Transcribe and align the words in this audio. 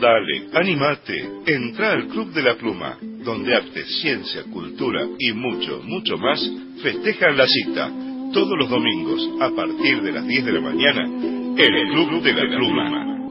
Dale, 0.00 0.48
animate, 0.54 1.28
entra 1.46 1.92
al 1.92 2.06
Club 2.08 2.32
de 2.32 2.42
la 2.42 2.54
Pluma, 2.56 2.96
donde 3.24 3.54
arte, 3.54 3.84
ciencia, 4.00 4.44
cultura 4.44 5.06
y 5.18 5.32
mucho, 5.32 5.82
mucho 5.84 6.16
más 6.16 6.40
festejan 6.82 7.36
la 7.36 7.46
cita, 7.46 7.90
todos 8.32 8.56
los 8.56 8.70
domingos 8.70 9.28
a 9.40 9.50
partir 9.50 10.00
de 10.00 10.12
las 10.12 10.26
10 10.26 10.44
de 10.46 10.52
la 10.52 10.60
mañana, 10.60 11.04
en 11.04 11.74
el 11.74 11.88
Club 11.92 12.22
de 12.22 12.32
la 12.32 12.56
Pluma. 12.56 13.30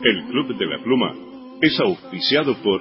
El 0.00 0.24
Club 0.30 0.58
de 0.58 0.66
la 0.66 0.82
Pluma 0.82 1.14
es 1.60 1.78
auspiciado 1.78 2.56
por 2.62 2.80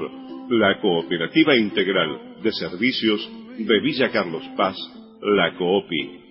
la 0.49 0.79
Cooperativa 0.81 1.55
Integral 1.57 2.41
de 2.41 2.51
Servicios 2.53 3.29
de 3.57 3.79
Villa 3.81 4.09
Carlos 4.09 4.43
Paz, 4.55 4.75
la 5.21 5.55
COOPI, 5.57 6.26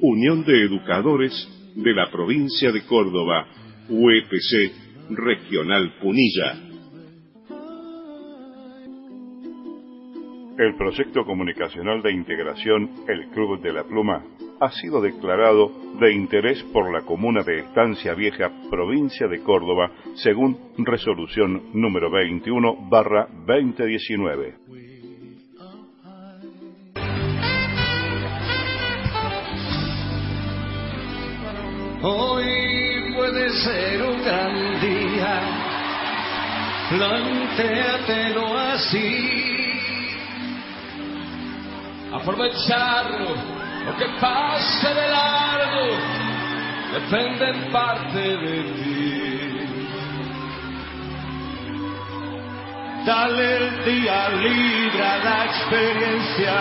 Unión 0.00 0.44
de 0.44 0.64
Educadores 0.64 1.32
de 1.74 1.92
la 1.92 2.10
Provincia 2.10 2.70
de 2.70 2.82
Córdoba, 2.86 3.48
UEPC 3.88 5.10
Regional 5.10 5.94
Punilla. 6.00 6.68
El 10.56 10.76
proyecto 10.76 11.24
comunicacional 11.24 12.02
de 12.02 12.12
integración 12.12 12.90
El 13.08 13.28
Club 13.30 13.60
de 13.60 13.72
la 13.72 13.84
Pluma 13.84 14.24
ha 14.60 14.70
sido 14.70 15.00
declarado 15.00 15.72
de 16.00 16.12
interés 16.12 16.62
por 16.72 16.92
la 16.92 17.02
comuna 17.02 17.42
de 17.42 17.60
Estancia 17.60 18.14
Vieja, 18.14 18.52
provincia 18.70 19.26
de 19.26 19.40
Córdoba, 19.40 19.90
según 20.14 20.58
resolución 20.78 21.70
número 21.74 22.10
21 22.10 22.88
barra 22.88 23.28
2019. 23.46 24.97
Hoy 32.00 33.12
puede 33.16 33.50
ser 33.54 34.02
un 34.04 34.22
gran 34.22 34.80
día, 34.80 35.40
plantéatelo 36.90 38.56
así. 38.56 39.80
Aprovecharlo, 42.12 43.34
lo 43.84 43.96
que 43.96 44.06
pase 44.20 44.94
de 44.94 45.08
largo, 45.08 45.86
depende 46.92 47.50
en 47.50 47.72
parte 47.72 48.18
de 48.18 48.62
ti. 48.62 49.18
Dale 53.04 53.56
el 53.56 53.84
día 53.84 54.28
libre 54.28 55.02
a 55.02 55.18
la 55.18 55.44
experiencia 55.46 56.54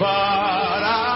para 0.00 1.11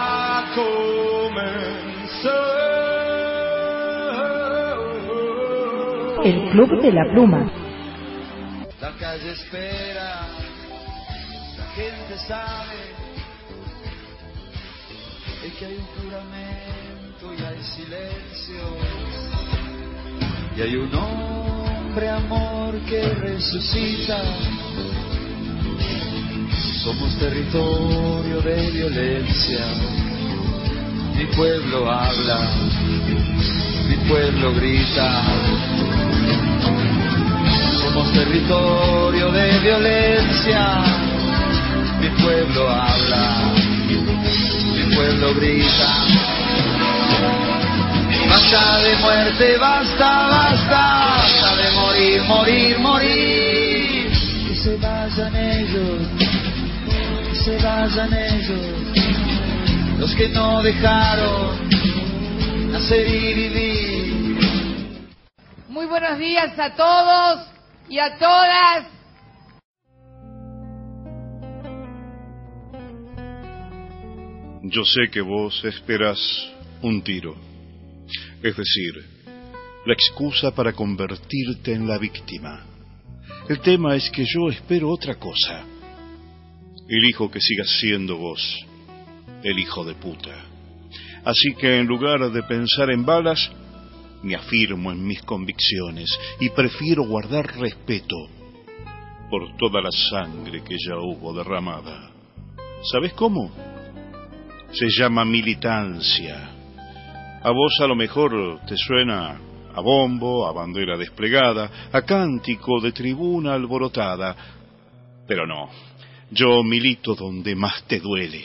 El 6.27 6.49
Club 6.49 6.81
de 6.81 6.91
la 6.91 7.09
Pluma. 7.09 7.49
La 8.81 8.91
calle 8.99 9.31
espera, 9.31 10.27
la 11.57 11.65
gente 11.73 12.17
sabe 12.27 12.75
es 15.45 15.53
que 15.53 15.65
hay 15.67 15.75
un 15.75 15.85
juramento 15.95 17.33
y 17.33 17.43
hay 17.45 17.63
silencio. 17.63 18.61
Y 20.57 20.61
hay 20.63 20.75
un 20.75 20.93
hombre 20.93 22.09
amor 22.09 22.77
que 22.89 23.01
resucita. 23.07 24.21
Somos 26.83 27.17
territorio 27.19 28.41
de 28.41 28.71
violencia. 28.71 29.65
Mi 31.15 31.25
pueblo 31.37 31.89
habla, 31.89 32.51
mi 33.87 33.95
pueblo 34.09 34.53
grita. 34.55 35.76
Territorio 38.13 39.31
de 39.31 39.59
violencia. 39.59 40.83
Mi 41.99 42.09
pueblo 42.21 42.69
habla, 42.69 43.53
mi 43.87 44.95
pueblo 44.95 45.33
grita. 45.35 45.89
Basta 48.29 48.79
de 48.79 48.95
muerte, 48.97 49.57
basta, 49.57 50.27
basta, 50.27 51.15
basta 51.17 51.55
de 51.55 51.71
morir, 51.71 52.21
morir, 52.23 52.79
morir. 52.79 54.11
Que 54.47 54.55
se 54.55 54.77
vayan 54.77 55.35
ellos, 55.35 56.07
que 57.29 57.35
se 57.35 57.57
vayan 57.57 58.13
ellos, 58.13 59.99
los 59.99 60.13
que 60.15 60.29
no 60.29 60.61
dejaron 60.61 61.69
nacer 62.71 63.07
y 63.07 63.33
vivir. 63.33 64.37
Muy 65.69 65.85
buenos 65.85 66.17
días 66.17 66.57
a 66.59 66.75
todos 66.75 67.56
y 67.89 67.99
a 67.99 68.17
todas. 68.17 68.87
Yo 74.63 74.83
sé 74.83 75.09
que 75.11 75.21
vos 75.21 75.63
esperas 75.63 76.19
un 76.81 77.01
tiro, 77.01 77.35
es 78.43 78.55
decir, 78.55 79.17
la 79.85 79.93
excusa 79.93 80.51
para 80.51 80.73
convertirte 80.73 81.73
en 81.73 81.87
la 81.87 81.97
víctima. 81.97 82.65
El 83.47 83.61
tema 83.61 83.95
es 83.95 84.09
que 84.09 84.25
yo 84.25 84.49
espero 84.49 84.89
otra 84.89 85.15
cosa. 85.15 85.63
Elijo 86.89 87.31
que 87.31 87.39
sigas 87.39 87.69
siendo 87.79 88.17
vos, 88.17 88.65
el 89.43 89.57
hijo 89.57 89.85
de 89.85 89.93
puta. 89.95 90.35
Así 91.23 91.53
que 91.59 91.79
en 91.79 91.87
lugar 91.87 92.31
de 92.31 92.43
pensar 92.43 92.89
en 92.89 93.05
balas, 93.05 93.49
me 94.23 94.35
afirmo 94.35 94.91
en 94.91 95.05
mis 95.05 95.21
convicciones 95.23 96.09
y 96.39 96.49
prefiero 96.49 97.03
guardar 97.03 97.57
respeto 97.57 98.15
por 99.29 99.55
toda 99.57 99.81
la 99.81 99.91
sangre 99.91 100.63
que 100.63 100.77
ya 100.77 100.97
hubo 100.97 101.33
derramada. 101.33 102.11
¿Sabes 102.91 103.13
cómo? 103.13 103.51
Se 104.71 104.87
llama 104.89 105.25
militancia. 105.25 106.51
A 107.41 107.51
vos 107.51 107.73
a 107.81 107.87
lo 107.87 107.95
mejor 107.95 108.59
te 108.67 108.75
suena 108.77 109.39
a 109.73 109.81
bombo, 109.81 110.47
a 110.47 110.51
bandera 110.51 110.97
desplegada, 110.97 111.89
a 111.91 112.01
cántico 112.01 112.81
de 112.81 112.91
tribuna 112.91 113.53
alborotada, 113.53 114.35
pero 115.27 115.45
no, 115.45 115.69
yo 116.31 116.63
milito 116.63 117.13
donde 117.13 117.55
más 117.55 117.83
te 117.83 117.99
duele, 117.99 118.43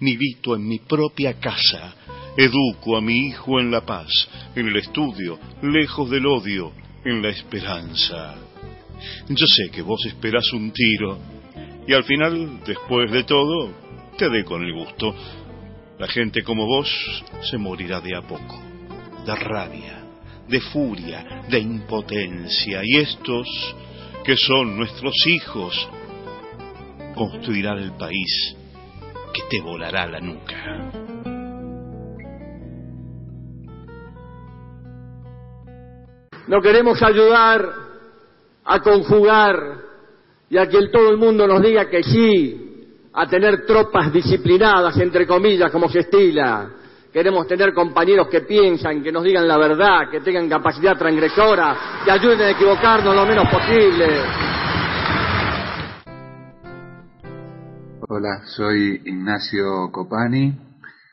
milito 0.00 0.56
en 0.56 0.66
mi 0.66 0.80
propia 0.80 1.34
casa, 1.38 1.94
educo 2.36 2.96
a 2.96 3.00
mi 3.00 3.28
hijo 3.28 3.60
en 3.60 3.70
la 3.70 3.82
paz, 3.82 4.08
en 4.54 4.68
el 4.68 4.76
estudio, 4.76 5.38
lejos 5.62 6.10
del 6.10 6.26
odio, 6.26 6.72
en 7.04 7.22
la 7.22 7.28
esperanza. 7.28 8.36
Yo 9.28 9.46
sé 9.46 9.70
que 9.70 9.82
vos 9.82 10.04
esperás 10.06 10.52
un 10.52 10.72
tiro, 10.72 11.18
y 11.86 11.92
al 11.92 12.04
final, 12.04 12.60
después 12.64 13.10
de 13.10 13.24
todo, 13.24 13.70
te 14.16 14.28
dé 14.30 14.44
con 14.44 14.62
el 14.62 14.72
gusto. 14.72 15.14
La 15.98 16.08
gente 16.08 16.42
como 16.42 16.66
vos 16.66 16.88
se 17.42 17.58
morirá 17.58 18.00
de 18.00 18.16
a 18.16 18.22
poco, 18.22 18.60
de 19.24 19.34
rabia, 19.34 20.02
de 20.48 20.60
furia, 20.60 21.44
de 21.48 21.58
impotencia, 21.58 22.80
y 22.82 22.96
estos, 22.96 23.46
que 24.24 24.36
son 24.36 24.76
nuestros 24.76 25.14
hijos, 25.26 25.88
construirán 27.14 27.78
el 27.78 27.92
país 27.92 28.56
que 29.32 29.42
te 29.50 29.60
volará 29.60 30.06
la 30.06 30.20
nuca. 30.20 31.13
No 36.46 36.60
queremos 36.60 37.02
ayudar 37.02 37.66
a 38.64 38.80
conjugar 38.80 39.78
y 40.50 40.58
a 40.58 40.68
que 40.68 40.88
todo 40.88 41.10
el 41.10 41.16
mundo 41.16 41.46
nos 41.46 41.62
diga 41.62 41.88
que 41.88 42.02
sí, 42.02 42.64
a 43.14 43.26
tener 43.26 43.64
tropas 43.64 44.12
disciplinadas, 44.12 44.96
entre 44.98 45.26
comillas, 45.26 45.70
como 45.70 45.88
se 45.88 46.00
estila. 46.00 46.68
Queremos 47.12 47.46
tener 47.46 47.72
compañeros 47.72 48.28
que 48.28 48.40
piensan, 48.40 49.02
que 49.02 49.12
nos 49.12 49.22
digan 49.22 49.46
la 49.46 49.56
verdad, 49.56 50.10
que 50.10 50.20
tengan 50.20 50.48
capacidad 50.48 50.98
transgresora, 50.98 52.02
que 52.04 52.10
ayuden 52.10 52.42
a 52.42 52.50
equivocarnos 52.50 53.14
lo 53.14 53.24
menos 53.24 53.48
posible. 53.48 54.06
Hola, 58.06 58.42
soy 58.44 59.00
Ignacio 59.04 59.90
Copani, 59.90 60.52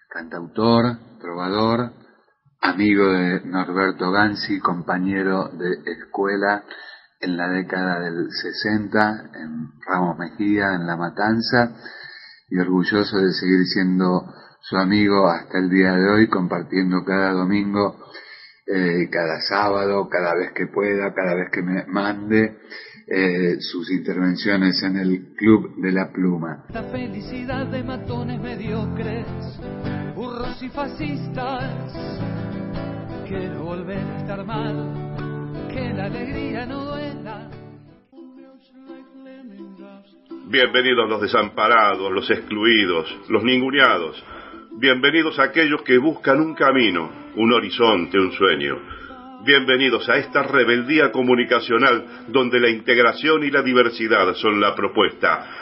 cantautor, 0.09 0.97
trovador, 1.21 1.91
amigo 2.61 3.11
de 3.11 3.41
Norberto 3.45 4.11
Gansi, 4.11 4.59
compañero 4.59 5.49
de 5.49 5.91
escuela 5.91 6.63
en 7.19 7.35
la 7.35 7.49
década 7.49 7.99
del 7.99 8.31
60 8.31 9.31
en 9.35 9.71
Ramos 9.85 10.17
Mejía, 10.17 10.73
en 10.75 10.85
La 10.85 10.95
Matanza, 10.95 11.75
y 12.49 12.57
orgulloso 12.59 13.17
de 13.17 13.31
seguir 13.33 13.65
siendo 13.65 14.31
su 14.61 14.77
amigo 14.77 15.27
hasta 15.27 15.57
el 15.57 15.69
día 15.69 15.93
de 15.93 16.09
hoy, 16.09 16.27
compartiendo 16.27 17.03
cada 17.03 17.31
domingo, 17.31 17.97
eh, 18.67 19.09
cada 19.11 19.41
sábado, 19.41 20.07
cada 20.09 20.35
vez 20.35 20.51
que 20.53 20.67
pueda, 20.67 21.13
cada 21.13 21.33
vez 21.33 21.49
que 21.51 21.63
me 21.63 21.85
mande 21.87 22.59
eh, 23.07 23.57
sus 23.59 23.91
intervenciones 23.91 24.81
en 24.83 24.97
el 24.97 25.33
Club 25.35 25.81
de 25.81 25.91
la 25.91 26.11
Pluma. 26.11 26.65
La 26.73 26.83
felicidad 26.83 27.65
de 27.67 27.83
matones 27.83 28.39
mediocres, 28.39 29.25
burros 30.15 30.61
y 30.61 30.69
fascistas. 30.69 32.40
Quiero 33.31 33.63
volver 33.63 33.97
a 33.97 34.17
estar 34.17 34.45
mal, 34.45 34.75
que 35.73 35.93
la 35.93 36.07
alegría 36.07 36.65
no. 36.65 36.91
Bienvenidos 40.49 41.09
los 41.09 41.21
desamparados, 41.21 42.11
los 42.11 42.29
excluidos, 42.29 43.07
los 43.29 43.41
ninguneados. 43.41 44.21
Bienvenidos 44.73 45.39
a 45.39 45.43
aquellos 45.43 45.81
que 45.83 45.97
buscan 45.97 46.41
un 46.41 46.55
camino, 46.55 47.09
un 47.37 47.53
horizonte, 47.53 48.19
un 48.19 48.33
sueño. 48.33 48.77
Bienvenidos 49.45 50.09
a 50.09 50.17
esta 50.17 50.43
rebeldía 50.43 51.13
comunicacional 51.13 52.25
donde 52.27 52.59
la 52.59 52.69
integración 52.69 53.45
y 53.45 53.49
la 53.49 53.61
diversidad 53.61 54.33
son 54.35 54.59
la 54.59 54.75
propuesta. 54.75 55.60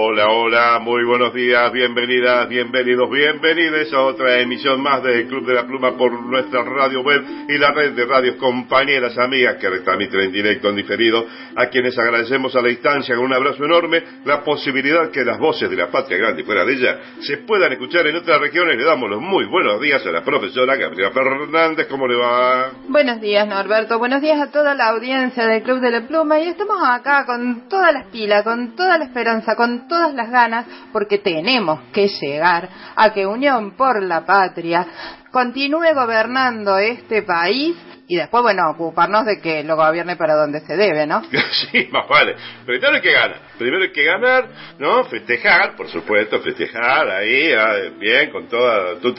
Hola, 0.00 0.30
hola, 0.30 0.78
muy 0.78 1.02
buenos 1.02 1.34
días, 1.34 1.72
bienvenidas, 1.72 2.48
bienvenidos, 2.48 3.10
bienvenidos 3.10 3.92
a 3.92 4.02
otra 4.02 4.38
emisión 4.38 4.80
más 4.80 5.02
del 5.02 5.26
Club 5.26 5.44
de 5.44 5.54
la 5.54 5.66
Pluma 5.66 5.96
por 5.96 6.12
nuestra 6.22 6.62
radio 6.62 7.00
web 7.00 7.20
y 7.48 7.58
la 7.58 7.72
red 7.72 7.94
de 7.94 8.06
radios 8.06 8.36
compañeras, 8.36 9.18
amigas 9.18 9.56
que 9.56 9.68
retransmiten 9.68 10.20
en 10.20 10.32
directo, 10.32 10.68
en 10.68 10.76
diferido, 10.76 11.26
a 11.56 11.66
quienes 11.66 11.98
agradecemos 11.98 12.54
a 12.54 12.62
la 12.62 12.68
distancia 12.68 13.16
con 13.16 13.24
un 13.24 13.32
abrazo 13.32 13.64
enorme 13.64 14.04
la 14.24 14.44
posibilidad 14.44 15.10
que 15.10 15.24
las 15.24 15.36
voces 15.40 15.68
de 15.68 15.74
la 15.74 15.90
patria 15.90 16.18
grande 16.18 16.44
fuera 16.44 16.64
de 16.64 16.74
ella 16.74 17.00
se 17.20 17.38
puedan 17.38 17.72
escuchar 17.72 18.06
en 18.06 18.14
otras 18.14 18.40
regiones. 18.40 18.76
Le 18.76 18.84
damos 18.84 19.10
los 19.10 19.20
muy 19.20 19.46
buenos 19.46 19.80
días 19.80 20.06
a 20.06 20.12
la 20.12 20.22
profesora 20.22 20.76
Gabriela 20.76 21.10
Fernández, 21.10 21.88
¿cómo 21.88 22.06
le 22.06 22.14
va? 22.14 22.70
Buenos 22.86 23.20
días, 23.20 23.48
Norberto. 23.48 23.98
Buenos 23.98 24.22
días 24.22 24.40
a 24.40 24.52
toda 24.52 24.76
la 24.76 24.90
audiencia 24.90 25.44
del 25.44 25.64
Club 25.64 25.80
de 25.80 25.90
la 25.90 26.06
Pluma. 26.06 26.38
Y 26.38 26.46
estamos 26.46 26.78
acá 26.88 27.26
con 27.26 27.68
todas 27.68 27.92
las 27.92 28.06
pilas, 28.12 28.44
con 28.44 28.76
toda 28.76 28.96
la 28.96 29.04
esperanza, 29.04 29.56
con 29.56 29.87
todas 29.88 30.14
las 30.14 30.30
ganas, 30.30 30.66
porque 30.92 31.18
tenemos 31.18 31.80
que 31.92 32.08
llegar 32.08 32.68
a 32.94 33.12
que 33.12 33.26
Unión 33.26 33.76
por 33.76 34.02
la 34.02 34.24
Patria 34.24 34.86
continúe 35.30 35.94
gobernando 35.94 36.78
este 36.78 37.22
país 37.22 37.76
y 38.10 38.16
después, 38.16 38.42
bueno, 38.42 38.70
ocuparnos 38.70 39.26
de 39.26 39.38
que 39.38 39.62
lo 39.62 39.76
gobierne 39.76 40.16
para 40.16 40.34
donde 40.34 40.60
se 40.60 40.76
debe, 40.76 41.06
¿no? 41.06 41.22
Sí, 41.70 41.88
más 41.92 42.08
vale. 42.08 42.36
Primero 42.64 42.94
hay 42.94 43.02
que 43.02 43.12
ganar. 43.12 43.40
Primero 43.58 43.82
hay 43.82 43.92
que 43.92 44.04
ganar, 44.04 44.48
¿no? 44.78 45.04
Festejar, 45.04 45.76
por 45.76 45.88
supuesto, 45.88 46.40
festejar 46.40 47.10
ahí, 47.10 47.52
ah, 47.52 47.90
bien, 47.98 48.30
con 48.30 48.48
toda 48.48 48.98
tu 49.00 49.14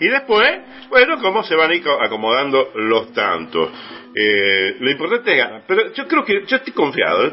Y 0.00 0.08
después, 0.08 0.60
bueno, 0.88 1.20
cómo 1.20 1.42
se 1.42 1.54
van 1.54 1.74
ir 1.74 1.84
acomodando 2.00 2.70
los 2.74 3.12
tantos. 3.12 3.70
Eh, 4.14 4.76
lo 4.80 4.90
importante 4.90 5.30
es 5.30 5.38
ganar. 5.38 5.62
Pero 5.66 5.92
yo 5.92 6.08
creo 6.08 6.24
que, 6.24 6.44
yo 6.46 6.56
estoy 6.56 6.72
confiado. 6.72 7.32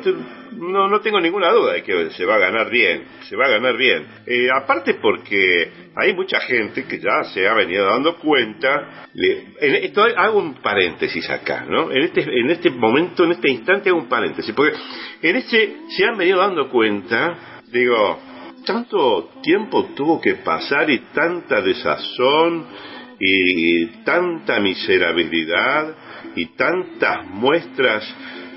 No, 0.51 0.88
no 0.88 1.01
tengo 1.01 1.19
ninguna 1.19 1.51
duda 1.51 1.74
de 1.74 1.83
que 1.83 2.09
se 2.12 2.25
va 2.25 2.35
a 2.35 2.39
ganar 2.39 2.69
bien, 2.69 3.03
se 3.27 3.35
va 3.35 3.45
a 3.45 3.50
ganar 3.50 3.77
bien. 3.77 4.06
Eh, 4.25 4.47
aparte 4.56 4.95
porque 4.95 5.71
hay 5.95 6.13
mucha 6.13 6.39
gente 6.41 6.85
que 6.85 7.00
ya 7.00 7.24
se 7.33 7.47
ha 7.47 7.53
venido 7.53 7.85
dando 7.85 8.18
cuenta, 8.18 9.07
en 9.13 9.75
esto 9.75 10.03
hago 10.03 10.39
un 10.39 10.56
paréntesis 10.56 11.29
acá, 11.29 11.65
¿no? 11.68 11.91
En 11.91 12.03
este, 12.03 12.21
en 12.21 12.50
este 12.50 12.69
momento, 12.69 13.24
en 13.24 13.33
este 13.33 13.51
instante 13.51 13.89
hago 13.89 14.00
un 14.00 14.09
paréntesis, 14.09 14.53
porque 14.56 14.77
en 15.21 15.35
este 15.35 15.77
se 15.89 16.06
han 16.06 16.18
venido 16.18 16.39
dando 16.39 16.69
cuenta, 16.69 17.62
digo, 17.71 18.19
tanto 18.65 19.31
tiempo 19.41 19.85
tuvo 19.95 20.21
que 20.21 20.35
pasar 20.35 20.89
y 20.89 21.00
tanta 21.13 21.62
desazón 21.62 22.65
y 23.19 23.85
tanta 24.03 24.59
miserabilidad 24.59 25.95
y 26.38 26.45
tantas 26.56 27.25
muestras 27.28 28.04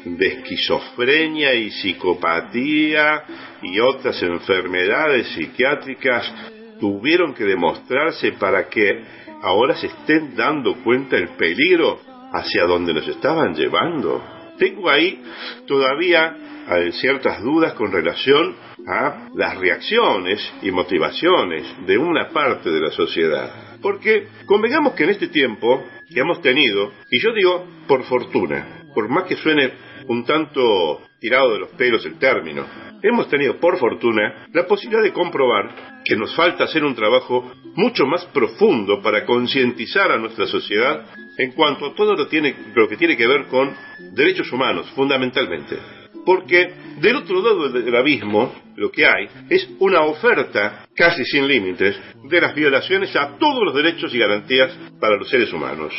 de 0.04 0.26
esquizofrenia 0.26 1.54
y 1.54 1.70
psicopatía 1.70 3.24
y 3.62 3.80
otras 3.80 4.22
enfermedades 4.22 5.28
psiquiátricas 5.28 6.32
tuvieron 6.78 7.34
que 7.34 7.44
demostrarse 7.44 8.32
para 8.32 8.68
que 8.68 9.02
ahora 9.42 9.74
se 9.76 9.88
estén 9.88 10.34
dando 10.36 10.74
cuenta 10.82 11.16
el 11.16 11.30
peligro 11.30 12.00
hacia 12.32 12.64
donde 12.64 12.94
nos 12.94 13.08
estaban 13.08 13.54
llevando. 13.54 14.22
Tengo 14.58 14.88
ahí 14.90 15.22
todavía 15.66 16.36
eh, 16.70 16.92
ciertas 16.92 17.42
dudas 17.42 17.72
con 17.74 17.90
relación 17.90 18.54
a 18.86 19.28
las 19.34 19.58
reacciones 19.58 20.52
y 20.62 20.70
motivaciones 20.70 21.64
de 21.86 21.98
una 21.98 22.28
parte 22.28 22.70
de 22.70 22.80
la 22.80 22.90
sociedad. 22.90 23.69
Porque 23.82 24.28
convengamos 24.46 24.94
que 24.94 25.04
en 25.04 25.10
este 25.10 25.28
tiempo 25.28 25.84
que 26.08 26.20
hemos 26.20 26.40
tenido, 26.42 26.92
y 27.10 27.20
yo 27.20 27.32
digo 27.32 27.66
por 27.86 28.04
fortuna, 28.04 28.84
por 28.94 29.08
más 29.08 29.24
que 29.24 29.36
suene 29.36 29.72
un 30.08 30.24
tanto 30.24 31.02
tirado 31.20 31.52
de 31.52 31.60
los 31.60 31.68
pelos 31.70 32.04
el 32.06 32.18
término. 32.18 32.64
Hemos 33.02 33.28
tenido, 33.28 33.58
por 33.58 33.78
fortuna, 33.78 34.48
la 34.52 34.66
posibilidad 34.66 35.02
de 35.02 35.12
comprobar 35.12 36.02
que 36.04 36.16
nos 36.16 36.34
falta 36.34 36.64
hacer 36.64 36.84
un 36.84 36.94
trabajo 36.94 37.52
mucho 37.76 38.06
más 38.06 38.24
profundo 38.26 39.00
para 39.02 39.24
concientizar 39.24 40.10
a 40.10 40.18
nuestra 40.18 40.46
sociedad 40.46 41.06
en 41.38 41.52
cuanto 41.52 41.86
a 41.86 41.94
todo 41.94 42.14
lo, 42.14 42.24
lo 42.74 42.88
que 42.88 42.96
tiene 42.96 43.16
que 43.16 43.26
ver 43.26 43.46
con 43.46 43.74
derechos 44.12 44.50
humanos, 44.52 44.90
fundamentalmente. 44.94 45.99
Porque 46.24 46.72
del 47.00 47.16
otro 47.16 47.42
lado 47.42 47.68
del 47.68 47.96
abismo, 47.96 48.52
lo 48.76 48.90
que 48.90 49.06
hay 49.06 49.28
es 49.48 49.68
una 49.78 50.02
oferta 50.02 50.86
casi 50.94 51.24
sin 51.24 51.46
límites 51.46 51.98
de 52.24 52.40
las 52.40 52.54
violaciones 52.54 53.14
a 53.16 53.36
todos 53.38 53.64
los 53.64 53.74
derechos 53.74 54.14
y 54.14 54.18
garantías 54.18 54.72
para 55.00 55.16
los 55.16 55.28
seres 55.28 55.52
humanos. 55.52 55.92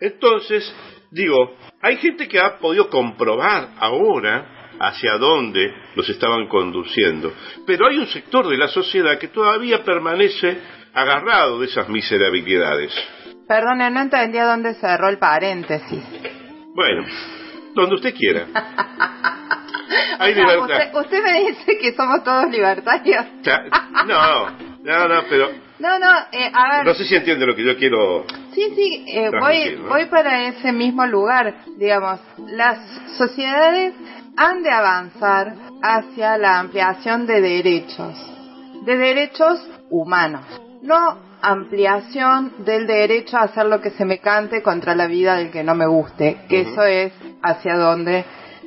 Entonces, 0.00 0.74
digo, 1.10 1.56
hay 1.80 1.96
gente 1.96 2.28
que 2.28 2.38
ha 2.38 2.58
podido 2.58 2.88
comprobar 2.88 3.70
ahora 3.78 4.70
hacia 4.80 5.16
dónde 5.18 5.72
los 5.94 6.08
estaban 6.08 6.48
conduciendo, 6.48 7.32
pero 7.66 7.86
hay 7.86 7.98
un 7.98 8.06
sector 8.06 8.48
de 8.48 8.56
la 8.56 8.68
sociedad 8.68 9.18
que 9.18 9.28
todavía 9.28 9.84
permanece 9.84 10.58
agarrado 10.92 11.60
de 11.60 11.66
esas 11.66 11.88
miserabilidades. 11.88 12.92
Perdone, 13.46 13.90
no 13.90 14.00
entendía 14.00 14.46
dónde 14.46 14.74
cerró 14.74 15.08
el 15.08 15.18
paréntesis. 15.18 16.02
Bueno, 16.74 17.04
donde 17.74 17.94
usted 17.96 18.14
quiera. 18.14 18.46
Hay 20.18 20.34
libertad. 20.34 20.94
Usted, 20.94 21.22
me 21.22 21.40
dice 21.40 21.78
que 21.78 21.92
somos 21.94 22.22
todos 22.22 22.50
libertarios. 22.50 23.24
no, 24.06 24.50
no, 24.82 25.08
no, 25.08 25.22
pero 25.28 25.50
no, 25.78 25.98
no, 25.98 26.12
eh, 26.30 26.50
a 26.52 26.76
ver. 26.76 26.86
No 26.86 26.94
sé 26.94 27.04
si 27.04 27.16
entiende 27.16 27.46
lo 27.46 27.54
que 27.54 27.64
yo 27.64 27.76
quiero. 27.76 28.24
Sí, 28.54 28.72
sí, 28.74 29.04
eh, 29.08 29.30
voy, 29.30 29.76
voy 29.88 30.06
para 30.06 30.44
ese 30.48 30.72
mismo 30.72 31.04
lugar. 31.06 31.54
Digamos, 31.76 32.20
las 32.38 32.78
sociedades 33.18 33.94
han 34.36 34.62
de 34.62 34.70
avanzar 34.70 35.54
hacia 35.82 36.38
la 36.38 36.60
ampliación 36.60 37.26
de 37.26 37.40
derechos, 37.40 38.14
de 38.84 38.96
derechos 38.96 39.68
humanos, 39.90 40.44
no 40.82 41.18
ampliación 41.42 42.64
del 42.64 42.86
derecho 42.86 43.36
a 43.36 43.42
hacer 43.42 43.66
lo 43.66 43.80
que 43.80 43.90
se 43.90 44.04
me 44.04 44.18
cante 44.18 44.62
contra 44.62 44.94
la 44.94 45.06
vida 45.06 45.36
del 45.36 45.50
que 45.50 45.62
no 45.62 45.74
me 45.74 45.86
guste, 45.86 46.38
que 46.48 46.62
eso 46.62 46.82
es 46.84 47.12
hacia 47.42 47.76
donde 47.76 48.24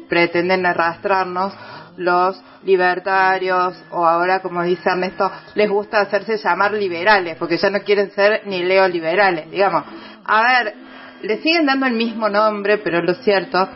pretenden 0.07 0.65
arrastrarnos 0.65 1.53
los 1.97 2.39
libertarios 2.63 3.75
o 3.91 4.05
ahora 4.05 4.41
como 4.41 4.63
dice 4.63 4.89
Ernesto 4.89 5.31
les 5.55 5.69
gusta 5.69 6.01
hacerse 6.01 6.37
llamar 6.37 6.73
liberales 6.73 7.35
porque 7.37 7.57
ya 7.57 7.69
no 7.69 7.79
quieren 7.81 8.11
ser 8.11 8.43
ni 8.45 8.63
leoliberales 8.63 9.49
digamos. 9.49 9.83
A 10.25 10.41
ver 10.41 10.73
le 11.21 11.37
siguen 11.41 11.65
dando 11.65 11.87
el 11.87 11.93
mismo 11.93 12.29
nombre 12.29 12.77
pero 12.77 13.01
lo 13.01 13.15
cierto 13.15 13.67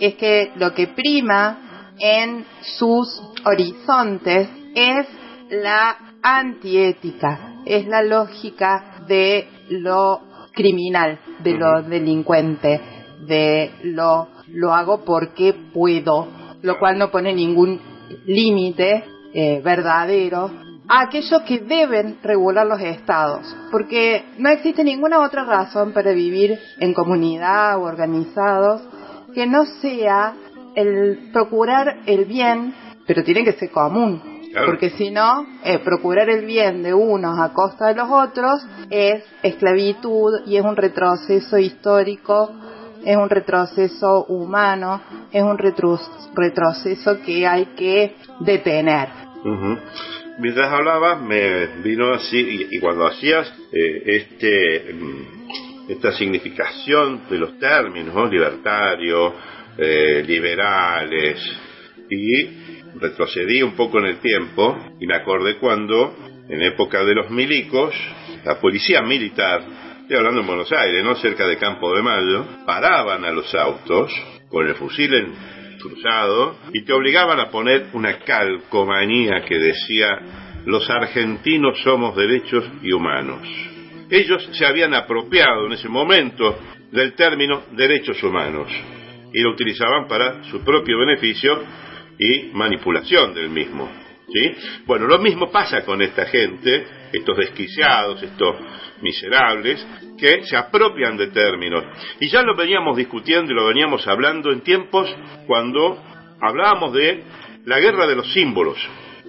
es 0.00 0.14
que 0.16 0.52
lo 0.56 0.74
que 0.74 0.88
prima 0.88 1.94
en 1.98 2.44
sus 2.62 3.20
horizontes 3.44 4.48
es 4.74 5.06
la 5.50 5.96
antiética 6.22 7.60
es 7.64 7.86
la 7.86 8.02
lógica 8.02 9.04
de 9.06 9.48
lo 9.70 10.20
criminal 10.52 11.20
de 11.40 11.52
lo 11.52 11.82
delincuente 11.82 12.80
de 13.20 13.72
lo 13.84 14.37
lo 14.52 14.72
hago 14.74 15.04
porque 15.04 15.54
puedo 15.72 16.28
lo 16.62 16.78
cual 16.78 16.98
no 16.98 17.10
pone 17.10 17.32
ningún 17.32 17.80
límite 18.26 19.04
eh, 19.32 19.60
verdadero 19.62 20.50
a 20.88 21.02
aquello 21.02 21.44
que 21.44 21.58
deben 21.58 22.18
regular 22.22 22.66
los 22.66 22.80
estados, 22.80 23.54
porque 23.70 24.24
no 24.38 24.48
existe 24.48 24.82
ninguna 24.82 25.20
otra 25.20 25.44
razón 25.44 25.92
para 25.92 26.12
vivir 26.12 26.58
en 26.80 26.94
comunidad 26.94 27.76
o 27.76 27.82
organizados 27.82 28.80
que 29.34 29.46
no 29.46 29.66
sea 29.82 30.34
el 30.74 31.30
procurar 31.30 32.00
el 32.06 32.24
bien, 32.24 32.74
pero 33.06 33.22
tiene 33.22 33.44
que 33.44 33.52
ser 33.52 33.70
común, 33.70 34.22
porque 34.64 34.90
si 34.90 35.10
no, 35.10 35.46
eh, 35.62 35.78
procurar 35.80 36.30
el 36.30 36.46
bien 36.46 36.82
de 36.82 36.94
unos 36.94 37.38
a 37.38 37.52
costa 37.52 37.88
de 37.88 37.94
los 37.94 38.08
otros 38.10 38.66
es 38.88 39.22
esclavitud 39.42 40.46
y 40.46 40.56
es 40.56 40.64
un 40.64 40.74
retroceso 40.74 41.58
histórico 41.58 42.50
es 43.04 43.16
un 43.16 43.28
retroceso 43.28 44.24
humano, 44.26 45.00
es 45.32 45.42
un 45.42 45.58
retroceso 45.58 47.20
que 47.24 47.46
hay 47.46 47.66
que 47.76 48.16
detener. 48.40 49.08
mientras 50.38 50.72
hablabas 50.72 51.20
me 51.20 51.66
vino 51.82 52.12
así, 52.12 52.68
y, 52.70 52.78
cuando 52.78 53.06
hacías 53.06 53.52
eh, 53.72 54.02
este, 54.04 54.94
mm, 54.94 55.90
esta 55.90 56.12
significación 56.12 57.22
de 57.28 57.38
los 57.38 57.58
términos, 57.58 58.30
libertario, 58.30 59.34
eh, 59.76 60.22
liberales, 60.26 61.40
y 62.10 62.68
retrocedí 62.98 63.62
un 63.62 63.72
poco 63.72 63.98
en 63.98 64.06
el 64.06 64.18
tiempo 64.18 64.76
y 64.98 65.06
me 65.06 65.14
acordé 65.14 65.56
cuando, 65.56 66.16
en 66.48 66.62
época 66.62 67.04
de 67.04 67.14
los 67.14 67.30
milicos, 67.30 67.94
la 68.44 68.60
policía 68.60 69.02
militar, 69.02 69.62
estoy 70.08 70.20
hablando 70.20 70.40
en 70.40 70.46
Buenos 70.46 70.72
Aires, 70.72 71.04
no 71.04 71.16
cerca 71.16 71.46
de 71.46 71.58
Campo 71.58 71.94
de 71.94 72.00
Mayo, 72.00 72.46
paraban 72.64 73.26
a 73.26 73.30
los 73.30 73.54
autos 73.54 74.10
con 74.48 74.66
el 74.66 74.74
fusil 74.74 75.12
en 75.12 75.34
cruzado 75.78 76.56
y 76.72 76.82
te 76.82 76.94
obligaban 76.94 77.38
a 77.38 77.50
poner 77.50 77.88
una 77.92 78.18
calcomanía 78.20 79.44
que 79.46 79.58
decía 79.58 80.18
los 80.64 80.88
argentinos 80.88 81.78
somos 81.82 82.16
derechos 82.16 82.64
y 82.82 82.90
humanos. 82.90 83.46
Ellos 84.08 84.48
se 84.52 84.64
habían 84.64 84.94
apropiado 84.94 85.66
en 85.66 85.72
ese 85.72 85.90
momento 85.90 86.58
del 86.90 87.12
término 87.12 87.64
derechos 87.72 88.22
humanos 88.22 88.72
y 89.34 89.42
lo 89.42 89.50
utilizaban 89.50 90.08
para 90.08 90.42
su 90.44 90.64
propio 90.64 91.00
beneficio 91.00 91.62
y 92.18 92.44
manipulación 92.54 93.34
del 93.34 93.50
mismo. 93.50 93.90
¿sí? 94.32 94.52
Bueno, 94.86 95.06
lo 95.06 95.18
mismo 95.18 95.50
pasa 95.50 95.84
con 95.84 96.00
esta 96.00 96.24
gente, 96.24 96.86
estos 97.12 97.36
desquiciados, 97.36 98.22
estos 98.22 98.56
miserables, 99.02 99.84
que 100.18 100.44
se 100.44 100.56
apropian 100.56 101.16
de 101.16 101.28
términos. 101.28 101.84
Y 102.20 102.28
ya 102.28 102.42
lo 102.42 102.56
veníamos 102.56 102.96
discutiendo 102.96 103.52
y 103.52 103.54
lo 103.54 103.66
veníamos 103.66 104.06
hablando 104.06 104.50
en 104.52 104.62
tiempos 104.62 105.08
cuando 105.46 106.02
hablábamos 106.40 106.92
de 106.92 107.22
la 107.64 107.80
guerra 107.80 108.06
de 108.06 108.16
los 108.16 108.32
símbolos. 108.32 108.78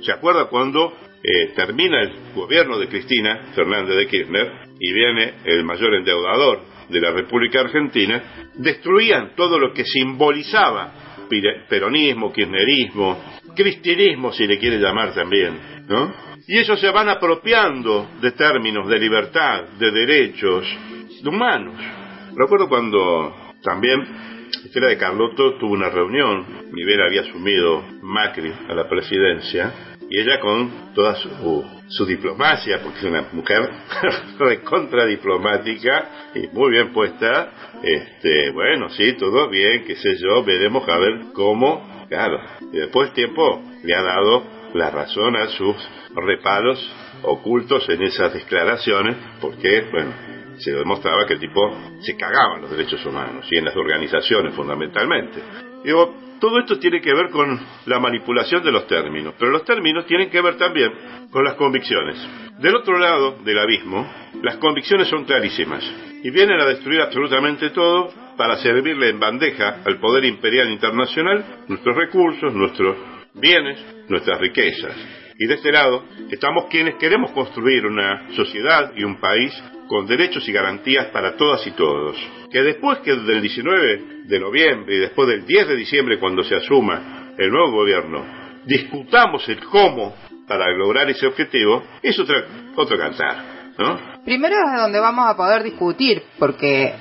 ¿Se 0.01 0.11
acuerda 0.11 0.45
cuando 0.45 0.93
eh, 1.21 1.51
termina 1.55 2.01
el 2.01 2.13
gobierno 2.33 2.79
de 2.79 2.87
Cristina 2.87 3.51
Fernández 3.53 3.95
de 3.95 4.07
Kirchner 4.07 4.51
y 4.79 4.93
viene 4.93 5.33
el 5.45 5.63
mayor 5.63 5.95
endeudador 5.95 6.61
de 6.87 7.01
la 7.01 7.11
República 7.11 7.61
Argentina? 7.61 8.49
Destruían 8.55 9.35
todo 9.35 9.59
lo 9.59 9.73
que 9.73 9.83
simbolizaba 9.83 10.93
peronismo, 11.69 12.33
kirchnerismo, 12.33 13.23
cristianismo 13.55 14.31
si 14.31 14.47
le 14.47 14.57
quiere 14.57 14.79
llamar 14.79 15.13
también, 15.13 15.85
¿no? 15.87 16.13
Y 16.49 16.57
ellos 16.57 16.79
se 16.79 16.89
van 16.89 17.07
apropiando 17.09 18.09
de 18.21 18.31
términos 18.31 18.89
de 18.89 18.97
libertad, 18.97 19.65
de 19.77 19.91
derechos 19.91 20.65
humanos. 21.23 21.75
Recuerdo 22.35 22.67
cuando 22.67 23.35
también 23.61 24.03
Estela 24.65 24.87
de 24.87 24.97
Carlotto 24.97 25.59
tuvo 25.59 25.73
una 25.73 25.89
reunión, 25.89 26.47
Rivera 26.71 27.05
había 27.05 27.21
asumido 27.21 27.83
Macri 28.01 28.51
a 28.67 28.73
la 28.73 28.89
presidencia, 28.89 29.71
y 30.09 30.19
ella 30.19 30.39
con 30.39 30.91
toda 30.95 31.17
su, 31.17 31.63
su 31.87 32.05
diplomacia, 32.07 32.81
porque 32.81 32.97
es 32.97 33.03
una 33.05 33.27
mujer 33.31 33.69
recontra 34.39 35.05
diplomática 35.05 36.31
y 36.33 36.47
muy 36.47 36.71
bien 36.71 36.91
puesta, 36.91 37.51
este, 37.83 38.49
bueno, 38.49 38.89
sí, 38.89 39.13
todo 39.19 39.49
bien, 39.49 39.83
qué 39.85 39.97
sé 39.97 40.17
yo, 40.17 40.43
veremos 40.43 40.89
a 40.89 40.97
ver 40.97 41.25
cómo, 41.31 42.07
claro, 42.09 42.41
y 42.73 42.77
después 42.77 43.13
tiempo 43.13 43.61
le 43.83 43.93
ha 43.93 44.01
dado 44.01 44.58
la 44.73 44.89
razón 44.89 45.35
a 45.35 45.47
sus 45.47 45.75
reparos 46.15 46.79
ocultos 47.23 47.87
en 47.89 48.03
esas 48.03 48.33
declaraciones, 48.33 49.15
porque, 49.41 49.87
bueno, 49.91 50.11
se 50.57 50.73
demostraba 50.73 51.25
que 51.25 51.33
el 51.33 51.39
tipo 51.39 51.61
se 52.01 52.15
cagaba 52.15 52.55
en 52.55 52.61
los 52.61 52.71
derechos 52.71 53.05
humanos 53.05 53.45
y 53.49 53.57
en 53.57 53.65
las 53.65 53.75
organizaciones 53.75 54.53
fundamentalmente. 54.53 55.41
Todo 56.39 56.57
esto 56.59 56.79
tiene 56.79 57.01
que 57.01 57.13
ver 57.13 57.31
con 57.31 57.59
la 57.85 57.99
manipulación 57.99 58.63
de 58.63 58.71
los 58.71 58.87
términos, 58.87 59.33
pero 59.37 59.51
los 59.51 59.65
términos 59.65 60.05
tienen 60.05 60.29
que 60.29 60.39
ver 60.39 60.55
también 60.57 61.27
con 61.31 61.43
las 61.43 61.55
convicciones. 61.55 62.15
Del 62.59 62.77
otro 62.77 62.97
lado 62.97 63.39
del 63.43 63.59
abismo, 63.59 64.09
las 64.41 64.55
convicciones 64.55 65.09
son 65.09 65.25
clarísimas 65.25 65.83
y 66.23 66.29
vienen 66.29 66.61
a 66.61 66.65
destruir 66.65 67.01
absolutamente 67.01 67.71
todo 67.71 68.13
para 68.37 68.55
servirle 68.57 69.09
en 69.09 69.19
bandeja 69.19 69.81
al 69.85 69.99
poder 69.99 70.23
imperial 70.23 70.69
internacional 70.69 71.65
nuestros 71.67 71.97
recursos, 71.97 72.53
nuestros 72.53 72.95
bienes, 73.33 73.79
nuestras 74.07 74.39
riquezas. 74.39 74.95
Y 75.37 75.47
de 75.47 75.55
este 75.55 75.71
lado 75.71 76.03
estamos 76.29 76.65
quienes 76.69 76.95
queremos 76.95 77.31
construir 77.31 77.85
una 77.85 78.29
sociedad 78.35 78.91
y 78.95 79.03
un 79.03 79.19
país 79.19 79.53
con 79.87 80.05
derechos 80.05 80.47
y 80.47 80.51
garantías 80.51 81.07
para 81.07 81.35
todas 81.35 81.65
y 81.65 81.71
todos. 81.71 82.17
Que 82.51 82.61
después 82.61 82.99
que 82.99 83.15
del 83.15 83.41
19 83.41 84.25
de 84.25 84.39
noviembre 84.39 84.95
y 84.95 84.99
después 84.99 85.27
del 85.29 85.45
10 85.45 85.67
de 85.69 85.75
diciembre 85.75 86.19
cuando 86.19 86.43
se 86.43 86.55
asuma 86.55 87.33
el 87.37 87.49
nuevo 87.49 87.71
gobierno, 87.71 88.25
discutamos 88.65 89.47
el 89.49 89.59
cómo 89.65 90.15
para 90.47 90.69
lograr 90.75 91.09
ese 91.09 91.27
objetivo, 91.27 91.83
es 92.01 92.19
otra, 92.19 92.43
otro 92.75 92.97
cantar. 92.97 93.59
¿no? 93.77 93.99
Primero 94.25 94.55
es 94.55 94.81
donde 94.81 94.99
vamos 94.99 95.29
a 95.29 95.37
poder 95.37 95.63
discutir, 95.63 96.23
porque 96.37 96.93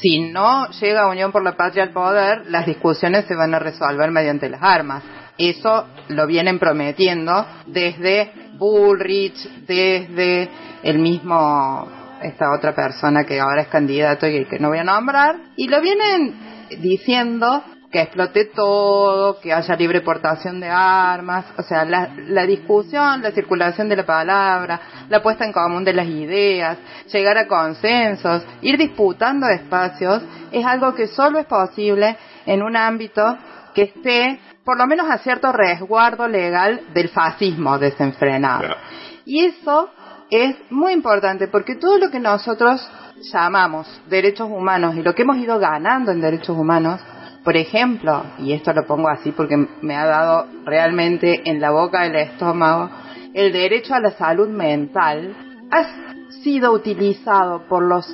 si 0.00 0.30
no 0.30 0.68
llega 0.70 1.08
Unión 1.08 1.30
por 1.30 1.44
la 1.44 1.56
Patria 1.56 1.84
al 1.84 1.92
poder, 1.92 2.46
las 2.48 2.66
discusiones 2.66 3.26
se 3.26 3.36
van 3.36 3.54
a 3.54 3.58
resolver 3.58 4.10
mediante 4.10 4.48
las 4.48 4.62
armas. 4.62 5.04
Eso 5.38 5.86
lo 6.08 6.26
vienen 6.26 6.58
prometiendo 6.58 7.46
desde 7.66 8.32
Bullrich, 8.54 9.66
desde 9.66 10.48
el 10.82 10.98
mismo, 10.98 11.88
esta 12.22 12.52
otra 12.52 12.74
persona 12.74 13.24
que 13.24 13.40
ahora 13.40 13.62
es 13.62 13.68
candidato 13.68 14.26
y 14.26 14.44
que 14.44 14.58
no 14.58 14.68
voy 14.68 14.78
a 14.78 14.84
nombrar, 14.84 15.36
y 15.56 15.68
lo 15.68 15.80
vienen 15.80 16.68
diciendo 16.80 17.62
que 17.90 18.00
explote 18.00 18.46
todo, 18.46 19.38
que 19.40 19.52
haya 19.52 19.76
libre 19.76 20.00
portación 20.00 20.60
de 20.60 20.68
armas, 20.68 21.44
o 21.58 21.62
sea, 21.62 21.84
la, 21.84 22.10
la, 22.28 22.46
discusión, 22.46 23.20
la 23.20 23.32
circulación 23.32 23.88
de 23.90 23.96
la 23.96 24.06
palabra, 24.06 24.80
la 25.10 25.22
puesta 25.22 25.44
en 25.44 25.52
común 25.52 25.84
de 25.84 25.92
las 25.92 26.06
ideas, 26.06 26.78
llegar 27.12 27.36
a 27.36 27.46
consensos, 27.46 28.44
ir 28.62 28.78
disputando 28.78 29.46
espacios, 29.46 30.22
es 30.50 30.64
algo 30.64 30.94
que 30.94 31.06
solo 31.08 31.38
es 31.38 31.46
posible 31.46 32.16
en 32.46 32.62
un 32.62 32.76
ámbito 32.76 33.36
que 33.74 33.82
esté 33.82 34.40
por 34.64 34.78
lo 34.78 34.86
menos 34.86 35.10
a 35.10 35.18
cierto 35.18 35.52
resguardo 35.52 36.28
legal 36.28 36.82
del 36.94 37.08
fascismo 37.08 37.78
desenfrenado. 37.78 38.76
Y 39.24 39.44
eso 39.44 39.90
es 40.30 40.56
muy 40.70 40.92
importante 40.92 41.48
porque 41.48 41.76
todo 41.76 41.98
lo 41.98 42.10
que 42.10 42.20
nosotros 42.20 42.88
llamamos 43.32 43.86
derechos 44.08 44.48
humanos 44.50 44.96
y 44.96 45.02
lo 45.02 45.14
que 45.14 45.22
hemos 45.22 45.38
ido 45.38 45.58
ganando 45.58 46.10
en 46.10 46.20
derechos 46.20 46.56
humanos, 46.56 47.00
por 47.44 47.56
ejemplo, 47.56 48.24
y 48.38 48.52
esto 48.52 48.72
lo 48.72 48.86
pongo 48.86 49.08
así 49.08 49.32
porque 49.32 49.56
me 49.80 49.96
ha 49.96 50.06
dado 50.06 50.46
realmente 50.64 51.48
en 51.48 51.60
la 51.60 51.70
boca 51.70 52.02
del 52.02 52.16
estómago, 52.16 52.90
el 53.34 53.52
derecho 53.52 53.94
a 53.94 54.00
la 54.00 54.12
salud 54.12 54.48
mental 54.48 55.34
ha 55.70 55.84
sido 56.42 56.72
utilizado 56.72 57.66
por 57.68 57.82
los 57.82 58.06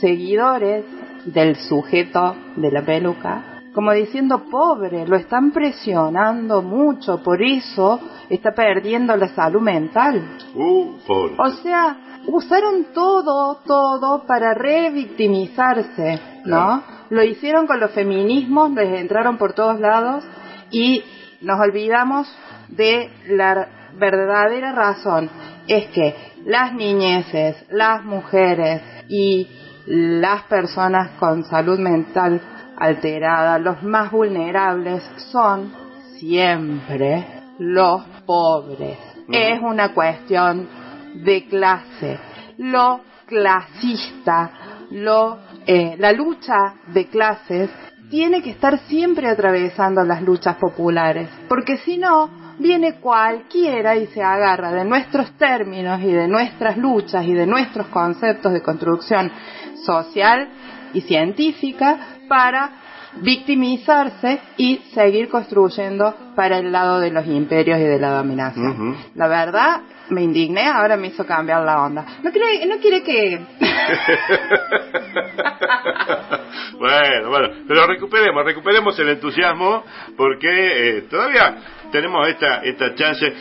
seguidores 0.00 0.84
del 1.24 1.56
sujeto 1.56 2.36
de 2.56 2.70
la 2.70 2.82
peluca 2.82 3.55
como 3.76 3.92
diciendo, 3.92 4.44
pobre, 4.50 5.06
lo 5.06 5.16
están 5.16 5.50
presionando 5.50 6.62
mucho, 6.62 7.22
por 7.22 7.42
eso 7.42 8.00
está 8.30 8.52
perdiendo 8.52 9.14
la 9.18 9.28
salud 9.28 9.60
mental. 9.60 10.38
Uh, 10.54 10.94
o 11.36 11.50
sea, 11.62 12.22
usaron 12.26 12.86
todo, 12.94 13.56
todo 13.66 14.24
para 14.26 14.54
revictimizarse, 14.54 16.18
¿no? 16.46 16.82
Lo 17.10 17.22
hicieron 17.22 17.66
con 17.66 17.78
los 17.78 17.90
feminismos, 17.90 18.70
les 18.70 18.98
entraron 18.98 19.36
por 19.36 19.52
todos 19.52 19.78
lados 19.78 20.24
y 20.70 21.04
nos 21.42 21.60
olvidamos 21.60 22.26
de 22.68 23.10
la 23.28 23.90
verdadera 23.98 24.72
razón. 24.72 25.28
Es 25.68 25.88
que 25.88 26.16
las 26.46 26.72
niñeces, 26.72 27.62
las 27.68 28.02
mujeres 28.02 28.80
y 29.10 29.46
las 29.84 30.44
personas 30.44 31.10
con 31.18 31.44
salud 31.44 31.78
mental 31.78 32.40
alterada, 32.78 33.58
los 33.58 33.82
más 33.82 34.10
vulnerables 34.10 35.02
son 35.32 35.72
siempre 36.18 37.26
los 37.58 38.02
pobres. 38.26 38.98
Es 39.28 39.60
una 39.60 39.92
cuestión 39.92 40.68
de 41.24 41.46
clase. 41.46 42.18
Lo 42.58 43.00
clasista, 43.26 44.50
lo, 44.90 45.38
eh, 45.66 45.96
la 45.98 46.12
lucha 46.12 46.74
de 46.88 47.06
clases 47.06 47.70
tiene 48.10 48.42
que 48.42 48.50
estar 48.50 48.78
siempre 48.86 49.28
atravesando 49.28 50.04
las 50.04 50.22
luchas 50.22 50.56
populares, 50.56 51.28
porque 51.48 51.78
si 51.78 51.98
no, 51.98 52.30
viene 52.58 53.00
cualquiera 53.00 53.96
y 53.96 54.06
se 54.06 54.22
agarra 54.22 54.72
de 54.72 54.84
nuestros 54.84 55.32
términos 55.36 56.00
y 56.00 56.12
de 56.12 56.28
nuestras 56.28 56.76
luchas 56.76 57.24
y 57.26 57.34
de 57.34 57.46
nuestros 57.46 57.88
conceptos 57.88 58.52
de 58.52 58.62
construcción 58.62 59.30
social 59.84 60.48
y 60.94 61.00
científica 61.02 62.15
para 62.28 62.86
victimizarse 63.20 64.40
y 64.56 64.78
seguir 64.92 65.28
construyendo 65.28 66.14
para 66.34 66.58
el 66.58 66.72
lado 66.72 67.00
de 67.00 67.10
los 67.10 67.26
imperios 67.26 67.78
y 67.78 67.84
de 67.84 67.98
la 67.98 68.10
dominación. 68.10 68.96
La 69.14 69.28
verdad, 69.28 69.82
me 70.10 70.22
indigné, 70.22 70.66
ahora 70.66 70.96
me 70.96 71.08
hizo 71.08 71.26
cambiar 71.26 71.64
la 71.64 71.82
onda. 71.82 72.06
No 72.22 72.30
quiere, 72.30 72.64
no 72.66 72.78
quiere 72.78 73.02
que... 73.02 73.38
bueno, 76.78 77.30
bueno, 77.30 77.48
pero 77.66 77.86
recuperemos, 77.86 78.44
recuperemos 78.44 78.98
el 78.98 79.08
entusiasmo 79.10 79.84
porque 80.16 80.98
eh, 80.98 81.02
todavía 81.02 81.56
tenemos 81.90 82.28
esta, 82.28 82.62
esta 82.64 82.94
chance. 82.94 83.32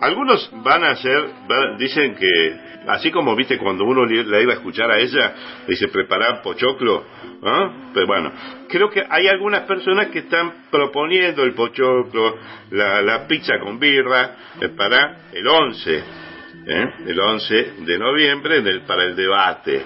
algunos 0.00 0.50
van 0.62 0.84
a 0.84 0.96
ser, 0.96 1.30
dicen 1.78 2.14
que, 2.14 2.73
así 2.88 3.10
como 3.10 3.34
viste 3.34 3.58
cuando 3.58 3.84
uno 3.84 4.04
la 4.04 4.40
iba 4.40 4.52
a 4.52 4.56
escuchar 4.56 4.90
a 4.90 4.98
ella, 4.98 5.34
dice 5.66 5.88
preparar 5.88 6.42
pochoclo, 6.42 7.04
¿ah? 7.42 7.90
Pero 7.92 8.06
bueno, 8.06 8.32
creo 8.68 8.90
que 8.90 9.02
hay 9.08 9.28
algunas 9.28 9.62
personas 9.62 10.08
que 10.08 10.20
están 10.20 10.66
proponiendo 10.70 11.42
el 11.42 11.54
pochoclo, 11.54 12.38
la, 12.70 13.26
pizza 13.26 13.58
con 13.58 13.78
birra, 13.78 14.36
eh, 14.60 14.68
para 14.70 15.28
el 15.32 15.46
11, 15.46 16.04
¿eh? 16.66 16.92
el 17.06 17.18
11 17.20 17.54
de 17.80 17.98
noviembre 17.98 18.80
para 18.86 19.04
el 19.04 19.16
debate. 19.16 19.82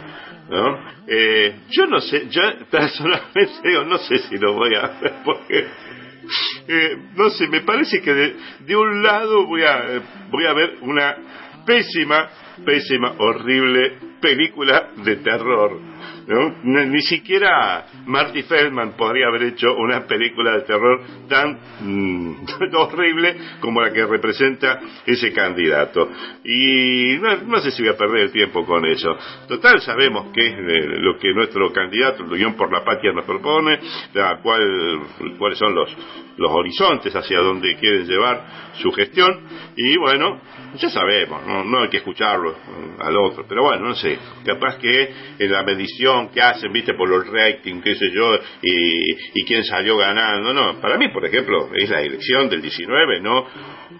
¿no? 0.48 0.78
Eh, 1.06 1.60
yo 1.70 1.86
no 1.86 2.00
sé, 2.00 2.26
yo 2.30 2.40
personalmente 2.70 3.84
no 3.86 3.98
sé 3.98 4.18
si 4.18 4.38
lo 4.38 4.54
voy 4.54 4.74
a 4.74 4.80
hacer 4.80 5.12
porque 5.22 5.66
eh, 6.68 6.96
no 7.14 7.30
sé, 7.30 7.48
me 7.48 7.62
parece 7.62 8.00
que 8.02 8.12
de, 8.12 8.76
un 8.76 9.02
lado 9.02 9.46
voy 9.46 9.62
a, 9.62 10.02
voy 10.30 10.44
a 10.46 10.52
ver 10.52 10.76
una 10.82 11.16
pésima, 11.64 12.28
pésima, 12.64 13.14
horrible 13.18 13.98
película 14.20 14.90
de 14.96 15.16
terror 15.16 15.80
ni 16.64 17.00
siquiera 17.02 17.86
Marty 18.04 18.42
Feldman 18.42 18.92
podría 18.96 19.28
haber 19.28 19.44
hecho 19.44 19.74
una 19.74 20.06
película 20.06 20.58
de 20.58 20.62
terror 20.62 21.00
tan 21.26 21.58
mm, 21.80 22.46
horrible 22.76 23.36
como 23.60 23.80
la 23.80 23.90
que 23.92 24.04
representa 24.04 24.78
ese 25.06 25.32
candidato. 25.32 26.08
Y 26.44 27.16
no, 27.46 27.58
sé 27.60 27.70
si 27.70 27.82
voy 27.82 27.92
a 27.92 27.96
perder 27.96 28.24
el 28.24 28.32
tiempo 28.32 28.66
con 28.66 28.84
eso. 28.84 29.16
Total, 29.48 29.80
sabemos 29.80 30.30
que 30.32 30.46
es 30.46 30.52
eh, 30.52 30.86
lo 30.98 31.18
que 31.18 31.32
nuestro 31.32 31.72
candidato, 31.72 32.24
el 32.24 32.32
Unión 32.32 32.54
por 32.54 32.70
la 32.70 32.84
Patria, 32.84 33.12
nos 33.12 33.24
propone, 33.24 33.78
la 34.12 34.40
cual, 34.42 35.00
cuáles 35.38 35.58
son 35.58 35.74
los, 35.74 35.96
los 36.36 36.50
horizontes 36.50 37.14
hacia 37.14 37.38
donde 37.38 37.74
quieren 37.76 38.06
llevar 38.06 38.72
su 38.74 38.92
gestión. 38.92 39.40
Y 39.76 39.96
bueno, 39.96 40.40
ya 40.74 40.90
sabemos, 40.90 41.46
no, 41.46 41.64
no 41.64 41.82
hay 41.82 41.88
que 41.88 41.98
escucharlo 41.98 42.56
al 42.98 43.16
otro. 43.16 43.44
Pero 43.48 43.62
bueno, 43.62 43.88
no 43.88 43.94
sé, 43.94 44.18
capaz 44.44 44.78
que 44.78 45.12
en 45.38 45.50
la 45.50 45.62
medición 45.62 46.28
que 46.28 46.40
hacen, 46.40 46.72
viste, 46.72 46.94
por 46.94 47.08
los 47.08 47.26
ratings, 47.26 47.82
qué 47.82 47.94
sé 47.94 48.10
yo, 48.12 48.38
y, 48.62 49.44
quién 49.44 49.64
salió 49.64 49.96
ganando. 49.96 50.52
No, 50.52 50.78
para 50.80 50.98
mí, 50.98 51.08
por 51.08 51.24
ejemplo, 51.24 51.70
es 51.74 51.88
la 51.88 52.02
elección 52.02 52.50
del 52.50 52.60
19, 52.60 53.20
no 53.20 53.46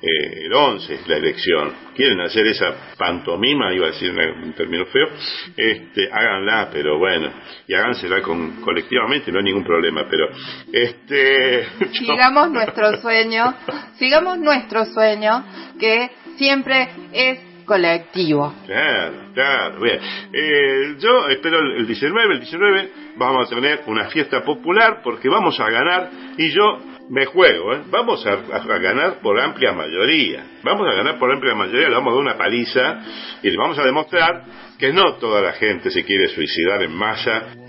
eh, 0.02 0.44
el 0.44 0.52
11 0.52 0.94
es 0.94 1.08
la 1.08 1.16
elección. 1.16 1.72
Quieren 1.94 2.20
hacer 2.20 2.46
esa 2.46 2.94
pantomima, 2.98 3.72
iba 3.72 3.86
a 3.86 3.90
decir 3.90 4.12
un 4.12 4.52
término 4.52 4.84
feo, 4.86 5.08
este, 5.56 6.08
háganla, 6.12 6.68
pero 6.70 6.98
bueno, 6.98 7.32
y 7.66 7.74
hágansela 7.74 8.20
con, 8.20 8.60
colectivamente, 8.60 9.32
no 9.32 9.38
hay 9.38 9.44
ningún 9.44 9.64
problema, 9.64 10.06
pero 10.08 10.28
este... 10.70 11.66
Sigamos 11.92 12.50
nuestro 12.50 13.00
sueño, 13.00 13.54
sigamos 13.98 14.38
nuestro 14.38 14.84
sueño, 14.84 15.44
que 15.80 16.10
siempre 16.38 16.88
es 17.12 17.38
colectivo. 17.66 18.54
Claro, 18.66 19.14
claro, 19.34 19.80
bien. 19.80 20.00
Eh, 20.32 20.96
yo 20.98 21.28
espero 21.28 21.58
el 21.58 21.86
19, 21.86 22.34
el 22.34 22.40
19 22.40 22.90
vamos 23.16 23.46
a 23.46 23.54
tener 23.54 23.82
una 23.86 24.08
fiesta 24.08 24.42
popular 24.42 25.00
porque 25.04 25.28
vamos 25.28 25.60
a 25.60 25.68
ganar 25.68 26.10
y 26.38 26.50
yo 26.50 26.78
me 27.10 27.26
juego, 27.26 27.74
¿eh? 27.74 27.82
vamos 27.90 28.24
a, 28.26 28.36
ganar 28.78 29.20
por 29.20 29.40
amplia 29.40 29.72
mayoría, 29.72 30.44
vamos 30.62 30.86
a 30.86 30.94
ganar 30.94 31.18
por 31.18 31.32
amplia 31.32 31.54
mayoría, 31.54 31.88
le 31.88 31.94
vamos 31.94 32.12
a 32.12 32.16
dar 32.16 32.22
una 32.22 32.36
paliza 32.36 33.00
y 33.42 33.50
le 33.50 33.56
vamos 33.56 33.78
a 33.78 33.84
demostrar 33.84 34.44
que 34.78 34.92
no 34.92 35.14
toda 35.14 35.40
la 35.42 35.52
gente 35.54 35.90
se 35.90 36.04
quiere 36.04 36.28
suicidar 36.28 36.80
en 36.82 36.92
masa. 36.92 37.42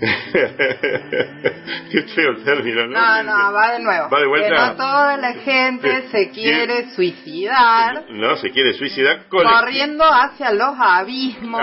Qué 1.90 2.02
feo 2.14 2.30
el 2.30 2.44
término, 2.44 2.86
¿no? 2.86 3.00
No, 3.00 3.22
no, 3.24 3.52
va 3.52 3.72
de 3.72 3.80
nuevo. 3.80 4.08
Va 4.08 4.20
de 4.20 4.26
vuelta. 4.28 4.48
Que 4.48 4.54
no 4.54 4.76
toda 4.76 5.16
la 5.16 5.32
gente 5.34 6.08
se 6.12 6.30
quiere 6.30 6.90
suicidar. 6.94 8.04
No, 8.10 8.36
se 8.36 8.50
quiere 8.50 8.74
suicidar 8.74 9.26
corriendo 9.28 10.04
hacia 10.04 10.52
los 10.52 10.76
abismos 10.78 11.60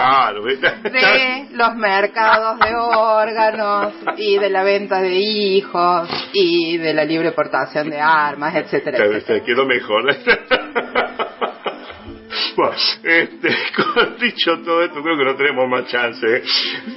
de 0.84 1.48
los 1.54 1.76
mercados 1.76 2.60
de 2.60 2.76
órganos 2.76 3.94
y 4.18 4.38
de 4.38 4.50
la 4.50 4.64
venta 4.64 5.02
de 5.02 5.14
hijos 5.14 6.10
y 6.34 6.78
de 6.78 6.94
la 6.94 7.06
libre 7.06 7.32
portación 7.32 7.90
de 7.90 8.02
armas, 8.02 8.54
etcétera, 8.54 8.98
etcétera. 9.06 9.46
quedó 9.46 9.66
mejor. 9.66 10.14
Bueno, 12.56 12.74
este, 13.04 13.50
dicho 14.20 14.60
todo 14.60 14.84
esto, 14.84 15.02
creo 15.02 15.18
que 15.18 15.24
no 15.24 15.36
tenemos 15.36 15.70
más 15.70 15.88
chance. 15.88 16.26
¿eh? 16.26 16.44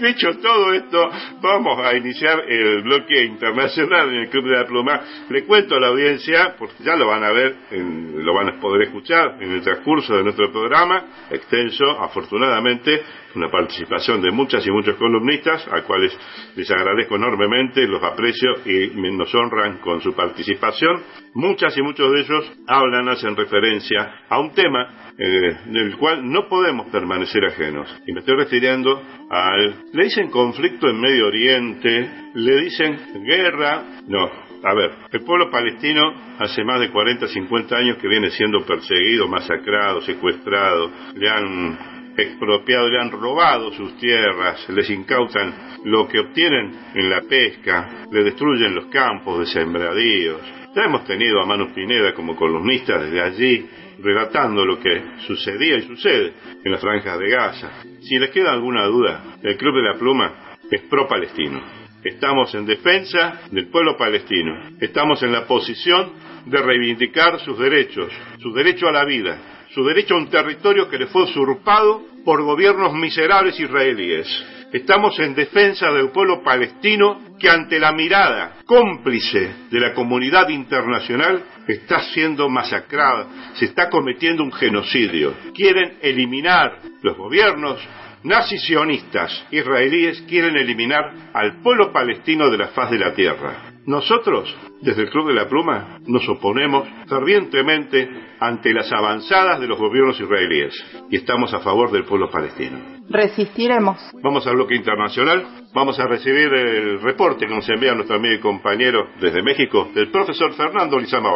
Dicho 0.01 0.39
todo 0.39 0.73
esto, 0.73 1.11
vamos 1.41 1.79
a 1.85 1.95
iniciar 1.95 2.41
el 2.49 2.83
bloque 2.83 3.25
internacional 3.25 4.09
en 4.09 4.23
el 4.23 4.29
Club 4.29 4.45
de 4.47 4.57
la 4.57 4.67
Pluma. 4.67 5.01
Le 5.29 5.45
cuento 5.45 5.77
a 5.77 5.81
la 5.81 5.89
audiencia, 5.89 6.55
porque 6.59 6.83
ya 6.83 6.97
lo 6.97 7.07
van 7.07 7.23
a 7.25 7.31
ver, 7.31 7.57
lo 7.71 8.35
van 8.35 8.49
a 8.49 8.61
poder 8.61 8.83
escuchar 8.83 9.37
en 9.41 9.53
el 9.53 9.63
transcurso 9.63 10.17
de 10.17 10.25
nuestro 10.25 10.51
programa, 10.51 11.05
extenso, 11.31 11.85
afortunadamente, 12.01 13.03
una 13.35 13.51
participación 13.51 14.21
de 14.21 14.31
muchas 14.31 14.67
y 14.67 14.71
muchos 14.71 14.97
columnistas, 14.97 15.67
a 15.69 15.83
cuales 15.83 16.17
les 16.57 16.71
agradezco 16.71 17.17
enormemente, 17.17 17.87
los 17.87 18.03
aprecio 18.03 18.51
y 18.65 18.91
nos 19.13 19.35
honran 19.35 19.79
con 19.79 20.01
su 20.01 20.15
participación. 20.15 21.03
Muchas 21.35 21.77
y 21.77 21.83
muchos 21.83 22.13
de 22.13 22.21
ellos 22.21 22.53
hablan, 22.67 23.09
hacen 23.09 23.37
referencia 23.37 24.25
a 24.29 24.39
un 24.41 24.53
tema 24.53 25.13
eh, 25.19 25.57
del 25.67 25.97
cual 25.97 26.31
no 26.31 26.49
podemos 26.49 26.89
permanecer 26.89 27.45
ajenos. 27.45 27.89
Y 28.07 28.13
me 28.13 28.21
estoy 28.21 28.37
refiriendo 28.37 29.03
al... 29.31 29.85
Le 29.93 30.05
dicen 30.05 30.31
conflicto 30.31 30.89
en 30.89 31.01
Medio 31.01 31.27
Oriente, 31.27 32.11
le 32.35 32.61
dicen 32.63 33.25
guerra, 33.25 33.85
no, 34.09 34.31
a 34.63 34.75
ver, 34.75 34.91
el 35.11 35.21
pueblo 35.25 35.51
palestino 35.51 36.01
hace 36.39 36.63
más 36.65 36.81
de 36.81 36.91
40, 36.91 37.29
50 37.29 37.77
años 37.77 37.97
que 37.99 38.09
viene 38.09 38.31
siendo 38.31 38.65
perseguido, 38.65 39.27
masacrado, 39.27 40.03
secuestrado, 40.03 40.91
le 41.15 41.29
han 41.29 42.00
expropiado, 42.23 42.89
le 42.89 43.01
han 43.01 43.11
robado 43.11 43.73
sus 43.73 43.97
tierras, 43.99 44.69
les 44.69 44.89
incautan 44.91 45.55
lo 45.85 46.07
que 46.09 46.19
obtienen 46.19 46.73
en 46.95 47.11
la 47.11 47.23
pesca, 47.23 48.07
le 48.11 48.25
destruyen 48.25 48.75
los 48.75 48.87
campos 48.87 49.41
de 49.41 49.47
sembradíos. 49.47 50.41
Ya 50.75 50.85
hemos 50.85 51.05
tenido 51.05 51.41
a 51.41 51.47
Manu 51.47 51.73
Pineda 51.75 52.15
como 52.15 52.37
columnista 52.37 52.99
desde 52.99 53.21
allí, 53.21 53.67
relatando 54.03 54.65
lo 54.65 54.79
que 54.79 55.03
sucedía 55.27 55.77
y 55.77 55.83
sucede 55.83 56.33
en 56.65 56.73
las 56.73 56.81
franjas 56.81 57.19
de 57.19 57.29
Gaza. 57.29 57.71
Si 58.01 58.19
les 58.19 58.31
queda 58.31 58.53
alguna 58.53 58.87
duda, 58.87 59.39
el 59.43 59.57
Club 59.57 59.77
de 59.77 59.83
la 59.83 59.99
Pluma 59.99 60.57
es 60.71 60.83
pro-palestino. 60.83 61.61
Estamos 62.03 62.55
en 62.55 62.65
defensa 62.65 63.43
del 63.51 63.69
pueblo 63.69 63.97
palestino. 63.97 64.71
Estamos 64.81 65.23
en 65.23 65.33
la 65.33 65.47
posición 65.47 66.13
de 66.47 66.63
reivindicar 66.63 67.39
sus 67.41 67.59
derechos, 67.59 68.11
su 68.41 68.53
derecho 68.53 68.89
a 68.89 68.93
la 68.93 69.05
vida, 69.05 69.67
su 69.75 69.85
derecho 69.85 70.15
a 70.15 70.19
un 70.19 70.31
territorio 70.31 70.89
que 70.89 70.99
le 70.99 71.09
fue 71.09 71.25
usurpado 71.25 72.03
por 72.25 72.43
gobiernos 72.43 72.93
miserables 72.95 73.59
israelíes. 73.59 74.27
Estamos 74.73 75.19
en 75.19 75.35
defensa 75.35 75.91
del 75.91 76.11
pueblo 76.11 76.43
palestino 76.43 77.37
que 77.39 77.51
ante 77.51 77.81
la 77.81 77.93
mirada 77.93 78.59
cómplice 78.65 79.55
de 79.71 79.81
la 79.81 79.95
comunidad 79.95 80.49
internacional 80.49 81.43
está 81.67 82.01
siendo 82.13 82.49
masacrada, 82.49 83.53
se 83.55 83.65
está 83.65 83.89
cometiendo 83.89 84.45
un 84.45 84.53
genocidio. 84.53 85.35
Quieren 85.55 85.99
eliminar 86.03 86.79
los 87.03 87.17
gobiernos 87.17 87.81
nazis 88.23 88.63
sionistas 88.63 89.47
israelíes 89.51 90.23
quieren 90.29 90.57
eliminar 90.57 91.13
al 91.33 91.63
pueblo 91.63 91.93
palestino 91.93 92.51
de 92.51 92.59
la 92.59 92.69
faz 92.69 92.91
de 92.91 92.99
la 92.99 93.15
tierra. 93.15 93.70
Nosotros, 93.87 94.55
desde 94.83 95.03
el 95.03 95.11
Club 95.11 95.29
de 95.29 95.35
la 95.35 95.49
Pluma, 95.49 95.99
nos 96.07 96.29
oponemos 96.29 96.87
fervientemente 97.09 98.09
ante 98.39 98.73
las 98.73 98.93
avanzadas 98.93 99.59
de 99.61 99.67
los 99.67 99.79
gobiernos 99.79 100.21
israelíes 100.21 100.75
y 101.11 101.17
estamos 101.17 101.53
a 101.55 101.61
favor 101.61 101.91
del 101.91 102.05
pueblo 102.05 102.31
palestino. 102.31 102.79
Resistiremos. 103.09 103.99
Vamos 104.23 104.47
al 104.47 104.57
bloque 104.57 104.77
internacional. 104.77 105.45
Vamos 105.75 105.99
a 105.99 106.07
recibir 106.07 106.53
el 106.53 107.01
reporte 107.01 107.47
que 107.47 107.55
nos 107.55 107.69
envía 107.69 107.95
nuestro 107.95 108.17
amigo 108.17 108.35
y 108.35 108.41
compañero 108.41 109.09
desde 109.21 109.43
México, 109.43 109.91
del 109.95 110.11
profesor 110.11 110.53
Fernando 110.55 110.99
Lizama 110.99 111.31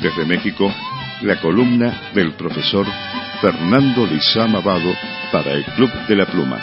Desde 0.00 0.24
México, 0.26 0.68
la 1.24 1.40
columna 1.40 1.92
del 2.14 2.34
profesor 2.34 2.84
Fernando 3.40 4.04
Lizama 4.06 4.60
Vado 4.60 4.90
para 5.30 5.52
el 5.52 5.64
Club 5.76 5.90
de 6.08 6.16
la 6.16 6.26
Pluma. 6.26 6.58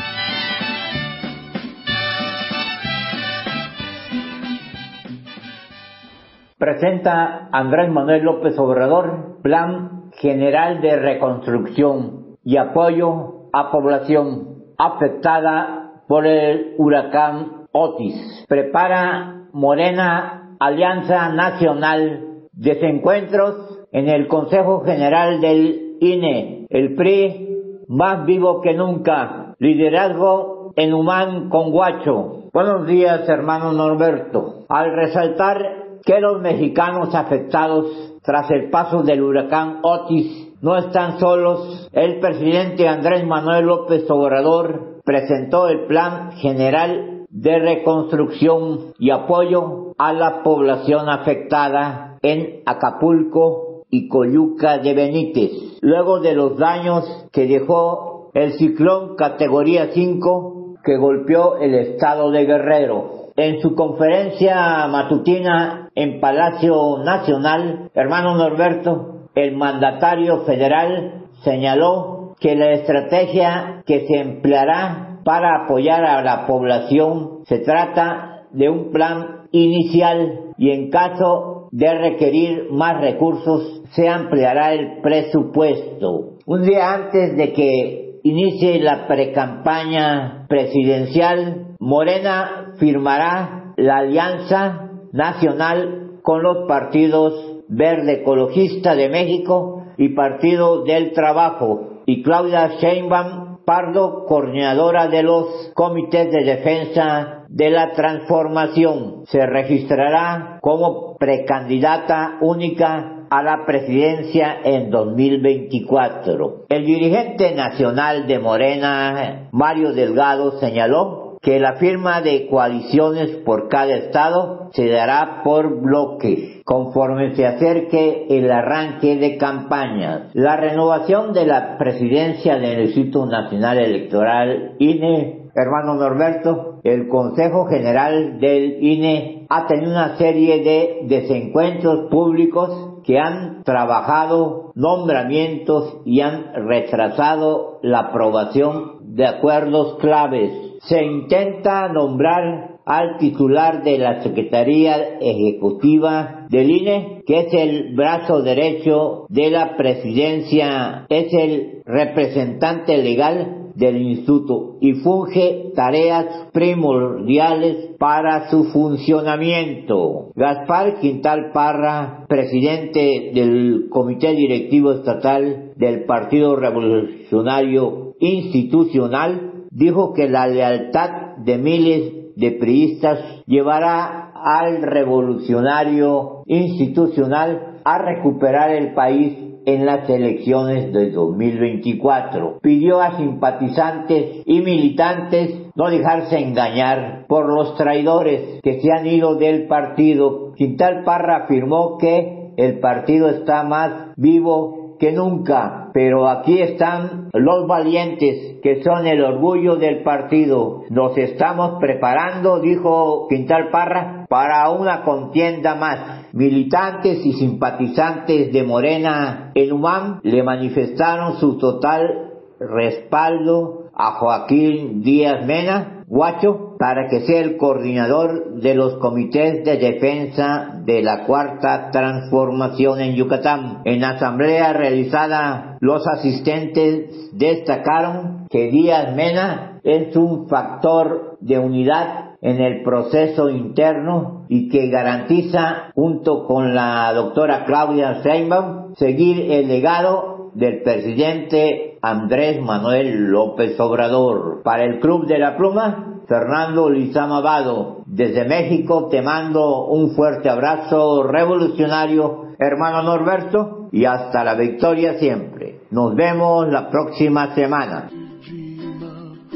Presenta 6.58 7.48
Andrés 7.54 7.90
Manuel 7.90 8.24
López 8.24 8.60
Obrador 8.60 9.40
Plan 9.42 10.12
General 10.20 10.82
de 10.82 10.98
Reconstrucción 10.98 12.36
y 12.44 12.58
Apoyo 12.58 13.50
a 13.54 13.72
Población 13.72 14.66
afectada 14.78 16.04
por 16.08 16.28
el 16.28 16.74
huracán 16.78 17.68
Otis. 17.72 18.46
Prepara 18.50 19.48
Morena 19.54 20.58
Alianza 20.60 21.30
Nacional 21.30 22.26
Desencuentros 22.52 23.79
en 23.92 24.10
el 24.10 24.28
Consejo 24.28 24.84
General 24.86 25.42
del 25.42 25.98
INE, 26.00 26.68
el 26.70 26.96
PRI 26.96 27.48
más 27.88 28.26
vivo 28.26 28.62
que 28.62 28.74
nunca, 28.74 29.56
liderazgo 29.60 30.74
en 30.76 30.94
Humán 30.94 31.50
con 31.50 31.72
Guacho. 31.72 32.44
Buenos 32.54 32.88
días, 32.88 33.28
hermano 33.28 33.74
Norberto. 33.74 34.66
Al 34.70 34.94
resaltar 34.96 35.58
que 36.06 36.20
los 36.20 36.42
mexicanos 36.42 37.14
afectados 37.16 38.20
tras 38.24 38.50
el 38.52 38.70
paso 38.70 39.04
del 39.04 39.24
huracán 39.24 39.80
Otis 39.82 40.54
no 40.62 40.78
están 40.78 41.20
solos, 41.20 41.90
el 41.94 42.20
presidente 42.20 42.88
Andrés 42.88 43.26
Manuel 43.26 43.66
López 43.66 44.10
Obrador 44.10 45.02
presentó 45.04 45.68
el 45.68 45.86
Plan 45.88 46.34
General 46.34 47.26
de 47.30 47.60
Reconstrucción 47.60 48.94
y 49.00 49.10
Apoyo 49.12 49.94
a 49.98 50.14
la 50.14 50.44
población 50.44 51.10
afectada 51.10 52.18
en 52.22 52.62
Acapulco 52.66 53.69
y 53.90 54.08
Coyuca 54.08 54.78
de 54.78 54.94
Benítez, 54.94 55.52
luego 55.82 56.20
de 56.20 56.34
los 56.34 56.58
daños 56.58 57.28
que 57.32 57.48
dejó 57.48 58.32
el 58.34 58.54
ciclón 58.54 59.16
categoría 59.16 59.90
5 59.94 60.76
que 60.84 60.98
golpeó 60.98 61.58
el 61.58 61.76
estado 61.76 62.32
de 62.32 62.46
Guerrero. 62.46 63.32
En 63.36 63.62
su 63.62 63.74
conferencia 63.74 64.88
matutina 64.88 65.90
en 65.96 66.20
Palacio 66.20 66.98
Nacional, 67.04 67.90
hermano 67.94 68.36
Norberto, 68.36 69.28
el 69.36 69.56
mandatario 69.56 70.40
federal 70.40 71.26
señaló 71.44 72.36
que 72.40 72.56
la 72.56 72.72
estrategia 72.72 73.84
que 73.86 74.08
se 74.08 74.20
empleará 74.20 75.20
para 75.24 75.64
apoyar 75.64 76.06
a 76.06 76.22
la 76.22 76.48
población 76.48 77.40
se 77.46 77.60
trata 77.60 78.44
de 78.52 78.70
un 78.70 78.92
plan 78.92 79.48
inicial 79.52 80.54
y 80.58 80.72
en 80.72 80.90
caso 80.90 81.59
de 81.72 81.94
requerir 81.94 82.68
más 82.72 83.00
recursos 83.02 83.84
se 83.92 84.08
ampliará 84.08 84.74
el 84.74 85.02
presupuesto. 85.02 86.38
Un 86.46 86.64
día 86.64 86.94
antes 86.94 87.38
de 87.38 87.54
que 87.54 88.20
inicie 88.24 88.80
la 88.80 89.08
precampaña 89.08 90.46
presidencial, 90.48 91.76
Morena 91.80 92.74
firmará 92.78 93.74
la 93.78 93.98
alianza 93.98 94.90
nacional 95.12 96.20
con 96.22 96.44
los 96.44 96.68
partidos 96.68 97.64
Verde 97.68 98.22
Ecologista 98.22 98.96
de 98.96 99.10
México 99.10 99.86
y 99.98 100.10
Partido 100.16 100.84
del 100.84 101.14
Trabajo 101.14 102.02
y 102.06 102.24
Claudia 102.24 102.78
Sheinbaum 102.80 103.50
Pardo, 103.70 104.26
coordinadora 104.26 105.08
de 105.10 105.22
los 105.22 105.72
comités 105.76 106.32
de 106.32 106.44
defensa 106.44 107.39
de 107.50 107.70
la 107.70 107.94
transformación. 107.94 109.24
Se 109.28 109.46
registrará 109.46 110.60
como 110.62 111.18
precandidata 111.18 112.38
única 112.42 113.26
a 113.30 113.44
la 113.44 113.66
presidencia 113.66 114.58
en 114.64 114.90
2024. 114.90 116.66
El 116.70 116.86
dirigente 116.86 117.54
nacional 117.54 118.28
de 118.28 118.40
Morena, 118.40 119.50
Mario 119.52 119.94
Delgado, 119.94 120.60
señaló 120.60 121.30
que 121.42 121.60
la 121.60 121.76
firma 121.76 122.22
de 122.22 122.48
coaliciones 122.48 123.30
por 123.46 123.70
cada 123.70 123.96
estado 123.96 124.70
se 124.74 124.90
dará 124.90 125.42
por 125.44 125.82
bloques 125.82 126.62
conforme 126.66 127.34
se 127.36 127.46
acerque 127.46 128.28
el 128.30 128.52
arranque 128.52 129.16
de 129.16 129.38
campañas. 129.38 130.32
La 130.34 130.58
renovación 130.58 131.34
de 131.34 131.46
la 131.46 131.78
presidencia 131.78 132.58
del 132.58 132.82
Instituto 132.82 133.26
Nacional 133.26 133.80
Electoral 133.80 134.76
INE, 134.80 135.39
hermano 135.56 135.96
Norberto, 135.96 136.80
el 136.84 137.08
Consejo 137.08 137.66
General 137.66 138.40
del 138.40 138.84
INE 138.84 139.46
ha 139.50 139.68
tenido 139.68 139.92
una 139.92 140.18
serie 140.18 140.64
de 140.64 141.08
desencuentros 141.08 142.10
públicos 142.10 143.02
que 143.04 143.18
han 143.20 143.64
trabajado 143.64 144.72
nombramientos 144.76 146.02
y 146.06 146.22
han 146.22 146.54
retrasado 146.68 147.80
la 147.82 148.00
aprobación 148.00 149.16
de 149.16 149.26
acuerdos 149.26 149.98
claves. 150.00 150.52
Se 150.84 151.04
intenta 151.04 151.88
nombrar 151.90 152.80
al 152.86 153.18
titular 153.18 153.84
de 153.84 154.00
la 154.00 154.24
Secretaría 154.24 155.20
Ejecutiva 155.20 156.48
del 156.50 156.72
INE, 156.72 157.22
que 157.26 157.42
es 157.42 157.54
el 157.54 157.96
brazo 157.96 158.42
derecho 158.42 159.26
de 159.30 159.52
la 159.52 159.78
presidencia, 159.78 161.06
es 161.10 161.32
el 161.34 161.84
representante 161.86 162.98
legal 162.98 163.59
del 163.80 164.02
instituto 164.02 164.76
y 164.82 164.94
funge 164.96 165.72
tareas 165.74 166.50
primordiales 166.52 167.96
para 167.98 168.50
su 168.50 168.66
funcionamiento. 168.66 170.32
Gaspar 170.36 171.00
Quintal 171.00 171.52
Parra, 171.54 172.26
presidente 172.28 173.32
del 173.34 173.88
Comité 173.90 174.34
Directivo 174.34 174.92
Estatal 174.92 175.72
del 175.78 176.04
Partido 176.06 176.56
Revolucionario 176.58 178.14
Institucional, 178.20 179.66
dijo 179.72 180.14
que 180.14 180.28
la 180.28 180.48
lealtad 180.48 181.38
de 181.38 181.58
miles 181.58 182.36
de 182.36 182.52
priistas 182.52 183.44
llevará 183.46 184.32
al 184.34 184.82
revolucionario 184.82 186.44
institucional 186.46 187.80
a 187.84 187.98
recuperar 187.98 188.72
el 188.72 188.94
país 188.94 189.49
en 189.66 189.86
las 189.86 190.10
elecciones 190.10 190.92
de 190.94 191.12
2024. 191.12 192.60
Pidió 192.62 193.02
a 193.02 193.18
simpatizantes 193.18 194.44
y 194.46 194.62
militantes 194.62 195.68
no 195.76 195.90
dejarse 195.90 196.40
engañar 196.40 197.26
por 197.28 197.54
los 197.54 197.76
traidores 197.76 198.62
que 198.62 198.82
se 198.82 198.92
han 198.92 199.08
ido 199.08 199.36
del 199.36 199.68
partido. 199.68 200.54
Quintal 200.56 201.04
Parra 201.04 201.44
afirmó 201.46 201.98
que 201.98 202.52
el 202.58 202.80
partido 202.80 203.30
está 203.30 203.64
más 203.64 204.12
vivo 204.18 204.79
que 205.00 205.12
nunca, 205.12 205.90
pero 205.94 206.28
aquí 206.28 206.62
están 206.62 207.30
los 207.34 207.68
valientes 207.68 208.60
que 208.62 208.84
son 208.84 209.08
el 209.08 209.24
orgullo 209.24 209.78
del 209.78 210.04
partido. 210.04 210.84
Nos 210.90 211.18
estamos 211.18 211.80
preparando, 211.80 212.60
dijo 212.60 213.28
Quintal 213.30 213.70
Parra, 213.72 214.26
para 214.30 214.70
una 214.70 215.04
contienda 215.04 215.76
más. 215.76 216.28
Militantes 216.34 217.26
y 217.26 217.34
simpatizantes 217.34 218.52
de 218.52 218.64
Morena 218.64 219.52
en 219.56 219.72
Humán 219.72 220.20
le 220.24 220.44
manifestaron 220.44 221.38
su 221.38 221.58
total 221.58 222.34
respaldo 222.60 223.86
a 223.96 224.12
Joaquín 224.14 225.02
Díaz 225.02 225.46
Mena, 225.46 226.04
Guacho, 226.08 226.69
para 226.80 227.10
que 227.10 227.20
sea 227.26 227.42
el 227.42 227.58
coordinador 227.58 228.62
de 228.62 228.74
los 228.74 228.96
comités 228.96 229.66
de 229.66 229.78
defensa 229.78 230.80
de 230.86 231.02
la 231.02 231.26
cuarta 231.26 231.92
transformación 231.92 233.02
en 233.02 233.16
Yucatán. 233.16 233.82
En 233.84 234.00
la 234.00 234.12
asamblea 234.12 234.72
realizada, 234.72 235.78
los 235.82 236.08
asistentes 236.08 237.32
destacaron 237.34 238.48
que 238.50 238.72
Díaz 238.72 239.14
Mena 239.14 239.82
es 239.84 240.16
un 240.16 240.48
factor 240.48 241.38
de 241.42 241.60
unidad 241.60 242.38
en 242.42 242.62
el 242.62 242.82
proceso 242.84 243.50
interno 243.50 244.46
y 244.48 244.70
que 244.70 244.88
garantiza, 244.88 245.92
junto 245.94 246.46
con 246.46 246.74
la 246.74 247.12
doctora 247.14 247.66
Claudia 247.66 248.22
Sheinbaum, 248.24 248.96
seguir 248.96 249.52
el 249.52 249.68
legado 249.68 250.52
del 250.54 250.82
presidente 250.82 251.98
Andrés 252.02 252.62
Manuel 252.62 253.26
López 253.28 253.78
Obrador. 253.80 254.62
Para 254.64 254.86
el 254.86 255.00
Club 255.00 255.28
de 255.28 255.40
la 255.40 255.58
Pluma, 255.58 256.09
Fernando 256.30 256.92
Lizama 256.92 257.42
Vado, 257.42 258.04
desde 258.06 258.46
México 258.46 259.08
te 259.10 259.20
mando 259.24 259.88
un 259.88 260.12
fuerte 260.12 260.48
abrazo 260.48 261.24
revolucionario, 261.24 262.54
hermano 262.60 263.02
Norberto, 263.02 263.90
y 263.92 264.06
hasta 264.06 264.44
la 264.44 264.54
victoria 264.54 265.18
siempre. 265.18 265.82
Nos 265.90 266.14
vemos 266.14 266.68
la 266.70 266.92
próxima 266.92 267.56
semana. 267.56 268.12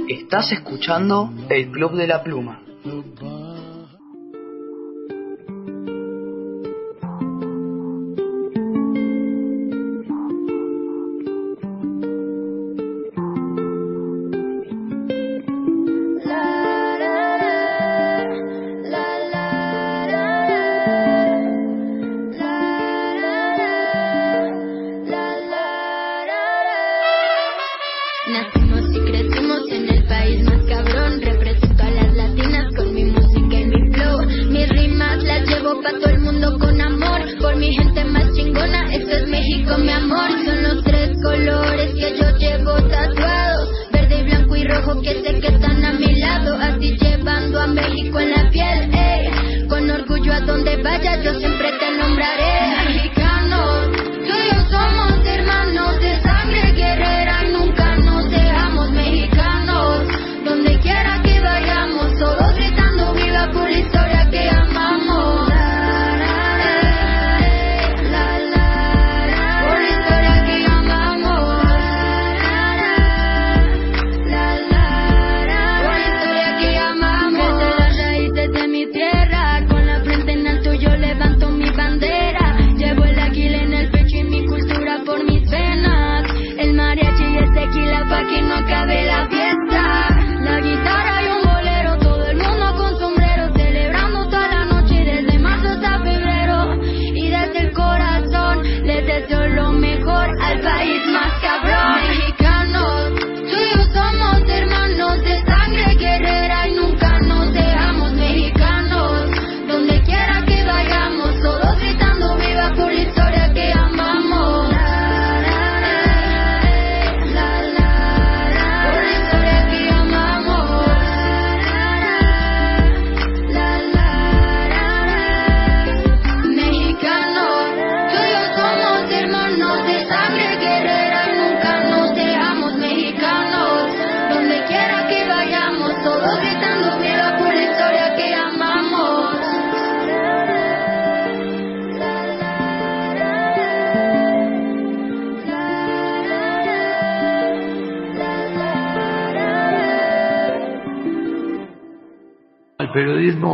Estás 0.09 0.51
escuchando 0.51 1.29
el 1.47 1.69
Club 1.69 1.93
de 1.93 2.07
la 2.07 2.23
Pluma. 2.23 2.59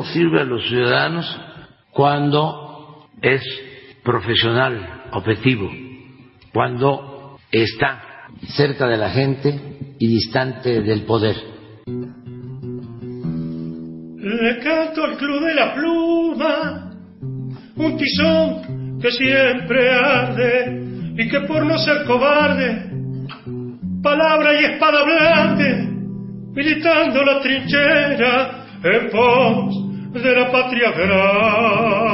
Sirve 0.04 0.42
a 0.42 0.46
los 0.46 0.68
ciudadanos 0.68 1.40
cuando 1.92 3.08
es 3.22 3.42
profesional, 4.04 5.04
objetivo, 5.12 5.70
cuando 6.54 7.38
está 7.52 8.02
cerca 8.56 8.88
de 8.88 8.98
la 8.98 9.10
gente 9.10 9.60
y 10.00 10.08
distante 10.08 10.82
del 10.82 11.04
poder. 11.04 11.36
Le 14.22 14.60
canto 14.60 15.04
al 15.04 15.18
club 15.18 15.46
de 15.46 15.54
la 15.56 15.74
pluma, 15.74 16.92
un 17.76 17.98
tizón 17.98 19.00
que 19.02 19.12
siempre 19.12 19.92
arde 19.92 21.14
y 21.18 21.28
que 21.30 21.42
por 21.42 21.66
no 21.66 21.78
ser 21.78 22.06
cobarde, 22.06 22.92
palabra 24.02 24.62
y 24.62 24.66
espada 24.66 25.04
blande, 25.04 25.90
militando 26.54 27.24
la 27.24 27.42
trinchera 27.42 28.66
en 28.84 29.10
pos 29.10 29.79
de 30.12 30.36
la 30.36 30.52
patria 30.52 30.92
grande. 30.92 32.10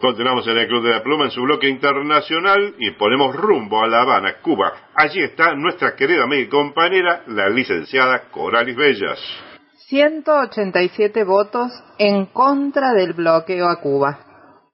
Continuamos 0.00 0.46
en 0.46 0.56
el 0.58 0.68
Club 0.68 0.84
de 0.84 0.90
la 0.92 1.02
Pluma 1.02 1.24
en 1.24 1.30
su 1.32 1.42
bloque 1.42 1.68
internacional 1.68 2.76
y 2.78 2.92
ponemos 2.92 3.34
rumbo 3.34 3.82
a 3.82 3.88
La 3.88 4.02
Habana, 4.02 4.36
Cuba. 4.40 4.72
Allí 4.94 5.20
está 5.22 5.54
nuestra 5.54 5.94
querida 5.96 6.22
amiga 6.24 6.42
y 6.42 6.48
compañera, 6.48 7.24
la 7.26 7.50
licenciada 7.50 8.30
Coralis 8.30 8.76
Bellas. 8.76 9.18
187 9.88 11.24
votos 11.24 11.72
en 11.98 12.26
contra 12.26 12.92
del 12.92 13.12
bloqueo 13.12 13.68
a 13.68 13.80
Cuba. 13.80 14.20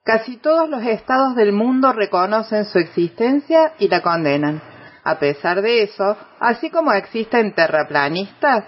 Casi 0.05 0.37
todos 0.37 0.69
los 0.69 0.83
estados 0.83 1.35
del 1.35 1.53
mundo 1.53 1.93
reconocen 1.93 2.67
su 2.67 2.79
existencia 2.79 3.73
y 3.79 3.89
la 3.89 4.03
condenan. 4.03 4.63
A 5.03 5.19
pesar 5.19 5.63
de 5.63 5.83
eso, 5.85 6.17
así 6.39 6.71
como 6.71 6.93
existen 6.93 7.55
terraplanistas, 7.55 8.65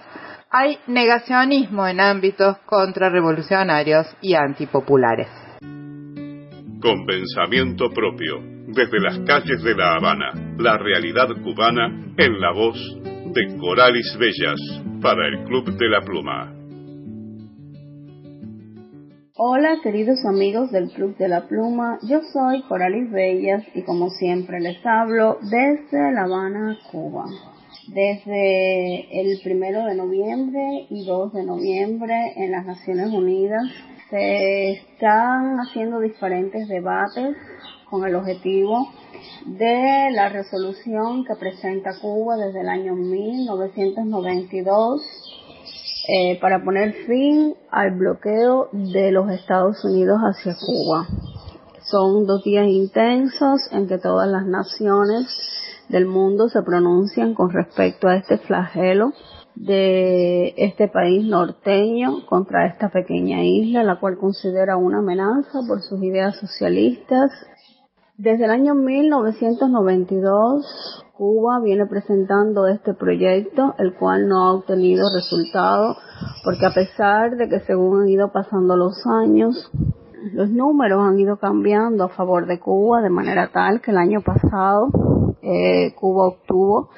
hay 0.51 0.77
negacionismo 0.87 1.87
en 1.87 1.99
ámbitos 1.99 2.57
contrarrevolucionarios 2.65 4.07
y 4.21 4.33
antipopulares. 4.33 5.27
Con 6.81 7.05
pensamiento 7.05 7.89
propio, 7.91 8.39
desde 8.67 8.99
las 8.99 9.19
calles 9.19 9.61
de 9.61 9.75
La 9.75 9.95
Habana, 9.95 10.31
la 10.57 10.77
realidad 10.77 11.27
cubana 11.43 11.87
en 12.17 12.39
la 12.39 12.51
voz 12.53 12.77
de 13.03 13.57
Coralis 13.59 14.17
Bellas 14.17 14.59
para 15.01 15.27
el 15.27 15.43
Club 15.45 15.77
de 15.77 15.89
la 15.89 16.01
Pluma. 16.01 16.55
Hola 19.41 19.77
queridos 19.83 20.19
amigos 20.25 20.71
del 20.71 20.89
Club 20.89 21.15
de 21.17 21.27
la 21.27 21.47
Pluma, 21.47 21.99
yo 22.09 22.21
soy 22.33 22.63
Coralis 22.63 23.11
Bellas 23.11 23.63
y 23.75 23.83
como 23.83 24.09
siempre 24.09 24.59
les 24.59 24.83
hablo 24.85 25.37
desde 25.41 26.11
La 26.11 26.23
Habana, 26.23 26.77
Cuba. 26.91 27.25
Desde 27.93 29.19
el 29.19 29.39
primero 29.41 29.85
de 29.85 29.95
noviembre 29.95 30.85
y 30.91 31.07
2 31.07 31.33
de 31.33 31.43
noviembre 31.43 32.33
en 32.35 32.51
las 32.51 32.63
Naciones 32.63 33.11
Unidas 33.11 33.63
se 34.11 34.73
están 34.73 35.57
haciendo 35.57 35.99
diferentes 35.99 36.67
debates 36.67 37.35
con 37.89 38.05
el 38.05 38.13
objetivo 38.13 38.89
de 39.45 40.11
la 40.11 40.29
resolución 40.29 41.25
que 41.25 41.33
presenta 41.35 41.99
Cuba 41.99 42.37
desde 42.37 42.61
el 42.61 42.69
año 42.69 42.93
1992 42.93 45.01
eh, 46.07 46.39
para 46.39 46.63
poner 46.63 46.93
fin 47.07 47.55
al 47.71 47.97
bloqueo 47.97 48.69
de 48.71 49.11
los 49.11 49.31
Estados 49.31 49.83
Unidos 49.83 50.19
hacia 50.19 50.55
Cuba. 50.63 51.07
Son 51.89 52.27
dos 52.27 52.43
días 52.43 52.67
intensos 52.67 53.61
en 53.71 53.87
que 53.87 53.97
todas 53.97 54.29
las 54.29 54.45
naciones 54.45 55.25
del 55.89 56.05
mundo 56.05 56.47
se 56.49 56.61
pronuncian 56.61 57.33
con 57.33 57.49
respecto 57.49 58.07
a 58.07 58.15
este 58.15 58.37
flagelo 58.37 59.11
de 59.55 60.53
este 60.55 60.87
país 60.87 61.25
norteño 61.25 62.25
contra 62.27 62.67
esta 62.67 62.89
pequeña 62.89 63.43
isla, 63.43 63.83
la 63.83 63.99
cual 63.99 64.17
considera 64.17 64.77
una 64.77 64.99
amenaza 64.99 65.59
por 65.67 65.81
sus 65.81 66.01
ideas 66.01 66.37
socialistas. 66.37 67.31
Desde 68.15 68.45
el 68.45 68.51
año 68.51 68.75
1992 68.75 71.05
Cuba 71.19 71.59
viene 71.59 71.85
presentando 71.85 72.65
este 72.67 72.93
proyecto, 72.93 73.75
el 73.77 73.93
cual 73.95 74.29
no 74.29 74.41
ha 74.41 74.53
obtenido 74.53 75.03
resultado, 75.13 75.97
porque 76.45 76.65
a 76.65 76.73
pesar 76.73 77.35
de 77.35 77.49
que 77.49 77.59
según 77.59 78.03
han 78.03 78.07
ido 78.07 78.31
pasando 78.31 78.77
los 78.77 79.05
años, 79.05 79.69
los 80.33 80.49
números 80.49 81.01
han 81.01 81.19
ido 81.19 81.37
cambiando 81.37 82.05
a 82.05 82.09
favor 82.09 82.45
de 82.45 82.59
Cuba 82.59 83.01
de 83.01 83.09
manera 83.09 83.49
tal 83.51 83.81
que 83.81 83.91
el 83.91 83.97
año 83.97 84.21
pasado 84.21 84.89
eh, 85.41 85.93
Cuba 85.95 86.27
obtuvo 86.27 86.89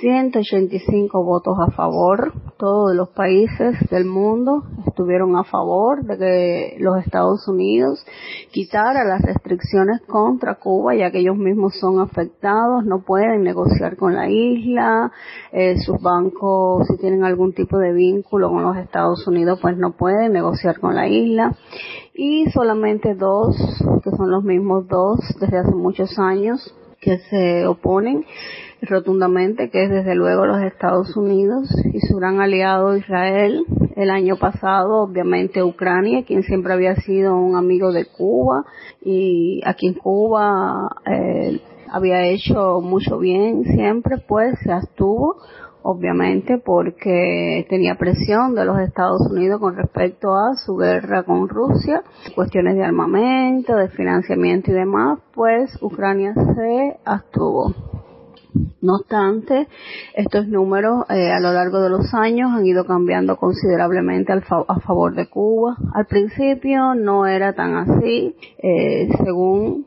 185 0.00 1.24
votos 1.24 1.56
a 1.60 1.70
favor. 1.72 2.32
Todos 2.58 2.94
los 2.94 3.10
países 3.10 3.76
del 3.90 4.06
mundo 4.06 4.62
estuvieron 4.86 5.36
a 5.36 5.44
favor 5.44 6.04
de 6.04 6.16
que 6.16 6.76
los 6.78 6.96
Estados 7.04 7.46
Unidos 7.46 8.04
quitara 8.50 9.04
las 9.04 9.20
restricciones 9.22 10.00
contra 10.06 10.54
Cuba, 10.54 10.94
ya 10.94 11.10
que 11.10 11.18
ellos 11.20 11.36
mismos 11.36 11.74
son 11.78 12.00
afectados, 12.00 12.84
no 12.84 13.02
pueden 13.02 13.42
negociar 13.42 13.96
con 13.96 14.14
la 14.14 14.30
isla, 14.30 15.12
eh, 15.52 15.76
sus 15.78 16.00
bancos, 16.00 16.86
si 16.88 16.96
tienen 16.96 17.24
algún 17.24 17.52
tipo 17.52 17.78
de 17.78 17.92
vínculo 17.92 18.48
con 18.50 18.62
los 18.62 18.76
Estados 18.78 19.26
Unidos, 19.26 19.58
pues 19.60 19.76
no 19.76 19.92
pueden 19.92 20.32
negociar 20.32 20.80
con 20.80 20.94
la 20.94 21.08
isla. 21.08 21.54
Y 22.14 22.50
solamente 22.50 23.14
dos, 23.14 23.56
que 24.02 24.10
son 24.10 24.30
los 24.30 24.44
mismos 24.44 24.88
dos 24.88 25.20
desde 25.38 25.58
hace 25.58 25.74
muchos 25.74 26.18
años, 26.18 26.74
que 27.00 27.18
se 27.30 27.66
oponen 27.66 28.24
rotundamente, 28.82 29.70
que 29.70 29.84
es 29.84 29.90
desde 29.90 30.14
luego 30.14 30.46
los 30.46 30.62
Estados 30.62 31.16
Unidos 31.16 31.68
y 31.92 32.00
su 32.00 32.16
gran 32.16 32.40
aliado 32.40 32.96
Israel. 32.96 33.64
El 33.96 34.10
año 34.10 34.36
pasado, 34.36 35.02
obviamente, 35.02 35.62
Ucrania, 35.62 36.24
quien 36.24 36.42
siempre 36.42 36.72
había 36.72 36.96
sido 36.96 37.36
un 37.36 37.56
amigo 37.56 37.92
de 37.92 38.06
Cuba 38.06 38.64
y 39.02 39.60
aquí 39.64 39.88
en 39.88 39.94
Cuba 39.94 40.88
eh, 41.06 41.60
había 41.90 42.26
hecho 42.26 42.80
mucho 42.80 43.18
bien 43.18 43.64
siempre, 43.64 44.18
pues 44.26 44.58
se 44.62 44.72
abstuvo 44.72 45.36
obviamente 45.82 46.58
porque 46.58 47.66
tenía 47.68 47.96
presión 47.96 48.54
de 48.54 48.64
los 48.64 48.78
Estados 48.80 49.22
Unidos 49.30 49.60
con 49.60 49.76
respecto 49.76 50.34
a 50.34 50.54
su 50.54 50.76
guerra 50.76 51.22
con 51.22 51.48
Rusia, 51.48 52.02
cuestiones 52.34 52.76
de 52.76 52.84
armamento, 52.84 53.74
de 53.76 53.88
financiamiento 53.88 54.70
y 54.70 54.74
demás, 54.74 55.18
pues 55.34 55.70
Ucrania 55.82 56.34
se 56.34 56.98
abstuvo. 57.04 57.89
No 58.80 58.96
obstante, 58.96 59.68
estos 60.14 60.48
números 60.48 61.04
eh, 61.10 61.30
a 61.30 61.40
lo 61.40 61.52
largo 61.52 61.80
de 61.80 61.90
los 61.90 62.12
años 62.14 62.50
han 62.52 62.66
ido 62.66 62.84
cambiando 62.84 63.36
considerablemente 63.36 64.32
a 64.32 64.80
favor 64.80 65.14
de 65.14 65.28
Cuba. 65.28 65.76
Al 65.94 66.06
principio 66.06 66.94
no 66.94 67.26
era 67.26 67.52
tan 67.54 67.74
así, 67.76 68.34
eh, 68.58 69.08
según 69.24 69.84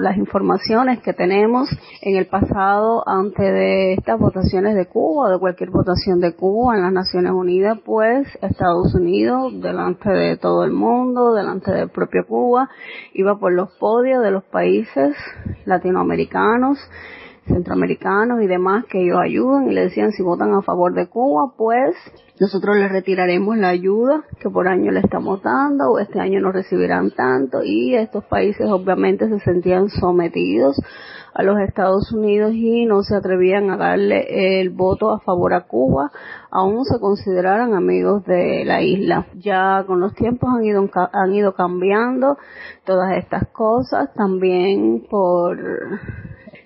las 0.00 0.16
informaciones 0.16 1.00
que 1.00 1.12
tenemos 1.12 1.68
en 2.02 2.16
el 2.16 2.26
pasado 2.26 3.02
antes 3.08 3.38
de 3.38 3.94
estas 3.94 4.18
votaciones 4.18 4.74
de 4.74 4.86
Cuba 4.86 5.26
o 5.26 5.30
de 5.30 5.38
cualquier 5.38 5.70
votación 5.70 6.20
de 6.20 6.34
Cuba 6.34 6.76
en 6.76 6.82
las 6.82 6.92
Naciones 6.92 7.32
Unidas, 7.32 7.78
pues 7.84 8.28
Estados 8.42 8.94
Unidos, 8.94 9.60
delante 9.60 10.10
de 10.10 10.36
todo 10.36 10.64
el 10.64 10.72
mundo, 10.72 11.34
delante 11.34 11.72
del 11.72 11.88
propio 11.88 12.26
Cuba, 12.26 12.68
iba 13.14 13.38
por 13.38 13.52
los 13.52 13.70
podios 13.78 14.22
de 14.22 14.30
los 14.30 14.44
países 14.44 15.16
latinoamericanos 15.64 16.78
centroamericanos 17.48 18.42
y 18.42 18.46
demás 18.46 18.84
que 18.86 19.02
ellos 19.02 19.18
ayuden 19.20 19.70
y 19.70 19.74
le 19.74 19.82
decían 19.82 20.12
si 20.12 20.22
votan 20.22 20.54
a 20.54 20.62
favor 20.62 20.94
de 20.94 21.08
Cuba, 21.08 21.52
pues 21.56 21.94
nosotros 22.40 22.76
les 22.76 22.92
retiraremos 22.92 23.56
la 23.56 23.68
ayuda 23.68 24.22
que 24.40 24.48
por 24.48 24.68
año 24.68 24.92
le 24.92 25.00
estamos 25.00 25.42
dando 25.42 25.90
o 25.90 25.98
este 25.98 26.20
año 26.20 26.40
no 26.40 26.52
recibirán 26.52 27.10
tanto 27.10 27.64
y 27.64 27.94
estos 27.96 28.24
países 28.24 28.70
obviamente 28.70 29.28
se 29.28 29.40
sentían 29.40 29.88
sometidos 29.88 30.76
a 31.38 31.42
los 31.42 31.58
Estados 31.60 32.10
Unidos 32.12 32.52
y 32.52 32.84
no 32.84 33.02
se 33.02 33.14
atrevían 33.14 33.70
a 33.70 33.76
darle 33.76 34.60
el 34.60 34.70
voto 34.70 35.10
a 35.10 35.20
favor 35.20 35.54
a 35.54 35.66
Cuba, 35.68 36.10
aún 36.50 36.84
se 36.84 36.98
consideraran 36.98 37.74
amigos 37.74 38.24
de 38.24 38.64
la 38.64 38.82
isla. 38.82 39.26
Ya 39.36 39.84
con 39.86 40.00
los 40.00 40.14
tiempos 40.14 40.50
han 40.52 40.64
ido, 40.64 40.88
han 41.12 41.32
ido 41.32 41.54
cambiando 41.54 42.38
todas 42.84 43.16
estas 43.16 43.46
cosas, 43.48 44.12
también 44.14 45.06
por 45.08 45.58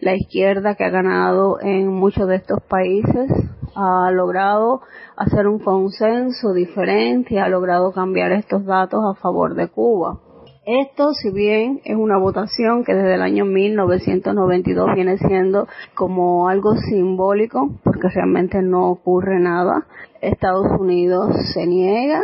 la 0.02 0.16
izquierda 0.16 0.74
que 0.74 0.84
ha 0.84 0.90
ganado 0.90 1.60
en 1.60 1.86
muchos 1.86 2.26
de 2.26 2.34
estos 2.34 2.60
países 2.64 3.30
ha 3.76 4.10
logrado 4.10 4.80
hacer 5.16 5.46
un 5.46 5.60
consenso 5.60 6.52
diferente 6.52 7.34
y 7.34 7.38
ha 7.38 7.48
logrado 7.48 7.92
cambiar 7.92 8.32
estos 8.32 8.64
datos 8.64 9.00
a 9.04 9.14
favor 9.20 9.54
de 9.54 9.68
Cuba. 9.68 10.18
Esto, 10.66 11.12
si 11.12 11.30
bien 11.30 11.80
es 11.84 11.96
una 11.96 12.18
votación 12.18 12.82
que 12.82 12.94
desde 12.94 13.14
el 13.14 13.22
año 13.22 13.44
1992 13.44 14.88
viene 14.96 15.18
siendo 15.18 15.68
como 15.94 16.48
algo 16.48 16.74
simbólico, 16.74 17.70
porque 17.84 18.08
realmente 18.08 18.60
no 18.60 18.90
ocurre 18.90 19.38
nada, 19.38 19.86
Estados 20.20 20.66
Unidos 20.80 21.32
se 21.54 21.64
niega 21.64 22.22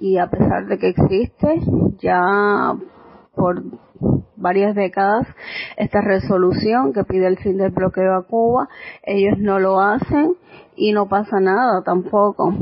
y 0.00 0.18
a 0.18 0.28
pesar 0.28 0.66
de 0.66 0.78
que 0.78 0.88
existe, 0.88 1.60
ya 2.00 2.74
por 3.36 3.62
varias 4.36 4.74
décadas 4.74 5.26
esta 5.76 6.00
resolución 6.00 6.92
que 6.92 7.04
pide 7.04 7.26
el 7.26 7.38
fin 7.38 7.56
del 7.56 7.70
bloqueo 7.70 8.14
a 8.14 8.26
Cuba. 8.26 8.68
Ellos 9.02 9.38
no 9.38 9.58
lo 9.58 9.80
hacen 9.80 10.34
y 10.76 10.92
no 10.92 11.08
pasa 11.08 11.40
nada 11.40 11.82
tampoco. 11.84 12.54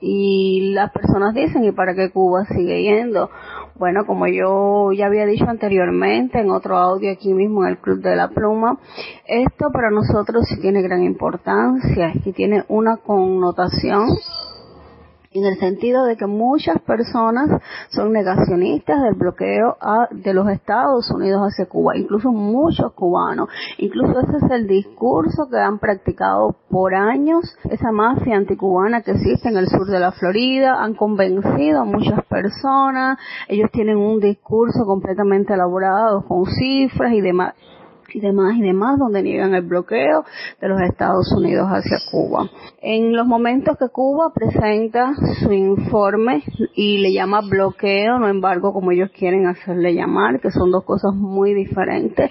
Y 0.00 0.72
las 0.74 0.92
personas 0.92 1.34
dicen, 1.34 1.64
¿y 1.64 1.72
para 1.72 1.94
qué 1.94 2.10
Cuba 2.10 2.44
sigue 2.46 2.82
yendo? 2.82 3.30
Bueno, 3.76 4.06
como 4.06 4.26
yo 4.26 4.92
ya 4.92 5.06
había 5.06 5.26
dicho 5.26 5.44
anteriormente 5.48 6.40
en 6.40 6.50
otro 6.50 6.76
audio 6.76 7.12
aquí 7.12 7.32
mismo 7.32 7.64
en 7.64 7.70
el 7.70 7.78
Club 7.78 8.00
de 8.00 8.16
la 8.16 8.28
Pluma, 8.28 8.78
esto 9.26 9.70
para 9.72 9.90
nosotros 9.90 10.44
sí 10.48 10.60
tiene 10.60 10.82
gran 10.82 11.02
importancia 11.02 12.12
y 12.24 12.32
tiene 12.32 12.64
una 12.68 12.96
connotación 12.96 14.08
en 15.32 15.44
el 15.44 15.58
sentido 15.58 16.04
de 16.04 16.16
que 16.16 16.26
muchas 16.26 16.80
personas 16.82 17.60
son 17.90 18.12
negacionistas 18.12 19.02
del 19.02 19.14
bloqueo 19.14 19.76
de 20.10 20.34
los 20.34 20.48
Estados 20.48 21.10
Unidos 21.10 21.40
hacia 21.42 21.66
Cuba, 21.66 21.96
incluso 21.96 22.32
muchos 22.32 22.92
cubanos, 22.92 23.48
incluso 23.78 24.20
ese 24.20 24.44
es 24.44 24.50
el 24.50 24.66
discurso 24.66 25.48
que 25.50 25.58
han 25.58 25.78
practicado 25.78 26.56
por 26.70 26.94
años 26.94 27.44
esa 27.70 27.92
mafia 27.92 28.36
anticubana 28.36 29.02
que 29.02 29.12
existe 29.12 29.48
en 29.48 29.56
el 29.56 29.68
sur 29.68 29.86
de 29.86 30.00
la 30.00 30.12
Florida, 30.12 30.82
han 30.82 30.94
convencido 30.94 31.80
a 31.80 31.84
muchas 31.84 32.24
personas, 32.26 33.18
ellos 33.48 33.70
tienen 33.72 33.96
un 33.96 34.20
discurso 34.20 34.84
completamente 34.84 35.54
elaborado 35.54 36.24
con 36.26 36.46
cifras 36.46 37.12
y 37.12 37.20
demás 37.20 37.54
y 38.12 38.20
demás 38.20 38.56
y 38.56 38.62
demás, 38.62 38.98
donde 38.98 39.22
niegan 39.22 39.54
el 39.54 39.62
bloqueo 39.62 40.24
de 40.60 40.68
los 40.68 40.80
Estados 40.82 41.32
Unidos 41.36 41.68
hacia 41.68 41.98
Cuba. 42.10 42.48
En 42.80 43.14
los 43.16 43.26
momentos 43.26 43.76
que 43.78 43.88
Cuba 43.88 44.32
presenta 44.34 45.14
su 45.42 45.52
informe 45.52 46.42
y 46.74 46.98
le 46.98 47.12
llama 47.12 47.40
bloqueo, 47.48 48.18
no 48.18 48.28
embargo 48.28 48.72
como 48.72 48.92
ellos 48.92 49.10
quieren 49.16 49.46
hacerle 49.46 49.94
llamar, 49.94 50.40
que 50.40 50.50
son 50.50 50.70
dos 50.70 50.84
cosas 50.84 51.14
muy 51.14 51.54
diferentes, 51.54 52.30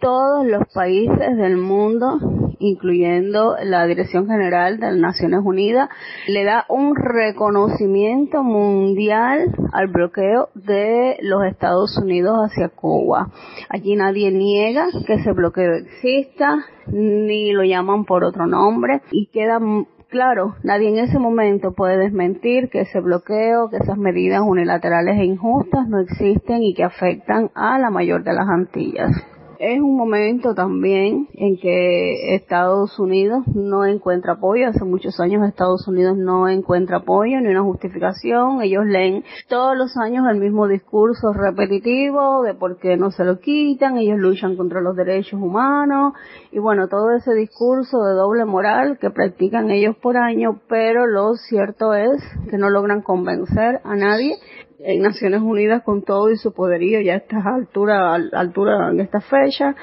todos 0.00 0.46
los 0.46 0.66
países 0.72 1.36
del 1.36 1.56
mundo, 1.56 2.18
incluyendo 2.58 3.56
la 3.62 3.86
Dirección 3.86 4.26
General 4.26 4.78
de 4.78 4.86
las 4.86 4.96
Naciones 4.96 5.40
Unidas, 5.44 5.88
le 6.26 6.44
da 6.44 6.64
un 6.68 6.96
reconocimiento 6.96 8.42
mundial 8.42 9.54
al 9.72 9.88
bloqueo 9.88 10.48
de 10.54 11.18
los 11.22 11.44
Estados 11.44 11.96
Unidos 11.98 12.36
hacia 12.44 12.70
Cuba. 12.70 13.30
Allí 13.68 13.94
nadie 13.94 14.32
niega 14.32 14.88
que 15.06 15.14
ese 15.14 15.32
bloqueo 15.32 15.74
exista, 15.74 16.64
ni 16.86 17.52
lo 17.52 17.62
llaman 17.62 18.04
por 18.04 18.24
otro 18.24 18.46
nombre, 18.46 19.02
y 19.12 19.26
queda 19.26 19.60
claro, 20.08 20.56
nadie 20.64 20.88
en 20.88 20.98
ese 20.98 21.18
momento 21.18 21.72
puede 21.72 21.98
desmentir 21.98 22.68
que 22.70 22.80
ese 22.80 23.00
bloqueo, 23.00 23.68
que 23.70 23.76
esas 23.76 23.96
medidas 23.96 24.42
unilaterales 24.44 25.18
e 25.18 25.24
injustas 25.24 25.88
no 25.88 26.00
existen 26.00 26.62
y 26.62 26.74
que 26.74 26.84
afectan 26.84 27.50
a 27.54 27.78
la 27.78 27.90
mayor 27.90 28.24
de 28.24 28.32
las 28.32 28.48
Antillas 28.48 29.12
es 29.60 29.78
un 29.78 29.94
momento 29.94 30.54
también 30.54 31.28
en 31.34 31.58
que 31.58 32.34
Estados 32.34 32.98
Unidos 32.98 33.46
no 33.46 33.84
encuentra 33.84 34.32
apoyo. 34.32 34.66
Hace 34.66 34.86
muchos 34.86 35.20
años 35.20 35.46
Estados 35.46 35.86
Unidos 35.86 36.16
no 36.16 36.48
encuentra 36.48 36.98
apoyo 36.98 37.38
ni 37.42 37.48
una 37.48 37.62
justificación. 37.62 38.62
Ellos 38.62 38.86
leen 38.86 39.22
todos 39.48 39.76
los 39.76 39.98
años 39.98 40.24
el 40.30 40.40
mismo 40.40 40.66
discurso 40.66 41.34
repetitivo 41.34 42.42
de 42.42 42.54
por 42.54 42.78
qué 42.78 42.96
no 42.96 43.10
se 43.10 43.24
lo 43.24 43.38
quitan. 43.38 43.98
Ellos 43.98 44.18
luchan 44.18 44.56
contra 44.56 44.80
los 44.80 44.96
derechos 44.96 45.38
humanos 45.38 46.14
y 46.52 46.58
bueno, 46.58 46.88
todo 46.88 47.10
ese 47.14 47.34
discurso 47.34 48.02
de 48.02 48.14
doble 48.14 48.46
moral 48.46 48.96
que 48.98 49.10
practican 49.10 49.70
ellos 49.70 49.94
por 50.00 50.16
año, 50.16 50.62
pero 50.70 51.06
lo 51.06 51.34
cierto 51.34 51.92
es 51.92 52.22
que 52.48 52.56
no 52.56 52.70
logran 52.70 53.02
convencer 53.02 53.82
a 53.84 53.94
nadie 53.94 54.36
en 54.84 55.02
Naciones 55.02 55.40
Unidas 55.42 55.82
con 55.82 56.02
todo 56.02 56.30
y 56.30 56.36
su 56.36 56.52
poderío 56.52 57.00
ya 57.00 57.14
a 57.14 57.16
estas 57.16 57.44
alturas, 57.44 58.20
altura 58.32 58.90
en 58.90 59.00
esta 59.00 59.20
fecha 59.20 59.74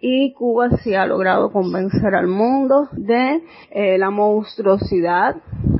y 0.00 0.32
Cuba 0.32 0.68
sí 0.82 0.94
ha 0.94 1.06
logrado 1.06 1.52
convencer 1.52 2.14
al 2.14 2.26
mundo 2.26 2.88
de 2.92 3.40
eh, 3.70 3.98
la 3.98 4.10
monstruosidad 4.10 5.36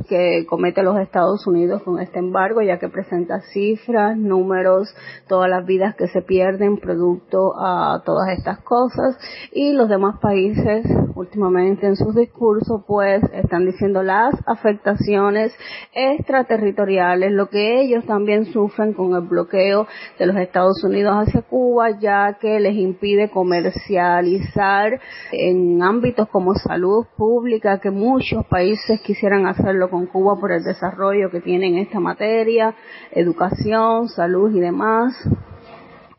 que 0.08 0.46
comete 0.46 0.82
los 0.82 0.98
Estados 0.98 1.46
Unidos 1.46 1.82
con 1.82 2.00
este 2.00 2.18
embargo, 2.18 2.62
ya 2.62 2.78
que 2.78 2.88
presenta 2.88 3.40
cifras, 3.52 4.16
números, 4.16 4.94
todas 5.28 5.48
las 5.48 5.64
vidas 5.64 5.94
que 5.96 6.08
se 6.08 6.22
pierden 6.22 6.78
producto 6.78 7.54
a 7.58 8.02
todas 8.04 8.30
estas 8.36 8.60
cosas. 8.60 9.18
Y 9.52 9.72
los 9.72 9.88
demás 9.88 10.18
países 10.20 10.84
últimamente 11.14 11.86
en 11.86 11.96
sus 11.96 12.14
discursos 12.14 12.82
pues 12.86 13.22
están 13.32 13.66
diciendo 13.66 14.02
las 14.02 14.34
afectaciones 14.46 15.54
extraterritoriales, 15.92 17.32
lo 17.32 17.48
que 17.48 17.80
ellos 17.82 18.04
también 18.06 18.46
sufren 18.46 18.92
con 18.92 19.14
el 19.14 19.22
bloqueo 19.22 19.86
de 20.18 20.26
los 20.26 20.36
Estados 20.36 20.82
Unidos 20.84 21.14
hacia 21.16 21.42
Cuba, 21.42 21.98
ya 22.00 22.38
que 22.40 22.60
les 22.60 22.74
impide 22.74 23.30
comercializar 23.30 25.00
en 25.32 25.82
ámbitos 25.82 26.28
como 26.28 26.54
salud 26.54 27.06
pública, 27.16 27.80
que 27.80 27.90
muchos 27.90 28.46
países 28.46 29.00
quisieran 29.02 29.46
hacerlo 29.46 29.90
con 29.92 30.06
Cuba 30.06 30.40
por 30.40 30.52
el 30.52 30.64
desarrollo 30.64 31.30
que 31.30 31.42
tiene 31.42 31.68
en 31.68 31.76
esta 31.76 32.00
materia, 32.00 32.74
educación, 33.10 34.08
salud 34.08 34.50
y 34.56 34.58
demás. 34.58 35.12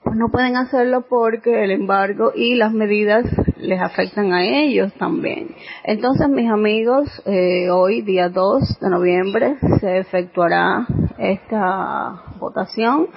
Pues 0.04 0.16
no 0.16 0.30
pueden 0.30 0.56
hacerlo 0.58 1.06
porque 1.10 1.64
el 1.64 1.72
embargo 1.72 2.34
y 2.36 2.54
las 2.54 2.72
medidas 2.72 3.26
les 3.58 3.82
afectan 3.82 4.32
a 4.32 4.46
ellos 4.46 4.94
también. 5.00 5.56
Entonces, 5.86 6.30
mis 6.30 6.52
amigos, 6.52 7.10
eh, 7.26 7.72
hoy, 7.72 8.04
día 8.04 8.30
2 8.30 8.80
de 8.80 8.90
noviembre, 8.92 9.58
se 9.80 9.98
efectuará 9.98 10.86
esta 11.18 12.26
votación 12.40 13.08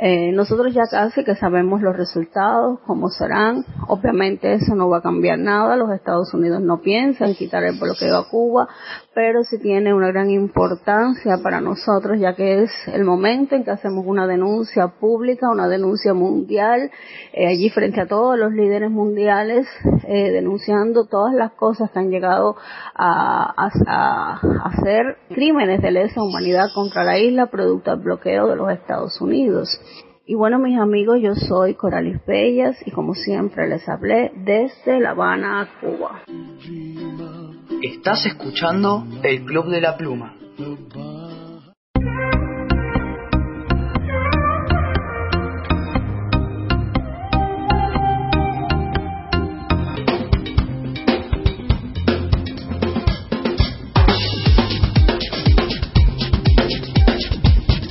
eh, 0.00 0.30
nosotros 0.30 0.72
ya 0.72 0.84
casi 0.88 1.24
que 1.24 1.34
sabemos 1.34 1.82
los 1.82 1.96
resultados, 1.96 2.78
cómo 2.86 3.08
serán. 3.08 3.64
Obviamente 3.88 4.52
eso 4.52 4.76
no 4.76 4.88
va 4.88 4.98
a 4.98 5.02
cambiar 5.02 5.40
nada. 5.40 5.74
Los 5.74 5.90
Estados 5.90 6.32
Unidos 6.32 6.62
no 6.62 6.80
piensan 6.80 7.34
quitar 7.34 7.64
el 7.64 7.80
bloqueo 7.80 8.16
a 8.16 8.28
Cuba, 8.30 8.68
pero 9.18 9.42
sí 9.42 9.58
tiene 9.58 9.92
una 9.92 10.12
gran 10.12 10.30
importancia 10.30 11.38
para 11.42 11.60
nosotros, 11.60 12.20
ya 12.20 12.36
que 12.36 12.62
es 12.62 12.70
el 12.86 13.02
momento 13.02 13.56
en 13.56 13.64
que 13.64 13.72
hacemos 13.72 14.04
una 14.06 14.28
denuncia 14.28 14.86
pública, 15.00 15.50
una 15.50 15.66
denuncia 15.66 16.14
mundial, 16.14 16.88
eh, 17.32 17.48
allí 17.48 17.68
frente 17.68 18.00
a 18.00 18.06
todos 18.06 18.38
los 18.38 18.52
líderes 18.52 18.92
mundiales, 18.92 19.66
eh, 20.06 20.30
denunciando 20.30 21.06
todas 21.06 21.34
las 21.34 21.50
cosas 21.54 21.90
que 21.90 21.98
han 21.98 22.10
llegado 22.10 22.54
a, 22.94 23.66
a 23.88 24.40
hacer 24.68 25.16
crímenes 25.30 25.82
de 25.82 25.90
lesa 25.90 26.22
humanidad 26.22 26.68
contra 26.72 27.02
la 27.02 27.18
isla 27.18 27.46
producto 27.46 27.90
del 27.90 28.04
bloqueo 28.04 28.46
de 28.46 28.54
los 28.54 28.70
Estados 28.70 29.20
Unidos. 29.20 29.80
Y 30.30 30.34
bueno, 30.34 30.58
mis 30.58 30.78
amigos, 30.78 31.20
yo 31.22 31.34
soy 31.34 31.72
Coralis 31.72 32.18
Bellas 32.26 32.76
y 32.84 32.90
como 32.90 33.14
siempre 33.14 33.66
les 33.66 33.88
hablé 33.88 34.30
desde 34.36 35.00
La 35.00 35.12
Habana, 35.12 35.66
Cuba. 35.80 36.20
Estás 37.82 38.26
escuchando 38.26 39.06
el 39.22 39.46
Club 39.46 39.70
de 39.70 39.80
la 39.80 39.96
Pluma. 39.96 40.36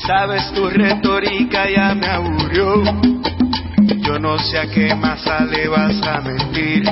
Sabes, 0.08 0.54
tu 0.54 0.70
retórica 0.70 1.70
ya 1.70 1.94
me 1.94 2.08
aburrió. 2.08 2.82
Yo 4.06 4.18
no 4.18 4.40
sé 4.40 4.58
a 4.58 4.66
qué 4.68 4.96
masa 4.96 5.44
le 5.44 5.68
vas 5.68 6.02
a 6.02 6.22
mentir. 6.22 6.84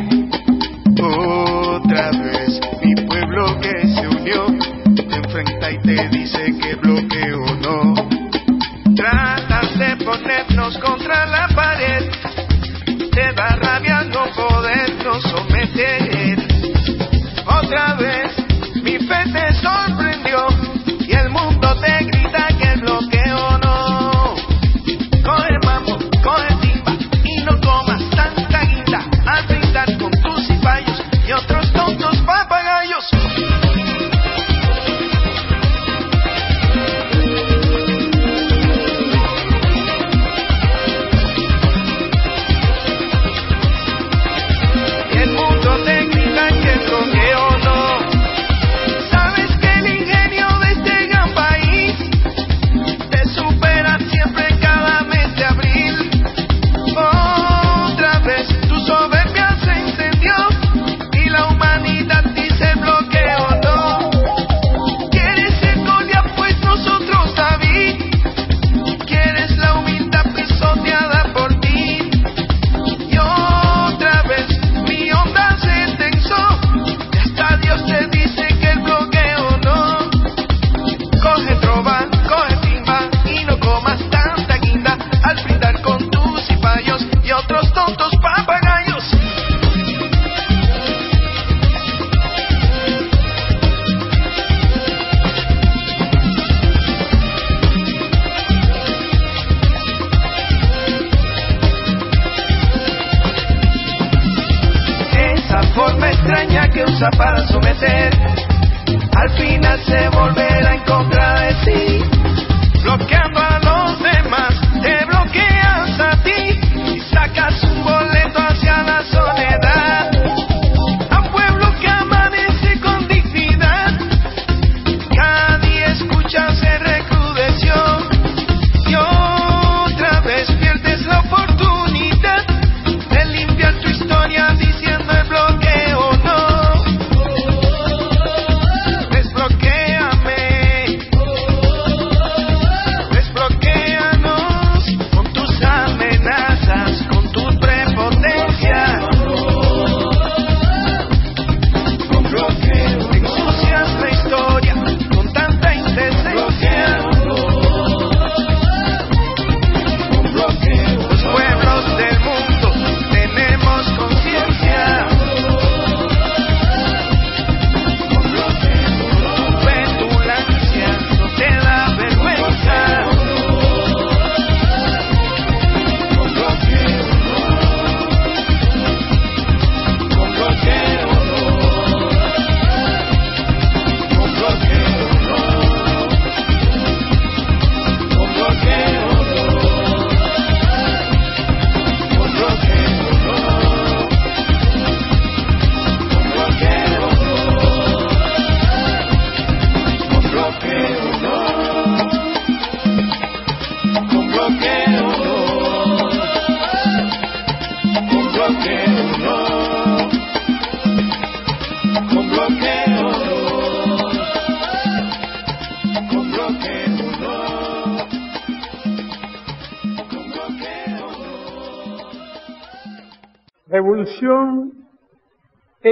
Otra 1.02 2.12
vez, 2.12 2.60
mi 2.84 2.94
pueblo 3.06 3.58
que 3.62 3.88
se 3.88 4.08
unió, 4.10 4.48
te 4.96 5.16
enfrenta 5.16 5.72
y 5.72 5.78
te 5.80 6.10
dice 6.10 6.44
que 6.62 6.76
bloqueo 6.76 7.46
no. 7.62 7.94
Tratas 8.98 9.80
de 9.80 9.96
ponernos 10.04 10.78
contra 10.80 11.26
la 11.26 11.48
pared, 11.56 12.12
te 13.14 13.32
da 13.32 13.56
rabia 13.56 14.02
no 14.12 14.26
podernos 14.36 15.24
someter. 15.24 16.15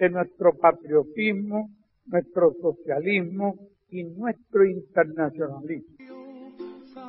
de 0.00 0.10
nuestro 0.10 0.56
patriotismo, 0.58 1.68
nuestro 2.06 2.52
socialismo 2.60 3.54
y 3.90 4.02
nuestro 4.04 4.64
internacionalismo. 4.64 5.96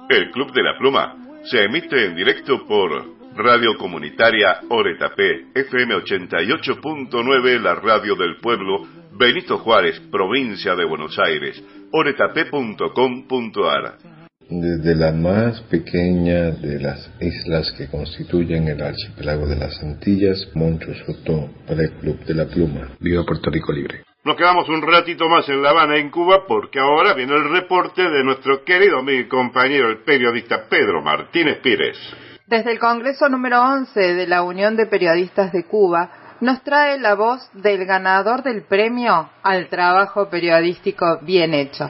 El 0.09 0.29
Club 0.31 0.51
de 0.51 0.61
la 0.61 0.77
Pluma 0.77 1.15
se 1.43 1.63
emite 1.63 2.05
en 2.05 2.15
directo 2.15 2.67
por 2.67 2.91
Radio 3.37 3.77
Comunitaria 3.77 4.59
Oretapé, 4.69 5.45
FM 5.55 5.95
88.9, 5.95 7.61
la 7.61 7.75
radio 7.75 8.15
del 8.15 8.35
pueblo, 8.41 8.85
Benito 9.17 9.57
Juárez, 9.59 9.97
provincia 10.11 10.75
de 10.75 10.83
Buenos 10.83 11.17
Aires, 11.17 11.63
oretapé.com.ar. 11.93 14.20
Desde 14.53 14.95
la 14.95 15.13
más 15.13 15.61
pequeña 15.61 16.51
de 16.51 16.77
las 16.77 17.09
islas 17.21 17.71
que 17.71 17.87
constituyen 17.87 18.67
el 18.67 18.81
archipiélago 18.81 19.47
de 19.47 19.55
las 19.55 19.81
Antillas, 19.81 20.45
Moncho 20.55 20.93
Soto 21.05 21.49
para 21.65 21.83
el 21.83 21.91
Club 21.91 22.19
de 22.25 22.33
la 22.33 22.45
Pluma. 22.47 22.89
Viva 22.99 23.23
Puerto 23.23 23.49
Rico 23.49 23.71
Libre. 23.71 24.03
Nos 24.25 24.35
quedamos 24.35 24.67
un 24.67 24.81
ratito 24.81 25.29
más 25.29 25.47
en 25.47 25.63
La 25.63 25.69
Habana, 25.69 25.95
en 25.95 26.11
Cuba, 26.11 26.43
porque 26.45 26.81
ahora 26.81 27.13
viene 27.13 27.33
el 27.33 27.49
reporte 27.49 28.01
de 28.01 28.25
nuestro 28.25 28.65
querido 28.65 28.99
amigo 28.99 29.21
y 29.21 29.29
compañero, 29.29 29.89
el 29.89 30.03
periodista 30.03 30.65
Pedro 30.69 31.01
Martínez 31.01 31.59
Pires. 31.63 31.97
Desde 32.45 32.73
el 32.73 32.79
Congreso 32.79 33.29
número 33.29 33.63
11 33.63 34.15
de 34.15 34.27
la 34.27 34.43
Unión 34.43 34.75
de 34.75 34.85
Periodistas 34.85 35.53
de 35.53 35.63
Cuba, 35.63 36.11
nos 36.41 36.61
trae 36.63 36.99
la 36.99 37.15
voz 37.15 37.49
del 37.53 37.85
ganador 37.85 38.43
del 38.43 38.63
premio 38.63 39.29
al 39.43 39.69
trabajo 39.69 40.29
periodístico 40.29 41.19
bien 41.21 41.53
hecho. 41.53 41.89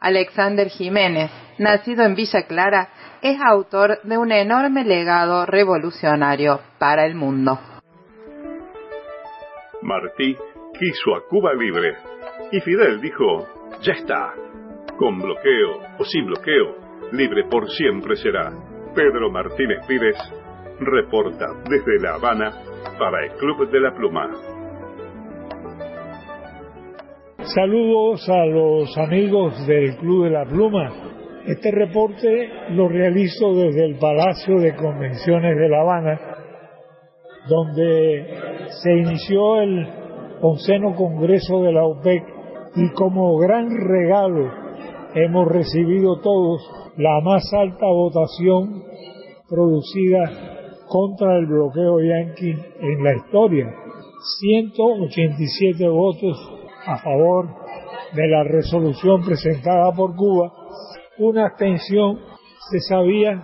Alexander 0.00 0.68
Jiménez, 0.68 1.30
nacido 1.58 2.04
en 2.04 2.14
Villa 2.14 2.46
Clara, 2.46 2.88
es 3.22 3.38
autor 3.40 4.00
de 4.02 4.18
un 4.18 4.30
enorme 4.30 4.84
legado 4.84 5.46
revolucionario 5.46 6.60
para 6.78 7.06
el 7.06 7.14
mundo. 7.14 7.58
Martí 9.82 10.36
quiso 10.78 11.16
a 11.16 11.26
Cuba 11.28 11.54
libre 11.54 11.96
y 12.52 12.60
Fidel 12.60 13.00
dijo, 13.00 13.46
ya 13.82 13.92
está, 13.92 14.34
con 14.98 15.20
bloqueo 15.20 15.80
o 15.98 16.04
sin 16.04 16.26
bloqueo, 16.26 16.76
libre 17.12 17.44
por 17.50 17.70
siempre 17.70 18.16
será. 18.16 18.52
Pedro 18.94 19.30
Martínez 19.30 19.86
Pires 19.86 20.16
reporta 20.80 21.46
desde 21.68 22.00
La 22.00 22.14
Habana 22.14 22.52
para 22.98 23.24
el 23.26 23.32
Club 23.32 23.70
de 23.70 23.80
la 23.80 23.94
Pluma. 23.94 24.55
Saludos 27.54 28.28
a 28.28 28.44
los 28.44 28.98
amigos 28.98 29.66
del 29.68 29.96
Club 29.98 30.24
de 30.24 30.30
la 30.30 30.44
Pluma. 30.46 30.92
Este 31.46 31.70
reporte 31.70 32.48
lo 32.70 32.88
realizo 32.88 33.54
desde 33.54 33.84
el 33.84 33.98
Palacio 33.98 34.58
de 34.58 34.74
Convenciones 34.74 35.56
de 35.56 35.68
La 35.68 35.80
Habana, 35.80 36.20
donde 37.48 38.26
se 38.82 38.92
inició 38.96 39.60
el 39.60 39.86
onceno 40.42 40.96
Congreso 40.96 41.62
de 41.62 41.72
la 41.72 41.84
OPEC 41.84 42.24
y 42.74 42.92
como 42.94 43.38
gran 43.38 43.68
regalo 43.70 44.50
hemos 45.14 45.46
recibido 45.46 46.18
todos 46.20 46.68
la 46.96 47.20
más 47.20 47.44
alta 47.54 47.86
votación 47.86 48.82
producida 49.48 50.82
contra 50.88 51.38
el 51.38 51.46
bloqueo 51.46 52.00
yanqui 52.00 52.50
en 52.50 53.04
la 53.04 53.14
historia. 53.14 53.72
187 54.40 55.88
votos 55.88 56.55
a 56.86 56.98
favor 56.98 57.48
de 58.14 58.28
la 58.28 58.44
resolución 58.44 59.24
presentada 59.24 59.90
por 59.92 60.14
Cuba, 60.14 60.52
una 61.18 61.46
abstención 61.46 62.20
se 62.70 62.80
sabía 62.80 63.42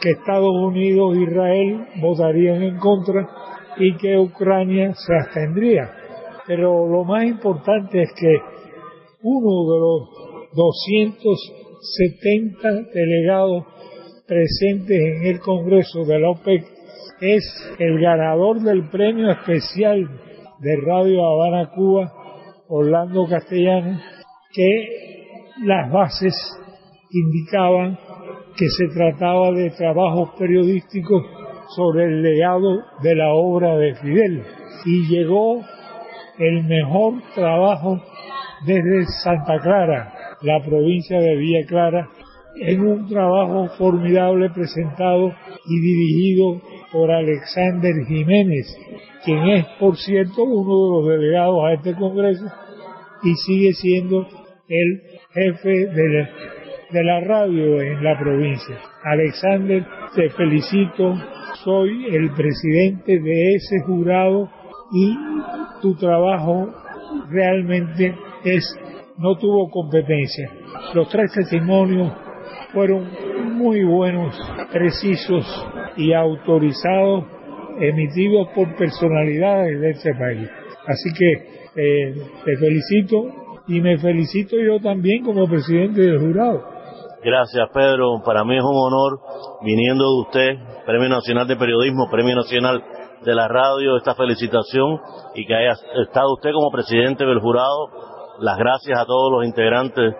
que 0.00 0.10
Estados 0.10 0.54
Unidos 0.54 1.16
e 1.16 1.22
Israel 1.22 1.86
votarían 2.00 2.62
en 2.62 2.78
contra 2.78 3.28
y 3.78 3.96
que 3.96 4.18
Ucrania 4.18 4.92
se 4.94 5.14
abstendría. 5.14 5.90
Pero 6.46 6.86
lo 6.88 7.04
más 7.04 7.24
importante 7.24 8.02
es 8.02 8.12
que 8.18 8.36
uno 9.22 9.72
de 9.72 9.78
los 9.78 10.10
270 10.54 12.68
delegados 12.92 13.64
presentes 14.26 14.98
en 14.98 15.24
el 15.26 15.40
Congreso 15.40 16.04
de 16.04 16.18
la 16.18 16.30
OPEC 16.30 16.64
es 17.20 17.44
el 17.78 18.00
ganador 18.00 18.60
del 18.60 18.90
premio 18.90 19.30
especial 19.30 20.20
de 20.60 20.76
Radio 20.84 21.24
Habana 21.24 21.70
Cuba, 21.74 22.12
Orlando 22.74 23.26
Castellano, 23.28 24.00
que 24.50 25.26
las 25.62 25.92
bases 25.92 26.34
indicaban 27.10 27.98
que 28.56 28.66
se 28.66 28.88
trataba 28.94 29.52
de 29.52 29.68
trabajos 29.72 30.30
periodísticos 30.38 31.22
sobre 31.76 32.04
el 32.04 32.22
legado 32.22 32.82
de 33.02 33.14
la 33.14 33.34
obra 33.34 33.76
de 33.76 33.94
Fidel. 33.96 34.42
Y 34.86 35.06
llegó 35.06 35.60
el 36.38 36.64
mejor 36.64 37.20
trabajo 37.34 38.00
desde 38.64 39.04
Santa 39.22 39.58
Clara, 39.60 40.10
la 40.40 40.58
provincia 40.64 41.20
de 41.20 41.36
Villa 41.36 41.66
Clara, 41.66 42.08
en 42.56 42.86
un 42.86 43.06
trabajo 43.06 43.68
formidable 43.76 44.48
presentado 44.48 45.30
y 45.66 45.78
dirigido 45.78 46.62
por 46.90 47.10
Alexander 47.10 47.92
Jiménez, 48.06 48.66
quien 49.26 49.46
es, 49.48 49.66
por 49.78 49.94
cierto, 49.98 50.42
uno 50.42 51.04
de 51.04 51.10
los 51.10 51.20
delegados 51.20 51.64
a 51.64 51.72
este 51.74 51.94
Congreso 51.94 52.46
y 53.22 53.34
sigue 53.34 53.72
siendo 53.72 54.26
el 54.68 55.02
jefe 55.32 55.86
de 56.90 57.04
la 57.04 57.20
radio 57.20 57.80
en 57.80 58.02
la 58.02 58.18
provincia. 58.18 58.78
Alexander, 59.04 59.86
te 60.14 60.30
felicito, 60.30 61.14
soy 61.64 62.06
el 62.14 62.30
presidente 62.32 63.18
de 63.18 63.54
ese 63.54 63.80
jurado 63.86 64.50
y 64.92 65.16
tu 65.80 65.94
trabajo 65.96 66.72
realmente 67.30 68.14
es 68.44 68.64
no 69.18 69.36
tuvo 69.36 69.70
competencia. 69.70 70.50
Los 70.94 71.08
tres 71.08 71.32
testimonios 71.32 72.12
fueron 72.72 73.08
muy 73.56 73.84
buenos, 73.84 74.36
precisos 74.72 75.46
y 75.96 76.12
autorizados, 76.12 77.24
emitidos 77.80 78.48
por 78.54 78.74
personalidades 78.76 79.80
de 79.80 79.90
este 79.90 80.14
país. 80.14 80.48
Así 80.86 81.10
que 81.16 81.61
eh, 81.74 82.14
te 82.44 82.56
felicito 82.56 83.24
y 83.68 83.80
me 83.80 83.98
felicito 83.98 84.56
yo 84.56 84.80
también 84.80 85.24
como 85.24 85.46
presidente 85.48 86.00
del 86.00 86.18
jurado. 86.18 86.62
Gracias, 87.24 87.68
Pedro. 87.72 88.20
Para 88.24 88.44
mí 88.44 88.56
es 88.56 88.64
un 88.64 88.74
honor, 88.74 89.20
viniendo 89.62 90.04
de 90.04 90.20
usted, 90.22 90.84
Premio 90.84 91.08
Nacional 91.08 91.46
de 91.46 91.56
Periodismo, 91.56 92.10
Premio 92.10 92.34
Nacional 92.34 92.82
de 93.24 93.34
la 93.34 93.46
Radio, 93.46 93.96
esta 93.96 94.16
felicitación 94.16 94.98
y 95.36 95.46
que 95.46 95.54
haya 95.54 95.74
estado 96.02 96.32
usted 96.34 96.50
como 96.52 96.70
presidente 96.72 97.24
del 97.24 97.38
jurado. 97.38 97.88
Las 98.40 98.58
gracias 98.58 98.98
a 98.98 99.06
todos 99.06 99.30
los 99.30 99.46
integrantes 99.46 100.14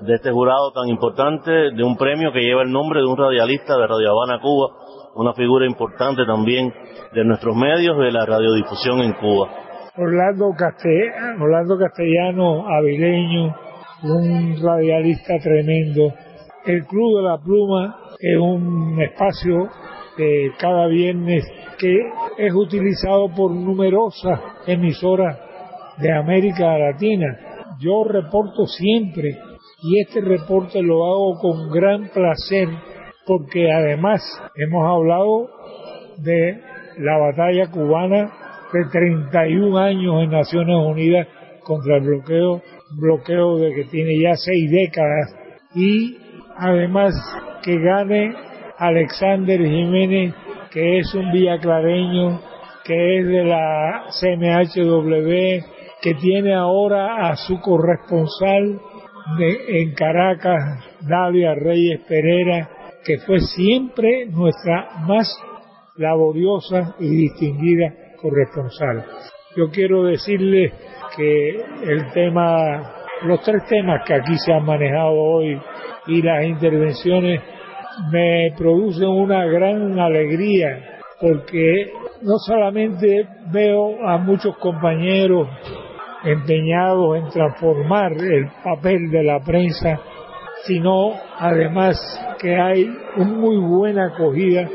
de 0.00 0.14
este 0.14 0.32
jurado 0.32 0.72
tan 0.72 0.88
importante, 0.88 1.50
de 1.50 1.82
un 1.84 1.96
premio 1.96 2.32
que 2.32 2.40
lleva 2.40 2.62
el 2.62 2.70
nombre 2.70 3.00
de 3.00 3.06
un 3.06 3.16
radialista 3.16 3.76
de 3.76 3.86
Radio 3.86 4.10
Habana, 4.10 4.40
Cuba, 4.40 4.68
una 5.14 5.34
figura 5.34 5.66
importante 5.66 6.24
también 6.26 6.72
de 7.12 7.24
nuestros 7.24 7.54
medios, 7.56 7.98
de 7.98 8.12
la 8.12 8.26
radiodifusión 8.26 9.00
en 9.00 9.12
Cuba. 9.14 9.48
Orlando, 9.98 10.54
Orlando 11.40 11.78
Castellano, 11.78 12.68
avileño, 12.68 13.54
un 14.04 14.56
radialista 14.62 15.38
tremendo 15.42 16.14
el 16.64 16.84
Club 16.86 17.16
de 17.16 17.22
la 17.22 17.38
Pluma 17.38 17.96
es 18.20 18.38
un 18.38 19.00
espacio 19.00 19.68
de 20.16 20.52
cada 20.58 20.86
viernes 20.86 21.44
que 21.78 21.96
es 22.38 22.52
utilizado 22.54 23.28
por 23.34 23.52
numerosas 23.52 24.38
emisoras 24.66 25.38
de 25.98 26.12
América 26.12 26.78
Latina. 26.78 27.38
Yo 27.80 28.04
reporto 28.04 28.66
siempre 28.66 29.38
y 29.82 30.00
este 30.00 30.20
reporte 30.20 30.82
lo 30.82 31.06
hago 31.06 31.38
con 31.40 31.70
gran 31.70 32.08
placer 32.10 32.68
porque 33.26 33.72
además 33.72 34.20
hemos 34.56 34.84
hablado 34.84 35.48
de 36.18 36.60
la 36.98 37.16
batalla 37.16 37.70
cubana 37.70 38.32
de 38.72 38.84
31 38.90 39.78
años 39.78 40.22
en 40.22 40.30
Naciones 40.30 40.76
Unidas 40.76 41.26
contra 41.62 41.96
el 41.96 42.02
bloqueo, 42.02 42.62
bloqueo 42.92 43.58
de 43.58 43.74
que 43.74 43.84
tiene 43.84 44.20
ya 44.20 44.34
seis 44.36 44.70
décadas. 44.70 45.34
Y 45.74 46.16
además 46.56 47.14
que 47.62 47.78
gane 47.78 48.34
Alexander 48.78 49.60
Jiménez, 49.60 50.34
que 50.70 50.98
es 50.98 51.14
un 51.14 51.30
villaclareño, 51.32 52.40
que 52.84 53.18
es 53.18 53.26
de 53.26 53.44
la 53.44 54.06
CMHW, 54.20 55.64
que 56.00 56.14
tiene 56.14 56.54
ahora 56.54 57.28
a 57.28 57.36
su 57.36 57.60
corresponsal 57.60 58.80
en 59.68 59.94
Caracas, 59.94 60.84
Dalia 61.00 61.54
Reyes 61.54 62.00
Pereira, 62.08 62.70
que 63.04 63.18
fue 63.18 63.40
siempre 63.40 64.26
nuestra 64.26 65.04
más 65.06 65.28
laboriosa 65.96 66.94
y 66.98 67.08
distinguida 67.08 68.07
corresponsal. 68.20 69.04
Yo 69.56 69.70
quiero 69.70 70.04
decirle 70.04 70.72
que 71.16 71.48
el 71.82 72.10
tema, 72.12 72.94
los 73.22 73.40
tres 73.42 73.64
temas 73.68 74.02
que 74.06 74.14
aquí 74.14 74.36
se 74.38 74.52
han 74.52 74.64
manejado 74.64 75.14
hoy, 75.14 75.60
y 76.06 76.22
las 76.22 76.44
intervenciones 76.44 77.42
me 78.10 78.52
producen 78.56 79.08
una 79.08 79.44
gran 79.46 79.98
alegría 79.98 81.00
porque 81.20 81.90
no 82.22 82.38
solamente 82.46 83.26
veo 83.52 84.06
a 84.06 84.18
muchos 84.18 84.56
compañeros 84.58 85.48
empeñados 86.24 87.16
en 87.16 87.28
transformar 87.28 88.12
el 88.12 88.48
papel 88.62 89.10
de 89.10 89.22
la 89.22 89.40
prensa, 89.40 90.00
sino 90.64 91.12
además 91.38 91.96
que 92.40 92.54
hay 92.56 92.88
una 93.16 93.30
muy 93.30 93.56
buena 93.56 94.06
acogida 94.06 94.68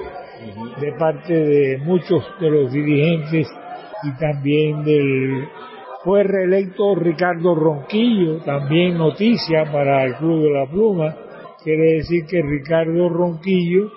de 0.80 0.92
parte 1.00 1.34
de 1.34 1.78
muchos 1.80 2.24
de 2.40 2.50
los 2.50 2.72
dirigentes 2.72 3.48
y 4.04 4.18
también 4.18 4.84
del 4.84 5.48
fue 6.04 6.24
reelecto 6.24 6.96
Ricardo 6.96 7.56
Ronquillo, 7.56 8.40
también 8.40 8.98
noticia 8.98 9.64
para 9.72 10.04
el 10.04 10.16
Club 10.16 10.44
de 10.44 10.50
la 10.50 10.66
Pluma, 10.66 11.16
quiere 11.64 11.94
decir 11.94 12.26
que 12.26 12.42
Ricardo 12.42 13.08
Ronquillo 13.08 13.90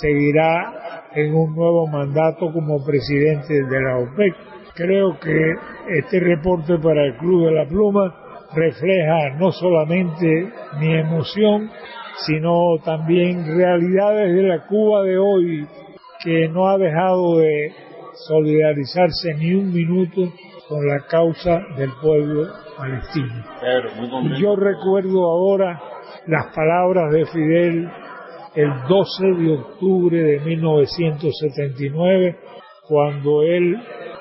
seguirá 0.00 1.08
en 1.14 1.32
un 1.32 1.54
nuevo 1.54 1.86
mandato 1.86 2.52
como 2.52 2.84
presidente 2.84 3.54
de 3.54 3.80
la 3.80 3.98
OPEC. 3.98 4.34
Creo 4.74 5.16
que 5.20 5.54
este 5.98 6.18
reporte 6.18 6.78
para 6.78 7.04
el 7.06 7.16
Club 7.18 7.46
de 7.46 7.52
la 7.52 7.68
Pluma 7.68 8.12
refleja 8.52 9.36
no 9.38 9.52
solamente 9.52 10.48
mi 10.80 10.94
emoción, 10.94 11.70
sino 12.26 12.78
también 12.84 13.56
realidades 13.56 14.34
de 14.34 14.42
la 14.42 14.66
Cuba 14.66 15.04
de 15.04 15.16
hoy 15.16 15.64
que 16.22 16.48
no 16.48 16.68
ha 16.68 16.78
dejado 16.78 17.38
de 17.38 17.72
solidarizarse 18.26 19.34
ni 19.34 19.54
un 19.54 19.72
minuto 19.72 20.32
con 20.68 20.86
la 20.86 21.06
causa 21.06 21.60
del 21.76 21.90
pueblo 22.00 22.48
palestino. 22.76 23.44
Yo 24.38 24.56
recuerdo 24.56 25.24
ahora 25.24 25.80
las 26.26 26.54
palabras 26.54 27.12
de 27.12 27.26
Fidel 27.26 27.90
el 28.54 28.70
12 28.88 29.26
de 29.42 29.52
octubre 29.54 30.22
de 30.22 30.40
1979, 30.40 32.36
cuando 32.86 33.42
él 33.42 33.76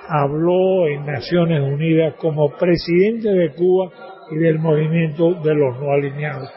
habló 0.08 0.88
en 0.88 1.06
Naciones 1.06 1.62
Unidas 1.62 2.16
como 2.16 2.49
presidente 2.58 3.30
de 3.30 3.54
Cuba 3.54 3.89
y 4.32 4.38
del 4.38 4.60
movimiento 4.60 5.34
de 5.36 5.54
los 5.54 5.80
no 5.80 5.91
alineados. 5.91 6.49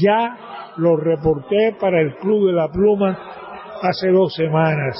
Ya 0.00 0.72
lo 0.76 0.96
reporté 0.96 1.76
para 1.80 2.00
el 2.00 2.14
Club 2.16 2.46
de 2.46 2.52
la 2.52 2.68
Pluma 2.68 3.18
hace 3.88 4.10
dos 4.10 4.34
semanas 4.34 4.96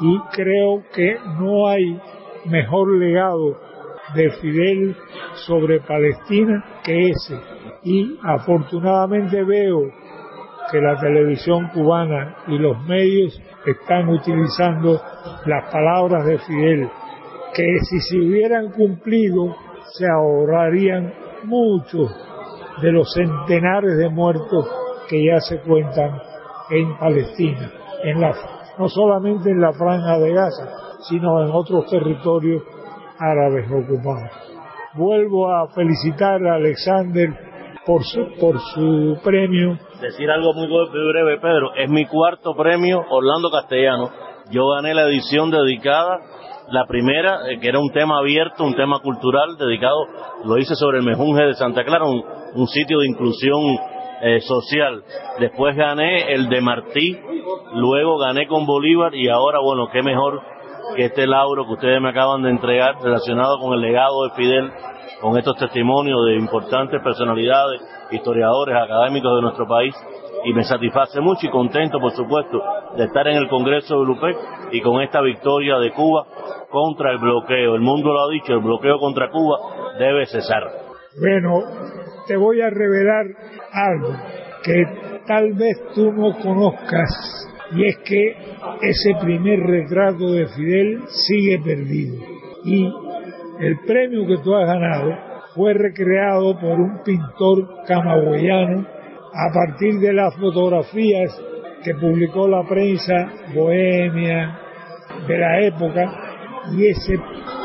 y 0.00 0.18
creo 0.32 0.82
que 0.94 1.16
no 1.38 1.68
hay 1.68 2.00
mejor 2.46 2.96
legado 2.98 3.56
de 4.14 4.30
Fidel 4.32 4.96
sobre 5.46 5.80
Palestina 5.80 6.64
que 6.84 7.10
ese. 7.10 7.34
Y 7.84 8.18
afortunadamente 8.22 9.42
veo 9.44 9.90
que 10.70 10.80
la 10.80 10.98
televisión 11.00 11.68
cubana 11.72 12.36
y 12.48 12.58
los 12.58 12.82
medios 12.84 13.40
están 13.66 14.08
utilizando 14.08 15.00
las 15.46 15.72
palabras 15.72 16.26
de 16.26 16.38
Fidel, 16.38 16.90
que 17.54 17.78
si 17.88 18.00
se 18.00 18.18
hubieran 18.18 18.70
cumplido 18.72 19.54
se 19.98 20.06
ahorrarían 20.06 21.12
muchos 21.44 22.10
de 22.80 22.92
los 22.92 23.12
centenares 23.12 23.96
de 23.98 24.08
muertos 24.08 24.68
que 25.08 25.24
ya 25.24 25.38
se 25.40 25.60
cuentan 25.60 26.18
en 26.70 26.96
Palestina, 26.96 27.70
en 28.02 28.20
la, 28.20 28.32
no 28.78 28.88
solamente 28.88 29.50
en 29.50 29.60
la 29.60 29.72
franja 29.72 30.18
de 30.18 30.32
Gaza, 30.32 30.68
sino 31.08 31.42
en 31.42 31.50
otros 31.52 31.86
territorios 31.90 32.62
árabes 33.18 33.66
ocupados. 33.70 34.30
Vuelvo 34.94 35.50
a 35.50 35.68
felicitar 35.68 36.44
a 36.46 36.54
Alexander 36.56 37.30
por 37.86 38.04
su, 38.04 38.20
por 38.38 38.58
su 38.60 39.18
premio. 39.24 39.78
Decir 40.00 40.30
algo 40.30 40.52
muy 40.54 40.66
breve, 40.66 41.38
Pedro, 41.38 41.74
es 41.74 41.88
mi 41.88 42.06
cuarto 42.06 42.54
premio 42.54 43.04
Orlando 43.10 43.50
Castellano. 43.50 44.10
Yo 44.50 44.68
gané 44.68 44.94
la 44.94 45.02
edición 45.04 45.50
dedicada 45.50 46.18
la 46.72 46.86
primera, 46.86 47.50
eh, 47.50 47.58
que 47.60 47.68
era 47.68 47.78
un 47.78 47.90
tema 47.92 48.18
abierto, 48.18 48.64
un 48.64 48.74
tema 48.74 49.00
cultural 49.00 49.56
dedicado, 49.58 50.06
lo 50.44 50.58
hice 50.58 50.74
sobre 50.74 50.98
el 50.98 51.04
Mejunje 51.04 51.44
de 51.44 51.54
Santa 51.54 51.84
Clara, 51.84 52.04
un, 52.04 52.66
sitio 52.66 52.98
de 52.98 53.08
inclusión 53.08 53.60
eh, 54.22 54.40
social. 54.40 55.02
Después 55.40 55.76
gané 55.76 56.32
el 56.32 56.48
de 56.48 56.60
Martí, 56.60 57.18
luego 57.74 58.18
gané 58.18 58.46
con 58.46 58.66
Bolívar 58.66 59.14
y 59.14 59.28
ahora, 59.28 59.58
bueno, 59.60 59.88
qué 59.92 60.00
mejor 60.02 60.40
que 60.94 61.06
este 61.06 61.26
lauro 61.26 61.66
que 61.66 61.72
ustedes 61.72 62.00
me 62.00 62.10
acaban 62.10 62.42
de 62.42 62.50
entregar 62.50 62.94
relacionado 63.02 63.58
con 63.58 63.74
el 63.74 63.80
legado 63.80 64.24
de 64.24 64.30
Fidel, 64.36 64.70
con 65.20 65.36
estos 65.36 65.56
testimonios 65.56 66.24
de 66.26 66.36
importantes 66.36 67.00
personalidades, 67.02 67.80
historiadores, 68.10 68.76
académicos 68.76 69.34
de 69.36 69.42
nuestro 69.42 69.66
país 69.66 69.94
y 70.44 70.52
me 70.52 70.64
satisface 70.64 71.20
mucho 71.20 71.46
y 71.46 71.50
contento, 71.50 71.98
por 72.00 72.12
supuesto, 72.12 72.62
de 72.96 73.04
estar 73.04 73.26
en 73.28 73.36
el 73.36 73.48
Congreso 73.48 74.00
de 74.00 74.06
Lupec 74.06 74.36
y 74.72 74.80
con 74.80 75.00
esta 75.02 75.20
victoria 75.20 75.78
de 75.78 75.92
Cuba 75.92 76.26
contra 76.70 77.12
el 77.12 77.18
bloqueo. 77.18 77.74
El 77.74 77.80
mundo 77.80 78.12
lo 78.12 78.22
ha 78.22 78.30
dicho, 78.30 78.52
el 78.52 78.60
bloqueo 78.60 78.98
contra 78.98 79.30
Cuba 79.30 79.58
debe 79.98 80.26
cesar. 80.26 80.62
Bueno, 81.20 81.60
te 82.26 82.36
voy 82.36 82.60
a 82.60 82.70
revelar 82.70 83.26
algo 83.72 84.16
que 84.64 84.84
tal 85.26 85.52
vez 85.54 85.76
tú 85.94 86.12
no 86.12 86.36
conozcas 86.38 87.48
y 87.74 87.86
es 87.86 87.96
que 88.04 88.36
ese 88.82 89.14
primer 89.20 89.60
retrato 89.60 90.32
de 90.32 90.46
Fidel 90.48 91.00
sigue 91.08 91.58
perdido. 91.58 92.16
Y 92.64 92.86
el 93.60 93.78
premio 93.86 94.26
que 94.26 94.42
tú 94.42 94.54
has 94.54 94.66
ganado 94.66 95.16
fue 95.54 95.74
recreado 95.74 96.58
por 96.58 96.80
un 96.80 97.02
pintor 97.02 97.84
camagüeyano 97.86 98.86
a 99.34 99.52
partir 99.52 99.98
de 100.00 100.12
las 100.12 100.34
fotografías 100.36 101.30
que 101.82 101.94
publicó 101.94 102.46
la 102.48 102.62
prensa 102.68 103.30
bohemia 103.54 104.58
de 105.26 105.38
la 105.38 105.60
época 105.60 106.12
y 106.76 106.86
ese, 106.86 107.14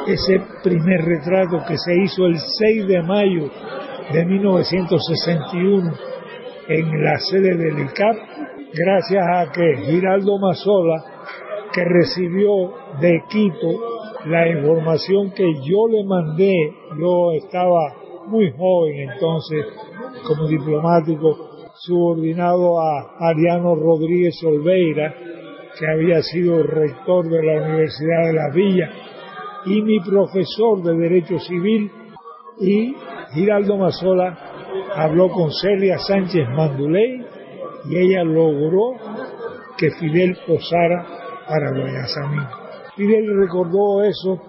ese 0.08 0.42
primer 0.64 1.02
retrato 1.06 1.64
que 1.68 1.78
se 1.78 1.96
hizo 1.96 2.26
el 2.26 2.38
6 2.38 2.88
de 2.88 3.04
mayo 3.04 3.52
de 4.14 4.26
1961 4.26 5.94
en 6.70 7.04
la 7.04 7.18
sede 7.20 7.56
del 7.58 7.80
ICAP, 7.80 8.16
gracias 8.74 9.26
a 9.28 9.52
que 9.52 9.78
Giraldo 9.86 10.38
Mazola, 10.40 11.04
que 11.74 11.84
recibió 11.84 12.74
de 13.02 13.22
Quito 13.30 13.98
la 14.26 14.48
información 14.50 15.32
que 15.32 15.46
yo 15.64 15.88
le 15.90 16.04
mandé, 16.06 16.74
yo 17.00 17.32
estaba 17.34 17.94
muy 18.28 18.52
joven 18.58 19.10
entonces 19.12 19.66
como 20.26 20.48
diplomático 20.48 21.48
subordinado 21.76 22.80
a 22.80 23.16
Ariano 23.20 23.76
Rodríguez 23.76 24.42
Olveira, 24.44 25.14
que 25.78 25.88
había 25.88 26.22
sido 26.22 26.64
rector 26.64 27.30
de 27.30 27.44
la 27.44 27.62
Universidad 27.62 28.26
de 28.26 28.34
La 28.34 28.50
Villa, 28.54 28.90
y 29.66 29.82
mi 29.82 30.00
profesor 30.00 30.82
de 30.82 30.96
Derecho 30.96 31.40
Civil, 31.40 31.92
y 32.60 32.96
Giraldo 33.34 33.78
Mazola 33.78 34.38
habló 34.96 35.30
con 35.30 35.52
Celia 35.52 35.98
Sánchez 36.00 36.48
Manduley 36.50 37.26
y 37.90 37.98
ella 37.98 38.24
logró 38.24 38.94
que 39.78 39.92
Fidel 39.92 40.38
posara 40.48 41.06
para 41.48 41.72
Guayasamín. 41.72 42.48
Fidel 42.96 43.38
recordó 43.38 44.04
eso 44.04 44.42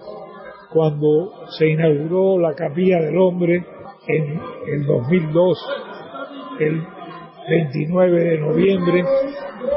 cuando 0.71 1.47
se 1.57 1.67
inauguró 1.67 2.39
la 2.39 2.53
Capilla 2.55 2.99
del 2.99 3.17
Hombre 3.17 3.65
en 4.07 4.41
el 4.67 4.85
2002, 4.85 5.67
el 6.59 6.83
29 7.49 8.23
de 8.23 8.37
noviembre, 8.39 9.03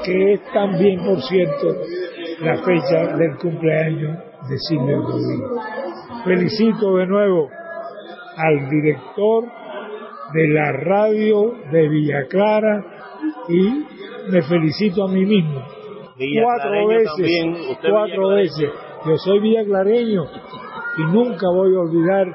que 0.04 0.32
es 0.34 0.40
también, 0.52 1.04
por 1.04 1.20
cierto, 1.22 1.66
la 2.40 2.56
fecha 2.58 3.16
del 3.16 3.36
cumpleaños 3.38 4.18
de 4.48 4.58
Silvio 4.58 5.02
Rodríguez. 5.02 5.48
Felicito 6.24 6.96
de 6.96 7.06
nuevo 7.06 7.48
al 8.36 8.68
director 8.70 9.44
de 10.32 10.48
la 10.48 10.72
radio 10.72 11.54
de 11.70 11.88
Villa 11.88 12.26
Clara 12.28 12.84
y 13.48 13.84
me 14.30 14.42
felicito 14.42 15.04
a 15.04 15.08
mí 15.08 15.24
mismo. 15.24 15.62
Cuatro 16.42 16.86
veces, 16.88 17.78
cuatro 17.88 18.28
veces. 18.28 18.70
Yo 19.04 19.16
soy 19.16 19.40
villaclareño 19.40 20.24
y 20.98 21.02
nunca 21.12 21.46
voy 21.52 21.74
a 21.74 21.80
olvidar 21.80 22.26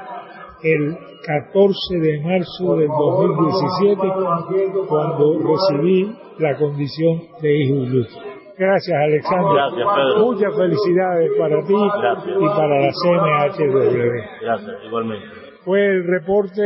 el 0.63 0.97
14 1.25 1.97
de 1.99 2.21
marzo 2.21 2.75
del 2.75 2.87
2017 2.87 4.01
cuando 4.87 5.39
recibí 5.39 6.15
la 6.39 6.57
condición 6.57 7.21
de 7.41 7.57
hijo 7.57 7.75
ilustre. 7.75 8.21
Gracias, 8.57 8.97
Alexander. 8.97 9.53
Gracias, 9.53 9.87
Pedro. 9.95 10.25
Muchas 10.25 10.55
felicidades 10.55 11.31
para 11.37 11.63
ti 11.63 11.75
y 11.75 12.47
para 12.47 12.81
la 12.81 12.91
CNHW. 12.91 14.41
Gracias, 14.41 14.83
igualmente. 14.85 15.46
Fue 15.67 15.85
el 15.85 16.07
reporte 16.07 16.61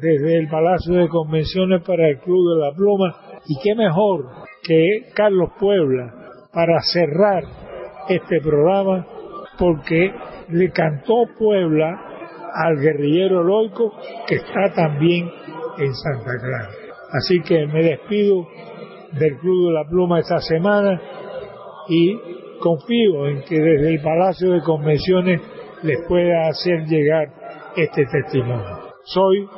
desde 0.00 0.38
el 0.38 0.46
Palacio 0.46 0.94
de 0.94 1.08
Convenciones 1.08 1.82
para 1.84 2.08
el 2.08 2.20
Club 2.20 2.54
de 2.54 2.66
la 2.66 2.72
Pluma 2.72 3.40
y 3.48 3.58
qué 3.60 3.74
mejor 3.74 4.26
que 4.62 5.10
Carlos 5.12 5.50
Puebla 5.58 6.14
para 6.52 6.78
cerrar 6.82 7.42
este 8.08 8.40
programa 8.40 9.04
porque 9.58 10.12
le 10.50 10.70
cantó 10.70 11.24
Puebla 11.36 12.00
al 12.54 12.76
guerrillero 12.76 13.42
loico 13.42 13.92
que 14.28 14.36
está 14.36 14.72
también 14.72 15.28
en 15.78 15.92
Santa 15.92 16.30
Clara. 16.40 16.70
Así 17.14 17.40
que 17.40 17.66
me 17.66 17.82
despido 17.82 18.46
del 19.18 19.36
Club 19.38 19.66
de 19.66 19.72
la 19.72 19.84
Pluma 19.90 20.20
esta 20.20 20.38
semana 20.38 21.02
y 21.88 22.16
confío 22.60 23.26
en 23.26 23.42
que 23.42 23.60
desde 23.60 23.94
el 23.94 24.00
Palacio 24.00 24.52
de 24.52 24.60
Convenciones 24.60 25.42
les 25.82 25.98
pueda 26.06 26.46
hacer 26.46 26.84
llegar 26.86 27.37
este 27.78 28.04
testimonio. 28.06 28.80
Soy 29.04 29.48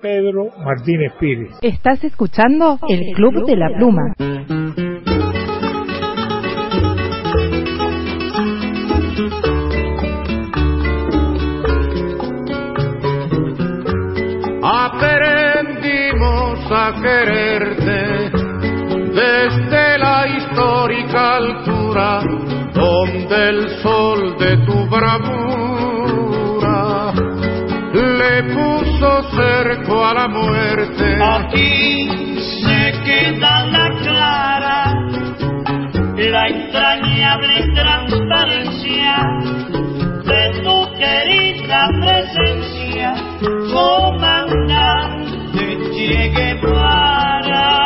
Pedro 0.00 0.46
Martínez 0.64 1.12
Pires. 1.20 1.58
Estás 1.62 2.02
escuchando 2.04 2.78
el 2.88 3.14
Club 3.14 3.46
de 3.46 3.56
la 3.56 3.68
Pluma. 3.76 4.14
a 16.68 16.92
quererte 17.00 18.30
desde 19.14 19.98
la 19.98 20.26
histórica 20.26 21.36
altura 21.36 22.20
donde 22.74 23.48
el 23.50 23.68
sol 23.82 24.36
de 24.38 24.56
tu 24.66 24.86
bravura 24.88 25.55
puso 29.36 29.42
cerco 29.42 30.04
a 30.04 30.14
la 30.14 30.28
muerte. 30.28 31.18
Aquí 31.22 32.08
se 32.40 32.92
queda 33.04 33.64
la 33.66 33.90
clara, 34.02 34.94
la 36.16 36.48
entrañable 36.48 37.68
transparencia 37.74 39.16
de 40.24 40.50
tu 40.62 40.76
querida 40.98 41.88
presencia, 42.00 43.14
comandante 43.72 45.26
llegue 45.92 46.60
para 46.62 47.85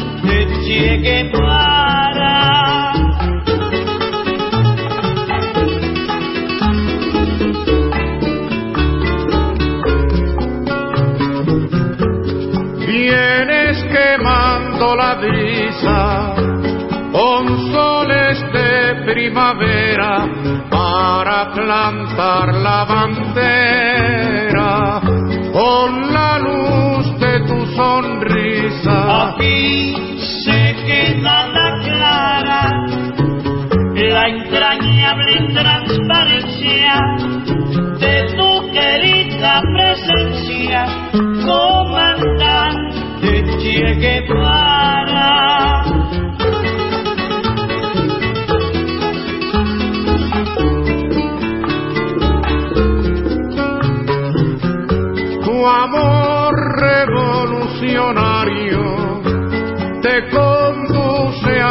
Che 0.71 1.01
Guevara. 1.01 2.93
Vienes 12.87 13.83
quemando 13.91 14.95
la 14.95 15.15
brisa 15.15 16.35
con 17.11 17.71
soles 17.73 18.39
de 18.53 19.03
primavera 19.11 20.25
para 20.69 21.51
plantar 21.51 22.53
la 22.53 22.85
bandera 22.85 25.01
con 25.51 26.13
la 26.13 26.39
luz 26.39 27.19
de 27.19 27.41
tu 27.45 27.65
sonrisa. 27.75 29.33
Aquí 29.33 30.10
la 31.09 31.79
clara, 31.83 32.63
la 33.95 34.27
entrañable 34.27 35.53
transparencia 35.53 36.95
de 37.99 38.23
tu 38.35 38.71
querida 38.71 39.61
presencia, 39.73 40.85
comandante 41.45 42.91
Che 43.61 43.95
Guevara. 43.95 45.83
tu 55.43 55.55
amor 55.67 56.53
revolucionario 56.79 58.81
te 60.01 60.15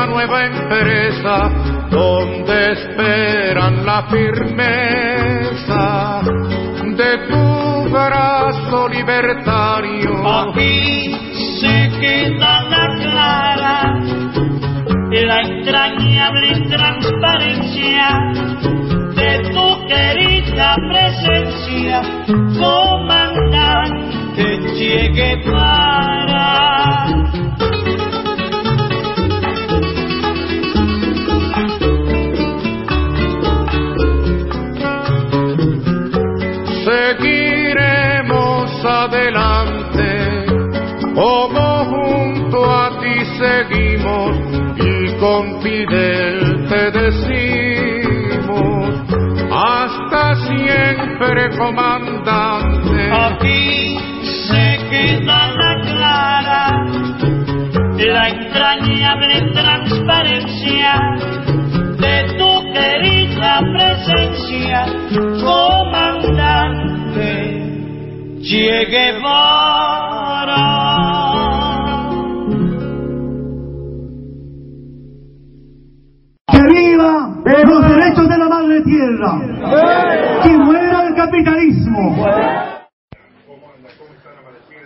nueva 0.07 0.45
empresa 0.47 1.51
donde 1.91 2.73
esperan 2.73 3.85
la 3.85 4.03
firmeza 4.09 5.01
de 6.97 7.19
tu 7.29 7.91
brazo 7.91 8.89
libertario. 8.89 10.27
Aquí 10.27 11.15
se 11.61 11.91
queda 12.01 12.63
la 12.63 12.87
clara, 13.03 14.01
la 15.11 15.41
entrañable 15.43 16.69
transparencia 16.69 18.07
de 19.17 19.33
tu 19.53 19.87
querida 19.87 20.77
presencia, 20.91 22.03
comandante 22.59 24.21
Che 24.77 25.11
Guevara. 25.13 26.41
Con 45.31 45.63
Fidel 45.63 46.67
te 46.69 46.91
decimos, 46.91 48.51
hasta 49.53 50.35
siempre 50.47 51.57
comandante. 51.57 53.01
Aquí 53.13 53.97
se 54.49 54.79
queda 54.91 55.41
la 55.53 55.73
clara, 55.83 56.65
la 57.97 58.29
entrañable 58.29 59.37
transparencia 59.53 60.93
de 62.05 62.17
tu 62.37 62.51
querida 62.75 63.53
presencia, 63.77 64.79
comandante 65.45 67.31
Che 68.43 68.71
Guevara. 68.91 70.01
¡Que 76.61 76.67
viva 76.67 77.35
los 77.43 77.89
derechos 77.89 78.29
de 78.29 78.37
la 78.37 78.49
madre 78.49 78.83
tierra! 78.83 80.43
¡Que 80.43 80.59
muera 80.59 81.09
el 81.09 81.15
capitalismo! 81.15 82.27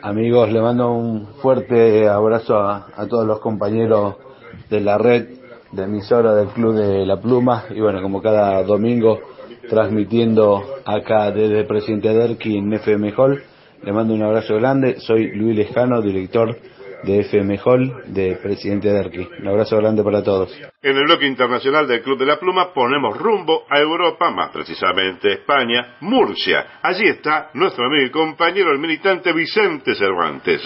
Amigos, 0.02 0.52
le 0.52 0.60
mando 0.60 0.92
un 0.92 1.26
fuerte 1.42 2.08
abrazo 2.08 2.58
a, 2.58 2.86
a 2.96 3.06
todos 3.08 3.26
los 3.26 3.40
compañeros 3.40 4.14
de 4.70 4.82
la 4.82 4.98
red 4.98 5.26
de 5.72 5.82
emisora 5.82 6.36
del 6.36 6.48
Club 6.50 6.76
de 6.76 7.04
la 7.04 7.20
Pluma 7.20 7.64
y 7.74 7.80
bueno, 7.80 8.00
como 8.02 8.22
cada 8.22 8.62
domingo 8.62 9.18
transmitiendo 9.68 10.62
acá 10.84 11.32
desde 11.32 11.64
Presidente 11.64 12.14
Derqui 12.14 12.56
en 12.56 12.72
FM 12.72 13.14
Hall. 13.16 13.42
Le 13.82 13.92
mando 13.92 14.14
un 14.14 14.22
abrazo 14.22 14.54
grande. 14.54 15.00
Soy 15.00 15.32
Luis 15.34 15.56
Lejano, 15.56 16.00
director 16.00 16.56
de 17.04 17.20
FM 17.20 17.58
Hall 17.64 18.02
de 18.06 18.36
Presidente 18.42 18.92
Derqui. 18.92 19.28
Un 19.40 19.48
abrazo 19.48 19.76
grande 19.76 20.02
para 20.02 20.22
todos. 20.22 20.52
En 20.82 20.96
el 20.96 21.04
bloque 21.04 21.26
internacional 21.26 21.86
del 21.86 22.02
Club 22.02 22.18
de 22.18 22.26
la 22.26 22.38
Pluma 22.38 22.72
ponemos 22.72 23.16
rumbo 23.16 23.64
a 23.68 23.78
Europa, 23.78 24.30
más 24.30 24.50
precisamente 24.50 25.32
España, 25.32 25.96
Murcia. 26.00 26.80
Allí 26.82 27.06
está 27.06 27.50
nuestro 27.54 27.86
amigo 27.86 28.06
y 28.06 28.10
compañero, 28.10 28.72
el 28.72 28.78
militante 28.78 29.32
Vicente 29.32 29.94
Cervantes. 29.94 30.62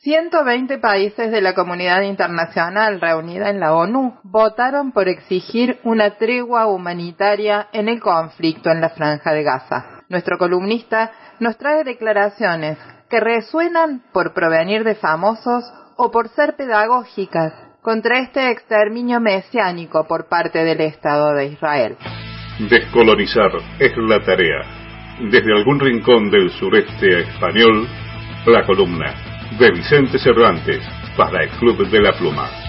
120 0.00 0.78
países 0.78 1.30
de 1.30 1.40
la 1.40 1.54
comunidad 1.54 2.02
internacional 2.02 3.00
reunida 3.00 3.50
en 3.50 3.60
la 3.60 3.74
ONU 3.74 4.18
votaron 4.22 4.92
por 4.92 5.08
exigir 5.08 5.80
una 5.82 6.16
tregua 6.16 6.66
humanitaria 6.66 7.68
en 7.72 7.88
el 7.88 8.00
conflicto 8.00 8.70
en 8.70 8.80
la 8.80 8.90
franja 8.90 9.32
de 9.32 9.42
Gaza. 9.42 10.02
Nuestro 10.08 10.38
columnista 10.38 11.10
nos 11.40 11.58
trae 11.58 11.84
declaraciones 11.84 12.78
que 13.08 13.20
resuenan 13.20 14.02
por 14.12 14.34
provenir 14.34 14.84
de 14.84 14.94
famosos 14.94 15.64
o 15.96 16.10
por 16.10 16.28
ser 16.28 16.56
pedagógicas 16.56 17.52
contra 17.82 18.18
este 18.18 18.50
exterminio 18.50 19.20
mesiánico 19.20 20.06
por 20.06 20.28
parte 20.28 20.58
del 20.58 20.80
Estado 20.80 21.32
de 21.34 21.46
Israel. 21.46 21.96
Descolonizar 22.68 23.50
es 23.78 23.96
la 23.96 24.22
tarea. 24.24 24.62
Desde 25.30 25.52
algún 25.52 25.80
rincón 25.80 26.30
del 26.30 26.50
sureste 26.50 27.20
español, 27.20 27.86
la 28.46 28.64
columna 28.66 29.14
de 29.58 29.70
Vicente 29.70 30.18
Cervantes 30.18 30.84
para 31.16 31.44
el 31.44 31.50
Club 31.50 31.88
de 31.88 32.00
la 32.00 32.12
Pluma. 32.12 32.67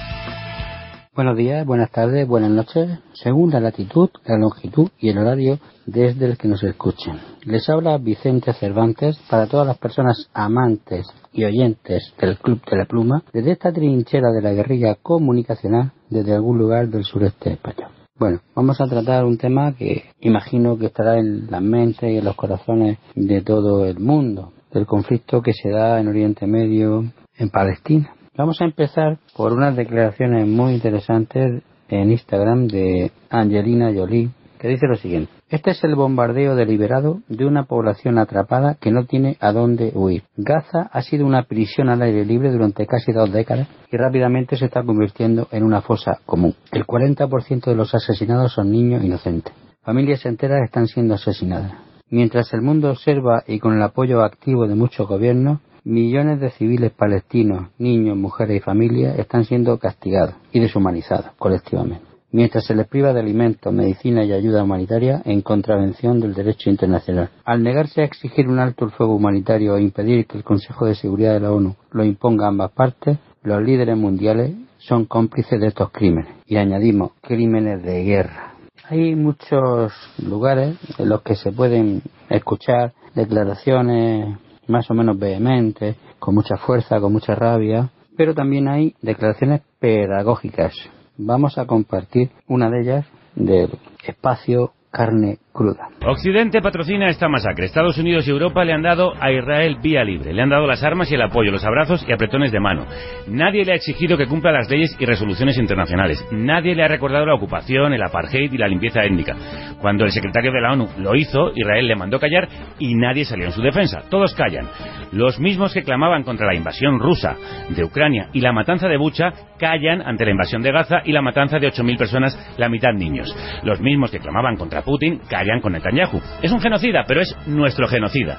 Buenos 1.20 1.36
días, 1.36 1.65
buenas 1.65 1.91
tardes, 1.91 2.26
buenas 2.26 2.49
noches, 2.49 2.97
según 3.11 3.49
la 3.49 3.59
latitud, 3.59 4.09
la 4.24 4.38
longitud 4.38 4.88
y 4.97 5.09
el 5.09 5.17
horario 5.17 5.59
desde 5.86 6.26
el 6.26 6.38
que 6.38 6.47
nos 6.47 6.63
escuchen. 6.63 7.20
Les 7.43 7.67
habla 7.67 7.97
Vicente 7.97 8.53
Cervantes 8.53 9.20
para 9.30 9.45
todas 9.47 9.67
las 9.67 9.78
personas 9.78 10.30
amantes 10.34 11.07
y 11.34 11.43
oyentes 11.43 12.13
del 12.22 12.38
Club 12.38 12.61
de 12.72 12.78
la 12.78 12.86
Pluma 12.86 13.22
desde 13.34 13.51
esta 13.51 13.74
trinchera 13.74 14.32
de 14.32 14.41
la 14.41 14.53
guerrilla 14.53 14.95
comunicacional 14.95 15.91
desde 16.09 16.36
algún 16.36 16.57
lugar 16.57 16.88
del 16.88 17.03
sureste 17.03 17.51
español. 17.51 17.89
Bueno, 18.17 18.39
vamos 18.55 18.80
a 18.80 18.88
tratar 18.88 19.26
un 19.26 19.38
tema 19.38 19.76
que 19.76 20.05
imagino 20.22 20.78
que 20.78 20.86
estará 20.86 21.20
en 21.20 21.51
las 21.51 21.61
mentes 21.61 22.09
y 22.09 22.20
en 22.20 22.24
los 22.24 22.38
corazones 22.38 22.97
de 23.13 23.41
todo 23.41 23.84
el 23.84 23.99
mundo, 23.99 24.53
del 24.72 24.86
conflicto 24.86 25.41
que 25.41 25.51
se 25.51 25.70
da 25.70 25.99
en 25.99 26.07
Oriente 26.07 26.47
Medio, 26.47 27.11
en 27.38 27.49
Palestina. 27.49 28.15
Vamos 28.39 28.61
a 28.61 28.63
empezar 28.63 29.17
por 29.35 29.51
unas 29.51 29.75
declaraciones 29.75 30.47
muy 30.47 30.71
interesantes 30.71 31.61
en 31.89 32.09
Instagram 32.09 32.67
de 32.67 33.11
Angelina 33.29 33.91
Jolie, 33.93 34.29
que 34.57 34.69
dice 34.69 34.87
lo 34.87 34.95
siguiente. 34.95 35.29
Este 35.49 35.71
es 35.71 35.83
el 35.83 35.95
bombardeo 35.95 36.55
deliberado 36.55 37.19
de 37.27 37.45
una 37.45 37.65
población 37.65 38.17
atrapada 38.17 38.77
que 38.79 38.91
no 38.91 39.03
tiene 39.03 39.35
a 39.41 39.51
dónde 39.51 39.91
huir. 39.93 40.23
Gaza 40.37 40.89
ha 40.89 41.01
sido 41.01 41.25
una 41.25 41.43
prisión 41.43 41.89
al 41.89 42.01
aire 42.01 42.23
libre 42.23 42.49
durante 42.49 42.87
casi 42.87 43.11
dos 43.11 43.29
décadas 43.29 43.67
y 43.91 43.97
rápidamente 43.97 44.55
se 44.55 44.67
está 44.67 44.83
convirtiendo 44.83 45.49
en 45.51 45.63
una 45.63 45.81
fosa 45.81 46.21
común. 46.25 46.55
El 46.71 46.85
40% 46.85 47.65
de 47.65 47.75
los 47.75 47.93
asesinados 47.93 48.53
son 48.53 48.71
niños 48.71 49.03
inocentes. 49.03 49.53
Familias 49.81 50.25
enteras 50.25 50.61
están 50.63 50.87
siendo 50.87 51.15
asesinadas. 51.15 51.73
Mientras 52.09 52.53
el 52.53 52.61
mundo 52.61 52.89
observa 52.89 53.43
y 53.45 53.59
con 53.59 53.75
el 53.75 53.83
apoyo 53.83 54.23
activo 54.23 54.65
de 54.65 54.75
muchos 54.75 55.09
gobiernos, 55.09 55.59
millones 55.89 56.39
de 56.39 56.51
civiles 56.51 56.91
palestinos, 56.91 57.69
niños, 57.79 58.15
mujeres 58.15 58.57
y 58.57 58.59
familias 58.59 59.17
están 59.17 59.43
siendo 59.45 59.79
castigados 59.79 60.35
y 60.51 60.59
deshumanizados 60.59 61.31
colectivamente, 61.39 62.05
mientras 62.31 62.65
se 62.65 62.75
les 62.75 62.87
priva 62.87 63.11
de 63.11 63.21
alimentos, 63.21 63.73
medicina 63.73 64.23
y 64.23 64.31
ayuda 64.31 64.63
humanitaria 64.63 65.23
en 65.25 65.41
contravención 65.41 66.19
del 66.19 66.35
derecho 66.35 66.69
internacional. 66.69 67.31
Al 67.43 67.63
negarse 67.63 68.01
a 68.01 68.05
exigir 68.05 68.47
un 68.47 68.59
alto 68.59 68.85
el 68.85 68.91
fuego 68.91 69.15
humanitario 69.15 69.75
e 69.75 69.81
impedir 69.81 70.27
que 70.27 70.37
el 70.37 70.43
Consejo 70.43 70.85
de 70.85 70.93
Seguridad 70.93 71.33
de 71.33 71.39
la 71.39 71.51
ONU 71.51 71.75
lo 71.91 72.03
imponga 72.03 72.45
a 72.45 72.49
ambas 72.49 72.71
partes, 72.71 73.17
los 73.41 73.59
líderes 73.63 73.97
mundiales 73.97 74.51
son 74.77 75.05
cómplices 75.05 75.59
de 75.59 75.67
estos 75.67 75.89
crímenes. 75.89 76.31
Y 76.45 76.57
añadimos 76.57 77.13
crímenes 77.19 77.81
de 77.81 78.03
guerra. 78.03 78.53
Hay 78.87 79.15
muchos 79.15 79.91
lugares 80.23 80.77
en 80.99 81.09
los 81.09 81.23
que 81.23 81.35
se 81.35 81.51
pueden 81.51 82.03
escuchar 82.29 82.93
declaraciones 83.15 84.37
más 84.70 84.89
o 84.89 84.93
menos 84.93 85.17
vehementes, 85.17 85.97
con 86.20 86.36
mucha 86.36 86.57
fuerza, 86.57 86.99
con 86.99 87.11
mucha 87.11 87.36
rabia, 87.36 87.89
pero 88.15 88.34
también 88.34 88.67
hay 88.67 88.95
declaraciones 89.01 89.61
pedagógicas. 89.80 90.74
Vamos 91.17 91.57
a 91.57 91.65
compartir 91.65 92.32
una 92.47 92.70
de 92.70 92.82
ellas 92.82 93.05
del 93.36 93.78
espacio 94.05 94.74
carne 94.91 95.39
cruda. 95.54 95.89
Occidente 96.06 96.62
patrocina 96.62 97.10
esta 97.10 97.28
masacre. 97.28 97.66
Estados 97.66 97.97
Unidos 97.97 98.28
y 98.28 98.32
Europa 98.32 98.64
le 98.64 98.74
han 98.74 98.82
dado 98.82 99.14
a 99.20 99.32
Israel 99.32 99.78
vía 99.82 100.04
libre. 100.04 100.34
Le 100.34 100.41
han 100.41 100.50
dado 100.50 100.68
las 100.68 100.84
armas 100.84 101.12
y 101.12 101.16
el 101.16 101.22
apoyo, 101.22 101.52
los 101.52 101.66
abrazos 101.66 102.06
y 102.08 102.14
apretones 102.14 102.52
de 102.52 102.60
mano. 102.60 102.86
Nadie 103.28 103.66
le 103.66 103.74
ha 103.74 103.76
exigido 103.76 104.18
que 104.18 104.28
cumpla 104.28 104.52
las 104.52 104.70
leyes 104.70 104.95
y 105.00 105.06
resoluciones 105.06 105.58
internacionales. 105.58 106.26
Nadie 106.32 106.76
le 106.76 106.84
ha 106.84 106.88
recordado 106.88 107.26
la 107.26 107.36
ocupación, 107.36 107.93
el 107.93 108.04
apartheid 108.04 108.52
y 108.52 108.58
la 108.58 108.68
limpieza 108.68 109.04
étnica. 109.04 109.36
Cuando 109.82 110.06
el 110.06 110.12
secretario 110.12 110.52
de 110.52 110.62
la 110.62 110.74
ONU 110.74 110.88
lo 111.00 111.16
hizo, 111.16 111.52
Israel 111.56 111.88
le 111.88 111.95
mandó 111.95 112.20
callar 112.20 112.47
y 112.80 112.95
nadie 112.95 113.26
salió 113.26 113.45
en 113.45 113.52
su 113.52 113.62
defensa. 113.62 114.04
Todos 114.10 114.34
callan. 114.36 114.68
Los 115.12 115.39
mismos 115.39 115.74
que 115.74 115.84
clamaban 115.84 116.24
contra 116.24 116.45
la 116.45 116.56
invasión 116.56 117.00
rusa 117.00 117.36
de 117.70 117.84
Ucrania 117.84 118.30
y 118.34 118.41
la 118.41 118.54
matanza 118.54 118.88
de 118.88 118.97
Bucha 118.97 119.32
callan 119.58 120.02
ante 120.02 120.26
la 120.26 120.32
invasión 120.32 120.62
de 120.62 120.72
Gaza 120.72 121.02
y 121.04 121.12
la 121.12 121.22
matanza 121.22 121.60
de 121.60 121.68
8.000 121.68 121.97
personas, 121.97 122.56
la 122.58 122.70
mitad 122.70 122.93
niños. 122.93 123.36
Los 123.64 123.82
mismos 123.82 124.12
que 124.12 124.20
clamaban 124.20 124.56
contra 124.56 124.84
Putin 124.84 125.20
con 125.61 125.73
Netanyahu. 125.73 126.21
Es 126.41 126.51
un 126.51 126.61
genocida, 126.61 127.03
pero 127.07 127.21
es 127.21 127.35
nuestro 127.47 127.87
genocida. 127.87 128.37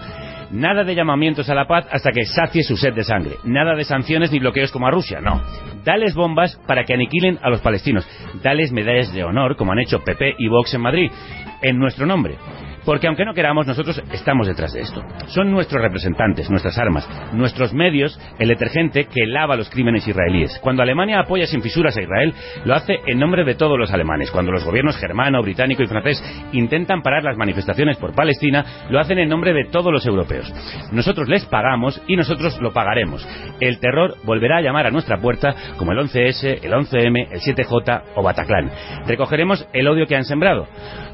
Nada 0.51 0.83
de 0.83 0.95
llamamientos 0.95 1.49
a 1.49 1.55
la 1.55 1.67
paz 1.67 1.87
hasta 1.93 2.11
que 2.11 2.25
sacie 2.25 2.65
su 2.65 2.77
sed 2.77 2.93
de 2.93 3.05
sangre. 3.05 3.37
Nada 3.45 3.77
de 3.77 3.85
sanciones 3.85 4.33
ni 4.33 4.41
bloqueos 4.41 4.73
como 4.73 4.89
a 4.89 4.91
Rusia, 4.91 5.21
no. 5.21 5.41
Dales 5.85 6.15
bombas 6.15 6.61
para 6.67 6.85
que 6.85 6.95
aniquilen 6.95 7.39
a 7.43 7.51
los 7.51 7.61
palestinos. 7.61 8.07
Dales 8.43 8.73
medallas 8.73 9.13
de 9.13 9.23
honor 9.23 9.57
como 9.57 9.73
han 9.73 9.79
hecho 9.79 10.01
PP 10.01 10.35
y 10.39 10.49
Vox 10.49 10.75
en 10.75 10.81
Madrid, 10.81 11.11
en 11.63 11.79
nuestro 11.79 12.05
nombre. 12.05 12.37
Porque 12.85 13.07
aunque 13.07 13.25
no 13.25 13.35
queramos, 13.35 13.67
nosotros 13.67 14.03
estamos 14.13 14.47
detrás 14.47 14.73
de 14.73 14.81
esto. 14.81 15.03
Son 15.29 15.51
nuestros 15.51 15.83
representantes, 15.83 16.51
nuestras 16.51 16.79
armas, 16.79 17.09
nuestros 17.33 17.73
medios, 17.73 18.19
el 18.39 18.49
detergente 18.49 19.05
que 19.05 19.27
lava 19.27 19.57
los 19.57 19.71
crímenes 19.71 20.07
israelíes. 20.07 20.59
Cuando 20.63 20.83
Alemania 20.83 21.21
apoya 21.21 21.47
sin 21.47 21.63
fisuras 21.63 21.97
a 21.97 22.03
Israel, 22.03 22.35
lo 22.65 22.75
hace 22.75 22.97
en 23.07 23.19
nombre 23.19 23.45
de 23.45 23.55
todos 23.55 23.79
los 23.79 23.93
alemanes. 23.93 24.31
Cuando 24.31 24.53
los 24.53 24.65
gobiernos 24.65 24.97
germano, 24.97 25.43
británico 25.43 25.83
y 25.83 25.87
francés 25.87 26.23
intentan 26.53 27.03
parar 27.03 27.23
las 27.23 27.37
manifestaciones 27.37 27.97
por 27.99 28.15
Palestina, 28.15 28.65
lo 28.89 28.99
hacen 28.99 29.19
en 29.19 29.29
nombre 29.29 29.53
de 29.53 29.65
todos 29.65 29.93
los 29.93 30.07
europeos. 30.07 30.53
Nosotros 30.93 31.29
les 31.29 31.45
pagamos 31.47 32.01
y 32.07 32.17
nosotros 32.17 32.61
lo 32.61 32.73
pagaremos. 32.73 33.27
El 33.61 33.79
terror 33.79 34.17
volverá 34.25 34.59
a 34.59 34.63
llamar 34.63 34.87
a 34.87 34.91
nuestra 34.91 35.19
puerta 35.19 35.55
como 35.77 35.93
el 35.93 35.99
11S, 35.99 36.61
el 36.63 36.73
11M, 36.73 37.29
el 37.31 37.41
7J 37.41 38.03
o 38.15 38.23
Bataclan. 38.23 38.71
Recogeremos 39.07 39.67
el 39.73 39.89
odio 39.89 40.07
que 40.07 40.17
han 40.17 40.25
sembrado. 40.25 40.67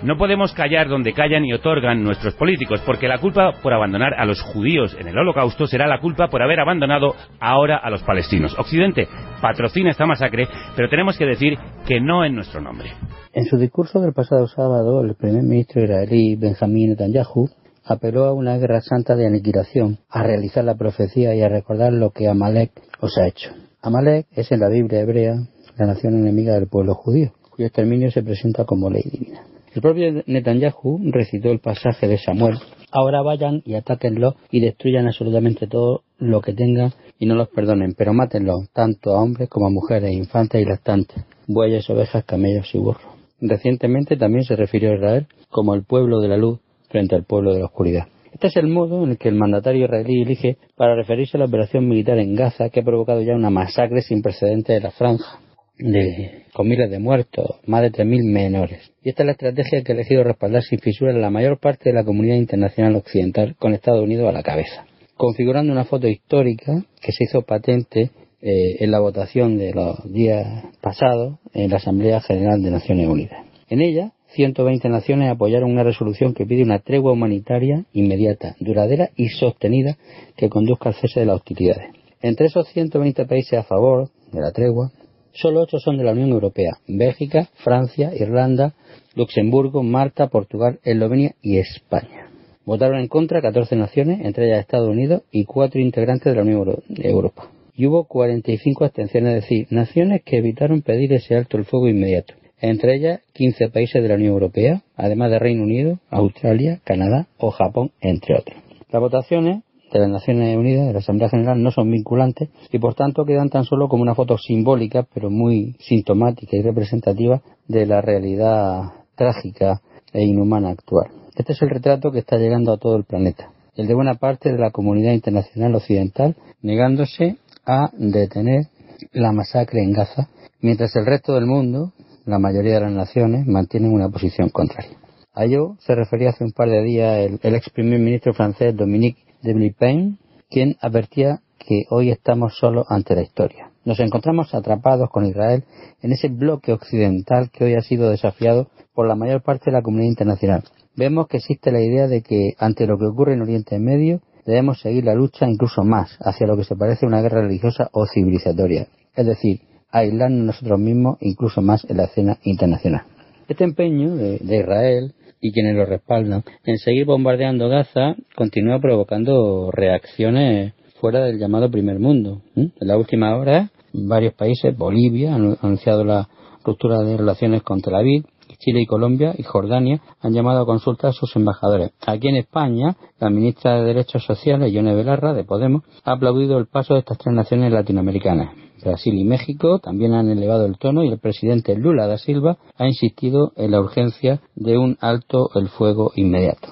No 0.02 0.16
podemos 0.16 0.52
callar 0.52 0.88
donde 0.88 1.12
callan 1.12 1.44
otorgan 1.56 2.02
nuestros 2.02 2.34
políticos, 2.34 2.80
porque 2.86 3.08
la 3.08 3.18
culpa 3.18 3.52
por 3.62 3.72
abandonar 3.72 4.14
a 4.14 4.24
los 4.24 4.40
judíos 4.40 4.96
en 4.98 5.08
el 5.08 5.18
holocausto 5.18 5.66
será 5.66 5.86
la 5.86 6.00
culpa 6.00 6.28
por 6.28 6.42
haber 6.42 6.60
abandonado 6.60 7.14
ahora 7.40 7.76
a 7.76 7.90
los 7.90 8.02
palestinos. 8.02 8.58
Occidente 8.58 9.08
patrocina 9.42 9.90
esta 9.90 10.06
masacre, 10.06 10.48
pero 10.74 10.88
tenemos 10.88 11.18
que 11.18 11.26
decir 11.26 11.58
que 11.86 12.00
no 12.00 12.24
en 12.24 12.34
nuestro 12.34 12.60
nombre. 12.60 12.90
En 13.32 13.44
su 13.44 13.58
discurso 13.58 14.00
del 14.00 14.12
pasado 14.12 14.46
sábado, 14.46 15.02
el 15.02 15.14
primer 15.14 15.42
ministro 15.42 15.82
israelí 15.82 16.36
Benjamín 16.36 16.90
Netanyahu 16.90 17.50
apeló 17.84 18.24
a 18.24 18.32
una 18.32 18.56
guerra 18.58 18.80
santa 18.80 19.14
de 19.14 19.26
aniquilación, 19.26 19.98
a 20.08 20.22
realizar 20.22 20.64
la 20.64 20.74
profecía 20.74 21.34
y 21.34 21.42
a 21.42 21.48
recordar 21.48 21.92
lo 21.92 22.10
que 22.10 22.28
Amalek 22.28 22.72
os 23.00 23.16
ha 23.18 23.26
hecho. 23.26 23.50
Amalek 23.82 24.26
es 24.32 24.50
en 24.50 24.60
la 24.60 24.68
Biblia 24.68 25.00
hebrea 25.00 25.34
la 25.76 25.86
nación 25.86 26.14
enemiga 26.14 26.54
del 26.54 26.68
pueblo 26.68 26.94
judío, 26.94 27.32
cuyo 27.50 27.66
exterminio 27.66 28.10
se 28.10 28.22
presenta 28.22 28.64
como 28.64 28.90
ley 28.90 29.02
divina. 29.04 29.42
El 29.76 29.82
propio 29.82 30.22
Netanyahu 30.24 31.10
recitó 31.12 31.50
el 31.50 31.58
pasaje 31.58 32.08
de 32.08 32.16
Samuel. 32.16 32.56
Ahora 32.90 33.20
vayan 33.20 33.60
y 33.66 33.74
atáquenlo 33.74 34.36
y 34.50 34.60
destruyan 34.60 35.06
absolutamente 35.06 35.66
todo 35.66 36.00
lo 36.16 36.40
que 36.40 36.54
tengan 36.54 36.94
y 37.18 37.26
no 37.26 37.34
los 37.34 37.50
perdonen, 37.50 37.92
pero 37.92 38.14
mátenlo, 38.14 38.54
tanto 38.72 39.10
a 39.10 39.22
hombres 39.22 39.50
como 39.50 39.66
a 39.66 39.70
mujeres, 39.70 40.12
infantes 40.12 40.62
y 40.62 40.64
lactantes, 40.64 41.26
bueyes, 41.46 41.90
ovejas, 41.90 42.24
camellos 42.24 42.74
y 42.74 42.78
burros. 42.78 43.04
Recientemente 43.38 44.16
también 44.16 44.44
se 44.44 44.56
refirió 44.56 44.92
a 44.92 44.94
Israel 44.94 45.26
como 45.50 45.74
el 45.74 45.84
pueblo 45.84 46.20
de 46.20 46.28
la 46.28 46.38
luz 46.38 46.58
frente 46.88 47.14
al 47.14 47.24
pueblo 47.24 47.52
de 47.52 47.60
la 47.60 47.66
oscuridad. 47.66 48.06
Este 48.32 48.46
es 48.46 48.56
el 48.56 48.68
modo 48.68 49.04
en 49.04 49.10
el 49.10 49.18
que 49.18 49.28
el 49.28 49.34
mandatario 49.34 49.84
israelí 49.84 50.22
elige 50.22 50.56
para 50.74 50.96
referirse 50.96 51.36
a 51.36 51.40
la 51.40 51.46
operación 51.46 51.86
militar 51.86 52.18
en 52.18 52.34
Gaza 52.34 52.70
que 52.70 52.80
ha 52.80 52.84
provocado 52.84 53.20
ya 53.20 53.34
una 53.34 53.50
masacre 53.50 54.00
sin 54.00 54.22
precedentes 54.22 54.74
de 54.74 54.80
la 54.80 54.90
franja 54.90 55.38
de, 55.78 56.44
con 56.52 56.68
miles 56.68 56.90
de 56.90 56.98
muertos, 56.98 57.56
más 57.66 57.82
de 57.82 57.92
3.000 57.92 58.32
menores. 58.32 58.92
Y 59.06 59.10
esta 59.10 59.22
es 59.22 59.26
la 59.26 59.32
estrategia 59.32 59.84
que 59.84 59.92
ha 59.92 59.94
elegido 59.94 60.24
respaldar 60.24 60.64
sin 60.64 60.80
fisuras 60.80 61.14
la 61.14 61.30
mayor 61.30 61.60
parte 61.60 61.90
de 61.90 61.92
la 61.94 62.02
comunidad 62.02 62.34
internacional 62.34 62.96
occidental, 62.96 63.54
con 63.56 63.72
Estados 63.72 64.02
Unidos 64.02 64.28
a 64.28 64.32
la 64.32 64.42
cabeza, 64.42 64.84
configurando 65.16 65.72
una 65.72 65.84
foto 65.84 66.08
histórica 66.08 66.84
que 67.00 67.12
se 67.12 67.22
hizo 67.22 67.42
patente 67.42 68.10
eh, 68.42 68.78
en 68.80 68.90
la 68.90 68.98
votación 68.98 69.58
de 69.58 69.72
los 69.72 70.12
días 70.12 70.64
pasados 70.80 71.38
en 71.54 71.70
la 71.70 71.76
Asamblea 71.76 72.20
General 72.20 72.60
de 72.60 72.72
Naciones 72.72 73.06
Unidas. 73.06 73.46
En 73.70 73.80
ella, 73.80 74.10
120 74.34 74.88
naciones 74.88 75.30
apoyaron 75.30 75.70
una 75.70 75.84
resolución 75.84 76.34
que 76.34 76.44
pide 76.44 76.64
una 76.64 76.80
tregua 76.80 77.12
humanitaria 77.12 77.84
inmediata, 77.92 78.56
duradera 78.58 79.10
y 79.14 79.28
sostenida 79.28 79.96
que 80.36 80.48
conduzca 80.48 80.88
al 80.88 80.96
cese 80.96 81.20
de 81.20 81.26
las 81.26 81.36
hostilidades. 81.36 81.90
Entre 82.22 82.46
esos 82.46 82.66
120 82.70 83.24
países 83.26 83.56
a 83.56 83.62
favor 83.62 84.10
de 84.32 84.40
la 84.40 84.50
tregua 84.50 84.90
Solo 85.36 85.60
ocho 85.60 85.78
son 85.78 85.98
de 85.98 86.04
la 86.04 86.12
Unión 86.12 86.30
Europea, 86.30 86.78
Bélgica, 86.88 87.50
Francia, 87.56 88.10
Irlanda, 88.14 88.72
Luxemburgo, 89.14 89.82
Malta, 89.82 90.28
Portugal, 90.28 90.78
Eslovenia 90.82 91.34
y 91.42 91.58
España. 91.58 92.30
Votaron 92.64 92.98
en 93.00 93.08
contra 93.08 93.42
14 93.42 93.76
naciones, 93.76 94.24
entre 94.24 94.46
ellas 94.46 94.60
Estados 94.60 94.88
Unidos 94.88 95.22
y 95.30 95.44
cuatro 95.44 95.78
integrantes 95.80 96.24
de 96.24 96.36
la 96.36 96.42
Unión 96.42 96.82
Europea. 96.88 97.50
Y 97.74 97.86
hubo 97.86 98.04
45 98.04 98.86
abstenciones, 98.86 99.36
es 99.36 99.42
decir, 99.42 99.66
naciones 99.68 100.22
que 100.24 100.38
evitaron 100.38 100.80
pedir 100.80 101.12
ese 101.12 101.36
alto 101.36 101.58
el 101.58 101.66
fuego 101.66 101.88
inmediato. 101.88 102.32
Entre 102.58 102.96
ellas 102.96 103.20
15 103.34 103.68
países 103.68 104.02
de 104.02 104.08
la 104.08 104.14
Unión 104.14 104.32
Europea, 104.32 104.82
además 104.96 105.30
de 105.30 105.38
Reino 105.38 105.64
Unido, 105.64 105.98
Australia, 106.08 106.80
Canadá 106.82 107.26
o 107.36 107.50
Japón, 107.50 107.90
entre 108.00 108.36
otros. 108.36 108.58
Las 108.90 109.02
votaciones 109.02 109.62
de 109.92 109.98
las 109.98 110.08
Naciones 110.08 110.56
Unidas, 110.56 110.86
de 110.86 110.92
la 110.92 110.98
Asamblea 110.98 111.28
General, 111.28 111.62
no 111.62 111.70
son 111.70 111.90
vinculantes 111.90 112.48
y 112.72 112.78
por 112.78 112.94
tanto 112.94 113.24
quedan 113.24 113.48
tan 113.48 113.64
solo 113.64 113.88
como 113.88 114.02
una 114.02 114.14
foto 114.14 114.36
simbólica, 114.38 115.06
pero 115.12 115.30
muy 115.30 115.76
sintomática 115.80 116.56
y 116.56 116.62
representativa 116.62 117.42
de 117.68 117.86
la 117.86 118.00
realidad 118.00 118.92
trágica 119.14 119.80
e 120.12 120.24
inhumana 120.24 120.70
actual. 120.70 121.10
Este 121.36 121.52
es 121.52 121.62
el 121.62 121.70
retrato 121.70 122.10
que 122.10 122.20
está 122.20 122.36
llegando 122.36 122.72
a 122.72 122.78
todo 122.78 122.96
el 122.96 123.04
planeta, 123.04 123.50
el 123.76 123.86
de 123.86 123.94
buena 123.94 124.14
parte 124.14 124.50
de 124.50 124.58
la 124.58 124.70
comunidad 124.70 125.12
internacional 125.12 125.74
occidental 125.74 126.36
negándose 126.62 127.36
a 127.64 127.90
detener 127.96 128.66
la 129.12 129.32
masacre 129.32 129.82
en 129.82 129.92
Gaza, 129.92 130.28
mientras 130.60 130.96
el 130.96 131.06
resto 131.06 131.34
del 131.34 131.46
mundo, 131.46 131.92
la 132.24 132.38
mayoría 132.38 132.74
de 132.74 132.80
las 132.80 132.92
naciones, 132.92 133.46
mantienen 133.46 133.92
una 133.92 134.08
posición 134.08 134.48
contraria. 134.48 134.96
A 135.34 135.44
ello 135.44 135.76
se 135.80 135.94
refería 135.94 136.30
hace 136.30 136.44
un 136.44 136.52
par 136.52 136.70
de 136.70 136.82
días 136.82 137.18
el, 137.18 137.38
el 137.42 137.54
ex 137.54 137.68
primer 137.70 137.98
ministro 137.98 138.32
francés 138.32 138.74
Dominique 138.74 139.25
de 139.42 139.54
Villepin, 139.54 140.18
quien 140.50 140.76
advertía 140.80 141.40
que 141.58 141.84
hoy 141.90 142.10
estamos 142.10 142.56
solo 142.58 142.84
ante 142.88 143.14
la 143.14 143.22
historia. 143.22 143.70
Nos 143.84 144.00
encontramos 144.00 144.54
atrapados 144.54 145.10
con 145.10 145.26
Israel 145.26 145.64
en 146.02 146.12
ese 146.12 146.28
bloque 146.28 146.72
occidental 146.72 147.50
que 147.50 147.64
hoy 147.64 147.74
ha 147.74 147.82
sido 147.82 148.10
desafiado 148.10 148.68
por 148.94 149.06
la 149.06 149.14
mayor 149.14 149.42
parte 149.42 149.66
de 149.66 149.72
la 149.72 149.82
comunidad 149.82 150.10
internacional. 150.10 150.64
Vemos 150.96 151.28
que 151.28 151.36
existe 151.38 151.70
la 151.70 151.80
idea 151.80 152.08
de 152.08 152.22
que 152.22 152.54
ante 152.58 152.86
lo 152.86 152.98
que 152.98 153.06
ocurre 153.06 153.34
en 153.34 153.42
Oriente 153.42 153.78
Medio 153.78 154.20
debemos 154.44 154.80
seguir 154.80 155.04
la 155.04 155.14
lucha 155.14 155.48
incluso 155.48 155.82
más 155.82 156.16
hacia 156.20 156.46
lo 156.46 156.56
que 156.56 156.64
se 156.64 156.76
parece 156.76 157.04
a 157.04 157.08
una 157.08 157.20
guerra 157.20 157.42
religiosa 157.42 157.90
o 157.92 158.06
civilizatoria, 158.06 158.88
es 159.14 159.26
decir, 159.26 159.60
aislarnos 159.90 160.46
nosotros 160.46 160.78
mismos 160.78 161.18
incluso 161.20 161.60
más 161.62 161.84
en 161.88 161.96
la 161.98 162.04
escena 162.04 162.38
internacional. 162.44 163.04
Este 163.48 163.64
empeño 163.64 164.16
de 164.16 164.56
Israel 164.56 165.14
y 165.40 165.52
quienes 165.52 165.76
lo 165.76 165.84
respaldan 165.84 166.44
en 166.64 166.78
seguir 166.78 167.04
bombardeando 167.04 167.68
Gaza 167.68 168.16
continúa 168.34 168.78
provocando 168.80 169.70
reacciones 169.70 170.74
fuera 171.00 171.24
del 171.24 171.38
llamado 171.38 171.70
primer 171.70 171.98
mundo. 171.98 172.42
En 172.54 172.72
la 172.80 172.96
última 172.96 173.36
hora, 173.36 173.70
varios 173.92 174.34
países, 174.34 174.76
Bolivia, 174.76 175.34
han 175.34 175.56
anunciado 175.60 176.04
la 176.04 176.28
ruptura 176.64 177.02
de 177.02 177.16
relaciones 177.16 177.62
con 177.62 177.80
Tel 177.80 177.94
Aviv, 177.94 178.24
Chile 178.58 178.80
y 178.82 178.86
Colombia 178.86 179.34
y 179.36 179.42
Jordania 179.42 180.00
han 180.20 180.32
llamado 180.32 180.62
a 180.62 180.66
consultar 180.66 181.10
a 181.10 181.12
sus 181.12 181.34
embajadores. 181.36 181.92
Aquí 182.06 182.28
en 182.28 182.36
España, 182.36 182.96
la 183.20 183.30
ministra 183.30 183.78
de 183.78 183.84
Derechos 183.84 184.24
Sociales, 184.24 184.72
Yone 184.72 184.94
Belarra, 184.94 185.34
de 185.34 185.44
Podemos, 185.44 185.82
ha 186.04 186.12
aplaudido 186.12 186.58
el 186.58 186.66
paso 186.66 186.94
de 186.94 187.00
estas 187.00 187.18
tres 187.18 187.34
naciones 187.34 187.72
latinoamericanas. 187.72 188.65
Brasil 188.86 189.14
y 189.14 189.24
México 189.24 189.80
también 189.80 190.14
han 190.14 190.30
elevado 190.30 190.64
el 190.64 190.78
tono 190.78 191.02
y 191.02 191.08
el 191.08 191.18
presidente 191.18 191.74
Lula 191.74 192.06
da 192.06 192.18
Silva 192.18 192.58
ha 192.76 192.86
insistido 192.86 193.52
en 193.56 193.72
la 193.72 193.80
urgencia 193.80 194.40
de 194.54 194.78
un 194.78 194.96
alto 195.00 195.50
el 195.56 195.68
fuego 195.68 196.12
inmediato. 196.14 196.68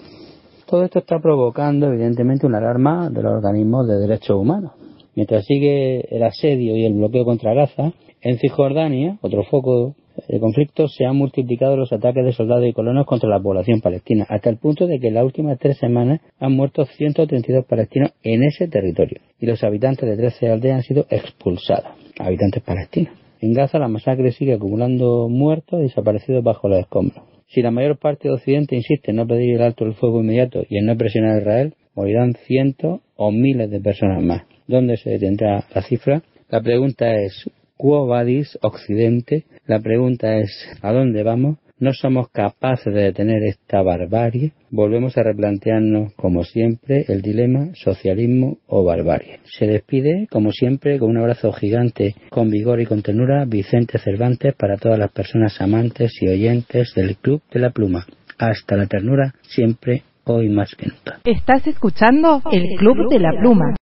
Todo 0.67 0.85
esto 0.85 1.01
está 1.01 1.19
provocando, 1.21 1.87
evidentemente, 1.87 2.47
una 2.47 2.59
alarma 2.59 3.11
de 3.11 3.23
los 3.23 3.33
organismos 3.33 3.87
de 3.87 3.99
derechos 3.99 4.37
humanos. 4.37 4.73
Mientras 5.15 5.45
sigue 5.45 6.07
el 6.15 6.23
asedio 6.23 6.77
y 6.77 6.85
el 6.85 6.95
bloqueo 6.95 7.25
contra 7.25 7.55
Gaza, 7.55 7.93
en 8.21 8.39
Cisjordania, 8.39 9.19
otro 9.21 9.45
foco 9.45 9.95
de 10.29 10.41
conflicto, 10.41 10.89
se 10.89 11.05
han 11.05 11.17
multiplicado 11.17 11.77
los 11.77 11.93
ataques 11.93 12.25
de 12.25 12.33
soldados 12.33 12.67
y 12.67 12.73
colonos 12.73 13.07
contra 13.07 13.29
la 13.29 13.41
población 13.41 13.81
palestina, 13.81 14.27
hasta 14.29 14.51
el 14.51 14.59
punto 14.59 14.87
de 14.87 14.99
que 15.01 15.09
en 15.09 15.15
las 15.15 15.25
últimas 15.25 15.59
tres 15.59 15.79
semanas 15.79 16.21
han 16.39 16.53
muerto 16.53 16.85
132 16.85 17.65
palestinos 17.67 18.13
en 18.23 18.43
ese 18.45 18.69
territorio 18.69 19.21
y 19.41 19.47
los 19.47 19.63
habitantes 19.65 20.09
de 20.09 20.17
13 20.17 20.49
aldeas 20.49 20.77
han 20.77 20.83
sido 20.83 21.07
expulsados, 21.11 21.93
habitantes 22.19 22.63
palestinos. 22.63 23.13
En 23.41 23.53
Gaza 23.53 23.79
la 23.79 23.89
masacre 23.89 24.33
sigue 24.33 24.55
acumulando 24.55 25.29
muertos 25.29 25.81
y 25.81 25.85
desaparecidos 25.85 26.43
bajo 26.43 26.69
los 26.69 26.79
escombros. 26.79 27.25
Si 27.47 27.61
la 27.61 27.71
mayor 27.71 27.99
parte 27.99 28.29
de 28.29 28.35
Occidente 28.35 28.75
insiste 28.75 29.11
en 29.11 29.17
no 29.17 29.27
pedir 29.27 29.57
el 29.57 29.63
alto 29.63 29.85
del 29.85 29.95
fuego 29.95 30.21
inmediato 30.21 30.63
y 30.69 30.79
en 30.79 30.87
no 30.87 30.97
presionar 30.97 31.37
a 31.37 31.41
Israel, 31.41 31.75
morirán 31.95 32.35
cientos 32.47 33.01
o 33.17 33.31
miles 33.31 33.71
de 33.71 33.81
personas 33.81 34.23
más. 34.23 34.45
¿Dónde 34.67 34.97
se 34.97 35.11
detendrá 35.11 35.67
la 35.75 35.83
cifra? 35.83 36.23
La 36.49 36.63
pregunta 36.63 37.15
es, 37.17 37.51
¿Quo 37.77 38.07
vadis 38.07 38.59
Occidente? 38.63 39.45
La 39.67 39.81
pregunta 39.81 40.37
es, 40.37 40.51
¿a 40.83 40.93
dónde 40.93 41.23
vamos? 41.23 41.57
no 41.79 41.93
somos 41.93 42.29
capaces 42.31 42.93
de 42.93 43.03
detener 43.03 43.43
esta 43.43 43.83
barbarie, 43.83 44.53
volvemos 44.71 45.17
a 45.19 45.23
replantearnos, 45.23 46.15
como 46.15 46.45
siempre, 46.45 47.05
el 47.09 47.21
dilema 47.21 47.71
socialismo 47.75 48.59
o 48.67 48.85
barbarie. 48.85 49.41
Se 49.45 49.67
despide, 49.67 50.27
como 50.31 50.53
siempre, 50.53 50.99
con 50.99 51.11
un 51.11 51.19
abrazo 51.19 51.53
gigante, 51.53 52.15
con 52.31 52.51
vigor 52.51 52.81
y 52.81 52.87
con 52.87 53.03
ternura, 53.03 53.45
Vicente 53.45 53.99
Cervantes 53.99 54.55
para 54.55 54.77
todas 54.77 54.99
las 54.99 55.11
personas 55.11 55.61
amantes 55.61 56.13
y 56.21 56.29
oyentes 56.29 56.93
del 56.95 57.17
Club 57.17 57.43
de 57.53 57.61
la 57.61 57.71
Pluma. 57.71 58.07
Hasta 58.39 58.77
la 58.77 58.87
ternura, 58.87 59.35
siempre, 59.43 60.03
hoy 60.25 60.49
más 60.49 60.75
que 60.75 60.87
nunca. 60.87 61.21
Estás 61.25 61.67
escuchando 61.67 62.41
el 62.51 62.77
Club 62.79 63.11
de 63.11 63.21
la 63.21 63.31
Pluma. 63.39 63.75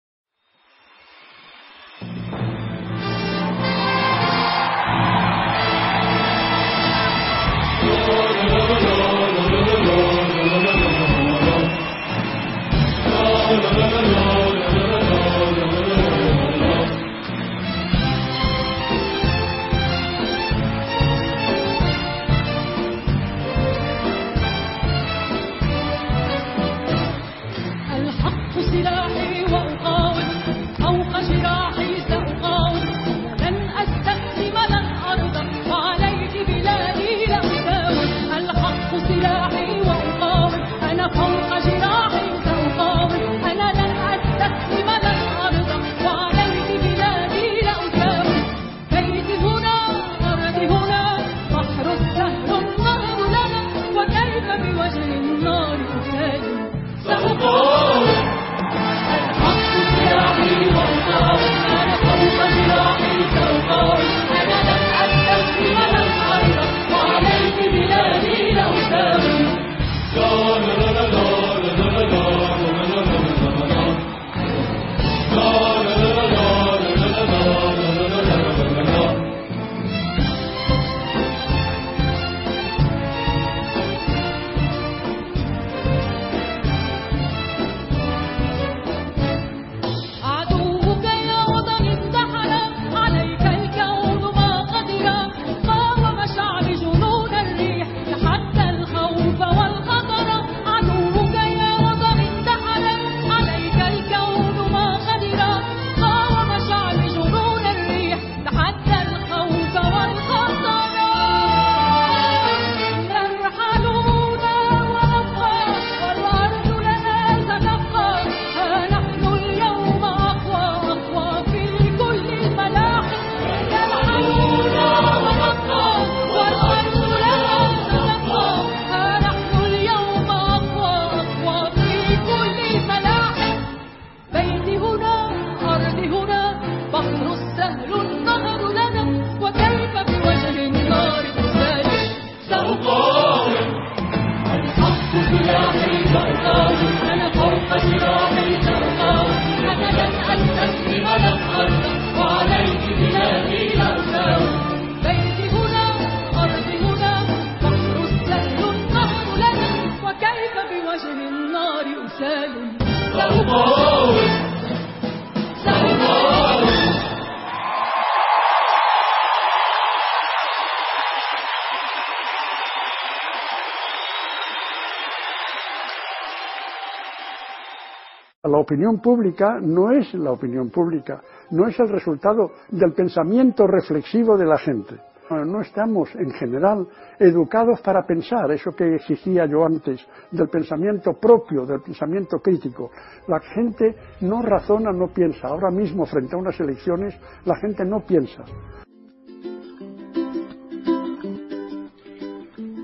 Opinión 178.72 179.02
pública 179.02 179.60
no 179.62 179.92
es 179.92 180.14
la 180.14 180.32
opinión 180.32 180.70
pública, 180.70 181.22
no 181.52 181.68
es 181.68 181.78
el 181.78 181.90
resultado 181.90 182.52
del 182.70 182.94
pensamiento 182.94 183.68
reflexivo 183.68 184.38
de 184.38 184.46
la 184.46 184.58
gente. 184.58 184.96
No 185.30 185.60
estamos, 185.62 186.10
en 186.16 186.32
general, 186.32 186.88
educados 187.20 187.82
para 187.82 188.06
pensar, 188.06 188.50
eso 188.52 188.72
que 188.72 188.96
exigía 188.96 189.46
yo 189.46 189.66
antes, 189.66 190.00
del 190.32 190.48
pensamiento 190.48 191.14
propio, 191.14 191.66
del 191.66 191.82
pensamiento 191.82 192.40
crítico. 192.40 192.92
La 193.28 193.40
gente 193.40 193.96
no 194.22 194.42
razona, 194.42 194.92
no 194.92 195.08
piensa. 195.08 195.48
Ahora 195.48 195.70
mismo, 195.70 196.06
frente 196.06 196.36
a 196.36 196.40
unas 196.40 196.58
elecciones, 196.60 197.14
la 197.46 197.56
gente 197.58 197.84
no 197.84 198.02
piensa. 198.06 198.44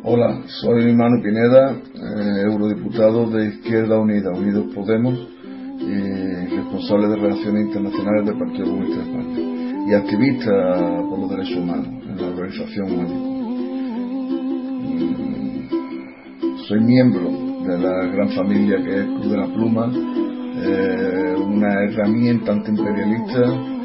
Hola, 0.04 0.42
soy 0.62 0.96
Manu 0.96 1.22
Pineda, 1.22 1.72
eh, 1.72 2.44
eurodiputado 2.46 3.30
de 3.30 3.48
Izquierda 3.48 4.00
Unida, 4.00 4.32
Unidos 4.32 4.74
Podemos 4.74 5.37
y 5.88 6.48
responsable 6.56 7.08
de 7.08 7.16
Relaciones 7.16 7.68
Internacionales 7.68 8.26
del 8.26 8.38
Partido 8.38 8.66
Comunista 8.66 8.98
de 8.98 9.04
España 9.10 9.40
y 9.88 9.94
activista 9.94 10.52
por 11.10 11.20
los 11.20 11.30
derechos 11.30 11.58
humanos 11.58 11.88
en 11.88 12.18
la 12.18 12.28
organización 12.28 12.88
mm, 14.84 16.58
Soy 16.68 16.80
miembro 16.82 17.32
de 17.66 17.78
la 17.80 18.08
gran 18.08 18.30
familia 18.30 18.84
que 18.84 19.00
es 19.00 19.06
Club 19.06 19.32
de 19.32 19.38
la 19.38 19.48
Pluma, 19.48 19.92
eh, 19.94 21.36
una 21.38 21.84
herramienta 21.86 22.52
antiimperialista 22.52 23.77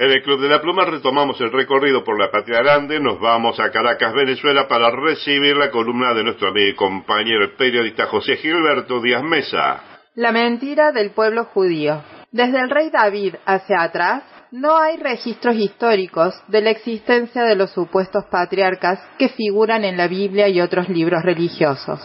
En 0.00 0.10
el 0.10 0.22
Club 0.22 0.40
de 0.40 0.48
la 0.48 0.62
Pluma 0.62 0.86
retomamos 0.86 1.38
el 1.42 1.52
recorrido 1.52 2.02
por 2.02 2.18
la 2.18 2.30
Patria 2.30 2.62
Grande, 2.62 2.98
nos 3.00 3.20
vamos 3.20 3.60
a 3.60 3.70
Caracas, 3.70 4.14
Venezuela, 4.14 4.66
para 4.66 4.90
recibir 4.90 5.54
la 5.54 5.70
columna 5.70 6.14
de 6.14 6.24
nuestro 6.24 6.48
amigo 6.48 6.68
y 6.68 6.74
compañero 6.74 7.44
el 7.44 7.52
periodista 7.52 8.06
José 8.06 8.36
Gilberto 8.36 9.02
Díaz 9.02 9.22
Mesa. 9.22 9.82
La 10.14 10.32
mentira 10.32 10.92
del 10.92 11.10
pueblo 11.10 11.44
judío. 11.44 12.02
Desde 12.32 12.60
el 12.60 12.70
rey 12.70 12.88
David 12.88 13.34
hacia 13.44 13.82
atrás, 13.82 14.22
no 14.52 14.78
hay 14.78 14.96
registros 14.96 15.56
históricos 15.56 16.34
de 16.48 16.62
la 16.62 16.70
existencia 16.70 17.42
de 17.42 17.56
los 17.56 17.70
supuestos 17.72 18.24
patriarcas 18.30 19.06
que 19.18 19.28
figuran 19.28 19.84
en 19.84 19.98
la 19.98 20.08
Biblia 20.08 20.48
y 20.48 20.62
otros 20.62 20.88
libros 20.88 21.22
religiosos. 21.22 22.00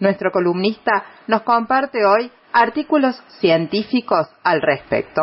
Nuestro 0.00 0.32
columnista 0.32 1.04
nos 1.28 1.42
comparte 1.42 2.04
hoy 2.04 2.28
artículos 2.52 3.14
científicos 3.38 4.26
al 4.42 4.60
respecto 4.62 5.22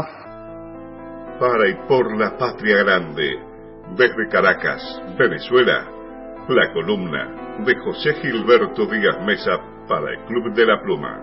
para 1.39 1.69
y 1.69 1.75
por 1.87 2.17
la 2.17 2.37
patria 2.37 2.77
grande. 2.83 3.37
Desde 3.97 4.29
Caracas, 4.29 4.81
Venezuela, 5.17 5.89
La 6.49 6.73
columna 6.73 7.59
de 7.65 7.75
José 7.75 8.15
Gilberto 8.21 8.85
Díaz 8.85 9.23
Mesa 9.25 9.57
para 9.87 10.11
el 10.11 10.25
Club 10.25 10.53
de 10.53 10.65
la 10.65 10.81
Pluma. 10.81 11.21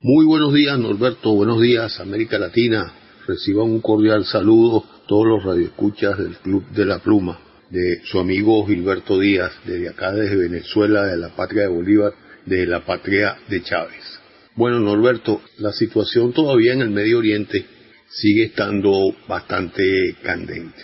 Muy 0.00 0.26
buenos 0.26 0.52
días, 0.52 0.78
Norberto. 0.78 1.34
Buenos 1.34 1.60
días, 1.60 2.00
América 2.00 2.38
Latina. 2.38 2.92
Reciban 3.26 3.66
un 3.66 3.80
cordial 3.80 4.24
saludo 4.24 4.84
todos 5.06 5.26
los 5.26 5.44
radioescuchas 5.44 6.18
del 6.18 6.36
Club 6.38 6.68
de 6.70 6.84
la 6.84 6.98
Pluma, 6.98 7.38
de 7.70 8.00
su 8.04 8.18
amigo 8.18 8.66
Gilberto 8.66 9.18
Díaz, 9.18 9.52
desde 9.64 9.88
acá, 9.88 10.12
desde 10.12 10.36
Venezuela, 10.36 11.06
de 11.06 11.16
la 11.16 11.28
patria 11.28 11.62
de 11.62 11.68
Bolívar, 11.68 12.12
de 12.46 12.66
la 12.66 12.80
patria 12.80 13.36
de 13.48 13.62
Chávez. 13.62 14.20
Bueno, 14.56 14.80
Norberto, 14.80 15.40
la 15.58 15.72
situación 15.72 16.32
todavía 16.32 16.72
en 16.72 16.82
el 16.82 16.90
Medio 16.90 17.18
Oriente 17.18 17.64
sigue 18.12 18.44
estando 18.44 19.14
bastante 19.26 19.82
candente. 20.22 20.82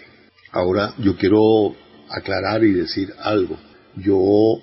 Ahora 0.53 0.95
yo 0.99 1.17
quiero 1.17 1.77
aclarar 2.09 2.65
y 2.65 2.73
decir 2.73 3.09
algo. 3.19 3.59
Yo 3.97 4.19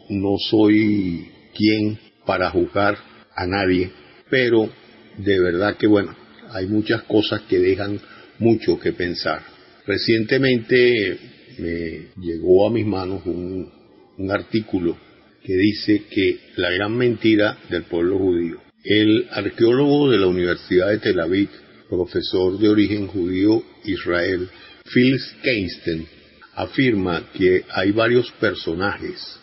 no 0.10 0.38
soy 0.50 1.30
quien 1.56 2.00
para 2.26 2.50
juzgar 2.50 2.98
a 3.36 3.46
nadie, 3.46 3.92
pero 4.30 4.70
de 5.18 5.40
verdad 5.40 5.78
que 5.78 5.88
bueno, 5.88 6.16
hay 6.52 6.68
muchas 6.68 7.04
cosas 7.04 7.42
que 7.44 7.60
dejan 7.60 8.00
mucho 8.40 8.80
que 8.80 8.94
pensar. 8.94 9.42
Recientemente 9.86 11.20
me 11.60 12.08
llegó 12.22 12.68
a 12.68 12.72
mis 12.72 12.86
manos 12.86 13.26
un, 13.26 13.72
un 14.18 14.32
artículo 14.32 14.98
que 15.44 15.56
dice 15.56 16.04
que 16.10 16.40
la 16.56 16.72
gran 16.72 16.98
mentira 16.98 17.58
del 17.70 17.84
pueblo 17.84 18.18
judío. 18.18 18.62
El 18.84 19.28
arqueólogo 19.32 20.10
de 20.10 20.18
la 20.18 20.28
Universidad 20.28 20.90
de 20.90 21.00
Tel 21.00 21.20
Aviv, 21.20 21.50
profesor 21.90 22.58
de 22.58 22.70
origen 22.70 23.08
judío 23.08 23.64
Israel, 23.84 24.50
Phil 24.94 25.20
Keinstein, 25.44 26.08
afirma 26.56 27.32
que 27.34 27.64
hay 27.70 27.92
varios 27.92 28.32
personajes 28.34 29.40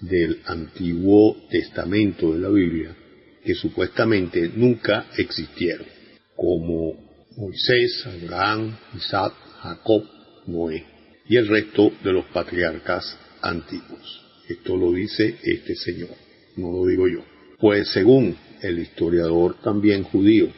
del 0.00 0.40
Antiguo 0.46 1.36
Testamento 1.50 2.32
de 2.32 2.38
la 2.38 2.48
Biblia 2.48 2.96
que 3.44 3.54
supuestamente 3.54 4.50
nunca 4.54 5.06
existieron, 5.18 5.86
como 6.34 6.94
Moisés, 7.36 8.06
Abraham, 8.06 8.76
Isaac, 8.96 9.34
Jacob, 9.60 10.04
Noé 10.46 10.84
y 11.28 11.36
el 11.36 11.48
resto 11.48 11.92
de 12.02 12.12
los 12.12 12.26
patriarcas 12.26 13.18
antiguos. 13.42 14.22
Esto 14.48 14.76
lo 14.76 14.92
dice 14.92 15.36
este 15.42 15.74
señor, 15.74 16.10
no 16.56 16.70
lo 16.72 16.86
digo 16.86 17.08
yo. 17.08 17.24
Pues 17.58 17.88
según 17.88 18.36
el 18.62 18.78
historiador 18.78 19.56
también 19.62 20.04
judío 20.04 20.52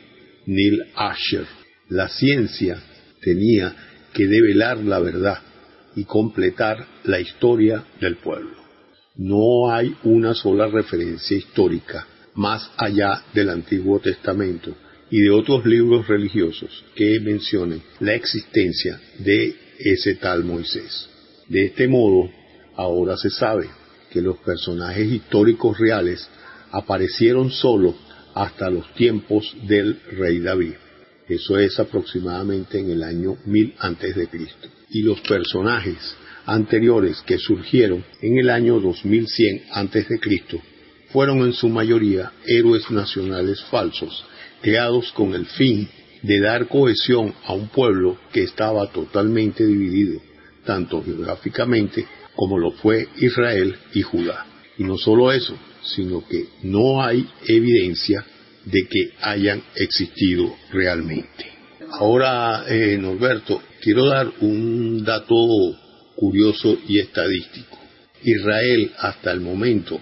Neil 0.46 0.84
Asher, 0.94 1.46
la 1.88 2.08
ciencia 2.08 2.80
tenía 3.20 3.74
que 4.12 4.26
develar 4.26 4.78
la 4.78 5.00
verdad 5.00 5.38
y 5.96 6.04
completar 6.04 6.86
la 7.04 7.20
historia 7.20 7.84
del 8.00 8.16
pueblo. 8.16 8.56
No 9.16 9.72
hay 9.72 9.96
una 10.04 10.34
sola 10.34 10.68
referencia 10.68 11.36
histórica 11.36 12.06
más 12.34 12.70
allá 12.76 13.24
del 13.34 13.50
Antiguo 13.50 13.98
Testamento 13.98 14.76
y 15.10 15.20
de 15.20 15.30
otros 15.30 15.64
libros 15.66 16.06
religiosos 16.06 16.84
que 16.94 17.18
mencionen 17.20 17.82
la 18.00 18.14
existencia 18.14 19.00
de 19.18 19.56
ese 19.78 20.14
tal 20.14 20.44
Moisés. 20.44 21.08
De 21.48 21.66
este 21.66 21.88
modo, 21.88 22.30
ahora 22.76 23.16
se 23.16 23.30
sabe 23.30 23.68
que 24.10 24.20
los 24.20 24.38
personajes 24.38 25.10
históricos 25.10 25.78
reales 25.78 26.28
aparecieron 26.70 27.50
solo 27.50 27.96
hasta 28.36 28.68
los 28.68 28.92
tiempos 28.94 29.56
del 29.66 29.98
rey 30.12 30.40
David. 30.40 30.74
Eso 31.26 31.58
es 31.58 31.80
aproximadamente 31.80 32.78
en 32.78 32.90
el 32.90 33.02
año 33.02 33.38
1000 33.46 33.74
antes 33.78 34.14
de 34.14 34.28
Cristo. 34.28 34.68
Y 34.90 35.02
los 35.02 35.20
personajes 35.22 35.96
anteriores 36.44 37.22
que 37.26 37.38
surgieron 37.38 38.04
en 38.20 38.38
el 38.38 38.50
año 38.50 38.78
2100 38.78 39.62
antes 39.72 40.08
de 40.08 40.20
Cristo 40.20 40.60
fueron 41.08 41.38
en 41.38 41.54
su 41.54 41.70
mayoría 41.70 42.30
héroes 42.46 42.90
nacionales 42.90 43.64
falsos, 43.64 44.24
creados 44.60 45.10
con 45.12 45.34
el 45.34 45.46
fin 45.46 45.88
de 46.22 46.38
dar 46.38 46.68
cohesión 46.68 47.34
a 47.44 47.54
un 47.54 47.68
pueblo 47.68 48.18
que 48.32 48.42
estaba 48.42 48.86
totalmente 48.92 49.66
dividido, 49.66 50.20
tanto 50.66 51.02
geográficamente 51.02 52.06
como 52.34 52.58
lo 52.58 52.72
fue 52.72 53.08
Israel 53.16 53.76
y 53.94 54.02
Judá. 54.02 54.44
Y 54.76 54.84
no 54.84 54.98
solo 54.98 55.32
eso, 55.32 55.56
sino 55.94 56.26
que 56.26 56.46
no 56.62 57.02
hay 57.02 57.26
evidencia 57.46 58.24
de 58.64 58.86
que 58.88 59.12
hayan 59.20 59.62
existido 59.74 60.54
realmente. 60.72 61.46
Ahora, 61.90 62.64
eh, 62.68 62.98
Norberto, 62.98 63.62
quiero 63.80 64.06
dar 64.06 64.30
un 64.40 65.04
dato 65.04 65.36
curioso 66.16 66.78
y 66.88 66.98
estadístico. 66.98 67.78
Israel 68.22 68.92
hasta 68.98 69.30
el 69.32 69.40
momento 69.40 70.00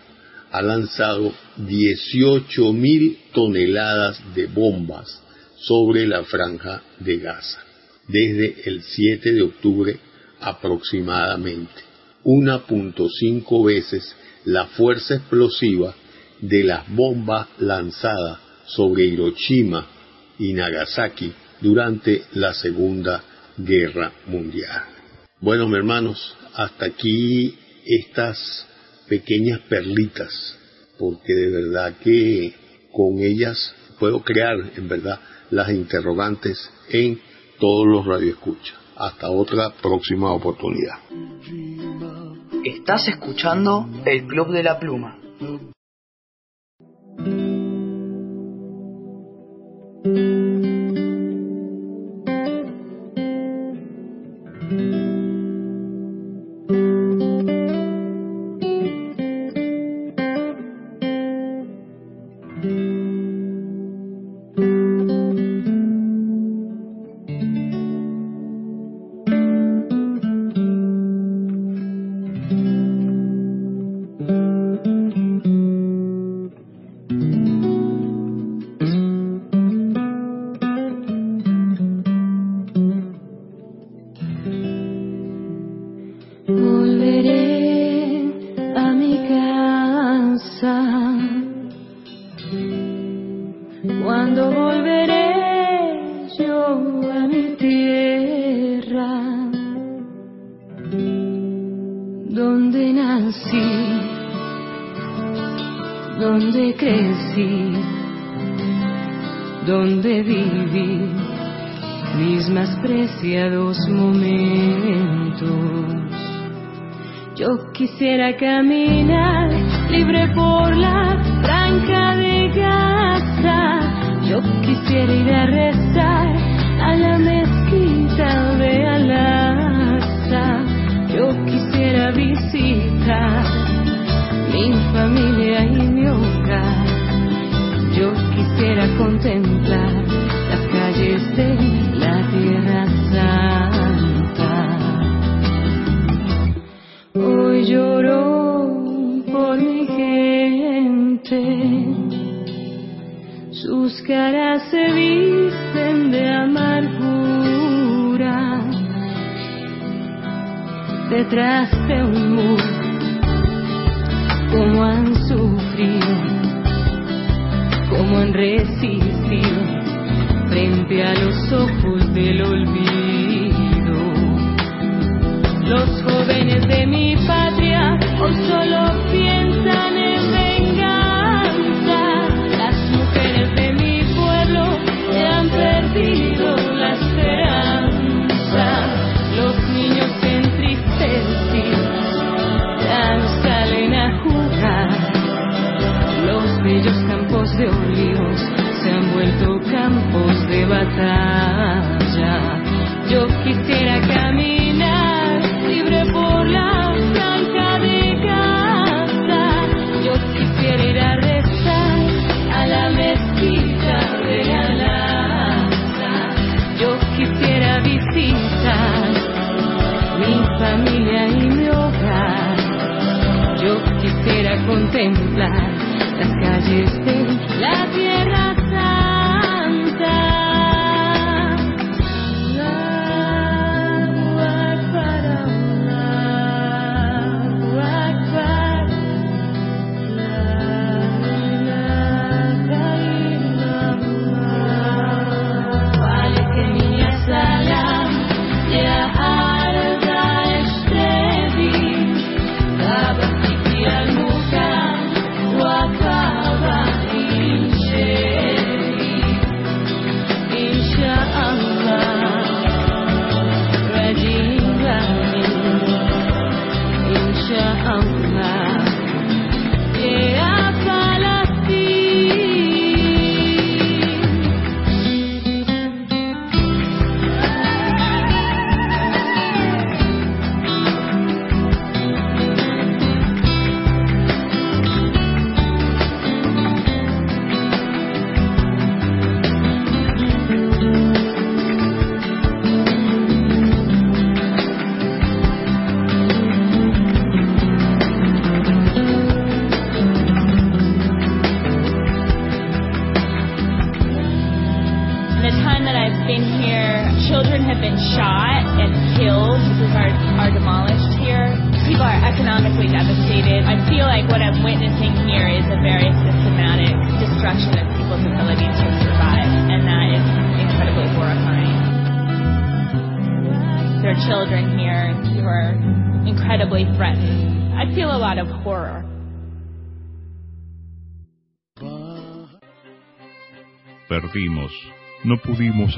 ha 0.50 0.62
lanzado 0.62 1.34
18 1.56 2.72
mil 2.72 3.18
toneladas 3.32 4.20
de 4.34 4.46
bombas 4.46 5.20
sobre 5.56 6.06
la 6.06 6.24
franja 6.24 6.82
de 7.00 7.18
Gaza 7.18 7.64
desde 8.08 8.68
el 8.68 8.82
7 8.82 9.32
de 9.32 9.42
octubre 9.42 9.98
aproximadamente, 10.40 11.82
1.5 12.24 13.64
veces 13.66 14.14
la 14.44 14.66
fuerza 14.66 15.14
explosiva 15.14 15.94
de 16.40 16.64
las 16.64 16.88
bombas 16.94 17.48
lanzadas 17.58 18.38
sobre 18.66 19.04
Hiroshima 19.04 19.86
y 20.38 20.52
Nagasaki 20.52 21.32
durante 21.60 22.24
la 22.34 22.52
Segunda 22.54 23.22
Guerra 23.56 24.12
Mundial. 24.26 24.82
Bueno, 25.40 25.66
mis 25.66 25.76
hermanos, 25.76 26.36
hasta 26.54 26.86
aquí 26.86 27.54
estas 27.84 28.66
pequeñas 29.08 29.60
perlitas, 29.68 30.56
porque 30.98 31.34
de 31.34 31.50
verdad 31.50 31.94
que 32.02 32.54
con 32.92 33.18
ellas 33.20 33.74
puedo 33.98 34.22
crear, 34.22 34.72
en 34.76 34.88
verdad, 34.88 35.20
las 35.50 35.70
interrogantes 35.70 36.58
en 36.90 37.20
todos 37.58 37.86
los 37.86 38.06
radioescuchas. 38.06 38.76
Hasta 38.96 39.30
otra 39.30 39.70
próxima 39.82 40.32
oportunidad. 40.32 40.98
Estás 42.64 43.08
escuchando 43.08 43.86
el 44.06 44.26
Club 44.26 44.48
de 44.50 44.62
la 44.62 44.78
Pluma. 44.78 45.18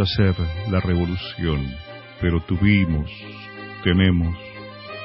Hacer 0.00 0.34
la 0.70 0.80
revolución, 0.80 1.74
pero 2.20 2.40
tuvimos, 2.42 3.10
tenemos, 3.84 4.36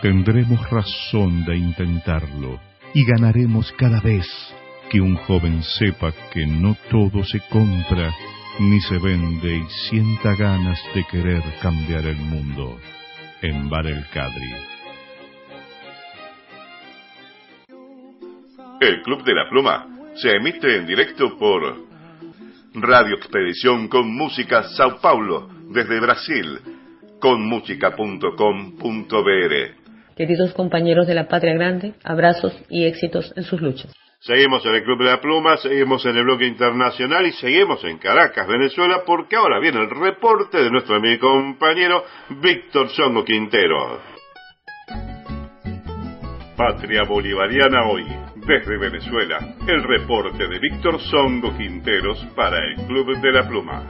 tendremos 0.02 0.70
razón 0.70 1.46
de 1.46 1.58
intentarlo 1.58 2.60
y 2.94 3.06
ganaremos 3.06 3.72
cada 3.74 4.00
vez 4.02 4.28
que 4.90 5.00
un 5.00 5.16
joven 5.16 5.64
sepa 5.64 6.12
que 6.34 6.46
no 6.46 6.76
todo 6.90 7.24
se 7.24 7.40
compra 7.50 8.14
ni 8.60 8.80
se 8.82 8.98
vende 8.98 9.58
y 9.58 9.64
sienta 9.90 10.36
ganas 10.36 10.80
de 10.94 11.04
querer 11.06 11.42
cambiar 11.62 12.06
el 12.06 12.18
mundo. 12.18 12.78
En 13.42 13.70
Bar 13.70 13.88
El 13.88 14.06
Cadri. 14.10 14.54
El 18.82 19.02
Club 19.04 19.24
de 19.24 19.34
la 19.34 19.50
Pluma 19.50 19.88
se 20.16 20.36
emite 20.36 20.76
en 20.76 20.86
directo 20.86 21.38
por 21.38 21.91
Radio 22.74 23.16
Expedición 23.16 23.90
con 23.90 24.16
Música 24.16 24.64
Sao 24.64 25.02
Paulo 25.02 25.50
desde 25.70 26.00
Brasil 26.00 26.60
con 27.20 27.46
música.com.br. 27.46 30.16
Queridos 30.16 30.54
compañeros 30.54 31.06
de 31.06 31.14
la 31.14 31.28
Patria 31.28 31.54
Grande, 31.54 31.96
abrazos 32.04 32.54
y 32.70 32.86
éxitos 32.86 33.34
en 33.36 33.44
sus 33.44 33.62
luchas. 33.62 33.92
Seguimos 34.22 34.66
en 34.66 34.76
el 34.76 34.84
Club 34.84 35.00
de 35.00 35.06
la 35.06 35.20
Pluma, 35.20 35.58
seguimos 35.58 36.06
en 36.06 36.16
el 36.16 36.24
bloque 36.24 36.46
internacional 36.46 37.26
y 37.26 37.34
seguimos 37.34 37.84
en 37.84 37.98
Caracas, 37.98 38.48
Venezuela, 38.48 39.02
porque 39.06 39.36
ahora 39.36 39.60
viene 39.60 39.80
el 39.80 39.90
reporte 39.90 40.64
de 40.64 40.70
nuestro 40.70 40.96
amigo 40.96 41.16
y 41.16 41.20
compañero 41.20 42.06
Víctor 42.42 42.90
Songo 42.90 43.26
Quintero. 43.26 44.00
Patria 46.56 47.04
Bolivariana 47.04 47.90
hoy, 47.90 48.06
desde 48.46 48.78
Venezuela, 48.78 49.56
el 49.68 49.84
reporte 49.84 50.48
de 50.48 50.60
Víctor 50.60 51.00
Songo 51.00 51.56
Quinteros 51.56 52.26
para 52.36 52.58
el 52.58 52.76
Club 52.88 53.20
de 53.22 53.32
la 53.32 53.48
Pluma. 53.48 53.84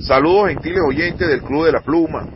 Saludos 0.00 0.48
gentiles 0.48 0.80
oyentes 0.88 1.28
del 1.28 1.42
Club 1.42 1.66
de 1.66 1.72
la 1.72 1.80
Pluma. 1.80 2.26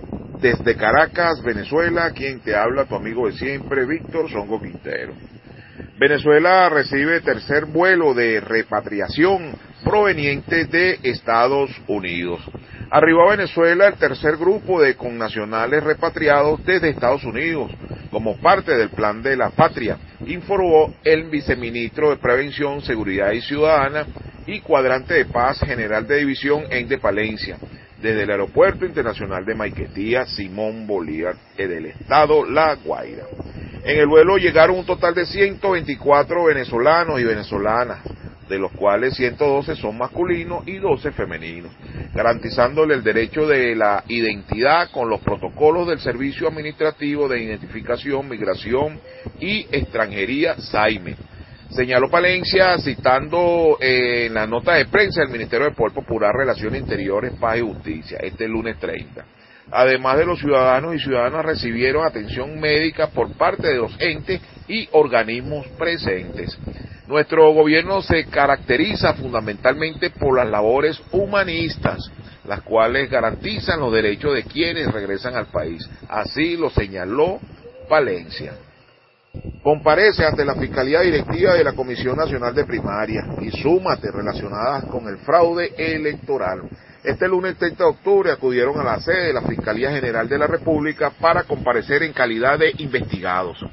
Desde 0.40 0.76
Caracas, 0.76 1.42
Venezuela, 1.42 2.12
quien 2.12 2.40
te 2.40 2.54
habla, 2.54 2.84
tu 2.84 2.94
amigo 2.94 3.26
de 3.26 3.32
siempre, 3.32 3.84
Víctor 3.84 4.30
Songo 4.30 4.60
Quintero. 4.60 5.14
Venezuela 5.98 6.68
recibe 6.68 7.20
tercer 7.20 7.64
vuelo 7.64 8.14
de 8.14 8.40
repatriación 8.40 9.56
proveniente 9.82 10.66
de 10.66 11.00
Estados 11.02 11.70
Unidos. 11.88 12.40
Arribó 12.90 13.22
a 13.22 13.36
Venezuela 13.36 13.88
el 13.88 13.94
tercer 13.94 14.36
grupo 14.36 14.80
de 14.80 14.94
connacionales 14.94 15.82
repatriados 15.82 16.64
desde 16.64 16.90
Estados 16.90 17.24
Unidos 17.24 17.70
como 18.10 18.36
parte 18.38 18.76
del 18.76 18.90
plan 18.90 19.22
de 19.22 19.36
la 19.36 19.50
patria, 19.50 19.98
informó 20.26 20.94
el 21.04 21.24
viceministro 21.24 22.10
de 22.10 22.16
Prevención, 22.16 22.80
Seguridad 22.82 23.32
y 23.32 23.42
Ciudadana 23.42 24.06
y 24.46 24.60
cuadrante 24.60 25.14
de 25.14 25.24
paz 25.24 25.58
general 25.60 26.06
de 26.06 26.18
división 26.18 26.64
en 26.70 26.88
de 26.88 26.98
Palencia, 26.98 27.58
desde 28.00 28.22
el 28.22 28.30
Aeropuerto 28.30 28.86
Internacional 28.86 29.44
de 29.44 29.54
Maiquetía 29.54 30.24
Simón 30.26 30.86
Bolívar 30.86 31.34
del 31.56 31.86
estado 31.86 32.48
La 32.48 32.76
Guaira. 32.76 33.24
En 33.84 33.98
el 33.98 34.06
vuelo 34.06 34.36
llegaron 34.36 34.78
un 34.78 34.86
total 34.86 35.14
de 35.14 35.26
124 35.26 36.44
venezolanos 36.44 37.20
y 37.20 37.24
venezolanas, 37.24 37.98
de 38.48 38.58
los 38.58 38.72
cuales 38.72 39.14
112 39.16 39.76
son 39.76 39.98
masculinos 39.98 40.66
y 40.66 40.78
12 40.78 41.12
femeninos, 41.12 41.72
garantizándole 42.14 42.94
el 42.94 43.02
derecho 43.02 43.46
de 43.46 43.74
la 43.74 44.04
identidad 44.08 44.90
con 44.90 45.08
los 45.08 45.20
protocolos 45.20 45.88
del 45.88 45.98
Servicio 45.98 46.48
Administrativo 46.48 47.28
de 47.28 47.42
Identificación, 47.42 48.28
Migración 48.28 49.00
y 49.40 49.66
Extranjería, 49.70 50.56
SAIME. 50.58 51.16
Señaló 51.70 52.08
Palencia 52.08 52.78
citando 52.78 53.76
eh, 53.80 54.26
en 54.26 54.34
la 54.34 54.46
nota 54.46 54.74
de 54.74 54.86
prensa 54.86 55.22
del 55.22 55.30
Ministerio 55.30 55.66
de 55.66 55.74
Poder 55.74 55.92
Popular, 55.92 56.32
Relaciones 56.32 56.82
Interiores, 56.82 57.32
Paz 57.40 57.58
y 57.58 57.62
Justicia, 57.62 58.18
este 58.22 58.46
lunes 58.46 58.78
30. 58.78 59.24
Además 59.72 60.16
de 60.16 60.26
los 60.26 60.38
ciudadanos 60.38 60.94
y 60.94 61.00
ciudadanas 61.00 61.44
recibieron 61.44 62.06
atención 62.06 62.60
médica 62.60 63.08
por 63.08 63.32
parte 63.32 63.66
de 63.66 63.76
los 63.76 63.96
entes 64.00 64.40
y 64.68 64.88
organismos 64.92 65.66
presentes. 65.78 66.58
Nuestro 67.06 67.52
gobierno 67.52 68.02
se 68.02 68.24
caracteriza 68.26 69.14
fundamentalmente 69.14 70.10
por 70.10 70.36
las 70.36 70.48
labores 70.48 71.00
humanistas, 71.12 72.10
las 72.44 72.62
cuales 72.62 73.08
garantizan 73.08 73.80
los 73.80 73.92
derechos 73.92 74.34
de 74.34 74.42
quienes 74.42 74.92
regresan 74.92 75.36
al 75.36 75.46
país. 75.46 75.88
Así 76.08 76.56
lo 76.56 76.68
señaló 76.70 77.38
Valencia. 77.88 78.54
Comparece 79.62 80.24
ante 80.24 80.44
la 80.44 80.54
Fiscalía 80.54 81.00
Directiva 81.00 81.54
de 81.54 81.64
la 81.64 81.74
Comisión 81.74 82.16
Nacional 82.16 82.54
de 82.54 82.64
Primaria 82.64 83.24
y 83.40 83.50
súmate 83.50 84.10
relacionadas 84.10 84.84
con 84.86 85.06
el 85.08 85.18
fraude 85.18 85.74
electoral. 85.76 86.62
Este 87.04 87.28
lunes 87.28 87.56
30 87.56 87.84
de 87.84 87.90
octubre 87.90 88.32
acudieron 88.32 88.80
a 88.80 88.84
la 88.84 89.00
sede 89.00 89.28
de 89.28 89.32
la 89.32 89.42
Fiscalía 89.42 89.90
General 89.90 90.28
de 90.28 90.38
la 90.38 90.46
República 90.46 91.10
para 91.20 91.44
comparecer 91.44 92.02
en 92.02 92.12
calidad 92.12 92.58
de 92.58 92.72
investigados. 92.78 93.64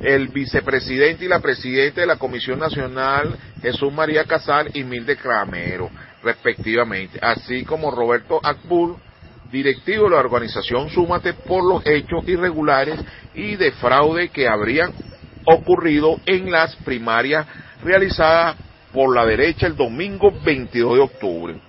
El 0.00 0.28
vicepresidente 0.28 1.26
y 1.26 1.28
la 1.28 1.40
presidenta 1.40 2.00
de 2.00 2.06
la 2.06 2.16
Comisión 2.16 2.58
Nacional, 2.58 3.36
Jesús 3.60 3.92
María 3.92 4.24
Casal 4.24 4.70
y 4.72 4.82
Milde 4.82 5.16
Cramero, 5.16 5.90
respectivamente, 6.22 7.18
así 7.20 7.64
como 7.64 7.90
Roberto 7.90 8.40
Akbul, 8.42 8.96
directivo 9.52 10.04
de 10.04 10.10
la 10.10 10.18
organización 10.18 10.88
Súmate 10.90 11.34
por 11.34 11.64
los 11.68 11.84
hechos 11.86 12.26
irregulares 12.26 12.98
y 13.34 13.56
de 13.56 13.72
fraude 13.72 14.28
que 14.28 14.48
habrían 14.48 14.92
ocurrido 15.44 16.20
en 16.26 16.50
las 16.50 16.76
primarias 16.76 17.46
realizadas 17.82 18.56
por 18.92 19.14
la 19.14 19.26
derecha 19.26 19.66
el 19.66 19.76
domingo 19.76 20.32
22 20.44 20.94
de 20.94 21.00
octubre. 21.00 21.60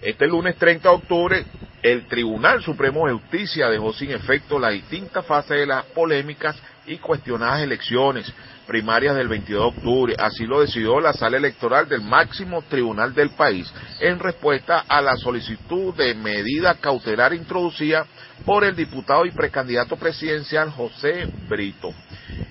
Este 0.00 0.26
lunes 0.26 0.56
30 0.56 0.88
de 0.88 0.94
octubre, 0.94 1.44
el 1.82 2.06
Tribunal 2.06 2.62
Supremo 2.62 3.06
de 3.06 3.14
Justicia 3.14 3.68
dejó 3.68 3.92
sin 3.92 4.10
efecto 4.10 4.58
las 4.58 4.72
distintas 4.72 5.24
fases 5.26 5.58
de 5.58 5.66
las 5.66 5.84
polémicas 5.86 6.56
y 6.88 6.98
cuestionadas 6.98 7.62
elecciones 7.62 8.32
primarias 8.66 9.16
del 9.16 9.28
22 9.28 9.60
de 9.60 9.68
octubre. 9.68 10.16
Así 10.18 10.46
lo 10.46 10.60
decidió 10.60 11.00
la 11.00 11.12
sala 11.12 11.36
electoral 11.36 11.88
del 11.88 12.02
máximo 12.02 12.62
tribunal 12.62 13.14
del 13.14 13.30
país 13.30 13.72
en 14.00 14.18
respuesta 14.18 14.84
a 14.88 15.00
la 15.00 15.16
solicitud 15.16 15.94
de 15.94 16.14
medida 16.14 16.74
cautelar 16.74 17.32
introducida 17.34 18.06
por 18.44 18.64
el 18.64 18.74
diputado 18.74 19.26
y 19.26 19.30
precandidato 19.30 19.96
presidencial 19.96 20.70
José 20.70 21.28
Brito. 21.48 21.92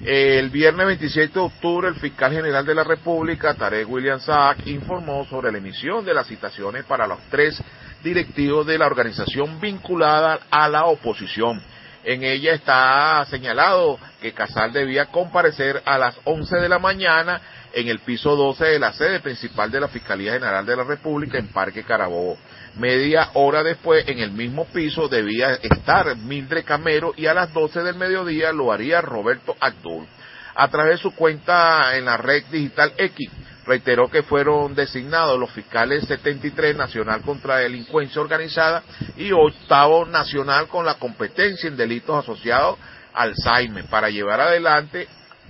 El 0.04 0.50
viernes 0.52 0.86
27 0.88 1.34
de 1.34 1.40
octubre, 1.40 1.88
el 1.90 1.96
fiscal 1.96 2.32
general 2.32 2.66
de 2.66 2.76
la 2.76 2.84
República, 2.84 3.56
Tarek 3.56 3.90
William 3.90 4.20
Saak, 4.20 4.66
informó 4.68 5.26
sobre 5.26 5.52
la 5.52 5.58
emisión 5.58 6.06
de 6.06 6.14
las 6.14 6.28
citaciones 6.28 6.86
para 6.86 7.08
los 7.08 7.20
tres 7.30 7.62
directivos 8.04 8.66
de 8.66 8.78
la 8.78 8.86
organización 8.86 9.60
vinculada 9.60 10.40
a 10.50 10.70
la 10.70 10.86
oposición 10.86 11.62
en 12.08 12.24
ella 12.24 12.54
está 12.54 13.26
señalado 13.30 14.00
que 14.22 14.32
Casal 14.32 14.72
debía 14.72 15.08
comparecer 15.08 15.82
a 15.84 15.98
las 15.98 16.18
11 16.24 16.56
de 16.56 16.70
la 16.70 16.80
mañana 16.80 17.42
en 17.74 17.90
el 17.90 18.00
piso 18.00 18.38
12 18.38 18.64
de 18.64 18.80
la 18.80 18.94
sede 18.94 19.20
principal 19.20 19.70
de 19.70 19.82
la 19.82 19.90
Fiscalía 19.90 20.32
General 20.32 20.66
de 20.66 20.78
la 20.78 20.86
República 20.86 21.38
en 21.38 21.50
Parque 21.50 21.84
Carabobo. 21.84 22.38
Media 22.78 23.32
hora 23.34 23.62
después, 23.62 24.08
en 24.08 24.20
el 24.20 24.32
mismo 24.32 24.64
piso, 24.68 25.10
debía 25.10 25.56
estar 25.56 26.16
Mildred 26.16 26.64
Camero 26.64 27.14
y 27.18 27.26
a 27.26 27.34
las 27.34 27.52
12 27.54 27.82
del 27.84 27.96
mediodía 27.96 28.54
lo 28.54 28.72
haría 28.72 29.02
Roberto 29.02 29.58
Abdul. 29.60 30.08
A 30.56 30.70
través 30.70 30.94
de 30.94 31.02
su 31.02 31.12
cuenta 31.14 31.98
en 31.98 32.06
la 32.06 32.16
red 32.16 32.46
digital 32.46 32.94
X, 32.98 33.30
reiteró 33.68 34.10
que 34.10 34.24
fueron 34.24 34.74
designados 34.74 35.38
los 35.38 35.52
fiscales 35.52 36.06
73 36.06 36.76
Nacional 36.76 37.22
contra 37.22 37.58
Delincuencia 37.58 38.22
Organizada 38.22 38.82
y 39.18 39.32
octavo 39.32 40.06
Nacional 40.06 40.68
con 40.68 40.86
la 40.86 40.96
competencia 40.96 41.68
en 41.68 41.78
delitos 41.78 42.24
asociados 42.24 42.80
al 43.14 43.34
Alzheimer 43.36 43.86
para 43.86 44.10
llevar 44.10 44.40
adelante 44.40 45.08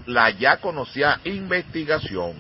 la 0.08 0.32
ya 0.32 0.58
conocida 0.58 1.20
investigación. 1.26 2.34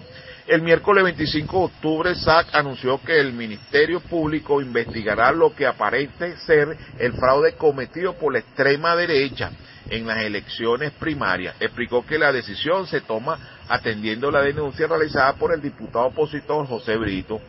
El 0.47 0.61
miércoles 0.61 1.03
25 1.03 1.57
de 1.57 1.65
octubre, 1.65 2.15
SAC 2.15 2.55
anunció 2.55 3.01
que 3.03 3.19
el 3.19 3.33
Ministerio 3.33 3.99
Público 3.99 4.61
investigará 4.61 5.31
lo 5.31 5.53
que 5.53 5.67
aparente 5.67 6.37
ser 6.37 6.75
el 6.97 7.13
fraude 7.13 7.53
cometido 7.55 8.13
por 8.13 8.31
la 8.31 8.39
extrema 8.39 8.95
derecha 8.95 9.51
en 9.89 10.07
las 10.07 10.23
elecciones 10.23 10.91
primarias. 10.93 11.55
Explicó 11.59 12.05
que 12.05 12.17
la 12.17 12.31
decisión 12.31 12.87
se 12.87 13.01
toma 13.01 13.39
atendiendo 13.67 14.31
la 14.31 14.41
denuncia 14.41 14.87
realizada 14.87 15.33
por 15.33 15.53
el 15.53 15.61
diputado 15.61 16.07
opositor 16.07 16.67
José 16.67 16.97
Brito 16.97 17.41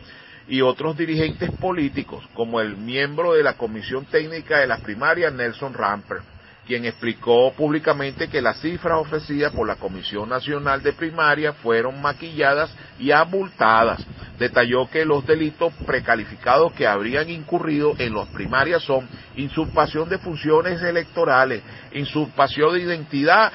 y 0.47 0.61
otros 0.61 0.97
dirigentes 0.97 1.51
políticos, 1.51 2.23
como 2.33 2.59
el 2.59 2.75
miembro 2.75 3.33
de 3.33 3.43
la 3.43 3.53
Comisión 3.53 4.05
Técnica 4.05 4.59
de 4.59 4.67
las 4.67 4.79
Primarias, 4.79 5.33
Nelson 5.33 5.73
Ramper 5.73 6.21
quien 6.69 6.85
explicó 6.85 7.51
públicamente 7.53 8.27
que 8.27 8.43
las 8.43 8.61
cifras 8.61 8.99
ofrecidas 8.99 9.51
por 9.51 9.67
la 9.67 9.77
Comisión 9.77 10.29
Nacional 10.29 10.83
de 10.83 10.93
Primaria 10.93 11.51
fueron 11.51 11.99
maquilladas 11.99 12.69
y 12.99 13.09
abultadas. 13.09 14.05
Detalló 14.37 14.87
que 14.87 15.03
los 15.03 15.25
delitos 15.25 15.73
precalificados 15.87 16.71
que 16.73 16.85
habrían 16.85 17.27
incurrido 17.27 17.95
en 17.97 18.13
las 18.13 18.27
primarias 18.27 18.83
son 18.83 19.09
insurpación 19.35 20.09
de 20.09 20.19
funciones 20.19 20.79
electorales, 20.83 21.63
insurpación 21.91 22.75
de 22.75 22.81
identidad, 22.81 23.51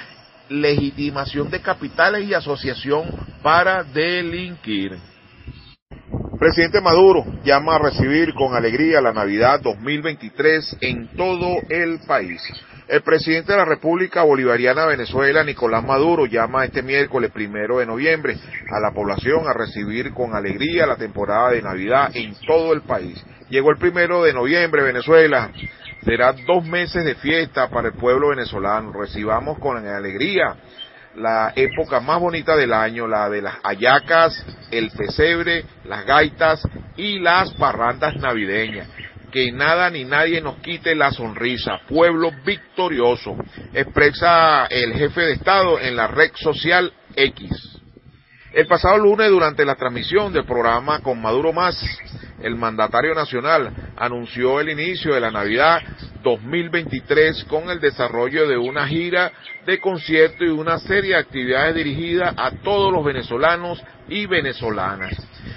legitimación 0.49 1.49
de 1.51 1.61
capitales 1.61 2.29
y 2.29 2.35
asociación 2.35 3.05
para 3.45 3.85
delinquir. 3.85 4.99
Presidente 6.41 6.81
Maduro 6.81 7.25
llama 7.45 7.77
a 7.77 7.79
recibir 7.79 8.35
con 8.35 8.57
alegría 8.57 9.01
la 9.01 9.13
Navidad 9.13 9.61
2023 9.61 10.79
en 10.81 11.07
todo 11.17 11.59
el 11.69 12.01
país. 12.01 12.43
El 12.87 13.01
presidente 13.01 13.53
de 13.53 13.59
la 13.59 13.65
República 13.65 14.25
Bolivariana 14.25 14.83
de 14.83 14.89
Venezuela, 14.89 15.43
Nicolás 15.43 15.83
Maduro, 15.83 16.27
llama 16.27 16.67
este 16.67 16.83
miércoles 16.83 17.31
primero 17.31 17.79
de 17.79 17.87
noviembre 17.87 18.37
a 18.71 18.79
la 18.79 18.93
población 18.93 19.49
a 19.49 19.55
recibir 19.55 20.13
con 20.13 20.35
alegría 20.35 20.87
la 20.87 20.97
temporada 20.97 21.53
de 21.53 21.63
Navidad 21.63 22.11
en 22.15 22.35
todo 22.47 22.75
el 22.75 22.83
país. 22.83 23.25
Llegó 23.49 23.71
el 23.71 23.79
primero 23.79 24.23
de 24.23 24.35
noviembre, 24.35 24.83
Venezuela. 24.83 25.51
Será 26.05 26.35
dos 26.47 26.67
meses 26.67 27.07
de 27.07 27.15
fiesta 27.15 27.71
para 27.71 27.89
el 27.89 27.95
pueblo 27.95 28.29
venezolano. 28.29 28.93
Recibamos 28.93 29.59
con 29.59 29.79
alegría 29.79 30.55
la 31.17 31.55
época 31.57 32.01
más 32.01 32.21
bonita 32.21 32.55
del 32.55 32.75
año, 32.75 33.07
la 33.07 33.31
de 33.31 33.41
las 33.41 33.55
ayacas, 33.63 34.45
el 34.71 34.91
pesebre, 34.91 35.65
las 35.85 36.05
gaitas 36.05 36.61
y 36.99 37.19
las 37.19 37.51
parrandas 37.55 38.17
navideñas 38.17 38.89
que 39.35 39.51
nada 39.51 39.91
ni 39.91 40.05
nadie 40.05 40.41
nos 40.41 40.59
quite 40.59 40.95
la 40.95 41.11
sonrisa. 41.11 41.81
Pueblo 41.89 42.31
victorioso, 42.47 43.37
expresa 43.73 44.67
el 44.67 44.95
jefe 44.95 45.23
de 45.23 45.33
Estado 45.33 45.81
en 45.81 45.97
la 45.97 46.07
red 46.07 46.31
social 46.37 46.93
X. 47.17 47.81
El 48.55 48.69
pasado 48.69 48.99
lunes, 48.99 49.29
durante 49.31 49.65
la 49.65 49.75
transmisión 49.75 50.33
del 50.33 50.45
programa 50.45 51.01
Con 51.01 51.21
Maduro 51.21 51.53
Más, 51.53 51.77
el 52.41 52.55
mandatario 52.55 53.13
nacional 53.13 53.69
anunció 53.97 54.61
el 54.61 54.69
inicio 54.69 55.13
de 55.13 55.21
la 55.21 55.33
Navidad 55.33 55.83
2023 56.23 57.47
con 57.47 57.69
el 57.69 57.81
desarrollo 57.81 58.47
de 58.47 58.57
una 58.57 58.87
gira 58.87 59.33
de 59.67 59.81
concierto 59.81 60.45
y 60.45 60.51
una 60.51 60.79
serie 60.79 61.15
de 61.15 61.21
actividades 61.21 61.75
dirigidas 61.75 62.33
a 62.37 62.53
todos 62.63 62.93
los 62.93 63.05
venezolanos 63.05 63.83
y 64.09 64.27
venezolanas. 64.27 65.17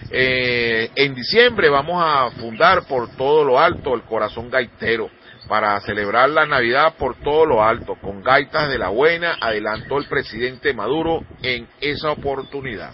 Eh, 0.10 0.90
en 0.96 1.14
diciembre 1.14 1.70
vamos 1.70 2.04
a 2.04 2.32
fundar 2.32 2.88
por 2.88 3.10
todo 3.16 3.44
lo 3.44 3.60
alto 3.60 3.94
el 3.94 4.02
corazón 4.06 4.50
gaitero 4.50 5.12
para 5.48 5.80
celebrar 5.82 6.30
la 6.30 6.46
Navidad 6.46 6.96
por 6.98 7.16
todo 7.16 7.46
lo 7.46 7.64
alto, 7.64 7.96
con 7.96 8.22
gaitas 8.22 8.70
de 8.70 8.78
la 8.78 8.90
buena, 8.90 9.38
adelantó 9.40 9.98
el 9.98 10.06
presidente 10.06 10.74
Maduro 10.74 11.24
en 11.42 11.68
esa 11.80 12.12
oportunidad. 12.12 12.92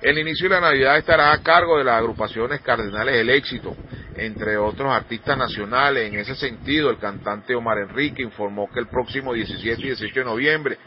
El 0.00 0.18
inicio 0.18 0.48
de 0.48 0.54
la 0.54 0.60
Navidad 0.60 0.98
estará 0.98 1.32
a 1.32 1.42
cargo 1.42 1.78
de 1.78 1.84
las 1.84 1.96
agrupaciones 1.96 2.60
Cardenales 2.60 3.14
del 3.16 3.30
Éxito, 3.30 3.76
entre 4.16 4.56
otros 4.56 4.92
artistas 4.92 5.36
nacionales. 5.36 6.12
En 6.12 6.18
ese 6.18 6.36
sentido, 6.36 6.90
el 6.90 6.98
cantante 6.98 7.54
Omar 7.54 7.78
Enrique 7.78 8.22
informó 8.22 8.68
que 8.72 8.78
el 8.80 8.86
próximo 8.86 9.32
17 9.32 9.82
y 9.82 9.86
18 9.86 10.20
de 10.20 10.24
noviembre 10.24 10.78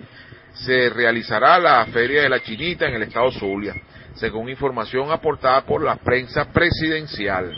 se 0.53 0.89
realizará 0.89 1.59
la 1.59 1.85
Feria 1.87 2.21
de 2.21 2.29
la 2.29 2.41
Chinita 2.41 2.87
en 2.87 2.95
el 2.95 3.03
estado 3.03 3.31
Zulia 3.31 3.75
según 4.15 4.49
información 4.49 5.11
aportada 5.11 5.61
por 5.61 5.83
la 5.83 5.95
prensa 5.95 6.45
presidencial. 6.45 7.51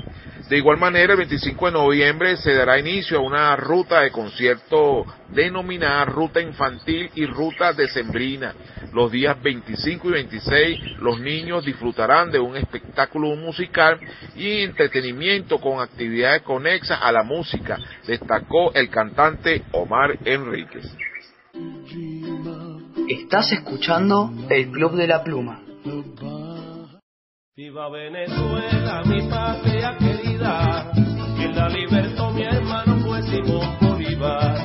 De 0.49 0.57
igual 0.57 0.77
manera, 0.77 1.13
el 1.13 1.19
25 1.19 1.65
de 1.67 1.71
noviembre 1.71 2.37
se 2.37 2.53
dará 2.53 2.77
inicio 2.77 3.17
a 3.17 3.21
una 3.21 3.55
ruta 3.55 4.01
de 4.01 4.11
concierto 4.11 5.05
denominada 5.29 6.03
Ruta 6.05 6.41
Infantil 6.41 7.09
y 7.15 7.25
Ruta 7.25 7.71
Decembrina. 7.71 8.53
Los 8.91 9.11
días 9.11 9.41
25 9.41 10.09
y 10.09 10.11
26 10.11 10.79
los 10.99 11.19
niños 11.19 11.65
disfrutarán 11.65 12.29
de 12.29 12.39
un 12.39 12.57
espectáculo 12.57 13.35
musical 13.35 13.99
y 14.35 14.63
entretenimiento 14.63 15.59
con 15.59 15.79
actividades 15.79 16.41
conexas 16.41 16.99
a 17.01 17.11
la 17.11 17.23
música, 17.23 17.79
destacó 18.05 18.73
el 18.73 18.89
cantante 18.89 19.63
Omar 19.71 20.17
Enríquez. 20.25 20.85
Estás 23.07 23.51
escuchando 23.53 24.31
el 24.49 24.71
Club 24.71 24.95
de 24.95 25.07
la 25.07 25.23
Pluma. 25.23 25.61
Viva 27.55 27.89
Venezuela, 27.89 29.03
mi 29.05 29.29
patria 29.29 29.95
la 31.53 31.69
libertó 31.69 32.31
mi 32.31 32.43
hermano 32.43 32.97
pues, 33.05 33.25
fue 33.25 33.37
Simón 33.37 33.77
Bolívar. 33.79 34.62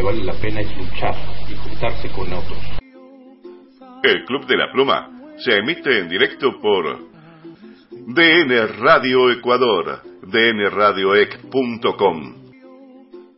Que 0.00 0.06
vale 0.06 0.24
la 0.24 0.32
pena 0.32 0.62
es 0.62 0.74
luchar 0.78 1.14
y 1.46 1.54
juntarse 1.56 2.10
con 2.12 2.32
otros. 2.32 2.58
El 4.02 4.24
Club 4.24 4.46
de 4.46 4.56
la 4.56 4.72
Pluma 4.72 5.10
se 5.36 5.58
emite 5.58 5.98
en 5.98 6.08
directo 6.08 6.58
por 6.58 7.00
DN 7.90 8.66
Radio 8.78 9.30
Ecuador, 9.30 10.00
dnradioec.com. 10.22 12.34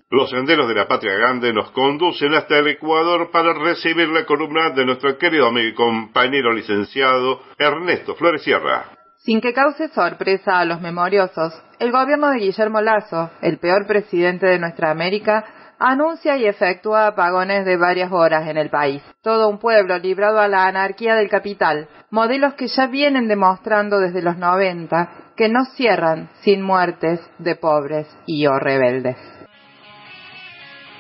Los 0.08 0.30
senderos 0.30 0.68
de 0.68 0.74
la 0.74 0.86
Patria 0.86 1.14
Grande 1.14 1.52
nos 1.52 1.72
conducen 1.72 2.32
hasta 2.34 2.58
el 2.58 2.68
Ecuador 2.68 3.32
para 3.32 3.54
recibir 3.54 4.08
la 4.10 4.24
columna 4.24 4.70
de 4.70 4.86
nuestro 4.86 5.18
querido 5.18 5.48
amigo 5.48 5.66
y 5.66 5.74
compañero 5.74 6.52
licenciado 6.52 7.42
Ernesto 7.58 8.14
Flores 8.14 8.44
Sierra. 8.44 8.84
Sin 9.16 9.40
que 9.40 9.52
cause 9.52 9.88
sorpresa 9.88 10.60
a 10.60 10.64
los 10.64 10.80
memoriosos, 10.80 11.60
el 11.80 11.90
gobierno 11.90 12.30
de 12.30 12.38
Guillermo 12.38 12.80
Lazo, 12.80 13.32
el 13.40 13.58
peor 13.58 13.88
presidente 13.88 14.46
de 14.46 14.60
nuestra 14.60 14.92
América, 14.92 15.44
anuncia 15.90 16.36
y 16.36 16.46
efectúa 16.46 17.08
apagones 17.08 17.64
de 17.64 17.76
varias 17.76 18.12
horas 18.12 18.48
en 18.48 18.56
el 18.56 18.70
país. 18.70 19.02
Todo 19.22 19.48
un 19.48 19.58
pueblo 19.58 19.98
librado 19.98 20.38
a 20.38 20.48
la 20.48 20.66
anarquía 20.66 21.14
del 21.14 21.28
capital, 21.28 21.88
modelos 22.10 22.54
que 22.54 22.68
ya 22.68 22.86
vienen 22.86 23.26
demostrando 23.28 23.98
desde 23.98 24.22
los 24.22 24.36
90 24.36 25.32
que 25.36 25.48
no 25.48 25.64
cierran 25.76 26.30
sin 26.42 26.62
muertes 26.62 27.20
de 27.38 27.56
pobres 27.56 28.06
y 28.26 28.46
o 28.46 28.58
rebeldes. 28.58 29.16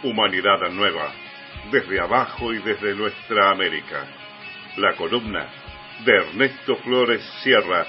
Humanidad 0.02 0.58
Nueva, 0.72 1.12
desde 1.70 2.00
abajo 2.00 2.52
y 2.52 2.58
desde 2.58 2.94
nuestra 2.94 3.50
América. 3.50 4.04
La 4.78 4.96
columna 4.96 5.46
de 6.04 6.16
Ernesto 6.16 6.76
Flores 6.76 7.22
Sierra 7.42 7.86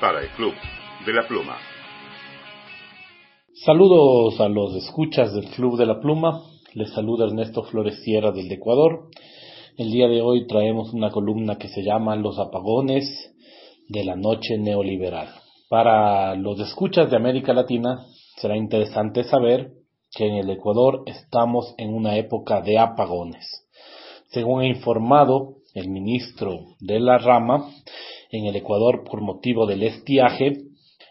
para 0.00 0.20
el 0.20 0.28
Club 0.30 0.54
de 1.04 1.12
la 1.12 1.26
Pluma. 1.26 1.56
Saludos 3.64 4.38
a 4.40 4.48
los 4.50 4.74
escuchas 4.74 5.32
del 5.32 5.46
Club 5.46 5.78
de 5.78 5.86
la 5.86 5.98
Pluma. 5.98 6.42
Les 6.74 6.92
saluda 6.92 7.24
Ernesto 7.24 7.62
Flores 7.62 7.98
Sierra 8.04 8.30
del 8.30 8.52
Ecuador. 8.52 9.08
El 9.78 9.90
día 9.90 10.06
de 10.06 10.20
hoy 10.20 10.46
traemos 10.46 10.92
una 10.92 11.10
columna 11.10 11.56
que 11.56 11.68
se 11.68 11.82
llama 11.82 12.14
Los 12.14 12.38
apagones 12.38 13.32
de 13.88 14.04
la 14.04 14.16
noche 14.16 14.58
neoliberal. 14.58 15.28
Para 15.70 16.34
los 16.34 16.60
escuchas 16.60 17.10
de 17.10 17.16
América 17.16 17.54
Latina 17.54 18.04
será 18.36 18.54
interesante 18.54 19.24
saber 19.24 19.70
que 20.14 20.26
en 20.26 20.34
el 20.34 20.50
Ecuador 20.50 21.02
estamos 21.06 21.74
en 21.78 21.94
una 21.94 22.18
época 22.18 22.60
de 22.60 22.78
apagones. 22.78 23.46
Según 24.28 24.60
ha 24.60 24.66
informado 24.66 25.54
el 25.72 25.88
ministro 25.88 26.66
de 26.80 27.00
la 27.00 27.16
rama, 27.16 27.70
en 28.30 28.44
el 28.44 28.56
Ecuador 28.56 29.04
por 29.10 29.22
motivo 29.22 29.64
del 29.64 29.84
estiaje, 29.84 30.52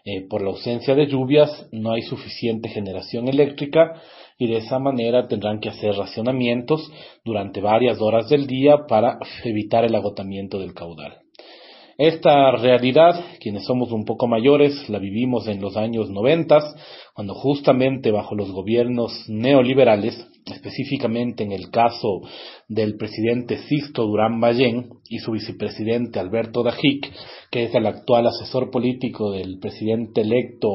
eh, 0.06 0.26
por 0.28 0.42
la 0.42 0.50
ausencia 0.50 0.94
de 0.94 1.06
lluvias, 1.06 1.66
no 1.72 1.92
hay 1.92 2.02
suficiente 2.02 2.68
generación 2.68 3.26
eléctrica 3.26 4.02
y 4.38 4.48
de 4.48 4.58
esa 4.58 4.78
manera 4.78 5.28
tendrán 5.28 5.60
que 5.60 5.70
hacer 5.70 5.94
racionamientos 5.94 6.92
durante 7.24 7.62
varias 7.62 8.00
horas 8.02 8.28
del 8.28 8.46
día 8.46 8.86
para 8.86 9.18
evitar 9.44 9.84
el 9.84 9.94
agotamiento 9.94 10.58
del 10.58 10.74
caudal. 10.74 11.24
Esta 11.96 12.50
realidad, 12.50 13.24
quienes 13.40 13.64
somos 13.64 13.92
un 13.92 14.04
poco 14.04 14.26
mayores, 14.26 14.88
la 14.88 14.98
vivimos 14.98 15.46
en 15.46 15.60
los 15.60 15.76
años 15.76 16.10
noventas, 16.10 16.64
cuando 17.14 17.34
justamente 17.34 18.10
bajo 18.10 18.34
los 18.34 18.50
gobiernos 18.50 19.12
neoliberales, 19.28 20.26
específicamente 20.44 21.44
en 21.44 21.52
el 21.52 21.70
caso 21.70 22.22
del 22.68 22.96
presidente 22.96 23.58
Sisto 23.68 24.06
Durán 24.06 24.40
Ballén 24.40 24.90
y 25.08 25.18
su 25.18 25.32
vicepresidente 25.32 26.18
Alberto 26.18 26.62
Dajic, 26.62 27.12
que 27.50 27.64
es 27.64 27.74
el 27.74 27.86
actual 27.86 28.26
asesor 28.26 28.70
político 28.70 29.32
del 29.32 29.58
presidente 29.58 30.22
electo 30.22 30.68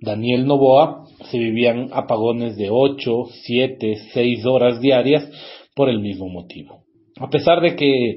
Daniel 0.00 0.46
Novoa, 0.46 1.04
se 1.30 1.38
vivían 1.38 1.88
apagones 1.92 2.56
de 2.56 2.68
ocho, 2.70 3.24
siete, 3.44 3.96
seis 4.12 4.44
horas 4.44 4.80
diarias 4.80 5.28
por 5.74 5.88
el 5.88 6.00
mismo 6.00 6.28
motivo. 6.28 6.84
A 7.20 7.30
pesar 7.30 7.60
de 7.60 7.76
que 7.76 8.16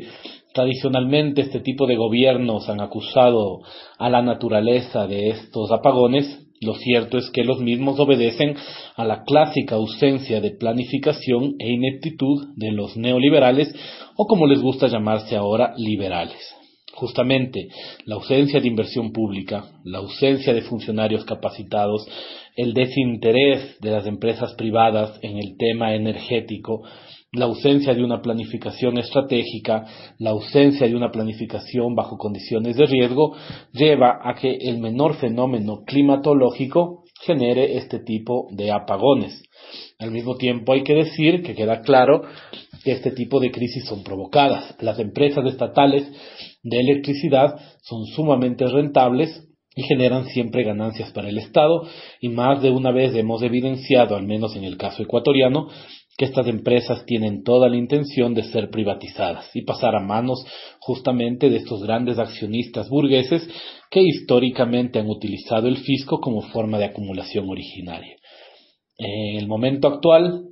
Tradicionalmente 0.57 1.41
este 1.41 1.59
tipo 1.59 1.85
de 1.85 1.95
gobiernos 1.95 2.67
han 2.67 2.81
acusado 2.81 3.59
a 3.99 4.09
la 4.09 4.23
naturaleza 4.23 5.05
de 5.05 5.29
estos 5.29 5.71
apagones. 5.71 6.46
Lo 6.59 6.73
cierto 6.75 7.17
es 7.17 7.29
que 7.29 7.43
los 7.43 7.59
mismos 7.59 7.99
obedecen 7.99 8.55
a 8.95 9.05
la 9.05 9.23
clásica 9.23 9.75
ausencia 9.75 10.41
de 10.41 10.51
planificación 10.51 11.55
e 11.59 11.69
ineptitud 11.71 12.47
de 12.55 12.71
los 12.71 12.97
neoliberales 12.97 13.73
o 14.15 14.25
como 14.25 14.47
les 14.47 14.59
gusta 14.59 14.87
llamarse 14.87 15.35
ahora 15.35 15.73
liberales. 15.77 16.55
Justamente 16.93 17.67
la 18.05 18.15
ausencia 18.15 18.59
de 18.59 18.67
inversión 18.67 19.11
pública, 19.11 19.65
la 19.83 19.99
ausencia 19.99 20.51
de 20.51 20.63
funcionarios 20.63 21.25
capacitados, 21.25 22.07
el 22.55 22.73
desinterés 22.73 23.79
de 23.79 23.91
las 23.91 24.07
empresas 24.07 24.55
privadas 24.55 25.19
en 25.21 25.37
el 25.37 25.57
tema 25.57 25.93
energético, 25.93 26.81
la 27.33 27.45
ausencia 27.45 27.93
de 27.93 28.03
una 28.03 28.21
planificación 28.21 28.97
estratégica, 28.97 29.85
la 30.17 30.31
ausencia 30.31 30.87
de 30.87 30.95
una 30.95 31.11
planificación 31.11 31.93
bajo 31.93 32.17
condiciones 32.17 32.77
de 32.77 32.85
riesgo, 32.85 33.35
lleva 33.73 34.19
a 34.23 34.33
que 34.35 34.57
el 34.61 34.77
menor 34.79 35.15
fenómeno 35.15 35.83
climatológico 35.85 37.03
genere 37.21 37.77
este 37.77 37.99
tipo 37.99 38.47
de 38.51 38.71
apagones. 38.71 39.43
Al 39.99 40.11
mismo 40.11 40.37
tiempo 40.37 40.73
hay 40.73 40.83
que 40.83 40.93
decir 40.93 41.43
que 41.43 41.55
queda 41.55 41.81
claro 41.81 42.21
que 42.83 42.91
este 42.91 43.11
tipo 43.11 43.39
de 43.39 43.51
crisis 43.51 43.85
son 43.85 44.03
provocadas. 44.03 44.75
Las 44.79 44.99
empresas 44.99 45.45
estatales 45.45 46.09
de 46.63 46.79
electricidad 46.79 47.59
son 47.81 48.05
sumamente 48.05 48.65
rentables 48.67 49.43
y 49.75 49.83
generan 49.83 50.25
siempre 50.27 50.63
ganancias 50.63 51.11
para 51.11 51.29
el 51.29 51.37
Estado 51.37 51.87
y 52.19 52.29
más 52.29 52.61
de 52.61 52.71
una 52.71 52.91
vez 52.91 53.15
hemos 53.15 53.43
evidenciado, 53.43 54.15
al 54.15 54.25
menos 54.25 54.55
en 54.55 54.63
el 54.63 54.75
caso 54.75 55.03
ecuatoriano, 55.03 55.67
que 56.17 56.25
estas 56.25 56.47
empresas 56.47 57.05
tienen 57.05 57.43
toda 57.43 57.69
la 57.69 57.77
intención 57.77 58.33
de 58.33 58.43
ser 58.43 58.71
privatizadas 58.71 59.55
y 59.55 59.61
pasar 59.61 59.95
a 59.95 59.99
manos 59.99 60.43
justamente 60.79 61.49
de 61.49 61.57
estos 61.57 61.83
grandes 61.83 62.17
accionistas 62.17 62.89
burgueses 62.89 63.47
que 63.91 64.01
históricamente 64.01 64.99
han 64.99 65.09
utilizado 65.09 65.67
el 65.67 65.77
fisco 65.77 66.19
como 66.19 66.41
forma 66.41 66.79
de 66.79 66.85
acumulación 66.85 67.47
originaria. 67.47 68.15
En 68.97 69.37
el 69.37 69.47
momento 69.47 69.87
actual, 69.87 70.43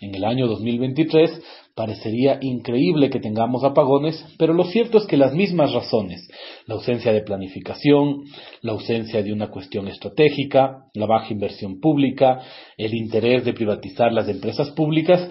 en 0.00 0.14
el 0.14 0.24
año 0.24 0.46
2023, 0.46 1.42
parecería 1.74 2.38
increíble 2.40 3.10
que 3.10 3.20
tengamos 3.20 3.64
apagones, 3.64 4.24
pero 4.38 4.52
lo 4.52 4.64
cierto 4.64 4.98
es 4.98 5.06
que 5.06 5.16
las 5.16 5.34
mismas 5.34 5.72
razones, 5.72 6.28
la 6.66 6.74
ausencia 6.74 7.12
de 7.12 7.22
planificación, 7.22 8.24
la 8.62 8.72
ausencia 8.72 9.22
de 9.22 9.32
una 9.32 9.50
cuestión 9.50 9.88
estratégica, 9.88 10.84
la 10.94 11.06
baja 11.06 11.32
inversión 11.32 11.80
pública, 11.80 12.40
el 12.76 12.94
interés 12.94 13.44
de 13.44 13.54
privatizar 13.54 14.12
las 14.12 14.28
empresas 14.28 14.70
públicas, 14.70 15.28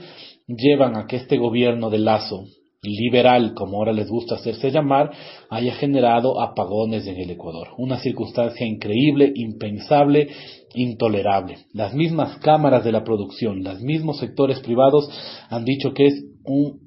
llevan 0.47 0.97
a 0.97 1.05
que 1.05 1.17
este 1.17 1.37
gobierno 1.37 1.89
de 1.89 1.99
Lazo, 1.99 2.45
liberal, 2.81 3.53
como 3.53 3.77
ahora 3.77 3.91
les 3.91 4.09
gusta 4.09 4.35
hacerse 4.35 4.71
llamar, 4.71 5.11
haya 5.49 5.73
generado 5.75 6.41
apagones 6.41 7.05
en 7.07 7.17
el 7.17 7.29
Ecuador. 7.31 7.69
Una 7.77 7.99
circunstancia 7.99 8.65
increíble, 8.65 9.31
impensable, 9.35 10.29
intolerable. 10.73 11.57
Las 11.73 11.93
mismas 11.93 12.37
cámaras 12.37 12.83
de 12.83 12.91
la 12.91 13.03
producción, 13.03 13.63
los 13.63 13.81
mismos 13.81 14.19
sectores 14.19 14.59
privados 14.59 15.09
han 15.49 15.65
dicho 15.65 15.93
que 15.93 16.05
es 16.05 16.23
un 16.43 16.79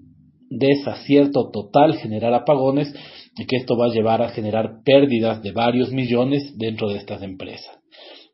desacierto 0.50 1.50
total 1.50 1.96
generar 1.96 2.34
apagones 2.34 2.92
y 3.36 3.46
que 3.46 3.56
esto 3.56 3.76
va 3.76 3.86
a 3.86 3.94
llevar 3.94 4.22
a 4.22 4.30
generar 4.30 4.82
pérdidas 4.84 5.42
de 5.42 5.52
varios 5.52 5.90
millones 5.92 6.54
dentro 6.58 6.88
de 6.88 6.98
estas 6.98 7.22
empresas. 7.22 7.78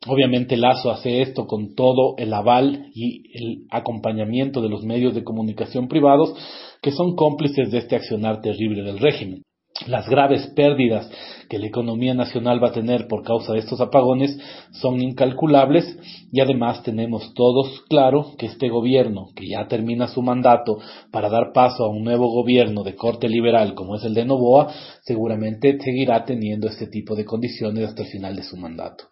Obviamente 0.07 0.55
Lazo 0.55 0.91
hace 0.91 1.21
esto 1.21 1.45
con 1.45 1.75
todo 1.75 2.15
el 2.17 2.33
aval 2.33 2.87
y 2.93 3.23
el 3.37 3.65
acompañamiento 3.69 4.61
de 4.61 4.69
los 4.69 4.83
medios 4.83 5.13
de 5.13 5.23
comunicación 5.23 5.89
privados 5.89 6.33
que 6.81 6.91
son 6.91 7.15
cómplices 7.15 7.69
de 7.71 7.79
este 7.79 7.97
accionar 7.97 8.41
terrible 8.41 8.83
del 8.83 8.99
régimen. 8.99 9.43
Las 9.87 10.07
graves 10.09 10.47
pérdidas 10.55 11.09
que 11.49 11.57
la 11.57 11.67
economía 11.67 12.13
nacional 12.13 12.61
va 12.63 12.69
a 12.69 12.73
tener 12.73 13.07
por 13.07 13.23
causa 13.23 13.53
de 13.53 13.59
estos 13.59 13.81
apagones 13.81 14.37
son 14.71 15.01
incalculables 15.01 15.97
y 16.31 16.41
además 16.41 16.83
tenemos 16.83 17.33
todos 17.33 17.81
claro 17.89 18.33
que 18.37 18.45
este 18.45 18.69
gobierno, 18.69 19.29
que 19.35 19.47
ya 19.47 19.67
termina 19.67 20.07
su 20.07 20.21
mandato 20.21 20.77
para 21.11 21.29
dar 21.29 21.51
paso 21.53 21.83
a 21.83 21.89
un 21.89 22.03
nuevo 22.03 22.29
gobierno 22.29 22.83
de 22.83 22.95
corte 22.95 23.27
liberal 23.29 23.73
como 23.73 23.95
es 23.95 24.03
el 24.03 24.13
de 24.13 24.25
Novoa, 24.25 24.71
seguramente 25.03 25.79
seguirá 25.81 26.25
teniendo 26.25 26.67
este 26.67 26.87
tipo 26.87 27.15
de 27.15 27.25
condiciones 27.25 27.89
hasta 27.89 28.03
el 28.03 28.09
final 28.09 28.35
de 28.35 28.43
su 28.43 28.57
mandato. 28.57 29.05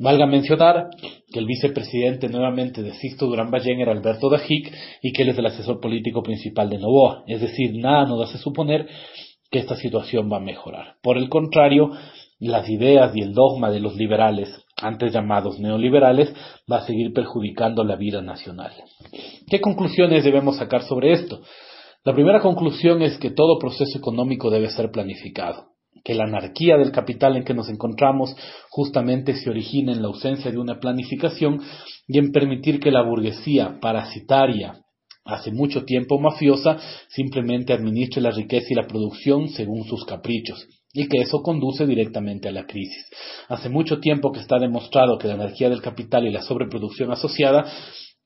Valga 0.00 0.26
mencionar 0.26 0.90
que 1.32 1.40
el 1.40 1.46
vicepresidente 1.46 2.28
nuevamente 2.28 2.84
de 2.84 2.94
Sixto 2.94 3.26
Durán 3.26 3.50
Ballén 3.50 3.80
era 3.80 3.90
Alberto 3.90 4.30
Dajic 4.30 4.72
y 5.02 5.12
que 5.12 5.22
él 5.22 5.30
es 5.30 5.38
el 5.38 5.46
asesor 5.46 5.80
político 5.80 6.22
principal 6.22 6.70
de 6.70 6.78
Novoa. 6.78 7.24
Es 7.26 7.40
decir, 7.40 7.74
nada 7.74 8.06
nos 8.06 8.28
hace 8.28 8.38
suponer 8.38 8.86
que 9.50 9.58
esta 9.58 9.76
situación 9.76 10.30
va 10.30 10.38
a 10.38 10.40
mejorar. 10.40 10.96
Por 11.02 11.16
el 11.16 11.28
contrario, 11.28 11.90
las 12.38 12.68
ideas 12.68 13.12
y 13.16 13.20
el 13.22 13.32
dogma 13.32 13.70
de 13.70 13.80
los 13.80 13.96
liberales, 13.96 14.48
antes 14.76 15.12
llamados 15.12 15.58
neoliberales, 15.58 16.32
va 16.70 16.78
a 16.78 16.86
seguir 16.86 17.12
perjudicando 17.12 17.82
la 17.84 17.96
vida 17.96 18.22
nacional. 18.22 18.72
¿Qué 19.48 19.60
conclusiones 19.60 20.24
debemos 20.24 20.56
sacar 20.56 20.82
sobre 20.82 21.12
esto? 21.12 21.40
La 22.04 22.14
primera 22.14 22.40
conclusión 22.40 23.02
es 23.02 23.18
que 23.18 23.30
todo 23.30 23.58
proceso 23.58 23.98
económico 23.98 24.50
debe 24.50 24.70
ser 24.70 24.90
planificado, 24.90 25.72
que 26.04 26.14
la 26.14 26.24
anarquía 26.24 26.76
del 26.76 26.92
capital 26.92 27.36
en 27.36 27.44
que 27.44 27.54
nos 27.54 27.68
encontramos 27.68 28.36
justamente 28.70 29.34
se 29.34 29.50
origina 29.50 29.92
en 29.92 30.02
la 30.02 30.08
ausencia 30.08 30.50
de 30.50 30.58
una 30.58 30.78
planificación 30.78 31.60
y 32.06 32.18
en 32.18 32.30
permitir 32.30 32.78
que 32.78 32.92
la 32.92 33.02
burguesía 33.02 33.78
parasitaria, 33.80 34.80
hace 35.28 35.52
mucho 35.52 35.84
tiempo 35.84 36.18
mafiosa, 36.18 36.78
simplemente 37.08 37.72
administre 37.72 38.22
la 38.22 38.30
riqueza 38.30 38.68
y 38.70 38.74
la 38.74 38.86
producción 38.86 39.48
según 39.50 39.84
sus 39.84 40.04
caprichos 40.04 40.66
y 40.92 41.06
que 41.06 41.18
eso 41.18 41.42
conduce 41.42 41.86
directamente 41.86 42.48
a 42.48 42.52
la 42.52 42.64
crisis. 42.64 43.04
Hace 43.48 43.68
mucho 43.68 44.00
tiempo 44.00 44.32
que 44.32 44.40
está 44.40 44.58
demostrado 44.58 45.18
que 45.18 45.28
la 45.28 45.34
energía 45.34 45.68
del 45.68 45.82
capital 45.82 46.26
y 46.26 46.30
la 46.30 46.42
sobreproducción 46.42 47.12
asociada 47.12 47.66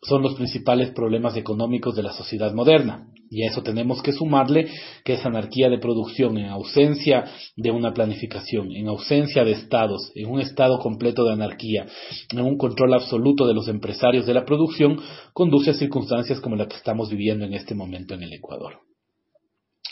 son 0.02 0.22
los 0.22 0.34
principales 0.34 0.90
problemas 0.90 1.36
económicos 1.36 1.94
de 1.94 2.02
la 2.02 2.12
sociedad 2.12 2.52
moderna. 2.52 3.08
Y 3.30 3.44
a 3.44 3.48
eso 3.48 3.62
tenemos 3.62 4.02
que 4.02 4.12
sumarle 4.12 4.68
que 5.04 5.14
esa 5.14 5.28
anarquía 5.28 5.70
de 5.70 5.78
producción 5.78 6.36
en 6.36 6.46
ausencia 6.46 7.24
de 7.56 7.70
una 7.70 7.94
planificación, 7.94 8.72
en 8.76 8.88
ausencia 8.88 9.42
de 9.42 9.52
estados, 9.52 10.12
en 10.14 10.28
un 10.28 10.40
estado 10.40 10.78
completo 10.78 11.24
de 11.24 11.32
anarquía, 11.32 11.86
en 12.30 12.40
un 12.40 12.58
control 12.58 12.92
absoluto 12.92 13.46
de 13.46 13.54
los 13.54 13.68
empresarios 13.68 14.26
de 14.26 14.34
la 14.34 14.44
producción, 14.44 15.00
conduce 15.32 15.70
a 15.70 15.74
circunstancias 15.74 16.40
como 16.40 16.56
la 16.56 16.66
que 16.66 16.76
estamos 16.76 17.08
viviendo 17.08 17.46
en 17.46 17.54
este 17.54 17.74
momento 17.74 18.14
en 18.14 18.24
el 18.24 18.34
Ecuador. 18.34 18.91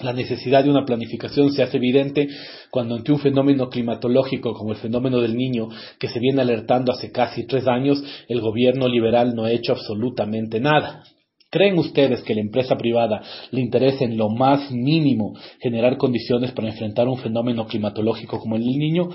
La 0.00 0.12
necesidad 0.12 0.64
de 0.64 0.70
una 0.70 0.84
planificación 0.84 1.52
se 1.52 1.62
hace 1.62 1.76
evidente 1.76 2.28
cuando 2.70 2.94
ante 2.94 3.12
un 3.12 3.18
fenómeno 3.18 3.68
climatológico 3.68 4.54
como 4.54 4.72
el 4.72 4.78
fenómeno 4.78 5.20
del 5.20 5.36
niño 5.36 5.68
que 5.98 6.08
se 6.08 6.18
viene 6.18 6.40
alertando 6.40 6.92
hace 6.92 7.12
casi 7.12 7.46
tres 7.46 7.66
años, 7.66 8.02
el 8.28 8.40
gobierno 8.40 8.88
liberal 8.88 9.34
no 9.34 9.44
ha 9.44 9.52
hecho 9.52 9.72
absolutamente 9.72 10.58
nada. 10.60 11.04
¿Creen 11.50 11.76
ustedes 11.78 12.22
que 12.22 12.34
la 12.34 12.42
empresa 12.42 12.76
privada 12.76 13.22
le 13.50 13.60
interesa 13.60 14.04
en 14.04 14.16
lo 14.16 14.28
más 14.28 14.70
mínimo 14.70 15.34
generar 15.58 15.96
condiciones 15.96 16.52
para 16.52 16.68
enfrentar 16.68 17.08
un 17.08 17.18
fenómeno 17.18 17.66
climatológico 17.66 18.38
como 18.38 18.54
el 18.54 18.62
del 18.62 18.78
niño? 18.78 19.08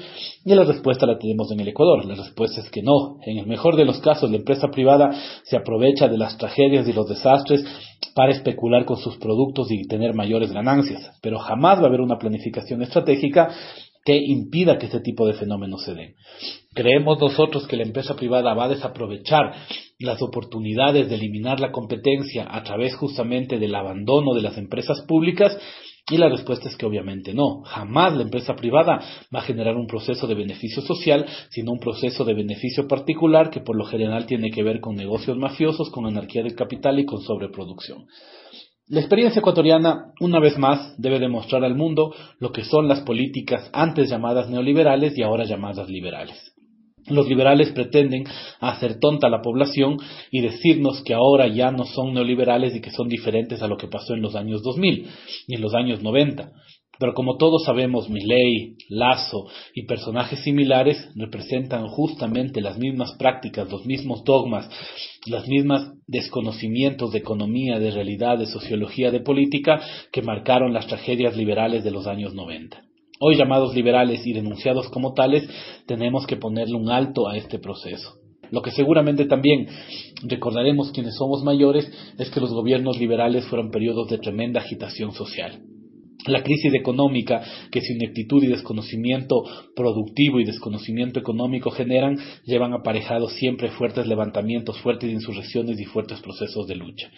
Y 0.43 0.53
la 0.53 0.65
respuesta 0.65 1.05
la 1.05 1.17
tenemos 1.17 1.49
en 1.53 1.61
el 1.61 1.69
Ecuador. 1.69 2.03
La 2.03 2.15
respuesta 2.15 2.59
es 2.59 2.69
que 2.69 2.81
no. 2.81 3.19
En 3.25 3.37
el 3.37 3.47
mejor 3.47 3.77
de 3.77 3.85
los 3.85 3.99
casos, 3.99 4.29
la 4.29 4.35
empresa 4.35 4.67
privada 4.67 5.11
se 5.43 5.55
aprovecha 5.55 6.09
de 6.09 6.17
las 6.17 6.37
tragedias 6.37 6.85
y 6.89 6.91
los 6.91 7.07
desastres 7.07 7.63
para 8.13 8.33
especular 8.33 8.83
con 8.83 8.97
sus 8.97 9.15
productos 9.15 9.71
y 9.71 9.87
tener 9.87 10.13
mayores 10.13 10.51
ganancias. 10.51 11.11
Pero 11.21 11.39
jamás 11.39 11.79
va 11.79 11.83
a 11.83 11.87
haber 11.87 12.01
una 12.01 12.17
planificación 12.17 12.81
estratégica 12.81 13.49
que 14.05 14.15
impida 14.15 14.77
que 14.77 14.85
este 14.85 14.99
tipo 15.01 15.25
de 15.25 15.33
fenómenos 15.33 15.83
se 15.83 15.95
den. 15.95 16.15
Creemos 16.73 17.19
nosotros 17.19 17.67
que 17.67 17.75
la 17.75 17.83
empresa 17.83 18.15
privada 18.15 18.53
va 18.53 18.65
a 18.65 18.69
desaprovechar 18.69 19.53
las 19.99 20.21
oportunidades 20.21 21.09
de 21.09 21.15
eliminar 21.15 21.59
la 21.59 21.71
competencia 21.71 22.47
a 22.49 22.63
través 22.63 22.95
justamente 22.95 23.57
del 23.57 23.73
abandono 23.73 24.35
de 24.35 24.43
las 24.43 24.57
empresas 24.57 25.01
públicas 25.07 25.57
y 26.07 26.17
la 26.17 26.29
respuesta 26.29 26.69
es 26.69 26.75
que 26.75 26.85
obviamente 26.85 27.33
no. 27.33 27.63
Jamás 27.63 28.15
la 28.15 28.21
empresa 28.21 28.55
privada 28.55 28.99
va 29.33 29.39
a 29.39 29.43
generar 29.43 29.75
un 29.75 29.87
proceso 29.87 30.27
de 30.27 30.35
beneficio 30.35 30.83
social, 30.83 31.25
sino 31.49 31.71
un 31.71 31.79
proceso 31.79 32.23
de 32.23 32.35
beneficio 32.35 32.87
particular 32.87 33.49
que 33.49 33.61
por 33.61 33.75
lo 33.75 33.85
general 33.85 34.27
tiene 34.27 34.51
que 34.51 34.61
ver 34.61 34.81
con 34.81 34.95
negocios 34.95 35.35
mafiosos, 35.35 35.89
con 35.89 36.05
anarquía 36.05 36.43
del 36.43 36.53
capital 36.53 36.99
y 36.99 37.05
con 37.05 37.21
sobreproducción. 37.21 38.05
La 38.87 38.99
experiencia 38.99 39.39
ecuatoriana, 39.39 40.13
una 40.19 40.39
vez 40.39 40.59
más, 40.59 40.93
debe 41.01 41.17
demostrar 41.17 41.63
al 41.63 41.73
mundo 41.73 42.13
lo 42.37 42.51
que 42.51 42.63
son 42.63 42.87
las 42.87 43.01
políticas 43.01 43.67
antes 43.73 44.11
llamadas 44.11 44.47
neoliberales 44.47 45.17
y 45.17 45.23
ahora 45.23 45.43
llamadas 45.45 45.89
liberales. 45.89 46.53
Los 47.07 47.27
liberales 47.27 47.71
pretenden 47.71 48.25
hacer 48.59 48.99
tonta 48.99 49.25
a 49.25 49.31
la 49.31 49.41
población 49.41 49.97
y 50.29 50.41
decirnos 50.41 51.01
que 51.03 51.15
ahora 51.15 51.47
ya 51.47 51.71
no 51.71 51.85
son 51.85 52.13
neoliberales 52.13 52.75
y 52.75 52.81
que 52.81 52.91
son 52.91 53.07
diferentes 53.07 53.63
a 53.63 53.67
lo 53.67 53.77
que 53.77 53.87
pasó 53.87 54.13
en 54.13 54.21
los 54.21 54.35
años 54.35 54.61
2000 54.61 55.07
y 55.47 55.55
en 55.55 55.61
los 55.61 55.73
años 55.73 56.03
90. 56.03 56.51
Pero 56.99 57.13
como 57.13 57.37
todos 57.37 57.63
sabemos, 57.63 58.09
Milley, 58.09 58.75
Lazo 58.89 59.47
y 59.73 59.85
personajes 59.85 60.39
similares 60.39 61.09
representan 61.15 61.87
justamente 61.87 62.61
las 62.61 62.77
mismas 62.77 63.13
prácticas, 63.17 63.69
los 63.69 63.85
mismos 63.85 64.23
dogmas, 64.23 64.69
las 65.25 65.47
mismas 65.47 65.93
desconocimientos 66.07 67.11
de 67.11 67.19
economía, 67.19 67.79
de 67.79 67.91
realidad, 67.91 68.37
de 68.37 68.45
sociología, 68.45 69.11
de 69.11 69.19
política 69.19 69.81
que 70.11 70.21
marcaron 70.21 70.73
las 70.73 70.87
tragedias 70.87 71.35
liberales 71.35 71.83
de 71.83 71.91
los 71.91 72.07
años 72.07 72.33
90. 72.33 72.81
Hoy 73.19 73.37
llamados 73.37 73.73
liberales 73.73 74.25
y 74.27 74.33
denunciados 74.33 74.89
como 74.89 75.13
tales, 75.13 75.47
tenemos 75.87 76.27
que 76.27 76.35
ponerle 76.35 76.75
un 76.75 76.89
alto 76.89 77.27
a 77.27 77.37
este 77.37 77.59
proceso. 77.59 78.15
Lo 78.51 78.61
que 78.61 78.71
seguramente 78.71 79.25
también 79.25 79.67
recordaremos 80.23 80.91
quienes 80.91 81.15
somos 81.15 81.43
mayores 81.43 81.89
es 82.17 82.29
que 82.29 82.39
los 82.39 82.51
gobiernos 82.51 82.99
liberales 82.99 83.45
fueron 83.45 83.71
periodos 83.71 84.09
de 84.09 84.17
tremenda 84.17 84.61
agitación 84.61 85.13
social. 85.13 85.61
La 86.27 86.43
crisis 86.43 86.73
económica 86.73 87.41
que 87.71 87.81
su 87.81 87.93
ineptitud 87.93 88.43
y 88.43 88.47
desconocimiento 88.47 89.43
productivo 89.75 90.39
y 90.39 90.45
desconocimiento 90.45 91.19
económico 91.19 91.71
generan 91.71 92.17
llevan 92.45 92.73
aparejados 92.73 93.33
siempre 93.33 93.69
fuertes 93.69 94.07
levantamientos, 94.07 94.79
fuertes 94.79 95.11
insurrecciones 95.11 95.79
y 95.79 95.85
fuertes 95.85 96.19
procesos 96.21 96.67
de 96.67 96.75
lucha. 96.75 97.09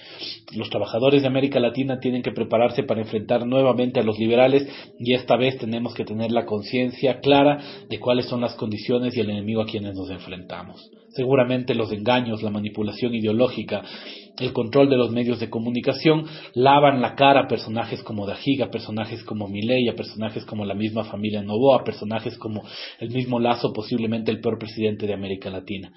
Los 0.56 0.70
trabajadores 0.70 1.22
de 1.22 1.28
América 1.28 1.60
Latina 1.60 2.00
tienen 2.00 2.22
que 2.22 2.32
prepararse 2.32 2.84
para 2.84 3.02
enfrentar 3.02 3.46
nuevamente 3.46 4.00
a 4.00 4.04
los 4.04 4.18
liberales 4.20 4.68
y 5.00 5.14
esta 5.14 5.38
vez 5.38 5.58
tenemos 5.58 5.94
que 5.94 6.06
tener 6.06 6.32
la 6.32 6.46
conciencia 6.46 7.20
clara 7.20 7.60
de 7.90 8.00
cuáles 8.00 8.26
son 8.26 8.42
las 8.42 8.56
condiciones 8.56 9.16
y 9.16 9.22
el 9.22 9.30
enemigo 9.30 9.62
a 9.62 9.66
quienes 9.66 9.96
nos 9.96 10.10
enfrentamos. 10.10 10.92
Seguramente 11.18 11.74
los 11.74 11.92
engaños, 11.92 12.44
la 12.44 12.52
manipulación 12.52 13.16
ideológica, 13.16 13.82
el 14.40 14.54
control 14.54 14.88
de 14.88 14.98
los 14.98 15.10
medios 15.10 15.40
de 15.40 15.50
comunicación 15.50 16.26
lavan 16.54 17.02
la 17.02 17.16
cara 17.16 17.42
a 17.42 17.48
personajes 17.48 18.04
como 18.04 18.28
Dajiga, 18.28 18.70
personajes 18.70 19.24
como 19.24 19.48
Milei, 19.48 19.90
a 19.90 19.96
personajes 19.96 20.46
como 20.46 20.64
la 20.64 20.76
misma 20.76 21.06
familia 21.06 21.42
Novoa, 21.42 21.84
personajes 21.84 22.38
como 22.38 22.64
el 23.00 23.10
mismo 23.10 23.40
Lazo, 23.40 23.74
posiblemente 23.74 24.30
el 24.30 24.42
peor 24.42 24.60
presidente 24.60 25.08
de 25.08 25.16
América 25.16 25.50
Latina. 25.50 25.92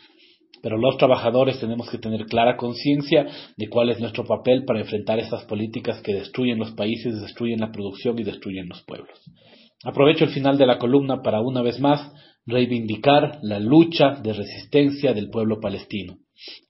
Pero 0.63 0.79
los 0.79 0.97
trabajadores 0.97 1.61
tenemos 1.61 1.91
que 1.91 1.99
tener 1.99 2.25
clara 2.25 2.57
conciencia 2.57 3.27
de 3.59 3.69
cuál 3.69 3.91
es 3.91 4.01
nuestro 4.01 4.25
papel 4.25 4.65
para 4.65 4.81
enfrentar 4.81 5.19
estas 5.19 5.45
políticas 5.45 6.01
que 6.01 6.15
destruyen 6.15 6.59
los 6.59 6.71
países, 6.71 7.21
destruyen 7.21 7.61
la 7.61 7.71
producción 7.71 8.19
y 8.19 8.25
destruyen 8.25 8.71
los 8.71 8.83
pueblos. 8.85 9.19
Aprovecho 9.85 10.25
el 10.25 10.31
final 10.31 10.57
de 10.57 10.67
la 10.67 10.79
columna 10.79 11.21
para 11.23 11.43
una 11.43 11.61
vez 11.61 11.79
más 11.79 12.11
reivindicar 12.47 13.39
la 13.43 13.59
lucha 13.59 14.21
de 14.23 14.33
resistencia 14.33 15.13
del 15.13 15.31
pueblo 15.31 15.61
palestino. 15.61 16.19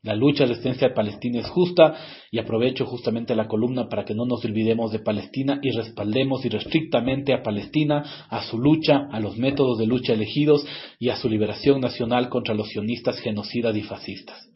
La 0.02 0.16
lucha 0.16 0.44
de 0.44 0.48
resistencia 0.48 0.88
de 0.88 0.94
Palestina 0.94 1.40
es 1.40 1.48
justa 1.48 1.94
y 2.32 2.38
aprovecho 2.38 2.86
justamente 2.86 3.36
la 3.36 3.46
columna 3.46 3.88
para 3.88 4.04
que 4.04 4.14
no 4.14 4.24
nos 4.24 4.44
olvidemos 4.44 4.90
de 4.90 4.98
Palestina 4.98 5.60
y 5.62 5.70
respaldemos 5.70 6.44
irrestrictamente 6.44 7.32
a 7.32 7.42
Palestina, 7.42 8.02
a 8.28 8.42
su 8.42 8.58
lucha, 8.58 9.06
a 9.12 9.20
los 9.20 9.36
métodos 9.36 9.78
de 9.78 9.86
lucha 9.86 10.14
elegidos 10.14 10.66
y 10.98 11.10
a 11.10 11.16
su 11.16 11.28
liberación 11.28 11.80
nacional 11.80 12.28
contra 12.28 12.54
los 12.54 12.68
sionistas 12.68 13.20
genocidas 13.20 13.76
y 13.76 13.82
fascistas. 13.82 14.50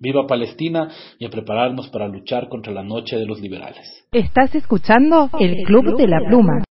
Viva 0.00 0.26
Palestina 0.26 0.88
y 1.18 1.24
a 1.24 1.30
prepararnos 1.30 1.88
para 1.88 2.06
luchar 2.06 2.48
contra 2.48 2.72
la 2.72 2.84
noche 2.84 3.16
de 3.16 3.26
los 3.26 3.40
liberales. 3.40 4.06
Estás 4.12 4.54
escuchando 4.54 5.30
el 5.40 5.64
Club 5.64 5.96
de 5.96 6.06
la 6.06 6.20
Pluma. 6.28 6.67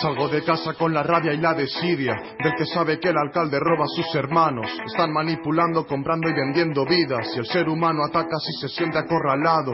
Salgo 0.00 0.28
de 0.28 0.44
casa 0.44 0.74
con 0.74 0.92
la 0.92 1.02
rabia 1.02 1.32
y 1.32 1.38
la 1.38 1.54
desidia 1.54 2.14
del 2.38 2.54
que 2.58 2.66
sabe 2.66 3.00
que 3.00 3.08
el 3.08 3.16
alcalde 3.16 3.58
roba 3.58 3.84
a 3.84 3.88
sus 3.88 4.14
hermanos. 4.14 4.66
Están 4.84 5.10
manipulando, 5.10 5.86
comprando 5.86 6.28
y 6.28 6.34
vendiendo 6.34 6.84
vidas. 6.84 7.26
Y 7.34 7.38
el 7.38 7.46
ser 7.46 7.66
humano 7.68 8.04
ataca 8.04 8.36
si 8.38 8.52
se 8.60 8.68
siente 8.68 8.98
acorralado. 8.98 9.72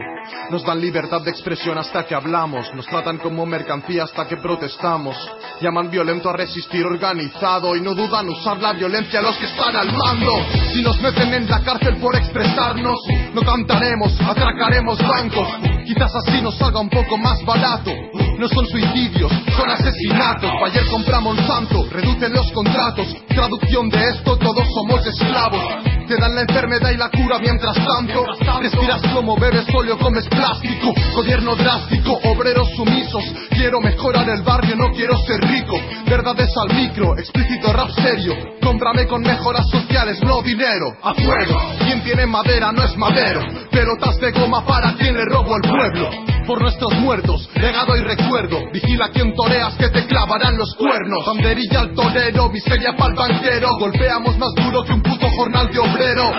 Nos 0.49 0.63
dan 0.65 0.79
libertad 0.79 1.21
de 1.23 1.31
expresión 1.31 1.77
hasta 1.77 2.05
que 2.05 2.15
hablamos. 2.15 2.73
Nos 2.73 2.85
tratan 2.87 3.17
como 3.17 3.45
mercancía 3.45 4.03
hasta 4.03 4.25
que 4.25 4.37
protestamos. 4.37 5.17
Llaman 5.59 5.91
violento 5.91 6.29
a 6.29 6.33
resistir 6.33 6.85
organizado 6.85 7.75
y 7.75 7.81
no 7.81 7.93
dudan 7.93 8.29
usar 8.29 8.57
la 8.59 8.71
violencia 8.71 9.19
a 9.19 9.23
los 9.23 9.37
que 9.37 9.45
están 9.45 9.75
al 9.75 9.91
mando. 9.91 10.31
Si 10.71 10.81
nos 10.81 11.01
meten 11.01 11.33
en 11.33 11.49
la 11.49 11.61
cárcel 11.63 11.97
por 11.97 12.15
expresarnos, 12.15 12.97
no 13.33 13.41
cantaremos, 13.41 14.17
atracaremos 14.21 14.97
bancos. 15.05 15.49
Quizás 15.85 16.15
así 16.15 16.41
nos 16.41 16.57
salga 16.57 16.79
un 16.79 16.89
poco 16.89 17.17
más 17.17 17.43
barato. 17.43 17.91
No 18.37 18.47
son 18.49 18.65
suicidios, 18.67 19.31
son 19.55 19.69
asesinatos. 19.69 20.51
Ayer 20.65 20.85
compra 20.89 21.19
Monsanto, 21.19 21.85
reducen 21.91 22.33
los 22.33 22.51
contratos. 22.51 23.07
Traducción 23.27 23.89
de 23.89 24.09
esto, 24.09 24.37
todos 24.37 24.67
somos 24.73 25.05
esclavos. 25.05 25.61
Te 26.07 26.17
dan 26.17 26.35
la 26.35 26.41
enfermedad 26.41 26.91
y 26.91 26.97
la 26.97 27.09
cura 27.09 27.39
mientras 27.39 27.75
tanto. 27.75 28.25
Respiras 28.61 29.01
como 29.13 29.37
bebes 29.37 29.65
óleo, 29.73 29.97
comes 29.97 30.27
plástico. 30.27 30.93
Gobierno 31.15 31.55
drástico, 31.55 32.19
obreros 32.25 32.69
sumisos. 32.75 33.23
Quiero 33.51 33.79
mejorar 33.79 34.27
el 34.29 34.41
barrio, 34.41 34.75
no 34.75 34.91
quiero 34.91 35.17
ser 35.25 35.39
rico. 35.39 35.79
Verdades 36.05 36.49
al 36.57 36.75
micro, 36.75 37.17
explícito 37.17 37.71
rap 37.71 37.89
serio. 37.91 38.35
Cómprame 38.61 39.07
con 39.07 39.21
mejoras 39.21 39.65
sociales, 39.69 40.21
no 40.23 40.41
dinero. 40.41 40.85
A 41.01 41.13
fuego, 41.13 41.61
quien 41.79 42.03
tiene 42.03 42.25
madera 42.25 42.71
no 42.71 42.83
es 42.83 42.97
madero. 42.97 43.41
Pelotas 43.71 44.17
de 44.19 44.31
goma 44.31 44.65
para 44.65 44.93
quien 44.95 45.15
le 45.15 45.25
robo 45.25 45.55
el 45.55 45.61
pueblo. 45.61 46.09
Por 46.45 46.61
nuestros 46.61 46.93
muertos, 46.95 47.49
legado 47.55 47.95
y 47.95 48.01
recuerdo. 48.01 48.22
Vigila 48.71 49.09
quien 49.09 49.33
toreas 49.35 49.75
que 49.75 49.89
te 49.89 50.05
clavarán 50.07 50.57
los 50.57 50.75
cuernos. 50.75 51.25
Banderilla 51.25 51.81
al 51.81 51.93
torero, 51.93 52.49
miseria 52.49 52.95
pa'l 52.97 53.13
banquero. 53.13 53.77
Golpeamos 53.77 54.37
más 54.37 54.53
duro 54.55 54.83
que 54.83 54.93
un 54.93 55.01
puto 55.01 55.29
jornal 55.29 55.71
de 55.71 55.79
obrero. 55.79 56.31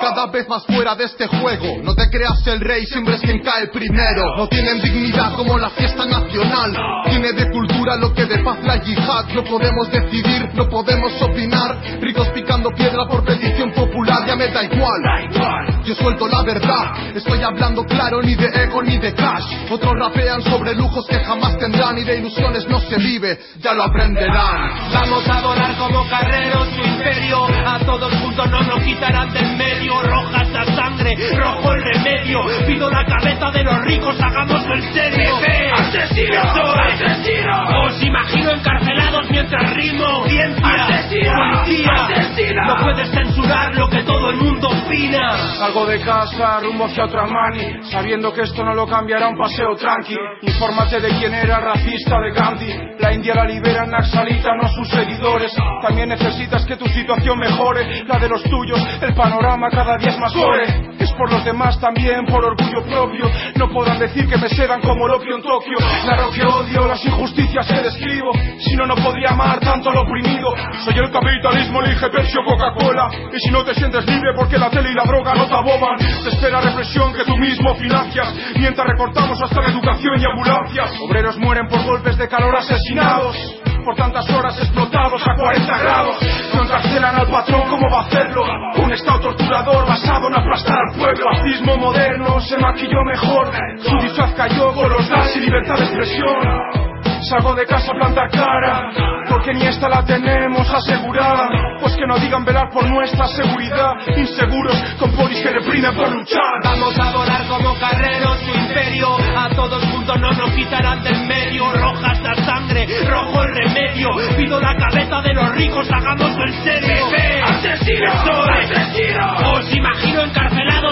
Cada 0.00 0.26
vez 0.26 0.46
más 0.48 0.64
fuera 0.66 0.94
de 0.94 1.04
este 1.04 1.26
juego. 1.26 1.82
No 1.82 1.94
te 1.94 2.08
creas 2.10 2.46
el 2.46 2.60
rey, 2.60 2.84
siempre 2.86 3.14
es 3.14 3.22
quien 3.22 3.42
cae 3.42 3.68
primero. 3.68 4.22
No 4.36 4.46
tienen 4.48 4.82
dignidad 4.82 5.34
como 5.34 5.56
la 5.56 5.70
fiesta 5.70 6.04
nacional. 6.04 6.76
Tiene 7.08 7.32
de 7.32 7.50
cultura 7.50 7.96
lo 7.96 8.12
que 8.12 8.26
de 8.26 8.38
paz 8.38 8.58
la 8.62 8.76
yihad. 8.82 9.24
No 9.34 9.44
podemos 9.44 9.90
decidir, 9.90 10.50
no 10.54 10.68
podemos 10.68 11.12
opinar. 11.22 11.80
Ricos 12.00 12.28
picando 12.28 12.70
piedra 12.76 13.06
por 13.08 13.24
petición 13.24 13.72
popular, 13.72 14.26
ya 14.26 14.36
me 14.36 14.48
da 14.48 14.64
igual. 14.64 15.73
Yo 15.84 15.94
suelto 15.94 16.26
la 16.26 16.42
verdad, 16.42 17.14
estoy 17.14 17.42
hablando 17.42 17.84
claro, 17.84 18.22
ni 18.22 18.34
de 18.34 18.46
ego 18.46 18.82
ni 18.82 18.96
de 18.98 19.12
cash. 19.12 19.44
Otros 19.70 19.94
rapean 19.98 20.40
sobre 20.42 20.74
lujos 20.74 21.06
que 21.06 21.18
jamás 21.18 21.58
tendrán 21.58 21.98
y 21.98 22.04
de 22.04 22.18
ilusiones 22.18 22.66
no 22.68 22.80
se 22.80 22.96
vive, 22.96 23.38
ya 23.58 23.74
lo 23.74 23.84
aprenderán. 23.84 24.70
Vamos 24.92 25.28
a 25.28 25.42
volar 25.42 25.76
como 25.76 26.08
carreros 26.08 26.68
su 26.74 26.82
imperio. 26.82 27.44
A 27.66 27.78
todos 27.80 28.12
juntos 28.14 28.50
no 28.50 28.62
nos 28.62 28.82
quitarán 28.82 29.32
del 29.34 29.56
medio. 29.56 30.00
Roja 30.02 30.42
esta 30.42 30.64
sangre, 30.74 31.14
rojo 31.36 31.72
el 31.72 31.82
remedio. 31.82 32.40
Pido 32.66 32.90
la 32.90 33.04
cabeza 33.04 33.50
de 33.50 33.64
los 33.64 33.80
ricos, 33.82 34.20
hagámoslo 34.20 34.74
en 34.76 34.94
serio. 34.94 35.36
¡Asesino! 35.74 36.40
¡Asesino! 36.40 37.84
Os 37.86 38.02
imagino 38.02 38.50
encarcelados 38.52 39.30
mientras 39.30 39.74
rimo. 39.74 40.04
Audiencia, 40.04 40.84
¡Asesino! 40.86 41.32
policía. 41.64 41.92
¡Asesino! 41.94 42.66
No 42.66 42.76
puedes 42.82 43.10
censurar 43.10 43.74
lo 43.74 43.88
que 43.90 44.02
todo 44.02 44.30
el 44.30 44.36
mundo 44.36 44.68
opina. 44.68 45.36
Salgo 45.74 45.90
de 45.90 46.00
casa 46.02 46.60
rumbo 46.60 46.84
hacia 46.84 47.04
otra 47.04 47.26
mani, 47.26 47.82
sabiendo 47.90 48.32
que 48.32 48.42
esto 48.42 48.62
no 48.62 48.74
lo 48.74 48.86
cambiará 48.86 49.26
un 49.26 49.36
paseo 49.36 49.74
tranqui. 49.74 50.16
Infórmate 50.42 51.00
de 51.00 51.08
quién 51.18 51.34
era 51.34 51.56
el 51.56 51.64
racista 51.64 52.16
de 52.20 52.30
Gandhi. 52.30 52.94
La 53.00 53.12
India 53.12 53.34
la 53.34 53.44
libera 53.44 53.84
Naxalita, 53.84 54.54
no 54.54 54.68
sus 54.68 54.88
seguidores. 54.88 55.52
También 55.82 56.10
necesitas 56.10 56.64
que 56.64 56.76
tu 56.76 56.86
situación 56.86 57.40
mejore, 57.40 58.04
la 58.04 58.20
de 58.20 58.28
los 58.28 58.44
tuyos. 58.44 58.80
El 59.02 59.14
panorama 59.14 59.68
cada 59.68 59.96
día 59.98 60.10
es 60.10 60.18
más 60.20 60.32
gore. 60.32 60.94
Es 61.00 61.10
por 61.14 61.30
los 61.32 61.44
demás 61.44 61.80
también, 61.80 62.24
por 62.26 62.44
orgullo 62.44 62.82
propio. 62.84 63.28
No 63.56 63.68
podrán 63.68 63.98
decir 63.98 64.28
que 64.28 64.38
me 64.38 64.48
sedan 64.50 64.80
como 64.80 65.06
el 65.06 65.14
opio 65.14 65.34
en 65.34 65.42
Tokio. 65.42 65.76
Claro 66.04 66.30
que 66.30 66.44
odio 66.44 66.86
las 66.86 67.04
injusticias 67.04 67.66
que 67.66 67.82
describo. 67.82 68.30
Si 68.60 68.76
no, 68.76 68.86
no 68.86 68.94
podría 68.94 69.30
amar 69.30 69.58
tanto 69.58 69.90
al 69.90 69.96
oprimido. 69.96 70.54
Soy 70.84 70.96
el 70.98 71.10
capitalismo, 71.10 71.82
elige 71.82 72.08
Pepsi 72.10 72.38
o 72.38 72.44
Coca-Cola. 72.44 73.10
Y 73.32 73.40
si 73.40 73.50
no 73.50 73.64
te 73.64 73.74
sientes 73.74 74.06
libre 74.06 74.34
porque 74.36 74.56
la 74.56 74.70
tele 74.70 74.92
y 74.92 74.94
la 74.94 75.02
droga 75.02 75.34
no 75.34 75.48
te 75.48 75.63
aboban, 75.64 75.96
te 75.96 76.28
espera 76.28 76.60
represión 76.60 77.12
que 77.14 77.24
tú 77.24 77.36
mismo 77.36 77.74
financias. 77.76 78.34
Mientras 78.56 78.86
recortamos 78.86 79.40
hasta 79.42 79.62
la 79.62 79.68
educación 79.68 80.20
y 80.20 80.24
ambulancias. 80.24 80.90
Obreros 81.00 81.38
mueren 81.38 81.66
por 81.68 81.82
golpes 81.84 82.16
de 82.18 82.28
calor 82.28 82.54
asesinados. 82.56 83.36
Por 83.84 83.94
tantas 83.96 84.28
horas 84.30 84.56
explotados 84.58 85.22
a 85.26 85.34
40 85.36 85.78
grados. 85.78 86.16
No 86.54 86.62
encarcelan 86.62 87.16
al 87.16 87.26
patrón, 87.26 87.68
¿cómo 87.68 87.90
va 87.90 88.00
a 88.00 88.06
hacerlo? 88.06 88.42
Un 88.82 88.92
estado 88.92 89.20
torturador 89.20 89.86
basado 89.86 90.28
en 90.28 90.34
aplastar 90.34 90.78
al 90.78 90.98
pueblo. 90.98 91.24
Fascismo 91.34 91.76
moderno 91.76 92.40
se 92.40 92.56
maquilló 92.58 93.02
mejor. 93.04 93.52
Su 93.80 93.96
disfraz 93.98 94.32
cayó 94.34 94.72
con 94.72 94.90
los 94.90 95.36
y 95.36 95.40
libertad 95.40 95.76
de 95.76 95.84
expresión. 95.84 96.83
Salgo 97.28 97.54
de 97.54 97.64
casa 97.64 97.90
a 97.90 97.94
plantar 97.94 98.30
cara, 98.30 98.90
porque 99.30 99.54
ni 99.54 99.66
esta 99.66 99.88
la 99.88 100.04
tenemos 100.04 100.68
asegurada. 100.68 101.48
Pues 101.80 101.96
que 101.96 102.06
no 102.06 102.18
digan 102.18 102.44
velar 102.44 102.68
por 102.70 102.86
nuestra 102.86 103.26
seguridad, 103.28 103.94
inseguros 104.14 104.76
con 104.98 105.10
polis 105.12 105.40
que 105.42 105.50
reprimen 105.50 105.96
por 105.96 106.10
luchar. 106.14 106.60
Vamos 106.62 106.98
a 106.98 107.12
volar 107.12 107.46
como 107.48 107.74
carreros 107.78 108.38
su 108.40 108.58
imperio. 108.58 109.08
A 109.36 109.48
todos 109.54 109.82
juntos 109.86 110.20
no 110.20 110.32
nos 110.32 110.50
quitarán 110.50 111.02
del 111.02 111.26
medio. 111.26 111.72
Roja 111.72 112.12
esta 112.12 112.34
sangre, 112.44 112.86
rojo 113.08 113.42
el 113.42 113.54
remedio. 113.54 114.08
Pido 114.36 114.60
la 114.60 114.76
cabeza 114.76 115.22
de 115.22 115.34
los 115.34 115.50
ricos, 115.54 115.90
hagámoslo 115.90 116.44
en 116.46 116.64
serio. 116.64 117.06
¡Asesino! 117.44 118.12
¡Asesino! 118.12 119.52
Os 119.54 119.74
imagino 119.74 120.22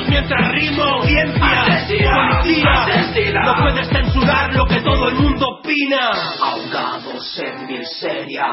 mientras 0.09 0.53
rimo. 0.53 1.03
¡Asesino! 1.03 2.33
policía. 2.43 2.73
¡Asesino! 2.73 3.43
No 3.43 3.55
puedes 3.61 3.89
censurar 3.89 4.55
lo 4.55 4.67
que 4.67 4.81
todo 4.81 5.09
el 5.09 5.15
mundo 5.15 5.47
opina. 5.59 6.11
Ahogados 6.41 7.39
en 7.39 7.67
miseria, 7.67 8.47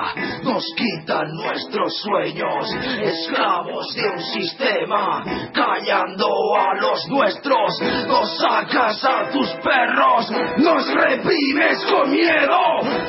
nos 0.43 0.63
quitan 0.75 1.33
nuestros 1.33 1.97
sueños, 2.01 2.69
esclavos 3.01 3.95
de 3.95 4.09
un 4.09 4.19
sistema, 4.19 5.23
callando 5.53 6.27
a 6.57 6.75
los 6.75 7.07
nuestros, 7.09 7.81
nos 8.07 8.37
sacas 8.37 9.03
a 9.03 9.31
tus 9.31 9.49
perros, 9.63 10.31
nos 10.57 10.93
reprimes 10.93 11.85
con 11.85 12.11
miedo, 12.11 12.59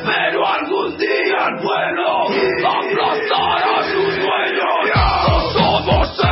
pero 0.04 0.46
algún 0.46 0.96
día 0.96 1.48
el 1.48 1.62
pueblo 1.62 2.28
aplastará 2.68 3.82
sus 3.92 4.16
dueños. 4.16 4.70
No 5.28 5.40
somos 5.52 6.29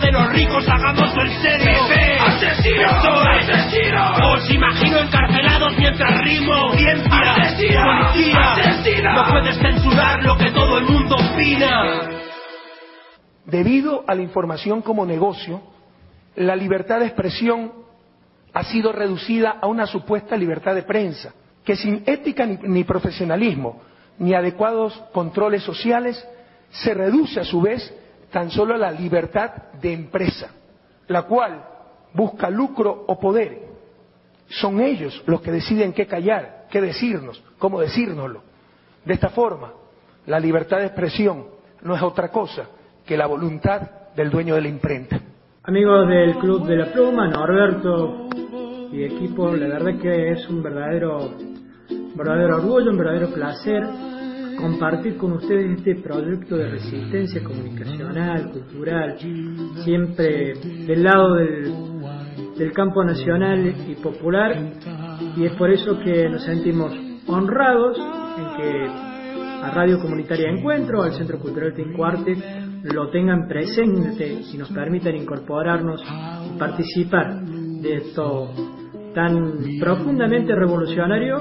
de 0.00 0.12
los 0.12 0.32
ricos, 0.32 0.68
hagámoslo 0.68 1.22
en 1.22 1.42
serio. 1.42 1.78
¡Asesino! 2.26 3.02
Soy 3.02 3.38
¡Asesino! 3.38 4.32
Os 4.32 4.50
imagino 4.50 4.98
encarcelados 4.98 5.76
mientras 5.78 6.20
rimo. 6.22 6.52
Audiencia, 6.52 7.32
¡Asesino! 7.32 7.80
policía. 7.84 8.52
¡Asesino! 8.52 9.12
No 9.14 9.30
puedes 9.30 9.58
censurar 9.58 10.24
lo 10.24 10.36
que 10.36 10.50
todo 10.50 10.78
el 10.78 10.84
mundo 10.86 11.16
opina. 11.16 12.10
Debido 13.46 14.04
a 14.06 14.14
la 14.14 14.22
información 14.22 14.82
como 14.82 15.06
negocio, 15.06 15.62
la 16.36 16.56
libertad 16.56 17.00
de 17.00 17.06
expresión 17.06 17.72
ha 18.52 18.64
sido 18.64 18.92
reducida 18.92 19.58
a 19.60 19.66
una 19.66 19.86
supuesta 19.86 20.36
libertad 20.36 20.74
de 20.74 20.82
prensa, 20.82 21.34
que 21.64 21.76
sin 21.76 22.02
ética 22.06 22.46
ni, 22.46 22.56
ni 22.62 22.84
profesionalismo, 22.84 23.82
ni 24.18 24.34
adecuados 24.34 24.94
controles 25.12 25.62
sociales, 25.62 26.26
se 26.70 26.94
reduce 26.94 27.40
a 27.40 27.44
su 27.44 27.60
vez 27.60 27.92
tan 28.34 28.50
solo 28.50 28.76
la 28.76 28.90
libertad 28.90 29.52
de 29.80 29.92
empresa, 29.92 30.50
la 31.06 31.22
cual 31.22 31.64
busca 32.12 32.50
lucro 32.50 33.04
o 33.06 33.16
poder. 33.16 33.60
Son 34.48 34.80
ellos 34.80 35.22
los 35.26 35.40
que 35.40 35.52
deciden 35.52 35.92
qué 35.92 36.08
callar, 36.08 36.66
qué 36.68 36.80
decirnos, 36.80 37.40
cómo 37.58 37.80
decírnoslo. 37.80 38.42
De 39.04 39.14
esta 39.14 39.28
forma, 39.28 39.72
la 40.26 40.40
libertad 40.40 40.78
de 40.78 40.86
expresión 40.86 41.44
no 41.82 41.94
es 41.94 42.02
otra 42.02 42.32
cosa 42.32 42.66
que 43.06 43.16
la 43.16 43.26
voluntad 43.26 43.82
del 44.16 44.30
dueño 44.30 44.56
de 44.56 44.62
la 44.62 44.68
imprenta. 44.68 45.20
Amigos 45.62 46.08
del 46.08 46.34
Club 46.38 46.66
de 46.66 46.76
la 46.76 46.86
Pluma, 46.86 47.28
Norberto 47.28 48.30
y 48.90 49.04
equipo, 49.04 49.54
la 49.54 49.68
verdad 49.68 50.00
que 50.02 50.32
es 50.32 50.48
un 50.48 50.60
verdadero, 50.60 51.30
verdadero 52.16 52.56
orgullo, 52.56 52.90
un 52.90 52.98
verdadero 52.98 53.28
placer 53.28 53.84
compartir 54.58 55.16
con 55.16 55.32
ustedes 55.32 55.78
este 55.78 55.96
proyecto 55.96 56.56
de 56.56 56.70
resistencia 56.70 57.42
comunicacional, 57.42 58.50
cultural, 58.50 59.16
siempre 59.84 60.54
del 60.86 61.02
lado 61.02 61.34
del, 61.34 61.72
del 62.56 62.72
campo 62.72 63.04
nacional 63.04 63.74
y 63.88 63.94
popular, 63.96 64.56
y 65.36 65.44
es 65.44 65.52
por 65.52 65.70
eso 65.70 65.98
que 65.98 66.28
nos 66.28 66.44
sentimos 66.44 66.92
honrados 67.26 67.98
en 67.98 68.56
que 68.56 68.86
a 69.62 69.70
Radio 69.70 69.98
Comunitaria 69.98 70.50
Encuentro, 70.50 71.02
al 71.02 71.12
Centro 71.12 71.38
Cultural 71.38 71.72
Tincuarte, 71.74 72.36
lo 72.82 73.08
tengan 73.10 73.48
presente 73.48 74.40
y 74.52 74.58
nos 74.58 74.70
permitan 74.70 75.16
incorporarnos 75.16 76.02
y 76.02 76.58
participar 76.58 77.40
de 77.44 77.94
esto 77.96 78.50
tan 79.14 79.58
profundamente 79.80 80.54
revolucionario 80.54 81.38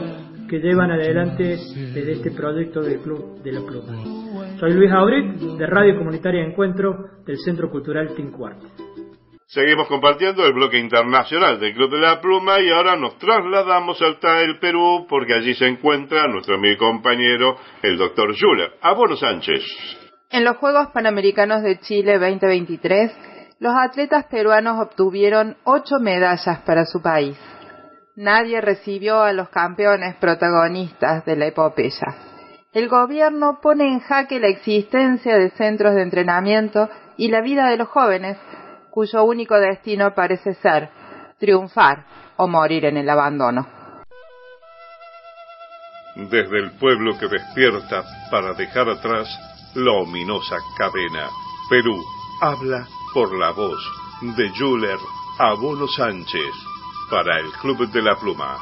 que 0.53 0.59
llevan 0.59 0.91
adelante 0.91 1.57
desde 1.95 2.11
este 2.11 2.29
proyecto 2.29 2.81
del 2.81 2.99
Club 2.99 3.41
de 3.41 3.53
la 3.53 3.61
Pluma. 3.61 4.03
Soy 4.59 4.73
Luis 4.73 4.91
Auric, 4.91 5.39
de 5.57 5.65
Radio 5.65 5.97
Comunitaria 5.97 6.45
Encuentro 6.45 6.95
del 7.25 7.39
Centro 7.39 7.71
Cultural 7.71 8.13
Tincuarte. 8.13 8.67
Seguimos 9.47 9.87
compartiendo 9.87 10.45
el 10.45 10.53
bloque 10.53 10.77
internacional 10.77 11.59
del 11.59 11.73
Club 11.73 11.89
de 11.89 12.01
la 12.01 12.21
Pluma 12.21 12.61
y 12.61 12.69
ahora 12.69 12.95
nos 12.95 13.17
trasladamos 13.17 13.99
hasta 13.99 14.41
el 14.41 14.59
Perú 14.59 15.07
porque 15.09 15.33
allí 15.33 15.55
se 15.55 15.65
encuentra 15.65 16.27
nuestro 16.27 16.53
amigo 16.53 16.73
y 16.75 16.77
compañero, 16.77 17.57
el 17.81 17.97
doctor 17.97 18.35
Schuller. 18.35 18.73
Abono 18.79 19.15
Sánchez. 19.15 19.63
En 20.29 20.43
los 20.43 20.57
Juegos 20.57 20.89
Panamericanos 20.93 21.63
de 21.63 21.79
Chile 21.79 22.19
2023, 22.19 23.11
los 23.57 23.73
atletas 23.73 24.25
peruanos 24.29 24.79
obtuvieron 24.79 25.57
ocho 25.63 25.95
medallas 25.99 26.59
para 26.63 26.85
su 26.85 27.01
país. 27.01 27.39
Nadie 28.15 28.61
recibió 28.61 29.23
a 29.23 29.33
los 29.33 29.49
campeones 29.49 30.15
protagonistas 30.17 31.25
de 31.25 31.35
la 31.35 31.47
epopeya. 31.47 32.15
El 32.71 32.87
gobierno 32.87 33.59
pone 33.59 33.91
en 33.91 34.01
jaque 34.01 34.39
la 34.39 34.49
existencia 34.49 35.35
de 35.35 35.49
centros 35.51 35.95
de 35.95 36.03
entrenamiento 36.03 36.89
y 37.17 37.29
la 37.29 37.41
vida 37.41 37.69
de 37.69 37.77
los 37.77 37.87
jóvenes, 37.87 38.37
cuyo 38.91 39.23
único 39.23 39.59
destino 39.59 40.13
parece 40.13 40.53
ser 40.55 40.89
triunfar 41.39 42.05
o 42.37 42.47
morir 42.47 42.85
en 42.85 42.97
el 42.97 43.09
abandono. 43.09 43.67
Desde 46.15 46.59
el 46.59 46.71
pueblo 46.73 47.17
que 47.17 47.27
despierta 47.27 48.03
para 48.29 48.53
dejar 48.53 48.89
atrás 48.89 49.27
la 49.73 49.91
ominosa 49.91 50.57
cadena, 50.77 51.29
Perú 51.67 51.99
habla 52.41 52.85
por 53.11 53.35
la 53.35 53.51
voz 53.51 53.83
de 54.21 54.49
Juler 54.55 54.97
Abono 55.39 55.87
Sánchez 55.87 56.72
para 57.13 57.39
el 57.39 57.51
Club 57.61 57.91
de 57.91 58.01
la 58.01 58.15
Pluma. 58.19 58.57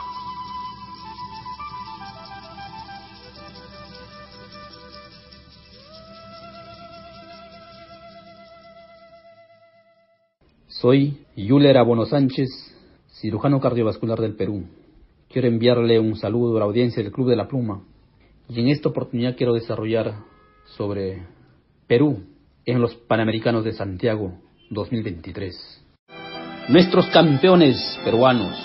Soy 10.67 11.25
Yuler 11.37 11.77
Abono 11.77 12.03
Sánchez, 12.03 12.49
cirujano 13.21 13.61
cardiovascular 13.61 14.19
del 14.19 14.35
Perú. 14.35 14.65
Quiero 15.29 15.47
enviarle 15.47 15.97
un 15.97 16.17
saludo 16.17 16.57
a 16.57 16.59
la 16.59 16.65
audiencia 16.65 17.01
del 17.01 17.13
Club 17.13 17.29
de 17.29 17.37
la 17.37 17.47
Pluma 17.47 17.85
y 18.49 18.59
en 18.59 18.67
esta 18.67 18.89
oportunidad 18.89 19.37
quiero 19.37 19.53
desarrollar 19.53 20.13
sobre 20.75 21.25
Perú 21.87 22.21
en 22.65 22.81
los 22.81 22.95
Panamericanos 22.95 23.63
de 23.63 23.71
Santiago 23.71 24.33
2023. 24.71 25.90
Nuestros 26.71 27.07
campeones 27.07 27.99
peruanos 28.05 28.57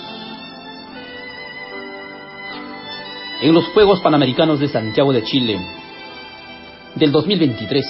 en 3.41 3.53
los 3.53 3.65
Juegos 3.73 3.99
Panamericanos 3.99 4.61
de 4.61 4.69
Santiago 4.69 5.11
de 5.11 5.23
Chile 5.23 5.59
del 6.95 7.11
2023. 7.11 7.85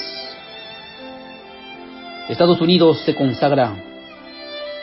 Estados 2.30 2.60
Unidos 2.60 3.00
se 3.02 3.14
consagra 3.14 3.76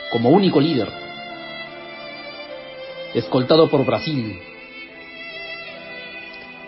como 0.09 0.29
único 0.29 0.61
líder, 0.61 0.87
escoltado 3.13 3.69
por 3.69 3.85
Brasil. 3.85 4.39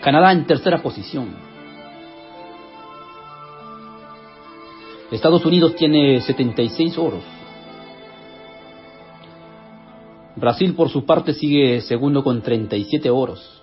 Canadá 0.02 0.32
en 0.32 0.46
tercera 0.46 0.82
posición. 0.82 1.34
Estados 5.10 5.42
Unidos 5.46 5.74
tiene 5.74 6.20
76 6.20 6.98
oros. 6.98 7.37
Brasil 10.38 10.74
por 10.74 10.88
su 10.88 11.04
parte 11.04 11.32
sigue 11.32 11.80
segundo 11.80 12.22
con 12.22 12.42
37 12.42 13.10
oros. 13.10 13.62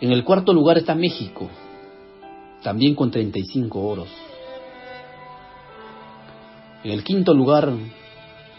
En 0.00 0.12
el 0.12 0.22
cuarto 0.24 0.52
lugar 0.52 0.78
está 0.78 0.94
México, 0.94 1.48
también 2.62 2.94
con 2.94 3.10
35 3.10 3.80
oros. 3.80 4.08
En 6.84 6.90
el 6.92 7.02
quinto 7.02 7.32
lugar 7.32 7.72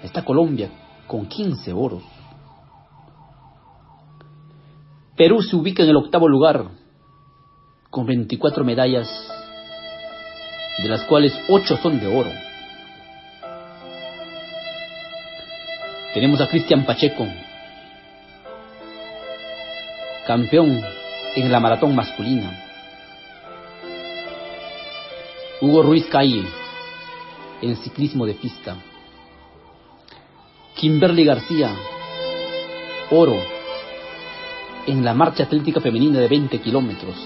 está 0.01 0.25
Colombia, 0.25 0.71
con 1.07 1.27
15 1.27 1.71
oros. 1.73 2.03
Perú 5.15 5.41
se 5.41 5.55
ubica 5.55 5.83
en 5.83 5.89
el 5.89 5.95
octavo 5.95 6.27
lugar, 6.27 6.69
con 7.89 8.05
24 8.05 8.65
medallas, 8.65 9.07
de 10.81 10.89
las 10.89 11.03
cuales 11.03 11.33
8 11.47 11.77
son 11.81 11.99
de 11.99 12.07
oro. 12.07 12.44
Tenemos 16.15 16.39
a 16.39 16.47
Cristian 16.47 16.85
Pacheco, 16.85 17.27
campeón 20.25 20.81
en 21.35 21.51
la 21.51 21.59
maratón 21.59 21.93
masculina. 21.93 22.57
Hugo 25.59 25.83
Ruiz 25.83 26.05
Calle, 26.05 26.45
en 27.61 27.75
ciclismo 27.75 28.25
de 28.25 28.35
pista. 28.35 28.77
Kimberly 30.77 31.25
García, 31.25 31.75
oro 33.11 33.35
en 34.87 35.03
la 35.03 35.13
marcha 35.13 35.43
atlética 35.43 35.81
femenina 35.81 36.21
de 36.21 36.29
20 36.29 36.61
kilómetros. 36.61 37.17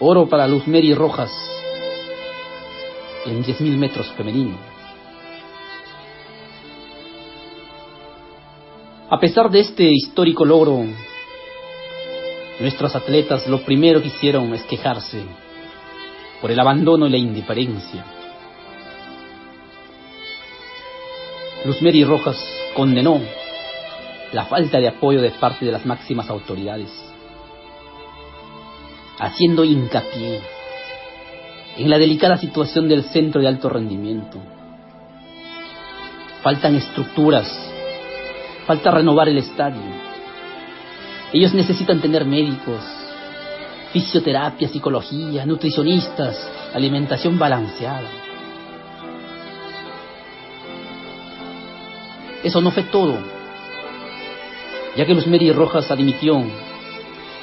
Oro 0.00 0.28
para 0.28 0.46
Luz 0.46 0.68
Mary 0.68 0.92
Rojas 0.92 1.32
en 3.24 3.42
10.000 3.42 3.78
metros 3.78 4.06
femenino. 4.18 4.73
A 9.10 9.20
pesar 9.20 9.50
de 9.50 9.60
este 9.60 9.84
histórico 9.84 10.46
logro, 10.46 10.82
nuestros 12.58 12.96
atletas 12.96 13.46
lo 13.48 13.62
primero 13.62 14.00
que 14.00 14.08
hicieron 14.08 14.54
es 14.54 14.62
quejarse 14.62 15.22
por 16.40 16.50
el 16.50 16.58
abandono 16.58 17.06
y 17.06 17.10
la 17.10 17.18
indiferencia. 17.18 18.02
Luz 21.66 21.82
Mary 21.82 22.02
Rojas 22.02 22.38
condenó 22.74 23.20
la 24.32 24.46
falta 24.46 24.78
de 24.78 24.88
apoyo 24.88 25.20
de 25.20 25.30
parte 25.32 25.66
de 25.66 25.72
las 25.72 25.84
máximas 25.84 26.30
autoridades, 26.30 26.90
haciendo 29.18 29.64
hincapié 29.64 30.40
en 31.76 31.90
la 31.90 31.98
delicada 31.98 32.38
situación 32.38 32.88
del 32.88 33.04
centro 33.04 33.42
de 33.42 33.48
alto 33.48 33.68
rendimiento. 33.68 34.38
Faltan 36.42 36.74
estructuras, 36.76 37.73
falta 38.66 38.90
renovar 38.90 39.28
el 39.28 39.38
estadio. 39.38 39.80
Ellos 41.32 41.52
necesitan 41.54 42.00
tener 42.00 42.24
médicos, 42.24 42.80
fisioterapia, 43.92 44.68
psicología, 44.68 45.44
nutricionistas, 45.46 46.48
alimentación 46.72 47.38
balanceada. 47.38 48.08
Eso 52.42 52.60
no 52.60 52.70
fue 52.70 52.82
todo, 52.84 53.16
ya 54.96 55.06
que 55.06 55.14
Luz 55.14 55.26
Mary 55.26 55.50
Rojas 55.50 55.90
admitió 55.90 56.42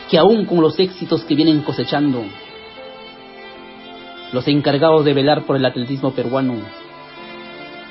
que 0.10 0.18
aún 0.18 0.46
con 0.46 0.62
los 0.62 0.78
éxitos 0.78 1.24
que 1.24 1.36
vienen 1.36 1.62
cosechando, 1.62 2.24
los 4.32 4.48
encargados 4.48 5.04
de 5.04 5.14
velar 5.14 5.44
por 5.44 5.56
el 5.56 5.66
atletismo 5.66 6.12
peruano 6.12 6.56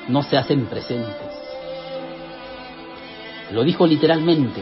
no 0.07 0.23
se 0.23 0.37
hacen 0.37 0.65
presentes. 0.65 1.40
Lo 3.51 3.63
dijo 3.63 3.85
literalmente, 3.85 4.61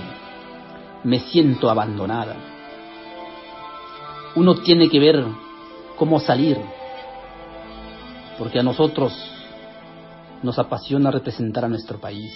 me 1.03 1.19
siento 1.19 1.69
abandonada. 1.69 2.35
Uno 4.35 4.55
tiene 4.55 4.89
que 4.89 4.99
ver 4.99 5.23
cómo 5.95 6.19
salir, 6.19 6.57
porque 8.37 8.59
a 8.59 8.63
nosotros 8.63 9.13
nos 10.41 10.57
apasiona 10.57 11.11
representar 11.11 11.65
a 11.65 11.67
nuestro 11.67 11.99
país. 11.99 12.33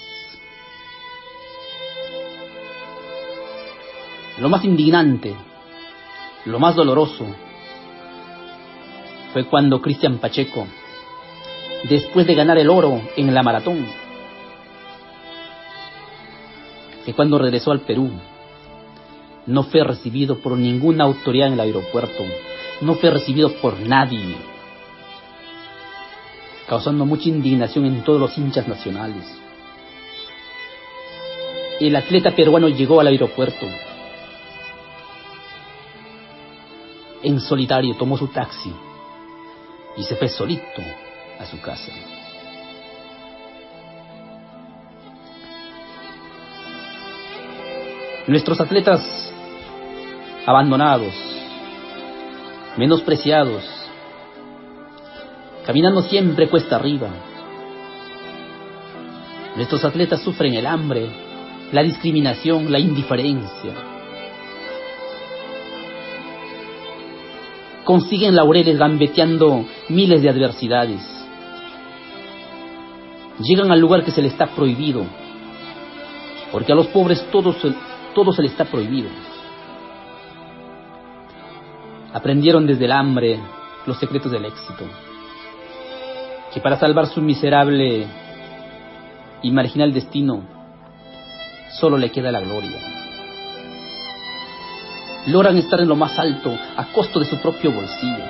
Lo 4.39 4.49
más 4.49 4.63
indignante, 4.63 5.35
lo 6.45 6.59
más 6.59 6.75
doloroso, 6.75 7.25
fue 9.31 9.45
cuando 9.45 9.81
Cristian 9.81 10.17
Pacheco, 10.19 10.67
después 11.89 12.27
de 12.27 12.35
ganar 12.35 12.57
el 12.59 12.69
oro 12.69 13.01
en 13.15 13.33
la 13.33 13.41
maratón, 13.41 14.02
que 17.05 17.13
cuando 17.13 17.37
regresó 17.37 17.71
al 17.71 17.81
Perú 17.81 18.09
no 19.45 19.63
fue 19.63 19.83
recibido 19.83 20.39
por 20.39 20.57
ninguna 20.57 21.03
autoridad 21.03 21.47
en 21.47 21.53
el 21.53 21.59
aeropuerto, 21.59 22.23
no 22.81 22.95
fue 22.95 23.09
recibido 23.09 23.53
por 23.55 23.79
nadie, 23.79 24.35
causando 26.67 27.05
mucha 27.05 27.29
indignación 27.29 27.85
en 27.85 28.03
todos 28.03 28.19
los 28.19 28.37
hinchas 28.37 28.67
nacionales. 28.67 29.25
El 31.79 31.95
atleta 31.95 32.31
peruano 32.31 32.69
llegó 32.69 32.99
al 33.01 33.07
aeropuerto. 33.07 33.67
En 37.21 37.39
solitario 37.39 37.95
tomó 37.95 38.17
su 38.17 38.27
taxi 38.27 38.71
y 39.97 40.03
se 40.03 40.15
fue 40.15 40.29
solito 40.29 40.81
a 41.39 41.45
su 41.45 41.59
casa. 41.59 41.91
Nuestros 48.25 48.61
atletas 48.61 49.01
abandonados, 50.45 51.13
menospreciados, 52.77 53.65
caminando 55.65 56.01
siempre 56.03 56.47
cuesta 56.47 56.77
arriba. 56.77 57.09
Nuestros 59.57 59.83
atletas 59.83 60.21
sufren 60.21 60.53
el 60.53 60.65
hambre, 60.65 61.09
la 61.73 61.83
discriminación, 61.83 62.71
la 62.71 62.79
indiferencia. 62.79 63.73
Consiguen 67.83 68.37
laureles 68.37 68.77
gambeteando 68.77 69.65
miles 69.89 70.21
de 70.21 70.29
adversidades. 70.29 71.01
Llegan 73.39 73.69
al 73.69 73.81
lugar 73.81 74.05
que 74.05 74.11
se 74.11 74.21
les 74.21 74.31
está 74.31 74.47
prohibido, 74.47 75.03
porque 76.53 76.71
a 76.71 76.75
los 76.75 76.87
pobres 76.87 77.21
todo 77.29 77.51
se, 77.51 77.73
todo 78.13 78.31
se 78.31 78.41
les 78.41 78.51
está 78.51 78.65
prohibido. 78.65 79.09
Aprendieron 82.13 82.67
desde 82.67 82.85
el 82.85 82.91
hambre 82.91 83.39
los 83.85 83.97
secretos 83.97 84.31
del 84.31 84.45
éxito, 84.45 84.85
que 86.53 86.61
para 86.61 86.77
salvar 86.77 87.07
su 87.07 87.21
miserable 87.21 88.07
y 89.41 89.51
marginal 89.51 89.91
destino 89.91 90.43
solo 91.79 91.97
le 91.97 92.11
queda 92.11 92.31
la 92.31 92.39
gloria. 92.39 92.79
Logran 95.27 95.57
estar 95.57 95.79
en 95.79 95.87
lo 95.87 95.95
más 95.95 96.17
alto 96.19 96.55
a 96.77 96.85
costo 96.85 97.19
de 97.19 97.25
su 97.25 97.39
propio 97.39 97.71
bolsillo. 97.71 98.23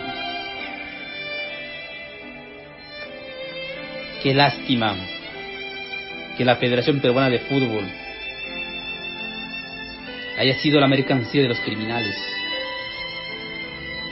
Qué 4.22 4.34
lástima 4.34 4.96
que 6.38 6.46
la 6.46 6.56
Federación 6.56 7.02
Peruana 7.02 7.30
de 7.30 7.40
Fútbol 7.40 7.84
haya 10.38 10.56
sido 10.56 10.80
la 10.80 10.88
mercancía 10.88 11.42
de 11.42 11.50
los 11.50 11.60
criminales. 11.60 12.16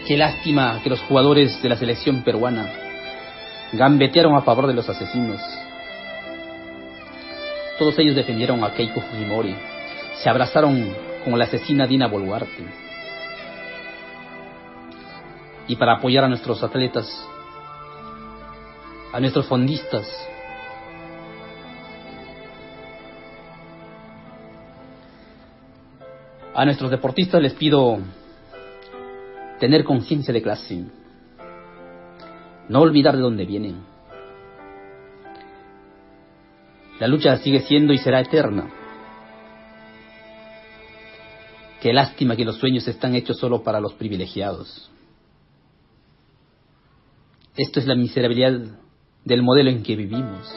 Qué 0.07 0.18
lástima 0.18 0.80
que 0.84 0.89
los 0.89 0.99
jugadores 1.02 1.61
de 1.61 1.69
la 1.69 1.77
selección 1.77 2.23
peruana 2.23 2.69
gambetearon 3.73 4.35
a 4.35 4.41
favor 4.41 4.68
de 4.68 4.73
los 4.73 4.89
asesinos. 4.89 5.39
Todos 7.80 7.98
ellos 7.99 8.15
defendieron 8.15 8.64
a 8.64 8.73
Keiko 8.73 9.02
Fujimori, 9.02 9.56
se 10.22 10.30
abrazaron 10.30 10.93
con 11.23 11.38
la 11.38 11.45
asesina 11.45 11.88
Dina 11.88 12.07
Boluarte. 12.07 12.64
Y 15.68 15.76
para 15.76 15.93
apoyar 15.93 16.26
a 16.26 16.27
nuestros 16.27 16.61
atletas, 16.64 17.07
a 19.14 19.19
nuestros 19.19 19.48
fondistas, 19.48 20.06
a 26.53 26.65
nuestros 26.65 26.91
deportistas 26.91 27.41
les 27.41 27.53
pido 27.53 27.99
tener 29.59 29.83
conciencia 29.83 30.33
de 30.33 30.41
clase, 30.41 30.85
no 32.67 32.81
olvidar 32.81 33.15
de 33.15 33.21
dónde 33.21 33.45
vienen. 33.45 33.83
La 36.99 37.07
lucha 37.07 37.37
sigue 37.37 37.61
siendo 37.61 37.93
y 37.93 37.97
será 37.97 38.19
eterna. 38.19 38.69
Qué 41.81 41.93
lástima 41.93 42.35
que 42.35 42.45
los 42.45 42.57
sueños 42.57 42.87
están 42.87 43.15
hechos 43.15 43.37
solo 43.39 43.63
para 43.63 43.79
los 43.79 43.93
privilegiados. 43.93 44.91
Esto 47.57 47.79
es 47.79 47.87
la 47.87 47.95
miserabilidad 47.95 48.77
del 49.25 49.41
modelo 49.41 49.69
en 49.71 49.83
que 49.83 49.95
vivimos. 49.95 50.53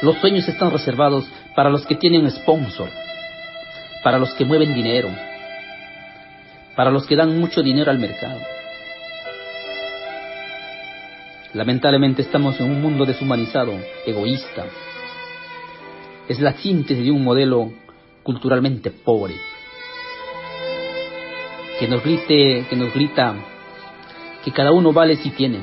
Los 0.00 0.16
sueños 0.18 0.48
están 0.48 0.70
reservados 0.70 1.24
para 1.54 1.70
los 1.70 1.86
que 1.86 1.96
tienen 1.96 2.30
sponsor, 2.30 2.88
para 4.02 4.18
los 4.18 4.34
que 4.34 4.44
mueven 4.44 4.74
dinero, 4.74 5.08
para 6.74 6.90
los 6.90 7.06
que 7.06 7.16
dan 7.16 7.38
mucho 7.38 7.62
dinero 7.62 7.90
al 7.90 7.98
mercado. 7.98 8.40
Lamentablemente 11.54 12.22
estamos 12.22 12.58
en 12.60 12.70
un 12.70 12.80
mundo 12.80 13.04
deshumanizado, 13.04 13.74
egoísta. 14.06 14.64
Es 16.28 16.40
la 16.40 16.54
síntesis 16.54 17.04
de 17.04 17.10
un 17.10 17.22
modelo 17.22 17.72
culturalmente 18.22 18.90
pobre, 18.90 19.34
que 21.78 21.88
nos 21.88 22.02
grite, 22.02 22.66
que 22.70 22.76
nos 22.76 22.94
grita 22.94 23.34
que 24.44 24.52
cada 24.52 24.72
uno 24.72 24.92
vale 24.92 25.16
si 25.16 25.30
tiene. 25.30 25.58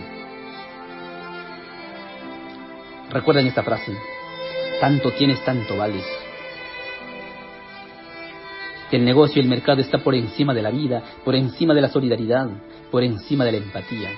Recuerden 3.09 3.47
esta 3.47 3.63
frase, 3.63 3.97
tanto 4.79 5.11
tienes, 5.11 5.43
tanto 5.43 5.75
vales. 5.75 6.05
El 8.91 9.05
negocio 9.05 9.39
y 9.39 9.43
el 9.43 9.49
mercado 9.49 9.81
está 9.81 9.99
por 9.99 10.15
encima 10.15 10.53
de 10.53 10.63
la 10.63 10.71
vida, 10.71 11.03
por 11.23 11.35
encima 11.35 11.73
de 11.73 11.81
la 11.81 11.89
solidaridad, 11.89 12.49
por 12.89 13.03
encima 13.03 13.45
de 13.45 13.51
la 13.51 13.57
empatía. 13.59 14.09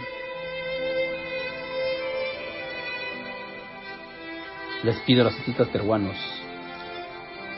Les 4.83 4.97
pido 5.01 5.21
a 5.21 5.25
los 5.25 5.39
atletas 5.39 5.67
peruanos, 5.67 6.15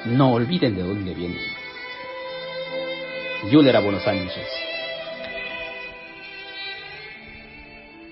no 0.06 0.34
olviden 0.34 0.76
de 0.76 0.84
dónde 0.84 1.14
vienen. 1.14 1.40
Yuler 3.52 3.82
Buenos 3.82 4.04
Sánchez. 4.04 4.48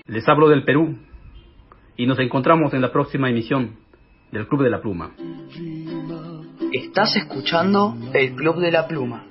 Les 0.06 0.28
hablo 0.28 0.48
del 0.48 0.64
Perú 0.64 0.98
y 1.96 2.06
nos 2.06 2.18
encontramos 2.18 2.72
en 2.74 2.82
la 2.82 2.92
próxima 2.92 3.30
emisión 3.30 3.76
del 4.30 4.46
Club 4.46 4.62
de 4.62 4.70
la 4.70 4.80
Pluma. 4.80 5.12
Estás 6.72 7.16
escuchando 7.16 7.94
el 8.14 8.34
Club 8.34 8.58
de 8.58 8.70
la 8.70 8.88
Pluma. 8.88 9.26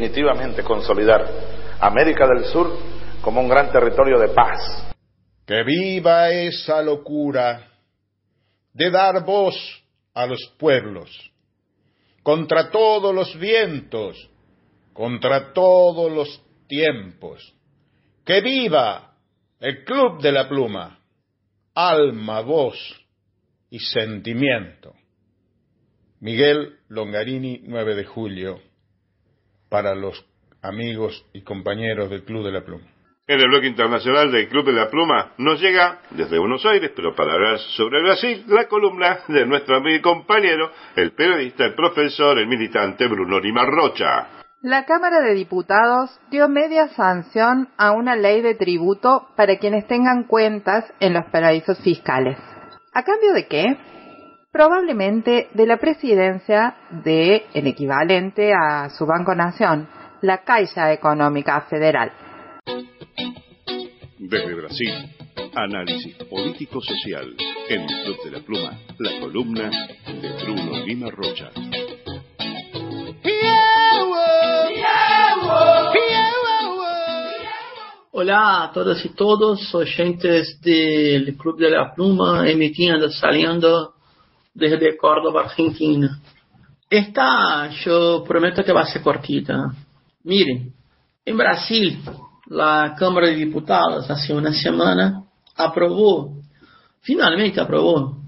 Definitivamente 0.00 0.62
consolidar 0.62 1.26
América 1.78 2.26
del 2.26 2.44
Sur 2.46 2.74
como 3.20 3.42
un 3.42 3.48
gran 3.48 3.70
territorio 3.70 4.18
de 4.18 4.28
paz. 4.28 4.94
Que 5.46 5.62
viva 5.62 6.30
esa 6.30 6.80
locura 6.80 7.68
de 8.72 8.90
dar 8.90 9.24
voz 9.24 9.54
a 10.14 10.26
los 10.26 10.54
pueblos, 10.58 11.10
contra 12.22 12.70
todos 12.70 13.14
los 13.14 13.38
vientos, 13.38 14.30
contra 14.94 15.52
todos 15.52 16.10
los 16.10 16.42
tiempos. 16.66 17.54
Que 18.24 18.40
viva 18.40 19.14
el 19.58 19.84
Club 19.84 20.22
de 20.22 20.32
la 20.32 20.48
Pluma, 20.48 20.98
alma, 21.74 22.40
voz 22.40 22.76
y 23.68 23.78
sentimiento. 23.80 24.94
Miguel 26.20 26.78
Longarini, 26.88 27.62
9 27.64 27.96
de 27.96 28.04
julio, 28.04 28.69
para 29.70 29.94
los 29.94 30.26
amigos 30.62 31.24
y 31.32 31.42
compañeros 31.42 32.10
del 32.10 32.24
Club 32.24 32.44
de 32.44 32.52
la 32.52 32.62
Pluma. 32.62 32.84
En 33.26 33.38
el 33.38 33.48
bloque 33.48 33.68
internacional 33.68 34.32
del 34.32 34.48
Club 34.48 34.66
de 34.66 34.72
la 34.72 34.90
Pluma 34.90 35.32
nos 35.38 35.60
llega 35.60 36.00
desde 36.10 36.38
Buenos 36.38 36.66
Aires, 36.66 36.90
pero 36.96 37.14
para 37.14 37.34
hablar 37.34 37.58
sobre 37.76 38.02
Brasil, 38.02 38.44
la 38.48 38.66
columna 38.66 39.20
de 39.28 39.46
nuestro 39.46 39.76
amigo 39.76 39.96
y 39.96 40.00
compañero, 40.00 40.72
el 40.96 41.12
periodista, 41.12 41.64
el 41.64 41.74
profesor, 41.74 42.38
el 42.40 42.48
militante 42.48 43.06
Bruno 43.06 43.38
Lima 43.38 43.64
Rocha. 43.64 44.26
La 44.62 44.84
Cámara 44.84 45.20
de 45.20 45.34
Diputados 45.34 46.10
dio 46.30 46.48
media 46.48 46.88
sanción 46.88 47.68
a 47.78 47.92
una 47.92 48.16
ley 48.16 48.42
de 48.42 48.56
tributo 48.56 49.28
para 49.36 49.58
quienes 49.58 49.86
tengan 49.86 50.24
cuentas 50.24 50.92
en 50.98 51.14
los 51.14 51.24
paraísos 51.26 51.78
fiscales. 51.78 52.36
¿A 52.92 53.04
cambio 53.04 53.32
de 53.32 53.46
qué? 53.46 53.76
Probablemente 54.52 55.48
de 55.54 55.64
la 55.64 55.76
presidencia 55.76 56.74
de 57.04 57.46
el 57.54 57.68
equivalente 57.68 58.52
a 58.52 58.90
su 58.90 59.06
Banco 59.06 59.32
Nación, 59.32 59.88
la 60.22 60.42
Caixa 60.42 60.92
Económica 60.92 61.60
Federal. 61.70 62.10
Desde 64.18 64.54
Brasil, 64.54 64.92
análisis 65.54 66.16
político-social 66.24 67.36
en 67.68 67.82
el 67.82 68.04
Club 68.04 68.16
de 68.24 68.30
la 68.32 68.40
Pluma, 68.40 68.76
la 68.98 69.20
columna 69.20 69.70
de 70.06 70.32
Bruno 70.42 70.84
Lima 70.84 71.10
Rocha. 71.10 71.50
Hola 78.10 78.64
a 78.64 78.72
todas 78.72 79.04
y 79.04 79.14
todos, 79.14 79.72
oyentes 79.76 80.60
del 80.60 81.36
Club 81.36 81.56
de 81.56 81.70
la 81.70 81.94
Pluma, 81.94 82.50
emitiendo, 82.50 83.08
saliendo 83.10 83.94
desde 84.60 84.96
Córdoba, 84.96 85.44
Argentina. 85.44 86.20
Esta 86.88 87.70
yo 87.84 88.22
prometo 88.22 88.62
que 88.62 88.72
va 88.72 88.82
a 88.82 88.86
ser 88.86 89.02
cortita. 89.02 89.72
Miren, 90.24 90.72
en 91.24 91.36
Brasil, 91.36 91.98
la 92.46 92.94
Cámara 92.98 93.28
de 93.28 93.36
Diputados 93.36 94.10
hace 94.10 94.34
una 94.34 94.52
semana 94.52 95.24
aprobó, 95.56 96.34
finalmente 97.00 97.60
aprobó, 97.60 98.18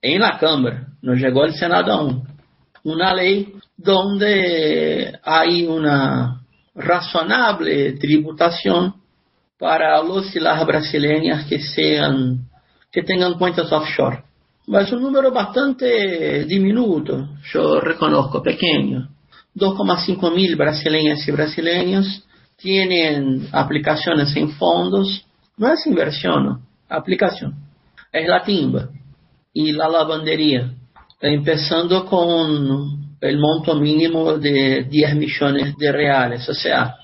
en 0.00 0.20
la 0.20 0.38
Cámara, 0.38 0.88
no 1.02 1.14
llegó 1.14 1.44
al 1.44 1.54
Senado 1.54 1.92
aún, 1.92 2.28
una 2.84 3.14
ley 3.14 3.54
donde 3.76 5.18
hay 5.22 5.66
una 5.66 6.42
razonable 6.74 7.92
tributación 7.92 8.94
para 9.58 10.02
los 10.02 10.34
y 10.34 10.40
las 10.40 10.64
brasileñas 10.66 11.46
que 11.46 11.60
sean 11.60 12.48
que 12.90 13.02
tengan 13.02 13.34
cuentas 13.34 13.70
offshore. 13.72 14.22
Es 14.80 14.90
un 14.92 15.02
número 15.02 15.30
bastante 15.30 16.44
diminuto, 16.46 17.28
yo 17.52 17.78
reconozco, 17.80 18.42
pequeño. 18.42 19.08
2,5 19.54 20.34
mil 20.34 20.56
brasileñas 20.56 21.28
y 21.28 21.30
brasileños 21.30 22.24
tienen 22.56 23.48
aplicaciones 23.52 24.34
en 24.34 24.50
fondos, 24.52 25.26
no 25.58 25.70
es 25.70 25.86
inversión, 25.86 26.62
aplicación. 26.88 27.54
Es 28.10 28.26
la 28.26 28.42
timba 28.42 28.88
y 29.52 29.72
la 29.72 29.88
lavandería, 29.88 30.72
empezando 31.20 32.06
con 32.06 33.16
el 33.20 33.38
monto 33.38 33.74
mínimo 33.74 34.38
de 34.38 34.84
10 34.84 35.16
millones 35.16 35.76
de 35.76 35.92
reales. 35.92 36.48
O 36.48 36.54
sea, 36.54 36.96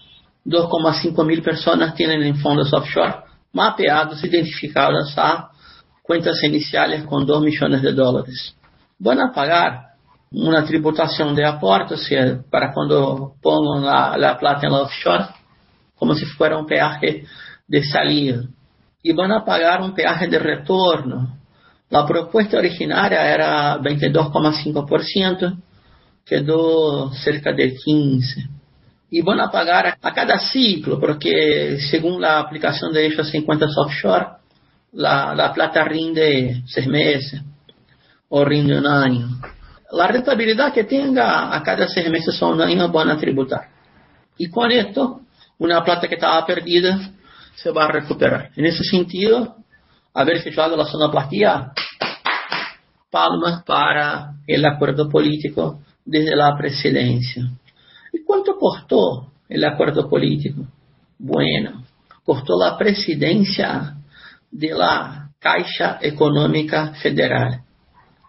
2,5 0.46 1.26
mil 1.26 1.42
personas 1.42 1.94
tienen 1.94 2.22
en 2.22 2.36
fondos 2.36 2.72
offshore 2.72 3.28
mapeados, 3.52 4.22
identificados 4.24 5.12
a 5.16 5.50
cuentas 6.08 6.42
iniciales 6.42 7.04
con 7.04 7.26
2 7.26 7.42
millones 7.42 7.82
de 7.82 7.92
dólares. 7.92 8.56
Van 8.98 9.20
a 9.20 9.30
pagar 9.30 9.88
una 10.30 10.64
tributación 10.64 11.34
de 11.34 11.44
aporte, 11.44 11.94
o 11.94 11.98
sea, 11.98 12.40
para 12.50 12.72
cuando 12.72 13.34
pongan 13.42 13.84
la, 13.84 14.16
la 14.16 14.38
plata 14.38 14.66
en 14.66 14.72
la 14.72 14.80
offshore, 14.80 15.26
como 15.96 16.14
si 16.14 16.24
fuera 16.24 16.56
un 16.56 16.64
peaje 16.64 17.26
de 17.66 17.84
salida. 17.84 18.42
Y 19.02 19.12
van 19.12 19.32
a 19.32 19.44
pagar 19.44 19.82
un 19.82 19.94
peaje 19.94 20.28
de 20.28 20.38
retorno. 20.38 21.36
La 21.90 22.06
propuesta 22.06 22.56
originaria 22.56 23.30
era 23.30 23.78
22,5%, 23.78 25.58
quedó 26.24 27.12
cerca 27.12 27.52
del 27.52 27.74
15%. 27.74 28.48
Y 29.10 29.20
van 29.20 29.40
a 29.40 29.50
pagar 29.50 29.98
a 30.00 30.14
cada 30.14 30.38
ciclo, 30.38 30.98
porque 30.98 31.78
según 31.90 32.22
la 32.22 32.40
aplicación 32.40 32.94
de 32.94 33.06
en 33.06 33.42
cuentas 33.42 33.76
offshore, 33.76 34.37
la, 34.92 35.34
la 35.34 35.52
plata 35.52 35.84
rinde 35.84 36.62
seis 36.66 36.86
meses 36.86 37.42
o 38.28 38.44
rinde 38.44 38.78
un 38.78 38.86
año. 38.86 39.28
La 39.92 40.06
rentabilidad 40.06 40.72
que 40.72 40.84
tenga 40.84 41.54
a 41.54 41.62
cada 41.62 41.88
seis 41.88 42.10
meses 42.10 42.40
o 42.42 42.48
un 42.48 42.60
año 42.60 42.88
van 42.90 43.10
a 43.10 43.18
tributar. 43.18 43.68
Y 44.36 44.48
con 44.48 44.70
esto, 44.70 45.22
una 45.58 45.82
plata 45.82 46.06
que 46.08 46.14
estaba 46.14 46.44
perdida 46.46 47.10
se 47.56 47.70
va 47.70 47.86
a 47.86 47.92
recuperar. 47.92 48.50
En 48.54 48.66
ese 48.66 48.84
sentido, 48.84 49.56
haber 50.14 50.36
efectuado 50.36 50.76
la 50.76 50.84
sonoplastia, 50.84 51.72
palmas 53.10 53.62
para 53.64 54.34
el 54.46 54.64
acuerdo 54.64 55.08
político 55.08 55.80
desde 56.04 56.36
la 56.36 56.56
presidencia. 56.56 57.50
¿Y 58.12 58.22
cuánto 58.24 58.56
costó 58.56 59.32
el 59.48 59.64
acuerdo 59.64 60.08
político? 60.08 60.62
Bueno, 61.18 61.84
costó 62.24 62.58
la 62.58 62.76
presidencia 62.76 63.97
de 64.50 64.68
la 64.74 65.30
Caixa 65.38 65.98
Económica 66.00 66.94
Federal, 66.94 67.60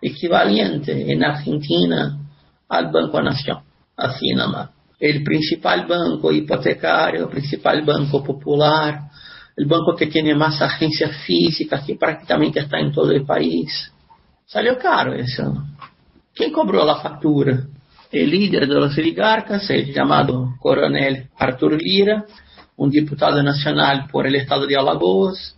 equivalente 0.01 1.11
en 1.11 1.23
Argentina 1.23 2.19
al 2.67 2.91
Banco 2.91 3.21
Nación, 3.21 3.59
así 3.97 4.33
nomás. 4.33 4.69
El 4.99 5.23
principal 5.23 5.87
banco 5.87 6.31
hipotecario, 6.31 7.23
el 7.23 7.29
principal 7.29 7.83
banco 7.83 8.23
popular, 8.23 9.09
el 9.55 9.65
banco 9.65 9.95
que 9.95 10.07
tiene 10.07 10.35
más 10.35 10.61
agencias 10.61 11.17
físicas, 11.25 11.83
que 11.85 11.95
prácticamente 11.95 12.59
está 12.59 12.79
en 12.79 12.91
todo 12.91 13.11
el 13.11 13.25
país. 13.25 13.91
Salió 14.45 14.77
caro 14.77 15.13
eso. 15.13 15.65
¿Quién 16.33 16.51
cobró 16.51 16.85
la 16.85 16.95
factura? 16.95 17.65
El 18.11 18.29
líder 18.29 18.67
de 18.67 18.75
los 18.75 18.97
oligarcas, 18.97 19.69
el 19.69 19.93
llamado 19.93 20.55
coronel 20.59 21.29
Artur 21.37 21.73
Lira, 21.81 22.25
un 22.77 22.89
diputado 22.89 23.43
nacional 23.43 24.07
por 24.11 24.25
el 24.25 24.35
estado 24.35 24.65
de 24.65 24.75
Alagoas, 24.75 25.55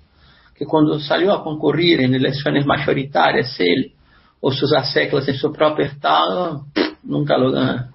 que 0.61 0.67
cuando 0.67 0.99
salió 0.99 1.33
a 1.33 1.43
concurrir 1.43 2.01
en 2.01 2.13
elecciones 2.13 2.67
mayoritarias, 2.67 3.59
él 3.59 3.93
o 4.39 4.51
sus 4.51 4.71
aseclas 4.73 5.27
en 5.27 5.33
su 5.33 5.51
propio 5.51 5.85
estado, 5.85 6.67
nunca 7.01 7.35
lo 7.35 7.51
ganó. 7.51 7.87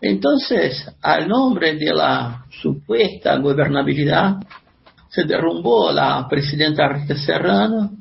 Entonces, 0.00 0.84
al 1.00 1.28
nombre 1.28 1.76
de 1.76 1.94
la 1.94 2.44
supuesta 2.60 3.36
gobernabilidad, 3.36 4.34
se 5.10 5.22
derrumbó 5.22 5.92
la 5.92 6.26
presidenta 6.28 6.88
Rita 6.88 7.14
Serrano, 7.14 7.92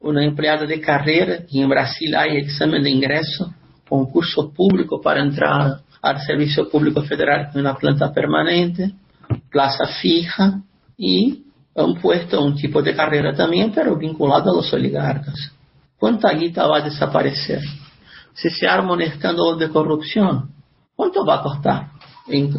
una 0.00 0.24
empleada 0.24 0.64
de 0.64 0.80
carrera, 0.80 1.40
y 1.46 1.60
en 1.60 1.68
Brasil 1.68 2.16
hay 2.16 2.38
examen 2.38 2.82
de 2.82 2.88
ingreso, 2.88 3.52
concurso 3.86 4.54
público 4.54 5.02
para 5.02 5.20
entrar 5.20 5.80
al 6.00 6.20
Servicio 6.22 6.70
Público 6.70 7.02
Federal 7.02 7.50
en 7.52 7.60
una 7.60 7.76
planta 7.76 8.10
permanente, 8.10 8.94
plaza 9.50 9.84
fija 10.00 10.62
y 10.96 11.43
un 11.74 12.00
puesto, 12.00 12.42
un 12.42 12.54
tipo 12.54 12.82
de 12.82 12.94
carrera 12.94 13.34
también, 13.34 13.72
pero 13.74 13.96
vinculado 13.96 14.52
a 14.52 14.56
los 14.56 14.72
oligarcas. 14.72 15.52
¿Cuánta 15.98 16.30
guita 16.32 16.66
va 16.66 16.78
a 16.78 16.82
desaparecer? 16.82 17.60
Si 18.34 18.50
se 18.50 18.66
arma 18.66 18.92
un 18.92 19.02
escándalo 19.02 19.56
de 19.56 19.68
corrupción, 19.70 20.50
¿cuánto 20.94 21.24
va 21.24 21.36
a 21.36 21.42
costar 21.42 21.90
en 22.28 22.54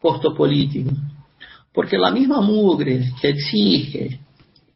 costo 0.00 0.34
político? 0.34 0.90
Porque 1.72 1.96
la 1.96 2.10
misma 2.10 2.40
mugre 2.40 3.12
que 3.20 3.30
exige 3.30 4.20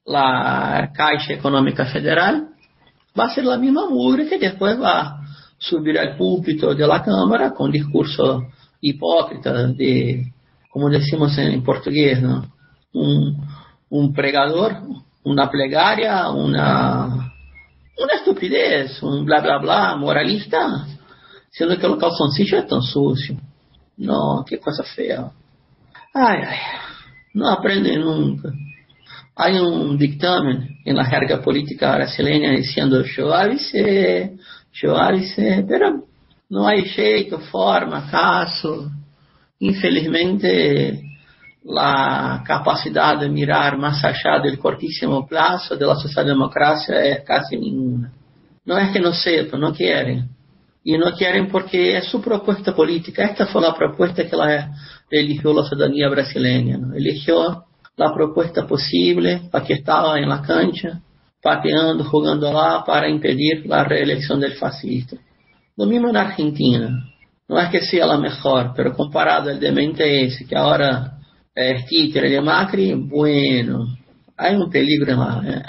la 0.06 0.90
Caixa 0.94 1.34
Económica 1.34 1.84
Federal 1.86 2.48
va 3.18 3.24
a 3.24 3.34
ser 3.34 3.44
la 3.44 3.58
misma 3.58 3.88
mugre 3.88 4.28
que 4.28 4.38
después 4.38 4.80
va 4.80 5.00
a 5.00 5.20
subir 5.58 5.98
al 5.98 6.16
púlpito 6.16 6.74
de 6.74 6.86
la 6.86 7.02
Cámara 7.02 7.52
con 7.52 7.70
discurso 7.70 8.44
hipócrita 8.80 9.66
de, 9.68 10.32
como 10.70 10.88
decimos 10.88 11.36
en 11.38 11.62
portugués, 11.62 12.22
¿no? 12.22 12.44
un, 12.96 13.36
un 13.90 14.12
pregador, 14.12 14.76
una 15.24 15.50
plegaria, 15.50 16.28
una, 16.30 17.06
una 17.06 18.12
estupidez, 18.14 19.02
un 19.02 19.24
bla 19.24 19.40
bla 19.40 19.58
bla 19.58 19.96
moralista, 19.96 20.86
sendo 21.50 21.78
que 21.78 21.86
o 21.86 21.98
calzoncillo 21.98 22.58
es 22.58 22.66
tan 22.66 22.82
sucio. 22.82 23.36
No, 23.96 24.44
qué 24.46 24.58
cosa 24.58 24.84
fea. 24.84 25.30
Ay, 26.12 26.38
ay, 26.46 26.58
no 27.34 27.48
aprende 27.48 27.96
nunca. 27.98 28.50
Hay 29.34 29.58
un 29.58 29.98
dictamen 29.98 30.78
en 30.84 30.96
la 30.96 31.04
jerga 31.04 31.42
política 31.42 31.94
brasileña 31.94 32.52
diciendo 32.52 33.02
yo 33.02 33.34
avisé, 33.34 34.36
yo 34.72 34.96
avisé, 34.96 35.64
pero 35.68 36.04
no 36.48 36.66
hay 36.66 36.82
jeito, 36.84 37.38
forma, 37.38 38.10
caso. 38.10 38.90
Infelizmente, 39.58 41.05
la 41.68 42.44
capacidad 42.46 43.18
de 43.18 43.28
mirar 43.28 43.76
más 43.76 44.04
allá 44.04 44.38
del 44.40 44.58
cortísimo 44.58 45.26
plazo 45.26 45.76
de 45.76 45.84
la 45.84 45.96
socialdemocracia 45.96 47.04
es 47.04 47.24
casi 47.24 47.56
ninguna. 47.56 48.12
No 48.64 48.78
es 48.78 48.92
que 48.92 49.00
no 49.00 49.12
sepan, 49.12 49.60
no 49.60 49.74
quieren. 49.74 50.28
Y 50.84 50.96
no 50.96 51.12
quieren 51.12 51.48
porque 51.48 51.96
es 51.96 52.04
su 52.06 52.20
propuesta 52.20 52.74
política. 52.74 53.24
Esta 53.24 53.46
fue 53.46 53.60
la 53.60 53.74
propuesta 53.74 54.24
que 54.24 54.36
la 54.36 54.70
eligió 55.10 55.52
la 55.52 55.64
ciudadanía 55.64 56.08
brasileña. 56.08 56.78
¿no? 56.78 56.94
Eligió 56.94 57.64
la 57.96 58.14
propuesta 58.14 58.64
posible, 58.64 59.48
la 59.52 59.64
que 59.64 59.74
estaba 59.74 60.18
en 60.18 60.28
la 60.28 60.42
cancha, 60.42 61.00
pateando, 61.42 62.04
jugando 62.04 62.52
lá 62.52 62.84
para 62.84 63.08
impedir 63.08 63.66
la 63.66 63.82
reelección 63.82 64.38
del 64.38 64.52
fascista. 64.52 65.16
Lo 65.76 65.86
mismo 65.86 66.08
en 66.08 66.16
Argentina. 66.16 67.12
No 67.48 67.58
es 67.58 67.70
que 67.70 67.80
sea 67.80 68.06
la 68.06 68.18
mejor, 68.18 68.72
pero 68.76 68.92
comparado 68.94 69.50
al 69.50 69.58
demente 69.58 70.24
ese, 70.24 70.46
que 70.46 70.56
ahora 70.56 71.15
títere 71.88 72.30
de 72.30 72.40
Macri, 72.40 72.92
bueno, 72.92 73.86
hay 74.36 74.56
un 74.56 74.70
peligro 74.70 75.12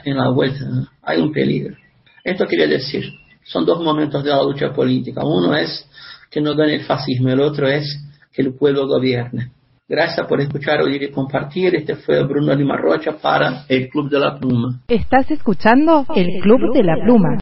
en 0.04 0.18
la, 0.18 0.30
vuelta, 0.30 0.66
hay 1.02 1.22
un 1.22 1.32
peligro. 1.32 1.76
Esto 2.24 2.46
quería 2.46 2.68
decir, 2.68 3.06
son 3.44 3.66
dos 3.66 3.82
momentos 3.82 4.24
de 4.24 4.30
la 4.30 4.44
lucha 4.44 4.74
política. 4.74 5.24
Uno 5.24 5.56
es 5.56 5.88
que 6.30 6.42
no 6.42 6.56
gane 6.56 6.76
el 6.76 6.84
fascismo, 6.84 7.30
el 7.30 7.40
otro 7.40 7.68
es 7.68 7.86
que 8.34 8.42
el 8.42 8.54
pueblo 8.54 8.88
gobierne. 8.88 9.52
Gracias 9.88 10.28
por 10.28 10.42
escuchar, 10.42 10.82
oír 10.82 11.02
y 11.04 11.12
compartir. 11.12 11.74
Este 11.74 11.96
fue 11.96 12.22
Bruno 12.26 12.54
Lima 12.54 12.76
Rocha 12.76 13.18
para 13.22 13.64
el 13.70 13.88
Club 13.88 14.10
de 14.10 14.20
la 14.20 14.38
Pluma. 14.38 14.82
Estás 14.90 15.32
escuchando 15.32 16.06
el 16.14 16.42
Club 16.42 16.74
de 16.74 16.84
la 16.84 16.96
Pluma. 17.02 17.40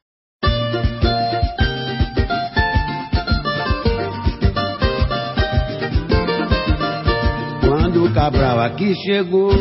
Cabral 8.15 8.61
aqui 8.61 8.95
chegou. 9.03 9.51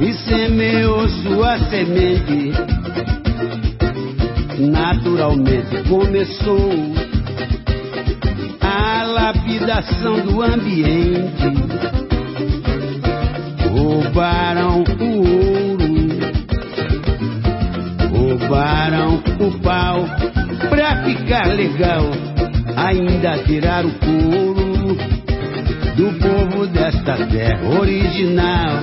E 0.00 0.14
semeou 0.14 1.08
sua 1.08 1.58
semente, 1.68 2.52
naturalmente 4.60 5.82
começou 5.88 6.70
a 8.60 9.02
lapidação 9.02 10.20
do 10.20 10.40
ambiente. 10.40 11.50
Roubaram 13.68 14.84
o 15.00 15.16
ouro, 15.26 15.88
roubaram 18.14 19.22
o 19.40 19.58
pau, 19.60 20.06
pra 20.70 21.02
ficar 21.02 21.48
legal, 21.48 22.04
ainda 22.76 23.36
tirar 23.42 23.84
o 23.84 23.90
couro 23.98 24.49
do 25.96 26.12
povo 26.18 26.66
desta 26.66 27.16
terra 27.26 27.68
original. 27.78 28.78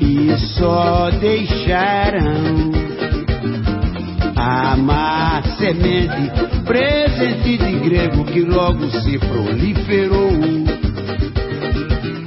E 0.00 0.36
só 0.58 1.10
deixaram 1.20 2.70
a 4.36 4.76
má 4.76 5.42
semente, 5.58 6.30
presente 6.64 7.58
de 7.58 7.72
grego 7.80 8.24
que 8.24 8.42
logo 8.42 8.88
se 8.90 9.18
proliferou 9.18 10.32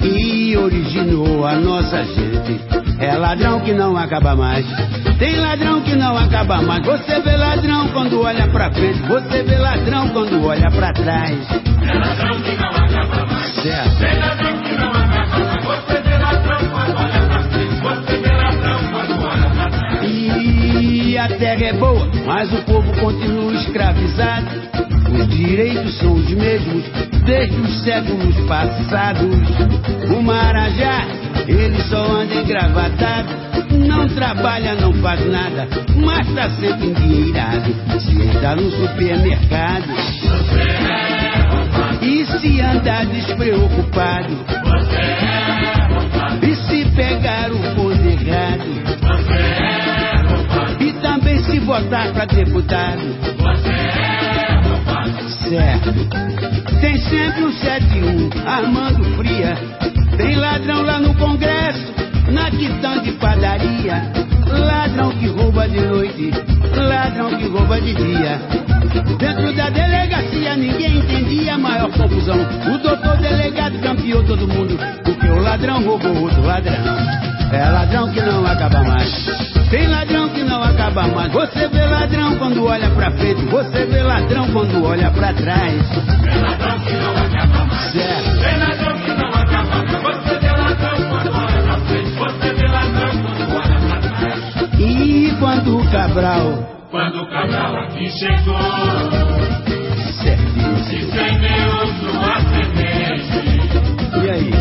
e 0.03 0.57
originou 0.57 1.45
a 1.45 1.55
nossa 1.55 2.03
gente 2.03 2.59
É 2.99 3.17
ladrão 3.17 3.59
que 3.61 3.73
não 3.73 3.97
acaba 3.97 4.35
mais. 4.35 4.65
Tem 5.21 5.35
ladrão 5.39 5.81
que 5.81 5.95
não 5.95 6.17
acaba 6.17 6.63
mais. 6.63 6.83
Você 6.83 7.21
vê 7.21 7.37
ladrão 7.37 7.87
quando 7.89 8.23
olha 8.23 8.47
pra 8.47 8.71
frente. 8.71 9.03
Você 9.03 9.43
vê 9.43 9.55
ladrão 9.55 10.09
quando 10.09 10.43
olha 10.43 10.71
pra 10.71 10.91
trás. 10.93 11.37
É 11.51 11.93
ladrão 11.93 12.41
que 12.41 12.55
não 12.55 12.69
acaba 12.69 13.25
mais. 13.27 13.53
Certo. 13.61 13.97
Tem 13.99 14.19
ladrão 14.19 14.57
que 14.63 14.71
não 14.71 14.89
acaba 14.89 15.45
mais. 15.45 15.63
Você 15.63 16.01
vê 16.01 16.17
ladrão 16.17 16.69
quando 16.71 16.97
olha 16.97 17.21
pra 17.27 17.43
frente. 17.43 17.81
Você 17.81 18.17
vê 18.17 18.31
ladrão 18.31 18.79
quando 18.89 19.23
olha 19.23 19.49
pra 19.51 19.69
trás. 19.69 20.11
E 20.11 21.17
a 21.19 21.27
terra 21.27 21.65
é 21.65 21.73
boa, 21.73 22.09
mas 22.25 22.51
o 22.51 22.63
povo 22.63 22.91
continua 22.99 23.53
escravizado. 23.53 24.47
Os 25.13 25.27
direitos 25.27 25.99
são 25.99 26.13
os 26.13 26.31
mesmos 26.31 26.83
desde 27.25 27.61
os 27.61 27.83
séculos 27.83 28.35
passados. 28.47 29.37
O 30.17 30.23
Marajá, 30.23 31.05
ele 31.47 31.81
só 31.83 32.03
anda 32.03 32.35
engravatado. 32.35 33.51
Não 33.87 34.07
trabalha, 34.09 34.75
não 34.75 34.93
faz 34.95 35.25
nada, 35.29 35.67
mas 35.95 36.33
tá 36.33 36.49
sempre 36.49 36.87
endinheirado. 36.87 37.73
Se 37.99 38.21
entrar 38.21 38.55
no 38.55 38.69
supermercado 38.69 39.85
e 42.01 42.25
se 42.25 42.61
andar 42.61 43.05
despreocupado. 43.05 44.33
E 46.41 46.55
se 46.55 46.85
pegar 46.95 47.51
o 47.51 47.75
bonde 47.75 48.07
errado. 48.09 48.71
E 50.79 50.93
também 50.93 51.37
se 51.43 51.59
votar 51.59 52.11
pra 52.11 52.25
deputado. 52.25 53.01
Certo. 55.47 55.93
Tem 56.81 56.97
sempre 56.97 57.43
um 57.43 57.51
71 57.51 58.29
armando 58.47 59.03
fria. 59.17 59.57
Tem 60.17 60.35
ladrão 60.35 60.81
lá 60.83 60.99
no 60.99 61.13
Congresso, 61.15 61.93
na 62.31 62.49
quitão 62.51 63.01
de 63.01 63.11
padaria. 63.13 64.03
Ladrão 64.47 65.11
que 65.11 65.27
rouba 65.27 65.67
de 65.67 65.79
noite, 65.79 66.31
ladrão 66.75 67.29
que 67.37 67.47
rouba 67.47 67.79
de 67.79 67.93
dia. 67.93 68.39
Dentro 69.17 69.53
da 69.53 69.69
delegacia 69.69 70.55
ninguém 70.57 70.97
entendia 70.97 71.55
a 71.55 71.57
maior 71.57 71.89
confusão. 71.91 72.37
O 72.73 72.77
doutor 72.77 73.17
delegado 73.17 73.79
campeou 73.79 74.23
todo 74.23 74.47
mundo, 74.47 74.77
porque 75.03 75.27
o 75.27 75.39
ladrão 75.41 75.81
roubou 75.83 76.23
outro 76.23 76.41
ladrão. 76.45 76.75
É 77.51 77.69
ladrão 77.69 78.09
que 78.11 78.21
não 78.21 78.45
acaba 78.45 78.83
mais. 78.83 79.25
Tem 79.69 79.87
ladrão 79.87 80.29
que 80.29 80.43
não 80.43 80.61
acaba 80.63 81.07
mais. 81.07 81.31
Você 81.31 81.67
vê 81.67 81.85
ladrão 81.85 82.37
quando 82.37 82.65
olha 82.65 82.89
pra 82.89 83.11
frente. 83.11 83.45
Você 83.45 83.85
vê 83.85 84.03
ladrão 84.03 84.47
quando 84.51 84.83
olha 84.83 85.09
pra 85.11 85.33
trás. 85.33 85.81
É 86.25 86.35
ladrão 86.41 86.79
que 86.79 86.93
não 86.93 87.11
acaba 87.11 87.65
mais. 87.65 87.91
Certo. 87.91 88.41
Tem 88.41 88.57
ladrão 88.57 88.90
quando 95.51 95.79
o 95.79 95.91
Cabral. 95.91 96.87
Quando 96.89 97.27
Cabral 97.27 97.75
aqui 97.81 98.09
chegou. 98.09 98.55
Certinho. 100.23 100.77
Se 100.85 101.11
semeou 101.11 101.87
sua 101.99 102.39
semente. 102.51 103.43
E 104.23 104.29
aí? 104.29 104.51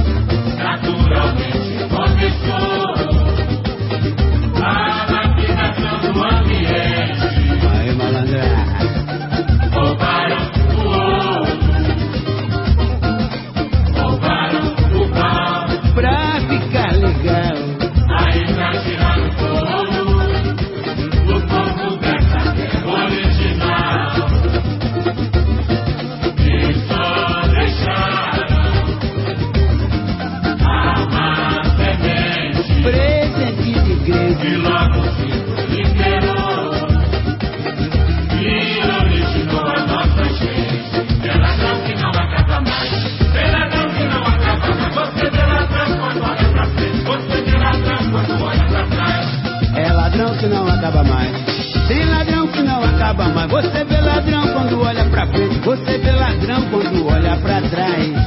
Naturalmente 0.59 1.89
começou. 1.95 2.90
Mais. 53.31 53.51
Você 53.51 53.85
vê 53.85 54.01
ladrão 54.01 54.43
quando 54.53 54.81
olha 54.83 55.05
pra 55.07 55.27
frente. 55.27 55.59
Você 55.61 55.99
vê 55.99 56.11
ladrão 56.13 56.63
quando 56.71 57.07
olha 57.07 57.37
pra 57.37 57.61
trás. 57.63 58.20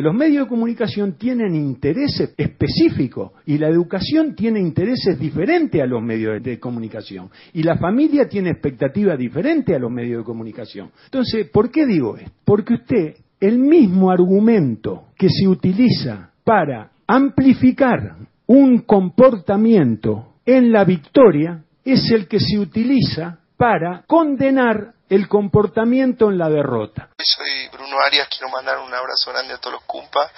Los 0.00 0.14
medios 0.14 0.44
de 0.44 0.48
comunicación 0.48 1.14
tienen 1.14 1.54
intereses 1.54 2.34
específicos 2.36 3.32
y 3.46 3.58
la 3.58 3.68
educación 3.68 4.34
tiene 4.34 4.60
intereses 4.60 5.18
diferentes 5.18 5.80
a 5.80 5.86
los 5.86 6.02
medios 6.02 6.42
de 6.42 6.58
comunicación. 6.60 7.30
Y 7.52 7.62
la 7.62 7.76
familia 7.76 8.28
tiene 8.28 8.50
expectativas 8.50 9.18
diferentes 9.18 9.74
a 9.74 9.78
los 9.78 9.90
medios 9.90 10.18
de 10.18 10.24
comunicación. 10.24 10.90
Entonces, 11.04 11.48
¿por 11.50 11.70
qué 11.70 11.86
digo 11.86 12.16
esto? 12.16 12.30
Porque 12.44 12.74
usted, 12.74 13.16
el 13.40 13.58
mismo 13.58 14.10
argumento 14.10 15.06
que 15.16 15.28
se 15.28 15.48
utiliza 15.48 16.30
para 16.44 16.90
amplificar 17.06 18.16
un 18.46 18.78
comportamiento 18.80 20.34
en 20.44 20.72
la 20.72 20.84
victoria 20.84 21.64
es 21.84 22.10
el 22.10 22.26
que 22.26 22.40
se 22.40 22.58
utiliza 22.58 23.40
para 23.56 24.04
condenar 24.06 24.94
el 25.10 25.26
comportamiento 25.26 26.30
en 26.30 26.38
la 26.38 26.48
derrota. 26.48 27.10
Soy 27.18 27.68
Bruno 27.72 27.96
Arias, 28.06 28.28
quiero 28.30 28.48
mandar 28.48 28.78
un 28.78 28.94
abrazo 28.94 29.32
grande 29.32 29.54
a 29.54 29.58
todos 29.58 29.74
los 29.74 29.84
Cumpa, 29.84 30.30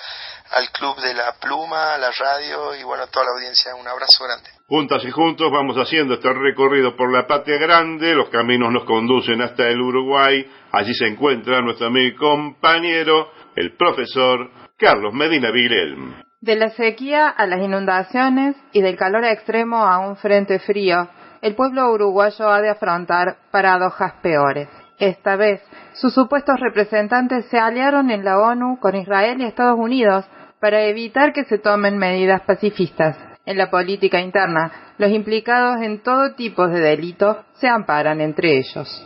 al 0.51 0.70
Club 0.70 0.97
de 0.97 1.12
la 1.12 1.36
Pluma, 1.39 1.94
a 1.94 1.99
la 1.99 2.11
radio 2.11 2.74
y 2.74 2.82
bueno, 2.82 3.05
a 3.05 3.07
toda 3.07 3.27
la 3.27 3.32
audiencia. 3.32 3.74
Un 3.74 3.86
abrazo 3.86 4.24
grande. 4.24 4.49
Juntas 4.66 5.05
y 5.05 5.11
juntos 5.11 5.53
vamos 5.53 5.77
haciendo 5.77 6.15
este 6.15 6.32
recorrido 6.32 6.97
por 6.97 7.12
la 7.12 7.27
patria 7.27 7.59
grande, 7.59 8.15
los 8.15 8.31
caminos 8.31 8.73
nos 8.73 8.85
conducen 8.85 9.43
hasta 9.43 9.69
el 9.69 9.78
Uruguay, 9.78 10.43
allí 10.73 10.94
se 10.94 11.07
encuentra 11.07 11.61
nuestro 11.61 11.89
amigo 11.89 12.07
y 12.07 12.16
compañero, 12.16 13.31
el 13.55 13.77
profesor 13.77 14.51
Carlos 14.78 15.12
Medina 15.12 15.51
Vilelm. 15.51 16.23
De 16.40 16.57
la 16.57 16.70
sequía 16.70 17.28
a 17.28 17.47
las 17.47 17.61
inundaciones 17.61 18.57
y 18.73 18.81
del 18.81 18.97
calor 18.97 19.27
extremo 19.27 19.85
a 19.85 19.99
un 19.99 20.16
frente 20.16 20.59
frío, 20.61 21.09
el 21.43 21.56
pueblo 21.56 21.93
uruguayo 21.93 22.48
ha 22.48 22.62
de 22.62 22.70
afrontar 22.70 23.36
paradojas 23.51 24.14
peores. 24.23 24.69
Esta 24.98 25.35
vez, 25.35 25.60
sus 25.94 26.14
supuestos 26.14 26.60
representantes 26.60 27.47
se 27.47 27.59
aliaron 27.59 28.10
en 28.10 28.24
la 28.24 28.39
ONU 28.39 28.78
con 28.78 28.94
Israel 28.94 29.40
y 29.40 29.44
Estados 29.44 29.78
Unidos 29.78 30.24
para 30.60 30.82
evitar 30.85 31.32
que 31.32 31.44
se 31.44 31.59
tomen 31.59 31.98
medidas 31.98 32.43
pacifistas. 32.43 33.19
En 33.44 33.59
la 33.59 33.70
política 33.70 34.20
interna, 34.20 34.94
los 34.98 35.10
implicados 35.10 35.82
en 35.82 36.01
todo 36.05 36.35
tipo 36.36 36.69
de 36.69 36.78
delitos 36.78 37.39
se 37.55 37.69
amparan 37.69 38.20
entre 38.20 38.59
ellos. 38.59 39.05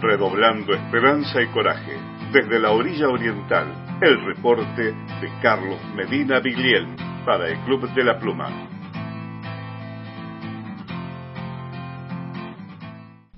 Redoblando 0.00 0.74
esperanza 0.74 1.42
y 1.42 1.48
coraje. 1.48 1.98
Desde 2.32 2.60
la 2.60 2.70
orilla 2.70 3.08
oriental, 3.08 3.66
el 4.00 4.24
reporte 4.24 4.82
de 4.82 5.40
Carlos 5.42 5.78
Medina 5.96 6.38
Vigliel 6.38 6.86
para 7.26 7.48
el 7.48 7.58
Club 7.64 7.92
de 7.94 8.04
la 8.04 8.18
Pluma. 8.20 8.73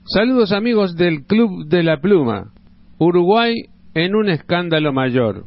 Saludos 0.09 0.53
amigos 0.53 0.95
del 0.95 1.25
Club 1.25 1.67
de 1.67 1.83
la 1.83 2.01
Pluma. 2.01 2.53
Uruguay 2.97 3.55
en 3.93 4.15
un 4.15 4.29
escándalo 4.29 4.93
mayor. 4.93 5.47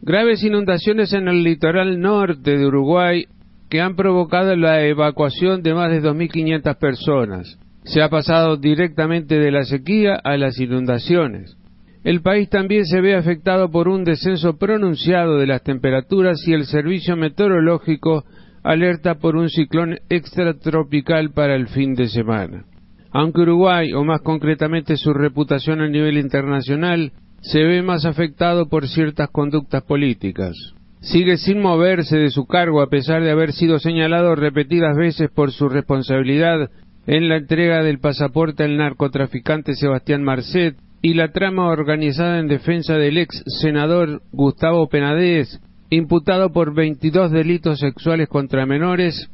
Graves 0.00 0.42
inundaciones 0.42 1.12
en 1.12 1.28
el 1.28 1.44
litoral 1.44 2.00
norte 2.00 2.56
de 2.56 2.66
Uruguay 2.66 3.26
que 3.68 3.82
han 3.82 3.96
provocado 3.96 4.56
la 4.56 4.86
evacuación 4.86 5.62
de 5.62 5.74
más 5.74 5.90
de 5.90 6.00
2.500 6.00 6.78
personas. 6.78 7.58
Se 7.84 8.00
ha 8.00 8.08
pasado 8.08 8.56
directamente 8.56 9.38
de 9.38 9.50
la 9.50 9.64
sequía 9.64 10.14
a 10.14 10.38
las 10.38 10.58
inundaciones. 10.58 11.58
El 12.02 12.22
país 12.22 12.48
también 12.48 12.86
se 12.86 13.02
ve 13.02 13.14
afectado 13.14 13.70
por 13.70 13.86
un 13.86 14.04
descenso 14.04 14.56
pronunciado 14.56 15.36
de 15.36 15.46
las 15.46 15.62
temperaturas 15.62 16.40
y 16.48 16.54
el 16.54 16.64
servicio 16.64 17.16
meteorológico 17.16 18.24
alerta 18.62 19.16
por 19.16 19.36
un 19.36 19.50
ciclón 19.50 19.98
extratropical 20.08 21.32
para 21.32 21.54
el 21.54 21.68
fin 21.68 21.92
de 21.94 22.08
semana. 22.08 22.64
Aunque 23.12 23.42
Uruguay, 23.42 23.92
o 23.92 24.04
más 24.04 24.20
concretamente 24.22 24.96
su 24.96 25.12
reputación 25.12 25.80
a 25.80 25.88
nivel 25.88 26.18
internacional, 26.18 27.12
se 27.40 27.62
ve 27.62 27.82
más 27.82 28.04
afectado 28.04 28.68
por 28.68 28.88
ciertas 28.88 29.30
conductas 29.30 29.82
políticas. 29.82 30.56
Sigue 31.00 31.38
sin 31.38 31.62
moverse 31.62 32.18
de 32.18 32.30
su 32.30 32.46
cargo 32.46 32.82
a 32.82 32.88
pesar 32.88 33.22
de 33.22 33.30
haber 33.30 33.52
sido 33.52 33.78
señalado 33.78 34.34
repetidas 34.34 34.96
veces 34.96 35.30
por 35.34 35.50
su 35.50 35.68
responsabilidad 35.68 36.70
en 37.06 37.28
la 37.28 37.38
entrega 37.38 37.82
del 37.82 37.98
pasaporte 37.98 38.64
al 38.64 38.76
narcotraficante 38.76 39.74
Sebastián 39.74 40.22
Marcet 40.22 40.76
y 41.02 41.14
la 41.14 41.32
trama 41.32 41.68
organizada 41.68 42.38
en 42.38 42.48
defensa 42.48 42.96
del 42.96 43.16
ex 43.16 43.42
senador 43.46 44.20
Gustavo 44.32 44.88
Penadez, 44.88 45.60
imputado 45.88 46.52
por 46.52 46.74
22 46.74 47.30
delitos 47.30 47.80
sexuales 47.80 48.28
contra 48.28 48.66
menores, 48.66 49.30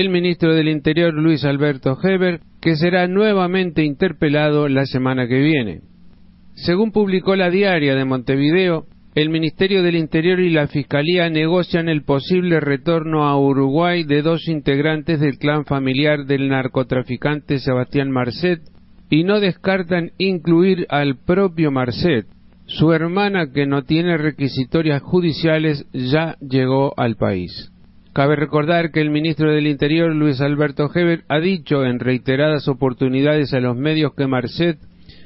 el 0.00 0.10
ministro 0.10 0.54
del 0.54 0.68
Interior 0.68 1.14
Luis 1.14 1.42
Alberto 1.46 1.96
Heber, 2.02 2.40
que 2.60 2.76
será 2.76 3.08
nuevamente 3.08 3.82
interpelado 3.82 4.68
la 4.68 4.84
semana 4.84 5.26
que 5.26 5.40
viene. 5.40 5.80
Según 6.52 6.92
publicó 6.92 7.34
la 7.34 7.48
diaria 7.48 7.94
de 7.94 8.04
Montevideo, 8.04 8.84
el 9.14 9.30
Ministerio 9.30 9.82
del 9.82 9.96
Interior 9.96 10.38
y 10.40 10.50
la 10.50 10.66
Fiscalía 10.66 11.30
negocian 11.30 11.88
el 11.88 12.02
posible 12.02 12.60
retorno 12.60 13.24
a 13.24 13.40
Uruguay 13.40 14.04
de 14.04 14.20
dos 14.20 14.46
integrantes 14.48 15.18
del 15.18 15.38
clan 15.38 15.64
familiar 15.64 16.26
del 16.26 16.50
narcotraficante 16.50 17.58
Sebastián 17.58 18.10
Marcet 18.10 18.60
y 19.08 19.24
no 19.24 19.40
descartan 19.40 20.10
incluir 20.18 20.84
al 20.90 21.16
propio 21.16 21.70
Marcet. 21.70 22.26
Su 22.66 22.92
hermana, 22.92 23.50
que 23.50 23.64
no 23.64 23.84
tiene 23.84 24.18
requisitorias 24.18 25.00
judiciales, 25.00 25.86
ya 25.94 26.36
llegó 26.42 26.92
al 26.98 27.16
país. 27.16 27.72
Cabe 28.16 28.34
recordar 28.34 28.92
que 28.92 29.02
el 29.02 29.10
ministro 29.10 29.52
del 29.52 29.66
Interior, 29.66 30.10
Luis 30.14 30.40
Alberto 30.40 30.88
Heber, 30.94 31.24
ha 31.28 31.38
dicho 31.38 31.84
en 31.84 31.98
reiteradas 31.98 32.66
oportunidades 32.66 33.52
a 33.52 33.60
los 33.60 33.76
medios 33.76 34.14
que 34.14 34.26
Marcet 34.26 34.78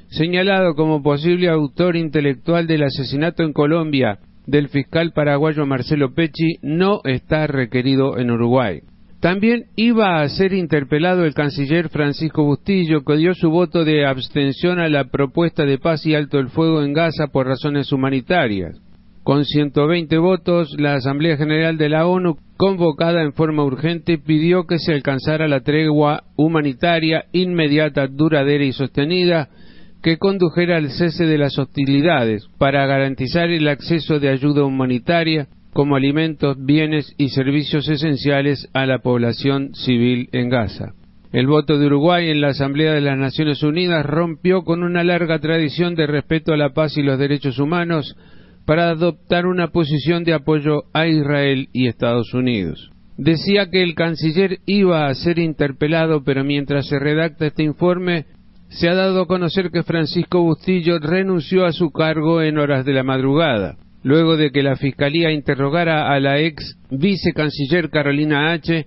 señalado 0.09 0.75
como 0.75 1.01
posible 1.01 1.49
autor 1.49 1.95
intelectual 1.95 2.67
del 2.67 2.83
asesinato 2.83 3.45
en 3.45 3.53
Colombia 3.53 4.19
del 4.45 4.71
fiscal 4.71 5.13
paraguayo 5.13 5.67
Marcelo 5.67 6.15
Pecci, 6.15 6.57
no 6.63 7.01
está 7.05 7.47
requerido 7.47 8.19
en 8.19 8.33
Uruguay. 8.33 8.81
También 9.21 9.67
iba 9.77 10.21
a 10.21 10.29
ser 10.29 10.53
interpelado 10.53 11.25
el 11.25 11.33
canciller 11.33 11.91
Francisco 11.91 12.43
Bustillo, 12.43 13.05
que 13.05 13.19
dio 13.19 13.35
su 13.35 13.51
voto 13.51 13.85
de 13.85 14.05
abstención 14.05 14.81
a 14.81 14.89
la 14.89 15.05
propuesta 15.05 15.65
de 15.65 15.79
paz 15.79 16.05
y 16.07 16.17
alto 16.17 16.41
el 16.41 16.49
fuego 16.49 16.83
en 16.83 16.93
Gaza 16.93 17.29
por 17.29 17.47
razones 17.47 17.93
humanitarias. 17.93 18.81
Con 19.31 19.45
120 19.45 20.19
votos, 20.19 20.75
la 20.77 20.95
Asamblea 20.95 21.37
General 21.37 21.79
de 21.79 21.89
la 21.89 22.05
ONU, 22.05 22.37
convocada 22.57 23.23
en 23.23 23.33
forma 23.33 23.63
urgente, 23.63 24.19
pidió 24.19 24.67
que 24.67 24.81
se 24.81 24.93
alcanzara 24.93 25.47
la 25.47 25.61
tregua 25.61 26.25
humanitaria 26.35 27.27
inmediata, 27.31 28.09
duradera 28.09 28.65
y 28.65 28.73
sostenida 28.73 29.49
que 30.03 30.19
condujera 30.19 30.79
al 30.79 30.91
cese 30.91 31.27
de 31.27 31.39
las 31.39 31.57
hostilidades 31.61 32.45
para 32.59 32.85
garantizar 32.87 33.51
el 33.51 33.69
acceso 33.69 34.19
de 34.19 34.31
ayuda 34.31 34.65
humanitaria 34.65 35.47
como 35.73 35.95
alimentos, 35.95 36.57
bienes 36.59 37.15
y 37.17 37.29
servicios 37.29 37.89
esenciales 37.89 38.69
a 38.75 38.85
la 38.85 38.99
población 38.99 39.77
civil 39.77 40.29
en 40.33 40.49
Gaza. 40.49 40.95
El 41.31 41.47
voto 41.47 41.79
de 41.79 41.87
Uruguay 41.87 42.31
en 42.31 42.41
la 42.41 42.49
Asamblea 42.49 42.95
de 42.95 43.01
las 43.01 43.17
Naciones 43.17 43.63
Unidas 43.63 44.05
rompió 44.05 44.65
con 44.65 44.83
una 44.83 45.05
larga 45.05 45.39
tradición 45.39 45.95
de 45.95 46.09
respeto 46.09 46.53
a 46.53 46.57
la 46.57 46.71
paz 46.71 46.99
y 46.99 47.05
los 47.05 47.21
derechos 47.21 47.61
humanos 47.61 48.17
para 48.71 48.91
adoptar 48.91 49.47
una 49.47 49.73
posición 49.73 50.23
de 50.23 50.33
apoyo 50.33 50.85
a 50.93 51.09
Israel 51.09 51.69
y 51.73 51.89
Estados 51.89 52.33
Unidos. 52.35 52.93
Decía 53.17 53.69
que 53.69 53.83
el 53.83 53.97
canciller 53.97 54.59
iba 54.65 55.09
a 55.09 55.15
ser 55.17 55.41
interpelado, 55.41 56.23
pero 56.23 56.45
mientras 56.45 56.87
se 56.87 57.01
redacta 57.01 57.49
este 57.49 57.65
informe, 57.65 58.27
se 58.69 58.89
ha 58.89 58.95
dado 58.95 59.23
a 59.23 59.27
conocer 59.27 59.73
que 59.73 59.83
Francisco 59.83 60.41
Bustillo 60.45 61.01
renunció 61.01 61.65
a 61.67 61.73
su 61.73 61.91
cargo 61.91 62.43
en 62.43 62.59
horas 62.59 62.85
de 62.85 62.93
la 62.93 63.03
madrugada, 63.03 63.77
luego 64.05 64.37
de 64.37 64.53
que 64.53 64.63
la 64.63 64.77
Fiscalía 64.77 65.33
interrogara 65.33 66.15
a 66.15 66.21
la 66.21 66.39
ex 66.39 66.79
vicecanciller 66.93 67.91
Carolina 67.91 68.53
H., 68.53 68.87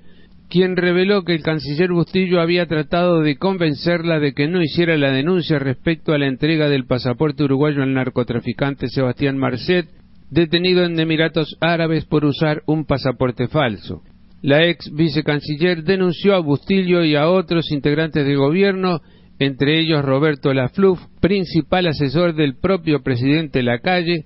quien 0.53 0.75
reveló 0.75 1.23
que 1.23 1.33
el 1.33 1.41
canciller 1.41 1.91
Bustillo 1.91 2.39
había 2.39 2.67
tratado 2.67 3.21
de 3.21 3.37
convencerla 3.37 4.19
de 4.19 4.33
que 4.33 4.47
no 4.47 4.61
hiciera 4.61 4.95
la 4.99 5.09
denuncia 5.09 5.57
respecto 5.57 6.13
a 6.13 6.19
la 6.19 6.27
entrega 6.27 6.69
del 6.69 6.85
pasaporte 6.85 7.43
uruguayo 7.43 7.81
al 7.81 7.95
narcotraficante 7.95 8.87
Sebastián 8.87 9.35
Marcet, 9.35 9.87
detenido 10.29 10.83
en 10.83 10.99
Emiratos 10.99 11.57
Árabes 11.59 12.05
por 12.05 12.23
usar 12.23 12.61
un 12.67 12.85
pasaporte 12.85 13.47
falso. 13.47 14.03
La 14.43 14.63
ex 14.63 14.93
vicecanciller 14.93 15.81
denunció 15.81 16.35
a 16.35 16.39
Bustillo 16.39 17.03
y 17.03 17.15
a 17.15 17.29
otros 17.29 17.71
integrantes 17.71 18.23
del 18.23 18.37
gobierno 18.37 19.01
entre 19.39 19.79
ellos 19.79 20.05
Roberto 20.05 20.53
Lafluf, 20.53 20.99
principal 21.19 21.87
asesor 21.87 22.35
del 22.35 22.57
propio 22.57 23.01
presidente 23.01 23.63
Lacalle, 23.63 24.25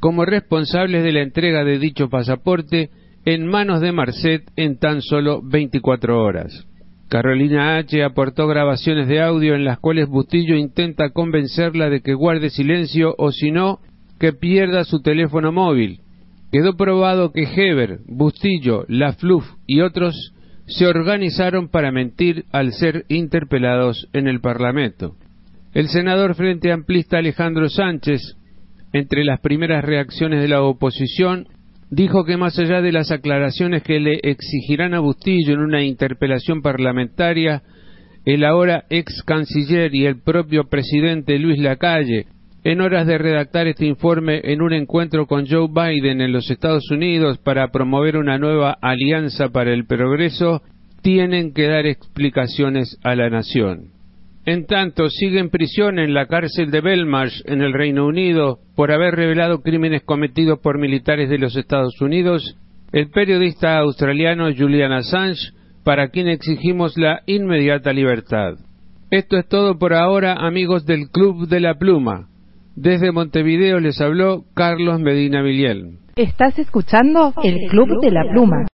como 0.00 0.24
responsables 0.24 1.04
de 1.04 1.12
la 1.12 1.20
entrega 1.20 1.64
de 1.64 1.78
dicho 1.78 2.08
pasaporte 2.08 2.88
en 3.26 3.44
manos 3.44 3.80
de 3.80 3.90
Marcet 3.90 4.44
en 4.54 4.78
tan 4.78 5.02
solo 5.02 5.42
24 5.42 6.22
horas. 6.22 6.64
Carolina 7.08 7.76
H. 7.76 8.04
aportó 8.04 8.46
grabaciones 8.46 9.08
de 9.08 9.20
audio 9.20 9.56
en 9.56 9.64
las 9.64 9.80
cuales 9.80 10.08
Bustillo 10.08 10.54
intenta 10.54 11.10
convencerla 11.10 11.90
de 11.90 12.02
que 12.02 12.14
guarde 12.14 12.50
silencio 12.50 13.16
o 13.18 13.32
si 13.32 13.50
no, 13.50 13.80
que 14.20 14.32
pierda 14.32 14.84
su 14.84 15.02
teléfono 15.02 15.50
móvil. 15.50 16.00
Quedó 16.52 16.76
probado 16.76 17.32
que 17.32 17.42
Heber, 17.42 17.98
Bustillo, 18.06 18.84
Lafluf 18.88 19.44
y 19.66 19.80
otros 19.80 20.32
se 20.66 20.86
organizaron 20.86 21.68
para 21.68 21.90
mentir 21.90 22.44
al 22.52 22.72
ser 22.72 23.06
interpelados 23.08 24.08
en 24.12 24.28
el 24.28 24.40
Parlamento. 24.40 25.16
El 25.74 25.88
senador 25.88 26.36
Frente 26.36 26.70
Amplista 26.70 27.18
Alejandro 27.18 27.68
Sánchez, 27.68 28.20
entre 28.92 29.24
las 29.24 29.40
primeras 29.40 29.84
reacciones 29.84 30.40
de 30.40 30.48
la 30.48 30.62
oposición, 30.62 31.48
dijo 31.90 32.24
que 32.24 32.36
más 32.36 32.58
allá 32.58 32.80
de 32.82 32.92
las 32.92 33.10
aclaraciones 33.10 33.82
que 33.82 34.00
le 34.00 34.20
exigirán 34.22 34.94
a 34.94 35.00
Bustillo 35.00 35.54
en 35.54 35.60
una 35.60 35.82
interpelación 35.82 36.62
parlamentaria, 36.62 37.62
el 38.24 38.44
ahora 38.44 38.84
ex 38.90 39.22
canciller 39.22 39.94
y 39.94 40.06
el 40.06 40.20
propio 40.20 40.64
presidente 40.64 41.38
Luis 41.38 41.58
Lacalle, 41.58 42.26
en 42.64 42.80
horas 42.80 43.06
de 43.06 43.18
redactar 43.18 43.68
este 43.68 43.86
informe 43.86 44.40
en 44.42 44.60
un 44.60 44.72
encuentro 44.72 45.26
con 45.26 45.46
Joe 45.46 45.68
Biden 45.68 46.20
en 46.20 46.32
los 46.32 46.50
Estados 46.50 46.90
Unidos 46.90 47.38
para 47.38 47.68
promover 47.68 48.16
una 48.16 48.38
nueva 48.38 48.76
alianza 48.80 49.50
para 49.50 49.72
el 49.72 49.86
progreso, 49.86 50.62
tienen 51.00 51.52
que 51.54 51.68
dar 51.68 51.86
explicaciones 51.86 52.98
a 53.04 53.14
la 53.14 53.30
nación. 53.30 53.95
En 54.46 54.64
tanto, 54.66 55.08
sigue 55.10 55.40
en 55.40 55.50
prisión 55.50 55.98
en 55.98 56.14
la 56.14 56.26
cárcel 56.26 56.70
de 56.70 56.80
Belmarsh, 56.80 57.42
en 57.46 57.62
el 57.62 57.72
Reino 57.72 58.06
Unido, 58.06 58.60
por 58.76 58.92
haber 58.92 59.16
revelado 59.16 59.60
crímenes 59.60 60.04
cometidos 60.04 60.60
por 60.60 60.78
militares 60.78 61.28
de 61.28 61.38
los 61.38 61.56
Estados 61.56 62.00
Unidos, 62.00 62.56
el 62.92 63.10
periodista 63.10 63.76
australiano 63.78 64.48
Julian 64.56 64.92
Assange, 64.92 65.50
para 65.82 66.10
quien 66.10 66.28
exigimos 66.28 66.96
la 66.96 67.22
inmediata 67.26 67.92
libertad. 67.92 68.54
Esto 69.10 69.36
es 69.36 69.48
todo 69.48 69.78
por 69.78 69.92
ahora, 69.94 70.34
amigos 70.34 70.86
del 70.86 71.10
Club 71.10 71.48
de 71.48 71.58
la 71.58 71.74
Pluma. 71.74 72.28
Desde 72.76 73.10
Montevideo 73.10 73.80
les 73.80 74.00
habló 74.00 74.44
Carlos 74.54 75.00
Medina 75.00 75.42
Villel. 75.42 75.98
Estás 76.14 76.56
escuchando 76.60 77.34
el 77.42 77.68
Club 77.68 78.00
de 78.00 78.12
la 78.12 78.22
Pluma. 78.30 78.66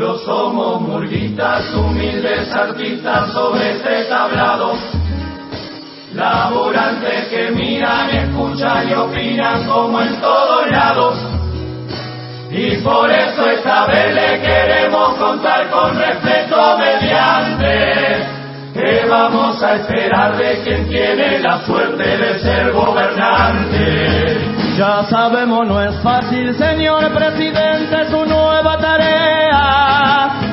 Solo 0.00 0.18
somos 0.20 0.80
murguitas, 0.80 1.74
humildes 1.74 2.50
artistas 2.50 3.32
sobre 3.34 3.72
este 3.72 4.04
tablado. 4.04 4.72
Laburantes 6.14 7.28
que 7.28 7.50
miran, 7.50 8.08
escuchan 8.08 8.88
y 8.88 8.94
opinan 8.94 9.66
como 9.66 10.00
en 10.00 10.18
todos 10.18 10.70
lados. 10.70 11.18
Y 12.50 12.78
por 12.78 13.10
eso 13.10 13.44
esta 13.50 13.84
vez 13.88 14.14
le 14.14 14.40
queremos 14.40 15.16
contar 15.16 15.68
con 15.68 15.94
respeto 15.94 16.78
mediante 16.78 18.40
que 18.72 19.06
vamos 19.06 19.62
a 19.62 19.74
esperar 19.74 20.34
de 20.38 20.62
quien 20.62 20.88
tiene 20.88 21.40
la 21.40 21.58
suerte 21.66 22.16
de 22.16 22.38
ser 22.38 22.72
gobernante. 22.72 24.38
Ya 24.78 25.04
sabemos 25.10 25.66
no 25.66 25.82
es 25.82 25.94
fácil, 26.00 26.54
señor 26.54 27.12
presidente, 27.12 28.08
su 28.10 28.24
nueva 28.24 28.78
tarea, 28.78 29.39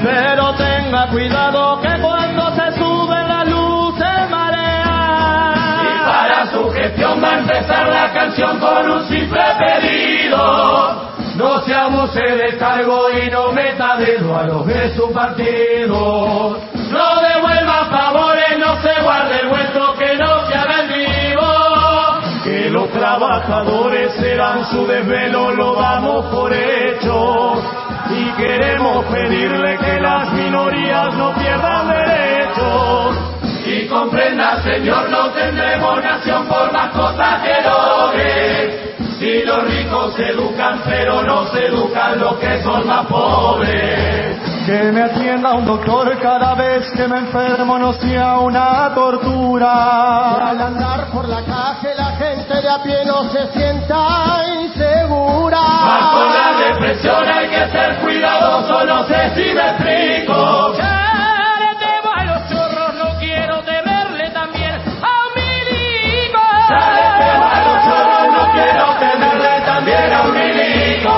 pero 0.03 0.53
tenga 0.55 1.07
cuidado 1.07 1.79
que 1.81 2.01
cuando 2.01 2.55
se 2.55 2.71
sube 2.73 3.27
la 3.27 3.43
luz 3.45 3.95
se 3.97 4.27
marea. 4.29 5.81
Y 5.83 6.05
para 6.05 6.51
su 6.51 6.69
gestión 6.71 7.23
va 7.23 7.29
a 7.29 7.39
empezar 7.39 7.87
la 7.87 8.13
canción 8.13 8.59
con 8.59 8.91
un 8.91 9.07
simple 9.07 9.41
pedido. 9.59 11.07
No 11.35 11.61
se 11.61 11.73
abuse 11.73 12.57
cargo 12.57 13.11
y 13.11 13.29
no 13.29 13.51
meta 13.51 13.95
dedo 13.97 14.35
a 14.35 14.43
los 14.43 14.65
de 14.65 14.95
su 14.95 15.11
partido. 15.11 16.57
No 16.89 17.21
devuelva 17.21 17.85
favores, 17.91 18.57
no 18.57 18.81
se 18.81 19.01
guarde 19.03 19.39
el 19.41 19.49
vuestro, 19.49 19.93
que 19.95 20.15
no 20.15 20.47
se 20.47 20.55
haga 20.55 20.81
el 20.81 20.87
vivo. 20.87 22.43
Que 22.43 22.69
los 22.71 22.89
trabajadores 22.89 24.13
serán 24.13 24.65
su 24.71 24.87
desvelo, 24.87 25.51
lo 25.51 25.75
damos 25.75 26.25
por 26.27 26.51
hecho. 26.53 27.61
Y 28.09 28.31
queremos 28.37 29.05
pedirle 29.05 29.77
que 29.77 29.99
las 29.99 30.31
minorías 30.33 31.13
no 31.15 31.33
pierdan 31.35 31.87
derechos. 31.87 33.17
Y 33.65 33.85
comprenda, 33.87 34.61
Señor, 34.63 35.09
no 35.09 35.29
tendremos 35.31 36.01
nación 36.01 36.45
por 36.47 36.71
más 36.71 36.89
cosas 36.89 37.43
que 37.43 37.61
logre. 37.63 38.95
Si 39.19 39.43
los 39.43 39.63
ricos 39.67 40.13
se 40.13 40.29
educan, 40.29 40.81
pero 40.85 41.23
no 41.23 41.47
se 41.47 41.65
educan 41.65 42.19
los 42.19 42.35
que 42.35 42.61
son 42.61 42.87
más 42.87 43.05
pobres. 43.07 44.17
Que 44.65 44.91
me 44.91 45.01
atienda 45.01 45.53
un 45.53 45.65
doctor 45.65 46.17
cada 46.19 46.53
vez 46.53 46.91
que 46.91 47.07
me 47.07 47.19
enfermo 47.19 47.79
no 47.79 47.93
sea 47.93 48.37
una 48.39 48.93
tortura. 48.93 50.49
Al 50.49 50.61
andar 50.61 51.07
por 51.11 51.27
la 51.27 51.41
calle 51.41 51.95
la 51.95 52.11
gente 52.17 52.61
de 52.61 52.69
a 52.69 52.83
pie 52.83 53.05
no 53.05 53.23
se 53.31 53.47
sienta 53.53 54.43
insegura. 54.61 55.59
Depresión 56.87 57.27
hay 57.27 57.49
que 57.49 57.67
ser 57.69 57.97
cuidadoso, 57.97 58.85
no 58.85 59.05
sé 59.07 59.29
si 59.35 59.53
me 59.53 59.61
explico. 59.71 60.73
Ya 60.77 61.53
le 61.59 61.75
temo 61.85 62.13
a 62.15 62.23
los 62.23 62.49
chorros, 62.49 62.93
no 62.95 63.19
quiero 63.19 63.61
temerle 63.63 64.29
también 64.29 64.71
a 64.71 65.11
un 65.19 65.31
milico. 65.35 66.39
Ya 66.69 66.85
le 66.95 67.25
temo 67.25 67.45
a 67.45 67.59
los 67.67 67.77
chorros, 67.83 68.27
no 68.31 68.51
quiero 68.53 68.85
temerle 68.99 69.61
también 69.65 70.13
a 70.13 70.21
un 70.21 70.33
milico. 70.33 71.15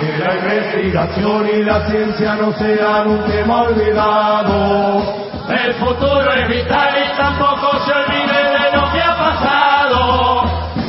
Que 0.00 0.24
la 0.24 0.34
investigación 0.36 1.48
y 1.52 1.62
la 1.64 1.86
ciencia 1.90 2.34
no 2.36 2.52
sean 2.52 3.08
un 3.08 3.30
tema 3.30 3.62
olvidado. 3.64 5.02
El 5.50 5.74
futuro 5.74 6.32
es 6.32 6.48
vital 6.48 6.94
y 6.96 7.16
tampoco 7.18 7.78
se 7.84 7.92
olvide 7.92 8.42
de 8.42 8.76
lo 8.76 8.90
que 8.90 9.02
ha 9.02 9.16
pasado. 9.18 10.42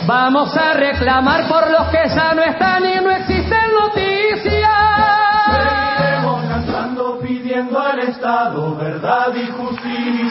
Vamos 0.06 0.56
a 0.56 0.74
reclamar 0.74 1.48
por 1.48 1.70
los 1.70 1.88
que 1.90 2.10
ya 2.14 2.34
no 2.34 2.44
están 2.44 2.93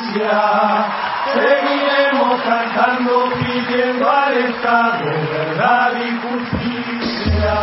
justicia. 0.03 0.87
Seguiremos 1.33 2.43
cantando 2.43 3.31
pidiendo 3.39 4.11
al 4.11 4.37
Estado 4.39 5.05
verdad 5.05 5.93
y 5.97 6.11
justicia. 6.29 7.55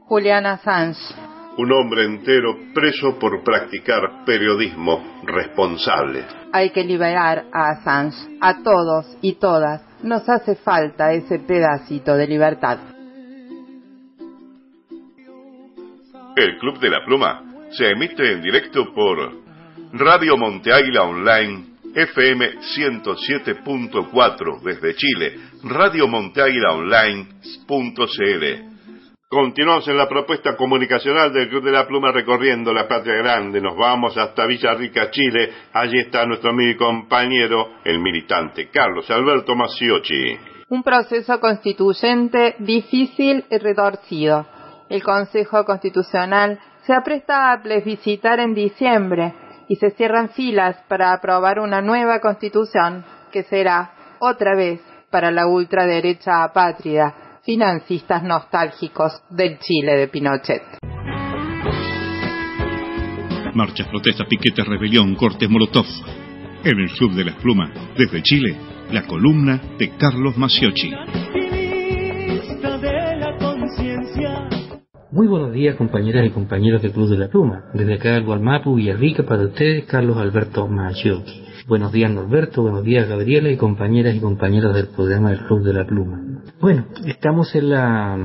Julian 0.00 0.46
Assange. 0.46 1.14
Un 1.58 1.72
hombre 1.72 2.04
entero 2.04 2.56
preso 2.72 3.18
por 3.18 3.42
practicar 3.42 4.24
periodismo 4.24 5.02
responsable. 5.24 6.24
Hay 6.52 6.70
que 6.70 6.84
liberar 6.84 7.46
a 7.52 7.70
Assange, 7.70 8.16
a 8.40 8.62
todos 8.62 9.18
y 9.20 9.34
todas. 9.34 9.82
Nos 10.02 10.28
hace 10.28 10.54
falta 10.54 11.12
ese 11.12 11.40
pedacito 11.40 12.14
de 12.14 12.28
libertad. 12.28 12.78
El 16.36 16.58
Club 16.58 16.78
de 16.78 16.90
la 16.90 17.04
Pluma 17.04 17.47
se 17.70 17.90
emite 17.90 18.32
en 18.32 18.42
directo 18.42 18.92
por 18.94 19.32
Radio 19.92 20.36
Monte 20.36 20.72
Águila 20.72 21.04
Online 21.04 21.64
FM 21.94 22.60
107.4 22.60 24.60
desde 24.62 24.94
Chile, 24.94 25.34
Radio 25.64 26.06
Monte 26.06 26.42
Águila 26.42 26.74
Online.cl. 26.74 28.44
Continuamos 29.28 29.88
en 29.88 29.96
la 29.98 30.08
propuesta 30.08 30.56
comunicacional 30.56 31.32
del 31.32 31.50
Club 31.50 31.64
de 31.64 31.72
la 31.72 31.86
Pluma 31.86 32.12
recorriendo 32.12 32.72
la 32.72 32.88
patria 32.88 33.16
grande. 33.16 33.60
Nos 33.60 33.76
vamos 33.76 34.16
hasta 34.16 34.46
Villarrica, 34.46 35.10
Chile. 35.10 35.52
Allí 35.72 35.98
está 35.98 36.24
nuestro 36.24 36.50
amigo 36.50 36.70
y 36.70 36.76
compañero, 36.76 37.72
el 37.84 37.98
militante 37.98 38.70
Carlos 38.70 39.10
Alberto 39.10 39.54
Maciochi. 39.54 40.38
Un 40.70 40.82
proceso 40.82 41.38
constituyente 41.40 42.54
difícil 42.58 43.44
y 43.50 43.58
retorcido. 43.58 44.46
El 44.88 45.02
Consejo 45.02 45.64
Constitucional 45.64 46.58
se 46.88 46.94
apresta 46.94 47.52
a 47.52 47.62
plebiscitar 47.62 48.40
en 48.40 48.54
diciembre 48.54 49.34
y 49.68 49.76
se 49.76 49.90
cierran 49.90 50.30
filas 50.30 50.74
para 50.88 51.12
aprobar 51.12 51.60
una 51.60 51.82
nueva 51.82 52.18
constitución 52.18 53.04
que 53.30 53.42
será, 53.42 53.92
otra 54.20 54.56
vez, 54.56 54.80
para 55.10 55.30
la 55.30 55.46
ultraderecha 55.46 56.42
apátrida, 56.42 57.40
financistas 57.44 58.22
nostálgicos 58.22 59.22
del 59.28 59.58
Chile 59.58 59.98
de 59.98 60.08
Pinochet. 60.08 60.62
Marchas, 63.52 63.86
protestas, 63.88 64.26
piquetes, 64.26 64.66
rebelión, 64.66 65.14
cortes, 65.14 65.50
molotov. 65.50 65.84
En 66.64 66.78
el 66.80 66.90
Club 66.92 67.12
de 67.12 67.24
las 67.26 67.34
Plumas, 67.34 67.70
desde 67.98 68.22
Chile, 68.22 68.56
la 68.92 69.02
columna 69.02 69.60
de 69.78 69.90
Carlos 69.98 70.38
Maciochi. 70.38 70.90
Muy 75.18 75.26
buenos 75.26 75.52
días 75.52 75.74
compañeras 75.74 76.24
y 76.24 76.30
compañeros 76.30 76.80
del 76.80 76.92
Club 76.92 77.10
de 77.10 77.18
la 77.18 77.26
Pluma. 77.26 77.64
Desde 77.74 77.94
acá 77.94 78.12
del 78.12 78.24
Gualmapu, 78.24 78.76
Villarrica, 78.76 79.24
para 79.24 79.46
ustedes, 79.46 79.84
Carlos 79.86 80.16
Alberto 80.16 80.68
Maciochi. 80.68 81.42
Buenos 81.66 81.90
días 81.90 82.12
Norberto, 82.12 82.62
buenos 82.62 82.84
días 82.84 83.08
Gabriela 83.08 83.50
y 83.50 83.56
compañeras 83.56 84.14
y 84.14 84.20
compañeros 84.20 84.76
del 84.76 84.86
programa 84.86 85.30
del 85.30 85.40
Club 85.40 85.64
de 85.64 85.72
la 85.72 85.84
Pluma. 85.84 86.22
Bueno, 86.60 86.84
estamos 87.04 87.52
en 87.56 87.70
la 87.70 88.16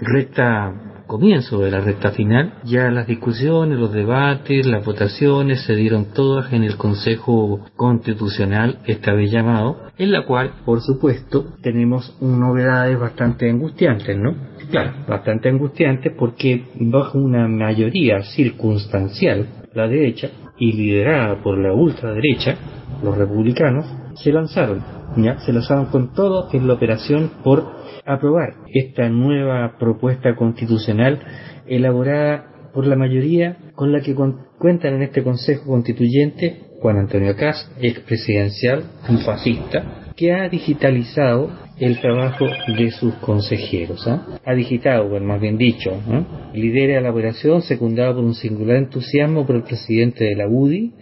recta 0.00 0.90
comienzo 1.10 1.58
de 1.58 1.72
la 1.72 1.80
recta 1.80 2.12
final. 2.12 2.54
Ya 2.64 2.88
las 2.90 3.08
discusiones, 3.08 3.78
los 3.78 3.92
debates, 3.92 4.64
las 4.64 4.84
votaciones 4.84 5.64
se 5.64 5.74
dieron 5.74 6.06
todas 6.14 6.52
en 6.52 6.62
el 6.62 6.76
Consejo 6.76 7.66
Constitucional, 7.74 8.78
esta 8.86 9.12
vez 9.12 9.30
llamado, 9.32 9.88
en 9.98 10.12
la 10.12 10.24
cual, 10.24 10.52
por 10.64 10.80
supuesto, 10.80 11.46
tenemos 11.62 12.16
novedades 12.20 12.96
bastante 12.96 13.50
angustiantes, 13.50 14.16
¿no? 14.16 14.36
Claro, 14.70 14.92
bastante 15.08 15.48
angustiantes 15.48 16.12
porque 16.16 16.62
bajo 16.78 17.18
una 17.18 17.48
mayoría 17.48 18.22
circunstancial, 18.22 19.46
la 19.74 19.88
derecha, 19.88 20.30
y 20.58 20.72
liderada 20.72 21.42
por 21.42 21.58
la 21.58 21.72
ultraderecha, 21.72 22.56
los 23.02 23.16
republicanos, 23.16 23.86
se 24.14 24.30
lanzaron, 24.32 24.82
ya, 25.16 25.38
se 25.40 25.52
lanzaron 25.52 25.86
con 25.86 26.12
todo 26.12 26.48
en 26.52 26.68
la 26.68 26.74
operación 26.74 27.30
por 27.42 27.64
aprobar 28.04 28.54
esta 28.72 29.08
nueva 29.08 29.76
propuesta 29.78 30.34
constitucional 30.36 31.18
elaborada 31.66 32.70
por 32.74 32.86
la 32.86 32.96
mayoría 32.96 33.56
con 33.74 33.92
la 33.92 34.00
que 34.00 34.14
con- 34.14 34.46
cuentan 34.58 34.94
en 34.94 35.02
este 35.02 35.22
Consejo 35.22 35.64
Constituyente 35.66 36.62
Juan 36.80 36.98
Antonio 36.98 37.34
Caz, 37.36 37.70
expresidencial, 37.80 38.84
un 39.08 39.18
fascista, 39.18 40.12
que 40.16 40.32
ha 40.32 40.48
digitalizado 40.48 41.50
el 41.80 41.98
trabajo 41.98 42.46
de 42.76 42.90
sus 42.90 43.14
consejeros. 43.14 44.06
¿ah? 44.06 44.38
Ha 44.44 44.54
digitado, 44.54 45.08
bueno, 45.08 45.26
más 45.26 45.40
bien 45.40 45.56
dicho, 45.56 45.90
¿ah? 46.08 46.50
lidera 46.52 47.00
la 47.00 47.10
operación 47.10 47.62
secundada 47.62 48.14
por 48.14 48.22
un 48.22 48.34
singular 48.34 48.76
entusiasmo 48.76 49.46
por 49.46 49.56
el 49.56 49.62
presidente 49.62 50.24
de 50.24 50.36
la 50.36 50.46
UDI, 50.46 50.92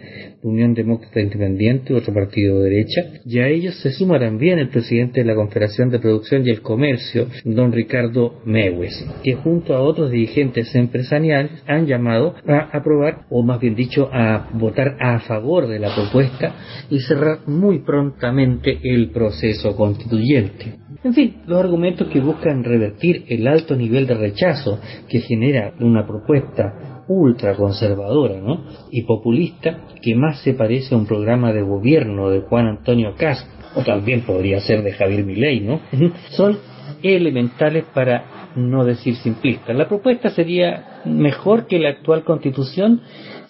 Unión 0.43 0.75
Demócrata 0.75 1.21
Independiente, 1.21 1.95
otro 1.95 2.15
partido 2.15 2.61
de 2.61 2.71
derecha, 2.71 3.03
y 3.25 3.39
a 3.39 3.49
ellos 3.49 3.75
se 3.81 3.93
suma 3.93 4.19
también 4.19 4.59
el 4.59 4.69
presidente 4.69 5.21
de 5.21 5.27
la 5.27 5.35
Confederación 5.35 5.91
de 5.91 5.99
Producción 5.99 6.47
y 6.47 6.51
el 6.51 6.63
Comercio, 6.63 7.27
don 7.45 7.73
Ricardo 7.73 8.41
Mewes, 8.45 9.05
que 9.23 9.35
junto 9.35 9.75
a 9.75 9.81
otros 9.81 10.11
dirigentes 10.11 10.75
empresariales 10.75 11.63
han 11.67 11.87
llamado 11.87 12.35
a 12.47 12.77
aprobar, 12.77 13.27
o 13.31 13.43
más 13.43 13.61
bien 13.61 13.75
dicho, 13.75 14.09
a 14.13 14.49
votar 14.55 14.97
a 15.01 15.21
favor 15.21 15.67
de 15.67 15.79
la 15.79 15.95
propuesta 15.95 16.55
y 16.91 17.01
cerrar 17.01 17.41
muy 17.47 17.81
prontamente 17.81 18.79
el 18.83 19.11
proceso 19.11 19.75
constituyente. 19.77 20.88
En 21.05 21.15
fin, 21.15 21.43
los 21.47 21.61
argumentos 21.61 22.09
que 22.09 22.21
buscan 22.21 22.65
revertir 22.65 23.25
el 23.29 23.47
alto 23.47 23.77
nivel 23.77 24.07
de 24.07 24.15
rechazo 24.15 24.81
que 25.09 25.21
genera 25.21 25.73
una 25.79 26.05
propuesta 26.07 27.05
ultra 27.07 27.55
conservadora 27.55 28.41
¿no? 28.41 28.65
y 28.91 29.03
populista 29.03 29.87
que 30.03 30.15
más 30.17 30.43
se 30.43 30.55
parece 30.55 30.95
a 30.95 30.99
un 30.99 31.07
programa 31.07 31.53
de 31.53 31.63
gobierno 31.63 32.31
de 32.31 32.41
Juan 32.41 32.67
Antonio 32.67 33.15
Castro 33.17 33.59
o 33.77 33.83
también 33.83 34.23
podría 34.23 34.61
ser 34.61 34.83
de 34.83 34.93
Javier 34.93 35.25
Milei, 35.25 35.61
¿no? 35.61 35.81
Son 36.31 36.59
elementales 37.03 37.85
para 37.95 38.53
no 38.57 38.85
decir 38.85 39.15
simplistas. 39.17 39.77
La 39.77 39.89
propuesta 39.89 40.31
sería 40.31 41.03
mejor 41.05 41.67
que 41.67 41.79
la 41.79 41.91
actual 41.91 42.25
constitución 42.25 43.03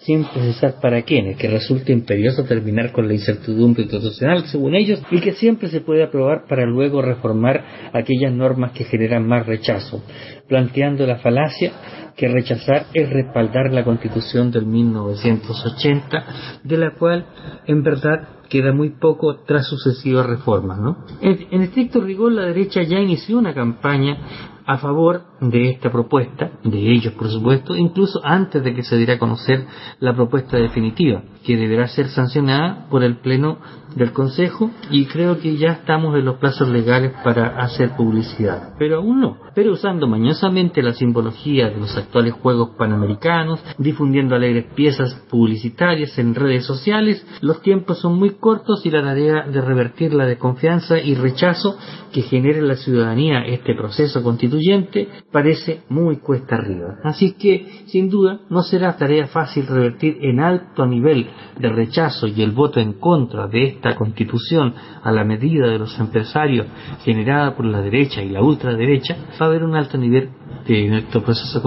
sin 0.09 0.25
precisar 0.25 0.81
para 0.81 1.03
quiénes, 1.03 1.37
que 1.37 1.51
resulta 1.51 1.93
imperioso 1.93 2.43
terminar 2.45 2.93
con 2.93 3.07
la 3.07 3.13
incertidumbre 3.13 3.83
institucional, 3.83 4.47
según 4.47 4.75
ellos, 4.75 5.03
y 5.11 5.21
que 5.21 5.33
siempre 5.33 5.69
se 5.69 5.83
puede 5.83 6.03
aprobar 6.03 6.47
para 6.49 6.65
luego 6.65 7.03
reformar 7.03 7.91
aquellas 7.93 8.33
normas 8.33 8.73
que 8.73 8.85
generan 8.85 9.29
más 9.29 9.45
rechazo, 9.45 10.03
planteando 10.49 11.07
la 11.07 11.19
falacia 11.19 11.73
que 12.17 12.27
rechazar 12.27 12.87
es 12.95 13.11
respaldar 13.11 13.71
la 13.71 13.85
constitución 13.85 14.51
del 14.51 14.65
1980, 14.65 16.25
de 16.65 16.77
la 16.79 16.93
cual 16.93 17.27
en 17.67 17.83
verdad 17.83 18.29
queda 18.49 18.73
muy 18.73 18.89
poco 18.99 19.41
tras 19.47 19.67
sucesivas 19.69 20.25
reformas. 20.25 20.79
¿no? 20.79 21.05
En 21.21 21.61
estricto 21.61 22.01
rigor, 22.01 22.33
la 22.33 22.47
derecha 22.47 22.83
ya 22.83 22.99
inició 22.99 23.37
una 23.37 23.53
campaña 23.53 24.57
a 24.69 24.77
favor 24.77 25.23
de 25.41 25.71
esta 25.71 25.91
propuesta, 25.91 26.51
de 26.63 26.93
ellos 26.93 27.15
por 27.15 27.31
supuesto, 27.31 27.75
incluso 27.75 28.21
antes 28.23 28.63
de 28.63 28.75
que 28.75 28.83
se 28.83 28.99
diera 28.99 29.15
a 29.15 29.19
conocer 29.19 29.67
la 29.99 30.15
propuesta 30.15 30.59
definitiva, 30.59 31.23
que 31.43 31.57
deberá 31.57 31.89
ser 31.89 32.09
sancionada 32.09 32.87
por 32.91 33.03
el 33.03 33.17
Pleno 33.17 33.57
del 33.95 34.13
Consejo 34.13 34.71
y 34.91 35.07
creo 35.07 35.39
que 35.39 35.57
ya 35.57 35.73
estamos 35.73 36.17
en 36.17 36.25
los 36.25 36.37
plazos 36.37 36.69
legales 36.69 37.13
para 37.25 37.59
hacer 37.61 37.97
publicidad. 37.97 38.75
Pero 38.79 38.99
aún 38.99 39.21
no. 39.21 39.39
Pero 39.55 39.73
usando 39.73 40.07
mañosamente 40.07 40.83
la 40.83 40.93
simbología 40.93 41.69
de 41.71 41.79
los 41.79 41.97
actuales 41.97 42.35
Juegos 42.35 42.71
Panamericanos, 42.79 43.61
difundiendo 43.79 44.37
alegres 44.37 44.67
piezas 44.75 45.15
publicitarias 45.29 46.19
en 46.19 46.35
redes 46.35 46.65
sociales, 46.65 47.27
los 47.41 47.61
tiempos 47.63 47.99
son 47.99 48.19
muy 48.19 48.31
cortos 48.31 48.85
y 48.85 48.91
la 48.91 49.03
tarea 49.03 49.47
de 49.49 49.61
revertir 49.61 50.15
la 50.15 50.27
desconfianza 50.27 50.99
y 50.99 51.15
rechazo 51.15 51.77
que 52.13 52.23
genera 52.23 52.59
en 52.59 52.69
la 52.69 52.77
ciudadanía 52.77 53.45
este 53.47 53.75
proceso 53.75 54.23
constituyente 54.23 55.09
parece 55.33 55.83
muy 55.89 56.19
cuesta 56.19 56.57
arriba. 56.57 56.99
Así 57.05 57.33
que, 57.33 57.85
sin 57.87 58.09
duda, 58.09 58.41
no 58.51 58.63
será 58.63 58.97
tarea 58.97 59.27
fácil 59.27 59.67
revertir 59.67 60.19
en 60.23 60.41
alto 60.41 60.87
nivel 60.87 61.29
de 61.59 61.69
rechazo 61.69 62.27
y 62.27 62.43
el 62.43 62.53
voto 62.53 62.81
en 62.81 62.95
contra 62.95 63.47
de 63.49 63.78
esta 63.79 63.95
constitución 63.95 64.75
a 65.03 65.11
la 65.13 65.25
medida 65.25 65.69
de 65.69 65.79
los 65.79 65.99
empresarios 65.99 66.67
generada 67.05 67.55
por 67.57 67.65
la 67.65 67.81
derecha 67.81 68.23
y 68.23 68.29
la 68.29 68.43
ultraderecha, 68.43 69.17
va 69.41 69.47
a 69.47 69.49
haber 69.49 69.65
un 69.65 69.77
alto 69.77 69.97
nivel 69.97 70.31
de 70.67 70.89
nuestro 70.89 71.23
proceso 71.23 71.63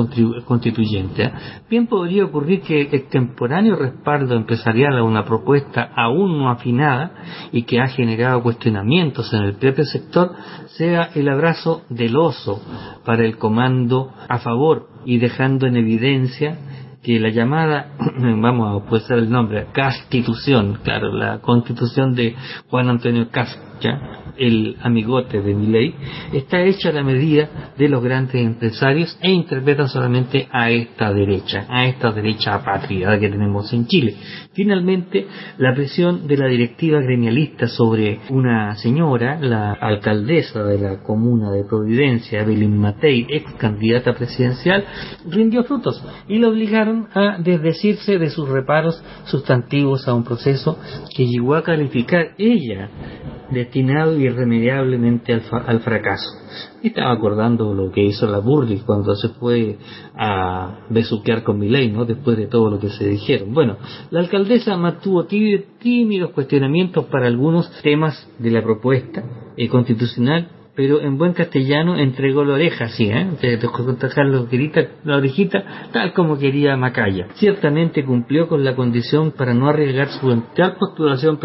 constituyente. 0.46 1.24
¿eh? 1.24 1.32
Bien 1.70 1.88
podría 1.88 2.26
ocurrir 2.26 2.62
que 2.62 2.82
el 2.82 3.08
temporáneo 3.08 3.76
respaldo 3.76 4.36
empresarial 4.36 4.98
a 4.98 5.04
una 5.04 5.26
propuesta 5.26 5.92
aún 5.96 6.38
no 6.38 6.50
afinada 6.50 7.12
y 7.52 7.64
que 7.64 7.80
ha 7.80 7.88
generado 7.88 8.44
cuestionamientos 8.44 9.34
en 9.34 9.44
el 9.44 9.56
propio 9.56 9.86
sector 9.86 10.34
sea 10.78 11.10
el 11.16 11.30
abrazo 11.30 11.84
del 11.90 12.16
oso 12.16 12.62
para 13.06 13.26
el 13.26 13.38
comando 13.38 14.12
a 14.28 14.40
favor 14.40 14.88
y 15.06 15.18
dejando 15.18 15.66
en 15.66 15.78
evidencia 15.78 16.58
que 17.04 17.20
la 17.20 17.30
llamada, 17.30 17.94
vamos 17.98 18.84
a 18.84 18.90
puede 18.90 19.04
el 19.18 19.30
nombre, 19.30 19.68
Constitución, 19.74 20.80
claro, 20.84 21.12
la 21.12 21.40
constitución 21.40 22.14
de 22.14 22.36
Juan 22.70 22.90
Antonio 22.90 23.30
Castro, 23.32 23.62
el 24.42 24.76
amigote 24.82 25.42
de 25.42 25.54
mi 25.54 25.68
ley, 25.68 25.94
está 26.34 26.62
hecha 26.62 26.90
a 26.90 26.94
la 26.94 27.04
medida 27.04 27.74
de 27.78 27.88
los 27.88 28.04
grandes 28.04 28.36
empresarios 28.36 29.18
e 29.22 29.32
interpreta 29.32 29.88
solamente 29.88 30.48
a 30.52 30.72
esta 30.72 31.14
derecha, 31.14 31.66
a 31.70 31.86
esta 31.86 32.12
derecha 32.12 32.56
apátrida 32.56 33.20
que 33.20 33.30
tenemos 33.30 33.72
en 33.72 33.86
Chile. 33.86 34.16
Finalmente, 34.54 35.28
la 35.58 35.74
presión 35.76 36.28
de 36.28 36.38
la 36.38 36.48
directiva 36.48 37.00
gremialista 37.00 37.68
sobre 37.68 38.20
una 38.30 38.76
señora, 38.76 39.40
la 39.40 39.74
alcaldesa 39.74 40.64
de 40.64 40.80
la 40.80 41.04
comuna 41.04 41.52
de 41.52 41.64
Providencia, 41.64 42.42
Evelyn 42.42 42.78
Matei, 42.78 43.28
ex 43.30 43.54
candidata 43.54 44.14
presidencial, 44.14 44.84
rindió 45.30 45.64
frutos 45.64 46.04
y 46.28 46.40
la 46.40 46.50
obligaron 46.50 47.08
a 47.14 47.38
desdecirse 47.38 48.18
de 48.18 48.30
sus 48.30 48.50
reparos 48.50 49.02
sustantivos 49.26 50.08
a 50.08 50.14
un 50.14 50.24
proceso 50.24 50.80
que 51.16 51.26
llegó 51.26 51.56
a 51.56 51.64
calificar 51.64 52.32
ella 52.38 52.90
destinado 53.52 54.18
irremediablemente 54.32 55.34
al, 55.34 55.44
al 55.68 55.80
fracaso. 55.82 56.30
Y 56.82 56.88
estaba 56.88 57.12
acordando 57.12 57.74
lo 57.74 57.92
que 57.92 58.04
hizo 58.04 58.28
la 58.28 58.40
Burley 58.40 58.82
cuando 58.86 59.16
se 59.16 59.30
fue 59.30 59.78
a 60.16 60.86
besuquear 60.90 61.44
con 61.44 61.60
Milei, 61.60 61.92
¿no? 61.92 62.06
Después 62.06 62.38
de 62.38 62.48
todo 62.48 62.70
lo 62.70 62.80
que 62.80 62.90
se 62.90 63.08
dijeron. 63.08 63.54
Bueno, 63.54 63.78
la 64.10 64.20
alcaldesa 64.20 64.76
mantuvo 64.78 65.26
tímidos 65.26 66.32
cuestionamientos 66.32 67.06
para 67.06 67.28
algunos 67.28 67.72
temas 67.82 68.28
de 68.40 68.52
la 68.52 68.64
propuesta 68.64 69.24
eh, 69.56 69.68
constitucional 69.68 70.61
pero 70.82 71.00
en 71.00 71.16
buen 71.16 71.34
castellano 71.34 71.96
entregó 71.96 72.44
la 72.44 72.56
oreja, 72.56 72.88
sí, 72.88 73.04
¿eh? 73.04 73.28
De, 73.40 73.58
de 73.58 74.90
la 75.04 75.18
orejita, 75.18 75.64
tal 75.94 76.12
como 76.14 76.40
quería 76.40 76.76
Macaya. 76.76 77.28
Ciertamente 77.36 78.04
cumplió 78.04 78.48
con 78.48 78.64
la 78.64 78.76
condición 78.76 79.32
para 79.32 79.54
no 79.54 79.70
arriesgar 79.70 80.08
su 80.08 80.32
eventual 80.32 80.78
postulación 80.80 81.38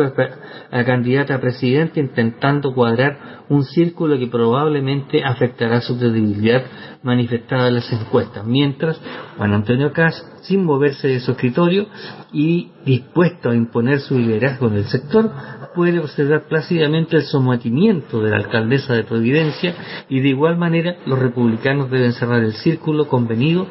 a 0.70 0.84
candidata 0.84 1.34
a 1.34 1.40
presidente 1.42 2.00
intentando 2.00 2.72
cuadrar 2.72 3.44
un 3.50 3.64
círculo 3.64 4.18
que 4.18 4.28
probablemente 4.28 5.22
afectará 5.22 5.82
su 5.82 5.98
credibilidad 5.98 6.62
manifestada 7.02 7.68
en 7.68 7.74
las 7.74 7.92
encuestas, 7.92 8.42
mientras 8.46 8.98
Juan 9.36 9.52
Antonio 9.52 9.92
Cas, 9.92 10.14
sin 10.46 10.64
moverse 10.64 11.08
de 11.08 11.20
su 11.20 11.32
escritorio 11.32 11.86
y 12.32 12.70
dispuesto 12.84 13.50
a 13.50 13.54
imponer 13.54 14.00
su 14.00 14.18
liderazgo 14.18 14.68
en 14.68 14.74
el 14.74 14.84
sector, 14.84 15.30
puede 15.74 15.98
observar 15.98 16.48
plácidamente 16.48 17.16
el 17.16 17.24
sometimiento 17.24 18.22
de 18.22 18.30
la 18.30 18.36
alcaldesa 18.36 18.94
de 18.94 19.04
Providencia 19.04 19.74
y 20.08 20.20
de 20.20 20.28
igual 20.28 20.56
manera 20.56 20.96
los 21.06 21.18
republicanos 21.18 21.90
deben 21.90 22.12
cerrar 22.12 22.42
el 22.42 22.54
círculo 22.54 23.08
convenido 23.08 23.66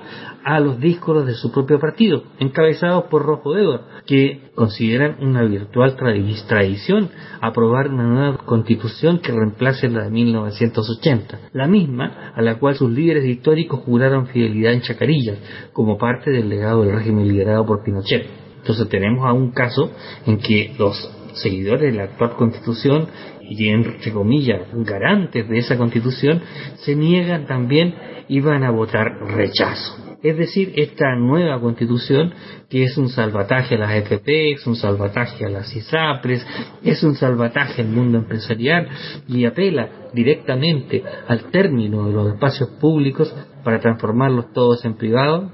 a 0.45 0.59
los 0.59 0.80
discos 0.80 1.26
de 1.26 1.34
su 1.34 1.51
propio 1.51 1.80
partido, 1.80 2.23
encabezados 2.39 3.05
por 3.05 3.23
Rojo 3.23 3.57
Edward, 3.57 3.81
que 4.05 4.51
consideran 4.53 5.17
una 5.19 5.41
virtual 5.41 5.95
tradición 5.95 7.09
aprobar 7.41 7.89
una 7.89 8.03
nueva 8.03 8.38
constitución 8.45 9.19
que 9.19 9.31
reemplace 9.31 9.89
la 9.89 10.03
de 10.03 10.11
1980, 10.11 11.39
la 11.51 11.67
misma 11.67 12.31
a 12.35 12.41
la 12.43 12.59
cual 12.59 12.76
sus 12.76 12.91
líderes 12.91 13.26
históricos 13.26 13.80
juraron 13.81 14.27
fidelidad 14.27 14.73
en 14.73 14.81
Chacarillas, 14.81 15.39
como 15.73 15.97
parte 15.97 16.30
del 16.30 16.47
legado 16.47 16.84
del 16.84 16.95
régimen 16.95 17.27
liderado 17.27 17.65
por 17.65 17.84
Pinochet. 17.84 18.27
Entonces 18.59 18.88
tenemos 18.88 19.26
a 19.26 19.34
un 19.34 19.49
caso 19.51 19.91
en 20.27 20.38
que 20.38 20.76
los 20.77 20.95
seguidores 21.34 21.91
de 21.91 21.97
la 21.97 22.03
actual 22.03 22.35
constitución 22.35 23.07
y 23.41 23.67
entre 23.69 24.11
comillas 24.11 24.61
garantes 24.74 25.49
de 25.49 25.57
esa 25.57 25.75
constitución 25.75 26.41
se 26.75 26.95
niegan 26.95 27.48
también 27.48 27.95
y 28.27 28.40
van 28.41 28.64
a 28.64 28.69
votar 28.69 29.07
rechazo. 29.35 30.05
Es 30.25 30.37
decir, 30.37 30.73
esta 30.75 31.15
nueva 31.15 31.61
constitución 31.61 32.33
que 32.67 32.83
es 32.83 32.97
un 32.97 33.09
salvataje 33.09 33.75
a 33.75 33.77
las 33.77 33.91
FP, 33.91 34.53
es 34.53 34.65
un 34.65 34.75
salvataje 34.75 35.45
a 35.45 35.49
las 35.49 35.75
ISAPRES, 35.75 36.47
es 36.83 37.03
un 37.03 37.13
salvataje 37.13 37.83
al 37.83 37.89
mundo 37.89 38.17
empresarial 38.17 38.87
y 39.27 39.45
apela 39.45 40.09
directamente 40.15 41.03
al 41.27 41.51
término 41.51 42.07
de 42.07 42.13
los 42.13 42.33
espacios 42.33 42.69
públicos 42.81 43.31
para 43.63 43.79
transformarlos 43.79 44.51
todos 44.51 44.83
en 44.83 44.95
privados 44.95 45.51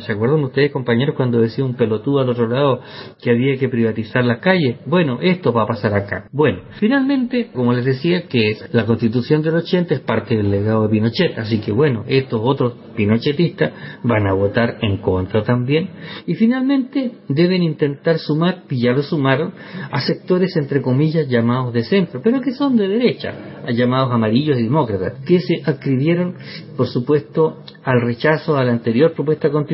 ¿Se 0.00 0.12
acuerdan 0.12 0.42
ustedes, 0.42 0.72
compañeros, 0.72 1.14
cuando 1.16 1.38
decía 1.38 1.62
un 1.62 1.74
pelotudo 1.74 2.20
al 2.20 2.30
otro 2.30 2.48
lado 2.48 2.80
que 3.20 3.30
había 3.30 3.58
que 3.58 3.68
privatizar 3.68 4.24
las 4.24 4.38
calles? 4.38 4.78
Bueno, 4.86 5.18
esto 5.20 5.52
va 5.52 5.64
a 5.64 5.66
pasar 5.66 5.92
acá. 5.92 6.28
Bueno, 6.32 6.60
finalmente, 6.80 7.50
como 7.52 7.74
les 7.74 7.84
decía, 7.84 8.26
que 8.26 8.56
la 8.72 8.86
constitución 8.86 9.42
del 9.42 9.56
80 9.56 9.94
es 9.94 10.00
parte 10.00 10.34
del 10.34 10.50
legado 10.50 10.84
de 10.84 10.88
Pinochet, 10.88 11.38
así 11.38 11.60
que 11.60 11.72
bueno, 11.72 12.04
estos 12.06 12.40
otros 12.42 12.72
pinochetistas 12.96 13.72
van 14.02 14.26
a 14.26 14.32
votar 14.32 14.78
en 14.80 14.96
contra 14.96 15.42
también. 15.42 15.90
Y 16.26 16.36
finalmente, 16.36 17.12
deben 17.28 17.62
intentar 17.62 18.18
sumar, 18.18 18.62
y 18.70 18.80
ya 18.80 18.92
lo 18.92 19.02
sumaron, 19.02 19.52
a 19.90 20.00
sectores 20.00 20.56
entre 20.56 20.80
comillas 20.80 21.28
llamados 21.28 21.74
de 21.74 21.84
centro, 21.84 22.22
pero 22.24 22.40
que 22.40 22.52
son 22.52 22.78
de 22.78 22.88
derecha, 22.88 23.62
llamados 23.74 24.10
amarillos 24.10 24.58
y 24.58 24.62
demócratas, 24.62 25.22
que 25.26 25.38
se 25.40 25.60
adscribieron, 25.66 26.34
por 26.78 26.86
supuesto, 26.86 27.58
al 27.84 28.00
rechazo 28.00 28.56
a 28.56 28.64
la 28.64 28.72
anterior 28.72 29.12
propuesta 29.12 29.50
constitucional 29.50 29.65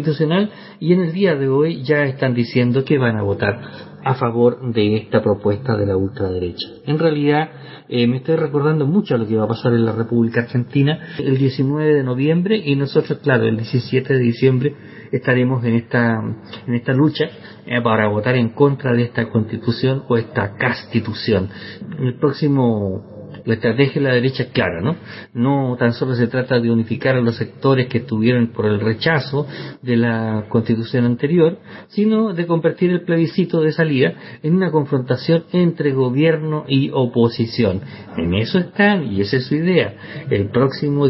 y 0.80 0.92
en 0.92 1.00
el 1.00 1.12
día 1.12 1.34
de 1.36 1.48
hoy 1.48 1.82
ya 1.82 2.04
están 2.04 2.34
diciendo 2.34 2.84
que 2.84 2.98
van 2.98 3.16
a 3.16 3.22
votar 3.22 3.60
a 4.04 4.14
favor 4.14 4.72
de 4.72 4.96
esta 4.96 5.22
propuesta 5.22 5.76
de 5.76 5.86
la 5.86 5.96
ultraderecha. 5.96 6.68
En 6.86 6.98
realidad, 6.98 7.50
eh, 7.88 8.06
me 8.06 8.18
estoy 8.18 8.36
recordando 8.36 8.86
mucho 8.86 9.16
lo 9.16 9.26
que 9.26 9.36
va 9.36 9.44
a 9.44 9.48
pasar 9.48 9.72
en 9.74 9.84
la 9.84 9.92
República 9.92 10.40
Argentina 10.40 10.98
el 11.18 11.38
19 11.38 11.94
de 11.94 12.02
noviembre 12.02 12.56
y 12.56 12.74
nosotros, 12.74 13.20
claro, 13.22 13.44
el 13.44 13.56
17 13.56 14.14
de 14.14 14.20
diciembre 14.20 14.74
estaremos 15.12 15.64
en 15.64 15.74
esta, 15.76 16.20
en 16.66 16.74
esta 16.74 16.92
lucha 16.92 17.26
eh, 17.66 17.80
para 17.82 18.08
votar 18.08 18.34
en 18.34 18.50
contra 18.50 18.92
de 18.92 19.02
esta 19.02 19.28
constitución 19.28 20.04
o 20.08 20.16
esta 20.16 20.56
constitución. 20.56 21.48
El 22.00 22.14
próximo 22.18 23.11
la 23.44 23.54
estrategia 23.54 24.00
de 24.00 24.08
la 24.08 24.14
derecha 24.14 24.44
es 24.44 24.50
clara, 24.50 24.80
¿no? 24.80 24.96
No 25.34 25.76
tan 25.78 25.92
solo 25.92 26.14
se 26.14 26.26
trata 26.26 26.60
de 26.60 26.70
unificar 26.70 27.16
a 27.16 27.20
los 27.20 27.36
sectores 27.36 27.88
que 27.88 27.98
estuvieron 27.98 28.48
por 28.48 28.66
el 28.66 28.80
rechazo 28.80 29.46
de 29.82 29.96
la 29.96 30.46
constitución 30.48 31.04
anterior, 31.04 31.58
sino 31.88 32.32
de 32.34 32.46
convertir 32.46 32.90
el 32.90 33.02
plebiscito 33.02 33.60
de 33.60 33.72
salida 33.72 34.14
en 34.42 34.54
una 34.54 34.70
confrontación 34.70 35.44
entre 35.52 35.92
gobierno 35.92 36.64
y 36.68 36.90
oposición. 36.92 37.80
En 38.16 38.34
eso 38.34 38.58
están, 38.58 39.12
y 39.12 39.20
esa 39.20 39.38
es 39.38 39.46
su 39.46 39.54
idea. 39.54 39.94
El 40.30 40.50
próximo 40.50 41.08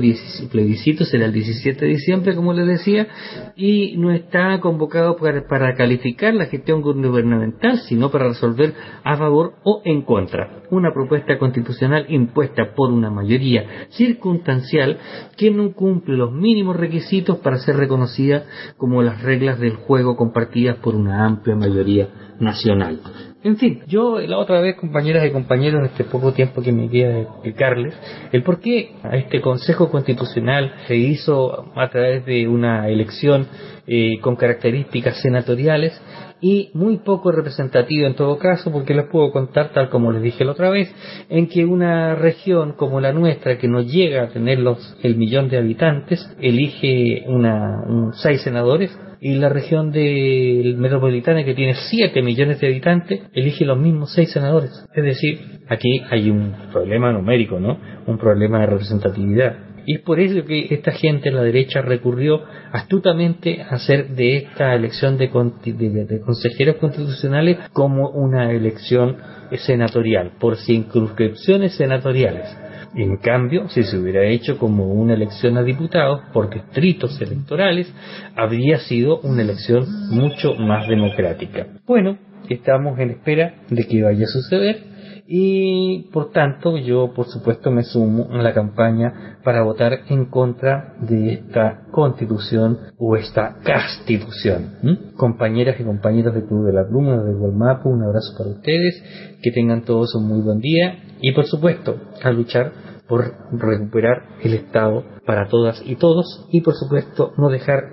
plebiscito 0.51 1.05
será 1.05 1.27
el 1.27 1.33
17 1.33 1.85
de 1.85 1.91
diciembre, 1.91 2.35
como 2.35 2.53
les 2.53 2.67
decía, 2.67 3.09
y 3.57 3.97
no 3.97 4.11
está 4.11 4.59
convocado 4.61 5.17
para, 5.17 5.47
para 5.47 5.75
calificar 5.75 6.35
la 6.35 6.47
gestión 6.47 6.83
gubernamental, 6.83 7.79
sino 7.81 8.11
para 8.11 8.29
resolver 8.29 8.75
a 9.05 9.17
favor 9.17 9.55
o 9.65 9.83
en 9.85 10.03
contra 10.03 10.63
una 10.73 10.93
propuesta 10.93 11.39
constitucional 11.39 12.07
impuesta 12.23 12.75
por 12.75 12.91
una 12.91 13.11
mayoría 13.11 13.87
circunstancial 13.91 14.99
que 15.37 15.51
no 15.51 15.73
cumple 15.73 16.17
los 16.17 16.33
mínimos 16.33 16.77
requisitos 16.77 17.39
para 17.39 17.59
ser 17.59 17.77
reconocida 17.77 18.45
como 18.77 19.03
las 19.03 19.23
reglas 19.23 19.59
del 19.59 19.77
juego 19.77 20.17
compartidas 20.17 20.77
por 20.77 20.95
una 20.95 21.25
amplia 21.25 21.57
mayoría 21.57 22.09
nacional. 22.41 23.01
En 23.45 23.57
fin, 23.57 23.81
yo 23.89 24.21
la 24.21 24.39
otra 24.39 24.61
vez, 24.61 24.77
compañeras 24.77 25.27
y 25.27 25.33
compañeros, 25.33 25.81
en 25.81 25.87
este 25.87 26.05
poco 26.05 26.33
tiempo 26.33 26.63
que 26.63 26.71
me 26.71 26.89
queda 26.89 27.23
explicarles, 27.23 27.93
el 28.31 28.45
por 28.45 28.61
qué 28.61 28.93
a 29.03 29.17
este 29.17 29.41
Consejo 29.41 29.91
Constitucional 29.91 30.73
se 30.87 30.95
hizo 30.97 31.73
a 31.75 31.91
través 31.91 32.25
de 32.25 32.47
una 32.47 32.89
elección 32.89 33.49
eh, 33.87 34.21
con 34.21 34.37
características 34.37 35.21
senatoriales 35.21 36.01
y 36.43 36.71
muy 36.75 36.99
poco 36.99 37.31
representativo 37.31 38.07
en 38.07 38.15
todo 38.15 38.37
caso, 38.37 38.71
porque 38.71 38.95
les 38.95 39.07
puedo 39.07 39.31
contar, 39.31 39.73
tal 39.73 39.89
como 39.89 40.11
les 40.13 40.23
dije 40.23 40.45
la 40.45 40.53
otra 40.53 40.69
vez, 40.71 40.93
en 41.31 41.47
que 41.47 41.65
una 41.65 42.17
región 42.17 42.73
como 42.73 43.01
la 43.01 43.13
nuestra, 43.13 43.57
que 43.57 43.69
no 43.69 43.81
llega 43.81 44.25
a 44.25 44.29
tener 44.29 44.59
los, 44.59 44.99
el 45.03 45.17
millón 45.17 45.49
de 45.49 45.59
habitantes, 45.59 46.29
elige 46.41 47.25
una, 47.29 47.83
un, 47.87 48.13
seis 48.15 48.43
senadores, 48.43 48.91
y 49.25 49.37
la 49.37 49.49
región 49.49 49.93
del 49.93 50.77
metropolitana 50.79 51.45
que 51.45 51.55
tiene 51.55 51.75
7 51.75 52.23
millones 52.23 52.61
de 52.61 52.67
habitantes 52.67 53.21
elige 53.33 53.65
los 53.65 53.79
mismos 53.79 54.13
6 54.15 54.33
senadores. 54.33 54.73
Es 54.93 55.05
decir, 55.05 55.39
aquí 55.69 56.03
hay 56.11 56.29
un 56.29 56.53
problema 56.73 57.13
numérico, 57.13 57.61
¿no? 57.61 57.79
Un 58.09 58.19
problema 58.19 58.59
de 58.59 58.67
representatividad. 58.67 59.72
Y 59.87 59.97
es 59.97 60.01
por 60.01 60.21
eso 60.21 60.45
que 60.45 60.67
esta 60.71 60.93
gente 60.93 61.29
en 61.29 61.37
la 61.37 61.43
derecha 61.43 61.83
recurrió 61.83 62.43
astutamente 62.73 63.63
a 63.63 63.75
hacer 63.75 64.09
de 64.09 64.37
esta 64.37 64.75
elección 64.75 65.19
de, 65.19 65.29
de, 65.65 66.05
de 66.05 66.21
consejeros 66.21 66.77
constitucionales 66.77 67.59
como 67.73 68.11
una 68.11 68.51
elección 68.51 69.17
senatorial, 69.59 70.33
por 70.39 70.57
circunscripciones 70.57 71.75
senatoriales. 71.75 72.49
En 72.95 73.17
cambio, 73.17 73.69
si 73.69 73.85
se 73.85 73.97
hubiera 73.97 74.25
hecho 74.25 74.59
como 74.59 74.93
una 74.93 75.15
elección 75.15 75.57
a 75.57 75.63
diputados 75.63 76.21
por 76.33 76.53
distritos 76.53 77.21
electorales, 77.23 77.93
habría 78.37 78.79
sido 78.81 79.21
una 79.21 79.43
elección 79.43 79.87
mucho 80.11 80.55
más 80.55 80.87
democrática. 80.89 81.69
Bueno, 81.87 82.19
estamos 82.51 82.99
en 82.99 83.11
espera 83.11 83.55
de 83.71 83.87
que 83.87 84.03
vaya 84.03 84.25
a 84.25 84.29
suceder 84.29 84.92
y 85.35 86.11
por 86.13 86.31
tanto 86.31 86.77
yo 86.77 87.15
por 87.15 87.25
supuesto 87.25 87.71
me 87.71 87.85
sumo 87.85 88.29
a 88.33 88.43
la 88.43 88.53
campaña 88.53 89.39
para 89.43 89.63
votar 89.63 90.01
en 90.11 90.27
contra 90.27 90.95
de 91.01 91.33
esta 91.33 91.87
constitución 91.91 92.77
o 92.99 93.17
esta 93.17 93.57
constitución. 93.65 95.15
Compañeras 95.17 95.81
y 95.81 95.85
compañeros 95.85 96.35
del 96.35 96.45
Club 96.45 96.67
de 96.67 96.75
la 96.75 96.87
Pluma, 96.87 97.25
de 97.25 97.33
Gualmapu, 97.33 97.89
un 97.89 98.03
abrazo 98.03 98.37
para 98.37 98.51
ustedes, 98.51 99.03
que 99.43 99.51
tengan 99.53 99.87
todos 99.87 100.15
un 100.17 100.29
muy 100.29 100.43
buen 100.43 100.61
día 100.61 100.99
y 101.23 101.33
por 101.33 101.47
supuesto 101.47 101.97
a 102.23 102.31
luchar 102.31 102.71
por 103.09 103.33
recuperar 103.53 104.37
el 104.43 104.53
Estado 104.53 105.03
para 105.25 105.49
todas 105.49 105.83
y 105.87 105.97
todos 105.97 106.47
y 106.51 106.61
por 106.61 106.75
supuesto 106.75 107.33
no 107.39 107.49
dejar 107.49 107.85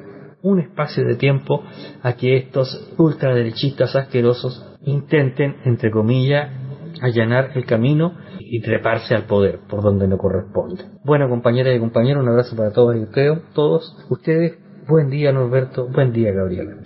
un 0.42 0.60
espacio 0.60 1.06
de 1.06 1.16
tiempo 1.16 1.64
a 2.02 2.14
que 2.18 2.36
estos 2.36 2.94
ultraderechistas 2.98 3.96
asquerosos 3.96 4.66
intenten, 4.84 5.56
entre 5.64 5.90
comillas, 5.90 6.69
allanar 7.02 7.52
el 7.56 7.66
camino 7.66 8.14
y 8.40 8.62
treparse 8.62 9.16
al 9.16 9.26
poder 9.26 9.60
por 9.70 9.82
donde 9.82 10.08
no 10.08 10.18
corresponde. 10.18 10.84
Bueno, 11.04 11.30
compañeras 11.30 11.76
y 11.76 11.80
compañeros, 11.80 12.24
un 12.24 12.30
abrazo 12.30 12.56
para 12.56 12.72
todos 12.72 12.96
y 12.96 13.06
creo, 13.12 13.42
todos 13.54 13.96
ustedes. 14.10 14.58
Buen 14.88 15.10
día, 15.10 15.32
Norberto. 15.32 15.88
Buen 15.88 16.12
día, 16.12 16.32
Gabriela. 16.32 16.78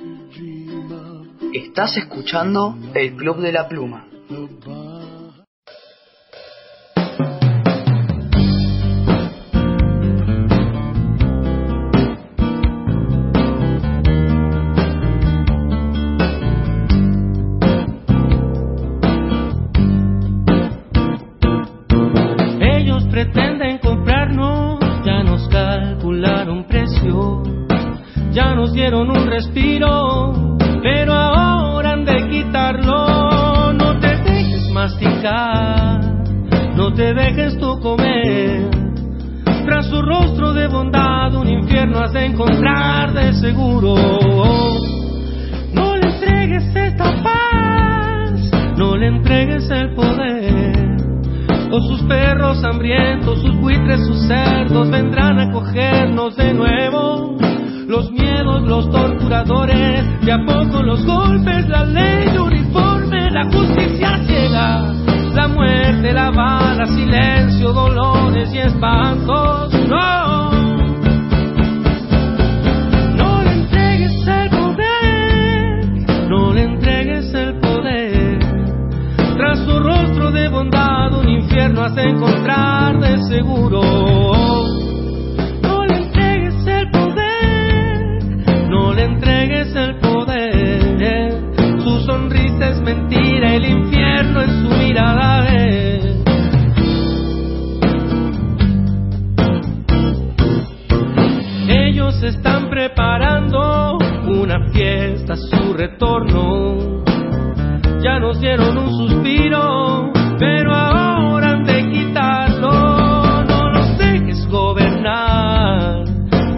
Estás 1.53 1.98
escuchando 1.98 2.75
el 2.93 3.16
Club 3.16 3.38
de 3.38 3.51
la 3.51 3.67
Pluma. 3.67 4.08
Tras 37.97 39.85
su 39.88 40.01
rostro 40.01 40.53
de 40.53 40.67
bondad, 40.67 41.33
un 41.35 41.47
infierno 41.47 41.99
has 41.99 42.11
de 42.13 42.25
encontrar 42.25 43.13
de 43.13 43.33
seguro. 43.33 43.95
No 45.73 45.95
le 45.95 46.09
entregues 46.09 46.75
esta 46.75 47.23
paz, 47.23 48.51
no 48.77 48.97
le 48.97 49.07
entregues 49.07 49.69
el 49.69 49.93
poder. 49.93 50.97
O 51.72 51.81
sus 51.81 52.01
perros 52.03 52.63
hambrientos, 52.63 53.41
sus 53.41 53.55
buitres, 53.59 54.05
sus 54.05 54.27
cerdos 54.27 54.89
vendrán 54.89 55.39
a 55.39 55.51
cogernos 55.51 56.35
de 56.35 56.53
nuevo. 56.53 57.38
Los 57.88 58.11
miedos, 58.11 58.63
los 58.63 58.89
torturadores, 58.89 60.22
de 60.25 60.31
a 60.31 60.39
poco 60.45 60.81
los 60.81 61.05
golpes, 61.05 61.67
la 61.67 61.85
ley 61.85 62.38
uniforme, 62.38 63.30
la 63.31 63.45
justicia 63.45 64.17
ciega, 64.25 64.93
la 65.34 65.48
muerte, 65.48 66.14
la 66.14 66.30
bala, 66.30 66.86
silencio, 66.86 67.74
dolores 67.74 68.53
y 68.53 68.60
espantos. 68.60 69.74
No, 69.88 70.52
no 73.16 73.44
le 73.44 73.52
entregues 73.53 74.28
el 74.28 74.50
poder, 74.50 76.30
no 76.30 76.53
le 76.53 76.64
entregues 76.64 77.34
el 77.34 77.60
poder. 77.60 78.40
Tras 79.38 79.60
su 79.60 79.80
rostro 79.80 80.32
de 80.32 80.48
bondad, 80.50 81.14
un 81.20 81.30
infierno 81.30 81.84
has 81.84 81.95
de 81.95 82.03
encontrar 82.03 83.00
de 83.00 83.22
seguro. 83.24 83.82
No 85.64 85.86
le 85.86 85.95
entregues 85.95 86.68
el 86.68 86.92
poder, 86.92 88.70
no 88.70 88.94
le 88.94 89.03
entregues 89.06 89.76
el 89.76 89.95
poder. 89.98 91.34
Su 91.84 92.00
sonrisa 92.06 92.70
es 92.70 92.82
mentira, 92.82 93.56
el 93.56 93.66
infierno 93.66 94.02
en 94.42 94.61
su 94.61 94.69
mirada. 94.77 95.48
Ellos 101.68 102.24
están 102.24 102.69
preparando 102.69 103.98
una 104.27 104.69
fiesta 104.72 105.35
su 105.35 105.74
retorno 105.74 107.03
ya 108.03 108.19
nos 108.19 108.38
dieron 108.42 108.77
un 108.77 108.90
suspiro, 108.90 110.11
pero 110.38 110.76
ahora 110.76 111.52
han 111.52 111.64
de 111.64 111.90
quitarlo. 111.90 113.43
No 113.45 113.69
los 113.69 113.98
dejes 113.98 114.45
gobernar, 114.50 116.03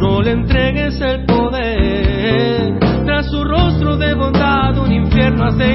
no 0.01 0.23
le 0.23 0.31
entregues 0.31 0.99
el 1.01 1.23
poder. 1.25 2.79
Tras 3.05 3.29
su 3.29 3.43
rostro 3.43 3.95
de 3.95 4.15
bondad, 4.15 4.75
un 4.79 4.91
infierno 4.91 5.45
has 5.45 5.57
de 5.57 5.73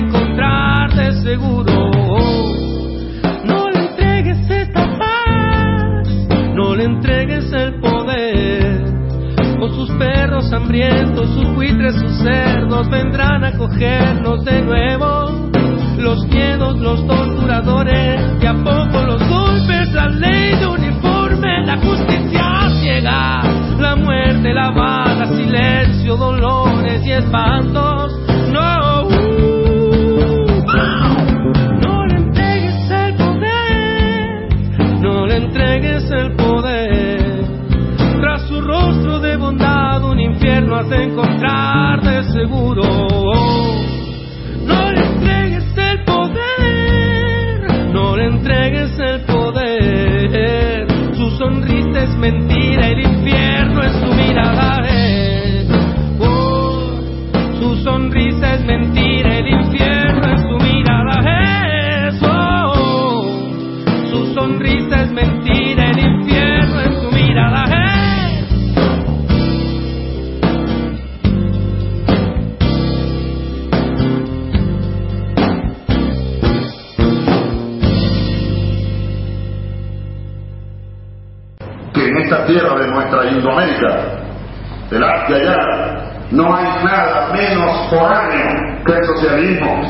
hambrientos, 10.70 11.28
sus 11.31 11.55
buitres, 11.57 11.97
sus 11.97 12.12
cerdos 12.18 12.89
vendrán 12.90 13.42
a 13.42 13.58
cogernos 13.58 14.44
de 14.44 14.62
nuevo 14.62 15.50
los 15.99 16.24
miedos, 16.28 16.78
los 16.78 17.05
torturadores, 17.08 18.39
de 18.39 18.47
a 18.47 18.55
poco 18.55 19.02
los 19.05 19.28
golpes, 19.28 19.92
la 19.92 20.08
ley 20.08 20.57
de 20.60 20.66
uniforme, 20.68 21.66
la 21.66 21.76
justicia 21.76 22.70
ciega, 22.81 23.42
la 23.81 23.97
muerte, 23.97 24.55
la 24.55 24.70
bala, 24.70 25.26
silencio, 25.26 26.16
dolores 26.16 27.02
y 27.05 27.10
espantos. 27.10 28.19
Encontrar 40.89 42.00
de 42.00 42.25
seguro. 42.33 42.83
No 44.65 44.92
le 44.92 45.00
entregues 45.00 45.65
el 45.76 46.05
poder, 46.05 47.91
no 47.92 48.17
le 48.17 48.25
entregues 48.26 48.99
el 48.99 49.20
poder. 49.23 50.86
Su 51.15 51.31
sonrisa 51.36 52.02
es 52.05 52.17
mentira, 52.17 52.59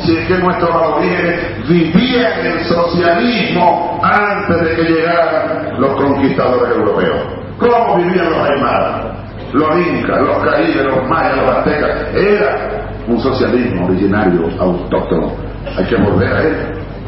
si 0.05 0.17
es 0.17 0.27
que 0.27 0.39
nuestros 0.39 0.71
aborígenes 0.71 1.69
vivían 1.69 2.47
el 2.47 2.65
socialismo 2.65 4.01
antes 4.03 4.61
de 4.61 4.77
que 4.77 4.83
llegaran 4.93 5.81
los 5.81 5.93
conquistadores 5.95 6.77
europeos. 6.77 7.17
¿Cómo 7.59 7.97
vivían 7.97 8.31
los 8.31 8.49
aymaras, 8.49 9.03
los 9.53 9.79
incas, 9.79 10.21
los 10.23 10.39
caídos, 10.39 10.87
los 10.87 11.09
mayas, 11.09 11.37
los 11.37 11.57
aztecas? 11.57 11.91
Era 12.15 12.71
un 13.07 13.21
socialismo 13.21 13.87
originario, 13.87 14.49
autóctono. 14.59 15.33
Hay 15.77 15.85
que 15.85 15.97
volver 15.97 16.33
a 16.33 16.43
él. 16.43 16.57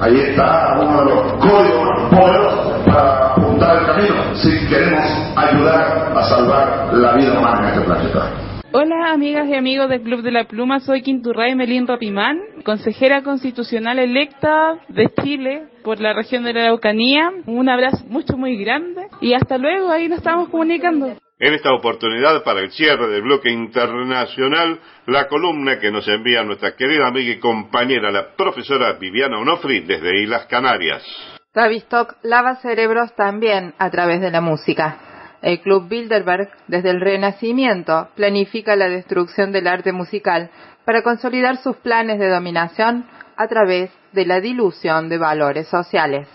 Ahí 0.00 0.20
está 0.20 0.76
uno 0.80 1.04
de 1.04 1.10
los 1.10 1.32
códigos 1.34 1.84
más 1.84 2.20
poderosos 2.20 2.82
para 2.86 3.26
apuntar 3.26 3.76
el 3.76 3.86
camino 3.86 4.14
si 4.34 4.66
queremos 4.66 5.04
ayudar 5.36 6.12
a 6.16 6.22
salvar 6.24 6.88
la 6.92 7.12
vida 7.12 7.38
humana 7.38 7.60
en 7.60 7.74
este 7.74 7.80
planeta. 7.82 8.26
Hola 8.74 9.12
amigas 9.12 9.46
y 9.48 9.54
amigos 9.54 9.90
del 9.90 10.00
Club 10.00 10.22
de 10.22 10.30
la 10.30 10.44
Pluma, 10.44 10.80
soy 10.80 11.02
Quinturray 11.02 11.54
Melín 11.54 11.86
Rapimán, 11.86 12.40
consejera 12.64 13.22
constitucional 13.22 13.98
electa 13.98 14.78
de 14.88 15.12
Chile 15.22 15.64
por 15.84 16.00
la 16.00 16.14
región 16.14 16.42
de 16.44 16.54
la 16.54 16.62
Araucanía. 16.62 17.30
Un 17.44 17.68
abrazo 17.68 18.02
mucho 18.06 18.38
muy 18.38 18.56
grande 18.56 19.08
y 19.20 19.34
hasta 19.34 19.58
luego, 19.58 19.90
ahí 19.90 20.08
nos 20.08 20.18
estamos 20.18 20.48
comunicando. 20.48 21.18
En 21.38 21.52
esta 21.52 21.74
oportunidad, 21.74 22.42
para 22.44 22.60
el 22.60 22.70
cierre 22.70 23.08
del 23.08 23.20
bloque 23.20 23.50
internacional, 23.50 24.80
la 25.06 25.28
columna 25.28 25.78
que 25.78 25.90
nos 25.90 26.08
envía 26.08 26.42
nuestra 26.42 26.74
querida 26.74 27.08
amiga 27.08 27.30
y 27.30 27.40
compañera, 27.40 28.10
la 28.10 28.34
profesora 28.34 28.94
Viviana 28.94 29.38
Onofri, 29.38 29.80
desde 29.80 30.22
Islas 30.22 30.46
Canarias. 30.46 31.04
Tavistock 31.52 32.16
lava 32.22 32.56
cerebros 32.56 33.14
también 33.16 33.74
a 33.78 33.90
través 33.90 34.22
de 34.22 34.30
la 34.30 34.40
música. 34.40 35.11
El 35.42 35.60
Club 35.60 35.88
Bilderberg, 35.88 36.50
desde 36.68 36.90
el 36.90 37.00
Renacimiento, 37.00 38.08
planifica 38.14 38.76
la 38.76 38.88
destrucción 38.88 39.50
del 39.50 39.66
arte 39.66 39.92
musical 39.92 40.50
para 40.84 41.02
consolidar 41.02 41.56
sus 41.56 41.76
planes 41.76 42.20
de 42.20 42.28
dominación 42.28 43.06
a 43.36 43.48
través 43.48 43.90
de 44.12 44.24
la 44.24 44.40
dilución 44.40 45.08
de 45.08 45.18
valores 45.18 45.66
sociales. 45.66 46.28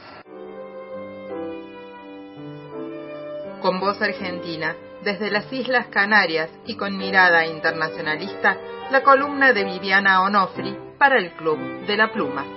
Con 3.61 3.80
voz 3.80 4.02
argentina, 4.02 4.76
desde 5.03 5.32
las 5.32 5.52
Islas 5.53 5.88
Canarias 5.88 6.50
y 6.66 6.76
con 6.76 6.98
mirada 6.98 7.45
internacionalista, 7.45 8.58
la 8.92 9.03
columna 9.03 9.53
de 9.53 9.64
Viviana 9.64 10.22
Onofri 10.22 10.76
para 10.98 11.18
el 11.18 11.32
Club 11.32 11.58
de 11.88 11.95
la 11.95 12.11
Pluma. 12.11 12.57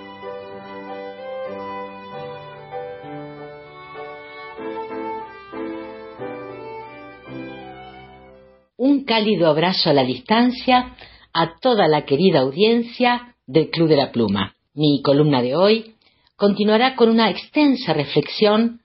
Un 8.83 9.03
cálido 9.03 9.45
abrazo 9.45 9.91
a 9.91 9.93
la 9.93 10.03
distancia 10.03 10.95
a 11.33 11.59
toda 11.59 11.87
la 11.87 12.03
querida 12.03 12.39
audiencia 12.39 13.35
del 13.45 13.69
Club 13.69 13.87
de 13.87 13.95
la 13.95 14.11
Pluma. 14.11 14.55
Mi 14.73 15.03
columna 15.03 15.43
de 15.43 15.55
hoy 15.55 15.93
continuará 16.35 16.95
con 16.95 17.09
una 17.09 17.29
extensa 17.29 17.93
reflexión 17.93 18.81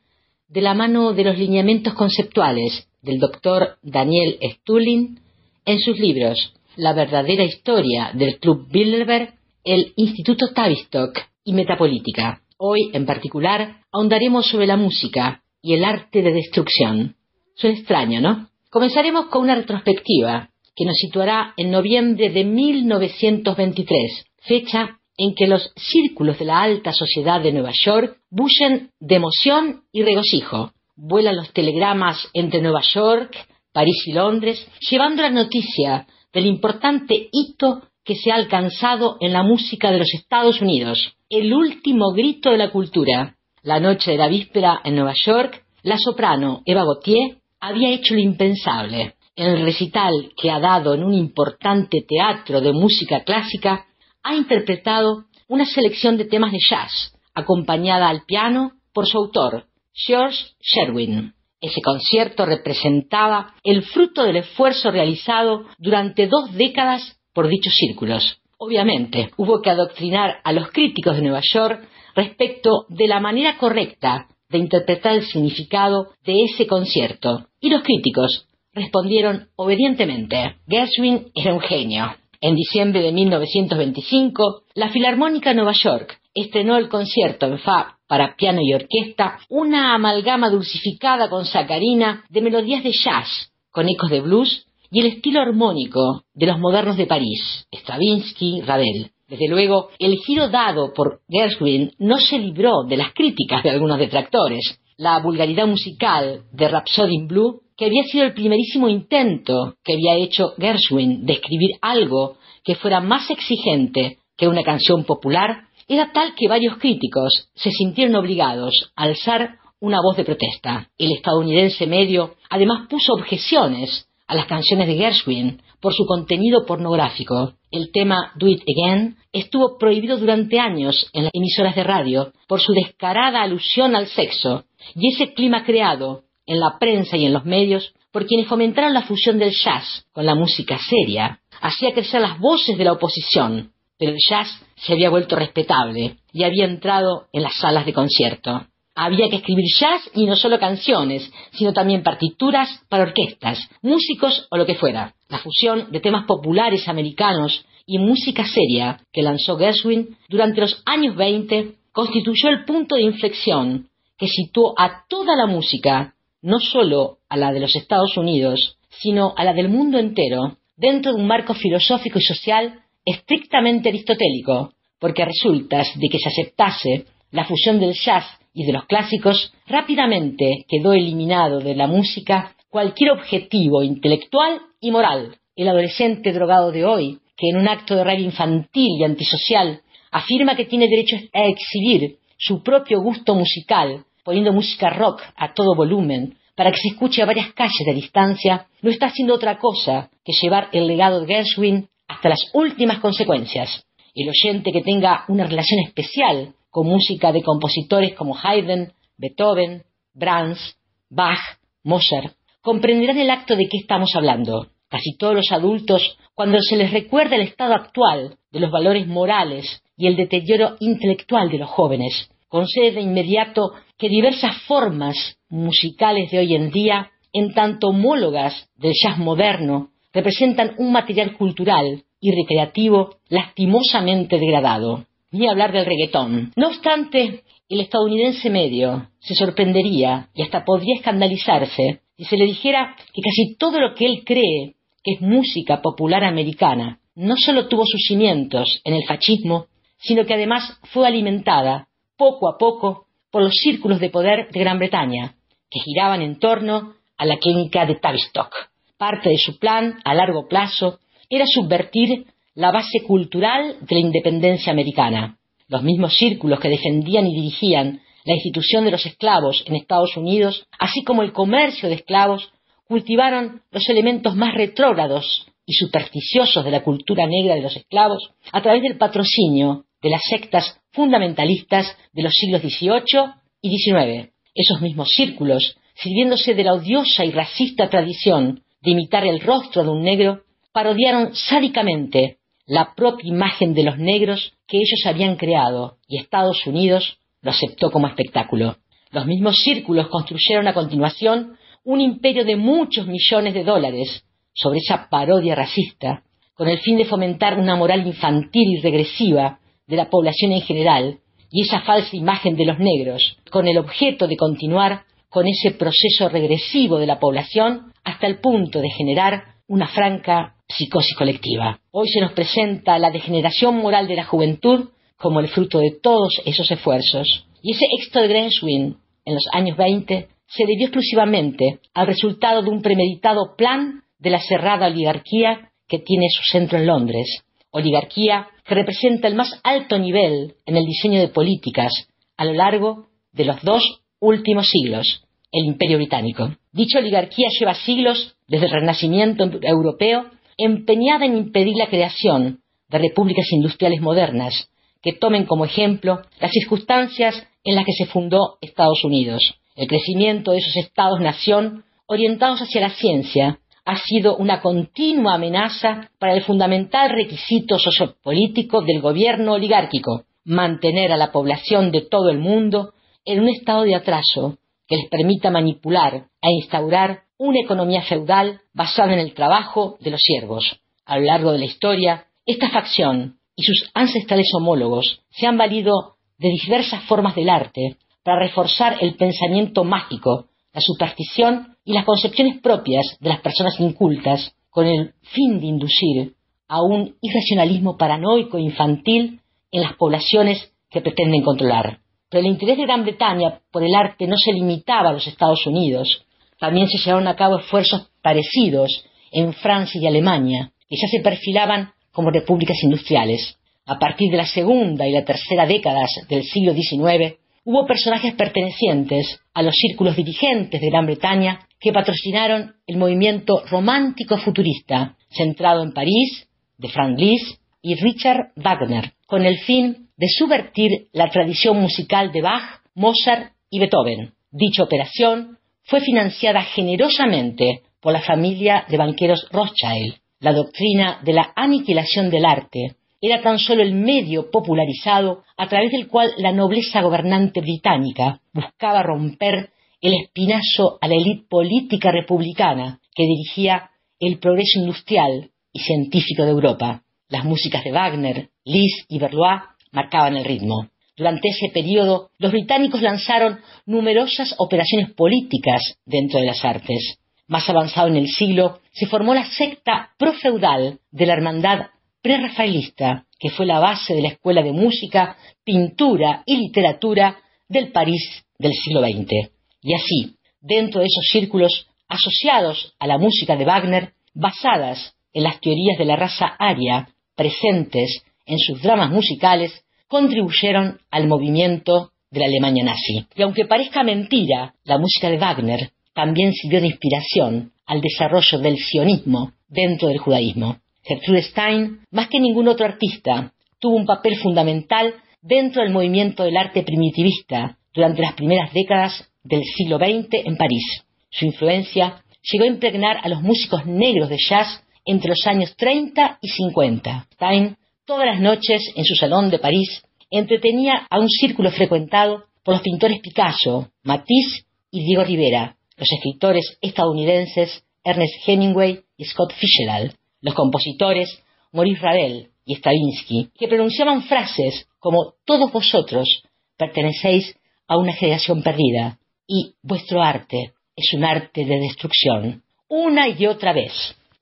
de 0.49 0.61
la 0.61 0.75
mano 0.75 1.15
de 1.15 1.25
los 1.25 1.39
lineamientos 1.39 1.95
conceptuales 1.95 2.87
del 3.01 3.19
doctor 3.19 3.79
Daniel 3.81 4.39
Stulin 4.43 5.19
en 5.65 5.81
sus 5.81 5.99
libros 5.99 6.53
La 6.77 6.93
verdadera 6.93 7.45
historia 7.45 8.11
del 8.13 8.39
Club 8.39 8.69
Bilderberg, 8.71 9.33
el 9.65 9.95
Instituto 9.97 10.53
Tavistock 10.53 11.19
y 11.43 11.55
Metapolítica. 11.55 12.43
Hoy, 12.59 12.91
en 12.93 13.07
particular, 13.07 13.79
ahondaremos 13.91 14.47
sobre 14.47 14.67
la 14.67 14.77
música 14.77 15.43
y 15.63 15.73
el 15.73 15.87
arte 15.87 16.21
de 16.21 16.35
destrucción. 16.35 17.17
Suena 17.55 17.79
extraño, 17.79 18.21
¿no? 18.21 18.51
Comenzaremos 18.77 19.29
con 19.29 19.45
una 19.45 19.55
retrospectiva 19.55 20.51
que 20.75 20.85
nos 20.85 20.97
situará 20.97 21.55
en 21.57 21.71
noviembre 21.71 22.29
de 22.29 22.45
1923, 22.45 24.27
fecha 24.43 24.99
en 25.17 25.35
que 25.35 25.47
los 25.47 25.73
círculos 25.77 26.39
de 26.39 26.45
la 26.45 26.61
alta 26.61 26.93
sociedad 26.93 27.41
de 27.41 27.53
Nueva 27.53 27.71
York 27.73 28.19
bullen 28.29 28.91
de 29.01 29.15
emoción 29.15 29.85
y 29.93 30.03
regocijo. 30.03 30.73
Vuelan 30.95 31.37
los 31.37 31.55
telegramas 31.55 32.29
entre 32.35 32.61
Nueva 32.61 32.83
York, 32.83 33.35
París 33.73 33.97
y 34.09 34.13
Londres, 34.13 34.69
llevando 34.91 35.23
la 35.23 35.31
noticia 35.31 36.07
del 36.31 36.45
importante 36.45 37.31
hito 37.33 37.81
que 38.05 38.15
se 38.15 38.31
ha 38.31 38.35
alcanzado 38.35 39.17
en 39.21 39.33
la 39.33 39.43
música 39.43 39.91
de 39.91 40.01
los 40.01 40.13
Estados 40.13 40.61
Unidos, 40.61 41.17
el 41.31 41.55
último 41.55 42.13
grito 42.13 42.51
de 42.51 42.59
la 42.59 42.71
cultura. 42.71 43.39
La 43.63 43.81
noche 43.81 44.11
de 44.11 44.19
la 44.19 44.29
víspera 44.29 44.83
en 44.85 44.97
Nueva 44.97 45.15
York, 45.25 45.65
la 45.83 45.97
soprano 45.97 46.61
Eva 46.67 46.85
Gautier 46.85 47.39
había 47.61 47.91
hecho 47.91 48.15
lo 48.15 48.21
impensable. 48.21 49.15
En 49.35 49.51
el 49.51 49.65
recital 49.65 50.33
que 50.37 50.51
ha 50.51 50.59
dado 50.59 50.95
en 50.95 51.05
un 51.05 51.13
importante 51.13 52.05
teatro 52.09 52.61
de 52.61 52.73
música 52.73 53.23
clásica, 53.23 53.87
ha 54.23 54.35
interpretado 54.35 55.25
una 55.49 55.67
selección 55.67 56.17
de 56.17 56.25
temas 56.25 56.53
de 56.53 56.59
jazz, 56.59 57.15
acompañada 57.35 58.09
al 58.09 58.25
piano 58.25 58.73
por 58.93 59.07
su 59.07 59.19
autor, 59.19 59.67
George 59.93 60.39
Sherwin. 60.61 61.35
Ese 61.61 61.81
concierto 61.83 62.47
representaba 62.47 63.55
el 63.63 63.83
fruto 63.83 64.25
del 64.25 64.37
esfuerzo 64.37 64.91
realizado 64.91 65.67
durante 65.79 66.27
dos 66.27 66.53
décadas 66.55 67.19
por 67.33 67.49
dichos 67.49 67.75
círculos. 67.75 68.41
Obviamente, 68.59 69.31
hubo 69.37 69.61
que 69.61 69.71
adoctrinar 69.71 70.41
a 70.45 70.53
los 70.53 70.71
críticos 70.71 71.17
de 71.17 71.23
Nueva 71.23 71.43
York 71.43 71.87
respecto 72.15 72.87
de 72.89 73.07
la 73.07 73.21
manera 73.21 73.59
correcta 73.59 74.29
de 74.49 74.59
interpretar 74.59 75.15
el 75.15 75.25
significado 75.25 76.09
de 76.25 76.45
ese 76.45 76.67
concierto. 76.67 77.47
Y 77.61 77.71
los 77.71 77.83
críticos 77.83 78.49
respondieron 78.73 79.49
obedientemente. 79.57 80.57
Gershwin 80.69 81.29
era 81.35 81.55
un 81.55 81.61
genio. 81.61 82.15
En 82.41 82.55
diciembre 82.55 83.01
de 83.01 83.13
1925, 83.13 84.63
la 84.75 84.91
Filarmónica 84.91 85.55
Nueva 85.55 85.73
York 85.73 86.21
estrenó 86.35 86.77
el 86.77 86.89
concierto 86.89 87.47
en 87.47 87.59
Fa 87.59 87.97
para 88.07 88.37
piano 88.37 88.61
y 88.63 88.75
orquesta, 88.75 89.39
una 89.49 89.95
amalgama 89.95 90.51
dulcificada 90.51 91.29
con 91.29 91.45
sacarina 91.45 92.25
de 92.29 92.43
melodías 92.43 92.85
de 92.85 92.93
jazz, 92.93 93.51
con 93.71 93.89
ecos 93.89 94.11
de 94.11 94.21
blues 94.21 94.67
y 94.91 95.01
el 95.01 95.07
estilo 95.07 95.41
armónico 95.41 96.23
de 96.35 96.47
los 96.47 96.59
modernos 96.59 96.97
de 96.97 97.07
París, 97.07 97.67
Stravinsky, 97.73 98.61
Ravel. 98.61 99.11
Desde 99.29 99.49
luego, 99.49 99.89
el 99.99 100.17
giro 100.19 100.49
dado 100.49 100.93
por 100.93 101.21
Gershwin 101.29 101.91
no 101.99 102.17
se 102.19 102.39
libró 102.39 102.85
de 102.85 102.97
las 102.97 103.13
críticas 103.13 103.63
de 103.63 103.71
algunos 103.71 103.99
detractores. 103.99 104.81
La 104.97 105.19
vulgaridad 105.19 105.67
musical 105.67 106.45
de 106.53 106.69
Rhapsody 106.69 107.15
in 107.15 107.27
Blue, 107.27 107.63
que 107.77 107.87
había 107.87 108.05
sido 108.05 108.25
el 108.25 108.35
primerísimo 108.35 108.89
intento 108.89 109.75
que 109.85 109.95
había 109.95 110.15
hecho 110.15 110.55
Gershwin 110.59 111.27
de 111.27 111.35
escribir 111.35 111.71
algo 111.83 112.39
que 112.65 112.77
fuera 112.77 113.01
más 113.01 113.29
exigente 113.31 114.19
que 114.37 114.49
una 114.49 114.63
canción 114.63 115.05
popular, 115.05 115.65
era 115.89 116.13
tal 116.13 116.35
que 116.35 116.49
varios 116.49 116.77
críticos 116.79 117.51
se 117.55 117.71
sintieron 117.71 118.17
obligados 118.17 118.93
a 118.97 119.05
alzar 119.05 119.59
una 119.81 120.01
voz 120.01 120.17
de 120.17 120.25
protesta. 120.25 120.89
El 120.99 121.13
estadounidense 121.13 121.87
medio 121.87 122.35
además 122.49 122.87
puso 122.89 123.13
objeciones 123.13 124.09
a 124.27 124.35
las 124.35 124.47
canciones 124.47 124.87
de 124.87 124.97
Gershwin 124.97 125.63
por 125.81 125.95
su 125.95 126.05
contenido 126.07 126.65
pornográfico. 126.67 127.55
El 127.71 127.93
tema 127.93 128.33
Do 128.37 128.49
It 128.49 128.63
Again 128.63 129.17
estuvo 129.33 129.79
prohibido 129.79 130.17
durante 130.17 130.59
años 130.59 131.09
en 131.13 131.25
las 131.25 131.33
emisoras 131.35 131.77
de 131.77 131.85
radio 131.85 132.33
por 132.49 132.61
su 132.61 132.73
descarada 132.73 133.43
alusión 133.43 133.95
al 133.95 134.07
sexo 134.07 134.65
y 134.95 135.15
ese 135.15 135.35
clima 135.35 135.65
creado 135.65 136.25
en 136.47 136.61
la 136.61 136.79
prensa 136.79 137.17
y 137.17 137.27
en 137.27 137.33
los 137.33 137.45
medios 137.45 137.93
por 138.13 138.27
quienes 138.27 138.49
fomentaron 138.49 138.95
la 138.95 139.03
fusión 139.03 139.39
del 139.39 139.53
jazz 139.53 140.07
con 140.13 140.25
la 140.25 140.35
música 140.35 140.79
seria 140.89 141.41
hacía 141.61 141.93
crecer 141.93 142.21
las 142.21 142.39
voces 142.39 142.79
de 142.79 142.85
la 142.85 142.93
oposición, 142.93 143.73
pero 143.99 144.13
el 144.13 144.19
jazz 144.29 144.49
se 144.77 144.93
había 144.93 145.11
vuelto 145.11 145.37
respetable 145.37 146.19
y 146.33 146.45
había 146.45 146.65
entrado 146.65 147.27
en 147.33 147.43
las 147.43 147.57
salas 147.61 147.87
de 147.87 147.93
concierto. 147.93 148.67
Había 148.99 149.29
que 149.29 149.37
escribir 149.37 149.67
jazz 149.79 150.11
y 150.15 150.25
no 150.25 150.37
solo 150.37 150.59
canciones, 150.59 151.31
sino 151.53 151.75
también 151.75 152.03
partituras 152.03 152.83
para 152.89 153.03
orquestas, 153.03 153.59
músicos 153.83 154.47
o 154.51 154.57
lo 154.57 154.65
que 154.65 154.75
fuera. 154.75 155.15
La 155.29 155.39
fusión 155.39 155.93
de 155.93 156.01
temas 156.01 156.25
populares 156.25 156.89
americanos 156.89 157.67
y 157.85 157.99
música 157.99 158.47
seria 158.47 158.99
que 159.13 159.23
lanzó 159.23 159.59
Gershwin 159.59 160.17
durante 160.31 160.63
los 160.63 160.83
años 160.87 161.15
20 161.15 161.75
constituyó 161.93 162.49
el 162.49 162.65
punto 162.65 162.97
de 162.97 163.03
inflexión 163.03 163.91
que 164.17 164.29
situó 164.29 164.73
a 164.79 165.05
toda 165.09 165.37
la 165.37 165.47
música, 165.47 166.15
no 166.41 166.59
solo 166.59 167.19
a 167.29 167.37
la 167.37 167.53
de 167.53 167.61
los 167.61 167.77
Estados 167.77 168.17
Unidos, 168.17 168.79
sino 168.89 169.35
a 169.37 169.45
la 169.45 169.53
del 169.53 169.69
mundo 169.69 169.99
entero, 169.99 170.57
dentro 170.75 171.13
de 171.13 171.21
un 171.21 171.27
marco 171.27 171.53
filosófico 171.53 172.19
y 172.19 172.23
social 172.23 172.81
estrictamente 173.05 173.91
aristotélico, 173.91 174.73
porque 174.99 175.27
resulta 175.27 175.85
de 175.95 176.09
que 176.09 176.19
se 176.19 176.31
aceptase 176.31 177.05
la 177.31 177.45
fusión 177.45 177.79
del 177.79 177.93
jazz 177.93 178.25
y 178.57 178.65
de 178.65 178.73
los 178.73 178.87
clásicos, 178.87 179.53
rápidamente 179.67 180.65
quedó 180.67 180.95
eliminado 180.95 181.61
de 181.61 181.75
la 181.75 181.87
música 181.87 182.57
cualquier 182.71 183.11
objetivo 183.11 183.83
intelectual 183.83 184.63
y 184.81 184.91
moral. 184.91 185.37
El 185.55 185.69
adolescente 185.69 186.33
drogado 186.33 186.73
de 186.73 186.87
hoy, 186.87 187.19
que 187.37 187.51
en 187.51 187.59
un 187.59 187.69
acto 187.69 187.95
de 187.95 188.03
rabia 188.03 188.25
infantil 188.25 188.99
y 188.99 189.05
antisocial 189.05 189.83
afirma 190.11 190.57
que 190.57 190.65
tiene 190.65 190.89
derecho 190.89 191.17
a 191.35 191.45
exhibir 191.45 192.17
su 192.39 192.63
propio 192.63 193.03
gusto 193.03 193.35
musical, 193.35 194.05
poniendo 194.25 194.55
música 194.55 194.89
rock 194.89 195.23
a 195.37 195.53
todo 195.53 195.77
volumen, 195.77 196.39
para 196.55 196.73
que 196.73 196.79
se 196.79 196.89
escuche 196.89 197.21
a 197.21 197.27
varias 197.27 197.53
calles 197.53 197.85
de 197.85 197.93
distancia, 197.93 198.69
no 198.81 198.91
está 198.91 199.07
haciendo 199.07 199.35
otra 199.35 199.59
cosa 199.59 200.09
que 200.25 200.33
llevar 200.33 200.71
el 200.73 200.87
legado 200.87 201.21
de 201.21 201.27
Gershwin 201.27 201.89
hasta 202.09 202.31
las 202.31 202.41
últimas 202.55 203.01
consecuencias. 203.01 203.85
El 204.15 204.31
oyente 204.31 204.73
que 204.73 204.81
tenga 204.81 205.27
una 205.29 205.45
relación 205.45 205.81
especial 205.81 206.55
con 206.77 206.89
música 206.89 207.33
de 207.33 207.43
compositores 207.43 208.13
como 208.13 208.37
Haydn, 208.37 208.93
Beethoven, 209.17 209.85
Brahms, 210.13 210.77
Bach, 211.09 211.39
Mozart, 211.83 212.35
comprenderán 212.61 213.17
el 213.17 213.31
acto 213.31 213.57
de 213.57 213.67
qué 213.67 213.79
estamos 213.79 214.11
hablando. 214.15 214.67
Casi 214.91 215.17
todos 215.17 215.35
los 215.35 215.53
adultos, 215.53 216.19
cuando 216.35 216.59
se 216.61 216.77
les 216.77 216.91
recuerda 216.91 217.37
el 217.37 217.49
estado 217.49 217.73
actual 217.73 218.37
de 218.53 218.61
los 218.61 218.71
valores 218.71 219.07
morales 219.07 219.83
y 219.97 220.07
el 220.07 220.17
deterioro 220.17 220.77
intelectual 220.81 221.49
de 221.49 221.57
los 221.57 221.71
jóvenes, 221.71 222.31
concede 222.47 222.93
de 222.93 223.01
inmediato 223.01 223.73
que 223.97 224.11
diversas 224.11 224.61
formas 224.67 225.39
musicales 225.49 226.31
de 226.31 226.41
hoy 226.41 226.57
en 226.57 226.71
día, 226.71 227.11
en 227.33 227.55
tanto 227.55 227.87
homólogas 227.87 228.69
del 228.77 228.93
jazz 229.03 229.17
moderno, 229.17 229.93
representan 230.13 230.75
un 230.77 230.93
material 230.93 231.39
cultural 231.39 232.05
y 232.21 232.33
recreativo 232.33 233.17
lastimosamente 233.31 234.39
degradado. 234.39 235.07
Ni 235.31 235.49
hablar 235.49 235.73
del 235.73 235.87
reggaetón. 235.87 236.53
No 236.57 236.69
obstante, 236.69 237.43
el 237.69 237.81
estadounidense 237.81 238.49
medio 238.51 239.09
se 239.19 239.35
sorprendería 239.35 240.29
y 240.35 240.43
hasta 240.43 240.65
podría 240.65 240.97
escandalizarse 240.97 242.01
si 242.17 242.25
se 242.25 242.37
le 242.37 242.45
dijera 242.45 242.97
que 243.13 243.23
casi 243.23 243.57
todo 243.57 243.81
lo 243.81 243.95
que 243.95 244.07
él 244.07 244.23
cree 244.25 244.77
que 245.03 245.13
es 245.15 245.21
música 245.21 245.83
popular 245.83 246.25
americana 246.25 247.01
no 247.15 247.37
solo 247.37 247.67
tuvo 247.67 247.85
sus 247.87 248.07
cimientos 248.07 248.81
en 248.85 248.95
el 248.95 249.05
fascismo, 249.05 249.67
sino 249.99 250.25
que 250.25 250.35
además 250.35 250.79
fue 250.93 251.07
alimentada 251.07 251.89
poco 252.17 252.49
a 252.49 252.59
poco 252.59 253.07
por 253.31 253.43
los 253.43 253.55
círculos 253.55 254.01
de 254.01 254.11
poder 254.11 254.51
de 254.51 254.61
Gran 254.61 254.79
Bretaña, 254.79 255.35
que 255.71 255.81
giraban 255.81 256.23
en 256.23 256.39
torno 256.39 256.95
a 257.17 257.27
la 257.27 257.39
clínica 257.39 257.87
de 257.87 257.97
Tavistock. 257.97 258.55
Parte 258.99 259.31
de 259.31 259.39
su 259.39 259.59
plan 259.59 259.99
a 260.05 260.15
largo 260.15 260.47
plazo 260.47 261.01
era 261.29 261.47
subvertir 261.47 262.27
la 262.57 262.73
base 262.73 263.03
cultural 263.07 263.77
de 263.83 263.95
la 263.95 264.01
independencia 264.01 264.73
americana. 264.73 265.39
Los 265.69 265.83
mismos 265.83 266.17
círculos 266.17 266.59
que 266.59 266.71
defendían 266.71 267.27
y 267.27 267.35
dirigían 267.35 268.01
la 268.25 268.35
institución 268.35 268.85
de 268.85 268.91
los 268.91 269.05
esclavos 269.05 269.63
en 269.67 269.77
Estados 269.77 270.17
Unidos, 270.17 270.67
así 270.79 271.05
como 271.05 271.23
el 271.23 271.33
comercio 271.33 271.89
de 271.89 271.97
esclavos, 271.97 272.51
cultivaron 272.89 273.61
los 273.71 273.87
elementos 273.91 274.35
más 274.37 274.55
retrógrados 274.55 275.47
y 275.67 275.75
supersticiosos 275.75 276.65
de 276.65 276.71
la 276.71 276.83
cultura 276.83 277.27
negra 277.27 277.55
de 277.55 277.61
los 277.61 277.77
esclavos 277.77 278.31
a 278.51 278.63
través 278.63 278.83
del 278.83 278.97
patrocinio 278.97 279.85
de 280.01 280.11
las 280.11 280.23
sectas 280.23 280.81
fundamentalistas 280.93 281.95
de 282.15 282.23
los 282.23 282.33
siglos 282.33 282.63
XVIII 282.63 283.35
y 283.61 283.77
XIX. 283.77 284.31
Esos 284.55 284.81
mismos 284.81 285.11
círculos, 285.11 285.77
sirviéndose 285.95 286.55
de 286.55 286.65
la 286.65 286.73
odiosa 286.73 287.25
y 287.25 287.33
racista 287.33 287.91
tradición 287.91 288.63
de 288.81 288.93
imitar 288.93 289.27
el 289.27 289.41
rostro 289.41 289.85
de 289.85 289.91
un 289.91 290.03
negro, 290.03 290.41
parodiaron 290.73 291.35
sádicamente 291.35 292.39
la 292.67 292.95
propia 292.95 293.29
imagen 293.29 293.75
de 293.75 293.85
los 293.85 293.99
negros 293.99 294.53
que 294.67 294.79
ellos 294.79 295.07
habían 295.07 295.37
creado 295.37 295.99
y 296.09 296.19
Estados 296.19 296.67
Unidos 296.67 297.19
lo 297.41 297.53
aceptó 297.53 297.91
como 297.93 298.09
espectáculo. 298.09 298.77
Los 299.13 299.27
mismos 299.27 299.59
círculos 299.63 300.09
construyeron 300.09 300.67
a 300.67 300.75
continuación 300.75 301.57
un 301.85 302.01
imperio 302.01 302.45
de 302.45 302.57
muchos 302.57 303.07
millones 303.07 303.55
de 303.55 303.63
dólares 303.63 304.25
sobre 304.53 304.81
esa 304.81 305.09
parodia 305.09 305.55
racista, 305.55 306.25
con 306.55 306.69
el 306.69 306.79
fin 306.79 306.99
de 306.99 307.05
fomentar 307.05 307.59
una 307.59 307.77
moral 307.77 308.05
infantil 308.05 308.77
y 308.77 308.81
regresiva 308.81 309.61
de 309.87 309.97
la 309.97 310.11
población 310.11 310.51
en 310.53 310.63
general 310.63 311.21
y 311.51 311.63
esa 311.63 311.83
falsa 311.83 312.17
imagen 312.17 312.57
de 312.57 312.67
los 312.67 312.79
negros, 312.81 313.39
con 313.51 313.69
el 313.69 313.79
objeto 313.79 314.27
de 314.27 314.37
continuar 314.37 315.05
con 315.29 315.47
ese 315.47 315.71
proceso 315.73 316.29
regresivo 316.29 316.99
de 316.99 317.07
la 317.07 317.21
población 317.21 317.93
hasta 318.03 318.27
el 318.27 318.41
punto 318.41 318.81
de 318.81 318.91
generar 318.91 319.45
una 319.69 319.87
franca 319.87 320.56
psicosis 320.69 321.17
colectiva. 321.17 321.81
Hoy 321.91 322.09
se 322.09 322.21
nos 322.21 322.33
presenta 322.33 322.99
la 322.99 323.11
degeneración 323.11 323.77
moral 323.77 324.09
de 324.09 324.17
la 324.17 324.25
juventud 324.25 324.91
como 325.17 325.41
el 325.41 325.49
fruto 325.49 325.79
de 325.79 325.93
todos 326.03 326.41
esos 326.45 326.71
esfuerzos. 326.71 327.47
Y 327.63 327.73
ese 327.73 327.87
éxito 327.99 328.21
de 328.21 328.29
Gershwin 328.29 328.97
en 329.25 329.35
los 329.35 329.45
años 329.53 329.77
20 329.77 330.29
se 330.47 330.67
debió 330.67 330.87
exclusivamente 330.87 331.81
al 331.95 332.07
resultado 332.07 332.63
de 332.63 332.71
un 332.71 332.83
premeditado 332.83 333.57
plan 333.57 334.03
de 334.19 334.31
la 334.31 334.41
cerrada 334.41 334.87
oligarquía 334.87 335.71
que 335.89 335.99
tiene 335.99 336.27
su 336.31 336.43
centro 336.51 336.79
en 336.79 336.87
Londres. 336.87 337.45
Oligarquía 337.71 338.49
que 338.65 338.75
representa 338.75 339.29
el 339.29 339.35
más 339.35 339.61
alto 339.63 339.99
nivel 339.99 340.55
en 340.67 340.77
el 340.77 340.85
diseño 340.85 341.21
de 341.21 341.29
políticas 341.29 341.93
a 342.37 342.45
lo 342.45 342.55
largo 342.55 343.07
de 343.33 343.45
los 343.45 343.63
dos 343.63 343.83
últimos 344.21 344.69
siglos, 344.69 345.25
el 345.53 345.67
Imperio 345.67 345.99
Británico. 345.99 346.51
Dicha 346.73 346.99
oligarquía 346.99 347.49
lleva 347.59 347.75
siglos, 347.75 348.37
desde 348.49 348.67
el 348.67 348.73
Renacimiento 348.73 349.49
europeo, 349.63 350.31
empeñada 350.57 351.27
en 351.27 351.37
impedir 351.37 351.77
la 351.77 351.89
creación 351.89 352.61
de 352.89 352.99
repúblicas 352.99 353.47
industriales 353.53 354.01
modernas 354.01 354.71
que 355.03 355.13
tomen 355.13 355.45
como 355.45 355.65
ejemplo 355.65 356.23
las 356.41 356.51
circunstancias 356.51 357.47
en 357.65 357.75
las 357.75 357.85
que 357.85 357.93
se 357.93 358.07
fundó 358.07 358.59
Estados 358.61 359.05
Unidos. 359.05 359.59
El 359.75 359.89
crecimiento 359.89 360.53
de 360.53 360.59
esos 360.59 360.77
estados-nación 360.77 361.85
orientados 362.07 362.61
hacia 362.63 362.81
la 362.81 362.91
ciencia 362.91 363.59
ha 363.85 363.99
sido 363.99 364.37
una 364.37 364.61
continua 364.61 365.35
amenaza 365.35 366.11
para 366.19 366.35
el 366.35 366.43
fundamental 366.43 367.11
requisito 367.11 367.79
sociopolítico 367.79 368.83
del 368.83 369.01
gobierno 369.01 369.53
oligárquico, 369.53 370.25
mantener 370.45 371.13
a 371.13 371.17
la 371.17 371.31
población 371.31 371.93
de 371.93 372.01
todo 372.03 372.31
el 372.31 372.39
mundo 372.39 372.95
en 373.25 373.41
un 373.41 373.49
estado 373.49 373.83
de 373.83 373.95
atraso 373.95 374.59
que 374.89 374.97
les 374.97 375.09
permita 375.09 375.51
manipular 375.51 376.27
e 376.41 376.51
instaurar 376.51 377.26
una 377.39 377.61
economía 377.61 378.03
feudal 378.03 378.61
basada 378.73 379.13
en 379.13 379.21
el 379.21 379.35
trabajo 379.35 379.97
de 380.01 380.11
los 380.11 380.21
siervos. 380.21 380.81
A 381.05 381.19
lo 381.19 381.25
largo 381.25 381.53
de 381.53 381.59
la 381.59 381.65
historia, 381.65 382.27
esta 382.45 382.71
facción 382.71 383.39
y 383.55 383.63
sus 383.63 383.91
ancestrales 383.95 384.49
homólogos 384.55 385.21
se 385.31 385.47
han 385.47 385.57
valido 385.57 386.17
de 386.39 386.51
diversas 386.51 387.03
formas 387.05 387.35
del 387.35 387.49
arte 387.49 387.97
para 388.23 388.41
reforzar 388.41 388.99
el 389.01 389.15
pensamiento 389.15 389.85
mágico, 389.85 390.47
la 390.73 390.81
superstición 390.81 391.77
y 391.85 391.93
las 391.93 392.05
concepciones 392.05 392.61
propias 392.61 393.17
de 393.21 393.29
las 393.29 393.41
personas 393.41 393.79
incultas 393.81 394.55
con 394.69 394.87
el 394.87 395.15
fin 395.23 395.61
de 395.61 395.67
inducir 395.67 396.35
a 396.69 396.83
un 396.83 397.17
irracionalismo 397.21 397.97
paranoico 397.97 398.59
infantil 398.59 399.41
en 399.71 399.83
las 399.83 399.95
poblaciones 399.95 400.73
que 400.91 401.01
pretenden 401.01 401.43
controlar. 401.43 402.01
Pero 402.29 402.41
el 402.41 402.53
interés 402.53 402.77
de 402.77 402.83
Gran 402.83 403.05
Bretaña 403.05 403.61
por 403.71 403.85
el 403.85 403.95
arte 403.95 404.27
no 404.27 404.37
se 404.37 404.53
limitaba 404.53 405.11
a 405.11 405.13
los 405.13 405.27
Estados 405.27 405.67
Unidos. 405.67 406.27
También 406.59 406.89
se 406.89 406.99
llevaron 406.99 407.29
a 407.29 407.37
cabo 407.37 407.59
esfuerzos 407.59 408.11
parecidos 408.23 409.05
en 409.33 409.53
Francia 409.53 410.01
y 410.01 410.07
Alemania, 410.07 410.73
que 410.89 410.97
ya 410.97 411.09
se 411.09 411.21
perfilaban 411.21 411.91
como 412.13 412.31
repúblicas 412.31 412.83
industriales. 412.83 413.59
A 413.87 413.99
partir 413.99 414.31
de 414.31 414.39
la 414.39 414.47
segunda 414.47 415.07
y 415.07 415.13
la 415.13 415.25
tercera 415.25 415.67
décadas 415.67 416.11
del 416.29 416.43
siglo 416.45 416.73
XIX, 416.73 417.37
hubo 417.65 417.87
personajes 417.87 418.35
pertenecientes 418.35 419.41
a 419.53 419.63
los 419.63 419.75
círculos 419.75 420.17
dirigentes 420.17 420.81
de 420.81 420.89
Gran 420.89 421.07
Bretaña 421.07 421.61
que 421.79 421.93
patrocinaron 421.93 422.75
el 422.87 422.97
movimiento 422.97 423.63
romántico 423.67 424.39
futurista, 424.39 425.17
centrado 425.29 425.83
en 425.83 425.93
París, 425.93 426.49
de 426.79 426.89
Franz 426.89 427.19
Liszt 427.19 427.61
y 427.83 427.95
Richard 427.95 428.53
Wagner, 428.57 429.13
con 429.27 429.45
el 429.45 429.59
fin 429.59 430.09
de 430.17 430.27
subvertir 430.29 431.09
la 431.13 431.29
tradición 431.29 431.81
musical 431.81 432.33
de 432.33 432.43
Bach, 432.43 432.81
Mozart 432.95 433.53
y 433.71 433.79
Beethoven. 433.79 434.33
Dicha 434.51 434.83
operación 434.83 435.59
fue 435.87 436.01
financiada 436.01 436.63
generosamente 436.63 437.83
por 438.01 438.13
la 438.13 438.21
familia 438.21 438.85
de 438.89 438.97
banqueros 438.97 439.49
Rothschild. 439.51 440.17
La 440.41 440.53
doctrina 440.53 441.21
de 441.25 441.33
la 441.33 441.53
aniquilación 441.57 442.29
del 442.29 442.45
arte 442.45 442.97
era 443.21 443.41
tan 443.41 443.59
solo 443.59 443.83
el 443.83 443.95
medio 443.95 444.51
popularizado 444.51 445.43
a 445.57 445.69
través 445.69 445.91
del 445.91 446.09
cual 446.09 446.31
la 446.37 446.53
nobleza 446.53 447.01
gobernante 447.01 447.61
británica 447.61 448.41
buscaba 448.53 449.03
romper 449.03 449.71
el 450.01 450.15
espinazo 450.15 450.99
a 451.01 451.09
la 451.09 451.15
élite 451.15 451.47
política 451.49 452.11
republicana 452.13 453.01
que 453.15 453.25
dirigía 453.25 453.91
el 454.21 454.39
progreso 454.39 454.81
industrial 454.81 455.51
y 455.73 455.81
científico 455.81 456.45
de 456.45 456.51
Europa. 456.51 457.03
Las 457.29 457.45
músicas 457.45 457.83
de 457.83 457.93
Wagner, 457.93 458.51
Liszt 458.65 459.07
y 459.09 459.19
Berlois 459.19 459.63
marcaban 459.93 460.37
el 460.37 460.45
ritmo. 460.45 460.89
Durante 461.17 461.49
ese 461.49 461.71
periodo, 461.73 462.31
los 462.39 462.53
británicos 462.53 463.01
lanzaron 463.01 463.61
numerosas 463.87 464.55
operaciones 464.59 465.13
políticas 465.13 465.81
dentro 466.05 466.41
de 466.41 466.47
las 466.47 466.65
artes. 466.65 467.19
Más 467.49 467.69
avanzado 467.71 468.09
en 468.09 468.17
el 468.17 468.29
siglo, 468.29 468.81
se 468.93 469.07
formó 469.07 469.35
la 469.35 469.47
secta 469.47 470.11
profeudal 470.19 470.99
de 471.11 471.27
la 471.27 471.33
hermandad 471.33 471.87
prerrafaelista, 472.21 473.25
que 473.39 473.51
fue 473.51 473.67
la 473.67 473.79
base 473.79 474.15
de 474.15 474.23
la 474.23 474.29
escuela 474.29 474.63
de 474.63 474.73
música, 474.73 475.37
pintura 475.65 476.43
y 476.45 476.57
literatura 476.57 477.39
del 477.69 477.93
París 477.93 478.45
del 478.59 478.73
siglo 478.73 479.01
XX. 479.01 479.51
Y 479.81 479.95
así, 479.95 480.37
dentro 480.61 481.01
de 481.01 481.07
esos 481.07 481.31
círculos 481.31 481.87
asociados 482.09 482.95
a 482.99 483.07
la 483.07 483.19
música 483.19 483.57
de 483.57 483.65
Wagner, 483.65 484.13
basadas 484.35 485.15
en 485.33 485.45
las 485.45 485.61
teorías 485.61 485.99
de 485.99 486.05
la 486.05 486.17
raza 486.17 486.57
aria 486.59 487.09
presentes 487.37 488.25
en 488.47 488.59
sus 488.59 488.83
dramas 488.83 489.11
musicales, 489.11 489.85
contribuyeron 490.09 490.99
al 491.11 491.27
movimiento 491.27 492.13
de 492.31 492.41
la 492.41 492.47
Alemania 492.47 492.85
nazi. 492.85 493.27
Y 493.35 493.43
aunque 493.43 493.67
parezca 493.67 494.03
mentira, 494.03 494.75
la 494.85 494.99
música 494.99 495.31
de 495.31 495.39
Wagner 495.39 495.91
también 496.15 496.53
sirvió 496.53 496.81
de 496.81 496.89
inspiración 496.89 497.73
al 497.87 498.01
desarrollo 498.01 498.59
del 498.59 498.79
sionismo 498.79 499.53
dentro 499.69 500.09
del 500.09 500.19
judaísmo. 500.19 500.79
Gertrude 501.03 501.43
Stein, 501.43 502.01
más 502.11 502.29
que 502.29 502.41
ningún 502.41 502.69
otro 502.69 502.87
artista, 502.87 503.53
tuvo 503.79 503.97
un 503.97 504.07
papel 504.07 504.37
fundamental 504.37 505.15
dentro 505.41 505.83
del 505.83 505.93
movimiento 505.93 506.43
del 506.43 506.57
arte 506.57 506.83
primitivista 506.83 507.79
durante 507.95 508.23
las 508.23 508.35
primeras 508.35 508.73
décadas 508.73 509.31
del 509.45 509.63
siglo 509.63 509.99
XX 509.99 510.45
en 510.45 510.57
París. 510.57 511.05
Su 511.31 511.45
influencia 511.47 512.23
llegó 512.43 512.65
a 512.65 512.69
impregnar 512.69 513.19
a 513.23 513.29
los 513.29 513.43
músicos 513.43 513.87
negros 513.87 514.29
de 514.29 514.39
jazz 514.39 514.83
entre 515.05 515.31
los 515.31 515.47
años 515.47 515.77
30 515.77 516.39
y 516.43 516.49
50. 516.49 517.27
Stein, 517.35 517.77
todas 518.07 518.27
las 518.27 518.41
noches 518.41 518.93
en 518.95 519.05
su 519.05 519.17
salón 519.17 519.51
de 519.51 519.59
París, 519.59 520.03
entretenía 520.31 521.07
a 521.11 521.19
un 521.19 521.29
círculo 521.29 521.71
frecuentado 521.73 522.45
por 522.63 522.75
los 522.75 522.83
pintores 522.83 523.21
Picasso, 523.21 523.89
Matisse 524.05 524.65
y 524.93 525.05
Diego 525.05 525.25
Rivera, 525.25 525.77
los 525.97 526.11
escritores 526.11 526.79
estadounidenses 526.81 527.85
Ernest 528.05 528.35
Hemingway 528.47 529.01
y 529.17 529.25
Scott 529.25 529.53
Fitzgerald, 529.55 530.15
los 530.41 530.55
compositores 530.55 531.43
Maurice 531.73 532.01
Ravel 532.01 532.49
y 532.65 532.77
Stravinsky, 532.77 533.51
que 533.59 533.69
pronunciaban 533.69 534.23
frases 534.23 534.87
como 535.01 535.35
todos 535.45 535.73
vosotros 535.73 536.43
pertenecéis 536.77 537.57
a 537.89 537.97
una 537.97 538.13
generación 538.13 538.63
perdida 538.63 539.19
y 539.49 539.75
vuestro 539.83 540.23
arte 540.23 540.75
es 540.95 541.13
un 541.13 541.25
arte 541.25 541.65
de 541.65 541.81
destrucción. 541.81 542.63
Una 542.89 543.29
y 543.29 543.47
otra 543.47 543.73
vez, 543.73 543.93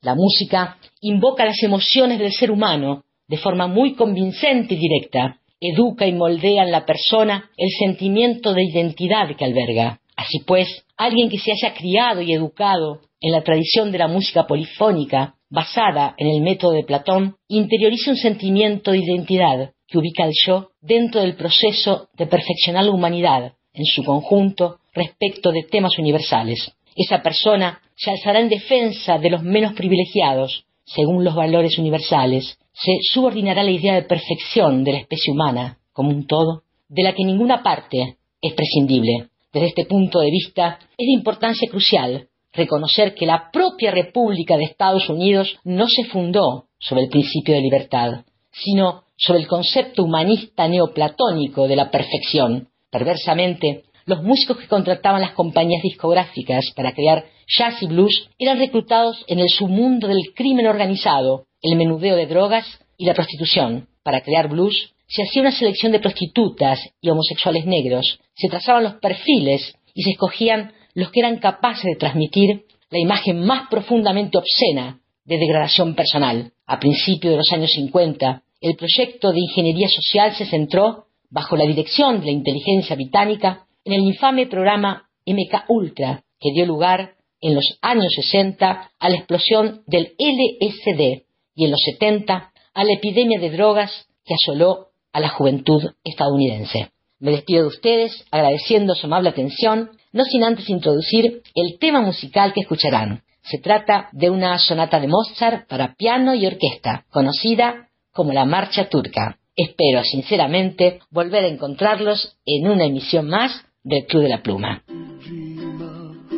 la 0.02 0.14
música 0.14 0.76
invoca 1.00 1.46
las 1.46 1.62
emociones 1.62 2.18
del 2.18 2.32
ser 2.32 2.50
humano 2.50 3.04
de 3.28 3.36
forma 3.36 3.66
muy 3.66 3.94
convincente 3.94 4.74
y 4.74 4.78
directa, 4.78 5.40
educa 5.60 6.06
y 6.06 6.12
moldea 6.12 6.64
en 6.64 6.70
la 6.70 6.84
persona 6.84 7.50
el 7.56 7.70
sentimiento 7.78 8.52
de 8.52 8.64
identidad 8.64 9.34
que 9.36 9.44
alberga. 9.44 10.00
Así 10.16 10.40
pues, 10.46 10.84
alguien 10.96 11.28
que 11.28 11.38
se 11.38 11.52
haya 11.52 11.74
criado 11.74 12.20
y 12.20 12.32
educado 12.32 13.00
en 13.20 13.32
la 13.32 13.42
tradición 13.42 13.90
de 13.90 13.98
la 13.98 14.08
música 14.08 14.46
polifónica, 14.46 15.34
basada 15.50 16.14
en 16.18 16.28
el 16.28 16.42
método 16.42 16.72
de 16.72 16.84
Platón, 16.84 17.36
interioriza 17.48 18.10
un 18.10 18.16
sentimiento 18.16 18.90
de 18.90 18.98
identidad 18.98 19.72
que 19.86 19.98
ubica 19.98 20.24
al 20.24 20.32
yo 20.46 20.70
dentro 20.80 21.20
del 21.20 21.36
proceso 21.36 22.08
de 22.16 22.26
perfeccionar 22.26 22.84
la 22.84 22.90
humanidad 22.90 23.54
en 23.72 23.84
su 23.86 24.04
conjunto 24.04 24.78
respecto 24.92 25.50
de 25.52 25.62
temas 25.62 25.98
universales. 25.98 26.72
Esa 26.96 27.22
persona 27.22 27.80
se 27.96 28.10
alzará 28.10 28.40
en 28.40 28.48
defensa 28.48 29.18
de 29.18 29.30
los 29.30 29.42
menos 29.42 29.72
privilegiados, 29.72 30.66
según 30.84 31.24
los 31.24 31.34
valores 31.34 31.78
universales, 31.78 32.58
se 32.74 32.98
subordinará 33.02 33.62
la 33.62 33.70
idea 33.70 33.94
de 33.94 34.02
perfección 34.02 34.84
de 34.84 34.92
la 34.92 34.98
especie 34.98 35.32
humana 35.32 35.78
como 35.92 36.10
un 36.10 36.26
todo, 36.26 36.64
de 36.88 37.04
la 37.04 37.14
que 37.14 37.24
ninguna 37.24 37.62
parte 37.62 38.18
es 38.42 38.52
prescindible. 38.52 39.28
Desde 39.52 39.68
este 39.68 39.84
punto 39.84 40.18
de 40.18 40.30
vista, 40.30 40.78
es 40.98 41.06
de 41.06 41.12
importancia 41.12 41.70
crucial 41.70 42.28
reconocer 42.52 43.14
que 43.14 43.26
la 43.26 43.50
propia 43.52 43.90
República 43.90 44.56
de 44.56 44.64
Estados 44.64 45.08
Unidos 45.08 45.56
no 45.64 45.86
se 45.88 46.04
fundó 46.04 46.66
sobre 46.78 47.04
el 47.04 47.10
principio 47.10 47.54
de 47.54 47.60
libertad, 47.60 48.24
sino 48.52 49.04
sobre 49.16 49.40
el 49.40 49.46
concepto 49.46 50.02
humanista 50.02 50.68
neoplatónico 50.68 51.68
de 51.68 51.76
la 51.76 51.90
perfección. 51.90 52.68
Perversamente, 52.90 53.84
los 54.06 54.22
músicos 54.22 54.58
que 54.58 54.68
contrataban 54.68 55.20
las 55.20 55.32
compañías 55.32 55.82
discográficas 55.82 56.72
para 56.76 56.92
crear 56.92 57.24
jazz 57.46 57.82
y 57.82 57.86
blues 57.86 58.28
eran 58.38 58.58
reclutados 58.58 59.24
en 59.28 59.38
el 59.38 59.48
submundo 59.48 60.08
del 60.08 60.32
crimen 60.34 60.66
organizado, 60.66 61.46
el 61.64 61.76
menudeo 61.76 62.14
de 62.14 62.26
drogas 62.26 62.66
y 62.98 63.06
la 63.06 63.14
prostitución. 63.14 63.88
Para 64.02 64.20
crear 64.20 64.48
blues 64.48 64.92
se 65.06 65.22
hacía 65.22 65.40
una 65.40 65.50
selección 65.50 65.92
de 65.92 65.98
prostitutas 65.98 66.78
y 67.00 67.08
homosexuales 67.08 67.64
negros, 67.64 68.20
se 68.34 68.48
trazaban 68.48 68.84
los 68.84 68.94
perfiles 68.94 69.74
y 69.94 70.02
se 70.02 70.10
escogían 70.10 70.72
los 70.94 71.10
que 71.10 71.20
eran 71.20 71.38
capaces 71.38 71.84
de 71.84 71.96
transmitir 71.96 72.66
la 72.90 72.98
imagen 72.98 73.44
más 73.44 73.68
profundamente 73.68 74.36
obscena 74.36 75.00
de 75.24 75.38
degradación 75.38 75.94
personal. 75.94 76.52
A 76.66 76.78
principios 76.78 77.32
de 77.32 77.38
los 77.38 77.50
años 77.52 77.72
50, 77.72 78.42
el 78.60 78.76
proyecto 78.76 79.32
de 79.32 79.40
ingeniería 79.40 79.88
social 79.88 80.34
se 80.34 80.44
centró, 80.44 81.06
bajo 81.30 81.56
la 81.56 81.64
dirección 81.64 82.20
de 82.20 82.26
la 82.26 82.32
inteligencia 82.32 82.94
británica, 82.94 83.66
en 83.84 83.94
el 83.94 84.00
infame 84.00 84.46
programa 84.46 85.08
MK 85.26 85.64
Ultra, 85.68 86.24
que 86.38 86.52
dio 86.52 86.66
lugar 86.66 87.14
en 87.40 87.54
los 87.54 87.78
años 87.80 88.12
60 88.16 88.90
a 88.98 89.08
la 89.08 89.16
explosión 89.16 89.82
del 89.86 90.14
LSD 90.18 91.24
y 91.54 91.64
en 91.64 91.70
los 91.70 91.80
70 91.92 92.52
a 92.74 92.84
la 92.84 92.92
epidemia 92.92 93.38
de 93.38 93.50
drogas 93.50 94.06
que 94.24 94.34
asoló 94.34 94.88
a 95.12 95.20
la 95.20 95.28
juventud 95.28 95.82
estadounidense. 96.02 96.90
Me 97.20 97.30
despido 97.30 97.62
de 97.62 97.68
ustedes 97.68 98.24
agradeciendo 98.30 98.94
su 98.94 99.06
amable 99.06 99.30
atención, 99.30 99.90
no 100.12 100.24
sin 100.24 100.44
antes 100.44 100.68
introducir 100.68 101.42
el 101.54 101.78
tema 101.78 102.00
musical 102.00 102.52
que 102.52 102.60
escucharán. 102.60 103.22
Se 103.42 103.58
trata 103.58 104.08
de 104.12 104.30
una 104.30 104.58
sonata 104.58 105.00
de 105.00 105.08
Mozart 105.08 105.68
para 105.68 105.94
piano 105.94 106.34
y 106.34 106.46
orquesta, 106.46 107.04
conocida 107.10 107.88
como 108.12 108.32
la 108.32 108.44
Marcha 108.44 108.88
Turca. 108.88 109.38
Espero 109.56 110.02
sinceramente 110.02 111.00
volver 111.10 111.44
a 111.44 111.48
encontrarlos 111.48 112.36
en 112.44 112.68
una 112.68 112.86
emisión 112.86 113.28
más 113.28 113.64
del 113.84 114.06
Club 114.06 114.22
de 114.24 114.28
la 114.28 114.42
Pluma. 114.42 114.82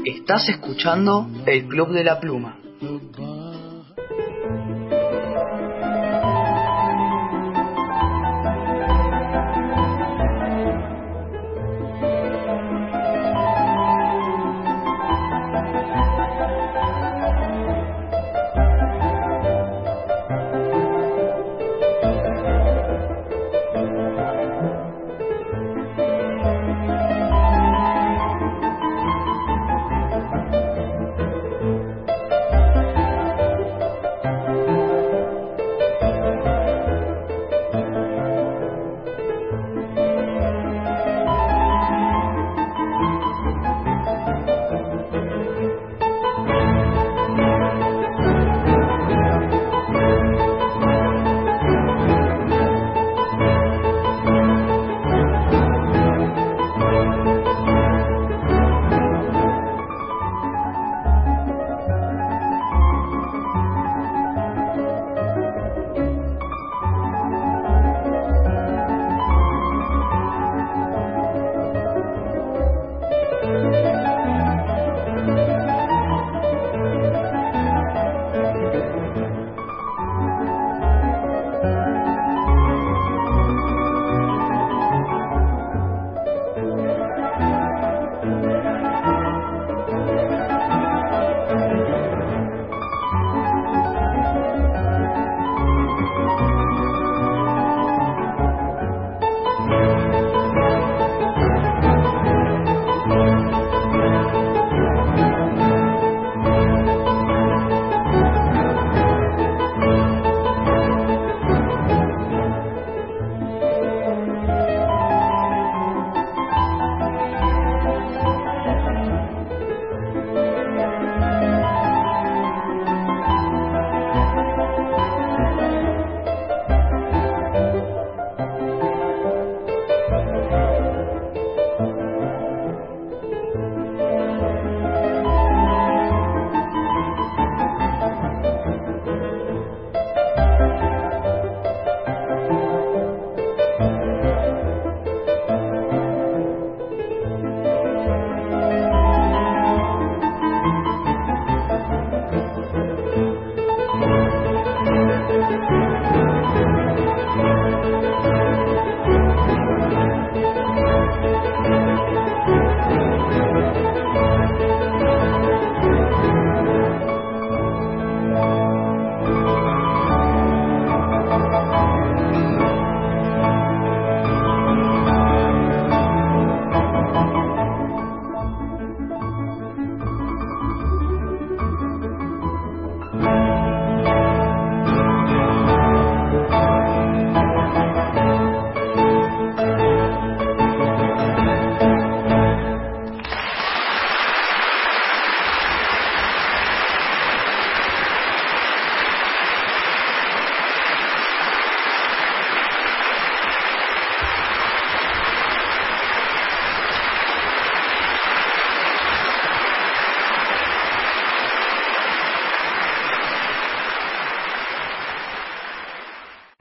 Estás 0.04 0.48
escuchando 0.48 1.26
el 1.46 1.66
Club 1.66 1.92
de 1.92 2.04
la 2.04 2.20
Pluma. 2.20 2.60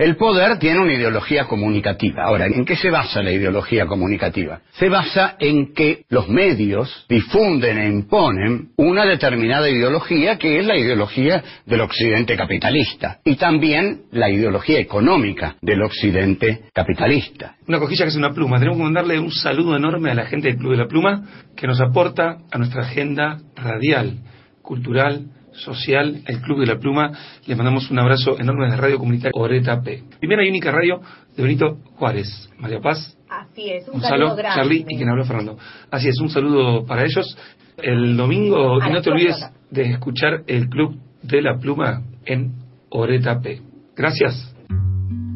El 0.06 0.18
poder 0.18 0.60
tiene 0.60 0.82
una 0.82 0.94
ideología 0.94 1.46
comunicativa. 1.46 2.26
Ahora, 2.26 2.46
¿en 2.46 2.64
qué 2.64 2.76
se 2.76 2.92
basa 2.92 3.24
la 3.24 3.32
ideología 3.32 3.88
comunicativa? 3.88 4.62
Se 4.74 4.88
basa 4.88 5.36
en 5.40 5.74
que 5.74 6.04
los 6.10 6.30
medios 6.30 7.08
difunden 7.10 7.80
e 7.80 7.88
imponen 7.88 8.70
una 8.78 9.04
determinada 9.04 9.68
ideología 9.68 10.38
que 10.38 10.60
es 10.60 10.66
la 10.68 10.78
ideología 10.78 11.44
del 11.66 11.82
occidente 11.82 12.38
capitalista 12.38 13.18
y 13.26 13.36
también 13.36 14.04
la 14.12 14.30
ideología 14.30 14.80
económica 14.80 15.56
del 15.64 15.82
occidente 15.82 16.66
capitalista. 16.72 17.56
Una 17.68 17.80
cojilla 17.80 18.06
que 18.06 18.10
es 18.10 18.16
una 18.16 18.30
pluma. 18.30 18.60
Tenemos 18.60 18.78
que 18.78 18.84
mandarle 18.84 19.18
un 19.18 19.32
saludo 19.32 19.76
enorme 19.76 20.12
a 20.12 20.14
la 20.14 20.28
gente 20.28 20.50
del 20.50 20.58
Club 20.58 20.74
de 20.74 20.84
la 20.84 20.88
Pluma 20.88 21.24
que 21.58 21.66
nos 21.66 21.82
aporta 21.82 22.38
a 22.52 22.58
nuestra 22.60 22.84
agenda 22.84 23.40
radial, 23.56 24.20
cultural, 24.62 25.32
social, 25.58 26.22
el 26.28 26.42
Club 26.42 26.60
de 26.60 26.68
la 26.68 26.80
Pluma. 26.80 27.12
Les 27.46 27.58
mandamos 27.58 27.90
un 27.92 28.00
abrazo 28.00 28.40
enorme 28.40 28.70
de 28.70 28.78
Radio 28.78 28.98
Comunitaria 28.98 29.32
Oreta 29.34 29.82
P. 29.82 30.04
Primera 30.20 30.46
y 30.46 30.50
única 30.50 30.72
radio 30.72 31.02
de 31.36 31.44
Benito 31.44 31.78
Juárez. 31.96 32.50
María 32.58 32.80
Paz, 32.80 33.18
Así 33.30 33.70
es, 33.70 33.88
un 33.88 33.94
Gonzalo, 33.94 34.28
saludo 34.28 34.36
grande. 34.36 34.56
Charlie 34.56 34.86
y 34.88 34.96
quien 34.98 35.10
habló 35.10 35.26
Fernando. 35.26 35.58
Así 35.92 36.10
es, 36.10 36.20
un 36.20 36.30
saludo 36.30 36.86
para 36.86 37.04
ellos. 37.04 37.38
El 37.78 38.16
domingo, 38.16 38.78
y 38.86 38.92
no 38.92 39.02
te 39.02 39.12
olvides 39.12 39.46
de 39.70 39.92
escuchar 39.92 40.44
el 40.48 40.70
Club 40.70 40.98
de 41.22 41.42
la 41.42 41.58
Pluma 41.58 42.04
en 42.26 42.54
Oreta 42.90 43.40
P. 43.42 43.62
Gracias. 43.96 44.56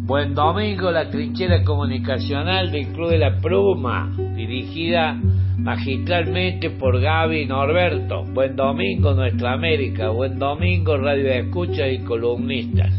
Buen 0.09 0.33
domingo, 0.33 0.91
la 0.91 1.09
trinchera 1.09 1.63
comunicacional 1.63 2.71
del 2.71 2.87
Club 2.93 3.09
de 3.09 3.17
la 3.19 3.39
Pluma, 3.39 4.11
dirigida 4.35 5.19
magistralmente 5.61 6.69
por 6.71 6.99
Gaby 6.99 7.45
Norberto. 7.45 8.23
Buen 8.25 8.55
domingo, 8.55 9.13
Nuestra 9.13 9.53
América. 9.53 10.09
Buen 10.09 10.39
domingo, 10.39 10.97
Radio 10.97 11.29
Escucha 11.29 11.87
y 11.87 11.99
columnistas. 11.99 12.93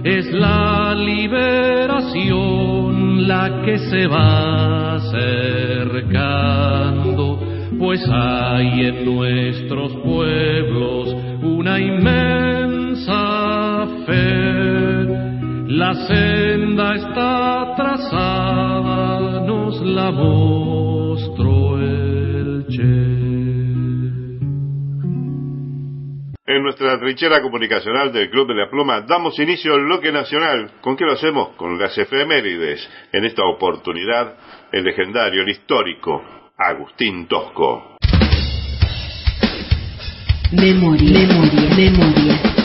es 0.03 0.31
la 0.31 0.93
liberación 0.93 1.97
la 3.27 3.63
que 3.65 3.79
se 3.79 4.05
va 4.05 4.97
acercando, 4.97 6.29
pues 7.79 8.07
hay 8.07 8.85
en 8.85 9.03
nuestros 9.03 9.93
pueblos 10.03 11.15
una 11.41 11.79
inmensa 11.79 12.56
fe. 14.05 15.05
La 15.69 15.93
senda 16.07 16.95
está 16.95 17.73
trazada, 17.75 19.45
nos 19.45 19.81
la 19.81 20.11
mostró 20.11 21.79
el 21.79 22.65
Che. 22.69 23.17
En 26.49 26.63
nuestra 26.63 26.99
trinchera 26.99 27.41
comunicacional 27.41 28.11
del 28.11 28.29
Club 28.29 28.47
de 28.47 28.55
la 28.55 28.69
Pluma 28.69 29.01
damos 29.01 29.37
inicio 29.39 29.73
al 29.73 29.85
bloque 29.85 30.11
nacional. 30.11 30.71
¿Con 30.81 30.95
qué 30.97 31.05
lo 31.05 31.13
hacemos? 31.13 31.49
Con 31.57 31.77
las 31.79 31.97
efemérides. 31.97 32.89
En 33.13 33.25
esta 33.25 33.43
oportunidad, 33.45 34.35
el 34.71 34.83
legendario, 34.83 35.43
el 35.43 35.49
histórico, 35.49 36.23
Agustín 36.57 37.27
Tosco. 37.27 37.97
Memoria, 40.51 41.27
memoria, 41.27 41.75
memoria. 41.75 42.56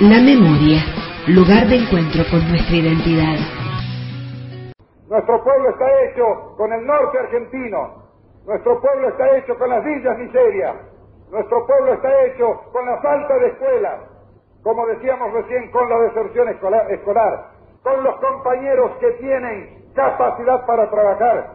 La 0.00 0.20
memoria, 0.20 0.84
lugar 1.26 1.68
de 1.68 1.76
encuentro 1.76 2.22
con 2.30 2.46
nuestra 2.50 2.76
identidad. 2.76 3.40
Nuestro 5.08 5.42
pueblo 5.42 5.70
está 5.70 5.86
hecho 6.04 6.54
con 6.58 6.70
el 6.70 6.84
norte 6.84 7.18
argentino. 7.18 8.04
Nuestro 8.44 8.78
pueblo 8.78 9.08
está 9.08 9.38
hecho 9.38 9.56
con 9.56 9.70
las 9.70 9.82
villas 9.82 10.18
miserias. 10.18 10.76
Nuestro 11.30 11.66
pueblo 11.66 11.94
está 11.94 12.26
hecho 12.26 12.60
con 12.72 12.84
la 12.84 13.00
falta 13.00 13.38
de 13.38 13.46
escuelas. 13.48 14.00
Como 14.62 14.86
decíamos 14.86 15.32
recién, 15.32 15.70
con 15.70 15.88
la 15.88 15.98
deserción 16.00 16.50
escolar, 16.50 16.92
escolar. 16.92 17.46
Con 17.82 18.04
los 18.04 18.16
compañeros 18.16 18.90
que 19.00 19.12
tienen 19.12 19.92
capacidad 19.94 20.66
para 20.66 20.90
trabajar. 20.90 21.54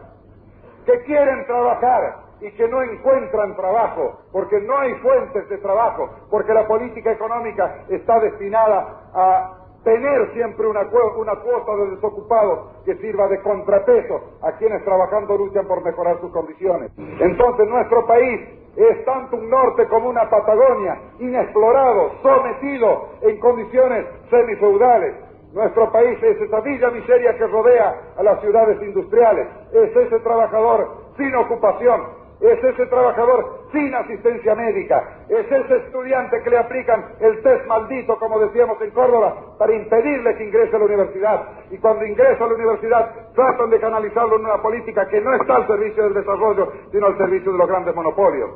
Que 0.84 1.00
quieren 1.04 1.46
trabajar 1.46 2.21
y 2.42 2.50
que 2.52 2.68
no 2.68 2.82
encuentran 2.82 3.56
trabajo, 3.56 4.18
porque 4.32 4.60
no 4.60 4.76
hay 4.76 4.94
fuentes 4.96 5.48
de 5.48 5.58
trabajo, 5.58 6.10
porque 6.30 6.52
la 6.52 6.66
política 6.66 7.12
económica 7.12 7.84
está 7.88 8.18
destinada 8.18 9.10
a 9.14 9.58
tener 9.84 10.32
siempre 10.32 10.66
una, 10.66 10.82
una 11.16 11.36
cuota 11.36 11.76
de 11.76 11.90
desocupados 11.90 12.82
que 12.84 12.96
sirva 12.96 13.28
de 13.28 13.40
contrapeso 13.40 14.20
a 14.42 14.52
quienes 14.52 14.84
trabajando 14.84 15.36
luchan 15.36 15.66
por 15.66 15.84
mejorar 15.84 16.20
sus 16.20 16.32
condiciones. 16.32 16.90
Entonces 16.96 17.68
nuestro 17.68 18.06
país 18.06 18.40
es 18.76 19.04
tanto 19.04 19.36
un 19.36 19.50
norte 19.50 19.86
como 19.88 20.08
una 20.08 20.28
Patagonia, 20.30 20.98
inexplorado, 21.18 22.12
sometido 22.22 23.08
en 23.22 23.38
condiciones 23.38 24.06
semifeudales. 24.30 25.14
Nuestro 25.52 25.92
país 25.92 26.18
es 26.22 26.40
esa 26.40 26.60
villa 26.60 26.90
miseria 26.90 27.36
que 27.36 27.46
rodea 27.46 28.14
a 28.16 28.22
las 28.22 28.40
ciudades 28.40 28.80
industriales, 28.82 29.46
es 29.72 29.94
ese 29.94 30.18
trabajador 30.20 31.02
sin 31.18 31.34
ocupación, 31.34 32.21
es 32.42 32.64
ese 32.64 32.86
trabajador 32.86 33.68
sin 33.70 33.94
asistencia 33.94 34.54
médica, 34.56 35.24
es 35.28 35.50
ese 35.50 35.76
estudiante 35.76 36.42
que 36.42 36.50
le 36.50 36.58
aplican 36.58 37.14
el 37.20 37.40
test 37.40 37.66
maldito, 37.66 38.18
como 38.18 38.40
decíamos 38.40 38.80
en 38.82 38.90
Córdoba, 38.90 39.54
para 39.58 39.72
impedirle 39.74 40.36
que 40.36 40.44
ingrese 40.44 40.74
a 40.74 40.78
la 40.80 40.84
universidad. 40.86 41.42
Y 41.70 41.78
cuando 41.78 42.04
ingresa 42.04 42.44
a 42.44 42.48
la 42.48 42.54
universidad, 42.54 43.32
tratan 43.34 43.70
de 43.70 43.78
canalizarlo 43.78 44.36
en 44.36 44.44
una 44.44 44.60
política 44.60 45.06
que 45.06 45.20
no 45.20 45.32
está 45.34 45.54
al 45.54 45.68
servicio 45.68 46.02
del 46.02 46.14
desarrollo, 46.14 46.72
sino 46.90 47.06
al 47.06 47.16
servicio 47.16 47.52
de 47.52 47.58
los 47.58 47.68
grandes 47.68 47.94
monopolios. 47.94 48.50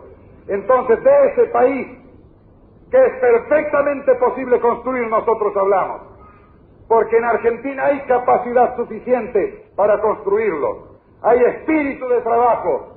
Entonces, 0.48 1.02
de 1.04 1.26
ese 1.28 1.44
país 1.46 1.86
que 2.90 3.04
es 3.04 3.12
perfectamente 3.20 4.14
posible 4.16 4.60
construir, 4.60 5.08
nosotros 5.08 5.56
hablamos. 5.56 6.02
Porque 6.88 7.16
en 7.16 7.24
Argentina 7.24 7.86
hay 7.86 8.00
capacidad 8.02 8.76
suficiente 8.76 9.70
para 9.76 10.00
construirlo. 10.00 10.96
Hay 11.22 11.38
espíritu 11.40 12.08
de 12.08 12.20
trabajo 12.20 12.95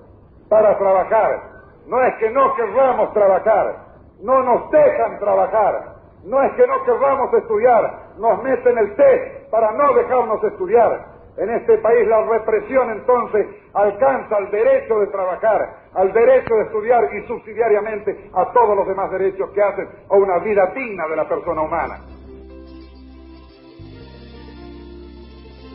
para 0.50 0.78
trabajar. 0.78 1.44
No 1.88 2.04
es 2.04 2.16
que 2.16 2.30
no 2.32 2.54
querramos 2.56 3.14
trabajar, 3.14 3.86
no 4.22 4.44
nos 4.44 4.70
dejan 4.72 5.20
trabajar. 5.20 6.00
No 6.24 6.42
es 6.44 6.52
que 6.54 6.68
no 6.68 6.84
querramos 6.84 7.34
estudiar, 7.34 8.12
nos 8.18 8.44
meten 8.44 8.78
el 8.78 8.96
test 8.96 9.50
para 9.50 9.72
no 9.72 9.94
dejarnos 9.94 10.44
estudiar. 10.44 11.06
En 11.38 11.50
este 11.50 11.78
país 11.78 12.06
la 12.08 12.26
represión 12.26 12.92
entonces 12.92 13.48
alcanza 13.74 14.36
al 14.36 14.52
derecho 14.52 15.00
de 15.00 15.08
trabajar, 15.08 15.78
al 15.94 16.12
derecho 16.12 16.54
de 16.56 16.64
estudiar 16.64 17.10
y 17.16 17.26
subsidiariamente 17.28 18.30
a 18.34 18.52
todos 18.52 18.76
los 18.76 18.88
demás 18.88 19.10
derechos 19.12 19.50
que 19.52 19.62
hacen 19.62 19.88
a 20.10 20.16
una 20.16 20.40
vida 20.40 20.66
digna 20.76 21.08
de 21.08 21.16
la 21.16 21.30
persona 21.30 21.62
humana. 21.62 22.00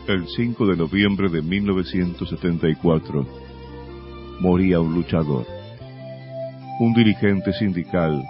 El 0.07 0.27
5 0.27 0.67
de 0.67 0.77
noviembre 0.77 1.29
de 1.29 1.41
1974 1.41 3.25
moría 4.39 4.79
un 4.79 4.93
luchador, 4.93 5.45
un 6.79 6.93
dirigente 6.93 7.53
sindical 7.53 8.21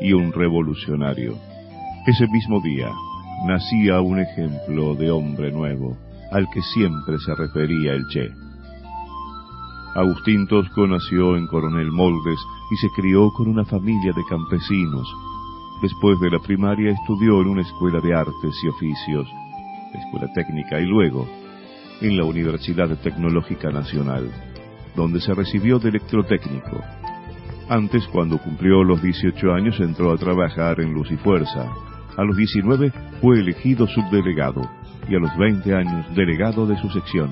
y 0.00 0.12
un 0.12 0.32
revolucionario. 0.32 1.34
Ese 2.06 2.26
mismo 2.28 2.60
día 2.60 2.90
nacía 3.46 4.00
un 4.00 4.20
ejemplo 4.20 4.94
de 4.94 5.10
hombre 5.10 5.52
nuevo 5.52 5.96
al 6.32 6.48
que 6.52 6.62
siempre 6.62 7.18
se 7.18 7.34
refería 7.34 7.92
el 7.92 8.06
Che. 8.08 8.28
Agustín 9.94 10.46
Tosco 10.48 10.86
nació 10.86 11.36
en 11.36 11.46
Coronel 11.46 11.92
Moldes 11.92 12.38
y 12.72 12.76
se 12.76 12.88
crió 12.96 13.30
con 13.30 13.48
una 13.48 13.64
familia 13.64 14.12
de 14.14 14.24
campesinos. 14.28 15.06
Después 15.82 16.18
de 16.20 16.30
la 16.30 16.40
primaria 16.40 16.90
estudió 16.90 17.40
en 17.40 17.48
una 17.48 17.62
escuela 17.62 18.00
de 18.00 18.14
artes 18.14 18.54
y 18.64 18.68
oficios, 18.68 19.28
escuela 19.94 20.32
técnica 20.34 20.80
y 20.80 20.86
luego 20.86 21.28
en 22.00 22.16
la 22.16 22.24
Universidad 22.24 22.88
Tecnológica 22.98 23.70
Nacional, 23.70 24.30
donde 24.94 25.20
se 25.20 25.34
recibió 25.34 25.78
de 25.78 25.90
electrotécnico. 25.90 26.80
Antes, 27.68 28.06
cuando 28.08 28.38
cumplió 28.38 28.84
los 28.84 29.02
18 29.02 29.52
años, 29.52 29.80
entró 29.80 30.12
a 30.12 30.18
trabajar 30.18 30.80
en 30.80 30.92
Luz 30.92 31.10
y 31.10 31.16
Fuerza. 31.16 31.72
A 32.16 32.22
los 32.22 32.36
19 32.36 32.92
fue 33.20 33.40
elegido 33.40 33.86
subdelegado 33.86 34.62
y 35.08 35.16
a 35.16 35.18
los 35.18 35.36
20 35.36 35.74
años 35.74 36.14
delegado 36.14 36.66
de 36.66 36.76
su 36.76 36.88
sección. 36.90 37.30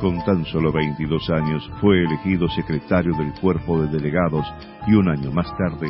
Con 0.00 0.24
tan 0.24 0.44
solo 0.46 0.72
22 0.72 1.30
años 1.30 1.70
fue 1.80 2.02
elegido 2.02 2.48
secretario 2.48 3.14
del 3.16 3.32
cuerpo 3.40 3.80
de 3.80 3.88
delegados 3.88 4.46
y 4.86 4.94
un 4.94 5.08
año 5.08 5.30
más 5.30 5.46
tarde 5.56 5.88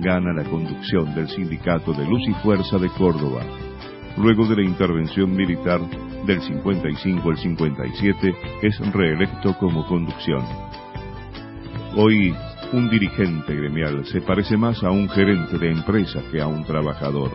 gana 0.00 0.32
la 0.32 0.44
conducción 0.44 1.14
del 1.14 1.28
sindicato 1.28 1.92
de 1.92 2.04
Luz 2.04 2.22
y 2.28 2.34
Fuerza 2.34 2.78
de 2.78 2.88
Córdoba. 2.90 3.42
Luego 4.16 4.46
de 4.46 4.56
la 4.56 4.62
intervención 4.62 5.34
militar 5.34 5.80
del 6.28 6.42
55 6.42 7.30
al 7.30 7.38
57 7.38 8.36
es 8.60 8.78
reelecto 8.92 9.56
como 9.58 9.86
conducción. 9.86 10.44
Hoy, 11.96 12.34
un 12.74 12.90
dirigente 12.90 13.54
gremial 13.54 14.04
se 14.04 14.20
parece 14.20 14.58
más 14.58 14.84
a 14.84 14.90
un 14.90 15.08
gerente 15.08 15.56
de 15.56 15.70
empresa 15.70 16.20
que 16.30 16.42
a 16.42 16.46
un 16.46 16.64
trabajador. 16.64 17.30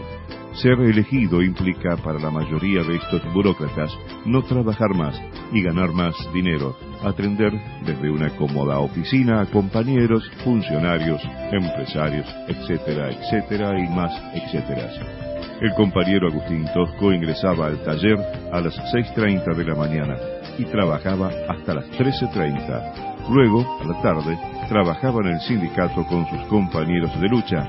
Ser 0.53 0.79
elegido 0.79 1.41
implica 1.41 1.97
para 1.97 2.19
la 2.19 2.29
mayoría 2.29 2.83
de 2.83 2.97
estos 2.97 3.33
burócratas 3.33 3.91
no 4.27 4.43
trabajar 4.43 4.93
más 4.93 5.19
y 5.51 5.63
ganar 5.63 5.91
más 5.91 6.15
dinero, 6.31 6.77
atender 7.03 7.51
desde 7.83 8.11
una 8.11 8.29
cómoda 8.35 8.77
oficina 8.77 9.41
a 9.41 9.47
compañeros, 9.47 10.29
funcionarios, 10.43 11.19
empresarios, 11.51 12.27
etcétera, 12.47 13.09
etcétera 13.09 13.71
y 13.79 13.89
más 13.89 14.13
etcétera. 14.35 15.32
El 15.63 15.73
compañero 15.75 16.27
Agustín 16.27 16.65
Tosco 16.73 17.13
ingresaba 17.13 17.67
al 17.67 17.81
taller 17.85 18.19
a 18.51 18.59
las 18.59 18.77
6.30 18.93 19.55
de 19.55 19.63
la 19.63 19.75
mañana 19.75 20.17
y 20.57 20.65
trabajaba 20.65 21.31
hasta 21.47 21.75
las 21.75 21.85
13.30. 21.91 23.29
Luego, 23.29 23.79
a 23.81 23.85
la 23.85 24.01
tarde, 24.01 24.37
trabajaba 24.67 25.21
en 25.21 25.35
el 25.35 25.39
sindicato 25.39 26.05
con 26.05 26.27
sus 26.27 26.41
compañeros 26.49 27.17
de 27.17 27.29
lucha, 27.29 27.65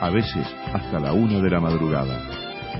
a 0.00 0.08
veces 0.08 0.46
hasta 0.72 0.98
la 0.98 1.12
una 1.12 1.38
de 1.38 1.50
la 1.50 1.60
madrugada. 1.60 2.18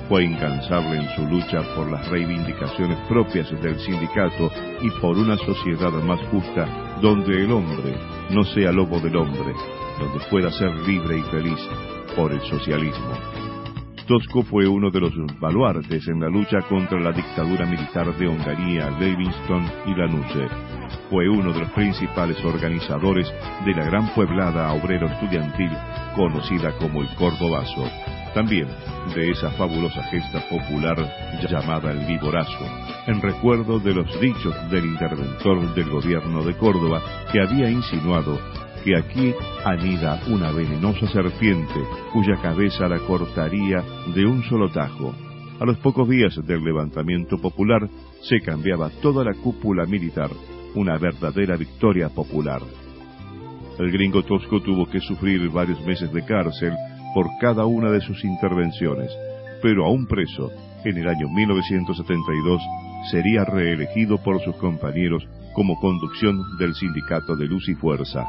Fue 0.09 0.25
incansable 0.25 0.97
en 0.97 1.10
su 1.10 1.26
lucha 1.26 1.60
por 1.76 1.93
las 1.93 2.09
reivindicaciones 2.09 2.99
propias 3.07 3.51
del 3.60 3.78
sindicato 3.81 4.51
y 4.81 4.89
por 4.99 5.18
una 5.18 5.36
sociedad 5.36 5.93
más 6.07 6.20
justa 6.31 6.67
donde 7.02 7.44
el 7.44 7.52
hombre 7.52 7.99
no 8.31 8.43
sea 8.44 8.73
lobo 8.73 8.99
del 8.99 9.17
hombre, 9.17 9.52
donde 10.01 10.25
pueda 10.31 10.51
ser 10.51 10.75
libre 10.89 11.18
y 11.18 11.23
feliz 11.25 11.60
por 12.17 12.33
el 12.33 12.41
socialismo. 12.41 13.43
Tosco 14.07 14.42
fue 14.42 14.68
uno 14.68 14.91
de 14.91 15.00
los 15.00 15.12
baluartes 15.41 16.07
en 16.08 16.20
la 16.20 16.28
lucha 16.28 16.60
contra 16.68 17.00
la 17.00 17.10
dictadura 17.10 17.65
militar 17.65 18.15
de 18.18 18.28
Hungría, 18.28 18.91
Levingston 19.00 19.65
y 19.86 19.94
Lanusse. 19.94 20.47
Fue 21.08 21.26
uno 21.26 21.52
de 21.55 21.60
los 21.60 21.70
principales 21.70 22.36
organizadores 22.44 23.33
de 23.65 23.73
la 23.73 23.84
gran 23.84 24.12
pueblada 24.15 24.70
obrero 24.74 25.07
estudiantil 25.07 25.70
conocida 26.15 26.76
como 26.76 27.00
el 27.00 27.08
Cordobazo. 27.15 27.89
También 28.34 28.68
de 29.15 29.31
esa 29.31 29.50
fabulosa 29.52 30.02
gesta 30.05 30.41
popular 30.50 30.97
llamada 31.49 31.92
el 31.92 32.05
Viborazo, 32.05 32.66
en 33.07 33.23
recuerdo 33.23 33.78
de 33.78 33.94
los 33.94 34.20
dichos 34.20 34.55
del 34.70 34.84
interventor 34.84 35.74
del 35.74 35.89
gobierno 35.89 36.44
de 36.44 36.55
Córdoba 36.58 37.00
que 37.33 37.41
había 37.41 37.70
insinuado 37.70 38.39
que 38.85 38.97
aquí 38.97 39.35
anida 39.65 40.21
una 40.29 40.53
venenosa 40.53 41.07
serpiente 41.09 41.81
cuya 42.13 42.37
cabeza 42.43 42.87
la 42.87 42.99
cortaría 43.01 43.83
de 44.15 44.27
un 44.27 44.43
solo 44.45 44.71
tajo. 44.71 45.15
A 45.59 45.65
los 45.65 45.79
pocos 45.79 46.09
días 46.09 46.39
del 46.47 46.63
levantamiento 46.63 47.39
popular 47.39 47.89
se 48.23 48.41
cambiaba 48.41 48.91
toda 49.01 49.25
la 49.25 49.33
cúpula 49.35 49.87
militar, 49.87 50.31
una 50.75 50.99
verdadera 50.99 51.57
victoria 51.57 52.11
popular. 52.11 52.61
El 53.79 53.91
gringo 53.91 54.23
Tosco 54.23 54.61
tuvo 54.61 54.87
que 54.87 55.01
sufrir 55.01 55.49
varios 55.49 55.81
meses 55.87 56.13
de 56.13 56.25
cárcel 56.25 56.75
por 57.15 57.27
cada 57.41 57.65
una 57.65 57.91
de 57.91 58.03
sus 58.03 58.23
intervenciones, 58.23 59.11
pero 59.63 59.87
aún 59.87 60.07
preso, 60.07 60.51
en 60.85 60.99
el 60.99 61.09
año 61.09 61.29
1972 61.29 62.61
sería 63.11 63.45
reelegido 63.45 64.19
por 64.23 64.43
sus 64.43 64.57
compañeros 64.57 65.27
como 65.55 65.79
conducción 65.81 66.39
del 66.59 66.75
sindicato 66.75 67.37
de 67.37 67.47
Luz 67.47 67.69
y 67.69 67.75
Fuerza. 67.75 68.25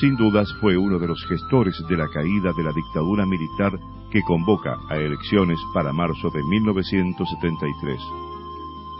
Sin 0.00 0.16
dudas 0.16 0.52
fue 0.60 0.76
uno 0.76 0.98
de 0.98 1.06
los 1.06 1.24
gestores 1.26 1.76
de 1.88 1.96
la 1.96 2.08
caída 2.08 2.52
de 2.56 2.64
la 2.64 2.72
dictadura 2.72 3.24
militar 3.26 3.78
que 4.10 4.22
convoca 4.22 4.76
a 4.90 4.96
elecciones 4.96 5.58
para 5.72 5.92
marzo 5.92 6.30
de 6.30 6.42
1973. 6.42 8.00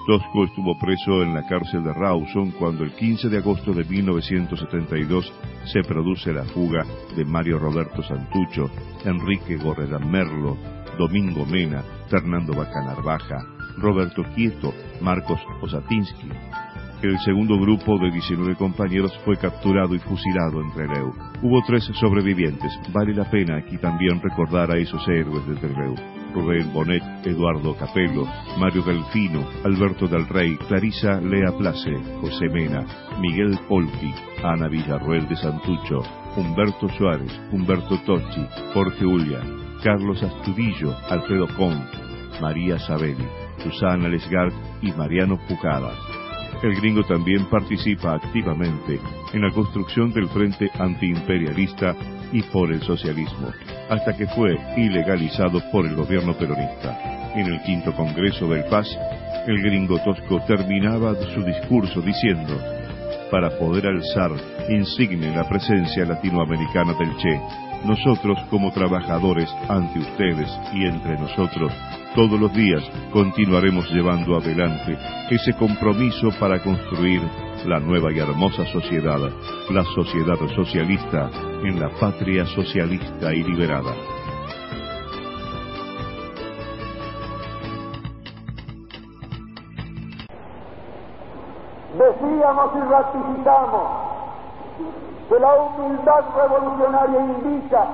Tosco 0.07 0.45
estuvo 0.45 0.79
preso 0.79 1.23
en 1.23 1.35
la 1.35 1.47
cárcel 1.47 1.83
de 1.83 1.93
Rawson 1.95 2.53
cuando 2.53 2.85
el 2.85 2.93
15 2.93 3.29
de 3.29 3.39
agosto 3.39 3.73
de 3.73 3.85
1972 3.85 5.33
se 5.73 5.83
produce 5.83 6.33
la 6.33 6.45
fuga 6.45 6.85
de 7.17 7.25
Mario 7.25 7.59
Roberto 7.59 8.03
Santucho, 8.03 8.71
Enrique 9.05 9.57
Gorredán 9.57 10.09
Merlo, 10.11 10.57
Domingo 10.99 11.45
Mena, 11.47 11.83
Fernando 12.09 12.53
Bacanar 12.55 13.03
Baja, 13.03 13.39
Roberto 13.79 14.23
Quieto, 14.35 14.73
Marcos 15.01 15.41
Osatinsky. 15.61 16.29
El 17.05 17.19
segundo 17.19 17.59
grupo 17.59 17.99
de 17.99 18.11
19 18.11 18.57
compañeros 18.57 19.13
fue 19.27 19.37
capturado 19.37 19.95
y 19.95 19.99
fusilado 19.99 20.63
en 20.63 20.73
Trelew. 20.73 21.13
Hubo 21.43 21.61
tres 21.67 21.85
sobrevivientes. 22.01 22.73
Vale 22.95 23.13
la 23.13 23.31
pena 23.31 23.59
aquí 23.59 23.77
también 23.77 24.23
recordar 24.23 24.71
a 24.71 24.79
esos 24.79 25.07
héroes 25.07 25.47
de 25.47 25.55
Trelew. 25.57 25.95
Rubén 26.33 26.73
Bonet, 26.73 27.03
Eduardo 27.27 27.77
Capello, 27.77 28.27
Mario 28.59 28.83
Delfino, 28.85 29.47
Alberto 29.65 30.09
del 30.09 30.27
Rey, 30.27 30.57
Clarisa 30.67 31.21
Lea 31.21 31.53
Place, 31.59 31.93
José 32.23 32.49
Mena, 32.49 32.87
Miguel 33.21 33.59
Polki, 33.69 34.15
Ana 34.43 34.69
Villarruel 34.69 35.29
de 35.29 35.37
Santucho, 35.37 36.01
Humberto 36.37 36.89
Suárez, 36.89 37.39
Humberto 37.53 37.99
Tocci, 38.07 38.47
Jorge 38.73 39.05
Ulla, 39.05 39.43
Carlos 39.83 40.23
Astudillo, 40.23 40.97
Alfredo 41.11 41.49
Con, 41.55 41.85
María 42.41 42.79
Sabelli, 42.79 43.29
Susana 43.63 44.09
Lesgard 44.09 44.55
y 44.81 44.91
Mariano 44.93 45.39
Pucadas. 45.47 46.24
El 46.65 46.77
gringo 46.77 47.03
también 47.05 47.45
participa 47.51 48.15
activamente 48.15 48.99
en 49.35 49.43
la 49.43 49.51
construcción 49.51 50.11
del 50.15 50.31
Frente 50.31 50.71
Antiimperialista 50.79 51.95
y 52.33 52.41
por 52.41 52.73
el 52.73 52.81
socialismo, 52.81 53.53
hasta 53.91 54.17
que 54.17 54.27
fue 54.29 54.57
ilegalizado 54.75 55.61
por 55.71 55.85
el 55.85 55.95
gobierno 55.95 56.33
peronista. 56.33 57.33
En 57.35 57.53
el 57.53 57.61
quinto 57.65 57.95
Congreso 57.95 58.49
del 58.49 58.65
Paz, 58.65 58.89
el 59.47 59.61
gringo 59.61 59.99
Tosco 59.99 60.41
terminaba 60.47 61.15
su 61.35 61.43
discurso 61.43 62.01
diciendo, 62.01 62.59
para 63.31 63.51
poder 63.59 63.87
alzar 63.87 64.31
insigne 64.71 65.37
la 65.37 65.47
presencia 65.47 66.07
latinoamericana 66.07 66.95
del 66.95 67.15
Che, 67.19 67.41
nosotros 67.85 68.39
como 68.49 68.73
trabajadores 68.73 69.55
ante 69.69 69.99
ustedes 69.99 70.49
y 70.73 70.87
entre 70.87 71.19
nosotros, 71.19 71.71
todos 72.15 72.39
los 72.39 72.53
días 72.53 72.83
continuaremos 73.13 73.91
llevando 73.91 74.37
adelante 74.37 74.97
ese 75.31 75.53
compromiso 75.55 76.29
para 76.39 76.63
construir 76.63 77.21
la 77.67 77.81
nueva 77.81 78.13
y 78.13 78.19
hermosa 78.21 78.65
sociedad, 78.67 79.19
la 79.71 79.85
sociedad 79.85 80.39
socialista 80.55 81.29
en 81.65 81.81
la 81.81 81.89
patria 81.99 82.47
socialista 82.47 83.33
y 83.33 83.43
liberada. 83.43 83.93
Decíamos 91.99 92.71
y 92.77 92.91
ratificamos 92.91 94.05
que 95.29 95.41
la 95.41 95.55
humildad 95.55 96.25
revolucionaria 96.37 97.21
indica 97.21 97.89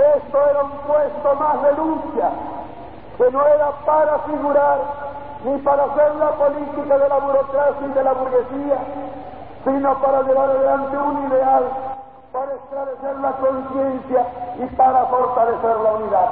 esto 0.00 0.38
era 0.50 0.62
un 0.62 0.70
puesto 0.70 1.34
más 1.34 1.62
de 1.62 1.72
lucha, 1.72 2.30
que 3.16 3.30
no 3.30 3.46
era 3.46 3.70
para 3.84 4.18
figurar 4.20 4.78
ni 5.44 5.58
para 5.58 5.84
hacer 5.84 6.14
la 6.16 6.30
política 6.32 6.98
de 6.98 7.08
la 7.08 7.18
burocracia 7.18 7.86
y 7.86 7.92
de 7.92 8.02
la 8.02 8.12
burguesía, 8.12 8.78
sino 9.64 9.94
para 10.00 10.22
llevar 10.22 10.50
adelante 10.50 10.96
un 10.96 11.26
ideal, 11.28 11.64
para 12.32 12.52
esclarecer 12.54 13.16
la 13.20 13.32
conciencia 13.32 14.26
y 14.58 14.66
para 14.76 15.06
fortalecer 15.06 15.76
la 15.76 15.92
unidad. 15.92 16.28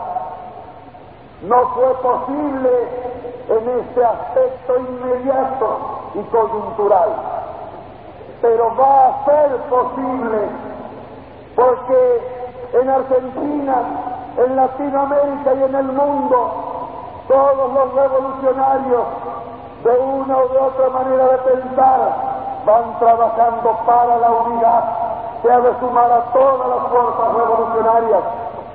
No 1.42 1.68
fue 1.74 1.94
posible 2.02 2.70
en 3.48 3.80
este 3.80 4.04
aspecto 4.04 4.78
inmediato 4.78 5.78
y 6.14 6.22
coyuntural, 6.22 7.10
pero 8.42 8.74
va 8.76 9.06
a 9.06 9.24
ser 9.24 9.56
posible 9.68 10.48
porque 11.54 12.45
en 12.72 12.88
Argentina, 12.88 13.74
en 14.36 14.56
Latinoamérica 14.56 15.54
y 15.54 15.62
en 15.62 15.74
el 15.74 15.86
mundo, 15.92 16.50
todos 17.28 17.72
los 17.72 17.94
revolucionarios, 17.94 19.04
de 19.84 19.98
una 19.98 20.36
u 20.38 20.48
de 20.48 20.58
otra 20.58 20.88
manera 20.90 21.24
de 21.28 21.38
pensar, 21.38 22.00
van 22.66 22.98
trabajando 22.98 23.78
para 23.86 24.16
la 24.18 24.30
unidad 24.30 24.84
que 25.42 25.52
ha 25.52 25.60
de 25.60 25.78
sumar 25.78 26.10
a 26.10 26.20
todas 26.32 26.68
las 26.68 26.88
fuerzas 26.88 27.34
revolucionarias 27.36 28.22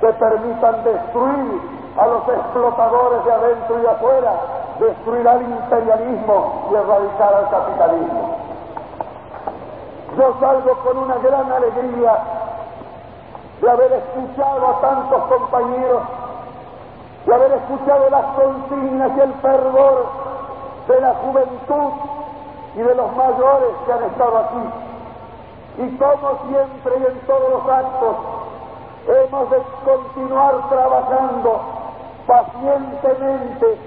que 0.00 0.12
permitan 0.14 0.84
destruir 0.84 1.60
a 1.98 2.06
los 2.06 2.28
explotadores 2.28 3.24
de 3.24 3.32
adentro 3.32 3.82
y 3.82 3.86
afuera, 3.86 4.32
destruir 4.80 5.28
al 5.28 5.42
imperialismo 5.42 6.68
y 6.70 6.74
erradicar 6.74 7.34
al 7.34 7.50
capitalismo. 7.50 8.36
Yo 10.16 10.34
salgo 10.40 10.72
con 10.84 10.98
una 10.98 11.16
gran 11.16 11.52
alegría 11.52 12.16
de 13.62 13.70
haber 13.70 13.92
escuchado 13.92 14.66
a 14.66 14.80
tantos 14.80 15.22
compañeros, 15.22 16.02
de 17.24 17.32
haber 17.34 17.52
escuchado 17.52 18.10
las 18.10 18.24
consignas 18.34 19.10
y 19.16 19.20
el 19.20 19.34
fervor 19.34 20.06
de 20.88 21.00
la 21.00 21.14
juventud 21.14 21.92
y 22.74 22.78
de 22.78 22.94
los 22.96 23.16
mayores 23.16 23.70
que 23.86 23.92
han 23.92 24.02
estado 24.02 24.38
aquí. 24.38 24.64
Y 25.78 25.96
como 25.96 26.28
siempre 26.48 26.92
y 26.98 27.06
en 27.06 27.20
todos 27.20 27.50
los 27.50 27.68
actos, 27.68 28.16
hemos 29.06 29.50
de 29.50 29.62
continuar 29.84 30.68
trabajando 30.68 31.60
pacientemente, 32.26 33.78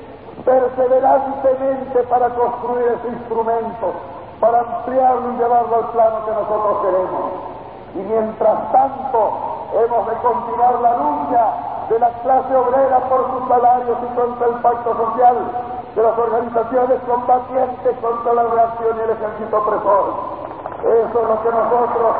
perseverantemente 0.45 2.03
para 2.03 2.29
construir 2.29 2.87
ese 2.87 3.07
instrumento, 3.09 3.91
para 4.39 4.59
ampliarlo 4.61 5.33
y 5.33 5.37
llevarlo 5.37 5.75
al 5.75 5.91
plano 5.91 6.25
que 6.25 6.31
nosotros 6.31 6.77
queremos. 6.81 7.54
Y 7.95 7.99
mientras 7.99 8.71
tanto, 8.73 9.31
hemos 9.73 10.07
de 10.07 10.15
continuar 10.17 10.81
la 10.81 10.97
lucha 10.97 11.75
de 11.89 11.99
la 11.99 12.09
clase 12.23 12.55
obrera 12.55 12.99
por 13.07 13.31
sus 13.31 13.47
salarios 13.47 13.97
y 14.03 14.15
contra 14.15 14.47
el 14.47 14.53
pacto 14.55 14.95
social, 14.97 15.37
de 15.95 16.03
las 16.03 16.17
organizaciones 16.17 16.99
combatientes 17.07 17.97
contra 18.01 18.33
la 18.33 18.43
reacción 18.43 18.97
y 18.97 19.01
el 19.01 19.09
ejército 19.11 19.57
opresor. 19.57 20.13
Eso 20.83 21.21
es 21.21 21.27
lo 21.29 21.41
que 21.41 21.49
nosotros 21.51 22.15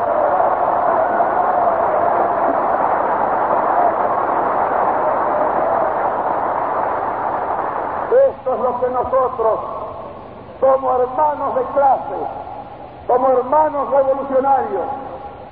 Esto 8.26 8.54
es 8.54 8.60
lo 8.60 8.80
que 8.80 8.88
nosotros, 8.90 9.60
como 10.60 10.94
hermanos 10.94 11.54
de 11.56 11.62
clase, 11.74 12.16
como 13.06 13.28
hermanos 13.28 13.90
revolucionarios, 13.90 15.05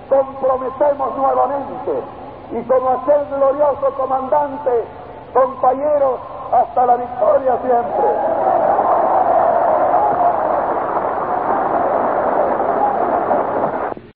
comprometemos 0.09 1.17
nuevamente 1.17 2.03
y 2.53 2.63
como 2.65 2.91
aquel 2.91 3.27
glorioso 3.37 3.95
comandante, 3.97 4.85
compañeros, 5.33 6.21
hasta 6.53 6.87
la 6.87 6.97
victoria 6.97 7.59
siempre. 7.63 8.45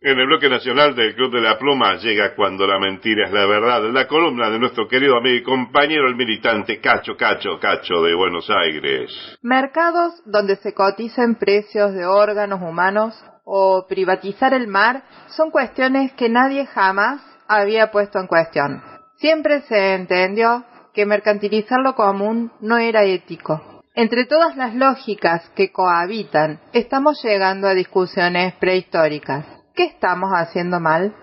En 0.01 0.19
el 0.19 0.27
bloque 0.27 0.49
nacional 0.49 0.95
del 0.95 1.15
Club 1.17 1.33
de 1.33 1.43
la 1.43 1.59
Pluma 1.59 1.97
llega 1.97 2.35
cuando 2.35 2.67
la 2.67 2.79
mentira 2.79 3.27
es 3.27 3.33
la 3.33 3.45
verdad, 3.45 3.83
la 3.93 4.07
columna 4.07 4.49
de 4.49 4.59
nuestro 4.59 4.89
querido 4.89 5.19
amigo 5.19 5.37
y 5.37 5.43
compañero 5.43 6.09
el 6.09 6.15
militante 6.15 6.81
Cacho 6.81 7.15
Cacho 7.17 7.59
Cacho 7.61 8.01
de 8.03 8.15
Buenos 8.15 8.49
Aires. 8.49 9.11
Mercados 9.43 10.23
donde 10.25 10.57
se 10.57 10.73
cotizan 10.73 11.35
precios 11.35 11.93
de 11.93 12.07
órganos 12.07 12.63
humanos 12.63 13.23
o 13.51 13.87
privatizar 13.89 14.53
el 14.53 14.69
mar 14.69 15.03
son 15.29 15.51
cuestiones 15.51 16.13
que 16.13 16.29
nadie 16.29 16.67
jamás 16.67 17.23
había 17.49 17.91
puesto 17.91 18.21
en 18.21 18.27
cuestión. 18.27 18.83
Siempre 19.17 19.63
se 19.63 19.95
entendió 19.95 20.65
que 20.93 21.07
mercantilizar 21.07 21.81
lo 21.81 21.95
común 21.95 22.53
no 22.61 22.77
era 22.77 23.05
ético. 23.05 23.83
Entre 23.95 24.27
todas 24.27 24.55
las 24.57 24.75
lógicas 24.75 25.49
que 25.57 25.73
cohabitan, 25.73 26.61
estamos 26.75 27.21
llegando 27.25 27.67
a 27.69 27.75
discusiones 27.75 28.55
prehistóricas. 28.57 29.47
¿Qué 29.75 29.85
estamos 29.85 30.31
haciendo 30.35 30.79
mal? 30.79 31.17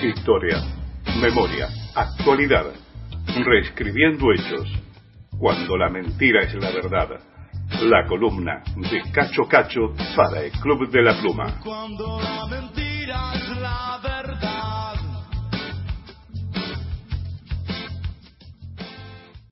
Historia, 0.00 0.58
memoria, 1.20 1.68
actualidad, 1.96 2.66
reescribiendo 3.44 4.32
hechos. 4.32 4.68
Cuando 5.38 5.76
la 5.76 5.88
mentira 5.88 6.42
es 6.42 6.54
la 6.54 6.70
verdad. 6.70 7.33
La 7.82 8.06
columna 8.06 8.62
de 8.76 9.02
Cacho 9.12 9.42
Cacho 9.48 9.92
para 10.16 10.42
el 10.42 10.52
Club 10.52 10.88
de 10.90 11.02
la 11.02 11.20
Pluma. 11.20 11.60
Cuando 11.62 12.18
la 12.20 12.46
mentira 12.48 13.32
es 13.34 13.60
la 13.60 14.00
verdad. 14.02 14.94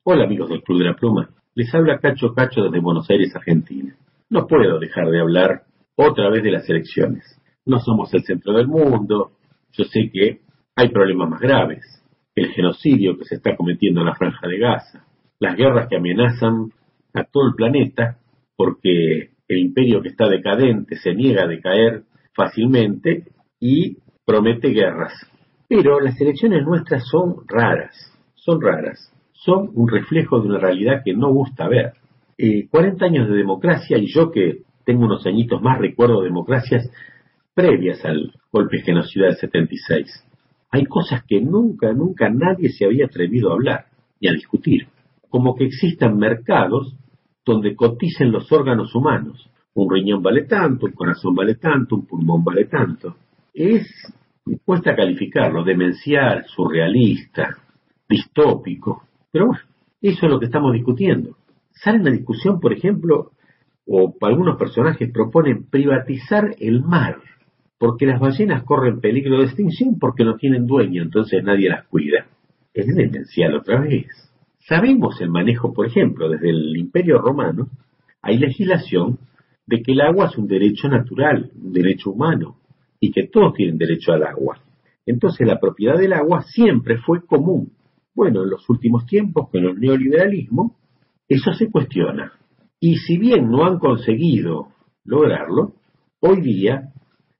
Hola 0.03 0.23
amigos 0.23 0.49
del 0.49 0.63
Club 0.63 0.79
de 0.79 0.85
la 0.85 0.95
Pluma, 0.95 1.29
les 1.53 1.73
habla 1.75 1.99
Cacho 1.99 2.33
Cacho 2.33 2.63
desde 2.63 2.79
Buenos 2.79 3.07
Aires, 3.09 3.35
Argentina. 3.35 3.95
No 4.29 4.47
puedo 4.47 4.79
dejar 4.79 5.09
de 5.09 5.19
hablar 5.19 5.63
otra 5.95 6.29
vez 6.29 6.43
de 6.43 6.51
las 6.51 6.67
elecciones. 6.69 7.39
No 7.65 7.79
somos 7.79 8.11
el 8.13 8.23
centro 8.23 8.53
del 8.53 8.67
mundo, 8.67 9.33
yo 9.73 9.83
sé 9.83 10.09
que 10.11 10.39
hay 10.75 10.89
problemas 10.89 11.29
más 11.29 11.41
graves. 11.41 11.83
El 12.35 12.51
genocidio 12.51 13.17
que 13.17 13.25
se 13.25 13.35
está 13.35 13.55
cometiendo 13.55 13.99
en 13.99 14.07
la 14.07 14.15
franja 14.15 14.47
de 14.47 14.57
Gaza, 14.57 15.05
las 15.39 15.55
guerras 15.55 15.87
que 15.87 15.97
amenazan 15.97 16.71
a 17.13 17.23
todo 17.25 17.47
el 17.47 17.55
planeta 17.55 18.17
porque 18.55 19.31
el 19.47 19.57
imperio 19.57 20.01
que 20.01 20.09
está 20.09 20.27
decadente 20.27 20.95
se 20.97 21.13
niega 21.13 21.43
a 21.43 21.47
decaer 21.47 22.03
fácilmente 22.33 23.27
y 23.59 23.97
promete 24.25 24.69
guerras. 24.69 25.13
Pero 25.67 25.99
las 25.99 26.19
elecciones 26.19 26.63
nuestras 26.63 27.05
son 27.07 27.35
raras, 27.47 27.95
son 28.35 28.61
raras, 28.61 29.11
son 29.33 29.71
un 29.73 29.87
reflejo 29.87 30.39
de 30.39 30.49
una 30.49 30.59
realidad 30.59 31.01
que 31.03 31.13
no 31.13 31.31
gusta 31.31 31.67
ver. 31.67 31.93
Eh, 32.37 32.67
40 32.69 33.05
años 33.05 33.29
de 33.29 33.35
democracia 33.35 33.97
y 33.97 34.07
yo 34.07 34.31
que 34.31 34.61
tengo 34.85 35.05
unos 35.05 35.25
añitos 35.25 35.61
más 35.61 35.79
recuerdo 35.79 36.21
democracias 36.21 36.89
previas 37.53 38.03
al 38.05 38.33
golpe 38.51 38.79
genocida 38.79 39.25
del 39.25 39.35
76. 39.35 40.25
Hay 40.71 40.85
cosas 40.85 41.23
que 41.27 41.39
nunca, 41.39 41.93
nunca 41.93 42.29
nadie 42.29 42.69
se 42.69 42.85
había 42.85 43.05
atrevido 43.05 43.51
a 43.51 43.53
hablar 43.53 43.85
ni 44.19 44.29
a 44.29 44.33
discutir. 44.33 44.87
Como 45.29 45.55
que 45.55 45.65
existan 45.65 46.17
mercados 46.17 46.95
donde 47.45 47.75
coticen 47.75 48.31
los 48.31 48.51
órganos 48.51 48.93
humanos. 48.95 49.49
Un 49.75 49.91
riñón 49.91 50.21
vale 50.21 50.43
tanto, 50.43 50.85
un 50.85 50.91
corazón 50.93 51.35
vale 51.35 51.55
tanto, 51.55 51.95
un 51.95 52.05
pulmón 52.05 52.43
vale 52.43 52.65
tanto. 52.65 53.15
Es, 53.53 53.87
cuesta 54.65 54.95
calificarlo, 54.95 55.63
demencial, 55.63 56.45
surrealista, 56.45 57.57
distópico. 58.07 59.03
Pero 59.31 59.47
bueno, 59.47 59.63
eso 60.01 60.25
es 60.25 60.31
lo 60.31 60.39
que 60.39 60.45
estamos 60.45 60.73
discutiendo. 60.73 61.37
Sale 61.71 61.97
en 61.97 62.03
la 62.05 62.11
discusión, 62.11 62.59
por 62.59 62.71
ejemplo, 62.71 63.31
o 63.85 64.13
algunos 64.21 64.57
personajes 64.57 65.11
proponen 65.11 65.65
privatizar 65.69 66.55
el 66.59 66.83
mar, 66.83 67.17
porque 67.77 68.05
las 68.05 68.19
ballenas 68.19 68.63
corren 68.63 69.01
peligro 69.01 69.39
de 69.39 69.45
extinción 69.45 69.97
porque 69.99 70.23
no 70.23 70.35
tienen 70.35 70.65
dueño, 70.65 71.01
entonces 71.01 71.43
nadie 71.43 71.69
las 71.69 71.85
cuida. 71.87 72.27
Es 72.73 72.87
demencial 72.87 73.55
otra 73.55 73.81
vez. 73.81 74.07
Sabemos 74.65 75.19
el 75.19 75.29
manejo, 75.29 75.73
por 75.73 75.87
ejemplo, 75.87 76.29
desde 76.29 76.49
el 76.49 76.77
Imperio 76.77 77.17
Romano, 77.17 77.67
hay 78.21 78.37
legislación 78.37 79.19
de 79.67 79.81
que 79.81 79.91
el 79.91 79.99
agua 79.99 80.27
es 80.27 80.37
un 80.37 80.47
derecho 80.47 80.87
natural, 80.87 81.51
un 81.61 81.73
derecho 81.73 82.11
humano, 82.11 82.55
y 82.99 83.11
que 83.11 83.27
todos 83.27 83.53
tienen 83.55 83.77
derecho 83.77 84.13
al 84.13 84.23
agua. 84.23 84.59
Entonces 85.05 85.45
la 85.45 85.59
propiedad 85.59 85.97
del 85.97 86.13
agua 86.13 86.43
siempre 86.43 86.97
fue 86.99 87.25
común. 87.25 87.73
Bueno, 88.15 88.43
en 88.43 88.51
los 88.51 88.69
últimos 88.69 89.05
tiempos, 89.05 89.49
con 89.49 89.65
el 89.65 89.77
neoliberalismo, 89.77 90.77
eso 91.27 91.51
se 91.53 91.69
cuestiona. 91.69 92.31
Y 92.79 92.95
si 92.97 93.17
bien 93.17 93.49
no 93.49 93.65
han 93.65 93.79
conseguido 93.79 94.69
lograrlo, 95.03 95.73
hoy 96.21 96.39
día 96.39 96.93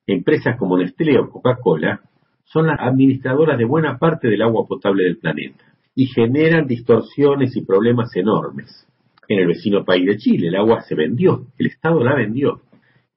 empresas 0.07 0.57
como 0.57 0.77
Nestlé 0.77 1.17
o 1.19 1.29
Coca-Cola 1.29 2.01
son 2.43 2.67
las 2.67 2.79
administradoras 2.81 3.57
de 3.57 3.63
buena 3.63 3.97
parte 3.97 4.27
del 4.27 4.41
agua 4.41 4.67
potable 4.67 5.05
del 5.05 5.19
planeta 5.19 5.72
y 5.95 6.07
generan 6.07 6.67
distorsiones 6.67 7.55
y 7.55 7.65
problemas 7.65 8.15
enormes. 8.15 8.87
En 9.27 9.39
el 9.39 9.47
vecino 9.47 9.85
país 9.85 10.05
de 10.05 10.17
Chile 10.17 10.47
el 10.47 10.55
agua 10.55 10.81
se 10.81 10.95
vendió, 10.95 11.47
el 11.57 11.67
Estado 11.67 12.03
la 12.03 12.15
vendió, 12.15 12.61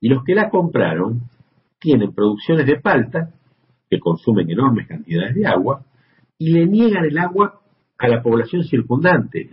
y 0.00 0.08
los 0.08 0.22
que 0.24 0.34
la 0.34 0.50
compraron 0.50 1.22
tienen 1.80 2.12
producciones 2.12 2.66
de 2.66 2.80
palta 2.80 3.30
que 3.88 3.98
consumen 3.98 4.50
enormes 4.50 4.86
cantidades 4.86 5.34
de 5.34 5.46
agua 5.46 5.84
y 6.38 6.50
le 6.50 6.66
niegan 6.66 7.04
el 7.04 7.18
agua 7.18 7.60
a 7.98 8.08
la 8.08 8.22
población 8.22 8.64
circundante, 8.64 9.48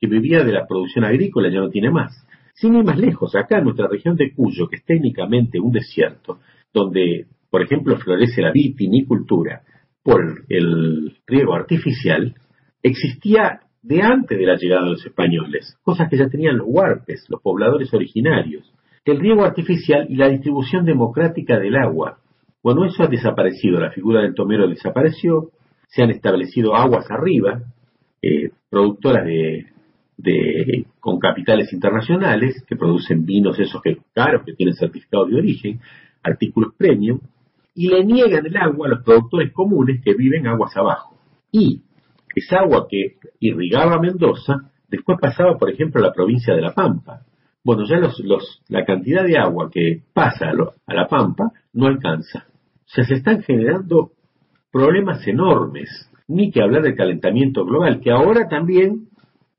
que 0.00 0.06
vivía 0.06 0.42
de 0.44 0.52
la 0.52 0.66
producción 0.66 1.04
agrícola, 1.04 1.48
ya 1.50 1.60
no 1.60 1.70
tiene 1.70 1.90
más. 1.90 2.26
Sin 2.54 2.74
ir 2.74 2.84
más 2.84 2.98
lejos, 2.98 3.34
acá 3.36 3.58
en 3.58 3.64
nuestra 3.64 3.86
región 3.86 4.16
de 4.16 4.32
Cuyo, 4.32 4.68
que 4.68 4.76
es 4.76 4.84
técnicamente 4.84 5.60
un 5.60 5.72
desierto, 5.72 6.40
donde, 6.72 7.26
por 7.50 7.62
ejemplo, 7.62 7.96
florece 7.96 8.42
la 8.42 8.50
vitinicultura 8.50 9.62
por 10.02 10.44
el 10.48 11.16
riego 11.26 11.54
artificial, 11.54 12.34
existía 12.82 13.60
de 13.82 14.02
antes 14.02 14.36
de 14.36 14.46
la 14.46 14.56
llegada 14.56 14.84
de 14.84 14.90
los 14.90 15.06
españoles, 15.06 15.78
cosas 15.82 16.08
que 16.10 16.16
ya 16.16 16.28
tenían 16.28 16.58
los 16.58 16.66
huarpes, 16.68 17.24
los 17.28 17.40
pobladores 17.40 17.92
originarios, 17.94 18.72
el 19.04 19.20
riego 19.20 19.44
artificial 19.44 20.06
y 20.08 20.16
la 20.16 20.28
distribución 20.28 20.84
democrática 20.84 21.58
del 21.58 21.76
agua. 21.76 22.18
Bueno, 22.62 22.84
eso 22.84 23.04
ha 23.04 23.06
desaparecido, 23.06 23.78
la 23.78 23.92
figura 23.92 24.22
del 24.22 24.34
tomero 24.34 24.66
desapareció, 24.66 25.50
se 25.86 26.02
han 26.02 26.10
establecido 26.10 26.74
aguas 26.74 27.08
arriba, 27.10 27.62
eh, 28.20 28.50
productoras 28.68 29.24
de, 29.24 29.66
de, 30.16 30.86
con 30.98 31.18
capitales 31.18 31.72
internacionales 31.72 32.64
que 32.66 32.76
producen 32.76 33.24
vinos 33.24 33.58
esos 33.58 33.80
que 33.82 33.98
caros, 34.12 34.42
que 34.44 34.54
tienen 34.54 34.74
certificado 34.74 35.26
de 35.26 35.36
origen, 35.36 35.80
artículos 36.22 36.74
premium, 36.76 37.20
y 37.74 37.88
le 37.88 38.04
niegan 38.04 38.44
el 38.46 38.56
agua 38.56 38.88
a 38.88 38.90
los 38.90 39.04
productores 39.04 39.52
comunes 39.52 40.02
que 40.02 40.14
viven 40.14 40.46
aguas 40.46 40.76
abajo. 40.76 41.16
Y 41.52 41.82
esa 42.36 42.58
agua 42.58 42.86
que 42.88 43.16
irrigaba 43.40 43.98
Mendoza, 43.98 44.70
después 44.88 45.18
pasaba, 45.18 45.56
por 45.56 45.70
ejemplo, 45.70 46.00
a 46.00 46.08
la 46.08 46.12
provincia 46.12 46.54
de 46.54 46.60
La 46.60 46.74
Pampa. 46.74 47.22
Bueno, 47.64 47.84
ya 47.88 47.96
los, 47.96 48.20
los, 48.20 48.62
la 48.68 48.84
cantidad 48.84 49.24
de 49.24 49.38
agua 49.38 49.70
que 49.72 50.02
pasa 50.12 50.50
a, 50.50 50.94
La 50.94 51.08
Pampa 51.08 51.50
no 51.72 51.86
alcanza. 51.86 52.46
O 52.48 52.88
sea, 52.88 53.04
se 53.04 53.14
están 53.14 53.42
generando 53.42 54.10
problemas 54.70 55.26
enormes. 55.26 55.88
Ni 56.28 56.50
que 56.50 56.60
hablar 56.60 56.82
del 56.82 56.94
calentamiento 56.94 57.64
global, 57.64 58.00
que 58.00 58.10
ahora 58.10 58.48
también 58.48 59.08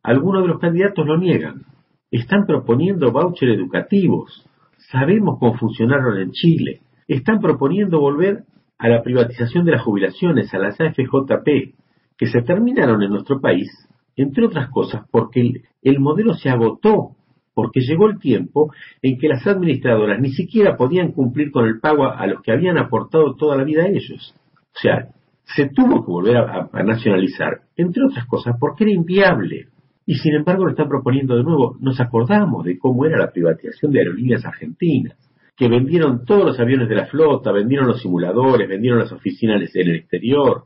algunos 0.04 0.44
de 0.44 0.50
los 0.50 0.60
candidatos 0.60 1.06
lo 1.06 1.18
niegan. 1.18 1.64
Están 2.12 2.46
proponiendo 2.46 3.12
voucher 3.12 3.50
educativos. 3.50 4.46
Sabemos 4.92 5.40
cómo 5.40 5.58
funcionaron 5.58 6.20
en 6.20 6.32
Chile. 6.32 6.82
Están 7.08 7.40
proponiendo 7.40 8.00
volver 8.00 8.44
a 8.78 8.88
la 8.88 9.02
privatización 9.02 9.66
de 9.66 9.72
las 9.72 9.82
jubilaciones, 9.82 10.54
a 10.54 10.60
las 10.60 10.80
AFJP, 10.80 11.74
que 12.18 12.28
se 12.28 12.42
terminaron 12.42 13.04
en 13.04 13.12
nuestro 13.12 13.40
país, 13.40 13.70
entre 14.16 14.46
otras 14.46 14.70
cosas, 14.70 15.04
porque 15.12 15.42
el, 15.42 15.62
el 15.82 16.00
modelo 16.00 16.34
se 16.34 16.50
agotó, 16.50 17.12
porque 17.54 17.82
llegó 17.82 18.08
el 18.08 18.20
tiempo 18.20 18.72
en 19.02 19.18
que 19.18 19.28
las 19.28 19.46
administradoras 19.46 20.20
ni 20.20 20.32
siquiera 20.32 20.78
podían 20.78 21.12
cumplir 21.12 21.52
con 21.52 21.66
el 21.66 21.80
pago 21.80 22.06
a, 22.06 22.26
los 22.28 22.42
que 22.42 22.52
habían 22.52 22.78
aportado 22.78 23.36
toda 23.36 23.56
la 23.58 23.64
vida 23.64 23.84
a 23.84 23.88
ellos. 23.88 24.36
O 24.56 24.80
sea, 24.80 25.10
se 25.44 25.70
tuvo 25.70 26.06
que 26.06 26.12
volver 26.12 26.38
a 26.38 26.84
nacionalizar, 26.84 27.62
entre 27.76 28.04
otras 28.04 28.26
cosas, 28.28 28.56
porque 28.60 28.84
era 28.84 28.94
inviable. 28.94 29.70
Y 30.06 30.16
sin 30.16 30.36
embargo 30.36 30.64
lo 30.64 30.72
están 30.72 30.88
proponiendo 30.88 31.36
de 31.36 31.44
nuevo. 31.44 31.76
Nos 31.82 32.00
acordamos 32.00 32.64
de 32.64 32.78
cómo 32.78 33.06
era 33.06 33.18
la 33.18 33.32
privatización 33.32 33.92
de 33.92 34.00
aerolíneas 34.00 34.46
argentinas, 34.46 35.18
que 35.58 35.68
vendieron 35.68 36.24
todos 36.24 36.46
los 36.46 36.60
aviones 36.60 36.88
de 36.88 36.96
la 36.96 37.08
flota, 37.08 37.52
vendieron 37.52 37.88
los 37.88 38.02
simuladores, 38.02 38.70
vendieron 38.70 39.00
las 39.00 39.12
oficinas 39.12 39.62
en 39.74 39.90
el 39.90 39.96
exterior, 39.96 40.64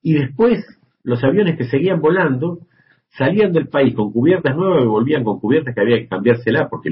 y 0.00 0.12
después 0.12 0.64
los 1.04 1.22
aviones 1.22 1.56
que 1.56 1.64
seguían 1.64 2.00
volando 2.00 2.58
salían 3.16 3.52
del 3.52 3.68
país 3.68 3.94
con 3.94 4.10
cubiertas 4.12 4.56
nuevas 4.56 4.82
y 4.82 4.86
volvían 4.88 5.22
con 5.22 5.38
cubiertas 5.38 5.74
que 5.74 5.80
había 5.80 5.98
que 5.98 6.08
cambiársela, 6.08 6.68
porque 6.68 6.88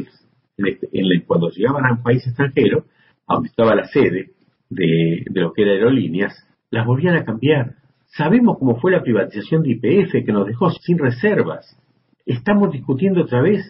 en 0.59 0.67
este- 0.67 0.89
el- 0.93 1.25
cuando 1.27 1.51
llegaban 1.51 1.85
a 1.87 1.93
un 1.93 2.03
país 2.03 2.25
extranjero, 2.27 2.85
a 3.27 3.35
donde 3.35 3.49
estaba 3.49 3.75
la 3.75 3.85
sede 3.89 4.31
de, 4.71 5.25
de 5.29 5.41
lo 5.41 5.53
que 5.53 5.63
era 5.63 5.73
aerolíneas, 5.73 6.33
las 6.71 6.87
volvían 6.87 7.17
a 7.17 7.25
cambiar. 7.25 7.75
Sabemos 8.07 8.59
cómo 8.59 8.79
fue 8.79 8.93
la 8.93 9.03
privatización 9.03 9.63
de 9.63 9.71
IPF 9.73 10.25
que 10.25 10.33
nos 10.33 10.47
dejó 10.47 10.71
sin 10.71 10.99
reservas. 10.99 11.77
Estamos 12.27 12.71
discutiendo 12.73 13.23
otra 13.23 13.41
vez 13.43 13.63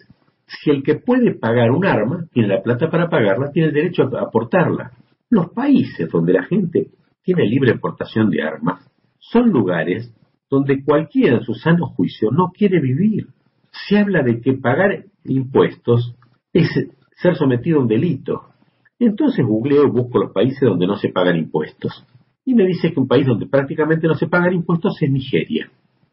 si 0.45 0.69
el 0.69 0.83
que 0.83 0.95
puede 0.95 1.33
pagar 1.33 1.71
un 1.71 1.85
arma, 1.85 2.25
tiene 2.31 2.49
la 2.49 2.61
plata 2.61 2.89
para 2.89 3.09
pagarla, 3.09 3.51
tiene 3.51 3.69
el 3.69 3.73
derecho 3.73 4.03
a 4.15 4.21
aportarla. 4.21 4.91
Los 5.29 5.49
países 5.51 6.09
donde 6.11 6.33
la 6.33 6.43
gente 6.43 6.87
tiene 7.23 7.45
libre 7.45 7.71
exportación 7.71 8.29
de 8.29 8.43
armas 8.43 8.85
son 9.19 9.49
lugares 9.49 10.13
donde 10.53 10.83
cualquiera 10.83 11.37
en 11.37 11.43
su 11.43 11.55
sano 11.55 11.87
juicio 11.87 12.29
no 12.29 12.51
quiere 12.55 12.79
vivir. 12.79 13.29
Se 13.71 13.97
habla 13.97 14.21
de 14.21 14.39
que 14.39 14.53
pagar 14.53 15.05
impuestos 15.25 16.15
es 16.53 16.69
ser 17.15 17.35
sometido 17.35 17.79
a 17.79 17.81
un 17.81 17.87
delito. 17.87 18.43
Entonces 18.99 19.43
googleo 19.43 19.87
y 19.87 19.89
busco 19.89 20.19
los 20.19 20.31
países 20.31 20.61
donde 20.61 20.85
no 20.85 20.95
se 20.95 21.09
pagan 21.09 21.37
impuestos. 21.37 22.05
Y 22.45 22.53
me 22.53 22.67
dice 22.67 22.93
que 22.93 22.99
un 22.99 23.07
país 23.07 23.25
donde 23.25 23.47
prácticamente 23.47 24.07
no 24.07 24.13
se 24.13 24.27
pagan 24.27 24.53
impuestos 24.53 25.01
es 25.01 25.09
Nigeria. 25.09 25.71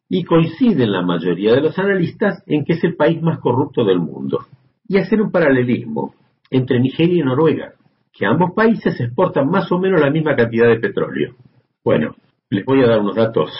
Y 0.09 0.25
coinciden 0.25 0.91
la 0.91 1.03
mayoría 1.03 1.53
de 1.53 1.61
los 1.61 1.79
analistas 1.79 2.43
en 2.47 2.65
que 2.65 2.73
es 2.73 2.85
el 2.85 2.97
país 2.97 3.21
más 3.21 3.41
corrupto 3.41 3.85
del 3.85 4.01
mundo. 4.01 4.39
Y 4.89 4.97
hacer 4.97 5.21
un 5.21 5.31
paralelismo 5.31 6.15
entre 6.51 6.81
Nigeria 6.81 7.21
y 7.21 7.25
Noruega, 7.25 7.75
que 8.11 8.25
ambos 8.25 8.53
países 8.57 8.99
exportan 8.99 9.51
más 9.51 9.71
o 9.71 9.79
menos 9.79 10.01
la 10.01 10.11
misma 10.11 10.35
cantidad 10.35 10.69
de 10.69 10.81
petróleo. 10.81 11.35
Bueno, 11.85 12.15
les 12.49 12.65
voy 12.65 12.83
a 12.83 12.87
dar 12.87 13.01
unos 13.01 13.17
datos. 13.17 13.51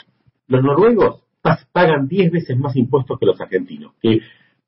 Los 0.51 0.65
noruegos 0.65 1.23
pagan 1.73 2.09
10 2.09 2.33
veces 2.33 2.59
más 2.59 2.75
impuestos 2.75 3.19
que 3.21 3.27
los 3.27 3.41
argentinos, 3.41 3.93
que 4.03 4.19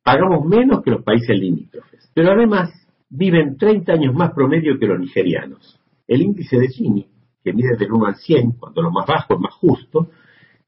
pagamos 0.04 0.46
menos 0.46 0.80
que 0.82 0.92
los 0.92 1.02
países 1.02 1.36
limítrofes. 1.36 2.08
Pero 2.14 2.30
además 2.30 2.70
viven 3.10 3.56
30 3.56 3.92
años 3.92 4.14
más 4.14 4.32
promedio 4.32 4.78
que 4.78 4.86
los 4.86 5.00
nigerianos. 5.00 5.80
El 6.06 6.22
índice 6.22 6.56
de 6.56 6.68
Gini, 6.68 7.08
que 7.42 7.52
mide 7.52 7.76
del 7.76 7.92
1 7.92 8.06
al 8.06 8.14
100, 8.14 8.52
cuando 8.52 8.80
lo 8.80 8.92
más 8.92 9.06
bajo 9.08 9.34
es 9.34 9.40
más 9.40 9.54
justo, 9.54 10.08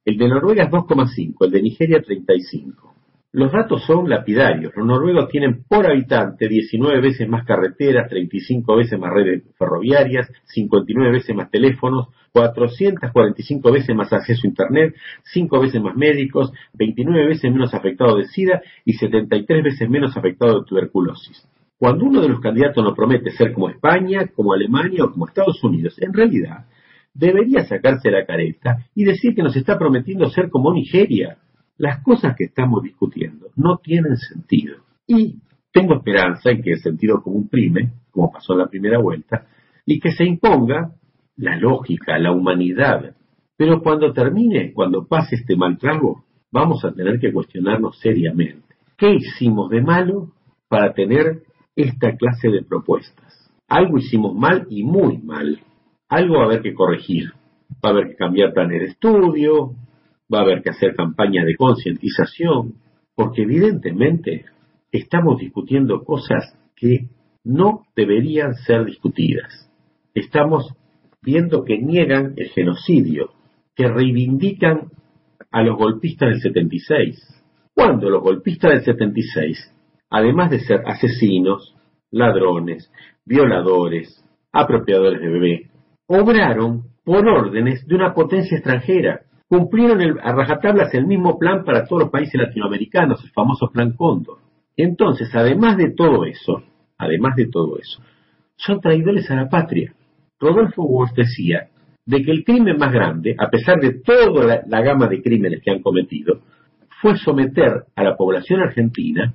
el 0.05 0.19
de 0.19 0.29
Noruega 0.29 0.65
es 0.65 0.71
2,5, 0.71 1.45
el 1.47 1.51
de 1.53 1.63
Nigeria 1.63 2.03
35. 2.03 2.94
Los 3.35 3.51
datos 3.51 3.83
son 3.85 4.09
lapidarios. 4.09 4.73
Los 4.77 4.87
noruegos 4.87 5.29
tienen 5.29 5.65
por 5.65 5.85
habitante 5.87 6.47
19 6.49 7.01
veces 7.01 7.29
más 7.29 7.45
carreteras, 7.45 8.09
35 8.09 8.77
veces 8.77 8.97
más 8.97 9.13
redes 9.13 9.43
ferroviarias, 9.59 10.31
59 10.45 11.11
veces 11.11 11.35
más 11.35 11.51
teléfonos, 11.51 12.11
445 12.31 13.73
veces 13.73 13.97
más 13.97 14.13
acceso 14.13 14.43
a 14.45 14.47
Internet, 14.49 14.95
5 15.25 15.61
veces 15.61 15.83
más 15.83 15.97
médicos, 15.97 16.53
29 16.75 17.27
veces 17.27 17.51
menos 17.51 17.75
afectados 17.75 18.19
de 18.19 18.27
SIDA 18.27 18.63
y 18.85 18.93
73 18.93 19.65
veces 19.65 19.91
menos 19.91 20.17
afectados 20.17 20.63
de 20.63 20.69
tuberculosis. 20.69 21.45
Cuando 21.77 22.05
uno 22.05 22.21
de 22.21 22.29
los 22.29 22.39
candidatos 22.39 22.85
nos 22.85 22.95
promete 22.95 23.33
ser 23.33 23.53
como 23.53 23.69
España, 23.69 24.29
como 24.29 24.53
Alemania 24.53 25.07
o 25.07 25.11
como 25.11 25.27
Estados 25.27 25.61
Unidos, 25.65 26.01
en 26.01 26.13
realidad 26.13 26.67
debería 27.13 27.65
sacarse 27.65 28.13
la 28.13 28.27
careta 28.27 28.87
y 28.95 29.03
decir 29.03 29.35
que 29.35 29.43
nos 29.43 29.57
está 29.57 29.77
prometiendo 29.77 30.31
ser 30.31 30.51
como 30.51 30.73
Nigeria. 30.73 31.39
Las 31.77 32.03
cosas 32.03 32.37
que 32.37 32.45
estamos 32.45 32.83
discutiendo 32.83 33.49
no 33.57 33.79
tienen 33.79 34.17
sentido. 34.17 34.77
Y 35.07 35.39
tengo 35.73 35.97
esperanza 35.97 36.51
en 36.51 36.63
que 36.63 36.73
el 36.73 36.81
sentido 36.81 37.23
común 37.23 37.49
prime, 37.49 37.93
como 38.11 38.31
pasó 38.31 38.53
en 38.53 38.61
la 38.61 38.69
primera 38.69 38.99
vuelta, 38.99 39.47
y 39.85 39.99
que 39.99 40.13
se 40.13 40.25
imponga 40.25 40.93
la 41.37 41.57
lógica, 41.57 42.19
la 42.19 42.33
humanidad. 42.33 43.17
Pero 43.57 43.83
cuando 43.83 44.13
termine, 44.13 44.73
cuando 44.73 45.07
pase 45.07 45.37
este 45.37 45.57
mal 45.57 45.79
trago, 45.79 46.25
vamos 46.53 46.85
a 46.85 46.93
tener 46.93 47.19
que 47.19 47.33
cuestionarnos 47.33 47.99
seriamente. 47.99 48.75
¿Qué 48.97 49.15
hicimos 49.15 49.71
de 49.71 49.83
malo 49.83 50.33
para 50.69 50.95
tener 50.95 51.43
esta 51.75 52.17
clase 52.17 52.49
de 52.49 52.63
propuestas? 52.63 53.51
Algo 53.69 53.99
hicimos 53.99 54.35
mal 54.35 54.67
y 54.71 54.85
muy 54.85 55.19
mal. 55.19 55.61
Algo 56.09 56.37
va 56.37 56.43
a 56.43 56.47
haber 56.47 56.63
que 56.63 56.75
corregir. 56.75 57.33
Va 57.85 57.89
a 57.89 57.93
haber 57.93 58.09
que 58.11 58.17
cambiar 58.17 58.53
planes 58.53 58.81
de 58.81 58.87
estudio, 58.89 59.75
va 60.33 60.39
a 60.39 60.43
haber 60.43 60.63
que 60.63 60.71
hacer 60.71 60.95
campaña 60.95 61.45
de 61.45 61.57
concientización, 61.57 62.75
porque 63.15 63.43
evidentemente 63.43 64.45
estamos 64.91 65.39
discutiendo 65.39 66.05
cosas 66.05 66.57
que 66.77 67.09
no 67.45 67.87
deberían 67.95 68.55
ser 68.55 68.85
discutidas. 68.85 69.71
Estamos 70.15 70.75
viendo 71.23 71.65
que 71.65 71.79
niegan 71.79 72.35
el 72.37 72.49
genocidio, 72.51 73.31
que 73.75 73.89
reivindican 73.89 74.91
a 75.51 75.63
los 75.63 75.77
golpistas 75.77 76.31
del 76.31 76.41
76. 76.41 77.43
Cuando 77.75 78.09
los 78.09 78.23
golpistas 78.23 78.73
del 78.73 78.85
76, 78.85 79.73
además 80.11 80.51
de 80.51 80.61
ser 80.61 80.83
asesinos, 80.87 81.75
ladrones, 82.11 82.91
violadores, 83.25 84.25
apropiadores 84.53 85.21
de 85.21 85.29
bebé, 85.29 85.71
obraron 86.07 86.85
por 87.05 87.27
órdenes 87.29 87.87
de 87.87 87.95
una 87.95 88.15
potencia 88.15 88.57
extranjera. 88.57 89.23
Cumplieron 89.49 90.19
a 90.23 90.33
rajatablas 90.33 90.93
el 90.95 91.07
mismo 91.07 91.39
plan 91.39 91.65
para 91.65 91.87
todos 91.87 92.03
los 92.03 92.11
países 92.11 92.41
latinoamericanos, 92.41 93.23
el 93.23 93.31
famoso 93.31 93.71
Plan 93.71 93.93
Cóndor. 93.93 94.39
Entonces, 94.77 95.29
además 95.35 95.77
de 95.77 95.91
todo 95.91 96.25
eso, 96.25 96.63
además 96.99 97.37
de 97.37 97.47
todo 97.47 97.79
eso, 97.79 98.03
son 98.57 98.81
traidores 98.81 99.31
a 99.31 99.37
la 99.37 99.49
patria. 99.49 99.95
Rodolfo 100.41 100.83
Walsh 100.83 101.13
decía 101.15 101.69
de 102.07 102.23
que 102.23 102.31
el 102.31 102.45
crimen 102.45 102.77
más 102.79 102.93
grande, 102.93 103.37
a 103.39 103.49
pesar 103.49 103.81
de 103.81 104.01
toda 104.01 104.45
la, 104.45 104.63
la 104.67 104.83
gama 104.83 105.07
de 105.07 105.23
crímenes 105.23 105.63
que 105.63 105.71
han 105.71 105.83
cometido, 105.83 106.41
fue 107.01 107.17
someter 107.17 107.85
a 107.95 108.03
la 108.03 108.17
población 108.17 108.61
argentina 108.61 109.35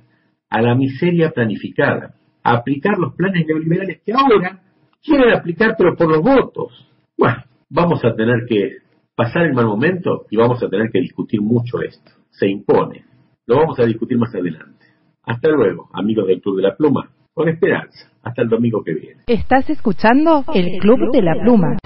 a 0.50 0.60
la 0.60 0.74
miseria 0.74 1.30
planificada, 1.30 2.14
a 2.42 2.54
aplicar 2.54 2.98
los 2.98 3.14
planes 3.14 3.46
neoliberales 3.46 4.00
que 4.04 4.12
ahora 4.12 4.60
quieren 5.02 5.32
aplicar 5.32 5.76
pero 5.78 5.96
por 5.96 6.10
los 6.10 6.20
votos. 6.20 6.86
Bueno, 7.16 7.44
vamos 7.68 8.04
a 8.04 8.14
tener 8.14 8.44
que 8.48 8.78
pasar 9.20 9.42
el 9.42 9.52
mal 9.52 9.66
momento 9.66 10.24
y 10.30 10.36
vamos 10.38 10.62
a 10.62 10.68
tener 10.70 10.90
que 10.90 10.98
discutir 10.98 11.42
mucho 11.42 11.82
esto. 11.82 12.10
Se 12.30 12.48
impone. 12.48 13.04
Lo 13.46 13.56
vamos 13.56 13.78
a 13.78 13.84
discutir 13.84 14.16
más 14.16 14.34
adelante. 14.34 14.86
Hasta 15.24 15.50
luego, 15.50 15.90
amigos 15.92 16.26
del 16.26 16.40
Club 16.40 16.56
de 16.56 16.62
la 16.62 16.74
Pluma. 16.74 17.10
Con 17.34 17.50
esperanza. 17.50 18.10
Hasta 18.22 18.40
el 18.40 18.48
domingo 18.48 18.82
que 18.82 18.94
viene. 18.94 19.22
Estás 19.26 19.68
escuchando 19.68 20.42
el 20.54 20.78
Club 20.80 21.12
de 21.12 21.20
la 21.20 21.34
Pluma. 21.34 21.76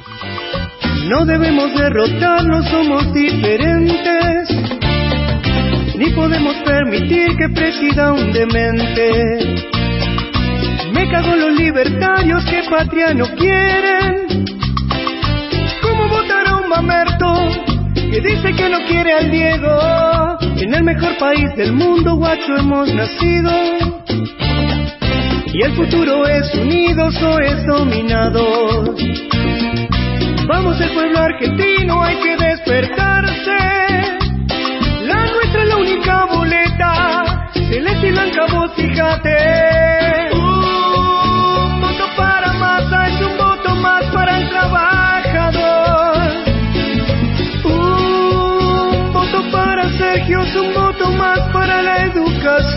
No 1.10 1.26
debemos 1.26 1.74
derrotarnos, 1.76 2.68
somos 2.68 3.12
diferentes. 3.12 4.50
Ni 5.98 6.12
podemos 6.14 6.54
permitir 6.64 7.36
que 7.36 7.48
presida 7.52 8.12
un 8.12 8.32
demente. 8.32 9.64
Me 10.92 11.10
cago 11.10 11.34
en 11.34 11.40
los 11.40 11.58
libertarios 11.58 12.44
que 12.44 12.62
patria 12.70 13.12
no 13.12 13.26
quieren. 13.36 14.24
¿Cómo 16.74 16.88
votar 16.88 17.08
a 17.08 17.18
que 17.94 18.20
dice 18.20 18.52
que 18.52 18.68
no 18.68 18.78
quiere 18.86 19.12
al 19.12 19.30
Diego? 19.30 20.38
En 20.56 20.74
el 20.74 20.82
mejor 20.82 21.16
país 21.18 21.54
del 21.56 21.72
mundo, 21.72 22.16
guacho, 22.16 22.56
hemos 22.56 22.92
nacido. 22.92 23.52
Y 25.52 25.62
el 25.62 25.72
futuro 25.74 26.26
es 26.26 26.52
unidos 26.54 27.14
o 27.22 27.38
es 27.38 27.64
dominados. 27.66 28.90
Vamos 30.48 30.80
el 30.80 30.90
pueblo 30.90 31.18
argentino, 31.20 32.02
hay 32.02 32.16
que 32.16 32.36
despertarse. 32.36 33.58
La 35.02 35.26
nuestra 35.26 35.62
es 35.62 35.68
la 35.68 35.76
única 35.76 36.24
boleta, 36.26 37.50
celeste 37.68 38.08
y 38.08 38.10
blanca 38.10 38.46
vos 38.52 38.72
fíjate. 38.74 40.03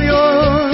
Educación. 0.07 0.66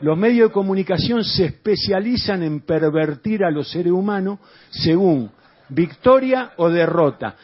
Los 0.00 0.16
medios 0.16 0.48
de 0.48 0.52
comunicación 0.52 1.22
se 1.24 1.46
especializan 1.46 2.42
en 2.42 2.60
pervertir 2.60 3.44
a 3.44 3.50
los 3.50 3.70
seres 3.70 3.92
humanos 3.92 4.38
según 4.70 5.30
victoria 5.68 6.52
o 6.56 6.70
derrota. 6.70 7.36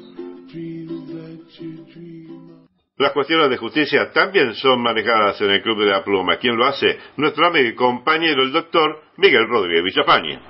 Las 3.00 3.14
cuestiones 3.14 3.50
de 3.50 3.56
justicia 3.56 4.11
también 4.11 4.53
son 4.56 4.82
manejadas 4.82 5.40
en 5.40 5.52
el 5.52 5.61
Club 5.61 5.80
de 5.80 5.90
la 5.90 6.03
Pluma. 6.03 6.36
¿Quién 6.36 6.58
lo 6.58 6.66
hace? 6.66 6.98
Nuestro 7.16 7.48
amigo 7.48 7.69
y 7.69 7.74
compañero, 7.74 8.44
el 8.44 8.52
doctor 8.52 9.03
Miguel 9.16 9.48
Rodríguez 9.48 9.86
Villafañe. 9.86 10.42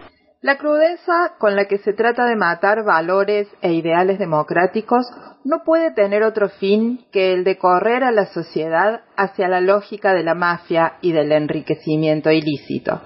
La 0.41 0.57
crudeza 0.57 1.35
con 1.37 1.55
la 1.55 1.65
que 1.65 1.77
se 1.77 1.93
trata 1.93 2.25
de 2.25 2.35
matar 2.35 2.83
valores 2.83 3.47
e 3.61 3.73
ideales 3.73 4.17
democráticos 4.17 5.05
no 5.43 5.61
puede 5.63 5.91
tener 5.91 6.23
otro 6.23 6.49
fin 6.49 7.05
que 7.11 7.33
el 7.33 7.43
de 7.43 7.59
correr 7.59 8.03
a 8.03 8.11
la 8.11 8.25
sociedad 8.25 9.01
hacia 9.15 9.47
la 9.47 9.61
lógica 9.61 10.15
de 10.15 10.23
la 10.23 10.33
mafia 10.33 10.93
y 11.01 11.11
del 11.11 11.31
enriquecimiento 11.31 12.31
ilícito. 12.31 12.99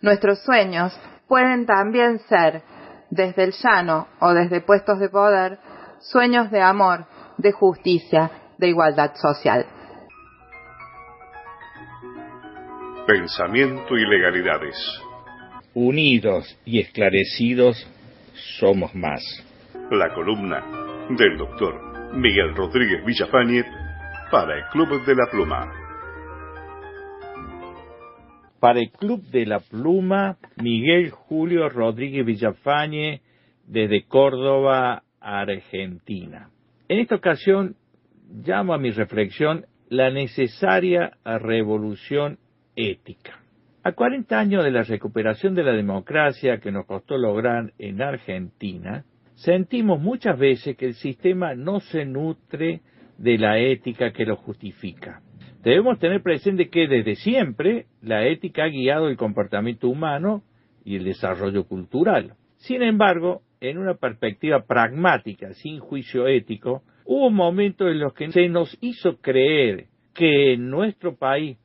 Nuestros 0.00 0.42
sueños 0.42 0.92
pueden 1.28 1.66
también 1.66 2.18
ser, 2.28 2.62
desde 3.12 3.44
el 3.44 3.52
llano 3.52 4.08
o 4.18 4.34
desde 4.34 4.60
puestos 4.60 4.98
de 4.98 5.08
poder, 5.08 5.60
sueños 6.00 6.50
de 6.50 6.62
amor, 6.62 7.06
de 7.38 7.52
justicia, 7.52 8.41
de 8.62 8.68
igualdad 8.68 9.12
social. 9.16 9.66
Pensamiento 13.06 13.96
y 13.96 14.06
legalidades. 14.06 14.76
Unidos 15.74 16.56
y 16.64 16.78
esclarecidos 16.78 17.76
somos 18.60 18.94
más. 18.94 19.20
La 19.90 20.14
columna 20.14 20.62
del 21.10 21.36
doctor 21.38 22.14
Miguel 22.14 22.54
Rodríguez 22.54 23.04
Villafañe 23.04 23.64
para 24.30 24.56
el 24.56 24.64
Club 24.70 25.04
de 25.06 25.14
la 25.16 25.26
Pluma. 25.28 25.72
Para 28.60 28.78
el 28.78 28.92
Club 28.92 29.22
de 29.24 29.44
la 29.44 29.58
Pluma, 29.58 30.36
Miguel 30.62 31.10
Julio 31.10 31.68
Rodríguez 31.68 32.24
Villafañe 32.24 33.22
desde 33.66 34.04
Córdoba, 34.04 35.02
Argentina. 35.20 36.48
En 36.88 37.00
esta 37.00 37.16
ocasión 37.16 37.74
llamo 38.32 38.74
a 38.74 38.78
mi 38.78 38.90
reflexión 38.90 39.66
la 39.88 40.10
necesaria 40.10 41.12
revolución 41.24 42.38
ética. 42.76 43.40
A 43.84 43.92
40 43.92 44.38
años 44.38 44.64
de 44.64 44.70
la 44.70 44.82
recuperación 44.82 45.54
de 45.54 45.64
la 45.64 45.72
democracia 45.72 46.58
que 46.58 46.72
nos 46.72 46.86
costó 46.86 47.18
lograr 47.18 47.72
en 47.78 48.00
Argentina, 48.00 49.04
sentimos 49.34 50.00
muchas 50.00 50.38
veces 50.38 50.76
que 50.76 50.86
el 50.86 50.94
sistema 50.94 51.54
no 51.54 51.80
se 51.80 52.04
nutre 52.04 52.80
de 53.18 53.38
la 53.38 53.58
ética 53.58 54.12
que 54.12 54.24
lo 54.24 54.36
justifica. 54.36 55.20
Debemos 55.62 55.98
tener 55.98 56.22
presente 56.22 56.70
que 56.70 56.88
desde 56.88 57.16
siempre 57.16 57.86
la 58.00 58.26
ética 58.26 58.64
ha 58.64 58.68
guiado 58.68 59.08
el 59.08 59.16
comportamiento 59.16 59.88
humano 59.88 60.42
y 60.84 60.96
el 60.96 61.04
desarrollo 61.04 61.64
cultural. 61.64 62.34
Sin 62.56 62.82
embargo, 62.82 63.42
en 63.60 63.78
una 63.78 63.94
perspectiva 63.94 64.64
pragmática, 64.64 65.52
sin 65.54 65.78
juicio 65.78 66.26
ético, 66.26 66.82
hubo 67.12 67.30
momentos 67.30 67.88
en 67.88 67.98
los 67.98 68.14
que 68.14 68.32
se 68.32 68.48
nos 68.48 68.76
hizo 68.80 69.18
creer 69.20 69.88
que 70.14 70.54
en 70.54 70.70
nuestro 70.70 71.14
país, 71.14 71.58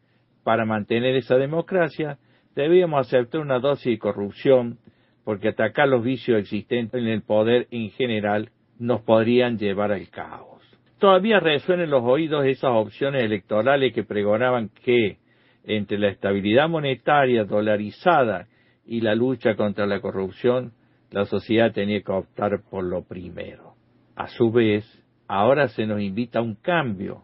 para 0.44 0.66
mantener 0.66 1.16
esa 1.16 1.38
democracia, 1.38 2.18
debíamos 2.54 3.08
aceptar 3.08 3.40
una 3.40 3.60
dosis 3.60 3.94
de 3.94 3.98
corrupción, 3.98 4.78
porque 5.24 5.50
atacar 5.50 5.88
los 5.88 6.04
vicios 6.04 6.40
existentes 6.40 7.02
en 7.02 7.08
el 7.08 7.22
poder 7.22 7.68
en 7.72 7.92
general 7.92 8.50
nos 8.78 9.02
podrían 9.02 9.58
llevar 9.58 9.94
al 9.94 10.10
caos. 10.10 10.62
Todavía 11.00 11.40
resuenan 11.40 11.86
en 11.86 11.92
los 11.92 12.04
oídos 12.04 12.46
esas 12.46 12.72
opciones 12.74 13.24
electorales 13.24 13.94
que 13.94 14.04
pregonaban 14.04 14.70
que 14.84 15.18
entre 15.64 15.98
la 15.98 16.10
estabilidad 16.10 16.68
monetaria 16.68 17.46
dolarizada 17.46 18.48
y 18.86 19.00
la 19.00 19.16
lucha 19.16 19.56
contra 19.56 19.86
la 19.86 20.02
corrupción, 20.02 20.74
la 21.12 21.26
sociedad 21.26 21.72
tenía 21.72 22.02
que 22.02 22.12
optar 22.12 22.64
por 22.70 22.84
lo 22.84 23.04
primero. 23.04 23.76
A 24.16 24.28
su 24.28 24.52
vez, 24.52 24.86
ahora 25.28 25.68
se 25.70 25.86
nos 25.86 26.02
invita 26.02 26.40
a 26.40 26.42
un 26.42 26.56
cambio, 26.56 27.24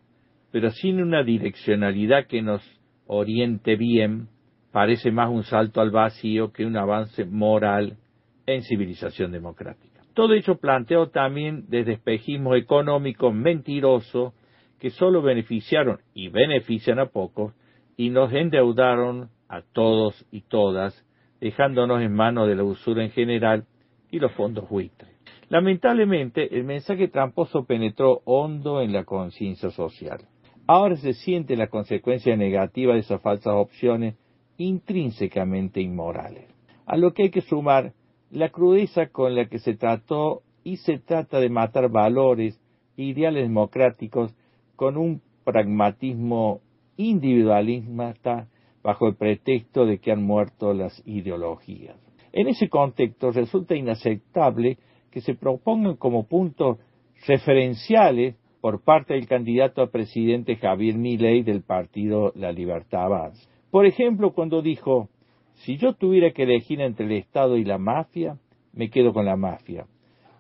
pero 0.52 0.72
sin 0.72 1.02
una 1.02 1.24
direccionalidad 1.24 2.28
que 2.28 2.42
nos 2.42 2.62
oriente 3.08 3.76
bien, 3.76 4.28
parece 4.72 5.12
más 5.12 5.30
un 5.30 5.44
salto 5.44 5.82
al 5.82 5.92
vacío 5.92 6.52
que 6.52 6.66
un 6.66 6.78
avance 6.78 7.26
moral 7.26 7.98
en 8.46 8.64
civilización 8.64 9.32
democrática. 9.32 10.02
Todo 10.14 10.34
ello 10.34 10.58
planteado 10.58 11.10
también 11.10 11.66
desde 11.70 11.94
espejismos 11.94 12.58
económicos 12.58 13.34
mentirosos 13.34 14.34
que 14.80 14.90
solo 14.90 15.22
beneficiaron 15.22 16.00
y 16.14 16.30
benefician 16.30 17.00
a 17.00 17.08
pocos 17.08 17.54
y 17.98 18.10
nos 18.10 18.32
endeudaron 18.34 19.30
a 19.48 19.62
todos 19.62 20.26
y 20.32 20.42
todas, 20.42 21.06
dejándonos 21.40 22.02
en 22.02 22.14
manos 22.14 22.48
de 22.48 22.56
la 22.56 22.64
usura 22.64 23.04
en 23.04 23.12
general 23.12 23.66
y 24.12 24.20
los 24.20 24.32
fondos 24.34 24.68
buitres. 24.70 25.13
Lamentablemente, 25.54 26.58
el 26.58 26.64
mensaje 26.64 27.10
tramposo 27.10 27.66
penetró 27.66 28.24
hondo 28.26 28.82
en 28.82 28.92
la 28.92 29.04
conciencia 29.04 29.70
social. 29.70 30.22
Ahora 30.66 30.96
se 30.96 31.14
siente 31.14 31.56
la 31.56 31.68
consecuencia 31.68 32.36
negativa 32.36 32.96
de 32.96 33.02
esas 33.02 33.22
falsas 33.22 33.54
opciones 33.54 34.16
intrínsecamente 34.58 35.80
inmorales. 35.80 36.48
A 36.88 36.98
lo 36.98 37.14
que 37.14 37.26
hay 37.26 37.30
que 37.30 37.42
sumar 37.42 37.94
la 38.32 38.50
crudeza 38.50 39.10
con 39.10 39.36
la 39.36 39.46
que 39.46 39.60
se 39.60 39.76
trató 39.76 40.42
y 40.64 40.78
se 40.78 40.98
trata 40.98 41.40
de 41.40 41.50
matar 41.50 41.88
valores 41.88 42.60
e 42.98 43.04
ideales 43.04 43.44
democráticos 43.44 44.34
con 44.76 44.98
un 44.98 45.22
pragmatismo 45.44 46.62
individualista 46.98 48.48
bajo 48.82 49.08
el 49.08 49.18
pretexto 49.18 49.86
de 49.86 50.00
que 50.00 50.12
han 50.12 50.24
muerto 50.24 50.74
las 50.74 51.00
ideologías. 51.06 51.96
En 52.32 52.48
ese 52.48 52.70
contexto 52.70 53.30
resulta 53.30 53.76
inaceptable 53.76 54.80
que 55.14 55.22
se 55.22 55.36
propongan 55.36 55.96
como 55.96 56.28
puntos 56.28 56.80
referenciales 57.28 58.36
por 58.62 58.84
parte 58.84 59.14
del 59.14 59.28
candidato 59.28 59.84
a 59.84 59.92
presidente 59.92 60.56
Javier 60.56 60.96
Milei 60.96 61.44
del 61.44 61.62
partido 61.62 62.32
La 62.36 62.52
Libertad 62.52 63.04
Avanza. 63.04 63.48
Por 63.70 63.86
ejemplo, 63.86 64.34
cuando 64.34 64.64
dijo, 64.64 65.10
si 65.54 65.78
yo 65.78 65.94
tuviera 65.94 66.32
que 66.32 66.44
elegir 66.44 66.82
entre 66.82 67.06
el 67.06 67.12
Estado 67.12 67.58
y 67.58 67.64
la 67.64 67.78
mafia, 67.78 68.40
me 68.74 68.90
quedo 68.90 69.14
con 69.14 69.26
la 69.26 69.36
mafia, 69.36 69.86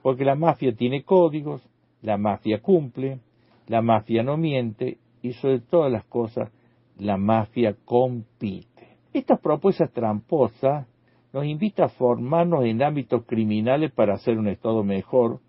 porque 0.01 0.25
la 0.25 0.33
mafia 0.33 0.73
tiene 0.75 1.03
códigos, 1.03 1.61
la 2.01 2.17
mafia 2.17 2.59
cumple, 2.59 3.19
la 3.67 3.83
mafia 3.83 4.23
no 4.23 4.37
miente 4.37 4.97
y 5.21 5.33
sobre 5.33 5.59
todas 5.59 5.91
las 5.91 6.05
cosas, 6.05 6.51
la 6.97 7.17
mafia 7.17 7.75
compite. 7.85 8.97
Estas 9.13 9.39
propuestas 9.39 9.91
tramposas 9.93 10.87
nos 11.33 11.45
invita 11.45 11.85
a 11.85 11.89
formarnos 11.89 12.63
en 12.63 12.83
ámbitos 12.83 13.25
criminales 13.25 13.91
para 13.91 14.13
hacer 14.13 14.37
un 14.37 14.47
Estado 14.47 14.83
mejor, 14.83 15.39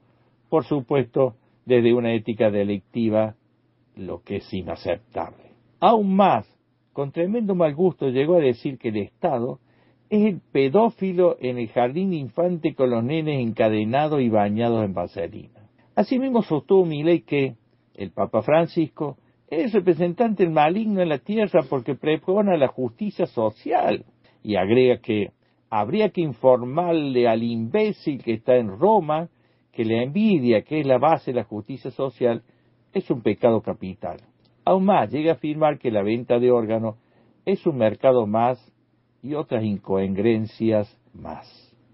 por 0.49 0.65
supuesto, 0.65 1.35
desde 1.67 1.93
una 1.93 2.15
ética 2.15 2.51
delictiva, 2.51 3.37
lo 3.95 4.23
que 4.23 4.37
es 4.37 4.53
inaceptable. 4.53 5.53
Aún 5.81 6.17
más, 6.17 6.49
con 6.95 7.13
tremendo 7.13 7.55
mal 7.55 7.75
gusto 7.75 8.09
llegó 8.09 8.37
a 8.37 8.41
decir 8.41 8.79
que 8.79 8.89
el 8.89 8.97
Estado 8.97 9.61
es 10.09 10.25
el 10.25 10.41
pedófilo 10.53 11.37
en 11.41 11.59
el 11.59 11.69
jardín 11.69 12.15
infante 12.15 12.75
con 12.75 12.91
los 12.91 13.05
nenes 13.05 13.41
encadenados 13.41 14.23
y 14.23 14.31
bañados 14.31 14.85
en 14.85 14.95
vaselina. 14.95 15.69
Asimismo 15.95 16.43
sostuvo 16.43 16.87
ley 16.87 17.21
que 17.21 17.57
el 17.95 18.11
Papa 18.11 18.43
Francisco 18.43 19.19
es 19.49 19.73
representante 19.73 20.49
maligno 20.49 21.03
en 21.03 21.11
la 21.11 21.19
tierra 21.19 21.63
porque 21.69 21.95
prepone 21.95 22.57
la 22.59 22.69
justicia 22.69 23.27
social 23.27 24.05
y 24.43 24.57
agrega 24.57 24.99
que 24.99 25.31
habría 25.71 26.11
que 26.11 26.21
informarle 26.21 27.29
al 27.29 27.43
imbécil 27.43 28.23
que 28.23 28.35
está 28.35 28.57
en 28.57 28.79
Roma 28.79 29.29
que 29.73 29.85
la 29.85 30.03
envidia, 30.03 30.63
que 30.63 30.81
es 30.81 30.87
la 30.87 30.99
base 30.99 31.33
de 31.33 31.39
la 31.39 31.45
justicia 31.45 31.91
social, 31.91 32.43
es 32.93 33.11
un 33.11 33.23
pecado 33.23 33.61
capital. 33.61 34.19
Aún 34.65 34.85
más, 34.85 35.11
llega 35.11 35.33
a 35.33 35.35
afirmar 35.35 35.79
que 35.79 35.91
la 35.91 36.03
venta 36.03 36.39
de 36.39 36.51
órganos 36.51 36.97
es 37.45 37.67
un 37.67 37.77
mercado 37.77 38.27
más 38.27 38.73
y 39.23 39.35
otras 39.35 39.65
incoherencias 39.65 41.01
más. 41.13 41.47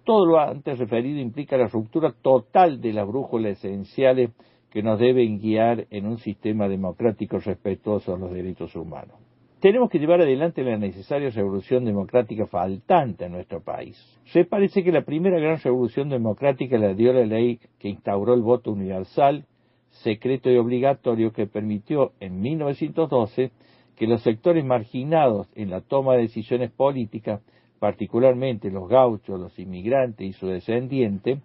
Todo 0.04 0.26
lo 0.26 0.38
antes 0.38 0.78
referido 0.78 1.18
implica 1.20 1.56
la 1.56 1.68
ruptura 1.68 2.12
total 2.20 2.80
de 2.80 2.92
las 2.92 3.06
brújulas 3.06 3.52
esenciales 3.52 4.30
que 4.70 4.82
nos 4.82 4.98
deben 4.98 5.38
guiar 5.38 5.86
en 5.90 6.06
un 6.06 6.18
sistema 6.18 6.68
democrático 6.68 7.38
respetuoso 7.38 8.14
a 8.14 8.18
los 8.18 8.32
derechos 8.32 8.74
humanos. 8.76 9.29
Tenemos 9.60 9.90
que 9.90 9.98
llevar 9.98 10.22
adelante 10.22 10.64
la 10.64 10.78
necesaria 10.78 11.28
revolución 11.28 11.84
democrática 11.84 12.46
faltante 12.46 13.26
en 13.26 13.32
nuestro 13.32 13.62
país. 13.62 13.94
Se 14.32 14.46
parece 14.46 14.82
que 14.82 14.90
la 14.90 15.02
primera 15.02 15.38
gran 15.38 15.58
revolución 15.58 16.08
democrática 16.08 16.78
la 16.78 16.94
dio 16.94 17.12
la 17.12 17.26
ley 17.26 17.60
que 17.78 17.90
instauró 17.90 18.32
el 18.32 18.40
voto 18.40 18.72
universal, 18.72 19.44
secreto 19.90 20.50
y 20.50 20.56
obligatorio 20.56 21.34
que 21.34 21.46
permitió 21.46 22.12
en 22.20 22.40
1912 22.40 23.50
que 23.96 24.06
los 24.06 24.22
sectores 24.22 24.64
marginados 24.64 25.46
en 25.54 25.68
la 25.68 25.82
toma 25.82 26.14
de 26.14 26.22
decisiones 26.22 26.70
políticas, 26.70 27.42
particularmente 27.78 28.70
los 28.70 28.88
gauchos, 28.88 29.38
los 29.38 29.58
inmigrantes 29.58 30.26
y 30.26 30.32
sus 30.32 30.48
descendientes, 30.48 31.38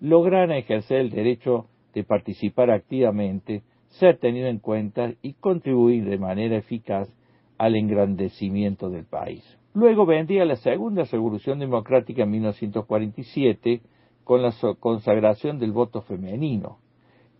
lograran 0.00 0.52
ejercer 0.52 1.00
el 1.00 1.10
derecho 1.10 1.66
de 1.92 2.02
participar 2.02 2.70
activamente, 2.70 3.62
ser 3.88 4.16
tenido 4.16 4.46
en 4.46 4.58
cuenta 4.58 5.12
y 5.20 5.34
contribuir 5.34 6.06
de 6.06 6.16
manera 6.16 6.56
eficaz 6.56 7.12
al 7.58 7.76
engrandecimiento 7.76 8.88
del 8.88 9.04
país. 9.04 9.44
Luego 9.74 10.06
vendría 10.06 10.44
la 10.44 10.56
segunda 10.56 11.04
revolución 11.04 11.58
democrática 11.58 12.22
en 12.22 12.30
1947 12.30 13.82
con 14.24 14.42
la 14.42 14.52
consagración 14.80 15.58
del 15.58 15.72
voto 15.72 16.02
femenino. 16.02 16.78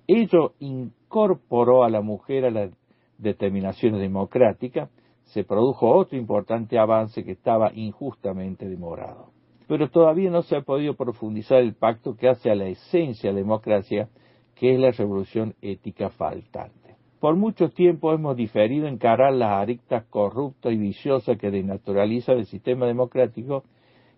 Ello 0.06 0.54
incorporó 0.58 1.84
a 1.84 1.90
la 1.90 2.00
mujer 2.00 2.44
a 2.44 2.50
las 2.50 2.70
determinaciones 3.18 4.00
democráticas, 4.00 4.90
se 5.24 5.44
produjo 5.44 5.90
otro 5.90 6.16
importante 6.16 6.78
avance 6.78 7.24
que 7.24 7.32
estaba 7.32 7.72
injustamente 7.74 8.68
demorado. 8.68 9.30
Pero 9.66 9.90
todavía 9.90 10.30
no 10.30 10.42
se 10.42 10.56
ha 10.56 10.62
podido 10.62 10.94
profundizar 10.94 11.58
el 11.58 11.74
pacto 11.74 12.16
que 12.16 12.28
hace 12.28 12.50
a 12.50 12.54
la 12.54 12.68
esencia 12.68 13.28
de 13.28 13.34
la 13.34 13.40
democracia, 13.40 14.08
que 14.54 14.72
es 14.72 14.80
la 14.80 14.90
revolución 14.92 15.54
ética 15.60 16.08
faltante. 16.08 16.77
Por 17.20 17.34
mucho 17.34 17.70
tiempo 17.70 18.12
hemos 18.12 18.36
diferido 18.36 18.86
en 18.86 18.94
encarar 18.94 19.32
las 19.32 19.50
aristas 19.50 20.04
corruptas 20.04 20.72
y 20.72 20.76
viciosas 20.76 21.36
que 21.36 21.50
denaturalizan 21.50 22.38
el 22.38 22.46
sistema 22.46 22.86
democrático 22.86 23.64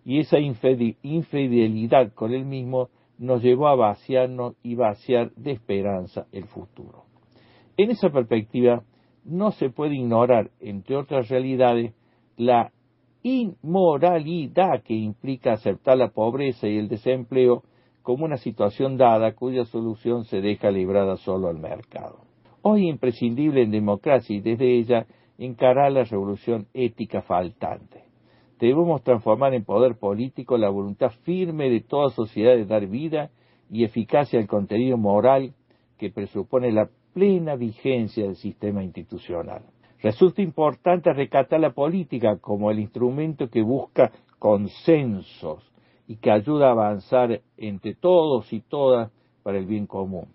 y 0.05 0.19
esa 0.19 0.37
infidelidad 0.39 2.13
con 2.13 2.33
él 2.33 2.45
mismo 2.45 2.89
nos 3.17 3.41
llevó 3.41 3.67
a 3.67 3.75
vaciarnos 3.75 4.55
y 4.61 4.75
vaciar 4.75 5.31
de 5.33 5.51
esperanza 5.51 6.27
el 6.31 6.45
futuro. 6.45 7.05
En 7.75 7.89
esa 7.89 8.09
perspectiva, 8.09 8.83
no 9.23 9.51
se 9.51 9.69
puede 9.69 9.95
ignorar, 9.95 10.51
entre 10.59 10.95
otras 10.95 11.29
realidades, 11.29 11.93
la 12.37 12.71
inmoralidad 13.23 14.83
que 14.83 14.93
implica 14.93 15.53
aceptar 15.53 15.97
la 15.97 16.09
pobreza 16.09 16.67
y 16.67 16.77
el 16.77 16.87
desempleo 16.87 17.63
como 18.03 18.25
una 18.25 18.37
situación 18.37 18.97
dada 18.97 19.33
cuya 19.33 19.65
solución 19.65 20.25
se 20.25 20.41
deja 20.41 20.69
librada 20.71 21.17
solo 21.17 21.47
al 21.47 21.59
mercado. 21.59 22.30
Hoy 22.63 22.87
imprescindible 22.87 23.63
en 23.63 23.71
democracia 23.71 24.35
y 24.35 24.39
desde 24.39 24.77
ella 24.77 25.07
encarar 25.39 25.91
la 25.91 26.03
revolución 26.03 26.67
ética 26.75 27.23
faltante. 27.23 28.03
Debemos 28.59 29.01
transformar 29.01 29.55
en 29.55 29.65
poder 29.65 29.97
político 29.97 30.59
la 30.59 30.69
voluntad 30.69 31.09
firme 31.23 31.71
de 31.71 31.81
toda 31.81 32.11
sociedad 32.11 32.55
de 32.55 32.65
dar 32.65 32.85
vida 32.85 33.31
y 33.71 33.83
eficacia 33.83 34.39
al 34.39 34.47
contenido 34.47 34.97
moral 34.97 35.55
que 35.97 36.11
presupone 36.11 36.71
la 36.71 36.87
plena 37.13 37.55
vigencia 37.55 38.25
del 38.25 38.35
sistema 38.35 38.83
institucional. 38.83 39.63
Resulta 40.03 40.43
importante 40.43 41.11
recatar 41.13 41.59
la 41.59 41.71
política 41.71 42.37
como 42.37 42.69
el 42.69 42.79
instrumento 42.79 43.49
que 43.49 43.63
busca 43.63 44.11
consensos 44.37 45.71
y 46.07 46.17
que 46.17 46.29
ayuda 46.29 46.67
a 46.67 46.71
avanzar 46.71 47.41
entre 47.57 47.95
todos 47.95 48.53
y 48.53 48.61
todas 48.61 49.11
para 49.41 49.57
el 49.57 49.65
bien 49.65 49.87
común. 49.87 50.27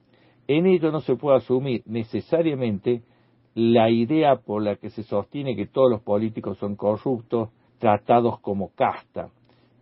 En 0.49 0.66
ello 0.66 0.92
no 0.92 1.00
se 1.00 1.16
puede 1.16 1.39
asumir 1.39 1.83
necesariamente 1.86 3.02
la 3.55 3.91
idea 3.91 4.36
por 4.36 4.62
la 4.62 4.76
que 4.76 4.91
se 4.91 5.02
sostiene 5.02 5.57
que 5.57 5.66
todos 5.66 5.91
los 5.91 6.02
políticos 6.02 6.58
son 6.58 6.76
corruptos 6.76 7.50
tratados 7.78 8.39
como 8.41 8.70
casta, 8.75 9.31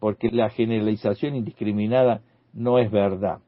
porque 0.00 0.30
la 0.30 0.48
generalización 0.48 1.34
indiscriminada 1.34 2.22
no 2.52 2.78
es 2.78 2.90
verdad. 2.90 3.40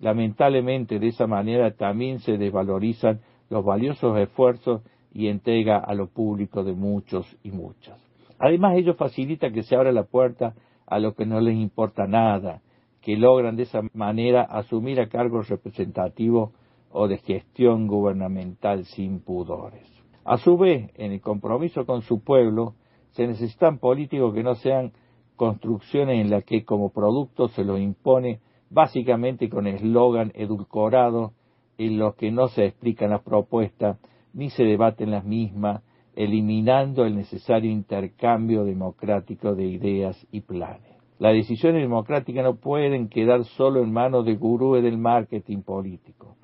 Lamentablemente 0.00 0.98
de 0.98 1.08
esa 1.08 1.26
manera 1.26 1.72
también 1.72 2.20
se 2.20 2.38
desvalorizan 2.38 3.20
los 3.50 3.64
valiosos 3.64 4.18
esfuerzos 4.18 4.82
y 5.12 5.28
entrega 5.28 5.78
a 5.78 5.94
lo 5.94 6.08
público 6.08 6.64
de 6.64 6.72
muchos 6.72 7.26
y 7.42 7.50
muchas. 7.50 8.00
Además 8.38 8.76
ello 8.76 8.94
facilita 8.94 9.50
que 9.50 9.62
se 9.62 9.76
abra 9.76 9.92
la 9.92 10.04
puerta 10.04 10.54
a 10.86 10.98
lo 10.98 11.14
que 11.14 11.26
no 11.26 11.40
les 11.40 11.56
importa 11.56 12.06
nada, 12.06 12.62
que 13.00 13.16
logran 13.16 13.56
de 13.56 13.64
esa 13.64 13.82
manera 13.92 14.42
asumir 14.42 15.00
a 15.00 15.08
cargos 15.08 15.48
representativos 15.48 16.50
o 16.92 17.08
de 17.08 17.18
gestión 17.18 17.86
gubernamental 17.86 18.84
sin 18.84 19.20
pudores. 19.20 19.86
A 20.24 20.36
su 20.36 20.56
vez, 20.56 20.90
en 20.94 21.12
el 21.12 21.20
compromiso 21.20 21.84
con 21.84 22.02
su 22.02 22.22
pueblo, 22.22 22.74
se 23.10 23.26
necesitan 23.26 23.78
políticos 23.78 24.32
que 24.34 24.42
no 24.42 24.54
sean 24.54 24.92
construcciones 25.36 26.20
en 26.20 26.30
las 26.30 26.44
que 26.44 26.64
como 26.64 26.90
producto 26.90 27.48
se 27.48 27.64
los 27.64 27.80
impone 27.80 28.40
básicamente 28.70 29.48
con 29.48 29.66
eslogan 29.66 30.32
edulcorado 30.34 31.32
en 31.78 31.98
los 31.98 32.14
que 32.14 32.30
no 32.30 32.48
se 32.48 32.66
explican 32.66 33.10
las 33.10 33.22
propuestas 33.22 33.98
ni 34.32 34.50
se 34.50 34.64
debaten 34.64 35.10
las 35.10 35.24
mismas, 35.24 35.82
eliminando 36.14 37.04
el 37.04 37.16
necesario 37.16 37.70
intercambio 37.70 38.64
democrático 38.64 39.54
de 39.54 39.66
ideas 39.66 40.26
y 40.30 40.40
planes. 40.40 40.92
Las 41.18 41.34
decisiones 41.34 41.82
democráticas 41.82 42.44
no 42.44 42.56
pueden 42.56 43.08
quedar 43.08 43.44
solo 43.44 43.82
en 43.82 43.92
manos 43.92 44.24
de 44.24 44.34
gurúes 44.36 44.82
del 44.82 44.98
marketing 44.98 45.62
político. 45.62 46.36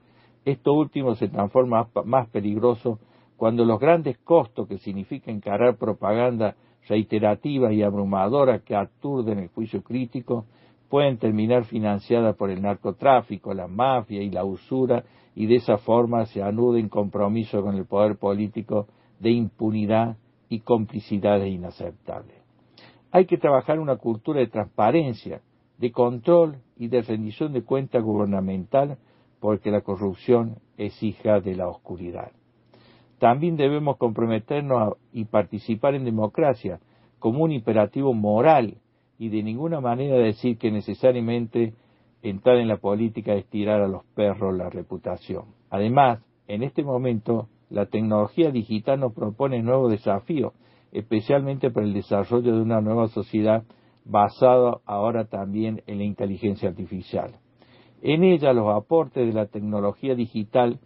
Esto 0.45 0.73
último 0.73 1.15
se 1.15 1.29
transforma 1.29 1.89
más 2.05 2.29
peligroso 2.29 2.99
cuando 3.37 3.65
los 3.65 3.79
grandes 3.79 4.19
costos 4.19 4.67
que 4.67 4.79
significa 4.79 5.31
encarar 5.31 5.77
propaganda 5.77 6.57
reiterativa 6.89 7.73
y 7.73 7.83
abrumadora 7.83 8.61
que 8.61 8.75
aturden 8.75 9.39
el 9.39 9.49
juicio 9.49 9.83
crítico 9.83 10.47
pueden 10.89 11.19
terminar 11.19 11.65
financiadas 11.65 12.35
por 12.37 12.51
el 12.51 12.63
narcotráfico, 12.63 13.53
la 13.53 13.69
mafia 13.69 14.23
y 14.23 14.31
la 14.31 14.45
usura 14.45 15.05
y 15.35 15.47
de 15.47 15.57
esa 15.57 15.79
forma 15.79 16.27
se 16.27 16.43
anuda 16.43 16.81
en 16.81 16.89
compromiso 16.89 17.63
con 17.63 17.77
el 17.77 17.85
poder 17.85 18.17
político 18.17 18.87
de 19.21 19.31
impunidad 19.31 20.17
y 20.49 20.61
complicidades 20.61 21.53
inaceptables. 21.53 22.37
Hay 23.11 23.27
que 23.27 23.39
trabajar 23.39 23.79
una 23.79 23.97
cultura 23.97 24.41
de 24.41 24.49
transparencia, 24.49 25.41
de 25.79 25.93
control 25.93 26.57
y 26.77 26.89
de 26.89 27.03
rendición 27.03 27.53
de 27.53 27.63
cuenta 27.63 28.01
gubernamental 28.01 28.99
porque 29.41 29.71
la 29.71 29.81
corrupción 29.81 30.57
es 30.77 31.03
hija 31.03 31.41
de 31.41 31.55
la 31.57 31.69
oscuridad. 31.69 32.33
También 33.19 33.57
debemos 33.57 33.97
comprometernos 33.97 34.95
y 35.13 35.25
participar 35.25 35.95
en 35.95 36.05
democracia 36.05 36.81
como 37.19 37.45
un 37.45 37.53
imperativo 37.53 38.15
moral 38.15 38.79
y 39.19 39.29
de 39.29 39.43
ninguna 39.43 39.81
manera 39.81 40.17
decir 40.17 40.59
que 40.59 40.71
necesariamente 40.71 41.75
entrar 42.23 42.57
en 42.57 42.69
la 42.69 42.77
política 42.77 43.35
es 43.35 43.47
tirar 43.47 43.81
a 43.81 43.89
los 43.89 44.05
perros 44.15 44.57
la 44.57 44.71
reputación. 44.71 45.47
Además, 45.71 46.21
en 46.47 46.63
este 46.63 46.83
momento, 46.83 47.49
la 47.71 47.87
tecnología 47.87 48.51
digital 48.51 49.01
nos 49.01 49.13
propone 49.13 49.63
nuevos 49.63 49.91
desafíos, 49.91 50.53
especialmente 50.93 51.71
para 51.71 51.87
el 51.87 51.93
desarrollo 51.93 52.55
de 52.55 52.63
una 52.63 52.81
nueva 52.81 53.09
sociedad 53.09 53.65
basada 54.05 54.79
ahora 54.87 55.27
también 55.27 55.83
en 55.87 55.99
la 55.99 56.05
inteligencia 56.05 56.69
artificial. 56.69 57.35
En 58.03 58.23
ella 58.25 58.53
los 58.53 58.75
aportes 58.75 59.27
de 59.27 59.33
la 59.33 59.47
tecnología 59.47 60.15
digital 60.15 60.79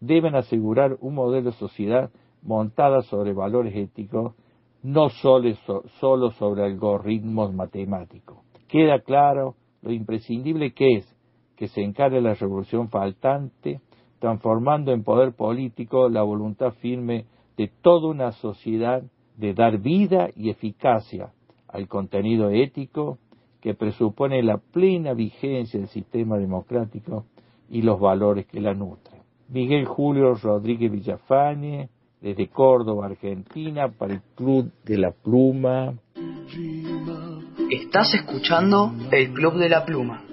deben 0.00 0.34
asegurar 0.34 0.96
un 1.00 1.14
modelo 1.14 1.50
de 1.50 1.56
sociedad 1.56 2.10
montada 2.42 3.02
sobre 3.02 3.32
valores 3.32 3.74
éticos, 3.76 4.34
no 4.82 5.08
solo, 5.10 5.54
solo 6.00 6.30
sobre 6.32 6.64
algoritmos 6.64 7.54
matemáticos. 7.54 8.38
Queda 8.68 9.00
claro 9.00 9.56
lo 9.82 9.92
imprescindible 9.92 10.72
que 10.72 10.96
es 10.96 11.16
que 11.56 11.68
se 11.68 11.82
encare 11.82 12.22
la 12.22 12.34
revolución 12.34 12.88
faltante, 12.88 13.80
transformando 14.18 14.92
en 14.92 15.04
poder 15.04 15.34
político 15.34 16.08
la 16.08 16.22
voluntad 16.22 16.72
firme 16.80 17.26
de 17.56 17.70
toda 17.82 18.08
una 18.08 18.32
sociedad 18.32 19.02
de 19.36 19.54
dar 19.54 19.78
vida 19.78 20.28
y 20.34 20.50
eficacia 20.50 21.32
al 21.68 21.88
contenido 21.88 22.50
ético 22.50 23.18
que 23.60 23.74
presupone 23.74 24.42
la 24.42 24.58
plena 24.58 25.12
vigencia 25.14 25.78
del 25.78 25.88
sistema 25.88 26.38
democrático 26.38 27.26
y 27.68 27.82
los 27.82 28.00
valores 28.00 28.46
que 28.46 28.60
la 28.60 28.74
nutren. 28.74 29.20
Miguel 29.48 29.84
Julio 29.84 30.34
Rodríguez 30.34 30.90
Villafañe, 30.90 31.88
desde 32.20 32.48
Córdoba, 32.48 33.06
Argentina, 33.06 33.88
para 33.88 34.14
el 34.14 34.20
Club 34.34 34.70
de 34.84 34.98
la 34.98 35.10
Pluma. 35.10 35.94
Estás 37.70 38.14
escuchando 38.14 38.92
el 39.10 39.32
Club 39.32 39.54
de 39.54 39.68
la 39.68 39.84
Pluma. 39.84 40.24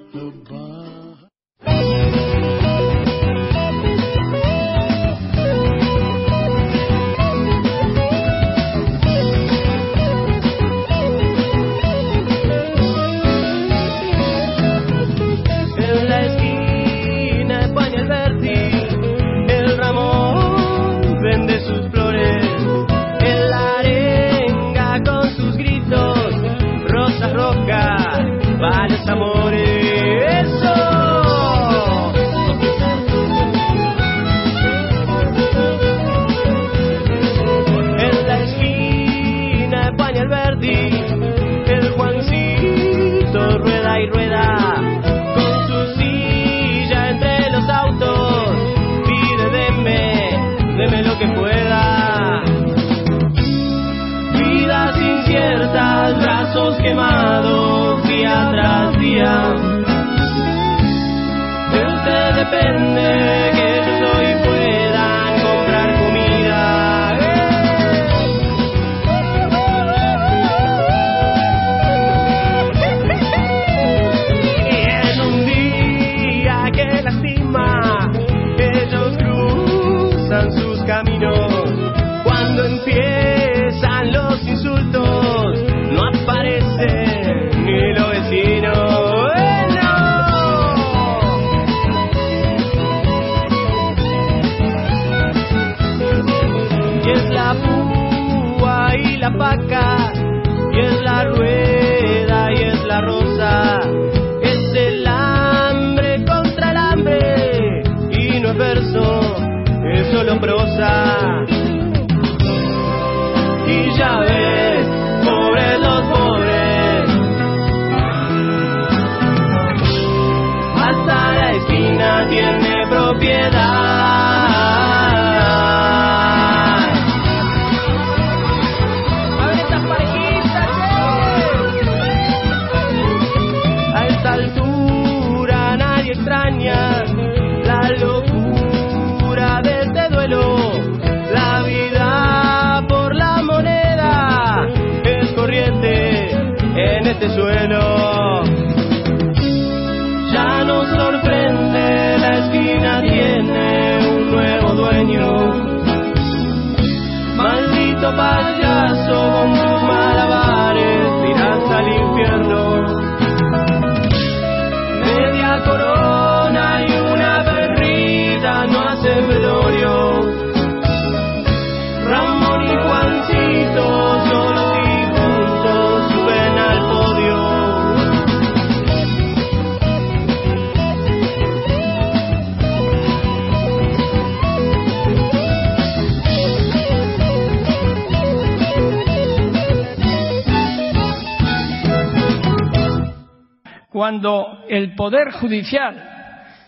Poder 195.08 195.32
Judicial 195.32 196.04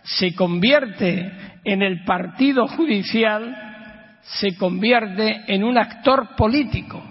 se 0.01 0.34
convierte 0.34 1.30
en 1.66 1.82
el 1.82 2.06
partido 2.06 2.69
judicial, 2.69 3.53
se 4.22 4.56
convierte 4.56 5.43
en 5.48 5.61
un 5.61 5.77
actor 5.77 6.38
político. 6.38 7.03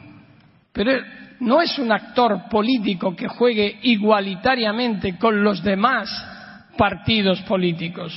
Pero 0.72 0.92
no 1.40 1.60
es 1.60 1.78
un 1.78 1.92
actor 1.92 2.48
político 2.48 3.14
que 3.14 3.28
juegue 3.28 3.78
igualitariamente 3.82 5.18
con 5.18 5.44
los 5.44 5.62
demás 5.62 6.08
partidos 6.78 7.42
políticos, 7.42 8.10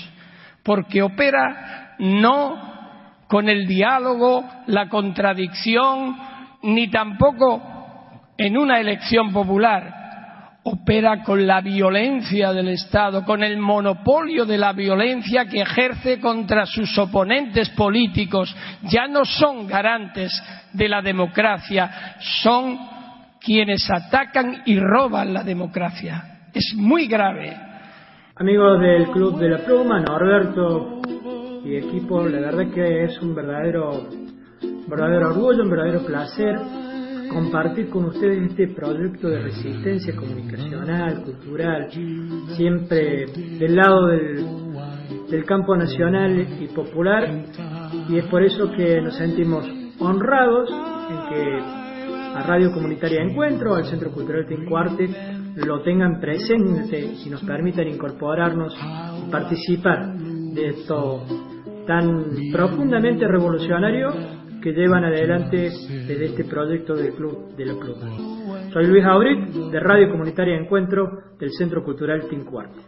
porque 0.63 1.01
opera 1.01 1.95
no 1.99 3.25
con 3.27 3.49
el 3.49 3.67
diálogo, 3.67 4.49
la 4.67 4.87
contradicción, 4.87 6.15
ni 6.63 6.89
tampoco 6.89 8.31
en 8.37 8.57
una 8.57 8.79
elección 8.79 9.33
popular. 9.33 10.00
Opera 10.63 11.23
con 11.23 11.47
la 11.47 11.59
violencia 11.59 12.53
del 12.53 12.67
Estado, 12.67 13.25
con 13.25 13.41
el 13.41 13.57
monopolio 13.57 14.45
de 14.45 14.59
la 14.59 14.73
violencia 14.73 15.45
que 15.45 15.61
ejerce 15.61 16.19
contra 16.19 16.67
sus 16.67 16.95
oponentes 16.99 17.69
políticos. 17.71 18.55
Ya 18.83 19.07
no 19.07 19.25
son 19.25 19.65
garantes 19.65 20.31
de 20.71 20.87
la 20.87 21.01
democracia, 21.01 22.15
son 22.43 22.77
quienes 23.39 23.89
atacan 23.89 24.61
y 24.65 24.79
roban 24.79 25.33
la 25.33 25.43
democracia. 25.43 26.49
Es 26.53 26.73
muy 26.75 27.07
grave. 27.07 27.57
Amigos 28.35 28.79
del 28.81 29.07
Club 29.07 29.39
de 29.39 29.49
la 29.49 29.57
Pluma, 29.65 29.99
Norberto 29.99 31.01
y 31.65 31.75
equipo, 31.75 32.27
la 32.27 32.39
verdad 32.39 32.71
que 32.71 33.05
es 33.05 33.19
un 33.19 33.33
verdadero, 33.33 34.09
verdadero 34.87 35.29
orgullo, 35.29 35.63
un 35.63 35.69
verdadero 35.71 36.05
placer 36.05 36.59
compartir 37.31 37.89
con 37.89 38.05
ustedes 38.05 38.51
este 38.51 38.67
proyecto 38.67 39.29
de 39.29 39.39
resistencia 39.39 40.15
comunicacional, 40.15 41.23
cultural, 41.23 41.89
siempre 42.55 43.25
del 43.59 43.75
lado 43.75 44.07
del, 44.07 44.45
del 45.29 45.45
campo 45.45 45.75
nacional 45.75 46.45
y 46.59 46.67
popular, 46.67 47.29
y 48.09 48.17
es 48.17 48.25
por 48.25 48.43
eso 48.43 48.71
que 48.71 49.01
nos 49.01 49.15
sentimos 49.15 49.65
honrados 49.99 50.69
en 50.69 51.29
que 51.29 51.81
a 52.35 52.43
Radio 52.43 52.71
Comunitaria 52.71 53.21
Encuentro, 53.21 53.75
al 53.75 53.85
Centro 53.85 54.11
Cultural 54.11 54.45
Tincuarte, 54.47 55.09
lo 55.55 55.81
tengan 55.81 56.19
presente 56.19 57.13
y 57.25 57.29
nos 57.29 57.43
permitan 57.43 57.87
incorporarnos 57.87 58.73
y 58.73 59.31
participar 59.31 60.15
de 60.17 60.69
esto 60.69 61.25
tan 61.85 62.25
profundamente 62.51 63.27
revolucionario 63.27 64.40
que 64.61 64.71
llevan 64.71 65.03
adelante 65.03 65.71
desde 66.07 66.25
este 66.25 66.45
proyecto 66.45 66.95
del 66.95 67.13
Club 67.13 67.55
de 67.55 67.65
la 67.65 67.73
Pluma. 67.73 68.71
Soy 68.71 68.85
Luis 68.85 69.03
Auric, 69.03 69.49
de 69.49 69.79
Radio 69.79 70.09
Comunitaria 70.09 70.55
Encuentro, 70.55 71.35
del 71.39 71.51
Centro 71.51 71.83
Cultural 71.83 72.27
Tincuarte. 72.29 72.79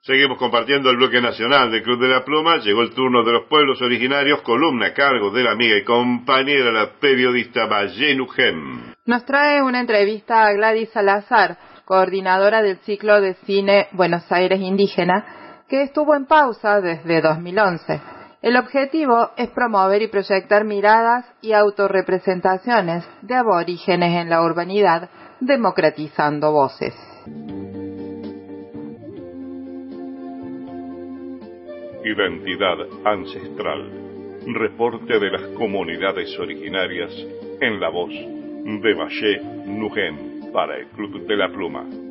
Seguimos 0.00 0.38
compartiendo 0.38 0.90
el 0.90 0.96
bloque 0.96 1.20
nacional 1.20 1.70
del 1.70 1.82
Club 1.82 2.00
de 2.00 2.08
la 2.08 2.24
Pluma. 2.24 2.58
Llegó 2.58 2.82
el 2.82 2.94
turno 2.94 3.24
de 3.24 3.32
los 3.32 3.46
pueblos 3.48 3.80
originarios, 3.82 4.42
columna 4.42 4.86
a 4.86 4.94
cargo 4.94 5.30
de 5.30 5.42
la 5.42 5.52
amiga 5.52 5.76
y 5.76 5.84
compañera, 5.84 6.70
la 6.70 6.92
periodista 7.00 7.66
Valle 7.66 8.16
Gem. 8.34 8.94
Nos 9.06 9.24
trae 9.24 9.62
una 9.62 9.80
entrevista 9.80 10.44
a 10.44 10.52
Gladys 10.52 10.90
Salazar, 10.90 11.58
coordinadora 11.84 12.62
del 12.62 12.78
ciclo 12.78 13.20
de 13.20 13.34
cine 13.46 13.88
Buenos 13.92 14.30
Aires 14.30 14.60
Indígena, 14.60 15.64
que 15.68 15.82
estuvo 15.82 16.14
en 16.14 16.26
pausa 16.26 16.80
desde 16.80 17.20
2011. 17.20 18.17
El 18.40 18.56
objetivo 18.56 19.30
es 19.36 19.50
promover 19.50 20.00
y 20.00 20.06
proyectar 20.06 20.64
miradas 20.64 21.26
y 21.42 21.52
autorrepresentaciones 21.52 23.04
de 23.22 23.34
aborígenes 23.34 24.22
en 24.22 24.30
la 24.30 24.42
urbanidad, 24.42 25.10
democratizando 25.40 26.52
voces. 26.52 26.94
Identidad 32.04 32.78
ancestral. 33.04 33.90
Reporte 34.46 35.18
de 35.18 35.30
las 35.32 35.42
comunidades 35.56 36.38
originarias 36.38 37.12
en 37.60 37.80
la 37.80 37.90
voz 37.90 38.10
de 38.10 38.94
Valle 38.94 39.40
Nugen 39.66 40.52
para 40.52 40.76
el 40.76 40.86
Club 40.90 41.26
de 41.26 41.36
la 41.36 41.48
Pluma. 41.48 42.07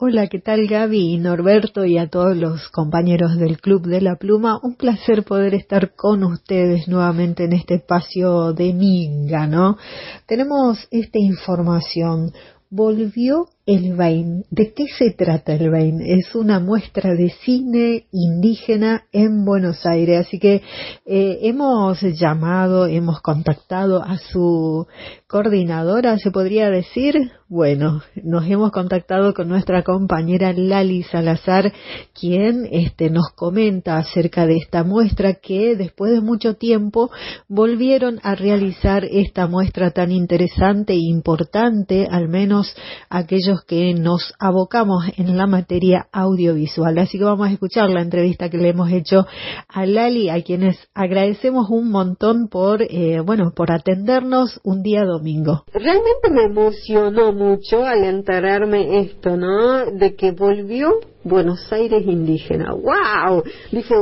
Hola, 0.00 0.28
¿qué 0.28 0.38
tal 0.38 0.68
Gaby 0.68 1.14
y 1.14 1.18
Norberto 1.18 1.84
y 1.84 1.98
a 1.98 2.08
todos 2.08 2.36
los 2.36 2.68
compañeros 2.68 3.36
del 3.36 3.60
Club 3.60 3.84
de 3.84 4.00
la 4.00 4.14
Pluma? 4.14 4.60
Un 4.62 4.76
placer 4.76 5.24
poder 5.24 5.54
estar 5.54 5.96
con 5.96 6.22
ustedes 6.22 6.86
nuevamente 6.86 7.46
en 7.46 7.52
este 7.52 7.74
espacio 7.74 8.52
de 8.52 8.74
Minga, 8.74 9.48
¿no? 9.48 9.76
Tenemos 10.24 10.86
esta 10.92 11.18
información. 11.18 12.32
Volvió 12.70 13.48
el 13.68 13.94
Bain. 13.96 14.46
¿De 14.50 14.72
qué 14.72 14.86
se 14.86 15.10
trata 15.10 15.52
el 15.52 15.70
Bain? 15.70 16.00
Es 16.00 16.34
una 16.34 16.58
muestra 16.58 17.12
de 17.12 17.28
cine 17.44 18.06
indígena 18.10 19.04
en 19.12 19.44
Buenos 19.44 19.84
Aires, 19.84 20.26
así 20.26 20.38
que 20.38 20.62
eh, 21.04 21.38
hemos 21.42 22.00
llamado, 22.00 22.86
hemos 22.86 23.20
contactado 23.20 24.02
a 24.02 24.16
su 24.16 24.86
coordinadora, 25.26 26.16
se 26.18 26.30
podría 26.30 26.70
decir. 26.70 27.32
Bueno, 27.50 28.02
nos 28.14 28.46
hemos 28.46 28.72
contactado 28.72 29.32
con 29.32 29.48
nuestra 29.48 29.82
compañera 29.82 30.52
Lali 30.52 31.02
Salazar, 31.02 31.72
quien 32.18 32.68
este, 32.70 33.08
nos 33.08 33.30
comenta 33.34 33.96
acerca 33.96 34.46
de 34.46 34.56
esta 34.56 34.84
muestra 34.84 35.34
que 35.34 35.74
después 35.74 36.12
de 36.12 36.20
mucho 36.20 36.56
tiempo 36.56 37.10
volvieron 37.48 38.20
a 38.22 38.34
realizar 38.34 39.04
esta 39.04 39.46
muestra 39.46 39.92
tan 39.92 40.12
interesante 40.12 40.92
e 40.92 40.98
importante, 40.98 42.06
al 42.10 42.28
menos 42.28 42.74
aquellos 43.08 43.57
que 43.64 43.94
nos 43.94 44.34
abocamos 44.38 45.04
en 45.16 45.36
la 45.36 45.46
materia 45.46 46.08
audiovisual. 46.12 46.98
Así 46.98 47.18
que 47.18 47.24
vamos 47.24 47.48
a 47.48 47.52
escuchar 47.52 47.90
la 47.90 48.02
entrevista 48.02 48.48
que 48.50 48.58
le 48.58 48.70
hemos 48.70 48.90
hecho 48.90 49.26
a 49.68 49.86
Lali, 49.86 50.28
a 50.30 50.42
quienes 50.42 50.76
agradecemos 50.94 51.70
un 51.70 51.90
montón 51.90 52.48
por, 52.48 52.82
eh, 52.82 53.20
bueno, 53.24 53.52
por 53.54 53.72
atendernos 53.72 54.60
un 54.64 54.82
día 54.82 55.04
domingo. 55.04 55.64
Realmente 55.72 56.30
me 56.30 56.44
emocionó 56.44 57.32
mucho 57.32 57.84
al 57.84 58.04
enterarme 58.04 59.00
esto, 59.00 59.36
¿no? 59.36 59.86
De 59.86 60.14
que 60.14 60.32
volvió 60.32 60.90
Buenos 61.24 61.70
Aires 61.72 62.02
indígena. 62.06 62.72
¡Wow! 62.72 63.42
Dije, 63.72 63.94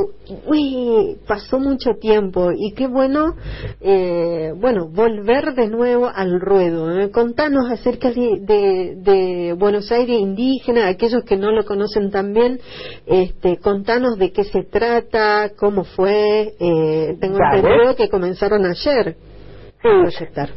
uy, 0.45 1.17
pasó 1.27 1.59
mucho 1.59 1.95
tiempo 1.99 2.51
y 2.55 2.73
qué 2.73 2.87
bueno, 2.87 3.35
eh, 3.81 4.53
bueno, 4.55 4.87
volver 4.87 5.53
de 5.55 5.67
nuevo 5.67 6.09
al 6.13 6.39
ruedo. 6.39 6.97
¿eh? 6.97 7.09
Contanos 7.09 7.71
acerca 7.71 8.11
de, 8.11 8.39
de, 8.41 8.95
de, 8.97 9.53
Buenos 9.53 9.91
Aires 9.91 10.17
indígena, 10.17 10.87
aquellos 10.87 11.23
que 11.23 11.37
no 11.37 11.51
lo 11.51 11.65
conocen 11.65 12.11
también, 12.11 12.59
este, 13.05 13.57
contanos 13.57 14.17
de 14.17 14.31
qué 14.31 14.43
se 14.43 14.63
trata, 14.63 15.51
cómo 15.57 15.83
fue. 15.83 16.53
Eh, 16.59 17.17
tengo 17.19 17.37
entendido 17.51 17.95
que 17.95 18.09
comenzaron 18.09 18.65
ayer 18.65 19.15
Sí. 19.81 19.87
a 19.89 20.01
proyectar. 20.01 20.49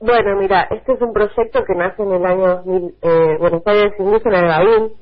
Bueno, 0.00 0.36
mira, 0.40 0.66
este 0.70 0.94
es 0.94 1.00
un 1.00 1.12
proyecto 1.12 1.62
que 1.64 1.74
nace 1.76 2.02
en 2.02 2.10
el 2.12 2.26
año 2.26 2.46
2000, 2.64 2.94
eh, 3.02 3.36
Buenos 3.38 3.62
Aires 3.66 3.92
Indígena 4.00 4.42
de 4.42 4.48
Gavín, 4.48 4.92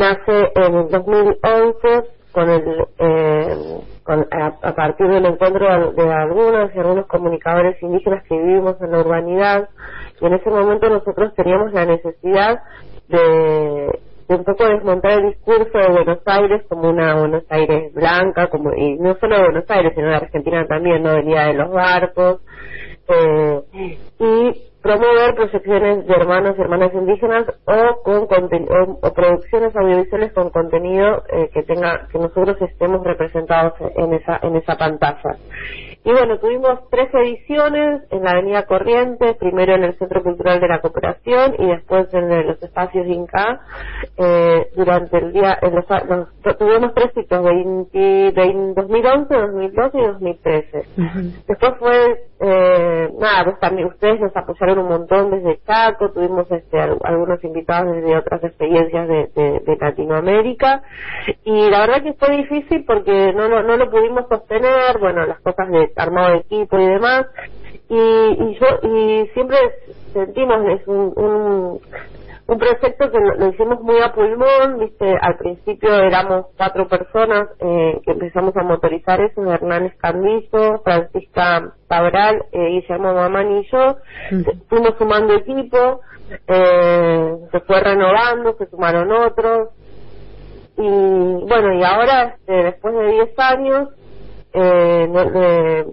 nace 0.00 0.52
en 0.54 0.74
el 0.74 0.88
2011 0.88 2.10
con 2.32 2.48
el, 2.48 2.86
eh, 2.98 3.56
con, 4.02 4.26
a, 4.30 4.46
a 4.62 4.74
partir 4.74 5.06
del 5.08 5.26
encuentro 5.26 5.92
de 5.92 6.12
algunos 6.12 6.74
y 6.74 6.78
algunos 6.78 7.06
comunicadores 7.06 7.80
indígenas 7.82 8.24
que 8.28 8.36
vivimos 8.36 8.80
en 8.80 8.92
la 8.92 9.00
urbanidad 9.00 9.68
y 10.20 10.26
en 10.26 10.34
ese 10.34 10.50
momento 10.50 10.88
nosotros 10.88 11.34
teníamos 11.34 11.72
la 11.72 11.86
necesidad 11.86 12.60
de, 13.08 14.00
de 14.28 14.34
un 14.36 14.44
poco 14.44 14.64
desmontar 14.64 15.12
el 15.18 15.30
discurso 15.30 15.76
de 15.76 15.90
Buenos 15.90 16.20
Aires 16.24 16.62
como 16.68 16.88
una 16.88 17.16
Buenos 17.16 17.44
Aires 17.50 17.92
blanca, 17.92 18.48
como 18.48 18.72
y 18.74 18.96
no 18.96 19.16
solo 19.16 19.36
de 19.36 19.42
Buenos 19.42 19.64
Aires, 19.68 19.92
sino 19.94 20.08
de 20.08 20.16
Argentina 20.16 20.66
también, 20.66 21.02
no 21.02 21.14
venía 21.14 21.46
de 21.46 21.54
los 21.54 21.70
barcos, 21.70 22.40
eh, 23.08 23.60
y 24.20 24.69
promover 24.82 25.34
proyecciones 25.34 26.06
de 26.06 26.14
hermanos 26.14 26.54
y 26.58 26.60
hermanas 26.62 26.92
indígenas 26.94 27.44
o 27.66 28.02
con 28.02 28.26
o, 28.26 28.98
o 29.02 29.12
producciones 29.14 29.74
audiovisuales 29.76 30.32
con 30.32 30.50
contenido 30.50 31.22
eh, 31.32 31.50
que 31.52 31.62
tenga 31.64 32.08
que 32.10 32.18
nosotros 32.18 32.56
estemos 32.62 33.02
representados 33.04 33.74
en 33.96 34.14
esa 34.14 34.38
en 34.42 34.56
esa 34.56 34.76
pantalla. 34.76 35.36
Y 36.04 36.12
bueno 36.12 36.38
tuvimos 36.38 36.80
tres 36.90 37.08
ediciones 37.12 38.02
en 38.10 38.24
la 38.24 38.30
Avenida 38.32 38.64
Corrientes 38.66 39.36
primero 39.36 39.74
en 39.74 39.84
el 39.84 39.98
Centro 39.98 40.22
Cultural 40.22 40.60
de 40.60 40.68
la 40.68 40.80
Cooperación 40.80 41.56
y 41.58 41.66
después 41.66 42.12
en 42.14 42.46
los 42.46 42.62
espacios 42.62 43.06
Inca 43.06 43.60
eh, 44.16 44.68
durante 44.76 45.18
el 45.18 45.32
día 45.32 45.58
en 45.60 45.74
los, 45.74 45.84
los- 46.08 46.56
tuvimos 46.58 46.94
tres 46.94 47.12
ciclos 47.14 47.44
20, 47.44 48.32
20 48.34 48.80
2011 48.80 49.34
2012 49.34 49.98
y 49.98 50.06
2013 50.06 50.84
Después 51.48 51.72
fue, 51.78 52.22
eh, 52.40 53.08
nada, 53.18 53.44
pues 53.44 53.58
también 53.60 53.88
ustedes 53.88 54.20
nos 54.20 54.34
apoyaron 54.36 54.78
un 54.80 54.88
montón 54.88 55.30
desde 55.30 55.60
Chaco, 55.64 56.10
tuvimos 56.12 56.50
este, 56.50 56.80
al- 56.80 56.98
algunos 57.04 57.42
invitados 57.44 57.94
desde 57.96 58.16
otras 58.16 58.42
experiencias 58.44 59.08
de, 59.08 59.30
Latinoamérica. 59.80 60.82
Y 61.44 61.68
la 61.70 61.80
verdad 61.80 62.02
que 62.02 62.14
fue 62.14 62.36
difícil 62.36 62.84
porque 62.86 63.32
no, 63.34 63.48
lo- 63.48 63.62
no 63.62 63.76
lo 63.76 63.90
pudimos 63.90 64.26
sostener, 64.28 64.98
bueno, 64.98 65.26
las 65.26 65.40
cosas 65.40 65.68
de 65.70 65.90
armado 65.96 66.32
de 66.32 66.38
equipo 66.38 66.78
y 66.78 66.86
demás. 66.86 67.26
Y, 67.88 67.96
y 67.98 68.58
yo 68.58 68.66
y 68.88 69.28
siempre 69.34 69.56
sentimos 70.12 70.58
es 70.68 70.86
un, 70.86 71.12
un 71.16 71.80
un 72.50 72.58
proyecto 72.58 73.12
que 73.12 73.18
lo, 73.20 73.48
hicimos 73.48 73.80
muy 73.80 74.00
a 74.02 74.12
pulmón, 74.12 74.80
viste, 74.80 75.14
al 75.20 75.36
principio 75.36 75.94
éramos 75.94 76.46
cuatro 76.56 76.88
personas 76.88 77.48
eh, 77.60 78.00
que 78.04 78.10
empezamos 78.10 78.56
a 78.56 78.64
motorizar 78.64 79.20
eso, 79.20 79.40
Hernán 79.52 79.86
Escandillo, 79.86 80.80
Francisca 80.82 81.74
Cabral, 81.88 82.42
eh, 82.50 82.70
Guillermo 82.70 83.14
Mamán 83.14 83.52
y 83.52 83.70
yo, 83.70 83.98
fuimos 84.68 84.96
sumando 84.98 85.34
equipo, 85.34 86.00
eh, 86.48 87.36
se 87.52 87.60
fue 87.60 87.80
renovando, 87.80 88.56
se 88.58 88.66
sumaron 88.66 89.12
otros, 89.12 89.68
y 90.76 90.88
bueno, 91.46 91.72
y 91.74 91.84
ahora, 91.84 92.34
este, 92.36 92.52
después 92.64 92.94
de 92.96 93.12
10 93.12 93.38
años, 93.38 93.88
eh, 94.54 95.08
eh, 95.36 95.86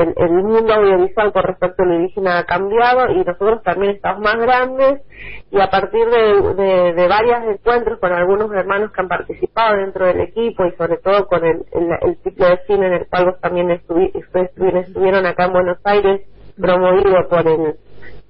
el, 0.00 0.14
el 0.16 0.30
mundo 0.44 0.74
audiovisual 0.74 1.32
con 1.32 1.42
respecto 1.42 1.82
a 1.82 1.86
lo 1.86 1.94
indígena 1.94 2.38
ha 2.38 2.44
cambiado 2.46 3.10
y 3.12 3.18
nosotros 3.24 3.62
también 3.62 3.92
estamos 3.96 4.22
más 4.22 4.36
grandes 4.38 5.02
y 5.50 5.60
a 5.60 5.70
partir 5.70 6.06
de, 6.08 6.54
de, 6.54 6.92
de 6.94 7.08
varios 7.08 7.38
encuentros 7.44 7.98
con 8.00 8.12
algunos 8.12 8.52
hermanos 8.52 8.92
que 8.92 9.00
han 9.00 9.08
participado 9.08 9.76
dentro 9.76 10.06
del 10.06 10.20
equipo 10.20 10.64
y 10.66 10.72
sobre 10.72 10.98
todo 10.98 11.26
con 11.26 11.44
el, 11.44 11.64
el, 11.72 11.90
el 12.02 12.16
ciclo 12.22 12.46
de 12.48 12.58
cine 12.66 12.86
en 12.86 12.92
el 12.94 13.06
cual 13.08 13.26
vos 13.26 13.40
también 13.40 13.68
estuvi- 13.70 14.12
estuvieron, 14.14 14.82
estuvieron 14.82 15.26
acá 15.26 15.46
en 15.46 15.52
Buenos 15.52 15.78
Aires 15.84 16.22
promovido 16.60 17.28
por 17.28 17.46
el 17.46 17.74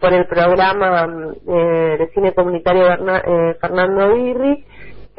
por 0.00 0.12
el 0.12 0.26
programa 0.26 1.06
mm, 1.08 1.32
eh, 1.48 1.96
de 1.98 2.08
cine 2.14 2.32
comunitario 2.32 2.84
Berna- 2.84 3.22
eh, 3.26 3.56
Fernando 3.60 4.14
Birri 4.14 4.64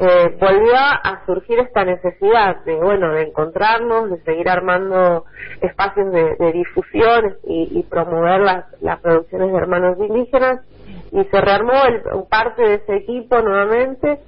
eh, 0.02 0.34
volvió 0.40 0.74
a 0.76 1.26
surgir 1.26 1.58
esta 1.58 1.84
necesidad 1.84 2.64
de 2.64 2.74
bueno 2.76 3.12
de 3.12 3.24
encontrarnos 3.24 4.08
de 4.08 4.22
seguir 4.22 4.48
armando 4.48 5.26
espacios 5.60 6.10
de, 6.10 6.52
difusión 6.52 7.36
y, 7.44 7.68
y 7.78 7.82
promover 7.82 8.40
las, 8.40 8.64
las 8.80 8.98
producciones 9.00 9.52
de 9.52 9.58
hermanos 9.58 9.98
indígenas. 9.98 10.62
Y 11.12 11.22
se 11.24 11.40
rearmó 11.42 11.74
el, 11.86 12.02
parte 12.30 12.62
de 12.62 12.74
ese 12.76 12.96
equipo 12.96 13.42
nuevamente. 13.42 14.20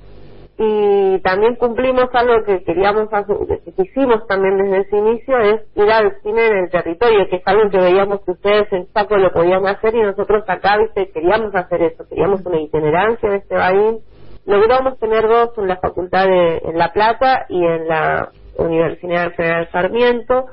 Y 0.58 1.18
también 1.20 1.56
cumplimos 1.56 2.04
algo 2.12 2.44
que 2.44 2.62
queríamos 2.64 3.10
hacer, 3.10 3.36
que 3.64 3.82
hicimos 3.82 4.26
también 4.26 4.58
desde 4.58 4.80
ese 4.82 4.96
inicio 4.98 5.38
es 5.38 5.62
ir 5.74 5.90
al 5.90 6.20
cine 6.22 6.46
en 6.46 6.56
el 6.58 6.70
territorio 6.70 7.26
que 7.30 7.36
es 7.36 7.42
algo 7.46 7.70
que 7.70 7.78
veíamos 7.78 8.20
que 8.20 8.32
ustedes 8.32 8.70
en 8.70 8.86
Chaco 8.92 9.16
lo 9.16 9.32
podían 9.32 9.66
hacer 9.66 9.94
y 9.94 10.02
nosotros 10.02 10.44
acá 10.46 10.76
viste 10.76 11.10
queríamos 11.10 11.54
hacer 11.54 11.82
eso 11.82 12.06
queríamos 12.06 12.44
una 12.44 12.60
itinerancia 12.60 13.30
en 13.30 13.34
este 13.36 13.56
país 13.56 13.96
logramos 14.44 14.98
tener 14.98 15.26
dos 15.26 15.50
en 15.58 15.68
la 15.68 15.76
facultad 15.76 16.26
de 16.26 16.58
en 16.64 16.78
La 16.78 16.92
Plata 16.92 17.46
y 17.48 17.64
en 17.64 17.88
la 17.88 18.30
Universidad 18.56 19.32
Federal 19.34 19.68
Sarmiento 19.70 20.46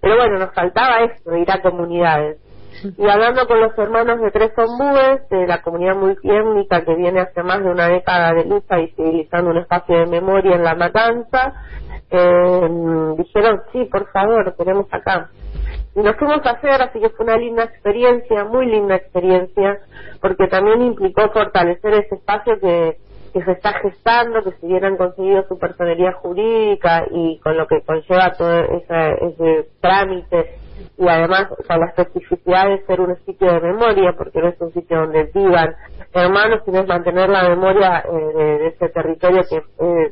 pero 0.00 0.16
bueno 0.16 0.38
nos 0.38 0.54
faltaba 0.54 1.04
esto 1.04 1.36
ir 1.36 1.50
a 1.50 1.62
comunidades 1.62 2.38
y 2.98 3.08
hablando 3.08 3.46
con 3.46 3.60
los 3.60 3.76
hermanos 3.78 4.20
de 4.20 4.30
Tres 4.30 4.52
Ombúes, 4.56 5.28
de 5.28 5.46
la 5.46 5.62
comunidad 5.62 5.94
multiétnica 5.94 6.84
que 6.84 6.94
viene 6.94 7.20
hace 7.20 7.42
más 7.42 7.62
de 7.62 7.70
una 7.70 7.88
década 7.88 8.32
de 8.32 8.44
lucha 8.44 8.76
visibilizando 8.76 9.50
un 9.50 9.58
espacio 9.58 9.98
de 9.98 10.06
memoria 10.06 10.56
en 10.56 10.64
la 10.64 10.74
matanza, 10.74 11.52
eh, 12.10 12.68
dijeron, 13.18 13.62
sí, 13.72 13.84
por 13.84 14.10
favor, 14.10 14.54
tenemos 14.56 14.86
acá. 14.90 15.30
Y 15.94 16.00
nos 16.00 16.16
fuimos 16.16 16.44
a 16.44 16.50
hacer, 16.50 16.82
así 16.82 16.98
que 16.98 17.10
fue 17.10 17.26
una 17.26 17.36
linda 17.36 17.64
experiencia, 17.64 18.44
muy 18.44 18.66
linda 18.66 18.96
experiencia, 18.96 19.78
porque 20.20 20.48
también 20.48 20.82
implicó 20.82 21.30
fortalecer 21.30 21.94
ese 21.94 22.14
espacio 22.16 22.58
que, 22.58 22.96
que 23.32 23.42
se 23.44 23.52
está 23.52 23.72
gestando, 23.74 24.42
que 24.42 24.52
si 24.60 24.66
bien 24.66 24.84
han 24.84 24.96
conseguido 24.96 25.44
su 25.48 25.58
personalidad 25.58 26.14
jurídica 26.14 27.04
y 27.10 27.38
con 27.40 27.56
lo 27.56 27.66
que 27.66 27.82
conlleva 27.82 28.32
todo 28.36 28.58
ese 28.58 29.68
trámite 29.80 30.56
y 30.98 31.08
además 31.08 31.48
con 31.66 31.80
la 31.80 31.86
especificidad 31.86 32.68
de 32.68 32.84
ser 32.86 33.00
un 33.00 33.16
sitio 33.24 33.52
de 33.52 33.60
memoria, 33.60 34.14
porque 34.16 34.40
no 34.40 34.48
es 34.48 34.60
un 34.60 34.72
sitio 34.72 35.00
donde 35.00 35.30
vivan 35.34 35.74
hermanos, 36.12 36.60
sino 36.64 36.80
es 36.80 36.86
mantener 36.86 37.28
la 37.28 37.48
memoria 37.48 38.04
eh, 38.06 38.36
de, 38.36 38.58
de 38.58 38.66
ese 38.68 38.88
territorio 38.90 39.42
que 39.48 39.56
eh, 39.56 40.10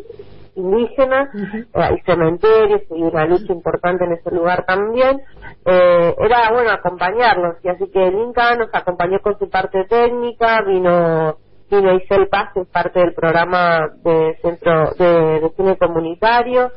indígena, 0.55 1.31
eh, 1.34 1.66
hay 1.74 2.00
cementerios 2.00 2.82
y 2.90 3.02
una 3.02 3.26
lucha 3.26 3.52
importante 3.52 4.05
en 4.05 4.12
ese 4.12 4.31
lugar 4.31 4.65
también, 4.66 5.20
eh, 5.66 6.15
era 6.18 6.50
bueno 6.52 6.70
acompañarlos 6.70 7.57
y 7.62 7.68
así 7.68 7.90
que 7.90 8.07
el 8.07 8.15
Inca 8.15 8.57
nos 8.57 8.68
acompañó 8.73 9.20
con 9.20 9.39
su 9.39 9.49
parte 9.49 9.84
técnica, 9.84 10.62
vino 10.66 11.36
vino 11.70 11.94
Isel 11.94 12.28
Paz, 12.28 12.50
es 12.57 12.66
parte 12.68 13.00
del 13.00 13.15
programa 13.15 13.89
de 14.05 14.36
centro 14.42 14.92
de, 14.99 15.40
cine 15.57 15.76
comunitario, 15.78 16.70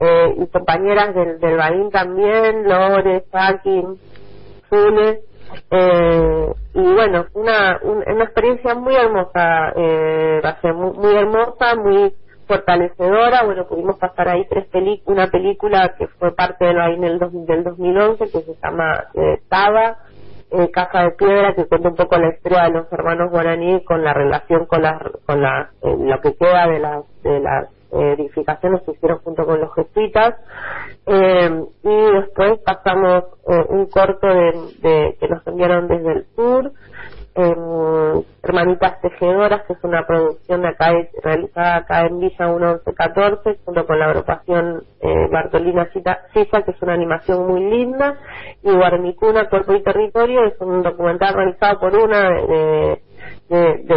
eh, 0.00 0.34
y 0.38 0.46
compañeras 0.48 1.14
del, 1.14 1.38
del 1.40 1.56
Baín 1.56 1.90
también, 1.90 2.64
Lore, 2.68 3.24
Saki, 3.32 3.82
Zule, 4.70 5.20
Eh, 5.70 6.52
y 6.74 6.80
bueno, 6.94 7.24
una, 7.32 7.78
un- 7.82 8.04
una 8.06 8.24
experiencia 8.24 8.74
muy 8.74 8.94
hermosa, 8.94 9.72
eh, 9.76 10.40
va 10.44 10.50
a 10.50 10.60
ser 10.60 10.74
muy, 10.74 10.92
muy 10.92 11.14
hermosa, 11.16 11.74
muy 11.76 12.14
fortalecedora. 12.46 13.44
Bueno, 13.44 13.66
pudimos 13.66 13.96
pasar 13.98 14.28
ahí 14.28 14.44
tres 14.50 14.66
peli 14.68 15.02
una 15.06 15.28
película 15.28 15.94
que 15.98 16.06
fue 16.18 16.34
parte 16.34 16.66
de 16.66 16.74
la 16.74 16.90
en 16.90 17.02
el 17.02 17.18
dos- 17.18 17.32
del 17.46 17.64
2011 17.64 18.24
que 18.30 18.40
se 18.42 18.54
llama 18.62 19.04
eh, 19.14 19.38
Taba, 19.48 19.96
eh, 20.50 20.70
Caja 20.70 21.04
de 21.04 21.10
Piedra, 21.12 21.54
que 21.54 21.66
cuenta 21.66 21.88
un 21.90 21.96
poco 21.96 22.16
la 22.18 22.28
historia 22.34 22.64
de 22.64 22.70
los 22.70 22.92
hermanos 22.92 23.30
guaraní 23.30 23.84
con 23.84 24.02
la 24.04 24.12
relación 24.14 24.66
con 24.66 24.82
las, 24.82 25.00
con 25.26 25.42
la, 25.42 25.70
eh, 25.82 25.96
lo 25.98 26.20
que 26.20 26.34
queda 26.36 26.66
de 26.68 26.78
las, 26.78 27.22
de 27.22 27.40
las 27.40 27.68
edificaciones 27.90 28.82
que 28.82 28.92
hicieron 28.92 29.18
junto 29.20 29.44
con 29.46 29.60
los 29.60 29.74
jesuitas. 29.74 30.34
Eh, 31.06 31.64
y 31.82 32.12
después 32.20 32.58
pasamos 32.64 33.24
eh, 33.48 33.64
un 33.70 33.86
corto 33.86 34.26
de, 34.26 34.52
de- 34.82 35.16
que 35.18 35.28
nos 35.28 35.46
enviaron 35.46 35.88
desde 35.88 36.12
el 36.12 36.26
sur, 36.36 36.72
Hermanitas 38.42 39.00
Tejedoras, 39.00 39.62
que 39.66 39.74
es 39.74 39.84
una 39.84 40.06
producción 40.06 40.62
de 40.62 40.68
acá, 40.68 40.92
realizada 41.22 41.76
acá 41.76 42.06
en 42.06 42.18
Villa 42.18 42.48
1114, 42.48 43.58
junto 43.64 43.86
con 43.86 43.98
la 43.98 44.06
agrupación 44.06 44.82
eh, 45.00 45.28
Bartolina 45.30 45.88
Sisa, 45.92 46.62
que 46.62 46.70
es 46.72 46.82
una 46.82 46.94
animación 46.94 47.46
muy 47.46 47.60
linda, 47.64 48.16
y 48.62 48.72
Guarmicuna, 48.74 49.48
Cuerpo 49.48 49.74
y 49.74 49.82
Territorio, 49.82 50.44
es 50.46 50.60
un 50.60 50.82
documental 50.82 51.34
realizado 51.34 51.80
por 51.80 51.94
una 51.96 52.30
de, 52.30 53.02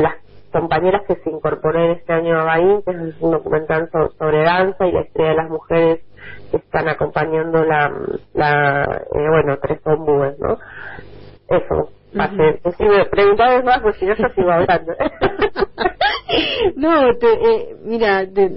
las 0.02 0.16
compañeras 0.52 1.04
que 1.08 1.16
se 1.16 1.30
incorporó 1.30 1.80
en 1.84 1.92
este 1.92 2.14
año 2.14 2.40
a 2.40 2.44
Bahín, 2.44 2.82
que 2.84 2.92
es 2.92 3.22
un 3.22 3.32
documental 3.32 3.90
so- 3.92 4.12
sobre 4.20 4.44
danza 4.44 4.86
y 4.88 4.92
la 4.92 5.02
historia 5.02 5.30
de 5.30 5.36
las 5.36 5.50
mujeres 5.50 6.00
que 6.52 6.58
están 6.58 6.88
acompañando 6.90 7.64
la, 7.64 7.92
la 8.34 8.84
eh, 9.16 9.30
bueno, 9.30 9.58
tres 9.62 9.80
ombúes, 9.86 10.38
¿no? 10.40 10.58
Eso, 11.48 11.90
pase. 12.12 12.62
Si 12.78 12.84
me 12.84 13.06
preguntabas 13.06 13.64
más, 13.64 13.82
pues 13.82 13.98
si 13.98 14.06
no, 14.06 14.16
yo 14.16 14.30
sigo 14.36 14.52
hablando. 14.52 14.94
No, 16.76 17.18
te, 17.18 17.28
eh, 17.34 17.76
mira, 17.84 18.26
te, 18.34 18.52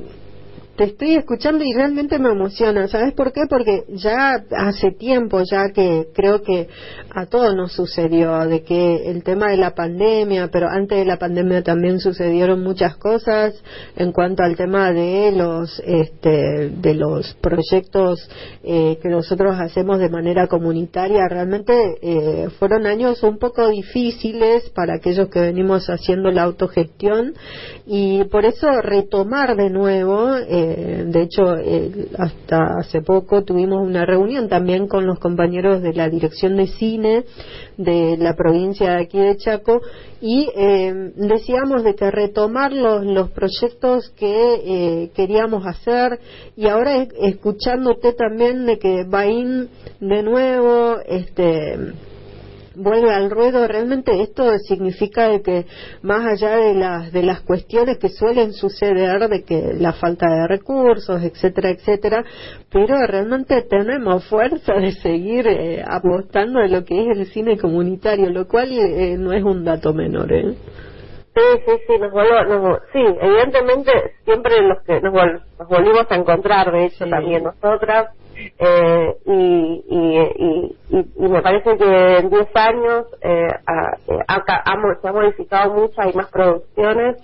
te 0.77 0.85
estoy 0.85 1.15
escuchando 1.15 1.65
y 1.65 1.73
realmente 1.73 2.19
me 2.19 2.31
emociona. 2.31 2.89
¿Sabes 2.89 3.15
por 3.15 3.33
qué? 3.33 3.43
Porque 3.49 3.85
ya 3.89 4.45
hace 4.57 4.91
tiempo, 4.93 5.41
ya 5.49 5.71
que 5.73 6.09
creo 6.15 6.43
que 6.43 6.69
a 7.15 7.27
todos 7.27 7.55
nos 7.55 7.73
sucedió, 7.73 8.45
de 8.47 8.63
que 8.63 9.11
el 9.11 9.23
tema 9.23 9.51
de 9.51 9.57
la 9.57 9.75
pandemia, 9.75 10.49
pero 10.51 10.69
antes 10.69 10.99
de 10.99 11.05
la 11.05 11.17
pandemia 11.17 11.63
también 11.63 12.01
sucedieron 12.01 12.63
muchas 12.63 12.97
cosas 12.97 13.55
en 13.97 14.13
cuanto 14.13 14.43
al 14.43 14.57
tema 14.57 14.93
de 14.93 15.33
los, 15.33 15.81
este, 15.85 16.71
de 16.71 16.95
los 16.95 17.35
proyectos 17.35 18.29
eh, 18.65 18.99
que 19.01 19.09
nosotros 19.09 19.57
hacemos 19.59 20.01
de 20.01 20.09
manera 20.09 20.49
comunitaria. 20.49 21.29
Realmente 21.29 21.99
eh, 22.03 22.49
fueron 22.59 22.87
años 22.87 23.23
un 23.23 23.39
poco 23.39 23.69
difíciles 23.69 24.71
para 24.71 24.95
aquellos 24.95 25.29
que 25.29 25.41
venimos 25.41 25.89
haciendo 25.89 26.31
la 26.31 26.43
autogestión 26.43 27.35
y 27.87 28.25
por 28.25 28.45
eso 28.45 28.67
retomar 28.81 29.57
de 29.57 29.71
nuevo, 29.71 30.35
eh, 30.37 30.64
de 31.07 31.23
hecho 31.23 31.57
eh, 31.57 32.09
hasta 32.19 32.79
hace 32.81 33.03
poco 33.03 33.43
tuvimos 33.45 33.83
una 33.87 34.05
reunión 34.07 34.49
también 34.49 34.87
con 34.89 35.07
los 35.07 35.19
compañeros 35.19 35.83
de 35.83 35.93
la 35.95 36.09
dirección 36.09 36.57
de 36.57 36.67
cine 36.67 37.25
de 37.77 38.17
la 38.19 38.35
provincia 38.35 38.91
de 38.97 39.03
aquí 39.03 39.19
de 39.19 39.37
Chaco 39.37 39.81
y 40.21 40.49
eh, 40.57 41.13
decíamos 41.17 41.85
de 41.85 41.95
que 41.95 42.11
retomar 42.11 42.73
los, 42.73 43.05
los 43.05 43.31
proyectos 43.31 44.11
que 44.17 44.55
eh, 44.65 45.11
queríamos 45.15 45.67
hacer 45.67 46.19
y 46.57 46.67
ahora 46.69 46.97
es- 47.03 47.09
escuchándote 47.21 48.13
también 48.15 48.67
de 48.67 48.79
que 48.79 49.05
Bain 49.05 49.69
de 50.01 50.23
nuevo 50.23 50.97
este 51.07 51.77
vuelve 52.77 53.13
al 53.13 53.31
ruedo, 53.31 53.67
realmente 53.67 54.21
esto 54.23 54.51
significa 54.59 55.29
de 55.29 55.43
que 55.43 55.67
más 56.03 56.25
allá 56.27 56.57
de 56.57 56.75
las 56.75 57.13
de 57.13 57.23
las 57.23 57.41
cuestiones 57.41 57.99
que 57.99 58.09
suelen 58.09 58.53
suceder 58.53 59.29
de 59.29 59.45
que 59.45 59.75
la 59.79 59.93
falta 59.93 60.27
de 60.29 60.47
recursos, 60.49 61.23
etcétera, 61.23 61.71
etcétera, 61.71 62.25
pero 62.71 62.97
realmente 63.07 63.63
tenemos 63.63 64.25
fuerza 64.29 64.75
de 64.75 64.93
seguir 64.93 65.47
eh, 65.47 65.85
apostando 65.87 66.61
a 66.61 66.67
lo 66.67 66.85
que 66.85 67.01
es 67.03 67.19
el 67.19 67.27
cine 67.27 67.59
comunitario, 67.59 68.31
lo 68.31 68.47
cual 68.49 68.71
eh, 68.73 69.17
no 69.19 69.33
es 69.33 69.43
un 69.43 69.65
dato 69.65 69.93
menor, 69.93 70.33
¿eh? 70.33 70.55
Sí, 71.35 71.43
sí, 71.67 71.73
sí, 71.89 71.99
nos 71.99 72.13
volvó, 72.13 72.45
nos 72.45 72.79
sí, 72.93 73.01
evidentemente 73.21 73.91
siempre 74.25 74.63
los 74.63 74.83
que 74.85 75.01
nos, 75.01 75.13
vol- 75.13 75.43
nos 75.59 75.69
volvimos 75.69 76.07
a 76.09 76.15
encontrar, 76.15 76.71
de 76.71 76.87
hecho 76.87 77.07
también 77.07 77.43
nosotras, 77.43 78.11
eh, 78.59 79.17
y, 79.27 79.85
y, 79.89 80.77
y, 80.91 80.99
y, 81.17 81.29
me 81.29 81.43
parece 81.43 81.77
que 81.77 82.19
en 82.19 82.31
10 82.31 82.57
años 82.57 83.07
eh, 83.23 83.49
eh, 83.49 84.19
ha 84.29 84.45
se 85.01 85.09
ha 85.09 85.13
modificado 85.13 85.75
mucho, 85.75 86.01
hay 86.01 86.13
más 86.15 86.31
producciones, 86.31 87.17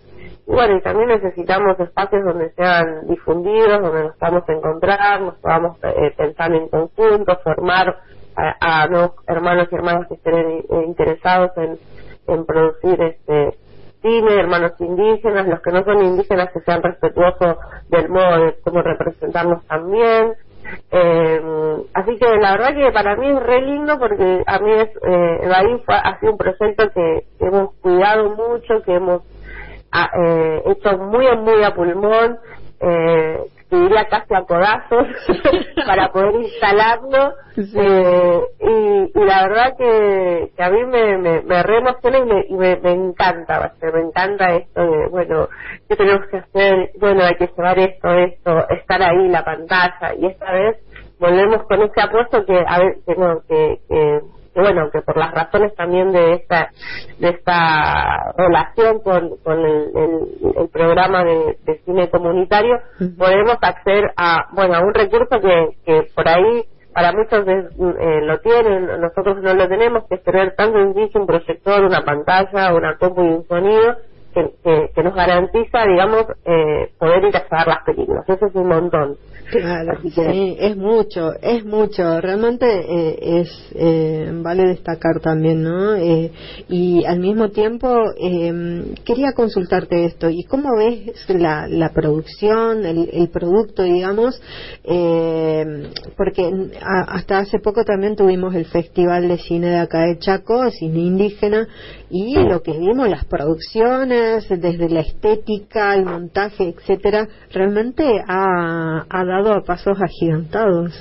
y 0.47 0.52
bueno, 0.52 0.76
y 0.76 0.80
también 0.82 1.08
necesitamos 1.08 1.78
espacios 1.78 2.24
donde 2.24 2.50
sean 2.55 3.06
difundidos, 3.06 3.82
donde 3.82 4.02
nos 4.02 4.16
podamos 4.16 4.48
encontrar, 4.48 5.20
nos 5.20 5.36
podamos 5.36 5.76
eh, 5.84 6.12
pensar 6.16 6.52
en 6.52 6.68
conjunto, 6.68 7.39
formar 7.44 7.97
a, 8.34 8.82
a 8.82 8.86
nuevos 8.89 9.12
hermanos 9.28 9.68
y 9.70 9.74
hermanas 9.76 10.08
que 10.08 10.14
estén 10.14 10.34
eh, 10.34 10.64
interesados 10.86 11.52
en, 11.56 11.78
en 12.26 12.47
producir 12.47 13.00
este 13.00 13.58
cine, 14.02 14.40
hermanos 14.40 14.72
indígenas, 14.80 15.47
los 15.47 15.60
que 15.60 15.70
no 15.70 15.84
son 15.84 16.02
indígenas 16.02 16.50
que 16.52 16.60
sean 16.60 16.82
respetuosos 16.82 17.56
del 17.89 18.08
modo 18.08 18.47
de 18.47 18.56
cómo 18.64 18.82
representarnos 18.82 19.64
también. 19.66 20.34
Eh, 20.90 21.40
así 21.94 22.16
que 22.18 22.26
la 22.36 22.52
verdad 22.52 22.74
que 22.74 22.92
para 22.92 23.16
mí 23.16 23.28
es 23.28 23.42
re 23.42 23.62
lindo 23.62 23.98
porque 23.98 24.42
a 24.47 24.58
mí 24.58 24.72
es, 24.72 24.89
eh, 25.06 25.48
Bahí 25.48 25.78
fue, 25.84 25.94
ha 25.94 26.18
sido 26.18 26.32
un 26.32 26.39
proyecto 26.39 26.90
que 26.94 27.24
hemos 27.40 27.74
cuidado 27.80 28.30
mucho, 28.30 28.82
que 28.84 28.94
hemos 28.94 29.22
ah, 29.92 30.10
eh, 30.18 30.62
hecho 30.66 30.98
muy, 30.98 31.26
muy 31.39 31.62
a 31.62 31.74
pulmón, 31.74 32.39
eh, 32.80 33.40
te 33.70 33.76
diría 33.76 34.05
casi 34.07 34.34
a 34.34 34.42
codazos 34.42 35.07
para 35.86 36.10
poder 36.12 36.34
instalarlo. 36.34 37.34
Eh, 37.57 38.40
y, 38.60 39.18
y 39.18 39.24
la 39.24 39.47
verdad 39.47 39.76
que, 39.76 40.50
que 40.57 40.62
a 40.62 40.70
mí 40.70 40.84
me, 40.84 41.18
me, 41.18 41.42
me 41.42 41.62
re 41.62 41.78
emociona 41.78 42.18
y 42.18 42.24
me, 42.24 42.44
y 42.49 42.55
me, 42.55 42.76
me 42.76 42.92
encanta 42.92 43.58
bastante, 43.58 43.99
me 43.99 44.07
encanta 44.07 44.55
esto 44.55 44.81
de 44.81 45.08
bueno 45.08 45.49
qué 45.89 45.97
tenemos 45.97 46.26
que 46.28 46.39
hacer 46.39 46.90
bueno 46.99 47.24
hay 47.24 47.34
que 47.34 47.50
llevar 47.55 47.78
esto 47.78 48.08
esto 48.08 48.68
estar 48.70 49.02
ahí 49.02 49.28
la 49.28 49.44
pantalla 49.44 50.15
y 50.18 50.26
esta 50.26 50.52
vez 50.52 50.78
volvemos 51.18 51.65
con 51.65 51.82
ese 51.82 52.00
apuesto 52.00 52.47
que 52.47 52.65
a 52.66 52.78
ver 52.78 52.97
que 53.07 53.15
no 53.16 53.40
que, 53.47 53.81
que 53.89 54.20
que 54.53 54.61
bueno 54.61 54.91
que 54.91 55.03
por 55.03 55.17
las 55.17 55.33
razones 55.33 55.75
también 55.75 56.12
de 56.12 56.35
esta 56.35 56.70
de 57.19 57.29
esta 57.29 58.33
relación 58.37 59.01
con, 59.01 59.37
con 59.43 59.59
el, 59.61 59.91
el, 59.95 60.55
el 60.57 60.69
programa 60.69 61.25
de, 61.25 61.59
de 61.65 61.79
cine 61.85 62.11
comunitario 62.11 62.79
podemos 63.19 63.57
acceder 63.61 64.12
a 64.17 64.49
bueno 64.53 64.75
a 64.75 64.81
un 64.81 64.95
recurso 64.95 65.41
que, 65.41 65.77
que 65.85 66.09
por 66.15 66.29
ahí 66.29 66.65
para 66.93 67.12
muchos 67.12 67.47
es, 67.47 67.67
eh, 68.01 68.20
lo 68.23 68.39
tienen 68.41 68.87
nosotros 69.01 69.39
no 69.43 69.55
lo 69.55 69.69
tenemos 69.69 70.05
que 70.09 70.17
es 70.17 70.23
tener 70.25 70.55
tan 70.57 70.73
sencillo 70.73 71.20
un 71.20 71.27
proyector 71.27 71.85
una 71.85 72.03
pantalla 72.03 72.75
una 72.75 72.97
compu 72.99 73.23
y 73.23 73.29
un 73.29 73.47
sonido 73.47 73.97
que, 74.35 74.51
que, 74.62 74.91
que 74.95 75.03
nos 75.03 75.15
garantiza 75.15 75.85
digamos 75.87 76.25
eh, 76.45 76.93
poder 76.99 77.25
ir 77.25 77.37
a 77.37 77.57
ver 77.57 77.67
las 77.67 77.85
películas. 77.85 78.29
Eso 78.29 78.47
es 78.47 78.55
un 78.55 78.69
montón 78.69 79.17
Claro, 79.51 79.99
sí, 80.03 80.57
es 80.61 80.77
mucho, 80.77 81.33
es 81.43 81.65
mucho. 81.65 82.20
Realmente 82.20 82.67
eh, 82.67 83.41
es 83.41 83.49
eh, 83.75 84.31
vale 84.43 84.65
destacar 84.69 85.19
también, 85.20 85.62
¿no? 85.65 85.97
Eh, 85.97 86.31
y 86.69 87.05
al 87.05 87.19
mismo 87.19 87.49
tiempo 87.51 87.89
eh, 88.17 88.95
quería 89.05 89.33
consultarte 89.33 90.05
esto. 90.05 90.31
¿Y 90.31 90.45
cómo 90.45 90.77
ves 90.77 91.25
la, 91.29 91.67
la 91.67 91.93
producción, 91.93 92.87
el, 92.87 93.09
el 93.12 93.29
producto, 93.31 93.83
digamos? 93.83 94.41
Eh, 94.85 95.91
porque 96.17 96.45
a- 96.81 97.15
hasta 97.17 97.39
hace 97.39 97.59
poco 97.59 97.83
también 97.85 98.15
tuvimos 98.15 98.55
el 98.55 98.67
Festival 98.67 99.27
de 99.27 99.39
Cine 99.39 99.67
de 99.70 99.79
acá 99.79 100.03
de 100.03 100.19
Chaco, 100.19 100.70
cine 100.70 101.01
indígena, 101.01 101.67
y 102.09 102.35
lo 102.37 102.62
que 102.62 102.73
vimos, 102.79 103.09
las 103.09 103.25
producciones, 103.25 104.49
desde 104.49 104.89
la 104.89 105.01
estética, 105.01 105.95
el 105.97 106.05
montaje, 106.05 106.69
etcétera, 106.77 107.27
realmente 107.53 108.05
ha, 108.29 109.07
ha 109.09 109.25
dado 109.25 109.40
a 109.47 109.60
pasos 109.60 109.99
agigantados. 110.01 110.93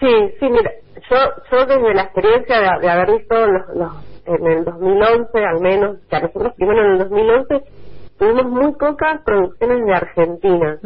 Sí, 0.00 0.34
sí, 0.40 0.48
mira, 0.50 0.70
yo, 1.10 1.16
yo 1.50 1.66
desde 1.66 1.94
la 1.94 2.02
experiencia 2.02 2.60
de, 2.60 2.80
de 2.80 2.90
haber 2.90 3.12
visto 3.18 3.46
los, 3.46 3.62
los, 3.76 3.92
en 4.26 4.46
el 4.46 4.64
2011 4.64 5.44
al 5.44 5.60
menos, 5.60 5.96
que 6.08 6.16
a 6.16 6.20
nosotros 6.20 6.52
primero 6.56 6.84
en 6.84 6.92
el 6.92 6.98
2011 6.98 7.60
tuvimos 8.18 8.46
muy 8.46 8.72
pocas 8.72 9.20
producciones 9.24 9.84
de 9.84 9.94
Argentina. 9.94 10.78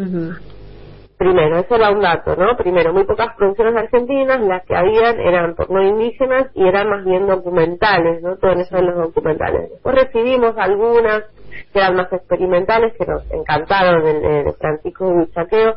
Primero, 1.19 1.59
eso 1.61 1.77
era 1.77 1.91
un 1.91 2.01
dato, 2.01 2.37
¿no? 2.37 2.57
Primero, 2.59 2.93
muy 2.93 3.05
pocas 3.05 3.35
producciones 3.37 3.75
argentinas, 3.75 4.39
las 4.43 4.67
que 4.67 4.77
habían 4.77 5.19
eran 5.19 5.55
por 5.55 5.71
no 5.71 5.83
indígenas 5.83 6.49
y 6.55 6.67
eran 6.67 6.91
más 6.91 7.05
bien 7.07 7.27
documentales, 7.27 8.23
¿no? 8.23 8.37
Todo 8.37 8.53
eso 8.53 8.83
los 8.83 8.97
documentales. 8.97 9.71
Después 9.71 9.95
recibimos 9.95 10.55
algunas 10.59 11.25
que 11.73 11.79
eran 11.79 11.97
más 11.97 12.13
experimentales, 12.13 12.95
que 12.99 13.07
nos 13.07 13.23
encantaron, 13.31 14.05
de, 14.05 14.45
de 14.45 14.53
Francisco 14.59 15.11
Bichaqueo. 15.15 15.75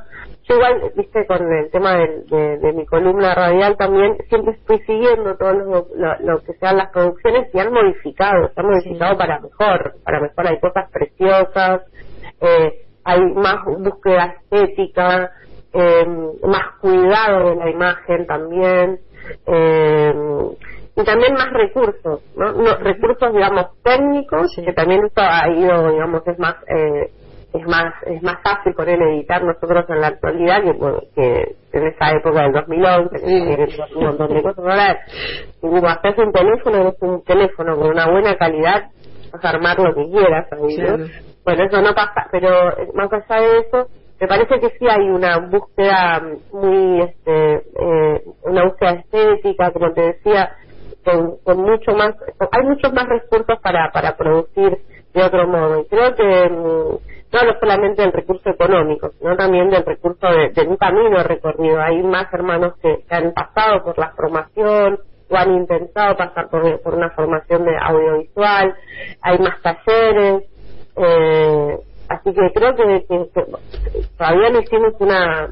Yo 0.49 0.55
igual, 0.55 0.91
viste, 0.95 1.27
con 1.27 1.53
el 1.53 1.69
tema 1.69 1.95
de, 1.95 2.57
de 2.57 2.73
mi 2.73 2.83
columna 2.87 3.35
radial 3.35 3.77
también, 3.77 4.17
siempre 4.29 4.53
estoy 4.53 4.79
siguiendo 4.79 5.37
todo 5.37 5.53
lo, 5.53 5.87
lo- 5.95 6.19
lo 6.21 6.39
que 6.43 6.53
sean 6.53 6.77
las 6.77 6.89
producciones 6.91 7.53
y 7.53 7.59
han 7.59 7.71
modificado, 7.71 8.47
se 8.53 8.59
han 8.59 8.65
modificado 8.65 9.15
para 9.17 9.39
mejor, 9.39 9.93
para 10.03 10.19
mejor. 10.19 10.47
Hay 10.47 10.59
cosas 10.59 10.89
preciosas, 10.91 11.83
eh, 12.41 12.85
hay 13.03 13.21
más 13.35 13.63
búsqueda 13.65 14.37
estética, 14.49 15.31
eh, 15.71 16.05
más 16.43 16.79
cuidado 16.81 17.51
de 17.51 17.55
la 17.55 17.69
imagen 17.69 18.25
también, 18.25 18.99
eh, 19.45 20.13
y 20.95 21.03
también 21.03 21.33
más 21.35 21.53
recursos, 21.53 22.21
¿no? 22.35 22.51
No, 22.53 22.75
recursos, 22.77 23.31
digamos, 23.33 23.67
técnicos, 23.83 24.51
que 24.55 24.73
también 24.73 25.05
esto 25.05 25.21
ha 25.21 25.47
ido, 25.49 25.91
digamos, 25.91 26.27
es 26.27 26.39
más, 26.39 26.55
eh, 26.67 27.11
es 27.53 27.67
más, 27.67 27.93
es 28.05 28.21
más 28.21 28.37
fácil 28.43 28.73
poner 28.73 29.01
editar 29.01 29.43
nosotros 29.43 29.85
en 29.89 30.01
la 30.01 30.07
actualidad 30.07 30.61
que, 30.63 30.71
bueno, 30.73 30.99
que 31.15 31.55
en 31.73 31.87
esa 31.87 32.11
época 32.11 32.43
del 32.43 32.51
2011, 32.51 33.19
que 33.21 33.53
había 33.53 33.85
un 33.95 34.03
montón 34.03 34.33
de 34.33 34.43
cosas. 34.43 34.59
Ahora, 34.59 34.99
si 35.07 35.67
como 35.67 35.87
haces 35.87 36.17
un 36.17 36.31
teléfono, 36.31 36.89
es 36.89 37.01
un 37.01 37.23
teléfono 37.23 37.75
con 37.75 37.89
una 37.89 38.09
buena 38.09 38.35
calidad, 38.35 38.89
vas 39.31 39.45
a 39.45 39.49
armar 39.49 39.79
lo 39.79 39.95
que 39.95 40.11
quieras 40.11 40.47
ahí, 40.51 40.77
¿no? 40.77 40.95
Claro. 40.95 41.05
Bueno, 41.43 41.63
eso 41.63 41.81
no 41.81 41.93
pasa, 41.95 42.27
pero 42.31 42.69
eh, 42.77 42.89
más 42.93 43.11
allá 43.11 43.41
de 43.41 43.59
eso, 43.59 43.87
me 44.19 44.27
parece 44.27 44.59
que 44.59 44.69
sí 44.77 44.87
hay 44.87 45.09
una 45.09 45.39
búsqueda 45.39 46.21
muy, 46.51 47.01
este, 47.01 47.55
eh, 47.55 48.21
una 48.43 48.65
búsqueda 48.65 48.91
estética, 48.91 49.71
como 49.71 49.91
te 49.93 50.01
decía, 50.01 50.51
con, 51.03 51.37
con 51.43 51.61
mucho 51.61 51.93
más, 51.93 52.13
hay 52.51 52.63
muchos 52.63 52.93
más 52.93 53.07
recursos 53.07 53.59
para, 53.63 53.89
para 53.91 54.15
producir 54.17 54.77
de 55.13 55.23
otro 55.23 55.47
modo. 55.47 55.81
Y 55.81 55.85
creo 55.87 56.15
que 56.15 56.49
no 57.31 57.39
hablo 57.39 57.59
solamente 57.59 58.01
del 58.01 58.11
recurso 58.11 58.49
económico, 58.49 59.11
sino 59.19 59.35
también 59.35 59.69
del 59.69 59.85
recurso 59.85 60.27
de, 60.27 60.67
un 60.67 60.77
camino 60.77 61.21
recorrido. 61.23 61.79
Hay 61.79 62.01
más 62.01 62.33
hermanos 62.33 62.73
que, 62.81 63.03
que 63.07 63.15
han 63.15 63.33
pasado 63.33 63.83
por 63.83 63.97
la 63.97 64.11
formación 64.11 64.99
o 65.29 65.37
han 65.37 65.53
intentado 65.53 66.17
pasar 66.17 66.49
por, 66.49 66.63
una 66.93 67.11
formación 67.11 67.65
de 67.65 67.77
audiovisual, 67.79 68.75
hay 69.21 69.37
más 69.37 69.61
talleres, 69.61 70.43
eh, 70.95 71.77
así 72.09 72.33
que 72.33 72.51
creo 72.53 72.75
que, 72.75 73.05
todavía 74.17 74.49
no 74.49 74.59
hicimos 74.59 74.93
una, 74.99 75.49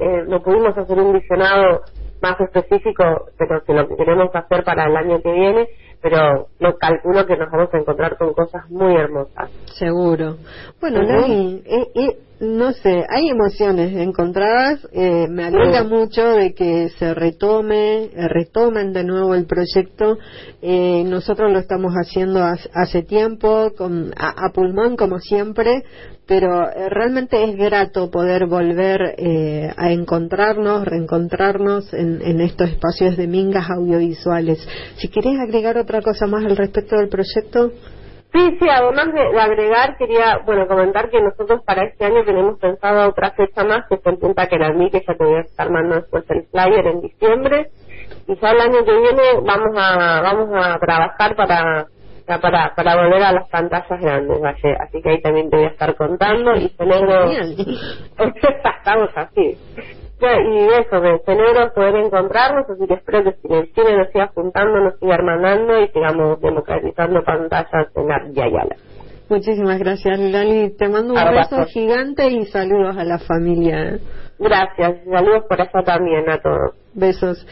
eh, 0.00 0.24
no 0.26 0.42
pudimos 0.42 0.76
hacer 0.76 0.98
un 0.98 1.12
visionado 1.12 1.82
más 2.22 2.40
específico, 2.40 3.26
pero 3.38 3.62
que 3.64 3.74
lo 3.74 3.88
que 3.88 3.96
queremos 3.96 4.34
hacer 4.34 4.64
para 4.64 4.86
el 4.86 4.96
año 4.96 5.20
que 5.22 5.32
viene, 5.32 5.68
pero 6.02 6.48
lo 6.58 6.76
calculo 6.78 7.26
que 7.26 7.36
nos 7.36 7.50
vamos 7.50 7.72
a 7.72 7.78
encontrar 7.78 8.16
con 8.16 8.32
cosas 8.34 8.68
muy 8.70 8.94
hermosas. 8.96 9.50
Seguro. 9.78 10.36
Bueno, 10.80 11.00
eh, 11.02 11.62
eh, 11.94 12.18
no 12.40 12.72
sé, 12.72 13.04
hay 13.08 13.28
emociones 13.28 13.94
encontradas. 13.94 14.80
eh, 14.92 15.26
me 15.28 15.44
alegra 15.44 15.84
mucho 15.84 16.26
de 16.26 16.54
que 16.54 16.88
se 16.98 17.12
retome, 17.12 18.04
eh, 18.04 18.28
retomen 18.28 18.92
de 18.92 19.04
nuevo 19.04 19.34
el 19.34 19.44
proyecto. 19.44 20.16
Eh, 20.62 21.04
nosotros 21.06 21.52
lo 21.52 21.58
estamos 21.58 21.92
haciendo 21.92 22.42
hace, 22.42 22.70
hace 22.72 23.02
tiempo, 23.02 23.72
con, 23.76 24.12
a, 24.16 24.46
a 24.46 24.52
pulmón 24.52 24.96
como 24.96 25.18
siempre, 25.18 25.84
pero 26.26 26.68
eh, 26.70 26.88
realmente 26.88 27.44
es 27.44 27.56
grato 27.56 28.10
poder 28.10 28.46
volver 28.46 29.14
eh, 29.18 29.70
a 29.76 29.92
encontrarnos, 29.92 30.86
reencontrarnos 30.86 31.92
en, 31.92 32.22
en 32.22 32.40
estos 32.40 32.70
espacios 32.70 33.18
de 33.18 33.26
mingas 33.26 33.68
audiovisuales. 33.68 34.66
Si 34.96 35.08
querés 35.08 35.38
agregar 35.38 35.76
otra 35.76 36.00
cosa 36.00 36.26
más 36.26 36.44
al 36.44 36.56
respecto 36.56 36.96
del 36.96 37.08
proyecto. 37.08 37.72
Sí, 38.32 38.58
sí, 38.60 38.68
además 38.68 39.12
de, 39.12 39.40
agregar, 39.40 39.96
quería, 39.96 40.38
bueno, 40.44 40.68
comentar 40.68 41.10
que 41.10 41.20
nosotros 41.20 41.62
para 41.64 41.84
este 41.84 42.04
año 42.04 42.24
tenemos 42.24 42.58
pensado 42.60 43.08
otra 43.08 43.32
fecha 43.32 43.64
más, 43.64 43.88
que 43.88 43.96
es 43.96 44.06
en 44.06 44.18
Punta 44.18 44.46
Queramí, 44.46 44.88
que 44.90 45.02
ya 45.06 45.14
te 45.14 45.24
voy 45.24 45.36
a 45.36 45.40
estar 45.40 45.68
mandando 45.68 45.96
después 45.96 46.24
el 46.30 46.46
flyer 46.46 46.86
en 46.86 47.00
diciembre, 47.00 47.70
y 48.28 48.36
ya 48.40 48.50
el 48.52 48.60
año 48.60 48.84
que 48.84 48.92
viene 48.92 49.22
vamos 49.42 49.76
a, 49.76 50.20
vamos 50.22 50.48
a 50.54 50.78
trabajar 50.78 51.34
para, 51.34 51.86
para, 52.40 52.74
para 52.76 52.96
volver 52.96 53.22
a 53.22 53.32
las 53.32 53.48
pantallas 53.48 54.00
grandes, 54.00 54.40
Valle. 54.40 54.76
así 54.78 55.02
que 55.02 55.10
ahí 55.10 55.20
también 55.22 55.50
te 55.50 55.56
voy 55.56 55.66
a 55.66 55.70
estar 55.70 55.96
contando, 55.96 56.54
y 56.54 56.68
celebro, 56.68 57.30
estamos 58.78 59.10
así. 59.16 59.58
Y 60.22 60.68
eso, 60.80 61.00
de 61.00 61.18
celebro 61.24 61.72
poder 61.74 61.96
encontrarnos, 61.96 62.68
así 62.68 62.86
que 62.86 62.94
espero 62.94 63.24
que 63.24 63.58
el 63.58 63.72
cine 63.74 63.96
nos 63.96 64.08
siga 64.10 64.30
juntando, 64.34 64.80
nos 64.80 64.98
siga 64.98 65.14
hermanando 65.14 65.80
y 65.80 65.88
sigamos 65.88 66.40
democratizando 66.40 67.22
pantallas 67.22 67.88
en 67.94 68.08
la 68.08 68.28
Yayala. 68.30 68.76
Muchísimas 69.30 69.78
gracias, 69.78 70.18
Lali. 70.18 70.76
Te 70.76 70.88
mando 70.88 71.12
un 71.12 71.18
Abrazo. 71.18 71.58
beso 71.58 71.70
gigante 71.70 72.28
y 72.28 72.44
saludos 72.46 72.96
a 72.98 73.04
la 73.04 73.18
familia. 73.18 73.98
Gracias, 74.38 75.04
saludos 75.04 75.44
por 75.48 75.60
allá 75.60 75.82
también 75.84 76.28
a 76.28 76.38
todos. 76.38 76.74
Besos. 76.92 77.46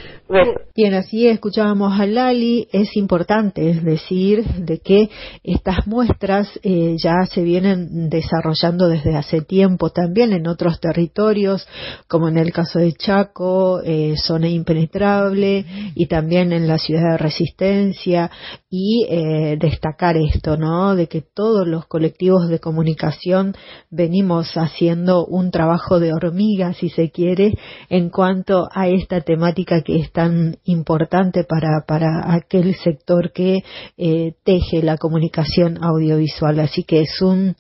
Bien, 0.75 0.95
así 0.95 1.29
escuchábamos 1.29 1.99
a 1.99 2.07
Lali. 2.07 2.69
Es 2.73 2.97
importante 2.97 3.71
es 3.71 3.85
decir 3.85 4.45
de 4.45 4.79
que 4.81 5.11
estas 5.45 5.87
muestras 5.87 6.49
eh, 6.63 6.97
ya 7.03 7.25
se 7.31 7.43
vienen 7.43 8.11
desarrollando 8.11 8.89
desde 8.89 9.15
hace 9.17 9.43
tiempo 9.43 9.91
también 9.91 10.33
en 10.33 10.47
otros 10.49 10.81
territorios, 10.81 11.67
como 12.09 12.29
en 12.29 12.37
el 12.37 12.53
caso 12.53 12.81
de 12.81 12.93
Chaco, 12.93 13.81
eh, 13.85 14.15
zona 14.17 14.49
impenetrable, 14.49 15.65
y 15.95 16.07
también 16.07 16.53
en 16.53 16.67
la 16.67 16.79
ciudad 16.79 17.13
de 17.13 17.19
Resistencia. 17.19 18.31
Y 18.69 19.07
eh, 19.09 19.57
destacar 19.59 20.17
esto, 20.17 20.57
¿no? 20.57 20.95
De 20.95 21.07
que 21.07 21.23
todos 21.23 21.67
los 21.67 21.87
colectivos 21.87 22.49
de 22.49 22.59
comunicación 22.59 23.55
venimos 23.91 24.53
haciendo 24.57 25.25
un 25.25 25.51
trabajo 25.51 26.01
de 26.01 26.13
hormiga, 26.13 26.75
si 26.75 26.89
se 26.91 27.11
quiere, 27.11 27.55
en 27.89 28.11
cuanto 28.11 28.69
a 28.73 28.89
esta 28.89 29.23
temática 29.29 29.83
que 29.83 29.97
es 30.01 30.11
tan 30.11 30.57
importante 30.65 31.45
para, 31.45 31.85
para 31.87 32.33
aquel 32.35 32.75
sector 32.77 33.31
que 33.31 33.63
eh, 33.99 34.33
teje 34.43 34.83
la 34.83 34.97
comunicación 34.97 35.79
audiovisual. 35.85 36.59
Así 36.61 36.83
que 36.85 37.03
es 37.03 37.21
un- 37.21 37.55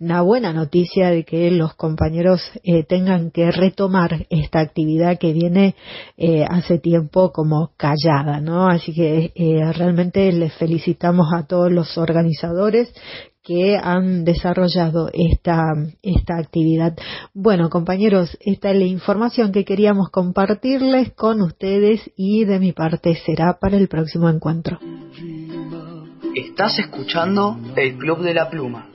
una 0.00 0.22
buena 0.22 0.52
noticia 0.52 1.10
de 1.10 1.22
que 1.24 1.48
los 1.52 1.74
compañeros 1.74 2.40
eh, 2.64 2.82
tengan 2.82 3.30
que 3.30 3.52
retomar 3.52 4.26
esta 4.30 4.58
actividad 4.58 5.16
que 5.20 5.32
viene 5.32 5.76
eh, 6.16 6.44
hace 6.48 6.80
tiempo 6.80 7.30
como 7.30 7.70
callada, 7.76 8.40
¿no? 8.40 8.66
Así 8.66 8.92
que 8.92 9.30
eh, 9.36 9.72
realmente 9.74 10.32
les 10.32 10.52
felicitamos 10.54 11.28
a 11.32 11.46
todos 11.46 11.70
los 11.70 11.96
organizadores 11.96 12.92
que 13.42 13.76
han 13.76 14.24
desarrollado 14.24 15.10
esta, 15.12 15.62
esta 16.02 16.36
actividad. 16.38 16.96
Bueno, 17.34 17.70
compañeros, 17.70 18.36
esta 18.40 18.70
es 18.70 18.78
la 18.78 18.84
información 18.84 19.52
que 19.52 19.64
queríamos 19.64 20.10
compartirles 20.10 21.12
con 21.12 21.42
ustedes 21.42 22.00
y 22.16 22.44
de 22.44 22.58
mi 22.58 22.72
parte 22.72 23.16
será 23.26 23.58
para 23.60 23.76
el 23.76 23.88
próximo 23.88 24.28
encuentro. 24.28 24.78
Estás 26.34 26.78
escuchando 26.78 27.58
el 27.76 27.98
Club 27.98 28.20
de 28.20 28.34
la 28.34 28.48
Pluma. 28.48 28.88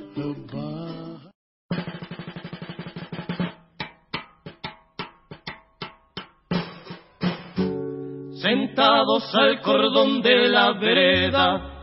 Sentados 8.41 9.35
al 9.35 9.61
cordón 9.61 10.21
de 10.21 10.47
la 10.47 10.71
vereda, 10.79 11.76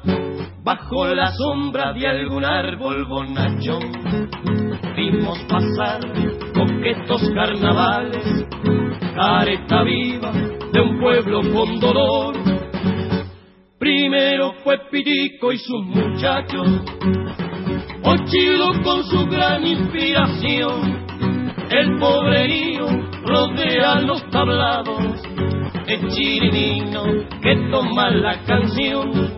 bajo 0.64 1.06
la 1.14 1.30
sombra 1.32 1.92
de 1.92 2.08
algún 2.08 2.42
árbol 2.42 3.04
bonachón, 3.04 3.82
vimos 4.96 5.38
pasar 5.46 6.00
coquetos 6.54 7.30
carnavales, 7.34 8.46
careta 9.14 9.82
viva 9.82 10.32
de 10.72 10.80
un 10.80 10.98
pueblo 10.98 11.42
con 11.52 11.78
dolor. 11.78 12.34
Primero 13.78 14.54
fue 14.64 14.78
Pirico 14.90 15.52
y 15.52 15.58
sus 15.58 15.84
muchachos, 15.84 16.66
Ochilo 18.02 18.82
con 18.82 19.04
su 19.04 19.26
gran 19.26 19.66
inspiración, 19.66 21.04
el 21.70 21.98
pobrerío 21.98 22.86
rodea 23.22 24.00
los 24.00 24.30
tablados, 24.30 25.22
el 25.86 26.08
chirimino 26.08 27.02
que 27.42 27.54
toma 27.70 28.08
la 28.10 28.42
canción, 28.44 29.33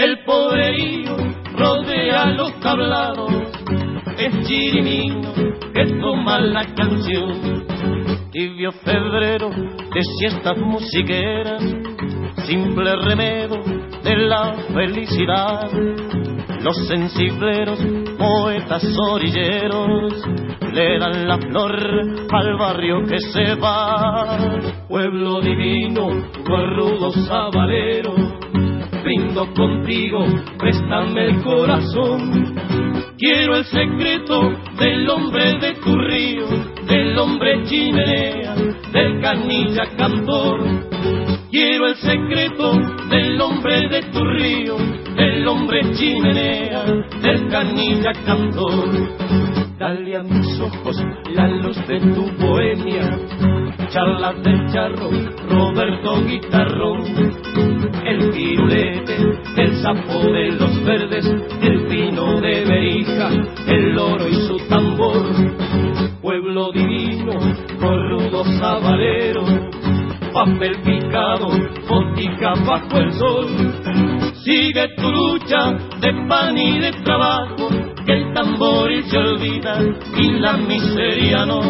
el 0.00 0.24
pobrerío 0.24 1.14
rodea 1.58 2.26
los 2.32 2.58
tablados, 2.60 3.30
el 4.18 4.46
chirimino 4.46 5.30
que 5.74 5.84
toma 6.00 6.40
la 6.40 6.64
canción. 6.74 7.66
Tibio 8.32 8.72
febrero 8.72 9.50
de 9.50 10.02
siestas 10.18 10.56
musiqueras, 10.56 11.62
simple 12.46 12.96
remedio 12.96 13.62
de 14.02 14.16
la 14.16 14.54
felicidad. 14.72 15.70
Los 16.62 16.76
sensibleros, 16.88 17.78
poetas 18.16 18.84
orilleros, 19.10 20.14
le 20.72 20.98
dan 20.98 21.28
la 21.28 21.38
flor 21.38 21.76
al 22.32 22.56
barrio 22.56 23.02
que 23.04 23.18
se 23.18 23.54
va. 23.56 24.38
Pueblo 24.88 25.40
divino, 25.40 26.08
rudo 26.44 27.10
sabalero, 27.12 28.39
brindo 29.02 29.52
contigo, 29.54 30.24
préstame 30.58 31.26
el 31.26 31.42
corazón. 31.42 32.54
Quiero 33.18 33.56
el 33.56 33.64
secreto 33.64 34.40
del 34.78 35.08
hombre 35.08 35.58
de 35.58 35.74
tu 35.74 35.96
río, 35.96 36.46
del 36.86 37.18
hombre 37.18 37.64
chimenea, 37.64 38.54
del 38.92 39.20
canilla 39.20 39.84
cantor. 39.96 40.60
Quiero 41.50 41.88
el 41.88 41.96
secreto 41.96 42.72
del 43.10 43.40
hombre 43.40 43.88
de 43.88 44.02
tu 44.12 44.24
río, 44.24 44.76
del 45.16 45.46
hombre 45.46 45.92
chimenea, 45.92 46.84
del 47.20 47.48
canilla 47.48 48.12
cantor. 48.24 48.88
Dale 49.78 50.16
a 50.16 50.22
mis 50.22 50.60
ojos 50.60 50.96
la 51.34 51.48
luz 51.48 51.76
de 51.88 52.00
tu 52.00 52.30
bohemia, 52.38 53.18
charlas 53.90 54.40
del 54.42 54.72
charro, 54.72 55.10
Roberto 55.48 56.24
Guitarrón, 56.24 57.04
el 58.04 58.30
pirulete, 58.30 59.16
el 59.56 59.82
sapo 59.82 60.20
de 60.32 60.52
los 60.52 60.84
verdes, 60.84 61.26
el 61.60 61.86
pino 61.86 62.40
de 62.40 62.64
Berija, 62.64 63.28
el 63.66 63.94
loro 63.94 64.28
y 64.28 64.34
su 64.46 64.56
tambor, 64.68 65.26
pueblo 66.22 66.70
divino, 66.72 67.32
corrudo 67.80 68.44
sabalero, 68.58 69.44
papel 70.32 70.80
picado, 70.82 71.48
botica 71.88 72.54
bajo 72.64 72.96
el 72.96 73.12
sol. 73.12 74.29
Sigue 74.44 74.88
tu 74.96 75.10
lucha 75.10 75.72
de 76.00 76.26
pan 76.26 76.56
y 76.56 76.78
de 76.78 76.92
trabajo, 77.04 77.68
que 78.06 78.12
el 78.12 78.32
tamboril 78.32 79.04
se 79.04 79.18
olvida 79.18 79.82
y 80.16 80.30
la 80.38 80.54
miseria 80.54 81.44
no. 81.44 81.60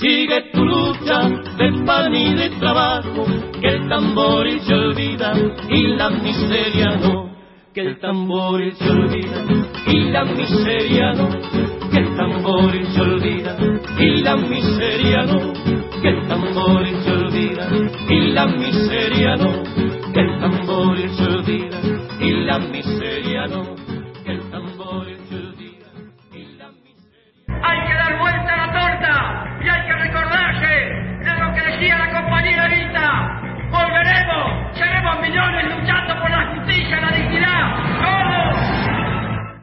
Sigue 0.00 0.50
tu 0.52 0.64
lucha 0.64 1.28
de 1.28 1.84
pan 1.86 2.12
y 2.14 2.34
de 2.34 2.50
trabajo, 2.58 3.24
que 3.60 3.68
el 3.68 3.88
tamboril 3.88 4.60
se 4.62 4.74
olvida 4.74 5.32
y 5.68 5.86
la 5.96 6.10
miseria 6.10 6.96
no. 6.96 7.30
Que 7.72 7.82
el 7.82 8.00
tamboril 8.00 8.74
se 8.74 8.90
olvida 8.90 9.44
y 9.86 10.10
la 10.10 10.24
miseria 10.24 11.12
no. 11.12 11.69
El 12.10 12.16
tamboril 12.16 12.86
se 12.86 13.00
olvida 13.00 13.56
y 13.98 14.22
la 14.22 14.36
miseria 14.36 15.22
no. 15.26 15.52
Que 16.02 16.08
el 16.08 16.26
tamboril 16.26 16.96
se 17.02 17.12
olvida 17.12 17.68
y 18.08 18.32
la 18.32 18.46
miseria 18.46 19.36
no. 19.36 19.62
Que 20.12 20.20
el 20.20 20.40
tamboril 20.40 21.10
se 21.10 21.22
olvida 21.22 21.78
y 22.18 22.30
la 22.44 22.58
miseria 22.58 23.46
no. 23.46 23.62
Que 24.24 24.32
el 24.32 24.50
tamboril 24.50 25.18
se 25.28 25.36
olvida 25.36 25.86
y 26.32 26.56
la 26.58 26.68
miseria. 26.82 27.60
Hay 27.62 27.86
que 27.86 27.94
dar 27.94 28.18
vuelta 28.18 28.54
a 28.54 28.66
la 28.66 28.72
torta 28.72 29.14
y 29.64 29.68
hay 29.68 29.86
que 29.86 29.92
recordarse 29.92 30.74
de 31.24 31.38
lo 31.38 31.54
que 31.54 31.62
decía 31.62 31.96
la 31.96 32.10
compañera 32.10 32.66
Evita. 32.66 33.40
Volveremos, 33.70 34.76
seremos 34.76 35.20
millones 35.20 35.64
luchando 35.76 36.20
por 36.20 36.30
la 36.30 36.56
justicia 36.56 37.00
la 37.00 37.16
dignidad. 37.16 37.70
¡Todos! 38.02 38.69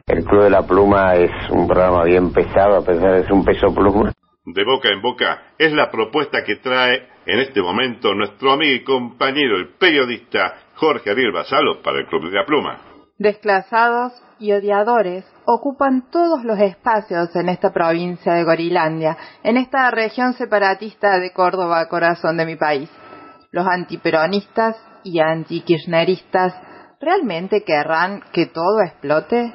El 0.08 0.24
Club 0.24 0.44
de 0.44 0.50
la 0.50 0.62
Pluma 0.62 1.16
es 1.16 1.30
un 1.50 1.66
programa 1.68 2.04
bien 2.04 2.32
pesado, 2.32 2.76
a 2.76 2.84
pesar 2.84 3.12
de 3.12 3.24
ser 3.24 3.32
un 3.32 3.44
peso 3.44 3.74
pluma. 3.74 4.10
De 4.46 4.64
boca 4.64 4.88
en 4.88 5.02
boca 5.02 5.52
es 5.58 5.70
la 5.74 5.90
propuesta 5.90 6.42
que 6.44 6.56
trae 6.56 7.06
en 7.26 7.40
este 7.40 7.60
momento 7.60 8.14
nuestro 8.14 8.52
amigo 8.52 8.74
y 8.74 8.84
compañero, 8.84 9.58
el 9.58 9.74
periodista 9.78 10.54
Jorge 10.76 11.10
Ariel 11.10 11.32
Basalo, 11.32 11.82
para 11.82 11.98
el 11.98 12.06
Club 12.06 12.30
de 12.30 12.36
la 12.36 12.46
Pluma. 12.46 12.78
Desclasados 13.18 14.14
y 14.38 14.52
odiadores 14.52 15.26
ocupan 15.44 16.08
todos 16.10 16.42
los 16.42 16.58
espacios 16.58 17.36
en 17.36 17.50
esta 17.50 17.70
provincia 17.74 18.32
de 18.32 18.44
Gorilandia, 18.44 19.18
en 19.42 19.58
esta 19.58 19.90
región 19.90 20.32
separatista 20.32 21.18
de 21.18 21.34
Córdoba, 21.34 21.86
corazón 21.90 22.38
de 22.38 22.46
mi 22.46 22.56
país. 22.56 22.88
Los 23.50 23.66
antiperonistas 23.66 24.74
y 25.04 25.20
antikirchneristas 25.20 26.54
realmente 26.98 27.62
querrán 27.62 28.22
que 28.32 28.46
todo 28.46 28.80
explote? 28.80 29.52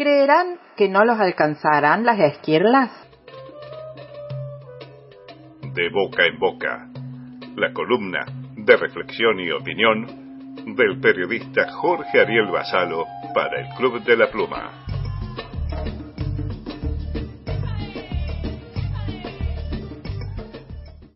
¿Creerán 0.00 0.58
que 0.78 0.88
no 0.88 1.04
los 1.04 1.20
alcanzarán 1.20 2.06
las 2.06 2.18
esquirlas? 2.18 2.90
De 5.74 5.90
boca 5.90 6.24
en 6.24 6.38
boca, 6.38 6.88
la 7.54 7.70
columna 7.74 8.24
de 8.56 8.76
reflexión 8.78 9.38
y 9.40 9.50
opinión 9.50 10.06
del 10.74 10.98
periodista 11.02 11.70
Jorge 11.72 12.18
Ariel 12.18 12.50
Basalo 12.50 13.04
para 13.34 13.60
el 13.60 13.68
Club 13.76 14.02
de 14.02 14.16
la 14.16 14.30
Pluma. 14.30 14.86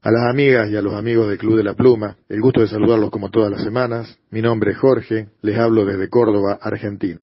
A 0.03 0.11
las 0.11 0.27
amigas 0.29 0.69
y 0.69 0.77
a 0.77 0.83
los 0.83 0.93
amigos 0.93 1.31
del 1.31 1.39
Club 1.39 1.57
de 1.57 1.65
la 1.65 1.73
Pluma, 1.73 2.19
el 2.29 2.43
gusto 2.43 2.61
de 2.61 2.69
saludarlos 2.69 3.09
como 3.09 3.31
todas 3.31 3.51
las 3.51 3.63
semanas. 3.63 4.21
Mi 4.31 4.43
nombre 4.43 4.73
es 4.73 4.77
Jorge, 4.77 5.29
les 5.41 5.59
hablo 5.59 5.87
desde 5.87 6.11
Córdoba, 6.11 6.59
Argentina. 6.61 7.19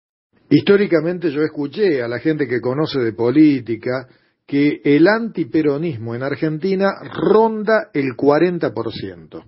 Históricamente 0.50 1.32
yo 1.32 1.44
escuché 1.44 2.02
a 2.02 2.08
la 2.08 2.20
gente 2.20 2.48
que 2.48 2.60
conoce 2.60 3.00
de 3.00 3.14
política 3.14 4.08
que 4.48 4.82
el 4.84 5.08
antiperonismo 5.08 6.16
en 6.16 6.24
Argentina 6.24 6.90
ronda 7.14 7.90
el 7.94 8.16
40%. 8.18 9.44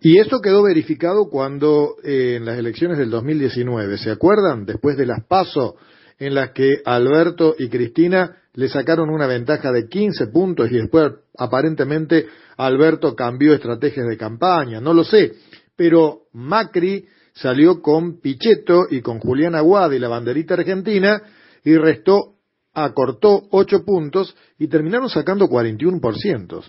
Y 0.00 0.18
esto 0.18 0.40
quedó 0.40 0.62
verificado 0.62 1.28
cuando 1.28 1.96
eh, 2.04 2.36
en 2.36 2.44
las 2.44 2.56
elecciones 2.56 2.98
del 2.98 3.10
2019, 3.10 3.98
¿se 3.98 4.12
acuerdan? 4.12 4.64
Después 4.64 4.96
de 4.96 5.06
las 5.06 5.24
PASO 5.24 5.74
en 6.20 6.34
las 6.34 6.50
que 6.50 6.80
Alberto 6.84 7.56
y 7.58 7.68
Cristina 7.68 8.36
le 8.54 8.68
sacaron 8.68 9.10
una 9.10 9.26
ventaja 9.26 9.72
de 9.72 9.88
15 9.88 10.28
puntos 10.28 10.70
y 10.70 10.76
después 10.76 11.12
aparentemente 11.36 12.26
Alberto 12.56 13.16
cambió 13.16 13.54
estrategias 13.54 14.06
de 14.06 14.16
campaña, 14.16 14.80
no 14.80 14.94
lo 14.94 15.02
sé, 15.02 15.32
pero 15.76 16.22
Macri 16.32 17.06
salió 17.40 17.80
con 17.80 18.20
Pichetto 18.20 18.86
y 18.90 19.00
con 19.00 19.20
Julián 19.20 19.54
Aguada 19.54 19.94
y 19.94 19.98
la 19.98 20.08
banderita 20.08 20.54
argentina 20.54 21.22
y 21.64 21.76
restó, 21.76 22.34
acortó 22.74 23.46
8 23.50 23.84
puntos 23.84 24.34
y 24.58 24.68
terminaron 24.68 25.08
sacando 25.08 25.46
41%. 25.46 26.64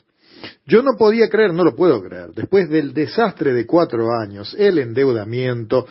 Yo 0.66 0.84
no 0.84 0.92
podía 0.98 1.28
creer, 1.28 1.54
no 1.54 1.64
lo 1.64 1.76
puedo 1.76 2.02
creer, 2.02 2.32
después 2.34 2.70
del 2.70 2.94
desastre 2.94 3.54
de 3.54 3.66
cuatro 3.66 4.08
años, 4.22 4.56
el 4.58 4.78
endeudamiento, 4.78 5.86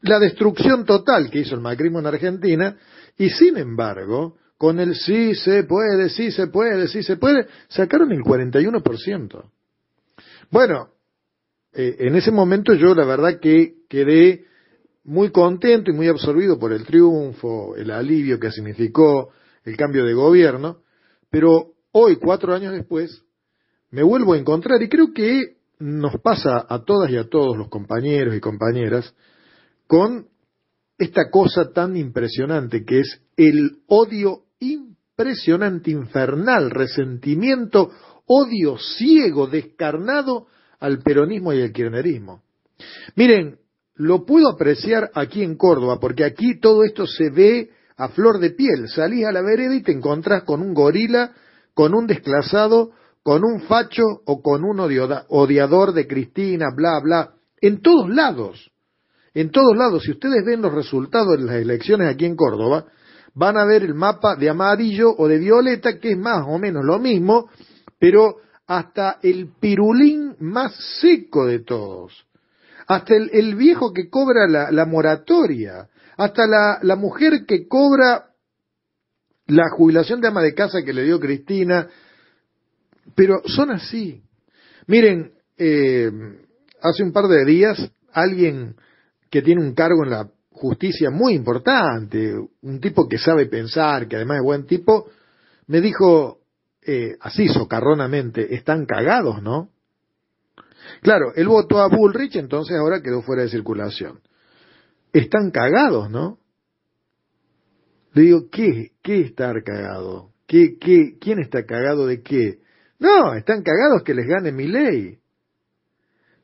la 0.00 0.18
destrucción 0.18 0.84
total 0.84 1.30
que 1.30 1.40
hizo 1.40 1.54
el 1.54 1.60
macrismo 1.60 2.00
en 2.00 2.06
Argentina, 2.06 2.76
y 3.16 3.30
sin 3.30 3.56
embargo, 3.56 4.36
con 4.56 4.80
el 4.80 4.96
sí 4.96 5.34
se 5.34 5.62
puede, 5.64 6.08
sí 6.08 6.32
se 6.32 6.48
puede, 6.48 6.88
sí 6.88 7.02
se 7.02 7.16
puede, 7.16 7.46
sacaron 7.68 8.10
el 8.10 8.20
41%. 8.20 9.44
Bueno, 10.50 10.88
eh, 11.72 11.96
en 12.00 12.16
ese 12.16 12.32
momento 12.32 12.74
yo 12.74 12.94
la 12.94 13.04
verdad 13.04 13.38
que 13.40 13.77
quedé 13.88 14.44
muy 15.04 15.30
contento 15.30 15.90
y 15.90 15.94
muy 15.94 16.08
absorbido 16.08 16.58
por 16.58 16.72
el 16.72 16.84
triunfo, 16.84 17.74
el 17.76 17.90
alivio 17.90 18.38
que 18.38 18.52
significó 18.52 19.30
el 19.64 19.76
cambio 19.76 20.04
de 20.04 20.14
gobierno, 20.14 20.82
pero 21.30 21.72
hoy, 21.92 22.16
cuatro 22.16 22.54
años 22.54 22.72
después, 22.72 23.24
me 23.90 24.02
vuelvo 24.02 24.34
a 24.34 24.38
encontrar 24.38 24.82
y 24.82 24.88
creo 24.88 25.12
que 25.14 25.56
nos 25.78 26.20
pasa 26.20 26.66
a 26.68 26.84
todas 26.84 27.10
y 27.10 27.16
a 27.16 27.28
todos 27.28 27.56
los 27.56 27.68
compañeros 27.68 28.34
y 28.34 28.40
compañeras 28.40 29.14
con 29.86 30.28
esta 30.98 31.30
cosa 31.30 31.72
tan 31.72 31.96
impresionante 31.96 32.84
que 32.84 33.00
es 33.00 33.22
el 33.36 33.78
odio 33.86 34.42
impresionante, 34.58 35.90
infernal, 35.90 36.70
resentimiento, 36.70 37.90
odio 38.26 38.76
ciego, 38.78 39.46
descarnado 39.46 40.48
al 40.80 40.98
peronismo 40.98 41.52
y 41.52 41.62
al 41.62 41.72
kirchnerismo. 41.72 42.42
Miren, 43.14 43.58
lo 43.98 44.24
puedo 44.24 44.48
apreciar 44.48 45.10
aquí 45.14 45.42
en 45.42 45.56
Córdoba, 45.56 45.98
porque 46.00 46.24
aquí 46.24 46.58
todo 46.58 46.84
esto 46.84 47.06
se 47.06 47.30
ve 47.30 47.70
a 47.96 48.08
flor 48.08 48.38
de 48.38 48.50
piel. 48.50 48.88
Salís 48.88 49.26
a 49.26 49.32
la 49.32 49.42
vereda 49.42 49.74
y 49.74 49.82
te 49.82 49.92
encontrás 49.92 50.44
con 50.44 50.62
un 50.62 50.72
gorila, 50.72 51.32
con 51.74 51.94
un 51.94 52.06
desclasado, 52.06 52.92
con 53.22 53.44
un 53.44 53.62
facho 53.62 54.04
o 54.24 54.40
con 54.40 54.64
un 54.64 54.80
odiador 54.80 55.92
de 55.92 56.06
Cristina, 56.06 56.66
bla, 56.74 57.00
bla, 57.02 57.34
en 57.60 57.82
todos 57.82 58.08
lados. 58.08 58.70
En 59.34 59.50
todos 59.50 59.76
lados, 59.76 60.04
si 60.04 60.12
ustedes 60.12 60.44
ven 60.44 60.62
los 60.62 60.72
resultados 60.72 61.36
de 61.36 61.44
las 61.44 61.56
elecciones 61.56 62.08
aquí 62.08 62.24
en 62.24 62.36
Córdoba, 62.36 62.86
van 63.34 63.56
a 63.56 63.66
ver 63.66 63.82
el 63.82 63.94
mapa 63.94 64.36
de 64.36 64.48
amarillo 64.48 65.10
o 65.16 65.28
de 65.28 65.38
violeta, 65.38 65.98
que 65.98 66.12
es 66.12 66.18
más 66.18 66.44
o 66.46 66.58
menos 66.58 66.84
lo 66.84 66.98
mismo, 66.98 67.48
pero 67.98 68.36
hasta 68.66 69.18
el 69.22 69.50
pirulín 69.60 70.36
más 70.40 70.74
seco 71.00 71.46
de 71.46 71.60
todos, 71.60 72.27
hasta 72.88 73.14
el, 73.14 73.54
viejo 73.54 73.92
que 73.92 74.08
cobra 74.08 74.48
la, 74.48 74.70
la 74.70 74.86
moratoria, 74.86 75.88
hasta 76.16 76.46
la, 76.46 76.78
la, 76.82 76.96
mujer 76.96 77.44
que 77.46 77.68
cobra 77.68 78.30
la 79.46 79.68
jubilación 79.76 80.22
de 80.22 80.28
ama 80.28 80.42
de 80.42 80.54
casa 80.54 80.82
que 80.82 80.94
le 80.94 81.04
dio 81.04 81.20
Cristina, 81.20 81.86
pero 83.14 83.42
son 83.44 83.70
así. 83.70 84.22
Miren, 84.86 85.32
eh, 85.58 86.10
hace 86.80 87.02
un 87.02 87.12
par 87.12 87.28
de 87.28 87.44
días 87.44 87.90
alguien 88.12 88.74
que 89.30 89.42
tiene 89.42 89.60
un 89.60 89.74
cargo 89.74 90.02
en 90.04 90.10
la 90.10 90.30
justicia 90.50 91.10
muy 91.10 91.34
importante, 91.34 92.34
un 92.62 92.80
tipo 92.80 93.06
que 93.06 93.18
sabe 93.18 93.46
pensar, 93.46 94.08
que 94.08 94.16
además 94.16 94.38
es 94.38 94.44
buen 94.44 94.66
tipo, 94.66 95.10
me 95.66 95.82
dijo, 95.82 96.38
eh, 96.82 97.16
así 97.20 97.48
socarronamente, 97.48 98.54
están 98.54 98.86
cagados, 98.86 99.42
¿no? 99.42 99.68
Claro, 101.02 101.32
él 101.34 101.48
votó 101.48 101.80
a 101.80 101.88
Bullrich, 101.88 102.36
entonces 102.36 102.76
ahora 102.76 103.02
quedó 103.02 103.22
fuera 103.22 103.42
de 103.42 103.48
circulación. 103.48 104.20
Están 105.12 105.50
cagados, 105.50 106.10
¿no? 106.10 106.38
Le 108.14 108.22
digo, 108.22 108.48
¿qué? 108.50 108.92
¿Qué 109.02 109.20
estar 109.20 109.62
cagado? 109.62 110.32
¿Qué, 110.46 110.78
qué, 110.78 111.18
¿Quién 111.20 111.40
está 111.40 111.64
cagado 111.64 112.06
de 112.06 112.22
qué? 112.22 112.58
No, 112.98 113.34
están 113.34 113.62
cagados 113.62 114.02
que 114.02 114.14
les 114.14 114.26
gane 114.26 114.50
mi 114.50 114.66
ley. 114.66 115.18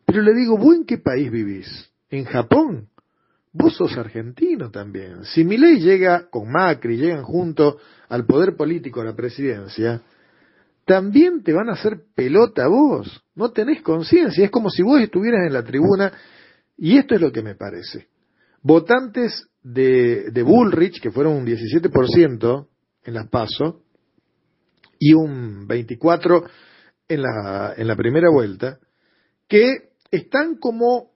Pero 0.06 0.22
le 0.22 0.34
digo, 0.34 0.56
¿vos 0.56 0.76
en 0.76 0.84
qué 0.84 0.98
país 0.98 1.30
vivís? 1.30 1.90
¿En 2.10 2.24
Japón? 2.24 2.88
Vos 3.52 3.76
sos 3.76 3.96
argentino 3.96 4.70
también. 4.70 5.24
Si 5.24 5.44
mi 5.44 5.56
ley 5.56 5.80
llega 5.80 6.28
con 6.28 6.50
Macri, 6.50 6.96
llegan 6.96 7.22
junto 7.22 7.78
al 8.08 8.26
poder 8.26 8.56
político 8.56 9.00
a 9.00 9.04
la 9.04 9.14
presidencia, 9.14 10.02
también 10.84 11.42
te 11.42 11.52
van 11.52 11.68
a 11.68 11.72
hacer 11.72 12.04
pelota 12.14 12.68
vos. 12.68 13.24
No 13.34 13.52
tenés 13.52 13.82
conciencia. 13.82 14.44
Es 14.44 14.50
como 14.50 14.70
si 14.70 14.82
vos 14.82 15.00
estuvieras 15.00 15.46
en 15.46 15.52
la 15.52 15.64
tribuna. 15.64 16.12
Y 16.76 16.98
esto 16.98 17.14
es 17.14 17.20
lo 17.20 17.32
que 17.32 17.42
me 17.42 17.54
parece. 17.54 18.08
Votantes 18.62 19.48
de, 19.62 20.30
de 20.30 20.42
Bullrich, 20.42 21.00
que 21.00 21.10
fueron 21.10 21.34
un 21.34 21.46
17% 21.46 22.68
en 23.04 23.14
las 23.14 23.28
PASO, 23.28 23.84
y 24.98 25.12
un 25.12 25.68
24% 25.68 26.48
en 27.08 27.22
la, 27.22 27.74
en 27.76 27.86
la 27.86 27.96
primera 27.96 28.30
vuelta, 28.30 28.78
que 29.48 29.90
están 30.10 30.56
como, 30.56 31.10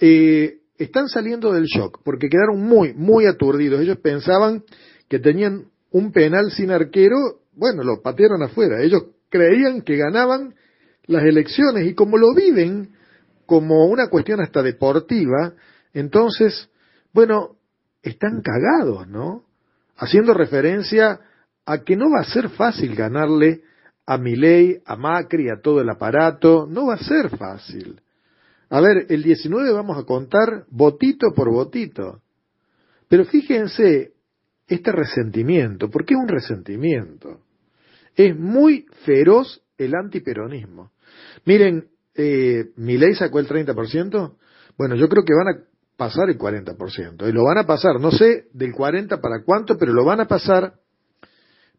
eh, 0.00 0.60
están 0.78 1.08
saliendo 1.08 1.52
del 1.52 1.66
shock, 1.66 2.00
porque 2.04 2.28
quedaron 2.28 2.60
muy, 2.60 2.94
muy 2.94 3.26
aturdidos. 3.26 3.80
Ellos 3.80 3.98
pensaban 3.98 4.64
que 5.08 5.18
tenían 5.18 5.66
un 5.90 6.12
penal 6.12 6.50
sin 6.50 6.70
arquero, 6.70 7.16
bueno, 7.56 7.82
lo 7.82 8.00
patearon 8.02 8.42
afuera. 8.42 8.80
Ellos 8.82 9.02
creían 9.28 9.82
que 9.82 9.96
ganaban 9.96 10.54
las 11.06 11.24
elecciones 11.24 11.86
y 11.86 11.94
como 11.94 12.18
lo 12.18 12.34
viven 12.34 12.90
como 13.46 13.86
una 13.86 14.08
cuestión 14.08 14.40
hasta 14.40 14.62
deportiva, 14.62 15.54
entonces, 15.92 16.68
bueno, 17.12 17.56
están 18.02 18.42
cagados, 18.42 19.08
¿no? 19.08 19.44
Haciendo 19.96 20.34
referencia 20.34 21.20
a 21.64 21.78
que 21.78 21.96
no 21.96 22.10
va 22.10 22.20
a 22.20 22.32
ser 22.32 22.50
fácil 22.50 22.94
ganarle 22.94 23.62
a 24.04 24.18
Milei, 24.18 24.80
a 24.84 24.96
Macri, 24.96 25.48
a 25.48 25.60
todo 25.60 25.80
el 25.80 25.88
aparato, 25.88 26.66
no 26.68 26.86
va 26.86 26.94
a 26.94 26.98
ser 26.98 27.36
fácil. 27.36 28.00
A 28.68 28.80
ver, 28.80 29.06
el 29.08 29.22
19 29.22 29.72
vamos 29.72 29.98
a 29.98 30.04
contar 30.04 30.64
votito 30.70 31.28
por 31.34 31.50
votito. 31.50 32.20
Pero 33.08 33.24
fíjense 33.24 34.12
este 34.66 34.92
resentimiento, 34.92 35.88
¿por 35.88 36.04
qué 36.04 36.14
es 36.14 36.20
un 36.20 36.28
resentimiento? 36.28 37.45
Es 38.16 38.36
muy 38.36 38.86
feroz 39.04 39.62
el 39.78 39.94
antiperonismo. 39.94 40.90
Miren, 41.44 41.88
eh, 42.14 42.70
Milei 42.76 43.14
sacó 43.14 43.38
el 43.38 43.46
30%, 43.46 44.36
bueno, 44.76 44.96
yo 44.96 45.08
creo 45.08 45.24
que 45.24 45.34
van 45.34 45.54
a 45.54 45.60
pasar 45.96 46.28
el 46.28 46.38
40%, 46.38 47.28
y 47.28 47.32
lo 47.32 47.44
van 47.44 47.58
a 47.58 47.66
pasar, 47.66 48.00
no 48.00 48.10
sé 48.10 48.46
del 48.52 48.72
40 48.72 49.20
para 49.20 49.42
cuánto, 49.44 49.76
pero 49.78 49.92
lo 49.92 50.04
van 50.04 50.20
a 50.20 50.26
pasar 50.26 50.74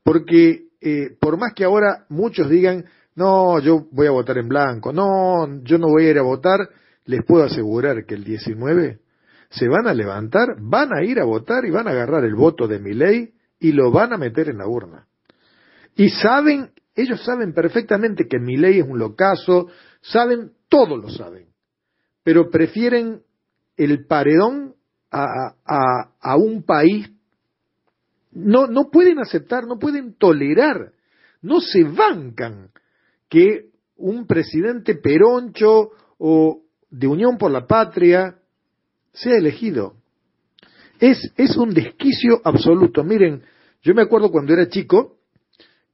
porque 0.04 0.68
eh, 0.80 1.18
por 1.20 1.38
más 1.38 1.54
que 1.54 1.66
ahora 1.66 2.06
muchos 2.10 2.50
digan, 2.50 2.86
no, 3.16 3.60
yo 3.60 3.88
voy 3.92 4.08
a 4.08 4.12
votar 4.12 4.38
en 4.38 4.48
blanco, 4.48 4.94
no, 4.94 5.62
yo 5.64 5.78
no 5.78 5.88
voy 5.88 6.06
a 6.06 6.12
ir 6.12 6.18
a 6.20 6.22
votar, 6.22 6.70
les 7.06 7.26
puedo 7.26 7.44
asegurar 7.44 8.06
que 8.06 8.14
el 8.14 8.24
19 8.24 9.00
se 9.50 9.68
van 9.68 9.88
a 9.88 9.94
levantar, 9.94 10.56
van 10.60 10.94
a 10.94 11.04
ir 11.04 11.20
a 11.20 11.26
votar 11.26 11.66
y 11.66 11.72
van 11.72 11.88
a 11.88 11.92
agarrar 11.92 12.24
el 12.26 12.36
voto 12.36 12.68
de 12.68 12.80
mi 12.80 12.94
ley 12.94 13.34
y 13.60 13.72
lo 13.72 13.92
van 13.92 14.14
a 14.14 14.18
meter 14.18 14.50
en 14.50 14.60
la 14.60 14.68
urna. 14.68 15.08
Y 15.98 16.10
saben, 16.10 16.72
ellos 16.96 17.24
saben 17.24 17.54
perfectamente 17.54 18.28
que 18.28 18.40
mi 18.40 18.56
ley 18.56 18.80
es 18.80 18.88
un 18.88 19.00
locazo, 19.00 19.68
saben, 20.02 20.54
todos 20.70 20.98
lo 20.98 21.10
saben, 21.10 21.48
pero 22.24 22.50
prefieren 22.50 23.24
el 23.76 24.06
paredón 24.06 24.76
a, 25.12 25.26
a, 25.66 26.12
a 26.20 26.36
un 26.38 26.64
país 26.64 27.10
no, 28.38 28.68
no 28.68 28.90
pueden 28.92 29.20
aceptar, 29.20 29.66
no 29.66 29.80
pueden 29.80 30.14
tolerar, 30.14 30.92
no 31.42 31.60
se 31.60 31.84
bancan 31.84 32.70
que 33.30 33.72
un 33.96 34.28
presidente 34.28 34.96
peroncho 34.96 35.90
o 36.20 36.62
de 36.90 37.08
Unión 37.08 37.38
por 37.38 37.52
la 37.52 37.66
Patria 37.66 38.38
sea 39.12 39.38
elegido. 39.38 39.96
Es, 41.00 41.32
es 41.36 41.58
un 41.58 41.74
desquicio 41.74 42.40
absoluto. 42.44 43.04
Miren, 43.04 43.42
yo 43.82 43.96
me 43.96 44.04
acuerdo 44.04 44.32
cuando 44.32 44.54
era 44.54 44.70
chico, 44.70 45.17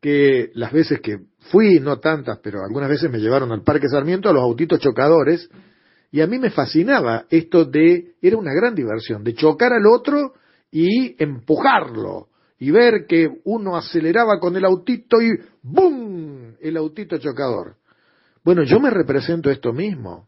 que 0.03 0.51
las 0.55 0.73
veces 0.73 0.99
que 0.99 1.17
fui, 1.49 1.79
no 1.79 1.97
tantas, 2.01 2.37
pero 2.43 2.59
algunas 2.61 2.89
veces 2.89 3.09
me 3.09 3.19
llevaron 3.19 3.53
al 3.53 3.63
Parque 3.63 3.87
Sarmiento 3.87 4.27
a 4.27 4.33
los 4.33 4.43
autitos 4.43 4.81
chocadores, 4.81 5.49
y 6.11 6.19
a 6.19 6.27
mí 6.27 6.39
me 6.39 6.49
fascinaba 6.49 7.25
esto 7.29 7.63
de, 7.63 8.15
era 8.21 8.35
una 8.35 8.53
gran 8.53 8.75
diversión, 8.75 9.23
de 9.23 9.33
chocar 9.33 9.71
al 9.71 9.85
otro 9.85 10.33
y 10.69 11.15
empujarlo, 11.23 12.27
y 12.59 12.69
ver 12.69 13.05
que 13.07 13.29
uno 13.45 13.77
aceleraba 13.77 14.41
con 14.41 14.57
el 14.57 14.65
autito 14.65 15.21
y 15.21 15.29
¡bum! 15.61 16.51
el 16.59 16.75
autito 16.75 17.17
chocador. 17.17 17.77
Bueno, 18.43 18.63
yo 18.63 18.81
me 18.81 18.89
represento 18.89 19.49
esto 19.49 19.71
mismo. 19.71 20.27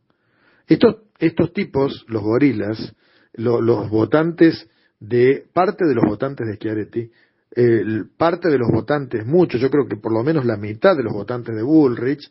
Estos, 0.67 1.01
estos 1.19 1.51
tipos, 1.51 2.05
los 2.07 2.23
gorilas, 2.23 2.95
los 3.33 3.89
votantes 3.89 4.69
de, 5.01 5.43
parte 5.53 5.85
de 5.85 5.95
los 5.95 6.05
votantes 6.07 6.47
de 6.47 6.55
Schiaretti, 6.55 7.11
parte 8.17 8.49
de 8.49 8.57
los 8.57 8.69
votantes, 8.69 9.25
muchos, 9.25 9.61
yo 9.61 9.69
creo 9.69 9.87
que 9.87 9.95
por 9.95 10.11
lo 10.11 10.23
menos 10.23 10.45
la 10.45 10.57
mitad 10.57 10.95
de 10.95 11.03
los 11.03 11.13
votantes 11.13 11.55
de 11.55 11.63
Bullrich, 11.63 12.29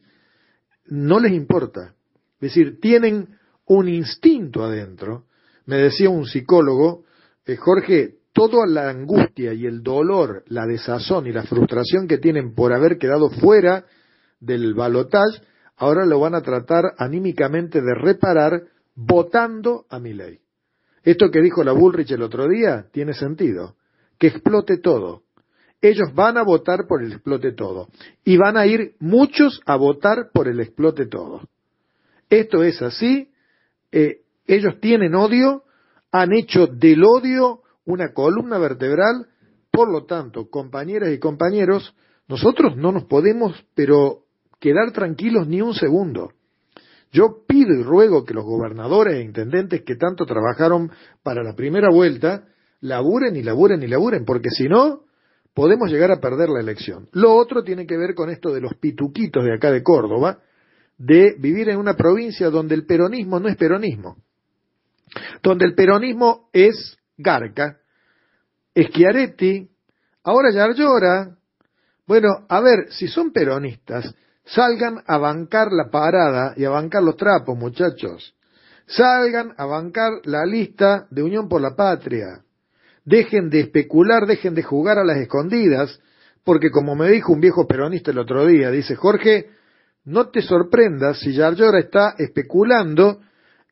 no 0.86 1.18
les 1.18 1.32
importa. 1.32 1.94
Es 2.40 2.54
decir, 2.54 2.78
tienen 2.80 3.28
un 3.66 3.88
instinto 3.88 4.64
adentro. 4.64 5.24
Me 5.66 5.76
decía 5.76 6.10
un 6.10 6.26
psicólogo, 6.26 7.04
eh, 7.46 7.56
Jorge, 7.56 8.16
toda 8.32 8.66
la 8.66 8.90
angustia 8.90 9.54
y 9.54 9.64
el 9.64 9.82
dolor, 9.82 10.44
la 10.48 10.66
desazón 10.66 11.26
y 11.26 11.32
la 11.32 11.44
frustración 11.44 12.06
que 12.06 12.18
tienen 12.18 12.54
por 12.54 12.72
haber 12.72 12.98
quedado 12.98 13.30
fuera 13.30 13.86
del 14.40 14.74
balotaje, 14.74 15.40
ahora 15.76 16.04
lo 16.04 16.20
van 16.20 16.34
a 16.34 16.42
tratar 16.42 16.94
anímicamente 16.98 17.80
de 17.80 17.94
reparar 17.94 18.64
votando 18.94 19.86
a 19.88 19.98
mi 19.98 20.12
ley. 20.12 20.40
Esto 21.02 21.30
que 21.30 21.40
dijo 21.40 21.64
la 21.64 21.72
Bullrich 21.72 22.10
el 22.12 22.22
otro 22.22 22.48
día 22.48 22.86
tiene 22.92 23.14
sentido. 23.14 23.76
Que 24.18 24.28
explote 24.28 24.78
todo. 24.78 25.22
Ellos 25.80 26.14
van 26.14 26.38
a 26.38 26.42
votar 26.42 26.86
por 26.88 27.02
el 27.02 27.12
explote 27.12 27.52
todo. 27.52 27.88
Y 28.24 28.36
van 28.36 28.56
a 28.56 28.66
ir 28.66 28.94
muchos 29.00 29.60
a 29.66 29.76
votar 29.76 30.30
por 30.32 30.48
el 30.48 30.60
explote 30.60 31.06
todo. 31.06 31.42
Esto 32.30 32.62
es 32.62 32.80
así. 32.80 33.30
Eh, 33.92 34.22
ellos 34.46 34.80
tienen 34.80 35.14
odio, 35.14 35.64
han 36.10 36.32
hecho 36.32 36.66
del 36.66 37.04
odio 37.04 37.60
una 37.84 38.12
columna 38.12 38.58
vertebral, 38.58 39.26
por 39.70 39.90
lo 39.90 40.04
tanto, 40.04 40.48
compañeras 40.48 41.12
y 41.12 41.18
compañeros, 41.18 41.94
nosotros 42.28 42.76
no 42.76 42.92
nos 42.92 43.04
podemos, 43.04 43.64
pero 43.74 44.24
quedar 44.60 44.92
tranquilos 44.92 45.46
ni 45.46 45.60
un 45.60 45.74
segundo. 45.74 46.32
Yo 47.12 47.44
pido 47.46 47.74
y 47.74 47.82
ruego 47.82 48.24
que 48.24 48.34
los 48.34 48.44
gobernadores 48.44 49.16
e 49.16 49.22
intendentes 49.22 49.82
que 49.82 49.96
tanto 49.96 50.24
trabajaron 50.26 50.90
para 51.22 51.42
la 51.42 51.54
primera 51.54 51.90
vuelta, 51.90 52.48
laburen 52.84 53.34
y 53.34 53.42
laburen 53.42 53.82
y 53.82 53.86
laburen, 53.86 54.26
porque 54.26 54.50
si 54.50 54.68
no, 54.68 55.04
podemos 55.54 55.90
llegar 55.90 56.10
a 56.10 56.20
perder 56.20 56.50
la 56.50 56.60
elección. 56.60 57.08
Lo 57.12 57.34
otro 57.34 57.64
tiene 57.64 57.86
que 57.86 57.96
ver 57.96 58.14
con 58.14 58.28
esto 58.28 58.52
de 58.52 58.60
los 58.60 58.74
pituquitos 58.74 59.42
de 59.42 59.54
acá 59.54 59.70
de 59.70 59.82
Córdoba, 59.82 60.40
de 60.98 61.34
vivir 61.38 61.70
en 61.70 61.78
una 61.78 61.94
provincia 61.94 62.50
donde 62.50 62.74
el 62.74 62.84
peronismo 62.84 63.40
no 63.40 63.48
es 63.48 63.56
peronismo, 63.56 64.18
donde 65.42 65.64
el 65.64 65.74
peronismo 65.74 66.50
es 66.52 66.98
Garca, 67.16 67.78
Schiaretti, 68.76 69.66
ahora 70.22 70.52
Yarlora. 70.52 71.38
Bueno, 72.06 72.44
a 72.50 72.60
ver, 72.60 72.92
si 72.92 73.08
son 73.08 73.32
peronistas, 73.32 74.14
salgan 74.44 75.02
a 75.06 75.16
bancar 75.16 75.72
la 75.72 75.88
parada 75.90 76.52
y 76.54 76.66
a 76.66 76.70
bancar 76.70 77.02
los 77.02 77.16
trapos, 77.16 77.56
muchachos. 77.56 78.34
Salgan 78.86 79.54
a 79.56 79.64
bancar 79.64 80.20
la 80.24 80.44
lista 80.44 81.06
de 81.10 81.22
Unión 81.22 81.48
por 81.48 81.62
la 81.62 81.74
Patria. 81.74 82.44
Dejen 83.04 83.50
de 83.50 83.60
especular, 83.60 84.26
dejen 84.26 84.54
de 84.54 84.62
jugar 84.62 84.98
a 84.98 85.04
las 85.04 85.18
escondidas, 85.18 86.00
porque 86.42 86.70
como 86.70 86.94
me 86.94 87.10
dijo 87.10 87.32
un 87.32 87.40
viejo 87.40 87.66
peronista 87.66 88.10
el 88.10 88.18
otro 88.18 88.46
día, 88.46 88.70
dice 88.70 88.96
Jorge, 88.96 89.50
no 90.04 90.28
te 90.28 90.42
sorprendas 90.42 91.20
si 91.20 91.32
Yarlora 91.32 91.78
está 91.78 92.14
especulando 92.18 93.20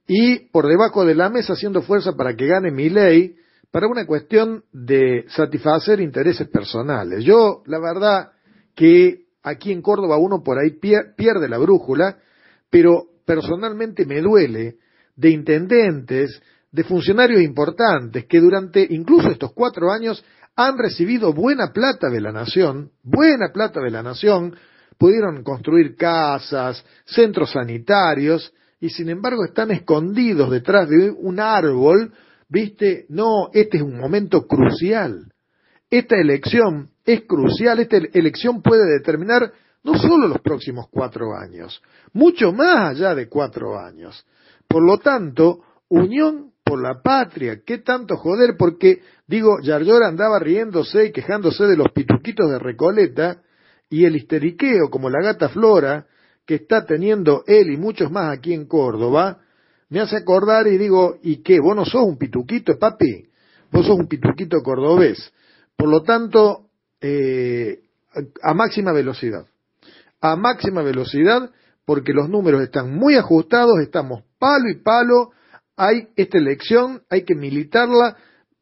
y 0.07 0.51
por 0.51 0.67
debajo 0.67 1.05
de 1.05 1.15
la 1.15 1.28
mesa 1.28 1.52
haciendo 1.52 1.83
fuerza 1.83 2.12
para 2.12 2.35
que 2.35 2.47
gane 2.47 2.70
mi 2.70 2.89
ley 2.89 3.36
para 3.70 3.86
una 3.86 4.07
cuestión 4.07 4.65
de 4.73 5.25
satisfacer 5.28 6.01
intereses 6.01 6.49
personales. 6.49 7.25
Yo, 7.25 7.62
la 7.67 7.78
verdad, 7.78 8.33
que 8.75 9.27
aquí 9.43 9.73
en 9.73 9.83
Córdoba 9.83 10.19
uno 10.19 10.43
por 10.43 10.59
ahí 10.59 10.73
pierde 10.73 11.49
la 11.49 11.59
brújula, 11.59 12.19
pero 12.70 13.07
personalmente 13.25 14.05
me 14.05 14.20
duele 14.20 14.77
de 15.17 15.31
intendentes, 15.31 16.41
de 16.73 16.84
funcionarios 16.84 17.42
importantes 17.42 18.25
que 18.25 18.41
durante 18.41 18.86
incluso 18.91 19.28
estos 19.28 19.52
cuatro 19.52 19.92
años 19.92 20.25
han 20.57 20.78
recibido 20.78 21.33
buena 21.33 21.73
plata 21.73 22.09
de 22.09 22.20
la 22.20 22.33
nación, 22.33 22.91
buena 23.02 23.52
plata 23.52 23.81
de 23.81 23.91
la 23.91 24.02
nación, 24.02 24.57
pudieron 24.99 25.42
construir 25.42 25.97
casas, 25.97 26.84
centros 27.05 27.52
sanitarios, 27.52 28.52
y 28.81 28.91
sin 28.91 29.09
embargo 29.10 29.44
están 29.44 29.70
escondidos 29.70 30.51
detrás 30.51 30.89
de 30.89 31.10
un 31.10 31.41
árbol, 31.41 32.12
viste, 32.49 33.07
no, 33.09 33.49
este 33.52 33.78
es 33.78 33.83
un 33.83 33.99
momento 33.99 34.47
crucial. 34.47 35.33
esta 35.91 36.17
elección 36.17 36.91
es 37.05 37.23
crucial, 37.26 37.78
esta 37.81 37.97
elección 37.97 38.62
puede 38.62 38.91
determinar 38.99 39.52
no 39.84 39.99
solo 39.99 40.26
los 40.26 40.41
próximos 40.41 40.86
cuatro 40.91 41.34
años, 41.36 41.83
mucho 42.12 42.52
más 42.52 42.91
allá 42.91 43.15
de 43.15 43.28
cuatro 43.28 43.78
años. 43.78 44.25
Por 44.68 44.86
lo 44.86 44.99
tanto, 44.99 45.60
unión 45.89 46.52
por 46.65 46.81
la 46.81 47.02
patria, 47.02 47.60
¿qué 47.65 47.78
tanto 47.78 48.16
joder? 48.16 48.57
Porque, 48.58 49.02
digo, 49.26 49.60
Yarlora 49.60 50.08
andaba 50.08 50.39
riéndose 50.39 51.07
y 51.07 51.12
quejándose 51.12 51.65
de 51.65 51.76
los 51.76 51.91
pituquitos 51.92 52.50
de 52.50 52.58
Recoleta 52.58 53.42
y 53.91 54.05
el 54.05 54.16
histeriqueo 54.16 54.89
como 54.91 55.10
la 55.10 55.23
gata 55.23 55.49
Flora 55.49 56.07
que 56.47 56.57
está 56.57 56.84
teniendo 56.86 57.44
él 57.47 57.70
y 57.70 57.76
muchos 57.76 58.10
más 58.10 58.36
aquí 58.36 58.52
en 58.52 58.66
Córdoba, 58.66 59.41
me 59.91 60.00
hace 60.00 60.16
acordar 60.16 60.66
y 60.66 60.78
digo, 60.78 61.18
¿y 61.23 61.42
qué? 61.42 61.60
¿Vos 61.60 61.76
no 61.76 61.84
sos 61.84 62.02
un 62.05 62.16
pituquito, 62.16 62.78
papi? 62.78 63.28
Vos 63.70 63.86
sos 63.86 63.99
un 63.99 64.08
pituquito 64.08 64.62
cordobés. 64.62 65.32
Por 65.76 65.89
lo 65.89 66.02
tanto, 66.02 66.68
eh, 67.00 67.81
a 68.42 68.55
máxima 68.55 68.92
velocidad. 68.92 69.47
A 70.20 70.36
máxima 70.36 70.82
velocidad, 70.82 71.50
porque 71.84 72.12
los 72.12 72.28
números 72.28 72.62
están 72.62 72.94
muy 72.94 73.16
ajustados, 73.16 73.81
estamos 73.81 74.23
palo 74.39 74.70
y 74.70 74.82
palo, 74.82 75.32
hay 75.76 76.09
esta 76.17 76.39
elección, 76.39 77.02
hay 77.10 77.25
que 77.25 77.34
militarla, 77.34 78.17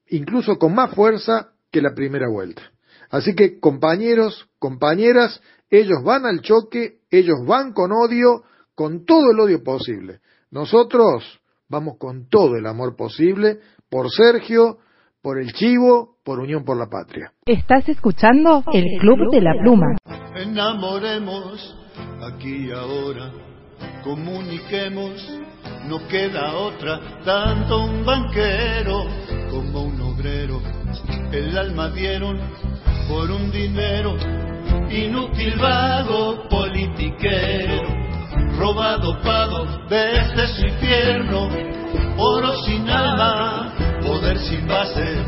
incluso 0.08 0.56
con 0.56 0.74
más 0.74 0.94
fuerza 0.94 1.52
que 1.70 1.82
la 1.82 1.94
primera 1.94 2.28
vuelta. 2.28 2.62
Así 3.10 3.34
que, 3.34 3.58
compañeros, 3.58 4.48
compañeras, 4.58 5.40
ellos 5.68 6.02
van 6.04 6.26
al 6.26 6.40
choque, 6.40 6.98
ellos 7.10 7.44
van 7.46 7.72
con 7.72 7.92
odio, 7.92 8.44
con 8.74 9.04
todo 9.04 9.32
el 9.32 9.40
odio 9.40 9.62
posible. 9.62 10.20
Nosotros 10.50 11.40
vamos 11.68 11.96
con 11.98 12.28
todo 12.28 12.56
el 12.56 12.66
amor 12.66 12.96
posible 12.96 13.60
por 13.88 14.10
Sergio, 14.10 14.78
por 15.22 15.38
el 15.38 15.52
Chivo, 15.52 16.16
por 16.24 16.40
Unión 16.40 16.64
por 16.64 16.76
la 16.76 16.88
Patria. 16.88 17.32
Estás 17.44 17.88
escuchando 17.88 18.64
el 18.72 18.84
Club 19.00 19.30
de 19.30 19.40
la 19.40 19.52
Pluma. 19.62 19.96
Enamoremos 20.34 21.76
aquí 22.22 22.68
y 22.68 22.72
ahora, 22.72 23.32
comuniquemos, 24.02 25.40
no 25.86 26.06
queda 26.08 26.54
otra, 26.54 27.00
tanto 27.24 27.84
un 27.84 28.04
banquero 28.04 29.04
como 29.50 29.82
un 29.82 30.00
obrero, 30.00 30.60
el 31.32 31.56
alma 31.56 31.88
dieron 31.90 32.38
por 33.08 33.30
un 33.30 33.50
dinero, 33.50 34.16
inútil 34.90 35.56
vago 35.56 36.48
politiquero, 36.48 37.82
robado 38.58 39.20
pago 39.22 39.66
desde 39.88 40.46
su 40.48 40.66
infierno, 40.66 41.48
oro 42.18 42.52
sin 42.64 42.88
alma, 42.88 43.74
poder 44.06 44.38
sin 44.38 44.66
base, 44.68 45.24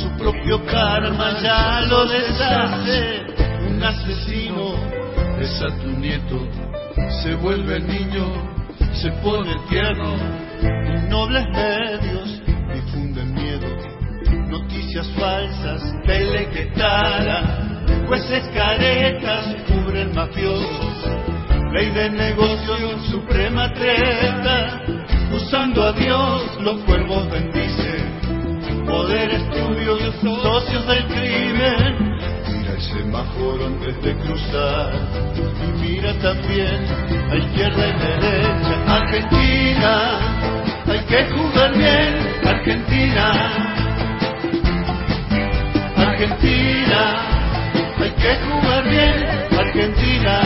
su 0.00 0.16
propio 0.16 0.64
karma 0.66 1.40
ya 1.42 1.80
lo 1.82 2.06
deshace, 2.06 3.26
un 3.68 3.82
asesino 3.82 4.74
es 5.40 5.62
a 5.62 5.68
tu 5.82 5.88
nieto, 5.88 6.46
se 7.22 7.34
vuelve 7.34 7.80
niño, 7.80 8.26
se 8.94 9.10
pone 9.22 9.54
tierno, 9.68 10.16
y 10.62 11.08
nobles 11.08 11.44
medios 11.50 12.42
difunden 12.72 13.34
miedo, 13.34 13.66
noticias 14.48 15.06
falsas, 15.18 15.82
telequetara, 16.04 17.84
jueces 18.06 18.44
caretas 18.54 19.56
cubren 19.68 20.14
mafiosos, 20.14 21.08
ley 21.72 21.90
de 21.90 22.10
negocios, 22.10 23.06
suprema 23.10 23.72
treta, 23.72 24.82
usando 25.34 25.82
a 25.82 25.92
Dios 25.92 26.58
los 26.60 26.80
cuervos 26.84 27.30
bendicen, 27.30 28.84
poder 28.86 29.30
estudios, 29.30 30.14
socios 30.42 30.86
del 30.86 31.06
crimen, 31.06 32.07
el 32.78 32.84
semáforo 32.84 33.66
antes 33.66 34.00
de 34.02 34.14
cruzar, 34.14 34.92
y 35.34 35.82
mira 35.82 36.12
también 36.20 36.86
a 37.30 37.36
izquierda 37.36 37.88
y 37.88 37.92
derecha, 37.98 38.74
Argentina, 38.86 40.18
hay 40.86 41.00
que 41.00 41.24
jugar 41.34 41.76
bien, 41.76 42.10
Argentina. 42.46 43.26
Argentina, 45.96 47.00
hay 48.00 48.10
que 48.10 48.36
jugar 48.46 48.84
bien, 48.88 49.26
Argentina. 49.58 50.40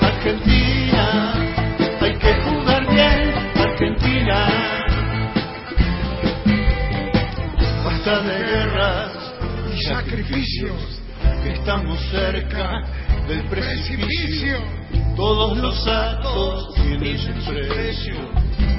Argentina, 0.00 1.34
hay 2.00 2.14
que 2.16 2.34
jugar 2.44 2.86
bien, 2.88 3.34
Argentina. 3.58 4.38
Basta 7.84 8.20
de 8.22 8.45
sacrificios, 9.86 11.00
que 11.42 11.52
estamos 11.52 11.98
cerca 12.10 12.82
del 13.28 13.44
precipicio. 13.48 14.58
Todos 15.16 15.56
los 15.58 15.86
actos 15.86 16.74
tienen 16.74 17.18
su 17.18 17.32
precio. 17.68 18.14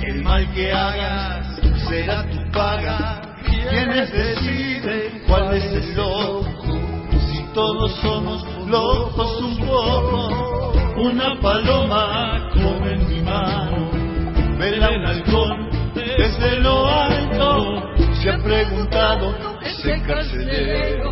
El 0.04 0.22
mal 0.24 0.48
que 0.54 0.72
hagas 0.72 1.60
será 1.90 2.30
tu 2.30 2.52
paga. 2.52 3.22
¿Quiénes 3.46 4.12
deciden 4.12 5.24
cuál 5.28 5.56
es 5.56 5.66
el 5.66 5.96
loco? 5.96 6.46
Si 7.32 7.44
todos 7.54 7.92
somos 8.02 8.46
locos 8.68 9.42
un 9.42 9.58
poco. 9.66 10.74
Una 10.98 11.40
paloma 11.40 12.50
come 12.54 12.94
en 12.94 13.08
mi 13.08 13.22
mano, 13.22 13.92
vela 14.58 14.90
un 14.90 15.06
halcón 15.06 15.70
desde 15.94 16.60
lo 16.60 16.88
alto. 16.88 17.97
Se 18.22 18.32
ha 18.32 18.38
preguntado 18.40 19.36
ese 19.62 20.02
carcelero 20.02 21.12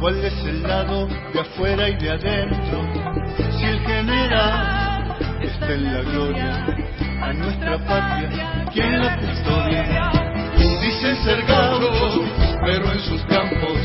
cuál 0.00 0.24
es 0.24 0.34
el 0.44 0.62
lado 0.62 1.06
de 1.32 1.40
afuera 1.40 1.88
y 1.88 1.96
de 1.96 2.10
adentro. 2.10 2.80
Si 3.56 3.64
el 3.64 3.80
general 3.80 5.16
está 5.40 5.72
en 5.72 5.84
la 5.84 6.02
gloria, 6.02 6.66
a 7.22 7.32
nuestra 7.32 7.78
patria, 7.78 8.66
¿quién 8.72 9.00
la 9.00 9.16
custodia? 9.16 10.10
Dicen 10.80 11.16
ser 11.24 11.44
gauchos, 11.46 12.20
pero 12.64 12.92
en 12.92 13.00
sus 13.00 13.22
campos, 13.24 13.78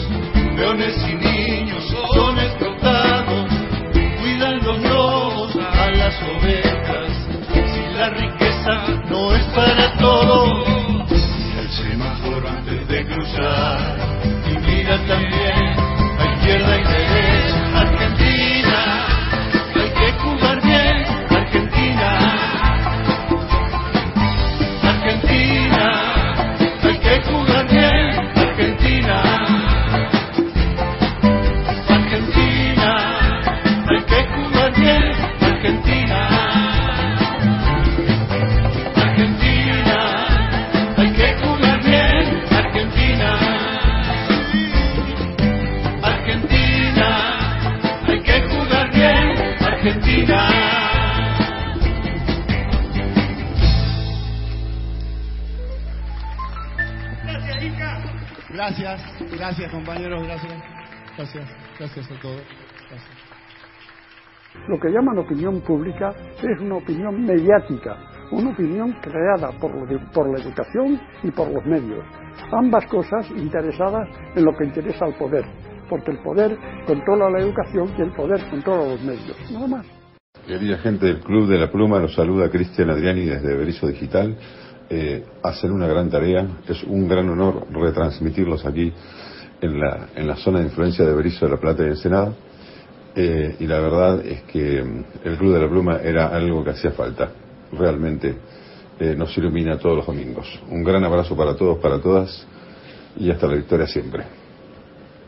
leones 0.56 0.98
y 1.10 1.16
niños 1.16 1.84
son 2.14 2.40
explotados. 2.40 3.50
Cuidan 4.22 4.58
los 4.64 4.82
lobos 4.82 5.56
a 5.56 5.92
las 5.92 6.22
ovejas, 6.24 7.28
si 7.54 7.94
la 7.96 8.10
riqueza 8.10 9.02
no 9.10 9.36
es 9.36 9.44
para 9.56 9.94
todos. 9.98 10.71
De 12.92 13.06
cruzar, 13.06 13.96
y 14.46 14.58
mira 14.60 14.98
también 15.08 15.71
Gracias, 58.62 59.02
gracias 59.32 59.72
compañeros, 59.72 60.22
gracias. 60.24 60.54
Gracias, 61.18 61.50
gracias 61.80 62.12
a 62.12 62.22
todos. 62.22 62.42
Gracias. 62.92 63.18
Lo 64.68 64.80
que 64.80 64.90
llaman 64.90 65.18
opinión 65.18 65.62
pública 65.62 66.14
es 66.44 66.62
una 66.62 66.76
opinión 66.76 67.26
mediática, 67.26 67.98
una 68.30 68.52
opinión 68.52 68.92
creada 69.02 69.50
por, 69.60 69.74
lo 69.74 69.88
de- 69.88 70.06
por 70.14 70.30
la 70.30 70.44
educación 70.44 71.02
y 71.24 71.32
por 71.32 71.52
los 71.52 71.66
medios. 71.66 72.06
Ambas 72.52 72.86
cosas 72.86 73.28
interesadas 73.32 74.08
en 74.36 74.46
lo 74.46 74.56
que 74.56 74.66
interesa 74.66 75.06
al 75.06 75.16
poder, 75.16 75.44
porque 75.90 76.12
el 76.12 76.20
poder 76.20 76.56
controla 76.86 77.32
la 77.32 77.40
educación 77.40 77.92
y 77.98 78.02
el 78.04 78.12
poder 78.12 78.48
controla 78.52 78.90
los 78.92 79.02
medios. 79.02 79.38
Nada 79.52 79.66
más. 79.66 79.88
Querida 80.46 80.78
gente 80.78 81.08
del 81.08 81.22
Club 81.22 81.48
de 81.50 81.58
la 81.58 81.72
Pluma, 81.72 81.98
los 81.98 82.14
saluda 82.14 82.50
Cristian 82.52 82.92
Adriani 82.92 83.26
desde 83.26 83.56
Berizo 83.56 83.88
Digital. 83.88 84.38
Eh, 84.94 85.24
hacen 85.42 85.72
una 85.72 85.88
gran 85.88 86.10
tarea, 86.10 86.46
es 86.68 86.84
un 86.84 87.08
gran 87.08 87.30
honor 87.30 87.66
retransmitirlos 87.72 88.66
aquí 88.66 88.92
en 89.62 89.80
la, 89.80 90.10
en 90.14 90.28
la 90.28 90.36
zona 90.36 90.60
de 90.60 90.66
influencia 90.66 91.06
de 91.06 91.16
Berizo 91.16 91.46
de 91.46 91.52
la 91.52 91.58
Plata 91.62 91.84
y 91.84 91.88
Ensenada. 91.88 92.34
Eh, 93.16 93.56
y 93.62 93.68
la 93.68 93.80
verdad 93.80 94.26
es 94.26 94.42
que 94.44 94.84
mm, 94.84 95.04
el 95.24 95.38
Club 95.38 95.54
de 95.54 95.62
la 95.62 95.70
Pluma 95.70 96.02
era 96.04 96.28
algo 96.28 96.62
que 96.62 96.72
hacía 96.72 96.92
falta. 96.92 97.32
Realmente 97.72 98.36
eh, 99.00 99.16
nos 99.16 99.38
ilumina 99.38 99.78
todos 99.78 99.96
los 99.96 100.06
domingos. 100.06 100.60
Un 100.70 100.84
gran 100.84 101.06
abrazo 101.06 101.38
para 101.38 101.56
todos, 101.56 101.80
para 101.80 102.02
todas. 102.02 102.46
y 103.16 103.32
hasta 103.32 103.48
la 103.48 103.56
victoria 103.56 103.88
siempre. 103.88 104.26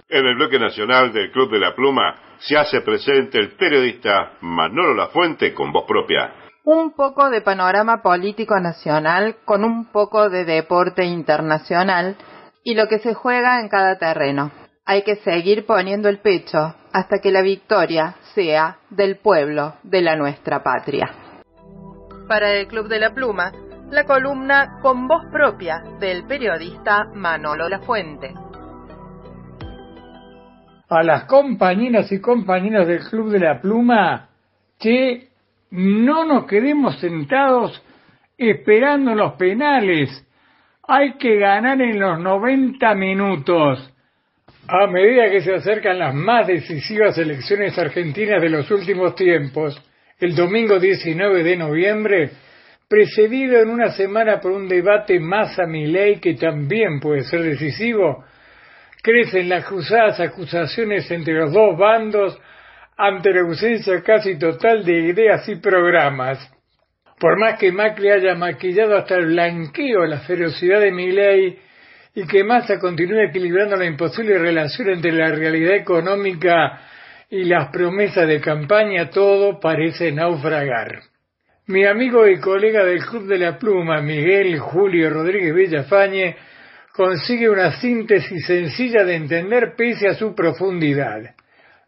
En 0.10 0.26
el 0.26 0.36
bloque 0.36 0.60
nacional 0.60 1.14
del 1.14 1.32
Club 1.32 1.50
de 1.50 1.60
la 1.60 1.74
Pluma 1.74 2.16
se 2.38 2.58
hace 2.58 2.82
presente 2.82 3.40
el 3.40 3.52
periodista 3.52 4.34
Manolo 4.42 4.94
Lafuente 4.94 5.54
con 5.54 5.72
voz 5.72 5.86
propia. 5.88 6.43
Un 6.66 6.94
poco 6.94 7.30
de 7.30 7.42
panorama 7.42 8.02
político 8.02 8.58
nacional 8.58 9.36
con 9.44 9.66
un 9.66 9.92
poco 9.92 10.30
de 10.30 10.46
deporte 10.46 11.04
internacional 11.04 12.16
y 12.64 12.76
lo 12.76 12.88
que 12.88 13.00
se 13.00 13.14
juega 13.14 13.60
en 13.60 13.68
cada 13.68 13.98
terreno. 13.98 14.52
Hay 14.86 15.04
que 15.04 15.18
seguir 15.18 15.66
poniendo 15.66 16.08
el 16.08 16.20
pecho 16.20 16.74
hasta 16.94 17.20
que 17.20 17.32
la 17.32 17.42
victoria 17.42 18.16
sea 18.34 18.78
del 18.90 19.18
pueblo 19.18 19.74
de 19.84 20.02
la 20.02 20.16
nuestra 20.16 20.64
patria. 20.64 21.12
Para 22.30 22.52
el 22.52 22.68
Club 22.68 22.88
de 22.88 23.00
la 23.00 23.14
Pluma, 23.14 23.52
la 23.90 24.06
columna 24.06 24.80
con 24.82 25.08
voz 25.08 25.26
propia 25.34 25.84
del 26.00 26.26
periodista 26.26 27.06
Manolo 27.14 27.68
Lafuente. 27.68 28.34
a 30.90 31.02
las 31.02 31.26
compañeras 31.26 32.12
y 32.12 32.22
compañeros 32.22 32.88
del 32.88 33.00
Club 33.10 33.32
de 33.32 33.40
la 33.40 33.60
Pluma 33.60 34.30
que 34.80 35.33
no 35.74 36.24
nos 36.24 36.46
quedemos 36.46 37.00
sentados 37.00 37.82
esperando 38.38 39.16
los 39.16 39.34
penales. 39.34 40.10
Hay 40.88 41.14
que 41.18 41.40
ganar 41.40 41.82
en 41.82 42.00
los 42.00 42.20
90 42.20 42.94
minutos. 42.94 43.92
A 44.68 44.86
medida 44.86 45.32
que 45.32 45.42
se 45.42 45.56
acercan 45.56 45.98
las 45.98 46.14
más 46.14 46.46
decisivas 46.46 47.18
elecciones 47.18 47.78
argentinas 47.80 48.40
de 48.40 48.50
los 48.50 48.70
últimos 48.70 49.16
tiempos, 49.16 49.82
el 50.20 50.36
domingo 50.36 50.80
19 50.80 51.44
de 51.44 51.58
noviembre, 51.58 52.30
precedido 52.88 53.60
en 53.60 53.70
una 53.70 53.90
semana 53.94 54.40
por 54.40 54.52
un 54.52 54.68
debate 54.68 55.20
más 55.20 55.58
a 55.58 55.66
mi 55.66 55.88
ley 55.88 56.20
que 56.20 56.36
también 56.36 57.00
puede 57.00 57.24
ser 57.24 57.42
decisivo, 57.42 58.24
crecen 59.02 59.50
las 59.50 59.66
cruzadas 59.66 60.20
acusaciones 60.20 61.10
entre 61.10 61.34
los 61.34 61.52
dos 61.52 61.76
bandos 61.76 62.40
ante 62.98 63.34
la 63.34 63.42
ausencia 63.42 64.02
casi 64.02 64.38
total 64.38 64.84
de 64.84 64.94
ideas 65.10 65.48
y 65.50 65.56
programas. 65.56 66.40
Por 67.20 67.40
más 67.40 67.58
que 67.60 67.72
Macri 67.72 68.10
haya 68.10 68.36
maquillado 68.36 68.98
hasta 68.98 69.16
el 69.16 69.28
blanqueo 69.28 70.06
la 70.06 70.20
ferocidad 70.20 70.82
de 70.82 70.92
Milei 70.92 71.60
y 72.16 72.28
que 72.28 72.44
Massa 72.44 72.80
continúe 72.80 73.22
equilibrando 73.30 73.76
la 73.76 73.86
imposible 73.86 74.38
relación 74.38 74.90
entre 74.90 75.12
la 75.12 75.30
realidad 75.30 75.76
económica 75.76 76.82
y 77.30 77.46
las 77.46 77.70
promesas 77.70 78.28
de 78.28 78.40
campaña, 78.40 79.10
todo 79.10 79.60
parece 79.60 80.12
naufragar. 80.12 81.02
Mi 81.66 81.86
amigo 81.86 82.28
y 82.28 82.40
colega 82.40 82.84
del 82.84 83.04
Club 83.06 83.26
de 83.26 83.38
la 83.38 83.58
Pluma, 83.58 84.02
Miguel 84.02 84.60
Julio 84.60 85.10
Rodríguez 85.10 85.56
Villafañe, 85.56 86.36
consigue 86.94 87.50
una 87.50 87.72
síntesis 87.80 88.46
sencilla 88.46 89.04
de 89.04 89.16
entender 89.16 89.74
pese 89.76 90.10
a 90.10 90.14
su 90.14 90.36
profundidad. 90.36 91.36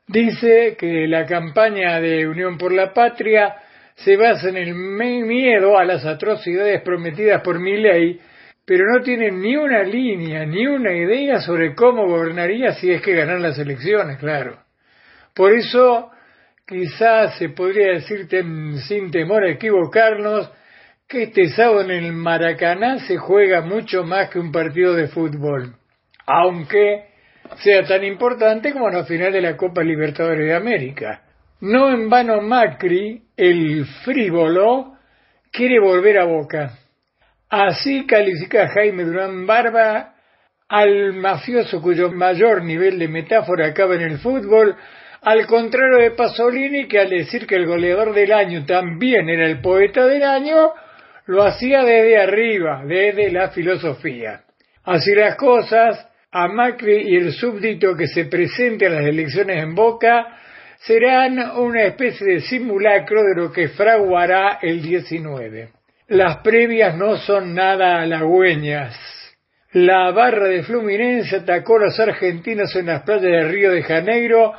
Dice 0.07 0.75
que 0.77 1.07
la 1.07 1.25
campaña 1.25 1.99
de 1.99 2.27
Unión 2.27 2.57
por 2.57 2.71
la 2.71 2.93
Patria 2.93 3.55
se 3.95 4.15
basa 4.17 4.49
en 4.49 4.57
el 4.57 4.75
miedo 4.75 5.77
a 5.77 5.85
las 5.85 6.05
atrocidades 6.05 6.81
prometidas 6.81 7.41
por 7.41 7.59
Milei, 7.59 8.19
pero 8.65 8.83
no 8.91 9.01
tiene 9.03 9.31
ni 9.31 9.55
una 9.55 9.83
línea, 9.83 10.45
ni 10.45 10.67
una 10.67 10.93
idea 10.93 11.39
sobre 11.39 11.73
cómo 11.73 12.07
gobernaría 12.07 12.73
si 12.73 12.91
es 12.91 13.01
que 13.01 13.15
ganan 13.15 13.41
las 13.41 13.57
elecciones, 13.57 14.17
claro. 14.17 14.59
Por 15.33 15.53
eso, 15.53 16.11
quizás 16.67 17.37
se 17.37 17.49
podría 17.49 17.93
decir 17.93 18.27
sin 18.87 19.11
temor 19.11 19.43
a 19.43 19.51
equivocarnos, 19.51 20.51
que 21.07 21.23
este 21.23 21.49
sábado 21.49 21.81
en 21.81 21.91
el 21.91 22.13
Maracaná 22.13 22.99
se 22.99 23.17
juega 23.17 23.61
mucho 23.61 24.03
más 24.03 24.29
que 24.29 24.39
un 24.39 24.51
partido 24.51 24.95
de 24.95 25.07
fútbol, 25.07 25.75
aunque 26.25 27.14
sea 27.57 27.83
tan 27.83 28.03
importante 28.03 28.73
como 28.73 28.89
la 28.89 29.05
final 29.05 29.31
de 29.31 29.41
la 29.41 29.55
Copa 29.57 29.83
Libertadores 29.83 30.45
de 30.45 30.55
América. 30.55 31.21
No 31.61 31.89
en 31.91 32.09
vano 32.09 32.41
Macri, 32.41 33.23
el 33.37 33.85
frívolo, 34.03 34.93
quiere 35.51 35.79
volver 35.79 36.19
a 36.19 36.25
Boca. 36.25 36.77
Así 37.49 38.05
califica 38.05 38.67
Jaime 38.67 39.03
Durán 39.03 39.45
Barba 39.45 40.15
al 40.67 41.13
mafioso 41.13 41.81
cuyo 41.81 42.11
mayor 42.11 42.63
nivel 42.63 42.99
de 42.99 43.07
metáfora 43.07 43.67
acaba 43.67 43.95
en 43.95 44.01
el 44.01 44.17
fútbol, 44.17 44.75
al 45.21 45.45
contrario 45.47 45.97
de 45.99 46.11
Pasolini 46.11 46.87
que 46.87 46.99
al 46.99 47.09
decir 47.09 47.47
que 47.47 47.55
el 47.55 47.65
goleador 47.65 48.13
del 48.13 48.31
año 48.33 48.65
también 48.65 49.29
era 49.29 49.47
el 49.47 49.61
poeta 49.61 50.05
del 50.05 50.23
año, 50.23 50.71
lo 51.27 51.43
hacía 51.43 51.83
desde 51.83 52.17
arriba, 52.17 52.83
desde 52.85 53.31
la 53.31 53.49
filosofía. 53.49 54.41
Así 54.83 55.13
las 55.15 55.35
cosas, 55.35 56.07
a 56.37 56.49
Macri 56.49 57.13
y 57.13 57.15
el 57.15 57.31
súbdito 57.31 57.95
que 57.95 58.07
se 58.07 58.25
presente 58.25 58.87
a 58.87 58.89
las 58.89 59.05
elecciones 59.05 59.63
en 59.63 59.73
Boca 59.73 60.37
serán 60.79 61.39
una 61.57 61.83
especie 61.83 62.27
de 62.27 62.41
simulacro 62.41 63.23
de 63.23 63.35
lo 63.35 63.53
que 63.53 63.69
fraguará 63.69 64.59
el 64.61 64.81
19. 64.81 65.69
Las 66.09 66.39
previas 66.39 66.97
no 66.97 67.15
son 67.15 67.55
nada 67.55 68.01
halagüeñas. 68.01 68.99
La 69.71 70.11
barra 70.11 70.49
de 70.49 70.63
Fluminense 70.63 71.37
atacó 71.37 71.77
a 71.77 71.85
los 71.85 71.99
argentinos 72.01 72.75
en 72.75 72.87
las 72.87 73.03
playas 73.03 73.23
de 73.23 73.47
Río 73.47 73.71
de 73.71 73.83
Janeiro 73.83 74.51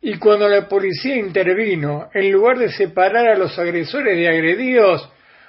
y 0.00 0.16
cuando 0.16 0.48
la 0.48 0.68
policía 0.68 1.16
intervino, 1.16 2.08
en 2.14 2.32
lugar 2.32 2.56
de 2.56 2.70
separar 2.70 3.28
a 3.28 3.36
los 3.36 3.58
agresores 3.58 4.16
de 4.16 4.26
agredidos, 4.26 5.06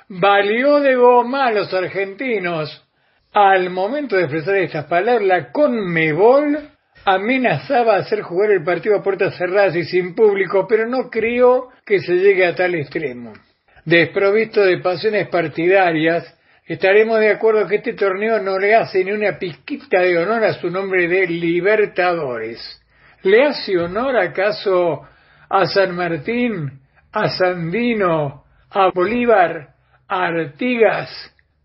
valió 0.09 0.82
de 0.82 0.95
goma 0.95 1.48
a 1.48 1.53
los 1.53 1.74
argentinos. 1.74 2.85
Al 3.33 3.69
momento 3.69 4.17
de 4.17 4.23
expresar 4.23 4.55
estas 4.57 4.85
palabras, 4.87 5.25
la 5.25 5.51
Conmebol 5.53 6.69
amenazaba 7.05 7.95
hacer 7.95 8.21
jugar 8.23 8.51
el 8.51 8.63
partido 8.63 8.97
a 8.97 9.03
puertas 9.03 9.37
cerradas 9.37 9.73
y 9.75 9.85
sin 9.85 10.15
público, 10.15 10.67
pero 10.67 10.85
no 10.85 11.09
creo 11.09 11.69
que 11.85 11.99
se 11.99 12.15
llegue 12.15 12.45
a 12.45 12.55
tal 12.55 12.75
extremo. 12.75 13.31
Desprovisto 13.85 14.61
de 14.61 14.79
pasiones 14.79 15.29
partidarias, 15.29 16.37
estaremos 16.65 17.21
de 17.21 17.31
acuerdo 17.31 17.67
que 17.67 17.77
este 17.77 17.93
torneo 17.93 18.39
no 18.39 18.59
le 18.59 18.75
hace 18.75 19.03
ni 19.05 19.13
una 19.13 19.39
pizquita 19.39 20.01
de 20.01 20.17
honor 20.17 20.43
a 20.43 20.53
su 20.55 20.69
nombre 20.69 21.07
de 21.07 21.25
Libertadores. 21.27 22.59
¿Le 23.23 23.45
hace 23.45 23.77
honor 23.77 24.17
acaso 24.17 25.07
a 25.49 25.65
San 25.67 25.95
Martín, 25.95 26.81
a 27.13 27.29
Sandino, 27.29 28.43
a 28.69 28.91
Bolívar, 28.93 29.69
a 30.09 30.25
Artigas? 30.25 31.09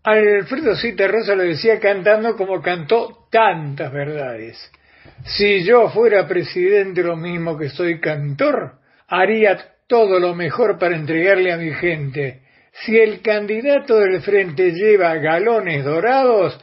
Alfredo 0.07 0.73
Rosa 1.09 1.35
lo 1.35 1.43
decía 1.43 1.81
cantando 1.81 2.37
como 2.37 2.61
cantó 2.61 3.27
tantas 3.29 3.91
verdades. 3.91 4.71
Si 5.25 5.65
yo 5.65 5.89
fuera 5.89 6.25
presidente 6.25 7.03
lo 7.03 7.17
mismo 7.17 7.57
que 7.57 7.67
soy 7.67 7.99
cantor, 7.99 8.75
haría 9.09 9.57
todo 9.85 10.17
lo 10.17 10.33
mejor 10.33 10.79
para 10.79 10.95
entregarle 10.95 11.51
a 11.51 11.57
mi 11.57 11.73
gente. 11.73 12.39
Si 12.71 12.97
el 12.97 13.21
candidato 13.21 13.97
del 13.99 14.21
frente 14.21 14.71
lleva 14.71 15.13
galones 15.15 15.83
dorados, 15.83 16.57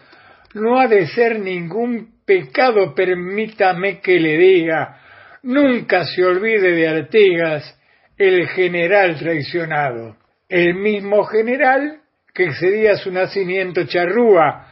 no 0.54 0.80
ha 0.80 0.88
de 0.88 1.06
ser 1.08 1.38
ningún 1.38 2.20
pecado, 2.24 2.94
permítame 2.94 4.00
que 4.00 4.20
le 4.20 4.38
diga. 4.38 5.00
Nunca 5.42 6.06
se 6.06 6.24
olvide 6.24 6.72
de 6.72 6.88
Artigas, 6.88 7.78
el 8.16 8.48
general 8.48 9.18
traicionado. 9.18 10.16
El 10.48 10.76
mismo 10.76 11.24
general 11.24 12.03
que 12.34 12.44
excedía 12.44 12.96
su 12.96 13.12
nacimiento 13.12 13.84
charrúa. 13.84 14.66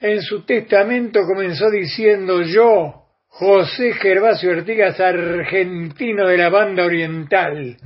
En 0.00 0.22
su 0.22 0.44
testamento 0.44 1.20
comenzó 1.26 1.70
diciendo 1.70 2.42
yo, 2.42 3.02
José 3.28 3.92
Gervasio 3.92 4.52
Artigas, 4.52 4.98
argentino 4.98 6.26
de 6.26 6.38
la 6.38 6.48
banda 6.48 6.84
oriental. 6.84 7.76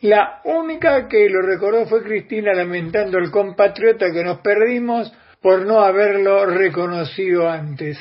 La 0.00 0.40
única 0.44 1.06
que 1.08 1.28
lo 1.28 1.42
recordó 1.42 1.86
fue 1.86 2.02
Cristina 2.02 2.52
lamentando 2.54 3.18
el 3.18 3.30
compatriota 3.30 4.10
que 4.12 4.24
nos 4.24 4.38
perdimos 4.38 5.12
por 5.40 5.66
no 5.66 5.80
haberlo 5.80 6.46
reconocido 6.46 7.48
antes. 7.48 7.98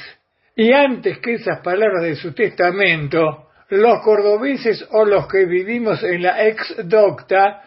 Y 0.56 0.74
antes 0.74 1.20
que 1.20 1.36
esas 1.36 1.62
palabras 1.62 2.04
de 2.04 2.16
su 2.16 2.34
testamento, 2.34 3.50
los 3.70 4.02
cordobeses 4.04 4.88
o 4.92 5.06
los 5.06 5.28
que 5.28 5.46
vivimos 5.46 6.04
en 6.04 6.24
la 6.24 6.48
ex 6.48 6.76
docta 6.86 7.62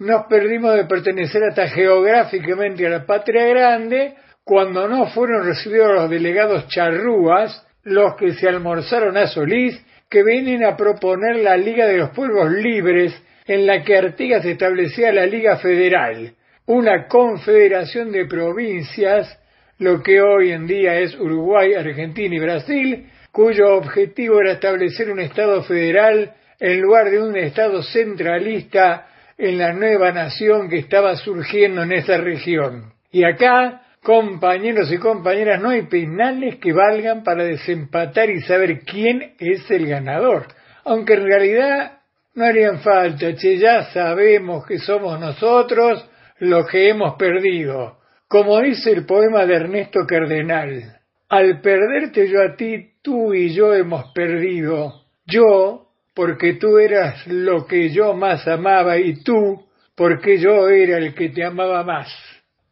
nos 0.00 0.26
perdimos 0.26 0.74
de 0.76 0.86
pertenecer 0.86 1.44
hasta 1.44 1.68
geográficamente 1.68 2.86
a 2.86 2.90
la 2.90 3.06
patria 3.06 3.46
grande 3.46 4.14
cuando 4.44 4.88
no 4.88 5.06
fueron 5.10 5.44
recibidos 5.44 5.92
los 5.94 6.10
delegados 6.10 6.66
charrúas 6.68 7.66
los 7.84 8.16
que 8.16 8.32
se 8.32 8.48
almorzaron 8.48 9.16
a 9.16 9.26
Solís, 9.26 9.78
que 10.08 10.22
vienen 10.22 10.64
a 10.64 10.76
proponer 10.76 11.36
la 11.36 11.56
Liga 11.56 11.86
de 11.86 11.98
los 11.98 12.10
Pueblos 12.10 12.50
Libres, 12.50 13.14
en 13.46 13.66
la 13.66 13.82
que 13.82 13.96
Artigas 13.96 14.44
establecía 14.44 15.12
la 15.12 15.26
Liga 15.26 15.58
Federal, 15.58 16.34
una 16.66 17.06
confederación 17.06 18.10
de 18.10 18.26
provincias, 18.26 19.38
lo 19.78 20.02
que 20.02 20.20
hoy 20.20 20.52
en 20.52 20.66
día 20.66 20.98
es 20.98 21.14
Uruguay, 21.18 21.74
Argentina 21.74 22.34
y 22.34 22.38
Brasil, 22.38 23.10
cuyo 23.32 23.76
objetivo 23.76 24.40
era 24.40 24.52
establecer 24.52 25.10
un 25.10 25.20
Estado 25.20 25.62
federal 25.62 26.32
en 26.58 26.80
lugar 26.80 27.10
de 27.10 27.22
un 27.22 27.36
Estado 27.36 27.82
centralista 27.82 29.06
en 29.40 29.58
la 29.58 29.72
nueva 29.72 30.12
nación 30.12 30.68
que 30.68 30.78
estaba 30.78 31.16
surgiendo 31.16 31.82
en 31.82 31.92
esa 31.92 32.18
región. 32.18 32.92
Y 33.10 33.24
acá 33.24 33.82
compañeros 34.02 34.90
y 34.92 34.98
compañeras, 34.98 35.60
no 35.60 35.70
hay 35.70 35.82
penales 35.82 36.56
que 36.56 36.72
valgan 36.72 37.22
para 37.22 37.44
desempatar 37.44 38.30
y 38.30 38.40
saber 38.42 38.80
quién 38.80 39.34
es 39.38 39.70
el 39.70 39.86
ganador. 39.86 40.46
Aunque 40.84 41.14
en 41.14 41.24
realidad 41.24 42.00
no 42.34 42.44
harían 42.44 42.80
falta, 42.80 43.34
che, 43.34 43.58
ya 43.58 43.90
sabemos 43.92 44.66
que 44.66 44.78
somos 44.78 45.18
nosotros 45.20 46.08
los 46.38 46.66
que 46.68 46.88
hemos 46.88 47.16
perdido. 47.16 47.98
Como 48.28 48.60
dice 48.60 48.92
el 48.92 49.04
poema 49.06 49.44
de 49.44 49.56
Ernesto 49.56 50.00
Cardenal, 50.06 51.00
al 51.28 51.60
perderte 51.60 52.28
yo 52.28 52.42
a 52.42 52.56
ti, 52.56 52.92
tú 53.02 53.34
y 53.34 53.52
yo 53.54 53.74
hemos 53.74 54.12
perdido. 54.12 55.02
Yo, 55.26 55.89
porque 56.20 56.52
tú 56.52 56.76
eras 56.76 57.26
lo 57.28 57.66
que 57.66 57.88
yo 57.88 58.12
más 58.12 58.46
amaba 58.46 58.98
y 58.98 59.24
tú, 59.24 59.64
porque 59.96 60.36
yo 60.36 60.68
era 60.68 60.98
el 60.98 61.14
que 61.14 61.30
te 61.30 61.42
amaba 61.42 61.82
más. 61.82 62.14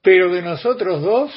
Pero 0.02 0.30
de 0.30 0.42
nosotros 0.42 1.00
dos, 1.00 1.32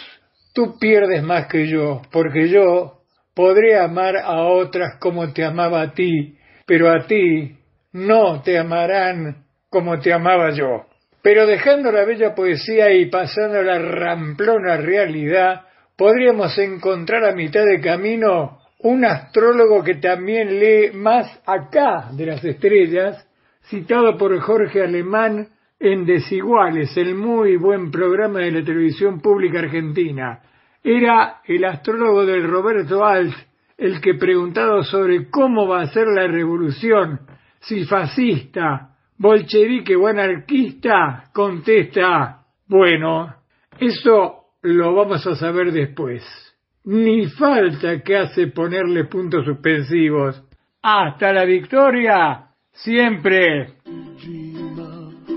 tú 0.54 0.78
pierdes 0.78 1.24
más 1.24 1.48
que 1.48 1.70
yo, 1.70 2.02
porque 2.12 2.50
yo 2.50 2.98
podré 3.34 3.80
amar 3.80 4.18
a 4.18 4.42
otras 4.42 4.98
como 5.00 5.32
te 5.32 5.46
amaba 5.46 5.84
a 5.84 5.94
ti, 5.94 6.36
pero 6.66 6.92
a 6.92 7.08
ti 7.08 7.56
no 7.94 8.42
te 8.42 8.60
amarán 8.60 9.46
como 9.70 9.98
te 10.02 10.12
amaba 10.12 10.52
yo. 10.52 10.88
Pero 11.22 11.48
dejando 11.48 11.94
la 11.94 12.04
bella 12.04 12.36
poesía 12.36 12.92
y 12.92 13.06
pasando 13.06 13.60
a 13.60 13.64
la 13.64 13.80
ramplona 13.80 14.76
realidad, 14.76 15.62
podríamos 15.96 16.58
encontrar 16.58 17.24
a 17.24 17.34
mitad 17.34 17.64
de 17.64 17.80
camino 17.80 18.61
un 18.84 19.06
astrólogo 19.06 19.84
que 19.84 19.96
también 19.96 20.60
lee 20.60 20.92
más 20.94 21.42
acá 21.46 22.10
de 22.14 22.26
las 22.26 22.44
estrellas, 22.44 23.28
citado 23.70 24.18
por 24.18 24.38
Jorge 24.40 24.84
Alemán 24.84 25.50
en 25.80 26.06
Desiguales, 26.06 26.96
el 26.98 27.16
muy 27.16 27.58
buen 27.58 27.92
programa 27.92 28.40
de 28.40 28.52
la 28.52 28.64
televisión 28.64 29.20
pública 29.22 29.60
argentina. 29.60 30.40
Era 30.84 31.42
el 31.46 31.64
astrólogo 31.64 32.26
del 32.26 32.48
Roberto 32.48 33.06
Alt, 33.06 33.36
el 33.78 34.02
que 34.02 34.16
preguntado 34.16 34.84
sobre 34.84 35.30
cómo 35.30 35.68
va 35.68 35.82
a 35.82 35.88
ser 35.88 36.08
la 36.08 36.28
revolución, 36.28 37.22
si 37.60 37.86
fascista, 37.86 38.96
bolchevique 39.18 39.96
o 39.96 40.08
anarquista, 40.08 41.26
contesta, 41.34 42.46
bueno, 42.68 43.36
eso 43.80 44.46
lo 44.64 44.96
vamos 44.96 45.26
a 45.28 45.36
saber 45.36 45.72
después. 45.72 46.51
Ni 46.84 47.28
falta 47.28 48.02
que 48.02 48.18
hace 48.18 48.48
ponerle 48.48 49.06
puntos 49.06 49.46
suspensivos. 49.46 50.44
Hasta 50.82 51.32
la 51.32 51.46
victoria, 51.46 52.48
siempre. 52.72 53.76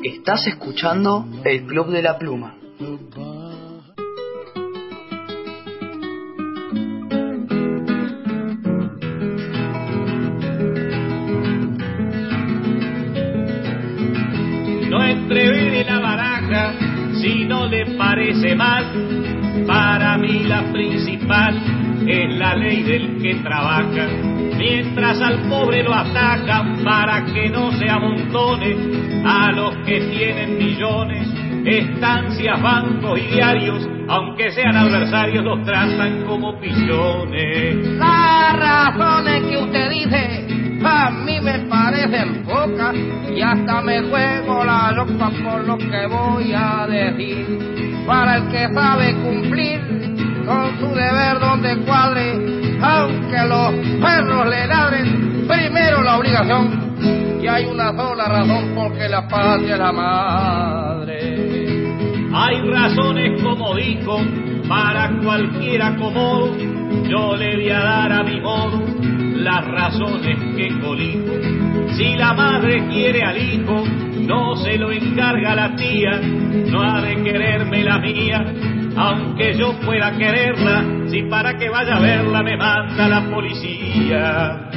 Estás 0.02 0.46
escuchando 0.46 1.26
el 1.44 1.66
Club 1.66 1.90
de 1.90 2.02
la 2.02 2.18
Pluma. 2.18 2.54
No 14.88 15.04
entrevé 15.04 15.84
la 15.84 16.00
baraja 16.00 16.72
si 17.20 17.44
no 17.44 17.66
le 17.66 17.96
parece 17.98 18.54
mal. 18.54 19.43
Para 19.66 20.18
mí 20.18 20.44
la 20.44 20.62
principal 20.72 21.56
es 22.06 22.36
la 22.36 22.54
ley 22.54 22.82
del 22.82 23.22
que 23.22 23.34
trabaja. 23.36 24.08
Mientras 24.56 25.20
al 25.20 25.48
pobre 25.48 25.82
lo 25.82 25.94
atacan 25.94 26.82
para 26.84 27.24
que 27.24 27.48
no 27.48 27.72
se 27.72 27.88
amontone 27.88 28.76
a 29.24 29.52
los 29.52 29.76
que 29.86 30.00
tienen 30.00 30.58
millones, 30.58 31.28
estancias, 31.64 32.60
bancos 32.62 33.18
y 33.18 33.34
diarios, 33.34 33.88
aunque 34.08 34.50
sean 34.52 34.76
adversarios, 34.76 35.44
los 35.44 35.64
tratan 35.64 36.24
como 36.24 36.58
pillones. 36.60 37.76
Las 37.98 38.56
razones 38.56 39.42
que 39.44 39.56
usted 39.56 39.90
dice 39.90 40.54
a 40.86 41.10
mí 41.10 41.40
me 41.40 41.60
parecen 41.60 42.44
pocas 42.44 42.94
y 43.34 43.40
hasta 43.40 43.80
me 43.80 44.02
juego 44.02 44.64
la 44.64 44.92
loca 44.92 45.30
por 45.42 45.64
lo 45.64 45.78
que 45.78 46.06
voy 46.06 46.52
a 46.54 46.86
decir. 46.86 47.83
Para 48.06 48.36
el 48.36 48.48
que 48.48 48.68
sabe 48.74 49.14
cumplir 49.22 49.80
con 50.44 50.78
su 50.78 50.86
deber 50.94 51.38
donde 51.40 51.76
cuadre, 51.84 52.78
aunque 52.82 53.48
los 53.48 53.72
perros 54.00 54.46
le 54.46 54.66
ladren, 54.66 55.46
primero 55.48 56.02
la 56.02 56.18
obligación. 56.18 57.40
Y 57.42 57.46
hay 57.46 57.66
una 57.66 57.92
sola 57.96 58.24
razón 58.26 58.72
porque 58.74 59.08
la 59.08 59.26
patria 59.28 59.74
es 59.74 59.78
la 59.78 59.92
madre. 59.92 61.14
Hay 62.34 62.60
razones 62.70 63.42
como 63.42 63.74
dijo, 63.74 64.18
para 64.68 65.10
cualquiera 65.22 65.96
como 65.96 66.56
yo 67.08 67.36
le 67.36 67.56
voy 67.56 67.70
a 67.70 67.78
dar 67.78 68.12
a 68.12 68.22
mi 68.22 68.40
modo 68.40 68.82
las 69.34 69.66
razones 69.66 70.38
que 70.56 70.78
colijo. 70.80 71.92
Si 71.96 72.16
la 72.16 72.32
madre 72.32 72.86
quiere 72.88 73.22
al 73.22 73.36
hijo, 73.36 73.84
no 74.26 74.56
se 74.56 74.78
lo 74.78 74.90
encarga 74.90 75.54
la 75.54 75.76
tía, 75.76 76.20
no 76.70 76.82
ha 76.82 77.00
de 77.00 77.22
quererme 77.22 77.84
la 77.84 77.98
mía, 77.98 78.44
aunque 78.96 79.54
yo 79.54 79.72
pueda 79.80 80.12
quererla, 80.16 80.84
si 81.08 81.22
para 81.24 81.56
que 81.58 81.68
vaya 81.68 81.96
a 81.96 82.00
verla 82.00 82.42
me 82.42 82.56
manda 82.56 83.08
la 83.08 83.30
policía. 83.30 84.70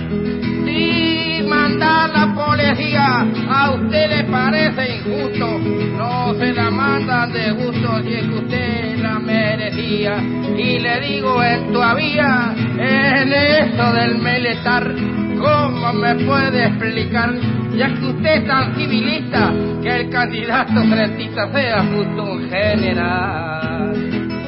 Si 0.65 1.06
mandar 1.47 2.09
la 2.09 2.33
policía 2.33 3.25
a 3.49 3.71
usted 3.71 4.09
le 4.09 4.23
parece 4.25 4.97
injusto, 4.97 5.59
no 5.97 6.33
se 6.35 6.53
la 6.53 6.69
mandan 6.69 7.31
de 7.31 7.51
gusto 7.51 8.03
si 8.03 8.13
es 8.13 8.23
que 8.23 8.35
usted 8.35 8.97
la 8.99 9.19
merecía. 9.19 10.17
Y 10.57 10.79
le 10.79 10.99
digo 11.01 11.41
en 11.43 11.71
todavía, 11.71 12.53
en 12.77 13.33
eso 13.33 13.93
del 13.93 14.17
meletar, 14.17 14.93
¿cómo 15.39 15.93
me 15.93 16.15
puede 16.25 16.65
explicar? 16.65 17.33
Ya 17.75 17.87
que 17.93 18.05
usted 18.05 18.35
es 18.37 18.47
tan 18.47 18.75
civilista, 18.75 19.53
que 19.81 20.01
el 20.01 20.09
candidato 20.09 20.83
frentista 20.83 21.51
sea 21.51 21.83
justo 21.83 22.23
un 22.23 22.49
general. 22.49 23.93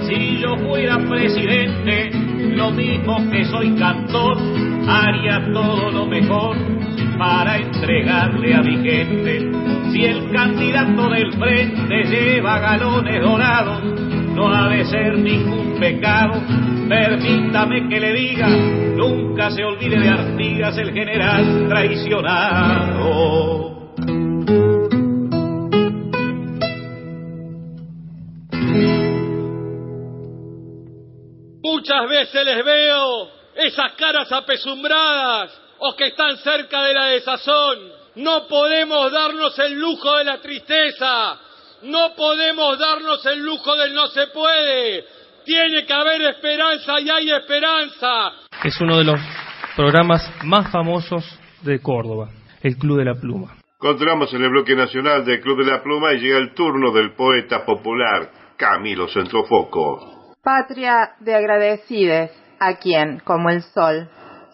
Si 0.08 0.40
yo 0.42 0.58
fuera 0.58 0.98
presidente, 0.98 2.29
lo 2.56 2.72
mismo 2.72 3.30
que 3.30 3.46
soy 3.46 3.76
cantor, 3.76 4.38
haría 4.88 5.52
todo 5.54 5.92
lo 5.92 6.06
mejor 6.06 6.56
para 7.18 7.58
entregarle 7.58 8.56
a 8.56 8.62
mi 8.62 8.78
gente. 8.78 9.52
Si 9.92 10.06
el 10.06 10.32
candidato 10.32 11.10
del 11.10 11.34
frente 11.34 12.04
lleva 12.06 12.60
galones 12.60 13.22
dorados, 13.22 13.84
no 14.34 14.54
ha 14.54 14.70
de 14.70 14.86
ser 14.86 15.18
ningún 15.18 15.78
pecado. 15.80 16.42
Permítame 16.88 17.90
que 17.90 18.00
le 18.00 18.14
diga, 18.14 18.48
nunca 18.48 19.52
se 19.52 19.64
olvide 19.64 20.00
de 20.00 20.10
Artigas, 20.10 20.78
el 20.78 20.94
general 20.94 21.66
traicionado. 21.68 23.69
Muchas 31.90 32.08
veces 32.08 32.46
les 32.46 32.64
veo 32.64 33.30
esas 33.56 33.94
caras 33.94 34.32
apesumbradas 34.32 35.60
o 35.80 35.96
que 35.96 36.10
están 36.10 36.38
cerca 36.38 36.84
de 36.84 36.94
la 36.94 37.06
desazón. 37.06 37.80
No 38.18 38.48
podemos 38.48 39.12
darnos 39.12 39.58
el 39.58 39.74
lujo 39.74 40.18
de 40.18 40.24
la 40.24 40.40
tristeza. 40.40 41.40
No 41.82 42.14
podemos 42.16 42.78
darnos 42.78 43.26
el 43.26 43.44
lujo 43.44 43.76
del 43.76 43.96
no 43.96 44.06
se 44.06 44.28
puede. 44.28 45.04
Tiene 45.44 45.84
que 45.88 45.94
haber 45.94 46.22
esperanza 46.22 47.00
y 47.00 47.10
hay 47.10 47.32
esperanza. 47.32 48.34
Es 48.64 48.80
uno 48.82 49.00
de 49.00 49.06
los 49.06 49.20
programas 49.76 50.32
más 50.44 50.72
famosos 50.72 51.26
de 51.64 51.82
Córdoba, 51.82 52.30
el 52.62 52.78
Club 52.78 53.00
de 53.00 53.06
la 53.06 53.16
Pluma. 53.16 53.58
Continuamos 53.80 54.32
en 54.36 54.44
el 54.44 54.52
bloque 54.52 54.76
nacional 54.76 55.26
del 55.26 55.42
Club 55.42 55.66
de 55.66 55.72
la 55.72 55.82
Pluma 55.82 56.14
y 56.14 56.20
llega 56.20 56.38
el 56.38 56.54
turno 56.54 56.92
del 56.92 57.16
poeta 57.16 57.66
popular 57.66 58.30
Camilo 58.58 59.08
Centrofoco. 59.08 60.19
Patria 60.50 61.12
de 61.20 61.36
agradecides 61.36 62.32
a 62.60 62.80
quien, 62.80 63.20
como 63.20 63.52
el 63.52 63.62
sol, 63.62 64.10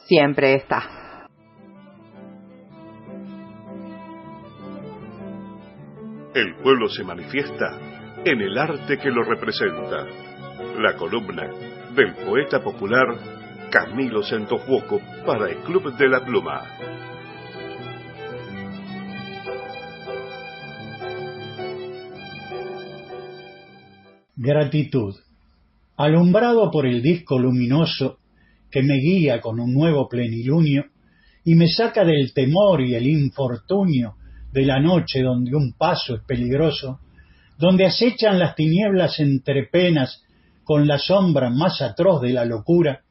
siempre 0.08 0.56
está. 0.56 0.84
El 6.34 6.56
pueblo 6.62 6.90
se 6.90 7.02
manifiesta 7.06 7.80
en 8.26 8.42
el 8.42 8.58
arte 8.58 8.98
que 8.98 9.10
lo 9.10 9.24
representa. 9.24 10.06
La 10.80 10.98
columna 10.98 11.48
del 11.96 12.14
poeta 12.26 12.60
popular 12.60 13.16
Camilo 13.72 14.22
Centojuoco 14.22 15.00
para 15.26 15.50
el 15.50 15.60
Club 15.60 15.96
de 15.96 16.10
la 16.10 16.26
Pluma. 16.26 16.62
Gratitud. 24.36 25.25
Alumbrado 25.98 26.70
por 26.72 26.86
el 26.86 27.02
disco 27.02 27.40
luminoso 27.40 28.20
que 28.70 28.84
me 28.84 28.96
guía 28.96 29.40
con 29.40 29.60
un 29.60 29.74
nuevo 29.74 30.10
plenilunio 30.10 30.86
y 31.46 31.56
me 31.56 31.70
saca 31.70 32.04
del 32.04 32.34
temor 32.34 32.82
y 32.82 32.96
el 32.96 33.08
infortunio 33.08 34.16
de 34.52 34.66
la 34.66 34.80
noche 34.80 35.22
donde 35.22 35.56
un 35.56 35.74
paso 35.78 36.16
es 36.16 36.22
peligroso, 36.24 37.00
donde 37.58 37.86
acechan 37.86 38.40
las 38.40 38.56
tinieblas 38.56 39.20
entre 39.20 39.68
penas 39.68 40.24
con 40.64 40.88
la 40.88 40.98
sombra 40.98 41.50
más 41.50 41.82
atroz 41.82 42.22
de 42.22 42.34
la 42.34 42.44
locura, 42.44 43.02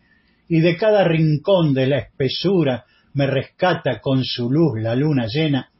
y 0.48 0.60
de 0.60 0.76
cada 0.76 1.04
rincón 1.04 1.72
de 1.72 1.86
la 1.86 1.98
espesura 1.98 2.84
me 3.14 3.26
rescata 3.26 4.00
con 4.00 4.24
su 4.24 4.50
luz 4.50 4.80
la 4.82 4.94
luna 4.94 5.26
llena, 5.26 5.70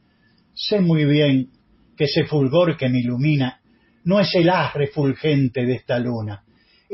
sé 0.53 0.79
muy 0.79 1.05
bien 1.05 1.49
que 1.95 2.05
ese 2.05 2.25
fulgor 2.25 2.77
que 2.77 2.89
me 2.89 3.01
ilumina 3.01 3.59
no 4.05 4.19
es 4.19 4.33
el 4.33 4.49
haz 4.49 4.73
refulgente 4.73 5.65
de 5.65 5.73
esta 5.73 5.99
luna, 5.99 6.44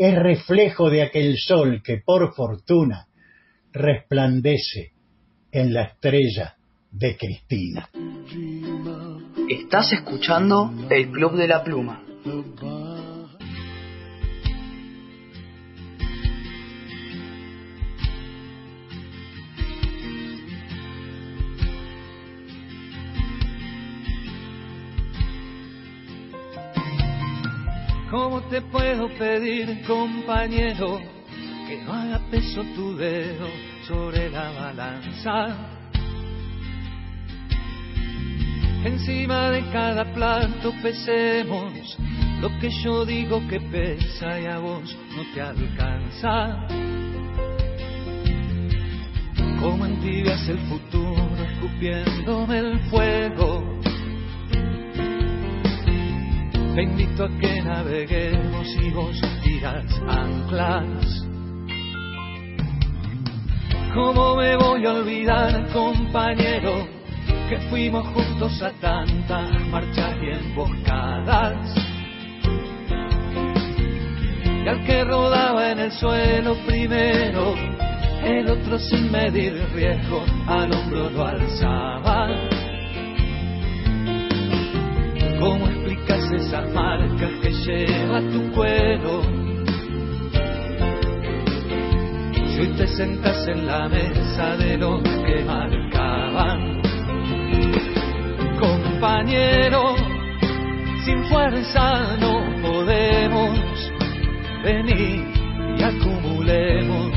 es 0.01 0.15
reflejo 0.15 0.89
de 0.89 1.03
aquel 1.03 1.37
sol 1.37 1.83
que 1.83 2.01
por 2.03 2.33
fortuna 2.33 3.05
resplandece 3.71 4.93
en 5.51 5.75
la 5.75 5.83
estrella 5.83 6.55
de 6.89 7.15
Cristina. 7.15 7.87
Estás 9.47 9.93
escuchando 9.93 10.73
el 10.89 11.11
Club 11.11 11.37
de 11.37 11.47
la 11.47 11.63
Pluma. 11.63 12.01
¿Cómo 28.11 28.41
te 28.41 28.61
puedo 28.61 29.07
pedir, 29.17 29.83
compañero, 29.87 30.99
que 31.65 31.81
no 31.85 31.93
haga 31.93 32.19
peso 32.29 32.61
tu 32.75 32.97
dedo 32.97 33.47
sobre 33.87 34.29
la 34.29 34.51
balanza? 34.51 35.55
Encima 38.83 39.51
de 39.51 39.61
cada 39.71 40.03
plato 40.13 40.73
pesemos 40.83 41.97
lo 42.41 42.49
que 42.59 42.69
yo 42.83 43.05
digo 43.05 43.47
que 43.47 43.61
pesa 43.61 44.41
y 44.41 44.45
a 44.45 44.59
vos 44.59 44.93
no 45.15 45.23
te 45.33 45.39
alcanza. 45.39 46.67
Como 49.57 49.85
entibias 49.85 50.49
el 50.49 50.59
futuro 50.67 51.29
escupiéndome 51.45 52.59
el 52.59 52.79
fuego. 52.89 53.60
Te 56.75 56.83
invito 56.83 57.25
a 57.25 57.29
que 57.37 57.61
naveguemos 57.61 58.65
y 58.81 58.91
vos 58.91 59.19
tiras 59.43 59.85
anclas. 60.07 61.27
¿Cómo 63.93 64.37
me 64.37 64.55
voy 64.55 64.85
a 64.85 64.93
olvidar, 64.93 65.67
compañero, 65.73 66.87
que 67.49 67.57
fuimos 67.69 68.07
juntos 68.07 68.61
a 68.61 68.71
tantas 68.79 69.51
marchas 69.67 70.15
y 70.21 70.29
emboscadas? 70.29 71.75
Y 74.63 74.67
al 74.69 74.85
que 74.85 75.03
rodaba 75.03 75.71
en 75.71 75.79
el 75.79 75.91
suelo 75.91 76.55
primero, 76.65 77.53
el 78.23 78.49
otro 78.49 78.79
sin 78.79 79.11
medir 79.11 79.61
riesgo 79.73 80.23
al 80.47 80.71
hombro 80.71 81.09
lo 81.09 81.25
alzaba. 81.25 82.29
¿Cómo 85.37 85.80
explicas 86.01 86.31
esas 86.31 86.73
marcas 86.73 87.31
que 87.41 87.51
lleva 87.51 88.21
tu 88.31 88.51
cuero? 88.51 89.21
Si 92.47 92.59
hoy 92.59 92.67
te 92.77 92.87
sentas 92.87 93.47
en 93.47 93.67
la 93.67 93.87
mesa 93.87 94.55
de 94.57 94.77
los 94.77 95.01
que 95.01 95.43
marcaban, 95.45 96.81
compañero, 98.59 99.95
sin 101.05 101.23
fuerza 101.25 102.17
no 102.19 102.41
podemos 102.61 103.59
venir 104.63 105.25
y 105.77 105.83
acumulemos 105.83 107.11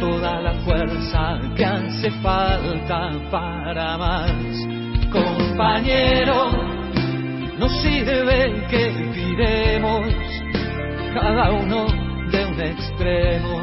toda 0.00 0.40
la 0.40 0.54
fuerza 0.64 1.38
que 1.56 1.64
hace 1.64 2.10
falta 2.22 3.10
para 3.30 3.96
más, 3.98 4.32
compañero 5.12 6.61
no 7.62 7.68
sirve 7.80 8.66
que 8.68 8.90
tiremos 9.14 10.08
cada 11.14 11.52
uno 11.52 11.86
de 12.32 12.44
un 12.44 12.60
extremo. 12.60 13.62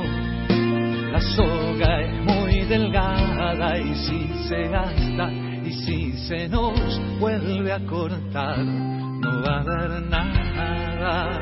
La 1.11 1.19
soga 1.19 2.00
es 2.00 2.14
muy 2.24 2.61
delgada 2.64 3.78
y 3.78 3.94
si 3.95 4.30
se 4.48 4.69
gasta 4.69 5.30
y 5.66 5.74
si 5.74 6.14
se 6.30 6.48
nos 6.48 6.80
vuelve 7.19 7.74
a 7.74 7.86
cortar, 7.86 8.60
no 8.60 9.42
va 9.42 9.58
a 9.58 9.61
haber 9.61 10.02
nada. 10.03 11.42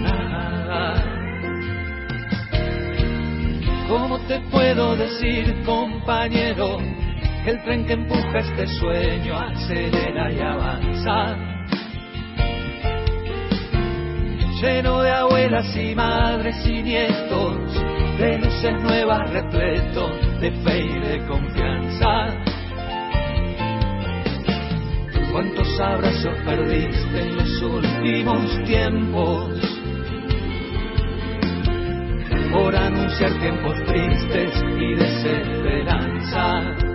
Nada. 0.00 0.94
¿Cómo 3.88 4.20
te 4.28 4.38
puedo 4.52 4.94
decir, 4.94 5.60
compañero? 5.64 6.93
El 7.46 7.62
tren 7.62 7.84
que 7.84 7.92
empuja 7.92 8.38
este 8.38 8.66
sueño 8.66 9.38
acelera 9.38 10.32
y 10.32 10.40
avanza. 10.40 11.36
Lleno 14.62 15.02
de 15.02 15.10
abuelas 15.10 15.76
y 15.76 15.94
madres 15.94 16.56
y 16.66 16.82
nietos, 16.82 17.58
de 18.18 18.38
luces 18.38 18.82
nuevas 18.82 19.30
repleto 19.30 20.08
de 20.40 20.52
fe 20.52 20.78
y 20.78 21.00
de 21.00 21.26
confianza. 21.26 22.34
¿Cuántos 25.30 25.80
abrazos 25.80 26.38
perdiste 26.46 27.20
en 27.20 27.36
los 27.36 27.60
últimos 27.60 28.64
tiempos? 28.64 29.50
Por 32.54 32.74
anunciar 32.74 33.38
tiempos 33.38 33.76
tristes 33.84 34.64
y 34.78 34.94
desesperanza. 34.94 36.93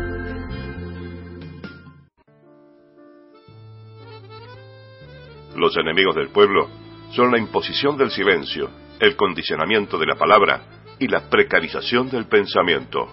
Los 5.55 5.75
enemigos 5.77 6.15
del 6.15 6.29
pueblo 6.29 6.69
son 7.11 7.31
la 7.31 7.37
imposición 7.37 7.97
del 7.97 8.11
silencio, 8.11 8.69
el 8.99 9.15
condicionamiento 9.15 9.97
de 9.97 10.05
la 10.05 10.15
palabra 10.15 10.61
y 10.99 11.07
la 11.07 11.29
precarización 11.29 12.09
del 12.09 12.25
pensamiento. 12.25 13.07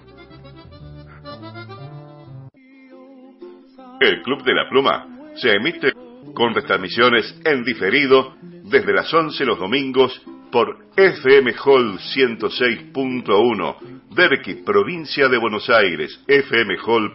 El 4.01 4.23
Club 4.23 4.45
de 4.45 4.55
la 4.55 4.69
Pluma 4.69 5.07
se 5.37 5.53
emite 5.55 5.93
con 6.35 6.55
retransmisiones 6.55 7.41
en 7.45 7.65
diferido 7.65 8.35
desde 8.43 8.93
las 8.93 9.13
11 9.13 9.45
los 9.47 9.59
domingos 9.59 10.21
por 10.53 10.87
FM 10.97 11.55
Hall 11.65 11.99
106.1, 11.99 13.77
Derqui, 14.11 14.55
provincia 14.65 15.29
de 15.29 15.39
Buenos 15.39 15.71
Aires, 15.71 16.23
fmhall.com.ar. 16.27 17.13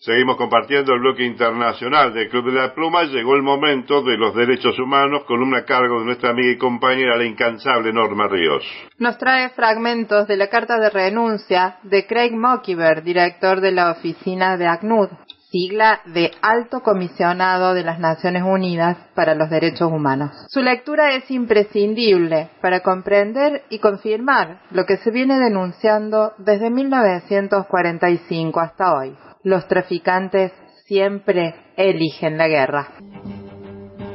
Seguimos 0.00 0.36
compartiendo 0.36 0.94
el 0.94 1.00
bloque 1.00 1.24
internacional 1.24 2.14
del 2.14 2.28
Club 2.28 2.52
de 2.52 2.60
la 2.60 2.72
Pluma. 2.72 3.02
Llegó 3.02 3.34
el 3.34 3.42
momento 3.42 4.00
de 4.02 4.16
los 4.16 4.32
derechos 4.32 4.78
humanos, 4.78 5.24
columna 5.26 5.58
a 5.58 5.64
cargo 5.64 5.98
de 5.98 6.04
nuestra 6.06 6.30
amiga 6.30 6.52
y 6.52 6.56
compañera, 6.56 7.16
la 7.16 7.24
incansable 7.24 7.92
Norma 7.92 8.28
Ríos. 8.28 8.62
Nos 8.98 9.18
trae 9.18 9.48
fragmentos 9.48 10.28
de 10.28 10.36
la 10.36 10.46
carta 10.46 10.78
de 10.78 10.90
renuncia 10.90 11.78
de 11.82 12.06
Craig 12.06 12.30
Mockiver, 12.30 13.02
director 13.02 13.60
de 13.60 13.72
la 13.72 13.90
oficina 13.90 14.56
de 14.56 14.68
ACNUD, 14.68 15.08
sigla 15.50 16.00
de 16.04 16.30
Alto 16.42 16.78
Comisionado 16.80 17.74
de 17.74 17.82
las 17.82 17.98
Naciones 17.98 18.44
Unidas 18.44 18.98
para 19.16 19.34
los 19.34 19.50
Derechos 19.50 19.90
Humanos. 19.90 20.30
Su 20.46 20.60
lectura 20.60 21.16
es 21.16 21.28
imprescindible 21.28 22.50
para 22.62 22.84
comprender 22.84 23.64
y 23.68 23.80
confirmar 23.80 24.60
lo 24.70 24.86
que 24.86 24.98
se 24.98 25.10
viene 25.10 25.40
denunciando 25.40 26.34
desde 26.38 26.70
1945 26.70 28.60
hasta 28.60 28.94
hoy 28.94 29.16
los 29.44 29.66
traficantes 29.68 30.52
siempre 30.86 31.54
eligen 31.76 32.38
la 32.38 32.48
guerra. 32.48 32.88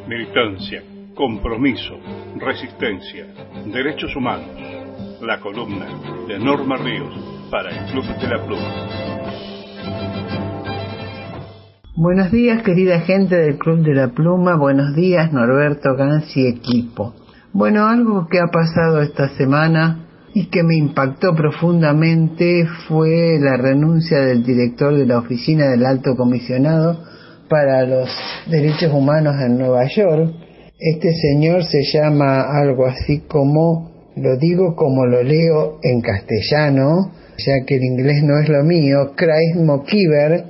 Militancia, 0.07 0.83
compromiso, 1.15 1.97
resistencia, 2.37 3.27
derechos 3.65 4.15
humanos. 4.15 4.49
La 5.21 5.39
columna 5.39 5.85
de 6.27 6.37
Norma 6.39 6.75
Ríos 6.77 7.13
para 7.49 7.69
el 7.69 7.91
Club 7.91 8.05
de 8.05 8.27
la 8.27 8.45
Pluma. 8.45 9.03
Buenos 11.95 12.31
días, 12.31 12.63
querida 12.63 12.99
gente 13.01 13.35
del 13.35 13.57
Club 13.57 13.83
de 13.83 13.93
la 13.93 14.09
Pluma. 14.09 14.57
Buenos 14.57 14.95
días, 14.95 15.31
Norberto 15.31 15.95
Gans 15.95 16.35
y 16.35 16.47
equipo. 16.47 17.13
Bueno, 17.53 17.85
algo 17.85 18.27
que 18.27 18.39
ha 18.39 18.47
pasado 18.47 19.01
esta 19.01 19.29
semana 19.37 20.07
y 20.33 20.47
que 20.47 20.63
me 20.63 20.75
impactó 20.75 21.35
profundamente 21.35 22.65
fue 22.87 23.37
la 23.39 23.55
renuncia 23.55 24.19
del 24.19 24.43
director 24.43 24.97
de 24.97 25.05
la 25.05 25.19
Oficina 25.19 25.69
del 25.69 25.85
Alto 25.85 26.15
Comisionado 26.15 27.03
para 27.49 27.85
los 27.85 28.09
Derechos 28.49 28.91
Humanos 28.91 29.35
en 29.45 29.59
Nueva 29.59 29.85
York. 29.85 30.33
Este 30.79 31.13
señor 31.13 31.63
se 31.65 31.83
llama 31.83 32.41
algo 32.41 32.87
así 32.87 33.19
como, 33.27 34.11
lo 34.15 34.37
digo 34.37 34.75
como 34.75 35.05
lo 35.05 35.21
leo 35.21 35.79
en 35.83 36.01
castellano, 36.01 37.11
ya 37.37 37.63
que 37.65 37.75
el 37.75 37.83
inglés 37.83 38.23
no 38.23 38.39
es 38.39 38.49
lo 38.49 38.63
mío, 38.63 39.13
Chris 39.15 39.55
Mokiver, 39.63 40.45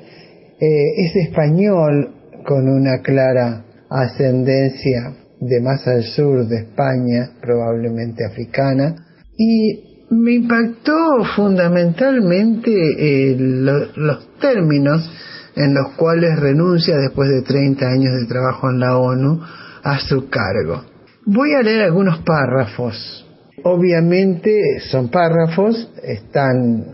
eh, 0.59 0.93
es 0.97 1.15
español 1.15 2.15
con 2.45 2.69
una 2.69 3.01
clara 3.01 3.65
ascendencia 3.89 5.13
de 5.41 5.59
más 5.61 5.85
al 5.87 6.03
sur 6.03 6.47
de 6.47 6.57
España, 6.57 7.31
probablemente 7.41 8.25
africana, 8.25 8.95
y 9.37 10.05
me 10.11 10.33
impactó 10.33 10.93
fundamentalmente 11.35 12.71
eh, 12.71 13.35
lo- 13.37 13.87
los 13.95 14.37
términos 14.39 15.09
en 15.55 15.73
los 15.73 15.93
cuales 15.95 16.39
renuncia 16.39 16.95
después 16.97 17.29
de 17.29 17.41
30 17.41 17.85
años 17.87 18.13
de 18.19 18.25
trabajo 18.27 18.69
en 18.69 18.79
la 18.79 18.97
ONU 18.97 19.39
a 19.83 19.99
su 19.99 20.29
cargo. 20.29 20.83
Voy 21.25 21.53
a 21.53 21.61
leer 21.61 21.83
algunos 21.83 22.19
párrafos. 22.19 23.25
Obviamente 23.63 24.51
son 24.91 25.09
párrafos, 25.09 25.89
están 26.03 26.85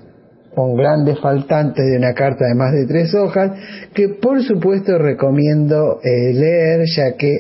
con 0.53 0.75
grandes 0.75 1.19
faltantes 1.19 1.85
de 1.85 1.97
una 1.97 2.13
carta 2.13 2.45
de 2.45 2.55
más 2.55 2.73
de 2.73 2.85
tres 2.85 3.13
hojas, 3.15 3.51
que 3.93 4.09
por 4.21 4.43
supuesto 4.43 4.97
recomiendo 4.97 5.99
eh, 6.03 6.33
leer 6.33 6.81
ya 6.95 7.15
que 7.17 7.37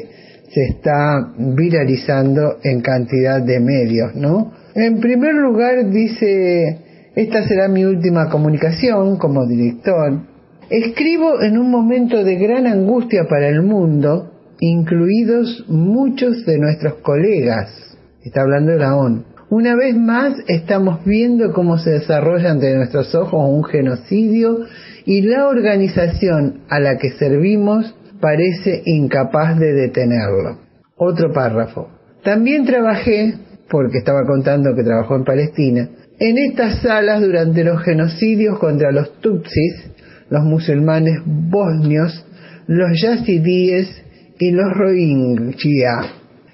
se 0.53 0.63
está 0.65 1.31
viralizando 1.37 2.57
en 2.63 2.81
cantidad 2.81 3.41
de 3.41 3.59
medios, 3.59 4.15
¿no? 4.15 4.53
En 4.75 4.99
primer 4.99 5.33
lugar 5.33 5.89
dice, 5.89 7.11
esta 7.15 7.47
será 7.47 7.67
mi 7.67 7.85
última 7.85 8.29
comunicación 8.29 9.17
como 9.17 9.45
director. 9.47 10.21
Escribo 10.69 11.41
en 11.41 11.57
un 11.57 11.71
momento 11.71 12.23
de 12.23 12.35
gran 12.35 12.67
angustia 12.67 13.25
para 13.27 13.47
el 13.47 13.63
mundo, 13.63 14.31
incluidos 14.59 15.65
muchos 15.67 16.45
de 16.45 16.59
nuestros 16.59 16.95
colegas. 17.01 17.97
Está 18.23 18.41
hablando 18.41 18.73
de 18.73 18.77
la 18.77 18.95
ONU. 18.95 19.23
Una 19.49 19.75
vez 19.75 19.95
más 19.95 20.35
estamos 20.47 21.03
viendo 21.05 21.53
cómo 21.53 21.79
se 21.79 21.89
desarrolla 21.89 22.51
ante 22.51 22.75
nuestros 22.75 23.15
ojos 23.15 23.49
un 23.49 23.63
genocidio 23.63 24.59
y 25.05 25.21
la 25.23 25.47
organización 25.47 26.61
a 26.69 26.79
la 26.79 26.99
que 26.99 27.09
servimos 27.13 27.95
parece 28.21 28.83
incapaz 28.85 29.57
de 29.57 29.73
detenerlo. 29.73 30.59
Otro 30.95 31.33
párrafo. 31.33 31.89
También 32.23 32.65
trabajé, 32.65 33.33
porque 33.69 33.99
estaba 33.99 34.25
contando 34.25 34.75
que 34.75 34.83
trabajó 34.83 35.15
en 35.15 35.23
Palestina, 35.23 35.89
en 36.19 36.37
estas 36.37 36.81
salas 36.81 37.21
durante 37.21 37.63
los 37.63 37.81
genocidios 37.83 38.59
contra 38.59 38.91
los 38.91 39.19
Tutsis, 39.21 39.89
los 40.29 40.43
musulmanes 40.43 41.19
bosnios, 41.25 42.25
los 42.67 42.89
yazidíes 43.01 44.03
y 44.37 44.51
los 44.51 44.73
rohingya. 44.73 46.01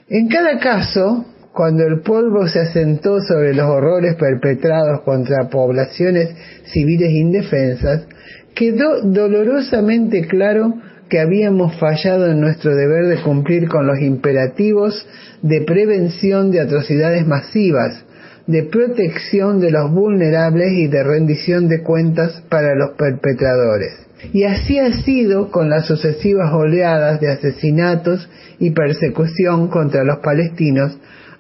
En 0.10 0.28
cada 0.28 0.60
caso, 0.60 1.26
cuando 1.52 1.84
el 1.84 2.02
polvo 2.02 2.48
se 2.48 2.60
asentó 2.60 3.22
sobre 3.22 3.54
los 3.54 3.68
horrores 3.68 4.16
perpetrados 4.16 5.02
contra 5.02 5.50
poblaciones 5.50 6.36
civiles 6.66 7.12
indefensas, 7.12 8.08
quedó 8.54 9.02
dolorosamente 9.02 10.28
claro 10.28 10.74
que 11.10 11.20
habíamos 11.20 11.76
fallado 11.78 12.32
en 12.32 12.42
nuestro 12.42 12.76
deber 12.76 13.06
de 13.08 13.22
cumplir 13.22 13.68
con 13.68 13.86
los 13.86 14.00
imperativos 14.00 15.08
de 15.42 15.62
prevención 15.62 16.52
de 16.52 16.62
atrocidades 16.62 17.26
masivas, 17.28 18.04
de 18.48 18.64
protección 18.64 19.60
de 19.60 19.72
los 19.72 19.92
vulnerables 19.92 20.72
y 20.74 20.88
de 20.88 21.04
rendición 21.04 21.68
de 21.68 21.82
cuentas 21.82 22.44
para 22.50 22.76
los 22.76 22.92
perpetradores. 22.98 24.06
Y 24.34 24.44
así 24.44 24.80
ha 24.80 24.92
sido 25.04 25.52
con 25.52 25.70
las 25.70 25.86
sucesivas 25.86 26.52
oleadas 26.54 27.20
de 27.20 27.32
asesinatos 27.32 28.28
y 28.60 28.72
persecución 28.72 29.68
contra 29.68 30.04
los 30.04 30.20
palestinos 30.20 30.98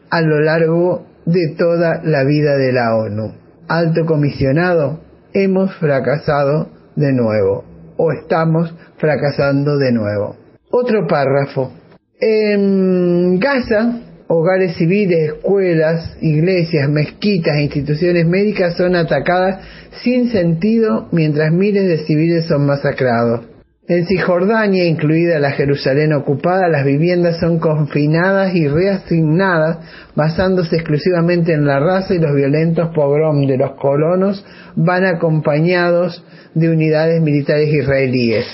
a 0.10 0.22
lo 0.22 0.40
largo 0.42 1.08
de 1.26 1.56
toda 1.58 2.02
la 2.03 2.24
vida 2.24 2.58
de 2.58 2.72
la 2.72 2.95
ONU. 2.95 3.34
Alto 3.68 4.06
comisionado, 4.06 5.00
hemos 5.34 5.74
fracasado 5.76 6.69
de 6.95 7.11
nuevo, 7.11 7.66
o 7.98 8.11
estamos 8.11 8.74
fracasando 8.98 9.77
de 9.77 9.91
nuevo. 9.91 10.35
Otro 10.72 11.07
párrafo. 11.07 11.72
En 12.19 13.40
Gaza, 13.40 14.01
hogares 14.27 14.75
civiles, 14.75 15.33
escuelas, 15.33 16.17
iglesias, 16.22 16.90
mezquitas 16.90 17.59
instituciones 17.59 18.25
médicas 18.25 18.75
son 18.75 18.95
atacadas 18.95 19.59
sin 20.03 20.30
sentido 20.30 21.07
mientras 21.11 21.51
miles 21.51 21.88
de 21.88 22.06
civiles 22.06 22.45
son 22.45 22.65
masacrados. 22.65 23.55
En 23.88 24.07
Cisjordania, 24.07 24.85
incluida 24.85 25.38
la 25.38 25.51
Jerusalén 25.51 26.11
ocupada, 26.14 26.67
las 26.67 26.85
viviendas 26.85 27.39
son 27.39 27.59
confinadas 27.59 28.55
y 28.55 28.67
reasignadas 28.67 29.77
basándose 30.15 30.77
exclusivamente 30.77 31.53
en 31.53 31.67
la 31.67 31.80
raza 31.80 32.15
y 32.15 32.19
los 32.19 32.33
violentos 32.33 32.89
pogrom 32.95 33.45
de 33.45 33.57
los 33.57 33.75
colonos 33.75 34.43
van 34.75 35.05
acompañados 35.05 36.23
de 36.55 36.72
unidades 36.72 37.22
militares 37.22 37.72
israelíes. 37.72 38.47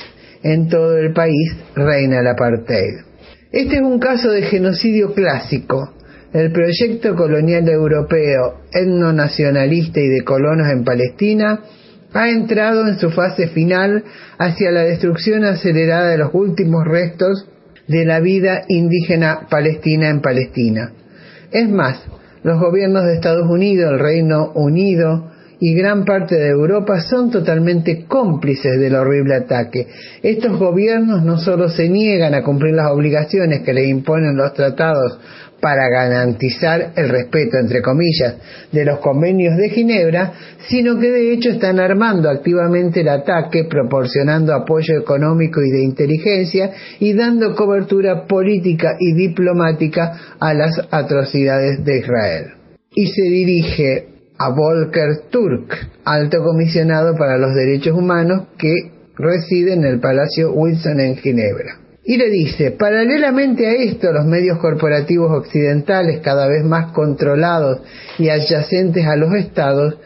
En 0.44 0.68
todo 0.68 0.98
el 0.98 1.14
país 1.14 1.56
reina 1.76 2.20
el 2.20 2.28
apartheid. 2.28 2.96
Este 3.54 3.76
es 3.76 3.82
un 3.82 4.00
caso 4.00 4.32
de 4.32 4.42
genocidio 4.42 5.14
clásico. 5.14 5.94
El 6.34 6.52
proyecto 6.52 7.16
colonial 7.16 7.70
europeo, 7.70 8.64
etnonacionalista 8.74 10.02
y 10.02 10.10
de 10.10 10.26
colonos 10.26 10.70
en 10.70 10.84
Palestina, 10.84 11.62
ha 12.14 12.30
entrado 12.30 12.88
en 12.88 13.00
su 13.00 13.10
fase 13.12 13.48
final 13.48 14.04
hacia 14.38 14.72
la 14.72 14.82
destrucción 14.82 15.46
acelerada 15.46 16.10
de 16.10 16.18
los 16.18 16.32
últimos 16.34 16.86
restos 16.86 17.48
de 17.88 18.06
la 18.06 18.20
vida 18.20 18.64
indígena 18.68 19.48
palestina 19.50 20.10
en 20.10 20.22
Palestina. 20.22 20.92
Es 21.52 21.70
más, 21.70 22.04
los 22.44 22.60
gobiernos 22.60 23.04
de 23.06 23.16
Estados 23.16 23.50
Unidos, 23.50 23.92
el 23.92 24.00
Reino 24.00 24.52
Unido 24.56 25.32
y 25.60 25.76
gran 25.76 26.06
parte 26.06 26.36
de 26.36 26.50
Europa 26.50 27.02
son 27.02 27.30
totalmente 27.30 28.06
cómplices 28.06 28.80
del 28.80 28.96
horrible 28.96 29.36
ataque. 29.36 29.88
Estos 30.24 30.58
gobiernos 30.58 31.24
no 31.24 31.38
solo 31.38 31.70
se 31.70 31.88
niegan 31.88 32.34
a 32.34 32.44
cumplir 32.44 32.74
las 32.74 32.92
obligaciones 32.92 33.62
que 33.62 33.74
les 33.74 33.88
imponen 33.88 34.36
los 34.36 34.54
tratados 34.56 35.20
para 35.62 35.88
garantizar 35.90 36.92
el 36.96 37.10
respeto, 37.10 37.58
entre 37.58 37.82
comillas, 37.82 38.36
de 38.72 38.84
los 38.84 39.00
convenios 39.00 39.56
de 39.58 39.70
Ginebra, 39.70 40.34
sino 40.68 41.00
que 41.00 41.12
de 41.12 41.34
hecho 41.34 41.52
están 41.52 41.80
armando 41.80 42.30
activamente 42.30 43.02
el 43.02 43.10
ataque, 43.10 43.66
proporcionando 43.66 44.54
apoyo 44.54 44.98
económico 44.98 45.62
y 45.62 45.70
de 45.70 45.84
inteligencia 45.84 46.72
y 47.00 47.14
dando 47.14 47.56
cobertura 47.56 48.26
política 48.26 48.96
y 49.00 49.14
diplomática 49.14 50.36
a 50.40 50.54
las 50.54 50.82
atrocidades 50.90 51.86
de 51.86 52.00
Israel. 52.00 52.46
Y 52.94 53.08
se 53.08 53.22
dirige 53.22 54.08
a 54.38 54.50
Volker 54.50 55.30
Turk, 55.30 55.76
alto 56.04 56.44
comisionado 56.44 57.16
para 57.16 57.38
los 57.38 57.54
derechos 57.54 57.96
humanos 57.96 58.48
que 58.58 58.74
reside 59.16 59.74
en 59.74 59.86
el 59.86 60.00
Palacio 60.00 60.52
Wilson 60.54 61.00
en 61.00 61.16
Ginebra. 61.18 61.81
Y 62.04 62.18
le 62.18 62.30
dice, 62.30 62.72
paralelamente 62.72 63.68
a 63.68 63.74
esto, 63.74 64.12
los 64.12 64.26
medios 64.26 64.58
corporativos 64.58 65.32
occidentales, 65.32 66.22
cada 66.22 66.48
vez 66.48 66.64
más 66.64 66.92
controlados 66.94 67.82
y 68.18 68.30
adyacentes 68.30 69.06
a 69.06 69.16
los 69.16 69.36
estados, 69.36 69.98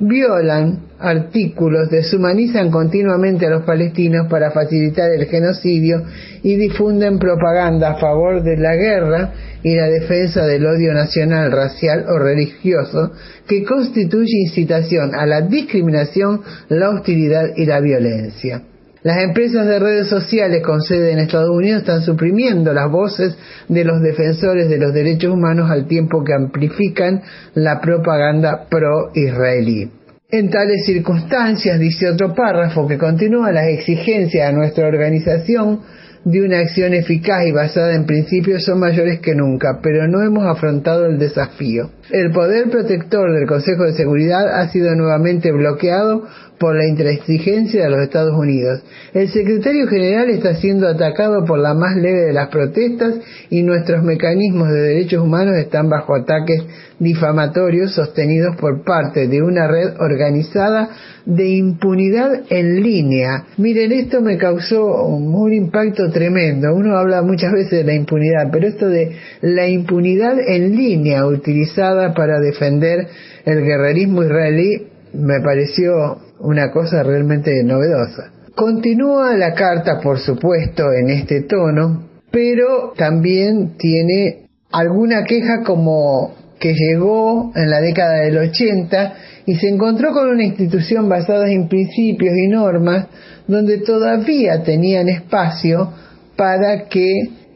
violan 0.00 0.88
artículos, 0.98 1.90
deshumanizan 1.90 2.72
continuamente 2.72 3.46
a 3.46 3.50
los 3.50 3.62
palestinos 3.62 4.26
para 4.28 4.50
facilitar 4.50 5.12
el 5.12 5.26
genocidio 5.26 6.02
y 6.42 6.56
difunden 6.56 7.20
propaganda 7.20 7.92
a 7.92 8.00
favor 8.00 8.42
de 8.42 8.56
la 8.56 8.74
guerra 8.74 9.32
y 9.62 9.76
la 9.76 9.86
defensa 9.86 10.46
del 10.46 10.66
odio 10.66 10.92
nacional, 10.92 11.52
racial 11.52 12.06
o 12.08 12.18
religioso 12.18 13.12
que 13.46 13.64
constituye 13.64 14.40
incitación 14.46 15.14
a 15.14 15.24
la 15.26 15.42
discriminación, 15.42 16.42
la 16.68 16.90
hostilidad 16.90 17.52
y 17.56 17.66
la 17.66 17.78
violencia. 17.80 18.62
Las 19.04 19.18
empresas 19.18 19.66
de 19.66 19.78
redes 19.78 20.08
sociales 20.08 20.62
con 20.64 20.80
sede 20.80 21.12
en 21.12 21.18
Estados 21.18 21.50
Unidos 21.50 21.82
están 21.82 22.00
suprimiendo 22.00 22.72
las 22.72 22.90
voces 22.90 23.36
de 23.68 23.84
los 23.84 24.00
defensores 24.00 24.66
de 24.70 24.78
los 24.78 24.94
derechos 24.94 25.30
humanos 25.30 25.70
al 25.70 25.86
tiempo 25.86 26.24
que 26.24 26.32
amplifican 26.32 27.20
la 27.52 27.82
propaganda 27.82 28.64
pro-israelí. 28.70 29.90
En 30.30 30.48
tales 30.48 30.86
circunstancias, 30.86 31.78
dice 31.78 32.08
otro 32.08 32.34
párrafo 32.34 32.88
que 32.88 32.96
continúa 32.96 33.52
las 33.52 33.66
exigencias 33.66 34.48
a 34.48 34.52
nuestra 34.52 34.88
organización 34.88 35.80
de 36.24 36.40
una 36.40 36.60
acción 36.60 36.94
eficaz 36.94 37.46
y 37.46 37.52
basada 37.52 37.94
en 37.94 38.06
principios 38.06 38.64
son 38.64 38.80
mayores 38.80 39.20
que 39.20 39.34
nunca, 39.34 39.80
pero 39.82 40.08
no 40.08 40.22
hemos 40.22 40.46
afrontado 40.46 41.04
el 41.04 41.18
desafío. 41.18 41.90
El 42.10 42.32
poder 42.32 42.70
protector 42.70 43.34
del 43.34 43.46
Consejo 43.46 43.84
de 43.84 43.92
Seguridad 43.92 44.60
ha 44.60 44.68
sido 44.68 44.94
nuevamente 44.94 45.52
bloqueado 45.52 46.26
por 46.58 46.76
la 46.76 46.86
intransigencia 46.86 47.84
de 47.84 47.90
los 47.90 48.00
Estados 48.00 48.34
Unidos. 48.36 48.82
El 49.12 49.28
secretario 49.28 49.86
general 49.88 50.30
está 50.30 50.54
siendo 50.56 50.86
atacado 50.86 51.44
por 51.44 51.58
la 51.58 51.74
más 51.74 51.96
leve 51.96 52.26
de 52.26 52.32
las 52.32 52.48
protestas 52.48 53.14
y 53.50 53.62
nuestros 53.62 54.02
mecanismos 54.04 54.68
de 54.68 54.80
derechos 54.80 55.22
humanos 55.22 55.56
están 55.56 55.88
bajo 55.88 56.14
ataques 56.14 56.62
difamatorios 56.98 57.94
sostenidos 57.94 58.56
por 58.56 58.84
parte 58.84 59.26
de 59.26 59.42
una 59.42 59.66
red 59.66 59.94
organizada 59.98 60.90
de 61.26 61.48
impunidad 61.48 62.42
en 62.50 62.82
línea. 62.82 63.46
Miren, 63.56 63.92
esto 63.92 64.20
me 64.20 64.38
causó 64.38 65.06
un 65.06 65.52
impacto 65.52 66.10
tremendo. 66.10 66.74
Uno 66.74 66.96
habla 66.96 67.22
muchas 67.22 67.52
veces 67.52 67.70
de 67.70 67.84
la 67.84 67.94
impunidad, 67.94 68.50
pero 68.52 68.68
esto 68.68 68.88
de 68.88 69.16
la 69.42 69.66
impunidad 69.66 70.38
en 70.38 70.76
línea 70.76 71.26
utilizada 71.26 72.14
para 72.14 72.38
defender 72.40 73.08
el 73.44 73.62
guerrerismo 73.64 74.22
israelí 74.22 74.88
me 75.14 75.40
pareció 75.40 76.18
una 76.40 76.70
cosa 76.70 77.02
realmente 77.02 77.52
novedosa. 77.64 78.32
Continúa 78.54 79.36
la 79.36 79.52
carta, 79.54 80.00
por 80.00 80.18
supuesto, 80.18 80.92
en 80.92 81.10
este 81.10 81.42
tono, 81.42 82.08
pero 82.30 82.92
también 82.96 83.76
tiene 83.76 84.46
alguna 84.70 85.24
queja 85.24 85.62
como 85.64 86.34
que 86.58 86.72
llegó 86.72 87.52
en 87.54 87.68
la 87.68 87.80
década 87.80 88.20
del 88.20 88.38
80 88.38 89.14
y 89.46 89.56
se 89.56 89.68
encontró 89.68 90.12
con 90.12 90.28
una 90.28 90.44
institución 90.44 91.08
basada 91.08 91.50
en 91.50 91.68
principios 91.68 92.32
y 92.36 92.48
normas 92.48 93.06
donde 93.46 93.78
todavía 93.78 94.62
tenían 94.62 95.08
espacio 95.08 95.92
para 96.36 96.88
que 96.88 97.10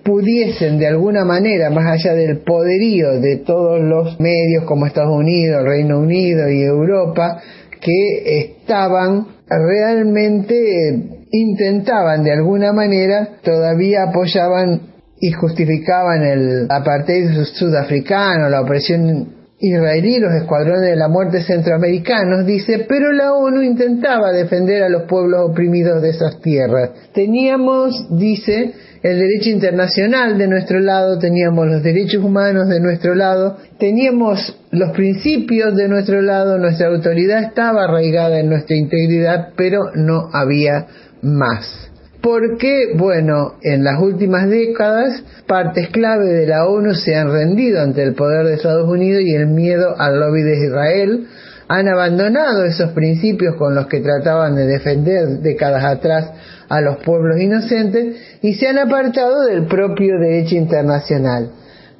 pudiesen 0.05 0.79
de 0.79 0.87
alguna 0.87 1.25
manera, 1.25 1.71
más 1.71 1.87
allá 1.87 2.15
del 2.15 2.39
poderío 2.39 3.21
de 3.21 3.37
todos 3.39 3.81
los 3.81 4.19
medios 4.21 4.65
como 4.65 4.87
Estados 4.87 5.15
Unidos, 5.15 5.65
Reino 5.65 5.99
Unido 5.99 6.49
y 6.51 6.63
Europa, 6.63 7.43
que 7.81 8.41
estaban 8.41 9.27
realmente 9.49 11.25
intentaban 11.31 12.25
de 12.25 12.33
alguna 12.33 12.73
manera, 12.73 13.41
todavía 13.43 14.05
apoyaban 14.05 14.81
y 15.21 15.33
justificaban 15.33 16.23
el 16.23 16.67
apartheid 16.71 17.31
sudafricano, 17.55 18.49
la 18.49 18.61
opresión 18.61 19.38
israelí, 19.61 20.21
los 20.21 20.33
escuadrones 20.35 20.83
de 20.83 20.97
la 20.97 21.09
muerte 21.09 21.43
centroamericanos, 21.43 22.47
dice, 22.47 22.87
pero 22.89 23.13
la 23.13 23.33
ONU 23.33 23.63
intentaba 23.63 24.33
defender 24.33 24.85
a 24.85 24.89
los 24.89 25.03
pueblos 25.03 25.51
oprimidos 25.51 26.01
de 26.01 26.11
esas 26.11 26.41
tierras. 26.41 26.91
Teníamos, 27.13 28.07
dice, 28.17 28.73
el 29.03 29.19
derecho 29.19 29.51
internacional 29.51 30.39
de 30.39 30.47
nuestro 30.47 30.79
lado, 30.81 31.19
teníamos 31.19 31.67
los 31.67 31.83
derechos 31.83 32.23
humanos 32.23 32.69
de 32.69 32.81
nuestro 32.81 33.15
lado, 33.15 33.57
teníamos 33.79 34.57
los 34.71 34.91
principios 34.93 35.75
de 35.77 35.89
nuestro 35.89 36.21
lado, 36.23 36.59
nuestra 36.59 36.89
autoridad 36.89 37.43
estaba 37.43 37.85
arraigada 37.85 38.39
en 38.39 38.49
nuestra 38.49 38.77
integridad, 38.77 39.49
pero 39.57 39.91
no 39.95 40.29
había 40.33 40.87
más. 41.23 41.88
Porque, 42.21 42.95
bueno, 42.97 43.55
en 43.63 43.85
las 43.85 44.01
últimas 44.01 44.49
décadas, 44.49 45.23
partes 45.47 45.89
clave 45.91 46.27
de 46.27 46.47
la 46.47 46.67
ONU 46.67 46.95
se 46.95 47.15
han 47.15 47.31
rendido 47.31 47.81
ante 47.81 48.03
el 48.03 48.15
poder 48.15 48.47
de 48.47 48.55
Estados 48.55 48.89
Unidos 48.89 49.23
y 49.25 49.35
el 49.35 49.47
miedo 49.47 49.95
al 49.97 50.19
lobby 50.19 50.43
de 50.43 50.67
Israel, 50.67 51.27
han 51.69 51.87
abandonado 51.87 52.65
esos 52.65 52.93
principios 52.93 53.55
con 53.57 53.75
los 53.75 53.87
que 53.87 54.01
trataban 54.01 54.57
de 54.57 54.67
defender 54.67 55.41
décadas 55.43 55.85
atrás 55.85 56.33
a 56.69 56.81
los 56.81 56.97
pueblos 57.05 57.39
inocentes 57.39 58.17
y 58.43 58.55
se 58.55 58.69
han 58.69 58.79
apartado 58.79 59.45
del 59.45 59.67
propio 59.67 60.19
derecho 60.19 60.57
internacional. 60.57 61.51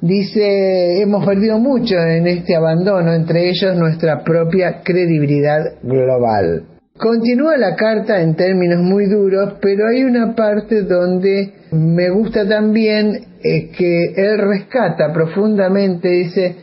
Dice, 0.01 1.01
hemos 1.01 1.25
perdido 1.25 1.59
mucho 1.59 1.95
en 1.95 2.25
este 2.27 2.55
abandono, 2.55 3.13
entre 3.13 3.49
ellos 3.49 3.75
nuestra 3.75 4.23
propia 4.23 4.81
credibilidad 4.81 5.73
global. 5.83 6.78
Continúa 6.99 7.55
la 7.55 7.77
carta 7.77 8.21
en 8.21 8.35
términos 8.35 8.81
muy 8.81 9.05
duros, 9.05 9.53
pero 9.61 9.87
hay 9.87 10.03
una 10.03 10.35
parte 10.35 10.81
donde 10.81 11.53
me 11.71 12.09
gusta 12.09 12.45
también 12.45 13.21
eh, 13.41 13.69
que 13.71 14.13
él 14.17 14.37
rescata 14.37 15.13
profundamente, 15.13 16.09
dice, 16.09 16.55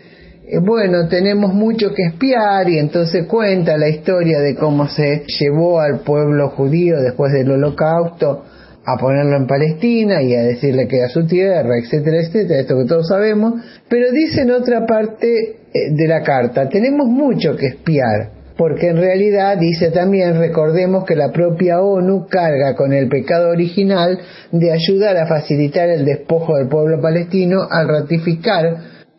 eh, 0.47 0.59
bueno, 0.61 1.09
tenemos 1.09 1.55
mucho 1.55 1.95
que 1.95 2.03
espiar 2.03 2.69
y 2.69 2.79
entonces 2.79 3.27
cuenta 3.27 3.79
la 3.79 3.89
historia 3.89 4.41
de 4.41 4.55
cómo 4.57 4.87
se 4.89 5.25
llevó 5.41 5.81
al 5.81 6.01
pueblo 6.01 6.51
judío 6.51 7.01
después 7.01 7.33
del 7.33 7.53
holocausto 7.53 8.45
a 8.85 8.99
ponerlo 8.99 9.39
en 9.39 9.47
Palestina 9.47 10.21
y 10.21 10.35
a 10.35 10.43
decirle 10.43 10.87
que 10.87 10.99
era 10.99 11.09
su 11.09 11.27
tierra, 11.27 11.79
etcétera, 11.83 12.19
etcétera, 12.21 12.61
esto 12.61 12.77
que 12.77 12.85
todos 12.85 13.09
sabemos, 13.09 13.55
pero 13.89 14.13
dice 14.13 14.43
en 14.43 14.51
otra 14.51 14.85
parte 14.85 15.61
eh, 15.73 15.93
de 15.93 16.07
la 16.07 16.23
carta, 16.23 16.69
tenemos 16.69 17.07
mucho 17.07 17.57
que 17.57 17.69
espiar, 17.69 18.36
porque 18.57 18.89
en 18.89 18.97
realidad 18.97 19.59
dice 19.59 19.91
también, 19.91 20.39
recordemos 20.39 21.05
que 21.05 21.15
la 21.15 21.31
propia 21.31 21.81
ONU 21.81 22.27
carga 22.27 22.75
con 22.75 22.93
el 22.93 23.09
pecado 23.09 23.51
original 23.51 24.19
de 24.51 24.73
ayudar 24.73 25.17
a 25.19 25.27
facilitar 25.27 25.91
el 25.91 26.05
despojo 26.05 26.57
del 26.57 26.69
pueblo 26.69 27.01
palestino 27.01 27.67
al 27.71 27.87
ratificar 27.87 28.65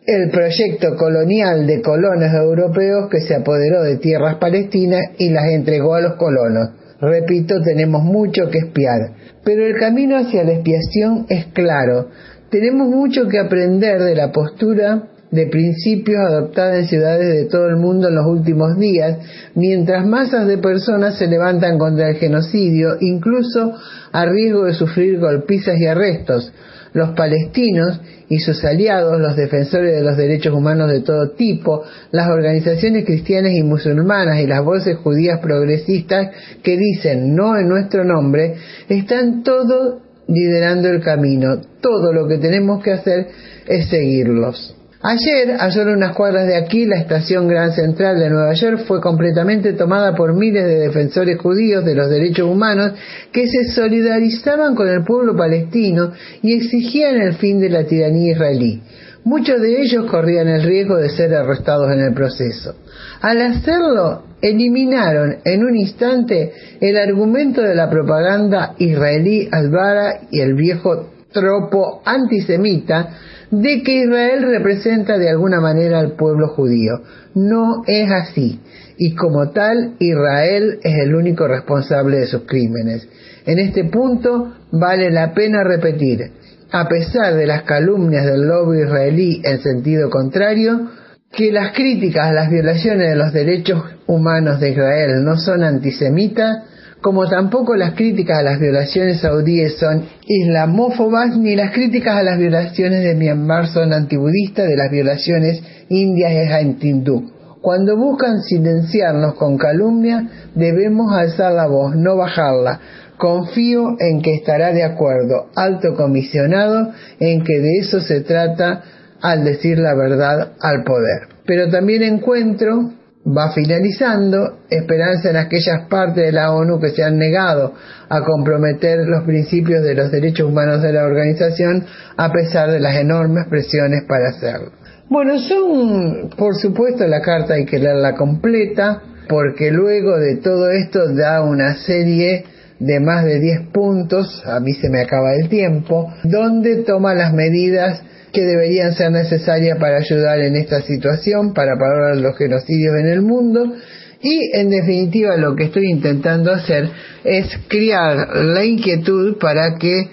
el 0.04 0.30
proyecto 0.30 0.96
colonial 0.96 1.66
de 1.66 1.82
colonos 1.82 2.32
europeos 2.32 3.08
que 3.10 3.20
se 3.20 3.36
apoderó 3.36 3.82
de 3.82 3.98
tierras 3.98 4.36
palestinas 4.36 5.02
y 5.18 5.30
las 5.30 5.44
entregó 5.52 5.94
a 5.94 6.00
los 6.00 6.14
colonos. 6.14 6.70
Repito, 7.00 7.54
tenemos 7.62 8.02
mucho 8.02 8.50
que 8.50 8.58
espiar, 8.58 9.12
pero 9.44 9.64
el 9.64 9.78
camino 9.78 10.16
hacia 10.16 10.42
la 10.42 10.54
expiación 10.54 11.26
es 11.28 11.46
claro. 11.52 12.08
Tenemos 12.50 12.88
mucho 12.88 13.28
que 13.28 13.38
aprender 13.38 14.02
de 14.02 14.16
la 14.16 14.32
postura 14.32 15.10
de 15.30 15.46
principios 15.46 16.18
adoptada 16.26 16.78
en 16.78 16.86
ciudades 16.86 17.34
de 17.34 17.44
todo 17.46 17.66
el 17.68 17.76
mundo 17.76 18.08
en 18.08 18.14
los 18.14 18.26
últimos 18.26 18.78
días, 18.78 19.18
mientras 19.54 20.06
masas 20.06 20.46
de 20.46 20.58
personas 20.58 21.18
se 21.18 21.26
levantan 21.26 21.78
contra 21.78 22.10
el 22.10 22.16
genocidio, 22.16 22.96
incluso 23.00 23.74
a 24.12 24.24
riesgo 24.26 24.64
de 24.64 24.74
sufrir 24.74 25.18
golpizas 25.18 25.76
y 25.78 25.86
arrestos. 25.86 26.52
Los 26.94 27.10
palestinos 27.10 28.00
y 28.30 28.38
sus 28.38 28.64
aliados, 28.64 29.20
los 29.20 29.36
defensores 29.36 29.94
de 29.94 30.02
los 30.02 30.16
derechos 30.16 30.54
humanos 30.54 30.90
de 30.90 31.00
todo 31.00 31.30
tipo, 31.32 31.84
las 32.10 32.28
organizaciones 32.28 33.04
cristianas 33.04 33.52
y 33.52 33.62
musulmanas 33.62 34.40
y 34.40 34.46
las 34.46 34.64
voces 34.64 34.96
judías 34.96 35.40
progresistas 35.40 36.30
que 36.62 36.78
dicen 36.78 37.34
no 37.34 37.58
en 37.58 37.68
nuestro 37.68 38.04
nombre, 38.04 38.54
están 38.88 39.42
todos 39.42 40.02
liderando 40.28 40.88
el 40.88 41.02
camino. 41.02 41.60
Todo 41.80 42.12
lo 42.12 42.26
que 42.26 42.38
tenemos 42.38 42.82
que 42.82 42.92
hacer 42.92 43.28
es 43.66 43.88
seguirlos. 43.88 44.77
Ayer, 45.10 45.52
a 45.58 45.70
solo 45.70 45.94
unas 45.94 46.14
cuadras 46.14 46.46
de 46.46 46.54
aquí, 46.54 46.84
la 46.84 46.98
estación 46.98 47.48
Gran 47.48 47.72
Central 47.72 48.18
de 48.18 48.28
Nueva 48.28 48.52
York 48.52 48.80
fue 48.86 49.00
completamente 49.00 49.72
tomada 49.72 50.14
por 50.14 50.34
miles 50.34 50.66
de 50.66 50.80
defensores 50.80 51.40
judíos 51.40 51.82
de 51.82 51.94
los 51.94 52.10
derechos 52.10 52.46
humanos 52.46 52.92
que 53.32 53.48
se 53.48 53.72
solidarizaban 53.72 54.74
con 54.74 54.86
el 54.86 55.04
pueblo 55.04 55.34
palestino 55.34 56.12
y 56.42 56.58
exigían 56.58 57.22
el 57.22 57.36
fin 57.36 57.58
de 57.58 57.70
la 57.70 57.84
tiranía 57.84 58.32
israelí. 58.32 58.82
Muchos 59.24 59.62
de 59.62 59.80
ellos 59.80 60.04
corrían 60.10 60.46
el 60.46 60.62
riesgo 60.62 60.96
de 60.96 61.08
ser 61.08 61.34
arrestados 61.34 61.90
en 61.90 62.00
el 62.00 62.12
proceso. 62.12 62.74
Al 63.22 63.40
hacerlo, 63.40 64.24
eliminaron 64.42 65.38
en 65.42 65.64
un 65.64 65.74
instante 65.74 66.52
el 66.82 66.98
argumento 66.98 67.62
de 67.62 67.74
la 67.74 67.88
propaganda 67.88 68.74
israelí 68.76 69.48
albara 69.50 70.20
y 70.30 70.40
el 70.40 70.52
viejo 70.52 71.12
tropo 71.32 72.02
antisemita 72.04 73.08
de 73.50 73.82
que 73.82 74.04
Israel 74.04 74.42
representa 74.42 75.18
de 75.18 75.30
alguna 75.30 75.60
manera 75.60 75.98
al 75.98 76.12
pueblo 76.12 76.48
judío. 76.48 77.00
No 77.34 77.82
es 77.86 78.10
así. 78.10 78.60
Y 78.98 79.14
como 79.14 79.50
tal, 79.50 79.94
Israel 79.98 80.80
es 80.82 80.98
el 80.98 81.14
único 81.14 81.46
responsable 81.46 82.18
de 82.18 82.26
sus 82.26 82.42
crímenes. 82.42 83.08
En 83.46 83.58
este 83.58 83.84
punto 83.84 84.52
vale 84.72 85.10
la 85.10 85.32
pena 85.32 85.64
repetir, 85.64 86.32
a 86.70 86.88
pesar 86.88 87.34
de 87.34 87.46
las 87.46 87.62
calumnias 87.62 88.26
del 88.26 88.42
lobby 88.42 88.82
israelí 88.82 89.40
en 89.44 89.62
sentido 89.62 90.10
contrario, 90.10 90.90
que 91.32 91.52
las 91.52 91.74
críticas 91.74 92.28
a 92.28 92.32
las 92.32 92.50
violaciones 92.50 93.10
de 93.10 93.16
los 93.16 93.32
derechos 93.32 93.82
humanos 94.06 94.60
de 94.60 94.70
Israel 94.70 95.24
no 95.24 95.36
son 95.36 95.62
antisemitas, 95.62 96.64
como 97.00 97.28
tampoco 97.28 97.76
las 97.76 97.94
críticas 97.94 98.38
a 98.38 98.42
las 98.42 98.58
violaciones 98.58 99.20
saudíes 99.20 99.78
son 99.78 100.04
islamófobas, 100.26 101.36
ni 101.36 101.54
las 101.54 101.72
críticas 101.72 102.16
a 102.16 102.22
las 102.22 102.38
violaciones 102.38 103.04
de 103.04 103.14
Myanmar 103.14 103.68
son 103.68 103.92
antibudistas, 103.92 104.66
de 104.68 104.76
las 104.76 104.90
violaciones 104.90 105.62
indias 105.88 106.32
es 106.32 106.52
antindú. 106.52 107.30
Cuando 107.60 107.96
buscan 107.96 108.42
silenciarnos 108.42 109.34
con 109.34 109.58
calumnia, 109.58 110.28
debemos 110.54 111.12
alzar 111.12 111.52
la 111.52 111.66
voz, 111.66 111.94
no 111.96 112.16
bajarla. 112.16 112.80
Confío 113.16 113.96
en 113.98 114.22
que 114.22 114.34
estará 114.34 114.72
de 114.72 114.84
acuerdo, 114.84 115.48
alto 115.56 115.94
comisionado, 115.96 116.92
en 117.18 117.42
que 117.42 117.58
de 117.58 117.78
eso 117.80 118.00
se 118.00 118.20
trata 118.20 118.82
al 119.20 119.44
decir 119.44 119.78
la 119.78 119.94
verdad 119.94 120.52
al 120.60 120.84
poder. 120.84 121.28
Pero 121.46 121.68
también 121.68 122.02
encuentro 122.02 122.92
va 123.36 123.52
finalizando, 123.52 124.60
esperanza 124.70 125.30
en 125.30 125.36
aquellas 125.36 125.86
partes 125.88 126.24
de 126.24 126.32
la 126.32 126.52
ONU 126.52 126.80
que 126.80 126.90
se 126.90 127.02
han 127.02 127.18
negado 127.18 127.74
a 128.08 128.22
comprometer 128.22 129.06
los 129.06 129.24
principios 129.24 129.82
de 129.82 129.94
los 129.94 130.10
derechos 130.10 130.48
humanos 130.48 130.82
de 130.82 130.92
la 130.92 131.04
organización 131.04 131.84
a 132.16 132.32
pesar 132.32 132.70
de 132.70 132.80
las 132.80 132.96
enormes 132.96 133.46
presiones 133.48 134.04
para 134.08 134.30
hacerlo. 134.30 134.72
Bueno, 135.08 135.38
son, 135.38 136.30
por 136.36 136.56
supuesto, 136.56 137.06
la 137.06 137.20
carta 137.20 137.54
hay 137.54 137.64
que 137.64 137.78
leerla 137.78 138.14
completa, 138.14 139.02
porque 139.28 139.70
luego 139.70 140.18
de 140.18 140.36
todo 140.36 140.70
esto 140.70 141.14
da 141.14 141.42
una 141.42 141.76
serie 141.76 142.44
de 142.78 143.00
más 143.00 143.24
de 143.24 143.40
10 143.40 143.68
puntos, 143.72 144.42
a 144.46 144.60
mí 144.60 144.72
se 144.74 144.88
me 144.88 145.00
acaba 145.00 145.34
el 145.34 145.48
tiempo, 145.48 146.12
donde 146.22 146.84
toma 146.84 147.14
las 147.14 147.32
medidas 147.32 148.02
que 148.32 148.42
deberían 148.42 148.94
ser 148.94 149.10
necesarias 149.12 149.78
para 149.78 149.98
ayudar 149.98 150.40
en 150.40 150.56
esta 150.56 150.82
situación, 150.82 151.54
para 151.54 151.76
parar 151.78 152.16
los 152.16 152.36
genocidios 152.36 152.94
en 153.00 153.06
el 153.06 153.22
mundo. 153.22 153.72
Y 154.20 154.50
en 154.56 154.70
definitiva 154.70 155.36
lo 155.36 155.54
que 155.54 155.64
estoy 155.64 155.90
intentando 155.90 156.52
hacer 156.52 156.90
es 157.24 157.46
criar 157.68 158.36
la 158.44 158.64
inquietud 158.64 159.38
para 159.38 159.76
que 159.78 160.10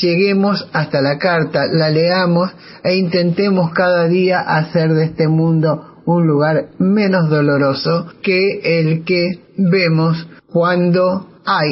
lleguemos 0.00 0.68
hasta 0.72 1.00
la 1.00 1.18
carta, 1.18 1.66
la 1.66 1.90
leamos 1.90 2.50
e 2.84 2.96
intentemos 2.96 3.72
cada 3.72 4.06
día 4.06 4.40
hacer 4.40 4.92
de 4.92 5.04
este 5.04 5.28
mundo 5.28 6.02
un 6.04 6.26
lugar 6.26 6.68
menos 6.78 7.28
doloroso 7.28 8.06
que 8.22 8.60
el 8.62 9.04
que 9.04 9.40
vemos 9.56 10.26
cuando 10.46 11.28
hay 11.44 11.68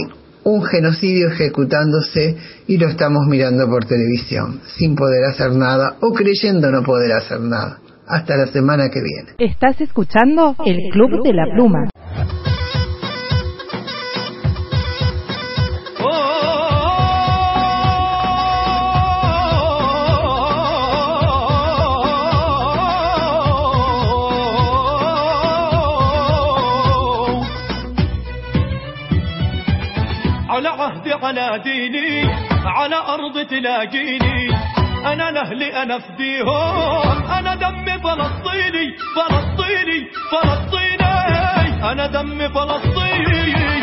un 0.46 0.62
genocidio 0.62 1.28
ejecutándose 1.28 2.36
y 2.68 2.78
lo 2.78 2.88
estamos 2.88 3.26
mirando 3.26 3.68
por 3.68 3.84
televisión, 3.84 4.60
sin 4.78 4.94
poder 4.94 5.24
hacer 5.24 5.50
nada 5.50 5.96
o 6.00 6.12
creyendo 6.12 6.70
no 6.70 6.82
poder 6.84 7.12
hacer 7.12 7.40
nada. 7.40 7.80
Hasta 8.06 8.36
la 8.36 8.46
semana 8.46 8.88
que 8.88 9.00
viene. 9.02 9.32
Estás 9.38 9.80
escuchando 9.80 10.54
el 10.64 10.78
Club 10.92 11.24
de 11.24 11.32
la 11.32 11.46
Pluma. 11.52 11.88
ديني 31.32 32.30
على 32.64 32.96
أرض 32.96 33.46
تلاقيني. 33.46 34.50
أنا 35.06 35.30
لأهلي 35.30 35.82
أنا 35.82 35.98
فديهم. 35.98 37.26
أنا 37.38 37.54
دمي 37.54 37.98
فلسطيني 37.98 38.86
فلسطيني 39.16 39.98
فلسطيني. 40.32 41.90
أنا 41.92 42.06
دمي 42.06 42.48
فلسطيني. 42.48 43.76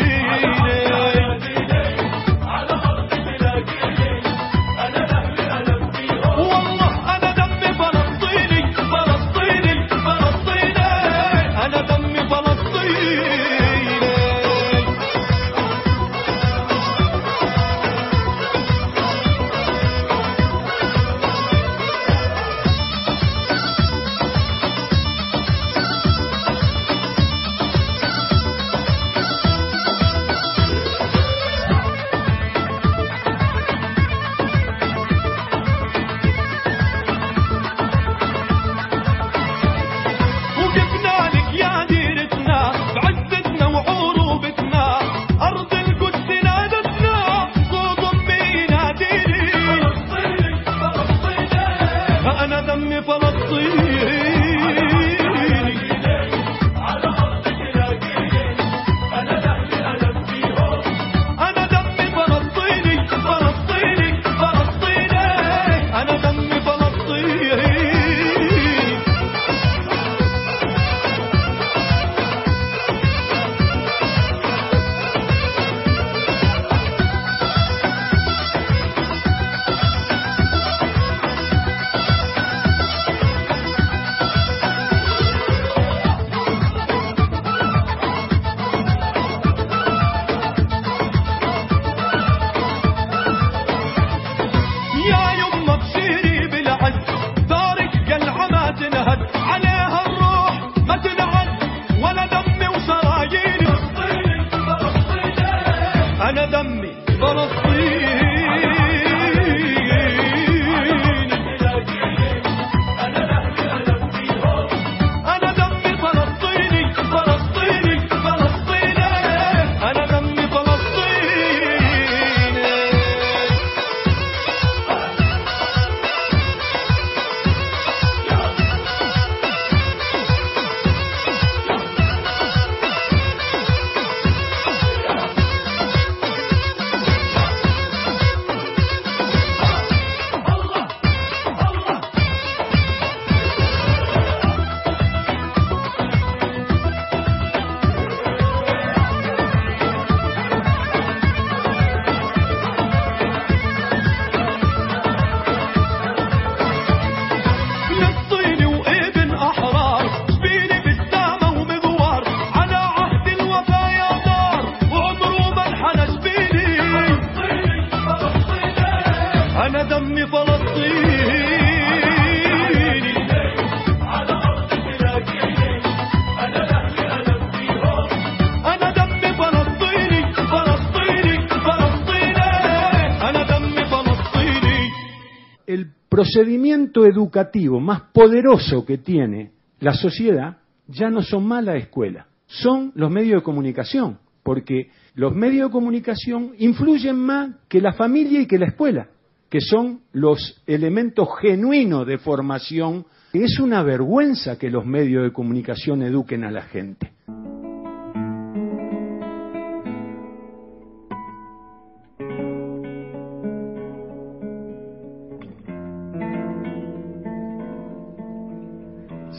Procedimiento 186.14 187.06
educativo 187.06 187.80
más 187.80 188.02
poderoso 188.12 188.86
que 188.86 188.98
tiene 188.98 189.50
la 189.80 189.94
sociedad 189.94 190.58
ya 190.86 191.10
no 191.10 191.22
son 191.22 191.44
más 191.44 191.64
la 191.64 191.76
escuela, 191.76 192.28
son 192.46 192.92
los 192.94 193.10
medios 193.10 193.40
de 193.40 193.42
comunicación, 193.42 194.18
porque 194.44 194.90
los 195.16 195.34
medios 195.34 195.68
de 195.68 195.72
comunicación 195.72 196.52
influyen 196.58 197.16
más 197.16 197.56
que 197.68 197.80
la 197.80 197.94
familia 197.94 198.40
y 198.40 198.46
que 198.46 198.60
la 198.60 198.66
escuela, 198.66 199.08
que 199.50 199.60
son 199.60 200.02
los 200.12 200.62
elementos 200.68 201.26
genuinos 201.40 202.06
de 202.06 202.18
formación 202.18 203.06
Es 203.32 203.58
una 203.58 203.82
vergüenza 203.82 204.56
que 204.56 204.70
los 204.70 204.86
medios 204.86 205.24
de 205.24 205.32
comunicación 205.32 206.02
eduquen 206.02 206.44
a 206.44 206.52
la 206.52 206.62
gente. 206.62 207.10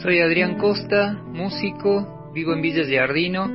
Soy 0.06 0.20
Adrián 0.20 0.56
Costa, 0.56 1.20
músico, 1.32 2.30
vivo 2.32 2.52
en 2.52 2.62
Villa 2.62 2.84
Giardino. 2.84 3.48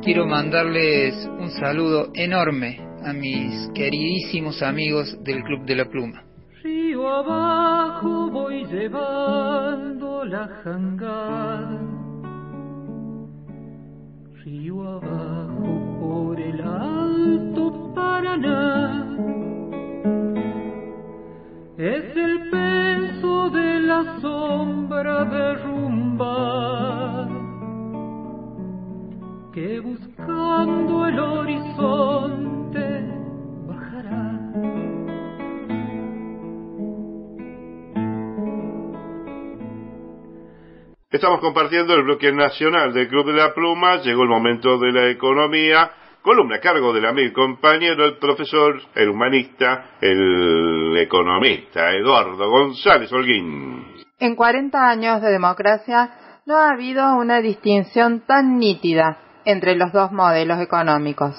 Quiero 0.00 0.24
mandarles 0.24 1.16
un 1.26 1.50
saludo 1.50 2.12
enorme 2.14 2.78
a 3.04 3.12
mis 3.12 3.68
queridísimos 3.74 4.62
amigos 4.62 5.18
del 5.24 5.42
Club 5.42 5.64
de 5.66 5.74
la 5.74 5.86
Pluma. 5.86 6.22
Río 6.62 7.08
abajo 7.08 8.30
voy 8.30 8.64
llevando 8.66 10.24
la 10.26 10.46
jangada. 10.62 11.80
Río 14.44 14.82
abajo 14.84 15.98
por 15.98 16.40
el 16.40 16.60
alto 16.60 17.92
Paraná. 17.96 19.16
Es 21.76 22.16
el 22.16 22.29
buscando 30.64 31.06
el 31.06 31.18
horizonte 31.18 32.80
bajará. 33.66 34.38
Estamos 41.10 41.40
compartiendo 41.40 41.94
el 41.94 42.04
bloque 42.04 42.32
nacional 42.32 42.92
del 42.92 43.08
Club 43.08 43.26
de 43.26 43.32
la 43.32 43.54
Pluma. 43.54 43.96
Llegó 43.96 44.22
el 44.22 44.28
momento 44.28 44.78
de 44.78 44.92
la 44.92 45.08
economía. 45.10 45.92
Columna 46.22 46.56
a 46.56 46.60
cargo 46.60 46.92
del 46.92 47.06
amigo 47.06 47.32
compañero, 47.32 48.04
el 48.04 48.18
profesor, 48.18 48.78
el 48.94 49.08
humanista, 49.08 49.92
el 50.02 50.94
economista, 50.98 51.92
Eduardo 51.94 52.46
González 52.50 53.10
Holguín. 53.10 53.86
En 54.18 54.36
40 54.36 54.86
años 54.86 55.22
de 55.22 55.30
democracia 55.30 56.10
no 56.44 56.56
ha 56.56 56.72
habido 56.72 57.14
una 57.14 57.40
distinción 57.40 58.20
tan 58.26 58.58
nítida 58.58 59.29
entre 59.44 59.76
los 59.76 59.92
dos 59.92 60.12
modelos 60.12 60.60
económicos, 60.60 61.34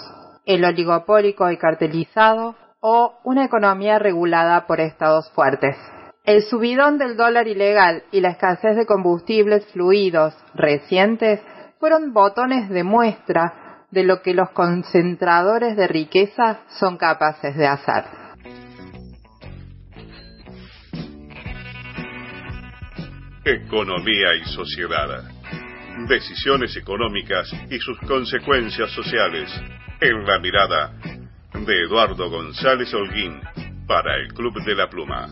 el 0.45 0.65
oligopólico 0.65 1.49
y 1.51 1.57
cartelizado 1.57 2.55
o 2.79 3.19
una 3.23 3.45
economía 3.45 3.99
regulada 3.99 4.65
por 4.67 4.79
estados 4.79 5.29
fuertes. 5.31 5.75
El 6.23 6.43
subidón 6.43 6.97
del 6.97 7.17
dólar 7.17 7.47
ilegal 7.47 8.03
y 8.11 8.21
la 8.21 8.29
escasez 8.29 8.75
de 8.75 8.85
combustibles 8.85 9.65
fluidos 9.71 10.35
recientes 10.53 11.41
fueron 11.79 12.13
botones 12.13 12.69
de 12.69 12.83
muestra 12.83 13.85
de 13.89 14.03
lo 14.03 14.21
que 14.21 14.33
los 14.33 14.49
concentradores 14.51 15.75
de 15.75 15.87
riqueza 15.87 16.59
son 16.79 16.97
capaces 16.97 17.55
de 17.55 17.67
hacer. 17.67 18.05
Economía 23.43 24.35
y 24.39 24.45
sociedad. 24.45 25.30
Decisiones 26.07 26.75
económicas 26.77 27.51
y 27.69 27.77
sus 27.79 27.97
consecuencias 27.99 28.91
sociales. 28.91 29.49
En 29.99 30.25
la 30.25 30.39
mirada 30.39 30.93
de 31.53 31.83
Eduardo 31.83 32.29
González 32.29 32.93
Holguín 32.93 33.39
para 33.85 34.17
el 34.17 34.33
Club 34.33 34.63
de 34.63 34.75
la 34.75 34.89
Pluma. 34.89 35.27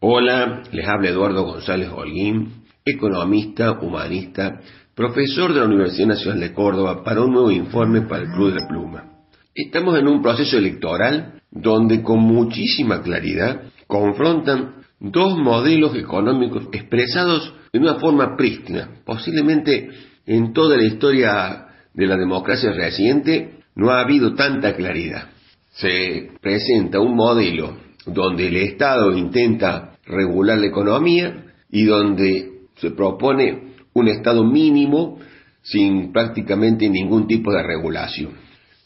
Hola, 0.00 0.62
les 0.70 0.86
habla 0.86 1.08
Eduardo 1.08 1.42
González 1.44 1.88
Holguín, 1.90 2.64
economista, 2.84 3.72
humanista, 3.72 4.60
profesor 4.94 5.52
de 5.52 5.60
la 5.60 5.66
Universidad 5.66 6.08
Nacional 6.08 6.40
de 6.40 6.52
Córdoba 6.52 7.02
para 7.02 7.22
un 7.22 7.32
nuevo 7.32 7.50
informe 7.50 8.02
para 8.02 8.22
el 8.22 8.30
Club 8.30 8.52
de 8.52 8.60
la 8.60 8.68
Pluma. 8.68 9.10
Estamos 9.54 9.98
en 9.98 10.08
un 10.08 10.22
proceso 10.22 10.58
electoral 10.58 11.42
donde 11.54 12.02
con 12.02 12.20
muchísima 12.20 13.00
claridad 13.02 13.62
confrontan 13.86 14.74
dos 14.98 15.38
modelos 15.38 15.96
económicos 15.96 16.64
expresados 16.72 17.54
de 17.72 17.78
una 17.78 17.94
forma 17.94 18.36
prístina. 18.36 18.90
Posiblemente 19.04 19.90
en 20.26 20.52
toda 20.52 20.76
la 20.76 20.84
historia 20.84 21.66
de 21.94 22.06
la 22.06 22.16
democracia 22.16 22.72
reciente 22.72 23.60
no 23.76 23.90
ha 23.90 24.00
habido 24.00 24.34
tanta 24.34 24.74
claridad. 24.74 25.28
Se 25.72 26.30
presenta 26.40 27.00
un 27.00 27.16
modelo 27.16 27.76
donde 28.06 28.48
el 28.48 28.56
Estado 28.56 29.16
intenta 29.16 29.96
regular 30.06 30.58
la 30.58 30.66
economía 30.66 31.44
y 31.70 31.84
donde 31.84 32.52
se 32.76 32.90
propone 32.90 33.74
un 33.92 34.08
Estado 34.08 34.44
mínimo 34.44 35.18
sin 35.62 36.12
prácticamente 36.12 36.88
ningún 36.88 37.26
tipo 37.26 37.52
de 37.52 37.62
regulación. 37.62 38.32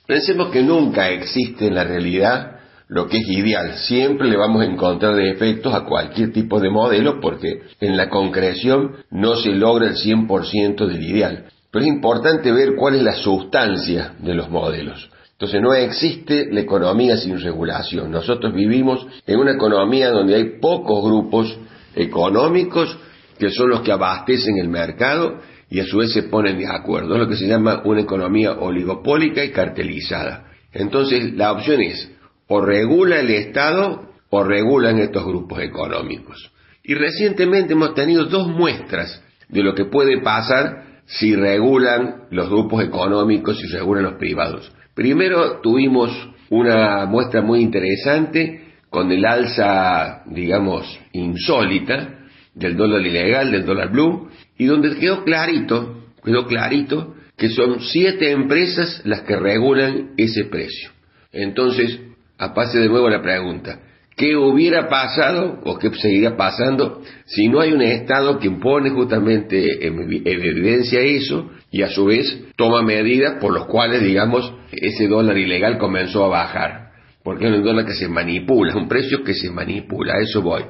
Pensemos 0.07 0.51
que 0.51 0.63
nunca 0.63 1.11
existe 1.11 1.67
en 1.67 1.75
la 1.75 1.85
realidad 1.85 2.58
lo 2.89 3.07
que 3.07 3.19
es 3.19 3.29
ideal. 3.29 3.75
Siempre 3.75 4.29
le 4.29 4.37
vamos 4.37 4.63
a 4.63 4.67
encontrar 4.67 5.15
defectos 5.15 5.75
a 5.75 5.85
cualquier 5.85 6.33
tipo 6.33 6.59
de 6.59 6.71
modelo 6.71 7.21
porque 7.21 7.63
en 7.81 7.97
la 7.97 8.09
concreción 8.09 8.97
no 9.11 9.37
se 9.37 9.51
logra 9.51 9.89
el 9.89 9.97
100% 9.97 10.87
del 10.87 11.03
ideal. 11.03 11.45
Pero 11.71 11.85
es 11.85 11.89
importante 11.89 12.51
ver 12.51 12.75
cuál 12.77 12.95
es 12.95 13.03
la 13.03 13.15
sustancia 13.15 14.15
de 14.19 14.35
los 14.35 14.49
modelos. 14.49 15.11
Entonces 15.33 15.61
no 15.61 15.75
existe 15.75 16.49
la 16.51 16.61
economía 16.61 17.17
sin 17.17 17.39
regulación. 17.41 18.11
Nosotros 18.11 18.55
vivimos 18.55 19.07
en 19.27 19.39
una 19.39 19.53
economía 19.53 20.11
donde 20.11 20.35
hay 20.35 20.59
pocos 20.59 21.05
grupos 21.05 21.57
económicos 21.95 22.99
que 23.39 23.51
son 23.51 23.69
los 23.69 23.83
que 23.83 23.93
abastecen 23.93 24.59
el 24.59 24.69
mercado 24.69 25.39
y 25.71 25.79
a 25.81 25.85
su 25.85 25.99
vez 25.99 26.13
se 26.13 26.25
ponen 26.25 26.59
de 26.59 26.67
acuerdo. 26.67 27.15
Es 27.15 27.21
lo 27.21 27.29
que 27.29 27.37
se 27.37 27.47
llama 27.47 27.83
una 27.85 28.01
economía 28.01 28.53
oligopólica 28.53 29.45
y 29.45 29.53
cartelizada. 29.53 30.47
Entonces 30.73 31.35
la 31.35 31.53
opción 31.53 31.83
es 31.83 32.11
o 32.49 32.61
regula 32.61 33.21
el 33.21 33.31
Estado 33.31 34.09
o 34.31 34.45
regulan 34.45 34.99
estos 34.99 35.25
grupos 35.25 35.61
económicos. 35.61 36.51
Y 36.83 36.95
recientemente 36.95 37.75
hemos 37.75 37.95
tenido 37.95 38.25
dos 38.25 38.49
muestras 38.49 39.23
de 39.49 39.63
lo 39.63 39.75
que 39.75 39.85
puede 39.85 40.21
pasar 40.23 41.03
si 41.07 41.35
regulan 41.35 42.25
los 42.31 42.49
grupos 42.49 42.85
económicos 42.85 43.63
y 43.63 43.69
regulan 43.69 44.05
los 44.05 44.15
privados. 44.15 44.73
Primero 44.95 45.61
tuvimos 45.61 46.11
una 46.51 47.07
muestra 47.07 47.43
muy 47.43 47.61
interesante 47.61 48.75
con 48.91 49.11
el 49.13 49.25
alza, 49.25 50.23
digamos, 50.27 50.99
insólita 51.13 52.19
del 52.55 52.77
dólar 52.77 53.03
ilegal, 53.07 53.53
del 53.53 53.65
dólar 53.65 53.93
blue, 53.93 54.29
y 54.57 54.67
donde 54.67 54.97
quedó 54.97 55.25
clarito, 55.25 56.05
quedó 56.25 56.47
clarito 56.47 57.15
que 57.37 57.51
son 57.51 57.81
siete 57.81 58.33
empresas 58.33 59.03
las 59.05 59.21
que 59.23 59.37
regulan 59.37 60.15
ese 60.17 60.45
precio. 60.47 60.91
Entonces, 61.33 62.01
apase 62.39 62.79
de 62.79 62.89
nuevo 62.89 63.11
la 63.11 63.21
pregunta, 63.21 63.81
¿qué 64.17 64.37
hubiera 64.37 64.89
pasado 64.89 65.61
o 65.65 65.79
qué 65.79 65.91
seguiría 65.95 66.37
pasando 66.37 67.03
si 67.27 67.49
no 67.49 67.61
hay 67.61 67.73
un 67.73 67.83
Estado 67.83 68.39
que 68.39 68.47
impone 68.47 68.91
justamente 68.91 69.87
en 69.87 70.01
evidencia 70.25 71.01
eso 71.01 71.51
y 71.71 71.83
a 71.83 71.89
su 71.89 72.07
vez 72.07 72.45
toma 72.57 72.83
medidas 72.83 73.39
por 73.41 73.53
las 73.53 73.65
cuales, 73.67 74.03
digamos, 74.03 74.55
ese 74.73 75.09
dólar 75.09 75.37
ilegal 75.37 75.79
comenzó 75.79 76.25
a 76.25 76.29
bajar? 76.29 76.89
Porque 77.23 77.47
es 77.47 77.53
un 77.53 77.65
dólar 77.65 77.85
que 77.85 77.95
se 77.95 78.09
manipula, 78.09 78.75
un 78.77 78.89
precio 78.89 79.23
que 79.23 79.35
se 79.35 79.51
manipula, 79.51 80.15
a 80.15 80.23
eso 80.23 80.41
voy. 80.41 80.63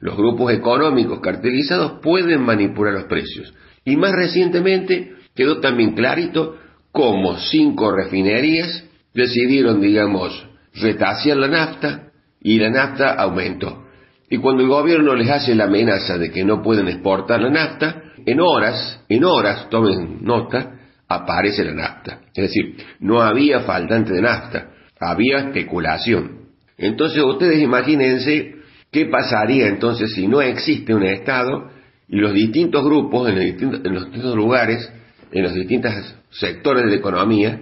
Los 0.00 0.16
grupos 0.16 0.52
económicos 0.52 1.20
cartelizados 1.20 2.00
pueden 2.02 2.42
manipular 2.42 2.92
los 2.92 3.04
precios. 3.04 3.54
Y 3.84 3.96
más 3.96 4.12
recientemente 4.12 5.12
quedó 5.34 5.60
también 5.60 5.94
clarito 5.94 6.56
cómo 6.92 7.38
cinco 7.38 7.90
refinerías 7.90 8.84
decidieron, 9.14 9.80
digamos, 9.80 10.46
retasear 10.74 11.36
la 11.36 11.48
nafta 11.48 12.10
y 12.40 12.58
la 12.58 12.70
nafta 12.70 13.14
aumentó. 13.14 13.84
Y 14.28 14.38
cuando 14.38 14.62
el 14.62 14.68
gobierno 14.68 15.14
les 15.14 15.30
hace 15.30 15.54
la 15.54 15.64
amenaza 15.64 16.18
de 16.18 16.30
que 16.30 16.44
no 16.44 16.62
pueden 16.62 16.88
exportar 16.88 17.40
la 17.40 17.50
nafta, 17.50 18.02
en 18.26 18.40
horas, 18.40 19.00
en 19.08 19.24
horas, 19.24 19.68
tomen 19.70 20.18
nota, 20.22 20.74
aparece 21.08 21.64
la 21.64 21.72
nafta. 21.72 22.20
Es 22.34 22.44
decir, 22.44 22.76
no 23.00 23.20
había 23.20 23.60
faltante 23.60 24.12
de 24.12 24.22
nafta, 24.22 24.70
había 24.98 25.38
especulación. 25.38 26.44
Entonces 26.76 27.22
ustedes 27.22 27.60
imagínense 27.60 28.56
qué 28.90 29.06
pasaría 29.06 29.68
entonces 29.68 30.12
si 30.14 30.26
no 30.26 30.40
existe 30.40 30.94
un 30.94 31.04
Estado 31.04 31.70
y 32.08 32.16
los 32.16 32.32
distintos 32.32 32.84
grupos 32.84 33.28
en, 33.28 33.38
en 33.38 33.94
los 33.94 34.04
distintos 34.04 34.34
lugares, 34.34 34.90
en 35.30 35.42
los 35.42 35.54
distintos 35.54 35.92
sectores 36.30 36.84
de 36.84 36.90
la 36.90 36.96
economía, 36.96 37.60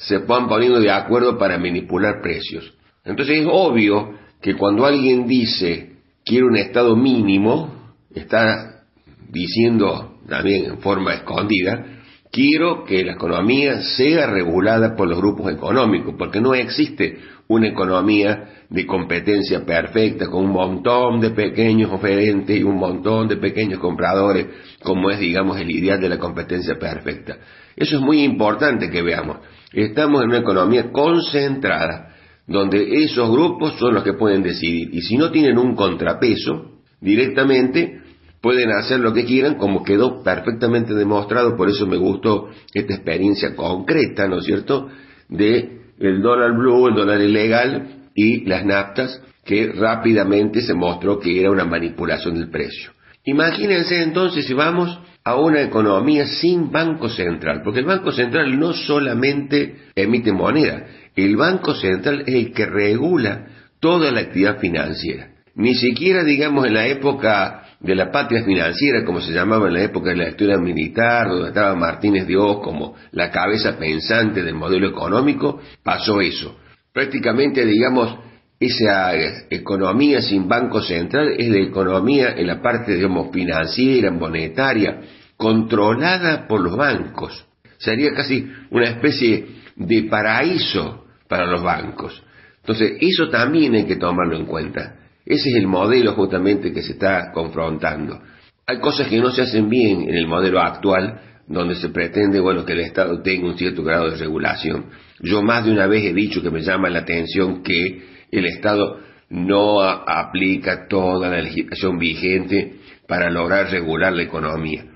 se 0.00 0.18
van 0.18 0.48
poniendo 0.48 0.80
de 0.80 0.90
acuerdo 0.90 1.38
para 1.38 1.58
manipular 1.58 2.20
precios. 2.22 2.72
Entonces 3.04 3.40
es 3.40 3.46
obvio 3.50 4.18
que 4.40 4.54
cuando 4.54 4.86
alguien 4.86 5.26
dice 5.26 5.92
quiere 6.24 6.44
un 6.44 6.56
estado 6.56 6.96
mínimo, 6.96 7.94
está 8.14 8.84
diciendo 9.28 10.18
también 10.28 10.66
en 10.66 10.78
forma 10.78 11.14
escondida 11.14 12.00
quiero 12.30 12.84
que 12.84 13.04
la 13.04 13.12
economía 13.12 13.80
sea 13.82 14.26
regulada 14.26 14.94
por 14.94 15.08
los 15.08 15.18
grupos 15.18 15.52
económicos, 15.52 16.14
porque 16.16 16.40
no 16.40 16.54
existe 16.54 17.18
una 17.48 17.68
economía 17.68 18.64
de 18.68 18.86
competencia 18.86 19.64
perfecta 19.66 20.26
con 20.28 20.44
un 20.44 20.52
montón 20.52 21.20
de 21.20 21.30
pequeños 21.30 21.90
oferentes 21.92 22.56
y 22.56 22.62
un 22.62 22.76
montón 22.76 23.26
de 23.26 23.36
pequeños 23.36 23.80
compradores, 23.80 24.46
como 24.82 25.10
es, 25.10 25.18
digamos, 25.18 25.58
el 25.58 25.70
ideal 25.70 26.00
de 26.00 26.08
la 26.08 26.18
competencia 26.18 26.78
perfecta. 26.78 27.38
Eso 27.74 27.96
es 27.96 28.02
muy 28.02 28.22
importante 28.22 28.88
que 28.90 29.02
veamos. 29.02 29.38
Estamos 29.72 30.22
en 30.22 30.30
una 30.30 30.38
economía 30.38 30.90
concentrada, 30.90 32.14
donde 32.46 33.04
esos 33.04 33.30
grupos 33.30 33.74
son 33.78 33.94
los 33.94 34.02
que 34.02 34.14
pueden 34.14 34.42
decidir. 34.42 34.90
Y 34.92 35.02
si 35.02 35.16
no 35.16 35.30
tienen 35.30 35.58
un 35.58 35.76
contrapeso, 35.76 36.80
directamente 37.00 38.00
pueden 38.40 38.70
hacer 38.72 39.00
lo 39.00 39.12
que 39.12 39.24
quieran, 39.24 39.56
como 39.56 39.84
quedó 39.84 40.22
perfectamente 40.22 40.94
demostrado, 40.94 41.56
por 41.56 41.68
eso 41.68 41.86
me 41.86 41.96
gustó 41.96 42.48
esta 42.74 42.94
experiencia 42.94 43.54
concreta, 43.54 44.26
¿no 44.26 44.38
es 44.38 44.44
cierto?, 44.44 44.88
de 45.28 45.80
el 45.98 46.22
dólar 46.22 46.56
blue, 46.56 46.88
el 46.88 46.94
dólar 46.94 47.20
ilegal 47.20 48.08
y 48.14 48.44
las 48.46 48.64
naftas, 48.64 49.22
que 49.44 49.72
rápidamente 49.72 50.62
se 50.62 50.74
mostró 50.74 51.18
que 51.18 51.40
era 51.40 51.50
una 51.50 51.64
manipulación 51.64 52.34
del 52.34 52.50
precio. 52.50 52.92
Imagínense 53.24 54.02
entonces 54.02 54.46
si 54.46 54.54
vamos 54.54 54.98
a 55.30 55.36
una 55.36 55.62
economía 55.62 56.26
sin 56.26 56.70
banco 56.70 57.08
central, 57.08 57.62
porque 57.64 57.80
el 57.80 57.86
banco 57.86 58.12
central 58.12 58.58
no 58.58 58.72
solamente 58.72 59.76
emite 59.94 60.32
moneda, 60.32 60.86
el 61.16 61.36
banco 61.36 61.74
central 61.74 62.22
es 62.26 62.34
el 62.34 62.52
que 62.52 62.66
regula 62.66 63.46
toda 63.80 64.10
la 64.10 64.20
actividad 64.20 64.58
financiera. 64.58 65.28
Ni 65.54 65.74
siquiera, 65.74 66.22
digamos, 66.22 66.66
en 66.66 66.74
la 66.74 66.86
época 66.86 67.64
de 67.80 67.94
la 67.94 68.10
patria 68.10 68.44
financiera, 68.44 69.04
como 69.04 69.20
se 69.20 69.32
llamaba 69.32 69.68
en 69.68 69.74
la 69.74 69.82
época 69.82 70.10
de 70.10 70.16
la 70.16 70.28
historia 70.28 70.58
militar, 70.58 71.28
donde 71.28 71.48
estaba 71.48 71.74
Martínez 71.74 72.26
de 72.26 72.36
Oz 72.36 72.62
como 72.62 72.94
la 73.12 73.30
cabeza 73.30 73.78
pensante 73.78 74.42
del 74.42 74.54
modelo 74.54 74.88
económico, 74.88 75.60
pasó 75.82 76.20
eso. 76.20 76.56
Prácticamente, 76.92 77.64
digamos, 77.64 78.18
esa 78.60 79.12
economía 79.48 80.20
sin 80.20 80.46
banco 80.46 80.82
central 80.82 81.34
es 81.38 81.48
la 81.48 81.60
economía 81.60 82.34
en 82.36 82.46
la 82.46 82.60
parte, 82.60 82.94
digamos, 82.94 83.32
financiera, 83.32 84.10
monetaria, 84.10 85.00
controlada 85.40 86.46
por 86.46 86.60
los 86.60 86.76
bancos. 86.76 87.46
Sería 87.78 88.12
casi 88.12 88.46
una 88.70 88.90
especie 88.90 89.46
de 89.74 90.02
paraíso 90.02 91.06
para 91.26 91.46
los 91.46 91.62
bancos. 91.62 92.22
Entonces, 92.58 92.98
eso 93.00 93.30
también 93.30 93.74
hay 93.74 93.86
que 93.86 93.96
tomarlo 93.96 94.36
en 94.36 94.44
cuenta. 94.44 94.96
Ese 95.24 95.48
es 95.48 95.56
el 95.56 95.66
modelo 95.66 96.12
justamente 96.12 96.74
que 96.74 96.82
se 96.82 96.92
está 96.92 97.32
confrontando. 97.32 98.20
Hay 98.66 98.80
cosas 98.80 99.08
que 99.08 99.18
no 99.18 99.30
se 99.30 99.40
hacen 99.40 99.70
bien 99.70 100.02
en 100.02 100.14
el 100.14 100.26
modelo 100.26 100.60
actual, 100.60 101.22
donde 101.48 101.74
se 101.76 101.88
pretende, 101.88 102.38
bueno, 102.38 102.66
que 102.66 102.74
el 102.74 102.80
Estado 102.80 103.22
tenga 103.22 103.48
un 103.48 103.56
cierto 103.56 103.82
grado 103.82 104.10
de 104.10 104.18
regulación. 104.18 104.90
Yo 105.20 105.42
más 105.42 105.64
de 105.64 105.72
una 105.72 105.86
vez 105.86 106.04
he 106.04 106.12
dicho 106.12 106.42
que 106.42 106.50
me 106.50 106.60
llama 106.60 106.90
la 106.90 106.98
atención 106.98 107.62
que 107.62 108.02
el 108.30 108.44
Estado 108.44 109.00
no 109.30 109.80
aplica 109.80 110.86
toda 110.86 111.30
la 111.30 111.40
legislación 111.40 111.98
vigente 111.98 112.74
para 113.08 113.30
lograr 113.30 113.70
regular 113.70 114.12
la 114.12 114.24
economía. 114.24 114.89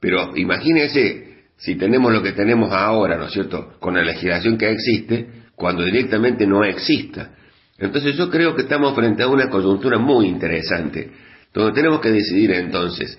Pero 0.00 0.36
imagínense 0.36 1.30
si 1.56 1.76
tenemos 1.76 2.12
lo 2.12 2.22
que 2.22 2.32
tenemos 2.32 2.72
ahora, 2.72 3.16
¿no 3.16 3.26
es 3.26 3.32
cierto?, 3.32 3.74
con 3.78 3.94
la 3.94 4.02
legislación 4.02 4.56
que 4.56 4.70
existe, 4.70 5.28
cuando 5.54 5.84
directamente 5.84 6.46
no 6.46 6.64
exista. 6.64 7.32
Entonces 7.78 8.16
yo 8.16 8.30
creo 8.30 8.54
que 8.54 8.62
estamos 8.62 8.94
frente 8.94 9.22
a 9.22 9.28
una 9.28 9.50
coyuntura 9.50 9.98
muy 9.98 10.26
interesante, 10.26 11.10
donde 11.52 11.72
tenemos 11.72 12.00
que 12.00 12.10
decidir 12.10 12.52
entonces 12.52 13.18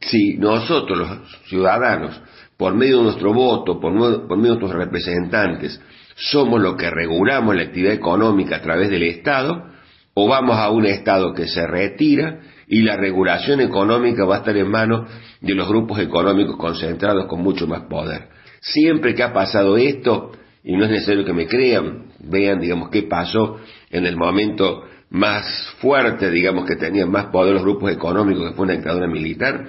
si 0.00 0.36
nosotros 0.38 0.98
los 0.98 1.48
ciudadanos, 1.48 2.20
por 2.56 2.74
medio 2.74 2.98
de 2.98 3.04
nuestro 3.04 3.32
voto, 3.34 3.80
por, 3.80 3.92
medio 3.92 4.26
de 4.26 4.36
nuestros 4.36 4.72
representantes, 4.72 5.80
somos 6.16 6.60
los 6.60 6.76
que 6.76 6.90
regulamos 6.90 7.54
la 7.54 7.62
actividad 7.62 7.92
económica 7.92 8.56
a 8.56 8.62
través 8.62 8.90
del 8.90 9.02
Estado, 9.02 9.66
o 10.14 10.28
vamos 10.28 10.56
a 10.56 10.70
un 10.70 10.86
Estado 10.86 11.32
que 11.34 11.46
se 11.46 11.66
retira 11.66 12.40
y 12.72 12.82
la 12.82 12.96
regulación 12.96 13.60
económica 13.60 14.24
va 14.24 14.36
a 14.36 14.38
estar 14.38 14.56
en 14.56 14.70
manos 14.70 15.10
de 15.40 15.54
los 15.54 15.68
grupos 15.68 15.98
económicos 15.98 16.56
concentrados 16.56 17.26
con 17.26 17.42
mucho 17.42 17.66
más 17.66 17.82
poder. 17.90 18.28
Siempre 18.60 19.12
que 19.16 19.24
ha 19.24 19.32
pasado 19.32 19.76
esto, 19.76 20.30
y 20.62 20.76
no 20.76 20.84
es 20.84 20.90
necesario 20.90 21.24
que 21.24 21.32
me 21.32 21.48
crean, 21.48 22.12
vean, 22.20 22.60
digamos, 22.60 22.90
qué 22.90 23.02
pasó 23.02 23.58
en 23.90 24.06
el 24.06 24.16
momento 24.16 24.84
más 25.10 25.44
fuerte, 25.80 26.30
digamos, 26.30 26.64
que 26.64 26.76
tenían 26.76 27.10
más 27.10 27.26
poder 27.26 27.54
los 27.54 27.64
grupos 27.64 27.90
económicos 27.90 28.50
que 28.50 28.54
fue 28.54 28.66
una 28.66 28.74
dictadura 28.74 29.08
militar, 29.08 29.66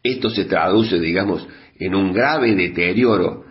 esto 0.00 0.30
se 0.30 0.44
traduce, 0.44 1.00
digamos, 1.00 1.44
en 1.80 1.92
un 1.96 2.12
grave 2.12 2.54
deterioro 2.54 3.46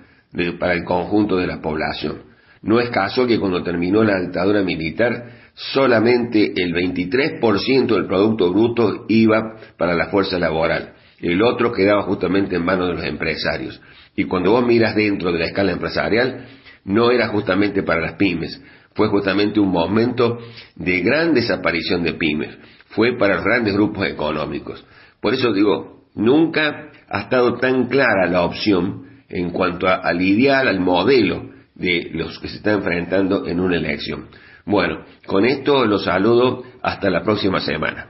para 0.58 0.76
el 0.76 0.86
conjunto 0.86 1.36
de 1.36 1.48
la 1.48 1.62
población. 1.62 2.22
No 2.62 2.80
es 2.80 2.90
caso 2.90 3.28
que 3.28 3.38
cuando 3.38 3.64
terminó 3.64 4.02
la 4.02 4.22
dictadura 4.22 4.62
militar, 4.62 5.43
solamente 5.56 6.54
el 6.56 6.74
23% 6.74 7.88
del 7.88 8.08
Producto 8.08 8.52
Bruto 8.52 9.06
iba 9.08 9.58
para 9.78 9.94
la 9.96 10.08
fuerza 10.08 10.40
laboral. 10.40 10.94
El 11.20 11.42
otro 11.42 11.72
quedaba 11.72 12.04
justamente 12.04 12.56
en 12.56 12.66
manos 12.66 12.88
de 12.90 12.96
los 12.96 13.06
empresarios. 13.06 13.82
Y 14.16 14.26
cuando 14.26 14.52
vos 14.52 14.66
miras 14.66 14.96
dentro 14.96 15.32
de 15.32 15.40
la 15.40 15.46
escala 15.46 15.72
empresarial, 15.72 16.48
no 16.86 17.12
era 17.12 17.30
justamente 17.30 17.84
para 17.84 18.02
las 18.02 18.14
pymes, 18.14 18.62
fue 18.94 19.08
justamente 19.08 19.60
un 19.60 19.72
momento 19.72 20.40
de 20.76 21.02
gran 21.02 21.34
desaparición 21.34 22.04
de 22.04 22.14
pymes, 22.14 22.58
fue 22.90 23.18
para 23.18 23.36
los 23.36 23.44
grandes 23.44 23.74
grupos 23.74 24.08
económicos. 24.08 24.86
Por 25.20 25.34
eso 25.34 25.52
digo, 25.54 26.08
nunca 26.16 26.92
ha 27.10 27.22
estado 27.22 27.56
tan 27.58 27.88
clara 27.88 28.28
la 28.28 28.44
opción 28.44 29.08
en 29.30 29.50
cuanto 29.50 29.88
a, 29.88 29.96
al 29.96 30.22
ideal, 30.22 30.68
al 30.68 30.80
modelo 30.80 31.50
de 31.76 32.12
los 32.14 32.38
que 32.40 32.50
se 32.50 32.58
están 32.58 32.80
enfrentando 32.80 33.48
en 33.48 33.60
una 33.60 33.78
elección. 33.78 34.28
Bueno, 34.66 35.06
con 35.26 35.46
esto 35.46 35.86
los 35.86 36.06
saludo 36.06 36.64
hasta 36.82 37.10
la 37.10 37.24
próxima 37.24 37.60
semana. 37.60 38.10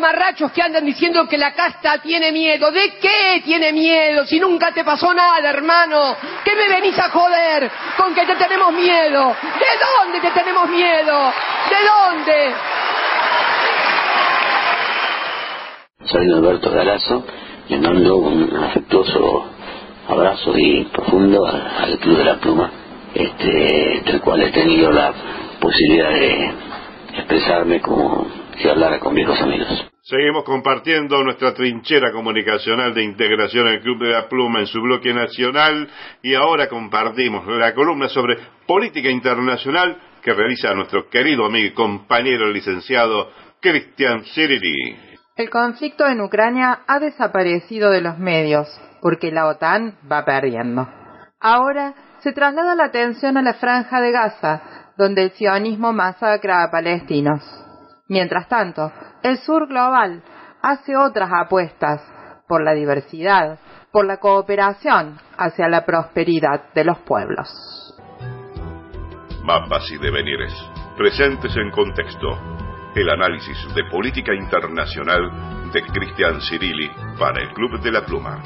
Mamarrachos 0.00 0.52
que 0.52 0.62
andan 0.62 0.84
diciendo 0.84 1.26
que 1.26 1.38
la 1.38 1.52
casta 1.54 1.98
tiene 1.98 2.30
miedo. 2.30 2.70
¿De 2.70 2.98
qué 3.00 3.40
tiene 3.44 3.72
miedo? 3.72 4.26
Si 4.26 4.38
nunca 4.38 4.72
te 4.72 4.84
pasó 4.84 5.12
nada, 5.14 5.48
hermano. 5.48 6.16
¿Qué 6.44 6.54
me 6.54 6.68
venís 6.68 6.98
a 6.98 7.08
joder 7.10 7.70
con 7.96 8.14
que 8.14 8.26
te 8.26 8.36
tenemos 8.36 8.72
miedo? 8.72 9.28
¿De 9.28 9.72
dónde 9.86 10.20
te 10.20 10.30
tenemos 10.32 10.68
miedo? 10.68 11.32
¿De 11.70 11.76
dónde? 11.86 12.54
Soy 16.04 16.30
Alberto 16.30 16.70
Galazo, 16.70 17.24
le 17.68 17.78
mando 17.78 18.16
un 18.18 18.64
afectuoso 18.64 19.50
abrazo 20.08 20.52
y 20.56 20.84
profundo 20.84 21.46
al 21.46 21.98
Club 21.98 22.18
de 22.18 22.24
la 22.24 22.36
Pluma, 22.36 22.70
este, 23.14 24.02
del 24.04 24.20
cual 24.20 24.42
he 24.42 24.52
tenido 24.52 24.92
la 24.92 25.12
posibilidad 25.58 26.10
de 26.10 26.54
expresarme 27.16 27.80
como 27.80 28.26
si 28.58 28.68
hablara 28.68 28.98
con 28.98 29.14
viejos 29.14 29.40
amigos. 29.40 29.90
Seguimos 30.02 30.44
compartiendo 30.44 31.22
nuestra 31.24 31.52
trinchera 31.52 32.12
comunicacional 32.12 32.94
de 32.94 33.02
integración 33.02 33.66
al 33.66 33.80
Club 33.80 34.04
de 34.04 34.12
la 34.12 34.28
Pluma 34.28 34.60
en 34.60 34.66
su 34.66 34.80
bloque 34.80 35.12
nacional 35.12 35.88
y 36.22 36.34
ahora 36.34 36.68
compartimos 36.68 37.44
la 37.46 37.74
columna 37.74 38.08
sobre 38.08 38.38
política 38.66 39.10
internacional 39.10 39.96
que 40.22 40.32
realiza 40.32 40.74
nuestro 40.74 41.08
querido 41.08 41.44
amigo 41.44 41.66
y 41.66 41.72
compañero 41.72 42.50
licenciado 42.50 43.30
Cristian 43.60 44.24
Cirili. 44.26 44.96
El 45.36 45.50
conflicto 45.50 46.06
en 46.06 46.20
Ucrania 46.20 46.80
ha 46.86 47.00
desaparecido 47.00 47.90
de 47.90 48.00
los 48.00 48.16
medios 48.18 48.68
porque 49.02 49.32
la 49.32 49.48
OTAN 49.48 49.98
va 50.10 50.24
perdiendo. 50.24 50.88
Ahora 51.40 51.94
se 52.20 52.32
traslada 52.32 52.74
la 52.74 52.84
atención 52.84 53.36
a 53.36 53.42
la 53.42 53.54
franja 53.54 54.00
de 54.00 54.12
Gaza, 54.12 54.62
donde 54.96 55.24
el 55.24 55.30
sionismo 55.32 55.92
masacra 55.92 56.62
a 56.62 56.70
palestinos. 56.70 57.65
Mientras 58.08 58.48
tanto, 58.48 58.92
el 59.22 59.38
sur 59.38 59.66
global 59.66 60.22
hace 60.62 60.96
otras 60.96 61.28
apuestas 61.32 62.00
por 62.46 62.62
la 62.62 62.72
diversidad, 62.72 63.58
por 63.90 64.06
la 64.06 64.18
cooperación 64.18 65.18
hacia 65.36 65.68
la 65.68 65.84
prosperidad 65.84 66.72
de 66.72 66.84
los 66.84 66.98
pueblos. 67.00 67.48
Mapas 69.42 69.90
y 69.90 69.98
devenires, 69.98 70.54
presentes 70.96 71.56
en 71.56 71.70
contexto. 71.70 72.28
El 72.94 73.10
análisis 73.10 73.56
de 73.74 73.84
política 73.90 74.32
internacional 74.34 75.70
de 75.72 75.82
Cristian 75.82 76.40
Cirilli 76.40 76.90
para 77.18 77.42
el 77.42 77.52
Club 77.52 77.80
de 77.82 77.90
la 77.90 78.06
Pluma. 78.06 78.40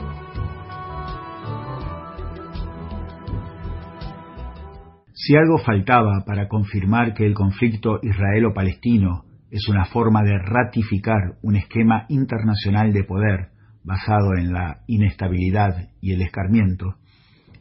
Si 5.12 5.36
algo 5.36 5.58
faltaba 5.58 6.24
para 6.26 6.48
confirmar 6.48 7.14
que 7.14 7.26
el 7.26 7.34
conflicto 7.34 8.00
israelo-palestino 8.02 9.29
es 9.50 9.68
una 9.68 9.84
forma 9.86 10.22
de 10.22 10.38
ratificar 10.38 11.36
un 11.42 11.56
esquema 11.56 12.06
internacional 12.08 12.92
de 12.92 13.04
poder 13.04 13.48
basado 13.82 14.36
en 14.36 14.52
la 14.52 14.82
inestabilidad 14.86 15.88
y 16.00 16.12
el 16.12 16.22
escarmiento, 16.22 16.96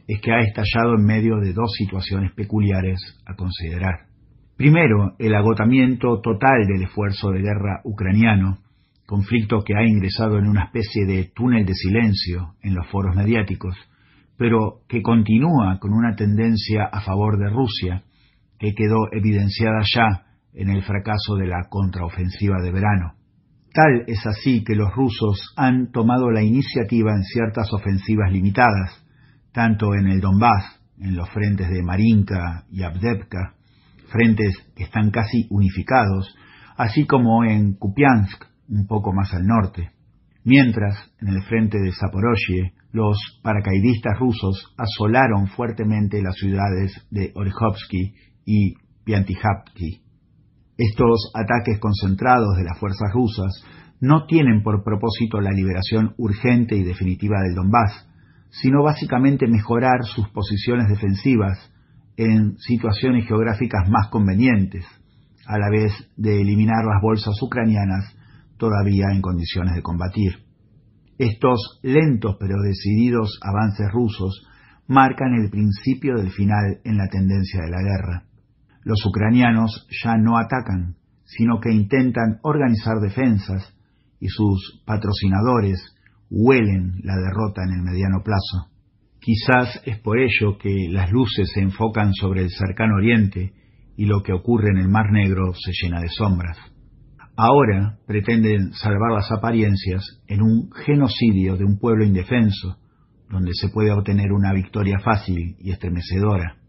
es 0.06 0.20
que 0.20 0.32
ha 0.32 0.40
estallado 0.40 0.94
en 0.96 1.04
medio 1.04 1.36
de 1.36 1.52
dos 1.52 1.72
situaciones 1.76 2.32
peculiares 2.32 3.00
a 3.26 3.34
considerar. 3.34 4.06
Primero, 4.56 5.14
el 5.18 5.34
agotamiento 5.34 6.20
total 6.20 6.66
del 6.66 6.82
esfuerzo 6.82 7.30
de 7.30 7.40
guerra 7.40 7.80
ucraniano, 7.84 8.58
conflicto 9.06 9.62
que 9.64 9.74
ha 9.74 9.86
ingresado 9.86 10.38
en 10.38 10.46
una 10.46 10.64
especie 10.64 11.06
de 11.06 11.30
túnel 11.34 11.64
de 11.64 11.74
silencio 11.74 12.54
en 12.62 12.74
los 12.74 12.86
foros 12.88 13.16
mediáticos, 13.16 13.74
pero 14.36 14.82
que 14.88 15.02
continúa 15.02 15.78
con 15.80 15.92
una 15.92 16.14
tendencia 16.14 16.84
a 16.84 17.00
favor 17.00 17.38
de 17.38 17.50
Rusia, 17.50 18.02
que 18.58 18.74
quedó 18.74 19.08
evidenciada 19.12 19.80
ya 19.94 20.29
en 20.54 20.70
el 20.70 20.82
fracaso 20.82 21.36
de 21.36 21.46
la 21.46 21.68
contraofensiva 21.68 22.60
de 22.62 22.72
verano. 22.72 23.14
Tal 23.72 24.04
es 24.08 24.26
así 24.26 24.64
que 24.64 24.74
los 24.74 24.92
rusos 24.94 25.52
han 25.56 25.92
tomado 25.92 26.30
la 26.30 26.42
iniciativa 26.42 27.12
en 27.12 27.22
ciertas 27.22 27.72
ofensivas 27.72 28.32
limitadas, 28.32 29.04
tanto 29.52 29.94
en 29.94 30.08
el 30.08 30.20
Donbass, 30.20 30.80
en 30.98 31.16
los 31.16 31.30
frentes 31.30 31.68
de 31.68 31.82
Marinka 31.82 32.64
y 32.70 32.82
Abdevka, 32.82 33.54
frentes 34.10 34.54
que 34.74 34.84
están 34.84 35.10
casi 35.10 35.46
unificados, 35.50 36.34
así 36.76 37.06
como 37.06 37.44
en 37.44 37.74
Kupiansk, 37.74 38.44
un 38.68 38.86
poco 38.86 39.12
más 39.12 39.32
al 39.34 39.46
norte. 39.46 39.90
Mientras, 40.44 41.12
en 41.20 41.28
el 41.28 41.42
frente 41.42 41.78
de 41.78 41.92
Zaporozhye, 41.92 42.72
los 42.92 43.18
paracaidistas 43.42 44.18
rusos 44.18 44.74
asolaron 44.76 45.46
fuertemente 45.48 46.22
las 46.22 46.34
ciudades 46.34 47.06
de 47.10 47.30
Orekhovsky 47.34 48.14
y 48.46 48.74
Piantijapki. 49.04 50.09
Estos 50.80 51.30
ataques 51.34 51.78
concentrados 51.78 52.56
de 52.56 52.64
las 52.64 52.78
fuerzas 52.78 53.12
rusas 53.12 53.52
no 54.00 54.24
tienen 54.24 54.62
por 54.62 54.82
propósito 54.82 55.38
la 55.38 55.50
liberación 55.50 56.14
urgente 56.16 56.74
y 56.74 56.82
definitiva 56.82 57.36
del 57.42 57.54
Donbass, 57.54 58.08
sino 58.48 58.82
básicamente 58.82 59.46
mejorar 59.46 60.04
sus 60.04 60.30
posiciones 60.30 60.88
defensivas 60.88 61.70
en 62.16 62.56
situaciones 62.56 63.26
geográficas 63.28 63.90
más 63.90 64.08
convenientes, 64.08 64.86
a 65.46 65.58
la 65.58 65.68
vez 65.68 65.92
de 66.16 66.40
eliminar 66.40 66.82
las 66.86 67.02
bolsas 67.02 67.34
ucranianas 67.42 68.16
todavía 68.56 69.12
en 69.12 69.20
condiciones 69.20 69.74
de 69.74 69.82
combatir. 69.82 70.32
Estos 71.18 71.78
lentos 71.82 72.38
pero 72.40 72.56
decididos 72.62 73.38
avances 73.42 73.86
rusos 73.92 74.48
marcan 74.86 75.34
el 75.34 75.50
principio 75.50 76.14
del 76.14 76.30
final 76.30 76.80
en 76.84 76.96
la 76.96 77.08
tendencia 77.08 77.60
de 77.64 77.70
la 77.70 77.82
guerra. 77.82 78.29
Los 78.82 79.04
ucranianos 79.04 79.86
ya 80.02 80.16
no 80.16 80.38
atacan, 80.38 80.96
sino 81.24 81.60
que 81.60 81.72
intentan 81.72 82.38
organizar 82.42 82.98
defensas 83.00 83.72
y 84.18 84.28
sus 84.28 84.82
patrocinadores 84.84 85.80
huelen 86.30 87.00
la 87.02 87.16
derrota 87.16 87.62
en 87.64 87.74
el 87.74 87.82
mediano 87.82 88.22
plazo. 88.22 88.70
Quizás 89.20 89.82
es 89.84 89.98
por 89.98 90.18
ello 90.18 90.56
que 90.58 90.88
las 90.90 91.10
luces 91.10 91.50
se 91.52 91.60
enfocan 91.60 92.12
sobre 92.14 92.42
el 92.42 92.50
cercano 92.50 92.96
oriente 92.96 93.52
y 93.96 94.06
lo 94.06 94.22
que 94.22 94.32
ocurre 94.32 94.70
en 94.70 94.78
el 94.78 94.88
Mar 94.88 95.12
Negro 95.12 95.52
se 95.54 95.72
llena 95.72 96.00
de 96.00 96.08
sombras. 96.08 96.56
Ahora 97.36 97.98
pretenden 98.06 98.72
salvar 98.72 99.12
las 99.12 99.30
apariencias 99.30 100.22
en 100.26 100.42
un 100.42 100.70
genocidio 100.72 101.56
de 101.56 101.64
un 101.64 101.78
pueblo 101.78 102.04
indefenso, 102.04 102.78
donde 103.28 103.52
se 103.54 103.68
puede 103.68 103.92
obtener 103.92 104.32
una 104.32 104.52
victoria 104.52 104.98
fácil 105.00 105.56
y 105.58 105.70
estremecedora. 105.70 106.59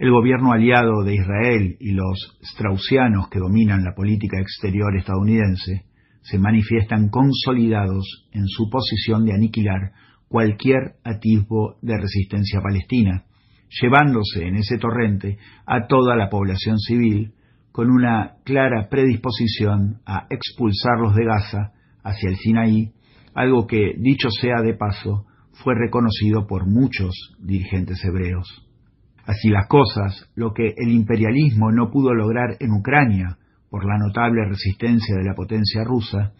El 0.00 0.12
gobierno 0.12 0.52
aliado 0.52 1.04
de 1.04 1.14
Israel 1.14 1.76
y 1.78 1.90
los 1.92 2.38
straussianos 2.40 3.28
que 3.28 3.38
dominan 3.38 3.84
la 3.84 3.94
política 3.94 4.40
exterior 4.40 4.96
estadounidense 4.96 5.84
se 6.22 6.38
manifiestan 6.38 7.10
consolidados 7.10 8.26
en 8.32 8.46
su 8.46 8.70
posición 8.70 9.26
de 9.26 9.34
aniquilar 9.34 9.92
cualquier 10.26 10.94
atisbo 11.04 11.76
de 11.82 11.98
resistencia 11.98 12.62
palestina, 12.62 13.26
llevándose 13.78 14.46
en 14.46 14.56
ese 14.56 14.78
torrente 14.78 15.36
a 15.66 15.86
toda 15.86 16.16
la 16.16 16.30
población 16.30 16.78
civil 16.78 17.34
con 17.70 17.90
una 17.90 18.36
clara 18.46 18.88
predisposición 18.88 20.00
a 20.06 20.26
expulsarlos 20.30 21.14
de 21.14 21.26
Gaza 21.26 21.72
hacia 22.02 22.30
el 22.30 22.36
Sinaí, 22.36 22.92
algo 23.34 23.66
que, 23.66 23.92
dicho 23.98 24.30
sea 24.30 24.62
de 24.62 24.72
paso, 24.72 25.26
fue 25.62 25.74
reconocido 25.74 26.46
por 26.46 26.66
muchos 26.66 27.36
dirigentes 27.38 28.02
hebreos. 28.02 28.69
Así 29.26 29.48
las 29.48 29.66
cosas, 29.68 30.28
lo 30.34 30.52
que 30.52 30.74
el 30.76 30.90
imperialismo 30.90 31.70
no 31.70 31.90
pudo 31.90 32.14
lograr 32.14 32.56
en 32.58 32.72
Ucrania 32.72 33.36
por 33.70 33.86
la 33.86 33.98
notable 33.98 34.44
resistencia 34.48 35.16
de 35.16 35.24
la 35.24 35.34
potencia 35.34 35.84
rusa, 35.84 36.32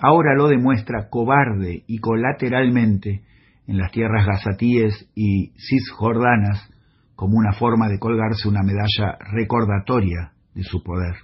ahora 0.00 0.34
lo 0.34 0.48
demuestra 0.48 1.08
cobarde 1.08 1.84
y 1.86 1.98
colateralmente 1.98 3.22
en 3.66 3.78
las 3.78 3.92
tierras 3.92 4.26
gazatíes 4.26 5.08
y 5.14 5.52
cisjordanas 5.56 6.68
como 7.14 7.38
una 7.38 7.52
forma 7.52 7.88
de 7.88 7.98
colgarse 7.98 8.48
una 8.48 8.62
medalla 8.62 9.16
recordatoria 9.32 10.32
de 10.54 10.64
su 10.64 10.82
poder. 10.82 11.14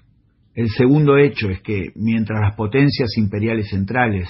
El 0.54 0.68
segundo 0.70 1.16
hecho 1.16 1.50
es 1.50 1.60
que 1.60 1.92
mientras 1.96 2.40
las 2.40 2.54
potencias 2.54 3.16
imperiales 3.16 3.68
centrales, 3.70 4.28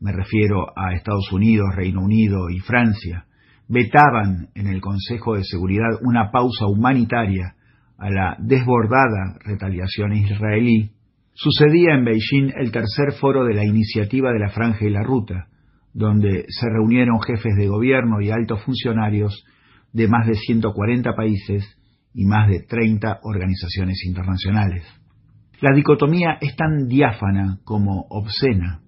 me 0.00 0.12
refiero 0.12 0.66
a 0.76 0.94
Estados 0.94 1.30
Unidos, 1.32 1.74
Reino 1.74 2.00
Unido 2.00 2.48
y 2.50 2.58
Francia, 2.60 3.26
vetaban 3.70 4.48
en 4.56 4.66
el 4.66 4.80
Consejo 4.80 5.36
de 5.36 5.44
Seguridad 5.44 6.00
una 6.02 6.32
pausa 6.32 6.66
humanitaria 6.66 7.54
a 7.96 8.10
la 8.10 8.36
desbordada 8.40 9.38
retaliación 9.44 10.12
israelí, 10.12 10.90
sucedía 11.34 11.94
en 11.94 12.04
Beijing 12.04 12.52
el 12.56 12.72
tercer 12.72 13.12
foro 13.20 13.44
de 13.44 13.54
la 13.54 13.64
iniciativa 13.64 14.32
de 14.32 14.40
la 14.40 14.50
Franja 14.50 14.84
y 14.84 14.90
la 14.90 15.04
Ruta, 15.04 15.46
donde 15.94 16.46
se 16.48 16.68
reunieron 16.68 17.20
jefes 17.20 17.54
de 17.56 17.68
gobierno 17.68 18.20
y 18.20 18.30
altos 18.30 18.60
funcionarios 18.64 19.44
de 19.92 20.08
más 20.08 20.26
de 20.26 20.34
140 20.34 21.14
países 21.14 21.64
y 22.12 22.24
más 22.24 22.48
de 22.48 22.64
30 22.68 23.20
organizaciones 23.22 24.02
internacionales. 24.04 24.84
La 25.60 25.74
dicotomía 25.76 26.38
es 26.40 26.56
tan 26.56 26.88
diáfana 26.88 27.58
como 27.64 28.06
obscena. 28.08 28.80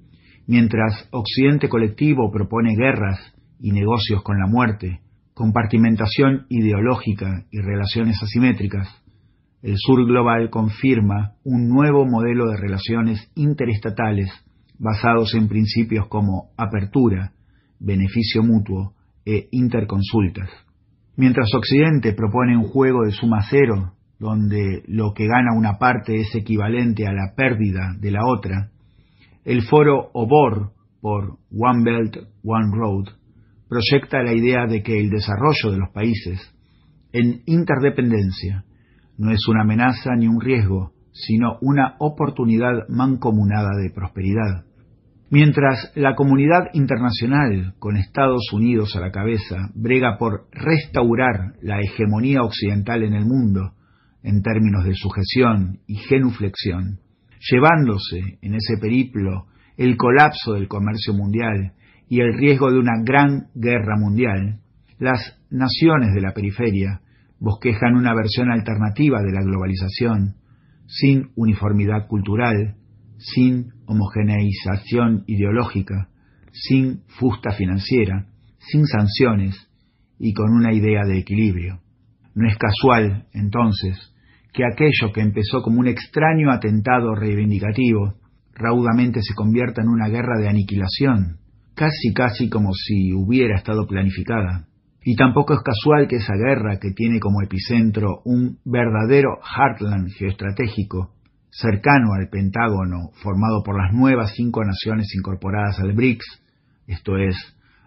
Mientras 0.46 1.08
Occidente 1.12 1.68
colectivo 1.68 2.32
propone 2.32 2.74
guerras 2.74 3.31
y 3.62 3.70
negocios 3.70 4.22
con 4.22 4.38
la 4.38 4.48
muerte, 4.48 5.00
compartimentación 5.34 6.46
ideológica 6.48 7.46
y 7.50 7.60
relaciones 7.60 8.20
asimétricas, 8.20 8.88
el 9.62 9.76
sur 9.76 10.04
global 10.04 10.50
confirma 10.50 11.34
un 11.44 11.68
nuevo 11.68 12.04
modelo 12.04 12.50
de 12.50 12.56
relaciones 12.56 13.30
interestatales 13.36 14.30
basados 14.80 15.34
en 15.34 15.46
principios 15.46 16.08
como 16.08 16.50
apertura, 16.56 17.32
beneficio 17.78 18.42
mutuo 18.42 18.94
e 19.24 19.46
interconsultas. 19.52 20.50
Mientras 21.16 21.54
Occidente 21.54 22.14
propone 22.14 22.56
un 22.56 22.64
juego 22.64 23.04
de 23.04 23.12
suma 23.12 23.44
cero, 23.48 23.92
donde 24.18 24.82
lo 24.88 25.12
que 25.14 25.28
gana 25.28 25.56
una 25.56 25.78
parte 25.78 26.16
es 26.16 26.34
equivalente 26.34 27.06
a 27.06 27.12
la 27.12 27.34
pérdida 27.36 27.94
de 28.00 28.10
la 28.10 28.26
otra, 28.26 28.70
el 29.44 29.62
foro 29.62 30.10
OBOR 30.14 30.72
por 31.00 31.38
One 31.56 31.84
Belt, 31.84 32.16
One 32.42 32.76
Road 32.76 33.21
proyecta 33.72 34.22
la 34.22 34.34
idea 34.34 34.66
de 34.66 34.82
que 34.82 35.00
el 35.00 35.08
desarrollo 35.08 35.70
de 35.70 35.78
los 35.78 35.88
países 35.94 36.38
en 37.10 37.40
interdependencia 37.46 38.64
no 39.16 39.32
es 39.32 39.48
una 39.48 39.62
amenaza 39.62 40.14
ni 40.14 40.26
un 40.26 40.42
riesgo, 40.42 40.92
sino 41.12 41.56
una 41.62 41.94
oportunidad 41.98 42.86
mancomunada 42.90 43.70
de 43.82 43.90
prosperidad. 43.90 44.66
Mientras 45.30 45.90
la 45.94 46.14
comunidad 46.14 46.68
internacional, 46.74 47.72
con 47.78 47.96
Estados 47.96 48.52
Unidos 48.52 48.94
a 48.94 49.00
la 49.00 49.10
cabeza, 49.10 49.70
brega 49.74 50.18
por 50.18 50.48
restaurar 50.52 51.54
la 51.62 51.80
hegemonía 51.80 52.42
occidental 52.42 53.02
en 53.02 53.14
el 53.14 53.24
mundo 53.24 53.72
en 54.22 54.42
términos 54.42 54.84
de 54.84 54.94
sujeción 54.94 55.78
y 55.86 55.96
genuflexión, 55.96 56.98
llevándose 57.50 58.38
en 58.42 58.54
ese 58.54 58.76
periplo 58.78 59.46
el 59.78 59.96
colapso 59.96 60.52
del 60.52 60.68
comercio 60.68 61.14
mundial 61.14 61.72
y 62.12 62.20
el 62.20 62.34
riesgo 62.34 62.70
de 62.70 62.78
una 62.78 63.02
gran 63.02 63.46
guerra 63.54 63.96
mundial, 63.98 64.60
las 64.98 65.34
naciones 65.48 66.12
de 66.12 66.20
la 66.20 66.34
periferia 66.34 67.00
bosquejan 67.40 67.96
una 67.96 68.14
versión 68.14 68.52
alternativa 68.52 69.22
de 69.22 69.32
la 69.32 69.40
globalización, 69.42 70.34
sin 70.86 71.30
uniformidad 71.36 72.06
cultural, 72.08 72.74
sin 73.16 73.72
homogeneización 73.86 75.24
ideológica, 75.26 76.10
sin 76.52 77.00
fusta 77.18 77.52
financiera, 77.52 78.26
sin 78.58 78.84
sanciones 78.84 79.56
y 80.18 80.34
con 80.34 80.52
una 80.52 80.74
idea 80.74 81.06
de 81.06 81.16
equilibrio. 81.16 81.80
No 82.34 82.46
es 82.46 82.58
casual, 82.58 83.24
entonces, 83.32 83.96
que 84.52 84.64
aquello 84.66 85.14
que 85.14 85.22
empezó 85.22 85.62
como 85.62 85.80
un 85.80 85.88
extraño 85.88 86.52
atentado 86.52 87.14
reivindicativo 87.14 88.16
raudamente 88.52 89.22
se 89.22 89.34
convierta 89.34 89.80
en 89.80 89.88
una 89.88 90.08
guerra 90.08 90.38
de 90.38 90.50
aniquilación, 90.50 91.38
casi 91.74 92.12
casi 92.14 92.48
como 92.48 92.72
si 92.72 93.12
hubiera 93.12 93.56
estado 93.56 93.86
planificada. 93.86 94.66
Y 95.04 95.16
tampoco 95.16 95.54
es 95.54 95.60
casual 95.60 96.06
que 96.06 96.16
esa 96.16 96.34
guerra, 96.34 96.78
que 96.78 96.92
tiene 96.92 97.18
como 97.18 97.42
epicentro 97.42 98.22
un 98.24 98.58
verdadero 98.64 99.40
heartland 99.42 100.10
geoestratégico, 100.12 101.14
cercano 101.50 102.14
al 102.14 102.28
Pentágono, 102.28 103.10
formado 103.22 103.62
por 103.64 103.76
las 103.76 103.92
nuevas 103.92 104.32
cinco 104.34 104.64
naciones 104.64 105.12
incorporadas 105.16 105.80
al 105.80 105.92
BRICS, 105.92 106.42
esto 106.86 107.16
es, 107.16 107.36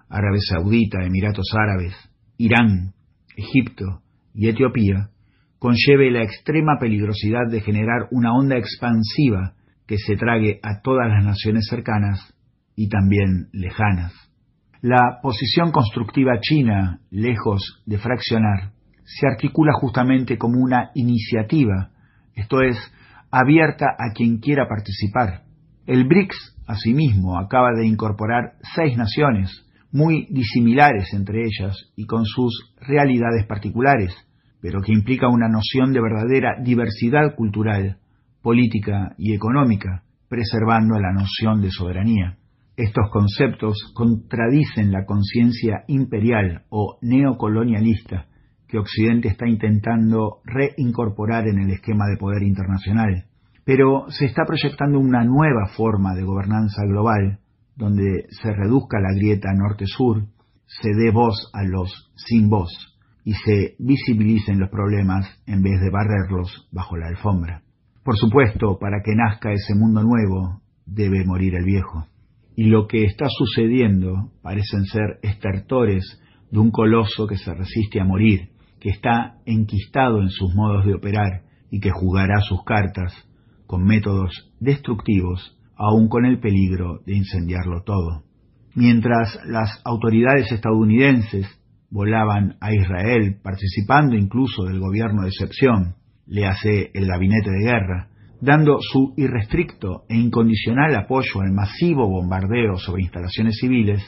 Arabia 0.09 0.41
Saudita, 0.41 1.03
Emiratos 1.03 1.47
Árabes, 1.53 1.95
Irán, 2.37 2.93
Egipto 3.35 4.01
y 4.33 4.49
Etiopía, 4.49 5.09
conlleve 5.57 6.11
la 6.11 6.23
extrema 6.23 6.77
peligrosidad 6.79 7.49
de 7.49 7.61
generar 7.61 8.07
una 8.11 8.33
onda 8.33 8.57
expansiva 8.57 9.53
que 9.87 9.97
se 9.97 10.15
trague 10.15 10.59
a 10.61 10.81
todas 10.81 11.07
las 11.09 11.23
naciones 11.23 11.65
cercanas 11.69 12.34
y 12.75 12.89
también 12.89 13.49
lejanas. 13.53 14.13
La 14.81 15.19
posición 15.21 15.71
constructiva 15.71 16.39
china, 16.41 16.99
lejos 17.09 17.81
de 17.85 17.97
fraccionar, 17.97 18.71
se 19.03 19.27
articula 19.27 19.71
justamente 19.73 20.37
como 20.37 20.59
una 20.59 20.91
iniciativa, 20.93 21.89
esto 22.35 22.61
es, 22.61 22.77
abierta 23.31 23.95
a 23.97 24.13
quien 24.13 24.37
quiera 24.37 24.67
participar. 24.67 25.43
El 25.85 26.05
BRICS, 26.05 26.55
asimismo, 26.67 27.39
acaba 27.39 27.69
de 27.75 27.87
incorporar 27.87 28.53
seis 28.75 28.97
naciones, 28.97 29.65
muy 29.91 30.27
disimilares 30.29 31.13
entre 31.13 31.41
ellas 31.45 31.75
y 31.95 32.05
con 32.05 32.25
sus 32.25 32.73
realidades 32.81 33.45
particulares, 33.47 34.13
pero 34.61 34.81
que 34.81 34.91
implica 34.91 35.29
una 35.29 35.47
noción 35.47 35.93
de 35.93 36.01
verdadera 36.01 36.61
diversidad 36.61 37.35
cultural, 37.35 37.97
política 38.41 39.13
y 39.17 39.33
económica, 39.33 40.03
preservando 40.27 40.99
la 40.99 41.13
noción 41.13 41.61
de 41.61 41.71
soberanía. 41.71 42.37
Estos 42.77 43.09
conceptos 43.09 43.93
contradicen 43.93 44.91
la 44.91 45.05
conciencia 45.05 45.85
imperial 45.87 46.63
o 46.69 46.97
neocolonialista 47.01 48.27
que 48.67 48.77
Occidente 48.79 49.29
está 49.29 49.47
intentando 49.47 50.41
reincorporar 50.43 51.47
en 51.47 51.59
el 51.59 51.71
esquema 51.71 52.05
de 52.07 52.17
poder 52.17 52.43
internacional. 52.43 53.25
Pero 53.63 54.05
se 54.09 54.25
está 54.25 54.43
proyectando 54.45 54.99
una 54.99 55.23
nueva 55.23 55.67
forma 55.77 56.15
de 56.15 56.23
gobernanza 56.23 56.83
global, 56.85 57.39
donde 57.77 58.25
se 58.29 58.51
reduzca 58.51 58.99
la 58.99 59.13
grieta 59.15 59.53
norte-sur, 59.53 60.25
se 60.65 60.89
dé 60.89 61.11
voz 61.11 61.49
a 61.53 61.63
los 61.63 62.11
sin 62.15 62.49
voz 62.49 62.71
y 63.23 63.33
se 63.33 63.75
visibilicen 63.79 64.59
los 64.59 64.69
problemas 64.69 65.25
en 65.47 65.61
vez 65.61 65.79
de 65.79 65.89
barrerlos 65.89 66.67
bajo 66.71 66.97
la 66.97 67.07
alfombra. 67.07 67.61
Por 68.03 68.17
supuesto, 68.17 68.77
para 68.79 69.01
que 69.03 69.15
nazca 69.15 69.51
ese 69.51 69.75
mundo 69.75 70.03
nuevo, 70.03 70.61
debe 70.85 71.25
morir 71.25 71.55
el 71.55 71.63
viejo. 71.63 72.05
Y 72.55 72.65
lo 72.65 72.87
que 72.87 73.03
está 73.03 73.27
sucediendo 73.29 74.31
parecen 74.41 74.85
ser 74.85 75.19
estertores 75.21 76.21
de 76.51 76.59
un 76.59 76.71
coloso 76.71 77.27
que 77.27 77.37
se 77.37 77.53
resiste 77.53 77.99
a 77.99 78.05
morir, 78.05 78.49
que 78.79 78.89
está 78.89 79.37
enquistado 79.45 80.21
en 80.21 80.29
sus 80.29 80.53
modos 80.55 80.85
de 80.85 80.93
operar 80.93 81.43
y 81.69 81.79
que 81.79 81.91
jugará 81.91 82.39
sus 82.41 82.63
cartas 82.63 83.13
con 83.67 83.83
métodos 83.83 84.53
destructivos, 84.59 85.57
aun 85.75 86.07
con 86.07 86.25
el 86.25 86.39
peligro 86.39 87.01
de 87.05 87.17
incendiarlo 87.17 87.83
todo. 87.83 88.23
Mientras 88.75 89.39
las 89.45 89.81
autoridades 89.83 90.51
estadounidenses 90.51 91.47
volaban 91.89 92.57
a 92.61 92.73
Israel, 92.73 93.37
participando 93.41 94.15
incluso 94.15 94.65
del 94.65 94.79
gobierno 94.79 95.23
de 95.23 95.29
excepción, 95.29 95.95
le 96.27 96.45
hace 96.45 96.91
el 96.93 97.07
gabinete 97.07 97.51
de 97.51 97.63
guerra, 97.63 98.09
dando 98.45 98.77
su 98.79 99.13
irrestricto 99.17 100.03
e 100.07 100.15
incondicional 100.15 100.95
apoyo 100.95 101.41
al 101.41 101.51
masivo 101.51 102.07
bombardeo 102.07 102.77
sobre 102.77 103.01
instalaciones 103.01 103.57
civiles, 103.59 104.01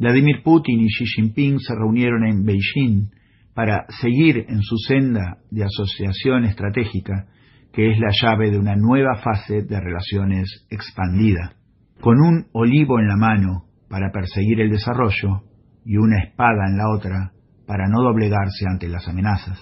Vladimir 0.00 0.42
Putin 0.42 0.80
y 0.80 0.88
Xi 0.88 1.06
Jinping 1.06 1.60
se 1.60 1.74
reunieron 1.74 2.26
en 2.26 2.44
Beijing 2.44 3.10
para 3.54 3.86
seguir 4.00 4.44
en 4.48 4.60
su 4.60 4.76
senda 4.76 5.38
de 5.50 5.64
asociación 5.64 6.44
estratégica, 6.44 7.28
que 7.72 7.92
es 7.92 7.98
la 7.98 8.10
llave 8.20 8.50
de 8.50 8.58
una 8.58 8.74
nueva 8.74 9.16
fase 9.22 9.62
de 9.62 9.80
relaciones 9.80 10.66
expandida. 10.68 11.52
Con 12.00 12.20
un 12.20 12.46
olivo 12.52 12.98
en 12.98 13.06
la 13.06 13.16
mano 13.16 13.66
para 13.88 14.10
perseguir 14.10 14.60
el 14.60 14.70
desarrollo 14.70 15.44
y 15.84 15.96
una 15.96 16.24
espada 16.24 16.68
en 16.68 16.76
la 16.76 16.90
otra 16.90 17.32
para 17.66 17.88
no 17.88 18.02
doblegarse 18.02 18.66
ante 18.68 18.88
las 18.88 19.06
amenazas. 19.08 19.58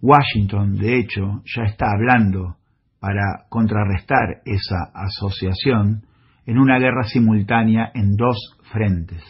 Washington, 0.00 0.76
de 0.76 0.98
hecho, 0.98 1.42
ya 1.44 1.64
está 1.64 1.86
hablando 1.92 2.57
para 3.00 3.46
contrarrestar 3.48 4.42
esa 4.44 4.90
asociación 4.94 6.02
en 6.46 6.58
una 6.58 6.78
guerra 6.78 7.04
simultánea 7.04 7.90
en 7.94 8.16
dos 8.16 8.36
frentes. 8.72 9.22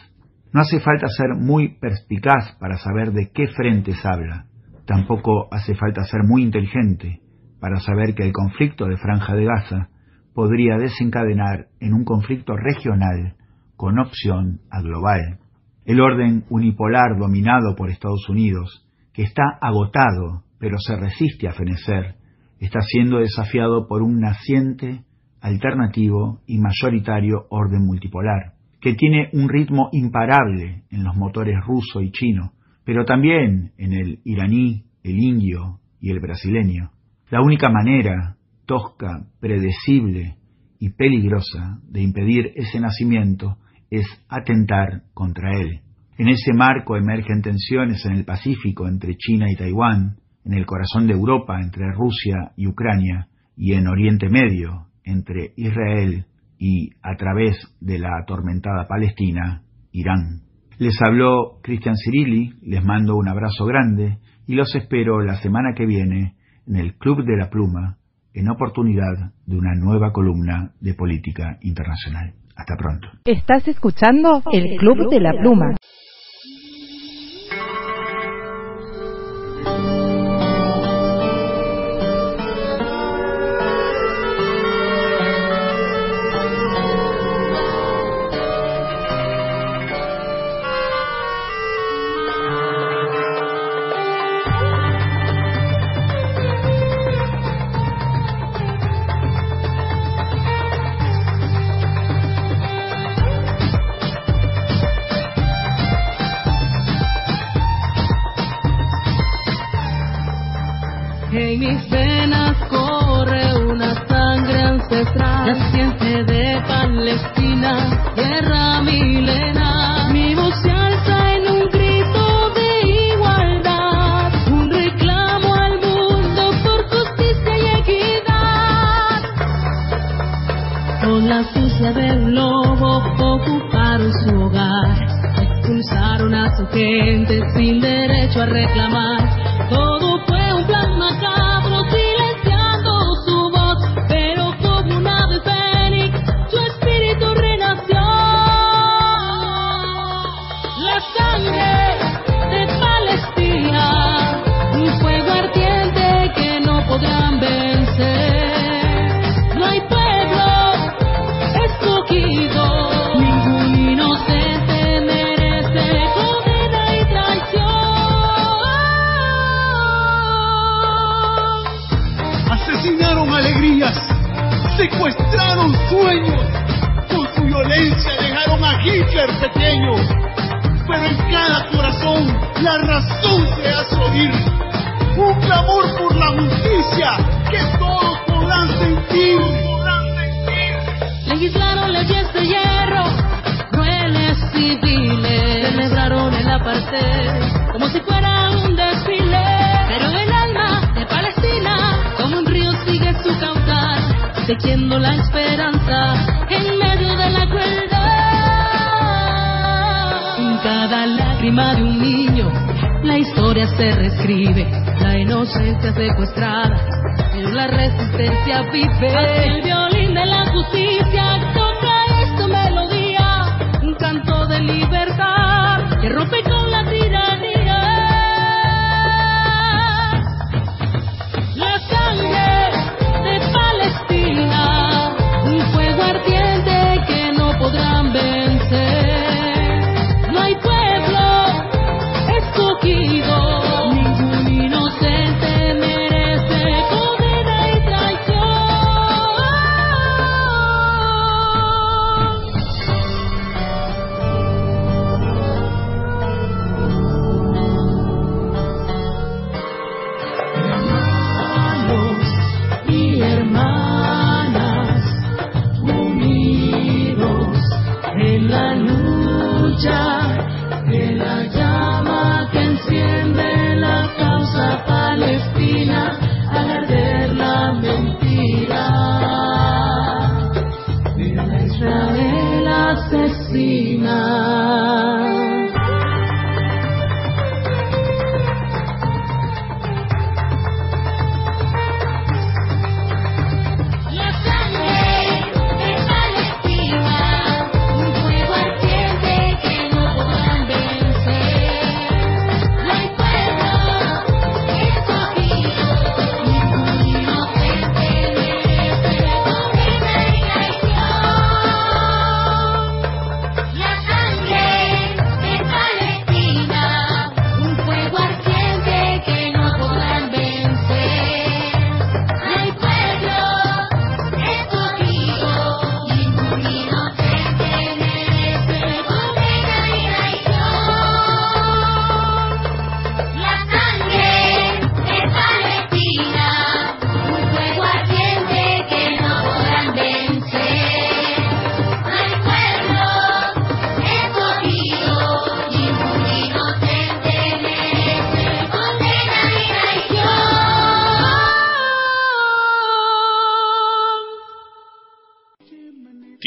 No 0.53 0.61
hace 0.61 0.81
falta 0.81 1.09
ser 1.09 1.35
muy 1.37 1.79
perspicaz 1.79 2.57
para 2.59 2.79
saber 2.79 3.13
de 3.13 3.31
qué 3.33 3.49
frentes 3.49 4.05
habla. 4.05 4.47
Tampoco 4.87 5.49
hace 5.53 5.75
falta 5.75 6.05
ser 6.05 6.23
muy 6.25 6.43
inteligente 6.43 7.21
para 7.61 7.81
saber 7.81 8.15
que 8.15 8.25
el 8.25 8.33
conflicto 8.33 8.87
de 8.87 8.97
Franja 8.97 9.35
de 9.35 9.45
Gaza 9.45 9.89
podría 10.35 10.77
desencadenar 10.77 11.67
en 11.81 11.93
un 11.93 12.05
conflicto 12.05 12.57
regional 12.57 13.35
con 13.77 13.99
opción 13.99 14.61
a 14.71 14.81
global. 14.81 15.39
El 15.85 16.01
orden 16.01 16.45
unipolar 16.49 17.19
dominado 17.19 17.75
por 17.77 17.91
Estados 17.91 18.29
Unidos, 18.29 18.87
que 19.13 19.23
está 19.23 19.43
agotado 19.61 20.45
pero 20.59 20.77
se 20.79 20.97
resiste 20.97 21.49
a 21.49 21.53
fenecer, 21.53 22.17
está 22.59 22.81
siendo 22.81 23.19
desafiado 23.19 23.87
por 23.87 24.03
un 24.03 24.21
naciente, 24.21 25.05
alternativo 25.41 26.41
y 26.47 26.59
mayoritario 26.59 27.47
orden 27.51 27.87
multipolar 27.87 28.59
que 28.81 28.95
tiene 28.95 29.29
un 29.33 29.49
ritmo 29.49 29.89
imparable 29.93 30.85
en 30.91 31.05
los 31.05 31.17
motores 31.17 31.57
ruso 31.67 32.01
y 32.01 32.11
chino, 32.11 32.53
pero 32.85 33.05
también 33.05 33.73
en 33.77 33.93
el 33.93 34.21
iraní, 34.25 34.85
el 35.03 35.19
indio 35.19 35.81
y 36.01 36.11
el 36.11 36.21
brasileño. 36.21 36.91
La 37.31 37.43
única 37.43 37.69
manera, 37.71 38.37
tosca, 38.67 39.27
predecible 39.41 40.37
y 40.79 40.91
peligrosa 40.91 41.81
de 41.89 42.03
impedir 42.03 42.53
ese 42.55 42.81
nacimiento 42.81 43.57
es 43.91 44.07
atentar 44.29 45.03
contra 45.13 45.51
él. 45.59 45.81
En 46.17 46.29
ese 46.29 46.53
marco 46.53 46.97
emergen 46.97 47.43
tensiones 47.43 48.05
en 48.07 48.13
el 48.13 48.25
Pacífico 48.25 48.87
entre 48.87 49.17
China 49.17 49.47
y 49.51 49.57
Taiwán, 49.57 50.17
en 50.49 50.55
el 50.55 50.67
corazón 50.67 51.07
de 51.07 51.13
Europa 51.13 51.61
entre 51.61 51.93
Rusia 51.93 52.53
y 52.57 52.67
Ucrania, 52.67 53.29
y 53.55 53.75
en 53.75 53.87
Oriente 53.87 54.29
Medio 54.29 54.87
entre 55.05 55.53
Israel 55.57 56.27
y 56.59 56.91
a 57.03 57.17
través 57.17 57.57
de 57.81 57.99
la 57.99 58.19
atormentada 58.23 58.87
Palestina, 58.87 59.63
Irán. 59.93 60.43
Les 60.79 60.97
habló 61.05 61.59
Cristian 61.63 61.97
Cirilli, 61.97 62.55
les 62.63 62.85
mando 62.85 63.17
un 63.17 63.29
abrazo 63.29 63.65
grande 63.67 64.19
y 64.47 64.55
los 64.55 64.75
espero 64.75 65.21
la 65.23 65.37
semana 65.37 65.75
que 65.75 65.87
viene 65.87 66.37
en 66.67 66.77
el 66.77 66.97
Club 66.97 67.25
de 67.25 67.37
la 67.37 67.51
Pluma 67.51 67.99
en 68.33 68.51
oportunidad 68.51 69.33
de 69.45 69.57
una 69.57 69.75
nueva 69.75 70.13
columna 70.13 70.73
de 70.81 70.95
política 70.95 71.59
internacional. 71.63 72.35
Hasta 72.57 72.77
pronto. 72.77 73.09
Estás 73.25 73.67
escuchando 73.69 74.43
el 74.53 74.77
Club 74.79 75.11
de 75.11 75.21
la 75.21 75.33
Pluma. 75.33 75.77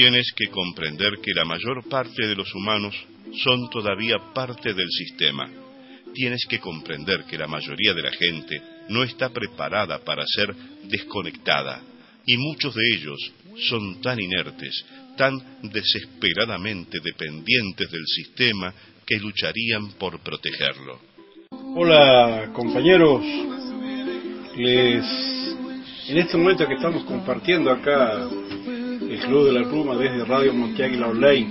Tienes 0.02 0.32
que 0.36 0.48
comprender 0.48 1.20
que 1.22 1.32
la 1.32 1.46
mayor 1.46 1.88
parte 1.88 2.26
de 2.26 2.36
los 2.36 2.52
humanos 2.56 2.96
son 3.44 3.70
todavía 3.70 4.16
parte 4.34 4.74
del 4.74 4.90
sistema. 4.90 5.48
Tienes 6.12 6.44
que 6.50 6.58
comprender 6.58 7.26
que 7.26 7.38
la 7.38 7.46
mayoría 7.46 7.94
de 7.94 8.02
la 8.02 8.12
gente 8.12 8.60
no 8.90 9.04
está 9.04 9.30
preparada 9.30 10.00
para 10.00 10.26
ser 10.26 10.56
desconectada 10.86 11.84
y 12.26 12.36
muchos 12.36 12.74
de 12.74 12.82
ellos 12.96 13.32
son 13.70 14.02
tan 14.02 14.20
inertes, 14.20 14.84
tan 15.18 15.38
desesperadamente 15.62 16.98
dependientes 17.00 17.92
del 17.92 18.08
sistema 18.08 18.74
que 19.06 19.20
lucharían 19.20 19.92
por 20.00 20.20
protegerlo. 20.22 21.00
Hola 21.76 22.50
compañeros, 22.54 23.24
les 24.58 25.06
en 26.10 26.18
este 26.18 26.38
momento 26.38 26.68
que 26.68 26.74
estamos 26.74 27.04
compartiendo 27.04 27.70
acá 27.70 28.28
Club 29.22 29.46
de 29.46 29.52
la 29.52 29.70
Pluma 29.70 29.96
desde 29.98 30.26
Radio 30.26 30.54
Monteaguila 30.54 31.10
Online 31.10 31.48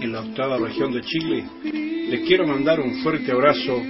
en 0.00 0.12
la 0.12 0.20
octava 0.20 0.58
región 0.58 0.92
de 0.92 1.00
Chile, 1.02 1.44
les 1.62 2.20
quiero 2.26 2.46
mandar 2.46 2.80
un 2.80 3.02
fuerte 3.02 3.30
abrazo 3.30 3.80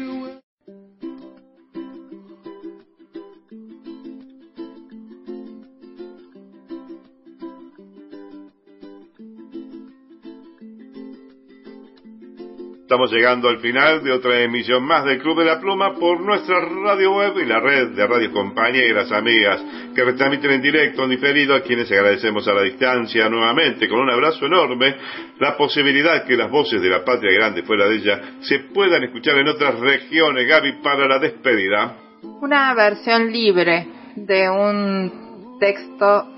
Estamos 12.93 13.11
llegando 13.11 13.49
al 13.49 13.59
final 13.61 14.05
de 14.05 14.13
otra 14.13 14.39
emisión 14.41 14.85
más 14.85 15.07
del 15.07 15.19
Club 15.19 15.39
de 15.39 15.47
la 15.47 15.59
Pluma 15.59 15.95
por 15.95 16.21
nuestra 16.21 16.61
radio 16.61 17.15
web 17.15 17.39
y 17.39 17.47
la 17.47 17.59
red 17.59 17.93
de 17.93 18.07
radios 18.07 18.33
compañeras, 18.33 19.11
amigas, 19.11 19.65
que 19.95 20.05
retransmiten 20.05 20.51
en 20.51 20.61
directo, 20.61 21.05
en 21.05 21.09
diferido, 21.09 21.55
a 21.55 21.63
quienes 21.63 21.91
agradecemos 21.91 22.47
a 22.47 22.53
la 22.53 22.61
distancia 22.61 23.31
nuevamente, 23.31 23.89
con 23.89 23.99
un 23.99 24.11
abrazo 24.11 24.45
enorme, 24.45 24.95
la 25.39 25.57
posibilidad 25.57 26.27
que 26.27 26.37
las 26.37 26.51
voces 26.51 26.83
de 26.83 26.91
la 26.91 27.03
patria 27.03 27.33
grande 27.33 27.63
fuera 27.63 27.89
de 27.89 27.97
ella 27.97 28.21
se 28.43 28.59
puedan 28.75 29.03
escuchar 29.05 29.39
en 29.39 29.49
otras 29.49 29.81
regiones. 29.81 30.47
Gaby, 30.47 30.83
para 30.83 31.09
la 31.09 31.19
despedida. 31.19 31.97
Una 32.43 32.75
versión 32.75 33.33
libre 33.33 33.87
de 34.17 34.51
un 34.51 35.57
texto 35.59 36.29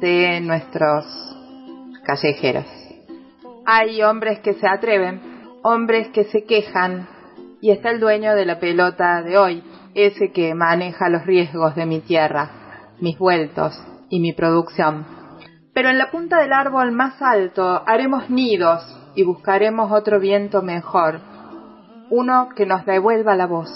de 0.00 0.40
nuestros 0.40 1.04
callejeros. 2.06 2.64
Hay 3.66 4.02
hombres 4.02 4.38
que 4.38 4.54
se 4.54 4.66
atreven 4.66 5.29
hombres 5.62 6.08
que 6.08 6.24
se 6.24 6.44
quejan 6.44 7.08
y 7.60 7.70
está 7.70 7.90
el 7.90 8.00
dueño 8.00 8.34
de 8.34 8.46
la 8.46 8.58
pelota 8.58 9.22
de 9.22 9.36
hoy, 9.36 9.62
ese 9.94 10.32
que 10.32 10.54
maneja 10.54 11.08
los 11.08 11.26
riesgos 11.26 11.74
de 11.74 11.86
mi 11.86 12.00
tierra, 12.00 12.94
mis 13.00 13.18
vueltos 13.18 13.78
y 14.08 14.20
mi 14.20 14.32
producción. 14.32 15.06
Pero 15.74 15.90
en 15.90 15.98
la 15.98 16.10
punta 16.10 16.40
del 16.40 16.52
árbol 16.52 16.92
más 16.92 17.20
alto 17.20 17.82
haremos 17.86 18.30
nidos 18.30 18.82
y 19.14 19.24
buscaremos 19.24 19.92
otro 19.92 20.18
viento 20.20 20.62
mejor, 20.62 21.20
uno 22.10 22.48
que 22.56 22.66
nos 22.66 22.86
devuelva 22.86 23.36
la 23.36 23.46
voz. 23.46 23.70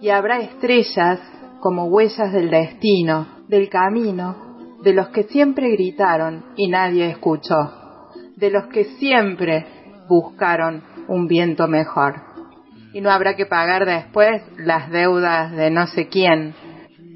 Y 0.00 0.10
habrá 0.10 0.40
estrellas 0.40 1.20
como 1.60 1.86
huellas 1.86 2.32
del 2.32 2.50
destino, 2.50 3.26
del 3.48 3.68
camino, 3.68 4.78
de 4.82 4.94
los 4.94 5.08
que 5.08 5.24
siempre 5.24 5.70
gritaron 5.70 6.44
y 6.56 6.68
nadie 6.68 7.10
escuchó, 7.10 7.72
de 8.36 8.50
los 8.50 8.66
que 8.68 8.84
siempre 8.98 9.66
buscaron 10.10 10.82
un 11.06 11.28
viento 11.28 11.68
mejor. 11.68 12.16
Y 12.92 13.00
no 13.00 13.10
habrá 13.10 13.36
que 13.36 13.46
pagar 13.46 13.86
después 13.86 14.42
las 14.58 14.90
deudas 14.90 15.52
de 15.52 15.70
no 15.70 15.86
sé 15.86 16.08
quién. 16.08 16.52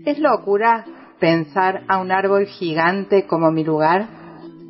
¿Es 0.07 0.21
locura 0.21 0.85
pensar 1.19 1.83
a 1.89 1.99
un 1.99 2.13
árbol 2.13 2.47
gigante 2.47 3.27
como 3.27 3.51
mi 3.51 3.65
lugar? 3.65 4.07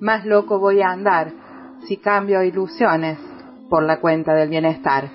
Más 0.00 0.24
loco 0.24 0.58
voy 0.58 0.80
a 0.80 0.88
andar 0.88 1.32
si 1.86 1.98
cambio 1.98 2.42
ilusiones 2.42 3.18
por 3.68 3.82
la 3.82 4.00
cuenta 4.00 4.32
del 4.32 4.48
bienestar. 4.48 5.10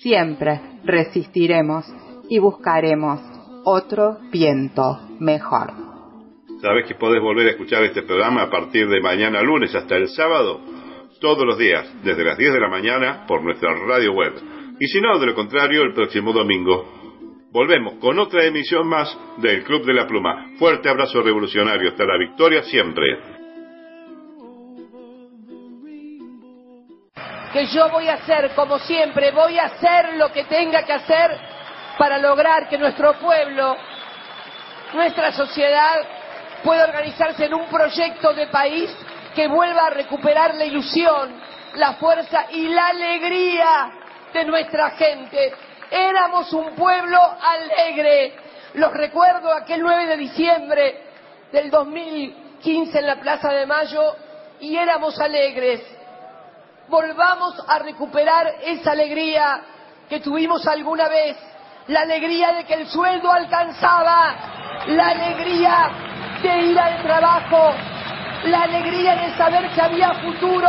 Siempre 0.00 0.60
resistiremos 0.84 1.84
y 2.30 2.38
buscaremos 2.38 3.20
otro 3.64 4.16
viento 4.32 5.00
mejor. 5.20 5.72
Sabes 6.62 6.86
que 6.88 6.94
podés 6.94 7.20
volver 7.20 7.48
a 7.48 7.50
escuchar 7.50 7.82
este 7.84 8.02
programa 8.02 8.44
a 8.44 8.50
partir 8.50 8.88
de 8.88 9.02
mañana 9.02 9.42
lunes 9.42 9.74
hasta 9.74 9.96
el 9.96 10.08
sábado 10.08 10.81
todos 11.22 11.46
los 11.46 11.56
días, 11.56 11.88
desde 12.02 12.24
las 12.24 12.36
10 12.36 12.52
de 12.52 12.60
la 12.60 12.68
mañana, 12.68 13.24
por 13.26 13.42
nuestra 13.42 13.72
radio 13.72 14.12
web. 14.12 14.34
Y 14.78 14.86
si 14.88 15.00
no, 15.00 15.18
de 15.18 15.26
lo 15.26 15.34
contrario, 15.34 15.82
el 15.82 15.94
próximo 15.94 16.32
domingo. 16.32 16.84
Volvemos 17.52 17.94
con 18.00 18.18
otra 18.18 18.44
emisión 18.44 18.88
más 18.88 19.16
del 19.36 19.62
Club 19.62 19.86
de 19.86 19.94
la 19.94 20.06
Pluma. 20.06 20.50
Fuerte 20.58 20.88
abrazo 20.88 21.22
revolucionario. 21.22 21.90
Hasta 21.90 22.04
la 22.04 22.18
victoria 22.18 22.62
siempre. 22.64 23.06
Que 27.52 27.66
yo 27.66 27.88
voy 27.90 28.08
a 28.08 28.14
hacer, 28.14 28.50
como 28.56 28.78
siempre, 28.80 29.30
voy 29.30 29.58
a 29.58 29.66
hacer 29.66 30.16
lo 30.16 30.32
que 30.32 30.44
tenga 30.44 30.84
que 30.84 30.92
hacer 30.92 31.30
para 31.98 32.18
lograr 32.18 32.68
que 32.68 32.78
nuestro 32.78 33.12
pueblo, 33.20 33.76
nuestra 34.94 35.30
sociedad, 35.32 36.00
pueda 36.64 36.84
organizarse 36.84 37.44
en 37.44 37.54
un 37.54 37.68
proyecto 37.68 38.32
de 38.32 38.46
país 38.48 38.90
que 39.34 39.48
vuelva 39.48 39.86
a 39.86 39.90
recuperar 39.90 40.54
la 40.54 40.64
ilusión, 40.64 41.40
la 41.74 41.94
fuerza 41.94 42.46
y 42.50 42.68
la 42.68 42.88
alegría 42.88 43.90
de 44.32 44.44
nuestra 44.44 44.90
gente. 44.90 45.52
Éramos 45.90 46.52
un 46.52 46.74
pueblo 46.74 47.18
alegre. 47.18 48.34
Los 48.74 48.92
recuerdo 48.92 49.52
aquel 49.52 49.82
9 49.82 50.06
de 50.06 50.16
diciembre 50.16 51.02
del 51.52 51.70
2015 51.70 52.98
en 52.98 53.06
la 53.06 53.20
Plaza 53.20 53.50
de 53.52 53.66
Mayo 53.66 54.16
y 54.60 54.76
éramos 54.76 55.18
alegres. 55.20 55.82
Volvamos 56.88 57.62
a 57.68 57.78
recuperar 57.78 58.54
esa 58.62 58.92
alegría 58.92 59.62
que 60.08 60.20
tuvimos 60.20 60.66
alguna 60.66 61.08
vez, 61.08 61.36
la 61.88 62.00
alegría 62.00 62.52
de 62.52 62.64
que 62.64 62.74
el 62.74 62.86
sueldo 62.86 63.30
alcanzaba, 63.30 64.34
la 64.88 65.08
alegría 65.08 65.90
de 66.42 66.58
ir 66.58 66.78
al 66.78 67.02
trabajo, 67.02 67.74
la 68.44 68.62
alegría 68.62 69.16
de 69.16 69.36
saber 69.36 69.68
que 69.70 69.80
había 69.80 70.14
futuro, 70.14 70.68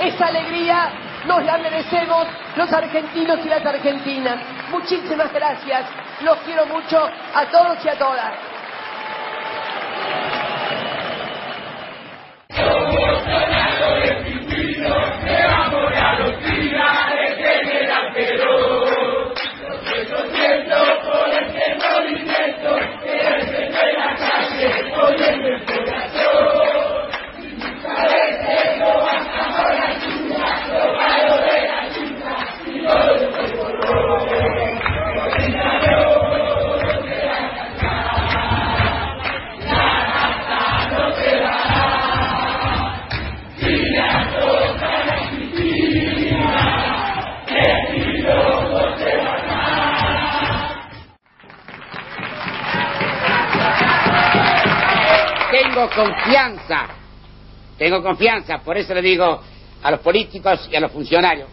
esa 0.00 0.26
alegría 0.26 0.90
nos 1.26 1.44
la 1.44 1.58
merecemos 1.58 2.26
los 2.56 2.72
argentinos 2.72 3.38
y 3.44 3.48
las 3.48 3.64
argentinas. 3.64 4.38
Muchísimas 4.70 5.32
gracias, 5.32 5.86
los 6.22 6.36
quiero 6.38 6.66
mucho 6.66 7.08
a 7.34 7.46
todos 7.46 7.84
y 7.84 7.88
a 7.88 7.98
todas. 7.98 8.55
Tengo 55.76 55.90
confianza, 55.90 56.86
tengo 57.76 58.02
confianza, 58.02 58.58
por 58.64 58.78
eso 58.78 58.94
le 58.94 59.02
digo 59.02 59.42
a 59.82 59.90
los 59.90 60.00
políticos 60.00 60.66
y 60.72 60.76
a 60.76 60.80
los 60.80 60.90
funcionarios, 60.90 61.48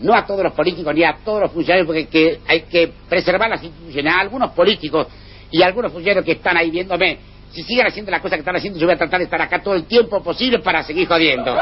no, 0.00 0.12
a 0.12 0.26
todos 0.26 0.42
los 0.42 0.52
políticos 0.52 0.92
ni 0.92 1.04
a 1.04 1.18
todos 1.24 1.42
los 1.42 1.52
funcionarios, 1.52 1.86
porque 1.86 2.40
hay 2.46 2.62
que 2.62 2.92
preservar 3.08 3.48
las 3.48 3.62
instituciones, 3.62 4.12
algunos 4.18 4.50
políticos 4.50 5.06
y 5.52 5.62
algunos 5.62 5.92
funcionarios 5.92 6.24
que 6.24 6.32
están 6.32 6.56
ahí 6.56 6.70
viéndome, 6.70 7.18
si 7.52 7.62
siguen 7.62 7.86
haciendo 7.86 8.10
las 8.10 8.20
cosas 8.20 8.36
que 8.36 8.40
están 8.40 8.56
haciendo, 8.56 8.80
yo 8.80 8.86
voy 8.86 8.96
a 8.96 8.98
tratar 8.98 9.20
de 9.20 9.24
estar 9.26 9.40
acá 9.40 9.62
todo 9.62 9.74
el 9.74 9.84
tiempo 9.84 10.20
posible 10.20 10.58
para 10.58 10.82
seguir 10.82 11.06
jodiendo. 11.06 11.56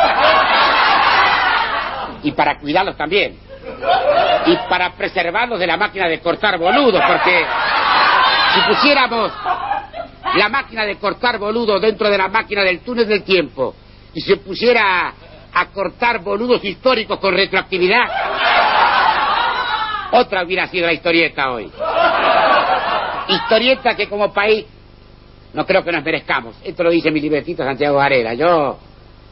Y 2.22 2.32
para 2.32 2.58
cuidarlos 2.58 2.96
también. 2.96 3.36
Y 4.46 4.56
para 4.70 4.92
preservarlos 4.94 5.60
de 5.60 5.66
la 5.66 5.76
máquina 5.76 6.08
de 6.08 6.18
cortar 6.20 6.58
boludos, 6.58 7.02
porque 7.06 7.44
si 8.54 8.60
pusiéramos 8.72 9.32
la 10.36 10.48
máquina 10.48 10.84
de 10.84 10.96
cortar 10.96 11.38
boludos 11.38 11.80
dentro 11.80 12.08
de 12.08 12.18
la 12.18 12.28
máquina 12.28 12.62
del 12.62 12.80
túnel 12.80 13.06
del 13.06 13.22
tiempo 13.22 13.74
y 14.14 14.20
se 14.20 14.36
pusiera 14.36 15.14
a, 15.52 15.66
cortar 15.66 16.20
boludos 16.20 16.64
históricos 16.64 17.18
con 17.18 17.34
retroactividad, 17.34 18.04
otra 20.12 20.44
hubiera 20.44 20.66
sido 20.68 20.86
la 20.86 20.92
historieta 20.92 21.50
hoy. 21.50 21.70
Historieta 23.28 23.94
que 23.94 24.08
como 24.08 24.32
país 24.32 24.66
no 25.52 25.66
creo 25.66 25.84
que 25.84 25.92
nos 25.92 26.04
merezcamos. 26.04 26.56
Esto 26.64 26.82
lo 26.82 26.90
dice 26.90 27.10
mi 27.10 27.20
libretito 27.20 27.62
Santiago 27.62 27.96
Varela. 27.96 28.34
Yo 28.34 28.78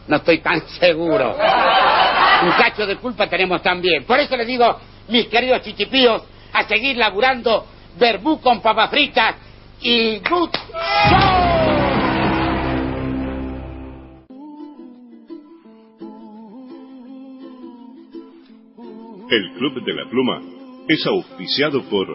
no 0.07 0.17
estoy 0.17 0.39
tan 0.39 0.61
seguro. 0.69 1.31
Un 1.31 2.53
cacho 2.53 2.87
de 2.87 2.97
culpa 2.97 3.27
tenemos 3.27 3.63
también. 3.63 4.05
Por 4.05 4.19
eso 4.19 4.37
les 4.37 4.47
digo, 4.47 4.79
mis 5.09 5.27
queridos 5.29 5.63
chichipíos, 5.63 6.23
a 6.53 6.65
seguir 6.65 6.97
laburando 6.97 7.67
verbú 7.99 8.41
con 8.41 8.61
papas 8.61 8.91
fritas 8.91 9.37
y 9.83 10.21
El 19.31 19.53
Club 19.53 19.85
de 19.85 19.95
la 19.95 20.11
Pluma 20.11 20.43
es 20.89 21.07
auspiciado 21.07 21.83
por 21.89 22.09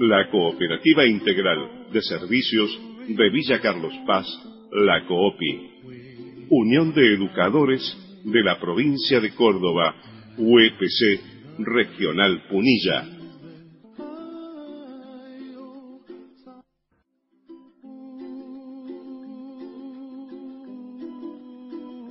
la 0.00 0.30
Cooperativa 0.30 1.06
Integral 1.06 1.88
de 1.92 2.00
Servicios 2.02 2.80
de 3.06 3.30
Villa 3.30 3.60
Carlos 3.60 3.92
Paz, 4.06 4.26
la 4.72 5.04
COOPI, 5.06 6.46
Unión 6.48 6.94
de 6.94 7.14
Educadores 7.14 7.82
de 8.24 8.42
la 8.42 8.58
Provincia 8.58 9.20
de 9.20 9.34
Córdoba, 9.34 9.94
UEPC 10.38 11.20
Regional 11.58 12.42
Punilla. 12.48 13.21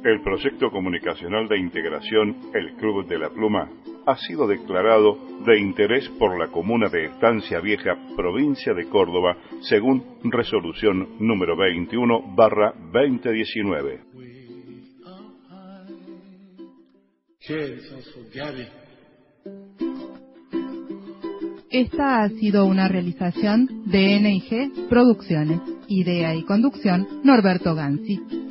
El 0.03 0.21
proyecto 0.21 0.71
comunicacional 0.71 1.47
de 1.47 1.59
integración 1.59 2.35
El 2.55 2.73
Club 2.73 3.07
de 3.07 3.19
la 3.19 3.29
Pluma 3.29 3.69
ha 4.07 4.17
sido 4.17 4.47
declarado 4.47 5.15
de 5.45 5.59
interés 5.59 6.09
por 6.17 6.39
la 6.39 6.47
comuna 6.47 6.89
de 6.89 7.05
Estancia 7.05 7.59
Vieja, 7.59 7.95
provincia 8.15 8.73
de 8.73 8.89
Córdoba, 8.89 9.37
según 9.61 10.03
resolución 10.23 11.17
número 11.19 11.55
21 11.55 12.33
barra 12.35 12.73
2019. 12.91 13.99
Esta 21.69 22.23
ha 22.23 22.29
sido 22.29 22.65
una 22.65 22.87
realización 22.87 23.83
de 23.85 24.19
NIG 24.19 24.89
Producciones. 24.89 25.59
Idea 25.87 26.33
y 26.33 26.43
conducción 26.43 27.07
Norberto 27.23 27.75
Gansi. 27.75 28.50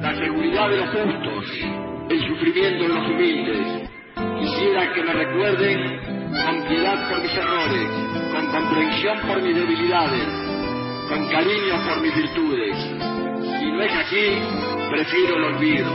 la 0.00 0.14
seguridad 0.14 0.70
de 0.70 0.76
los 0.78 0.88
justos, 0.88 1.44
el 2.08 2.28
sufrimiento 2.28 2.82
de 2.84 2.88
los 2.88 3.06
humildes. 3.06 3.90
Quisiera 4.40 4.92
que 4.94 5.02
me 5.02 5.12
recuerden 5.12 6.00
con 6.30 6.68
piedad 6.68 7.10
por 7.10 7.22
mis 7.22 7.36
errores, 7.36 7.88
con 8.32 8.46
comprensión 8.46 9.18
por 9.26 9.42
mis 9.42 9.54
debilidades, 9.54 10.26
con 11.08 11.28
cariño 11.28 11.86
por 11.86 12.00
mis 12.00 12.14
virtudes. 12.14 12.76
Si 13.58 13.70
no 13.70 13.82
es 13.82 13.92
así, 13.92 14.38
prefiero 14.90 15.36
el 15.36 15.44
olvido, 15.54 15.90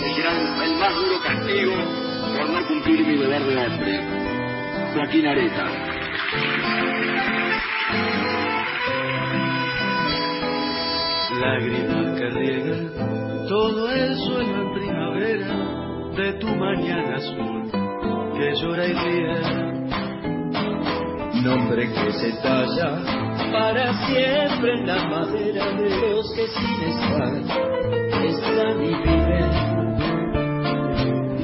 que 0.00 0.14
será 0.14 0.32
el 0.64 0.76
más 0.76 0.94
duro 0.94 1.20
castigo 1.22 1.74
por 2.36 2.48
no 2.48 2.66
cumplir 2.66 3.06
mi 3.06 3.16
deber 3.16 3.42
de 3.42 3.56
hombre. 3.56 4.00
Joaquín 4.94 5.26
Areta. 5.26 5.66
Lágrimas 11.40 12.18
que 12.18 13.11
el 14.12 14.18
suelo 14.18 14.62
en 14.62 14.74
primavera 14.74 16.12
de 16.16 16.32
tu 16.34 16.48
mañana 16.48 17.16
azul 17.16 17.70
que 18.36 18.54
llora 18.60 18.86
y 18.86 18.92
ríe. 18.92 19.40
Nombre 21.42 21.88
que 21.94 22.12
se 22.12 22.32
talla 22.42 22.90
para 23.50 24.06
siempre 24.06 24.74
en 24.74 24.86
la 24.86 25.08
madera 25.08 25.64
de 25.72 25.88
los 25.88 26.30
que 26.34 26.46
sin 26.46 26.82
estar 26.90 27.34
están 28.26 28.84
y 28.84 28.94
viven. 29.02 29.50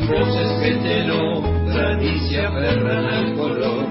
Voces 0.08 0.50
que 0.60 0.72
te 0.84 1.06
nombran 1.06 2.02
y 2.02 2.18
se 2.28 2.40
aferran 2.40 3.06
al 3.06 3.34
color 3.34 3.86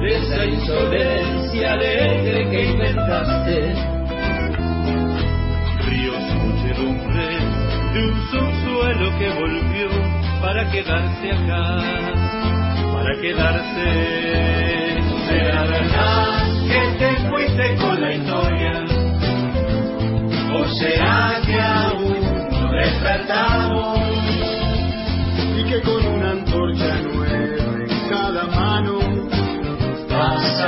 de 0.00 0.16
esa 0.16 0.44
insolencia 0.44 1.72
alegre 1.72 2.50
que 2.50 2.70
inventaste 2.70 3.74
ríos, 5.88 6.22
muchedumbre 6.44 7.71
de 7.92 8.06
un 8.06 8.30
subsuelo 8.30 9.18
que 9.18 9.28
volvió 9.30 9.88
para 10.40 10.70
quedarse 10.70 11.30
acá, 11.30 11.78
para 12.92 13.20
quedarse. 13.20 14.98
¿Será 15.28 15.62
verdad 15.64 16.44
que 16.68 16.98
te 16.98 17.16
fuiste 17.28 17.76
con 17.76 18.00
la 18.00 18.14
historia? 18.14 18.84
¿O 20.54 20.64
será 20.78 21.40
que 21.44 21.60
aún 21.60 22.48
no 22.50 22.72
despertamos? 22.72 23.98
Y 25.58 25.64
que 25.64 25.80
con 25.82 26.06
una 26.06 26.30
antorcha 26.30 26.96
nueva 27.02 27.74
en 27.88 28.08
cada 28.08 28.46
mano 28.46 28.98
vas 30.10 30.60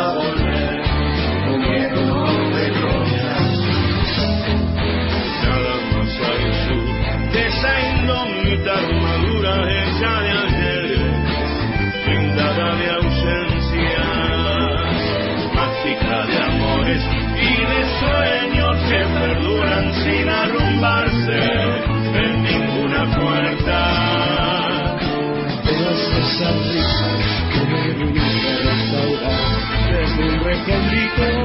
Risas 26.36 27.24
que 27.52 27.60
me 27.64 27.92
viniste 27.92 28.48
a 28.48 28.56
restaurar. 28.58 29.54
Desde 29.92 30.22
un 30.30 30.44
recóndito 30.44 31.43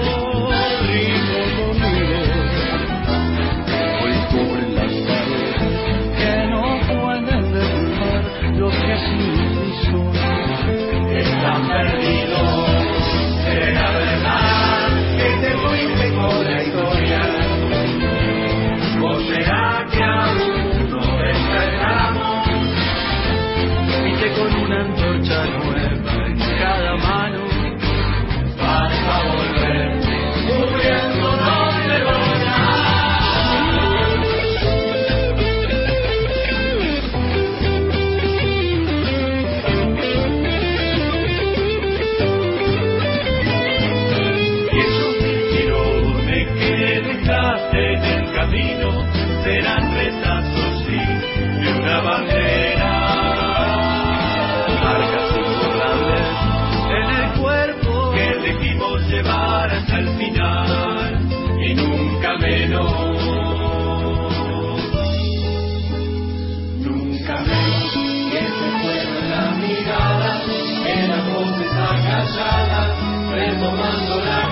tomando 73.60 74.16
la 74.24 74.49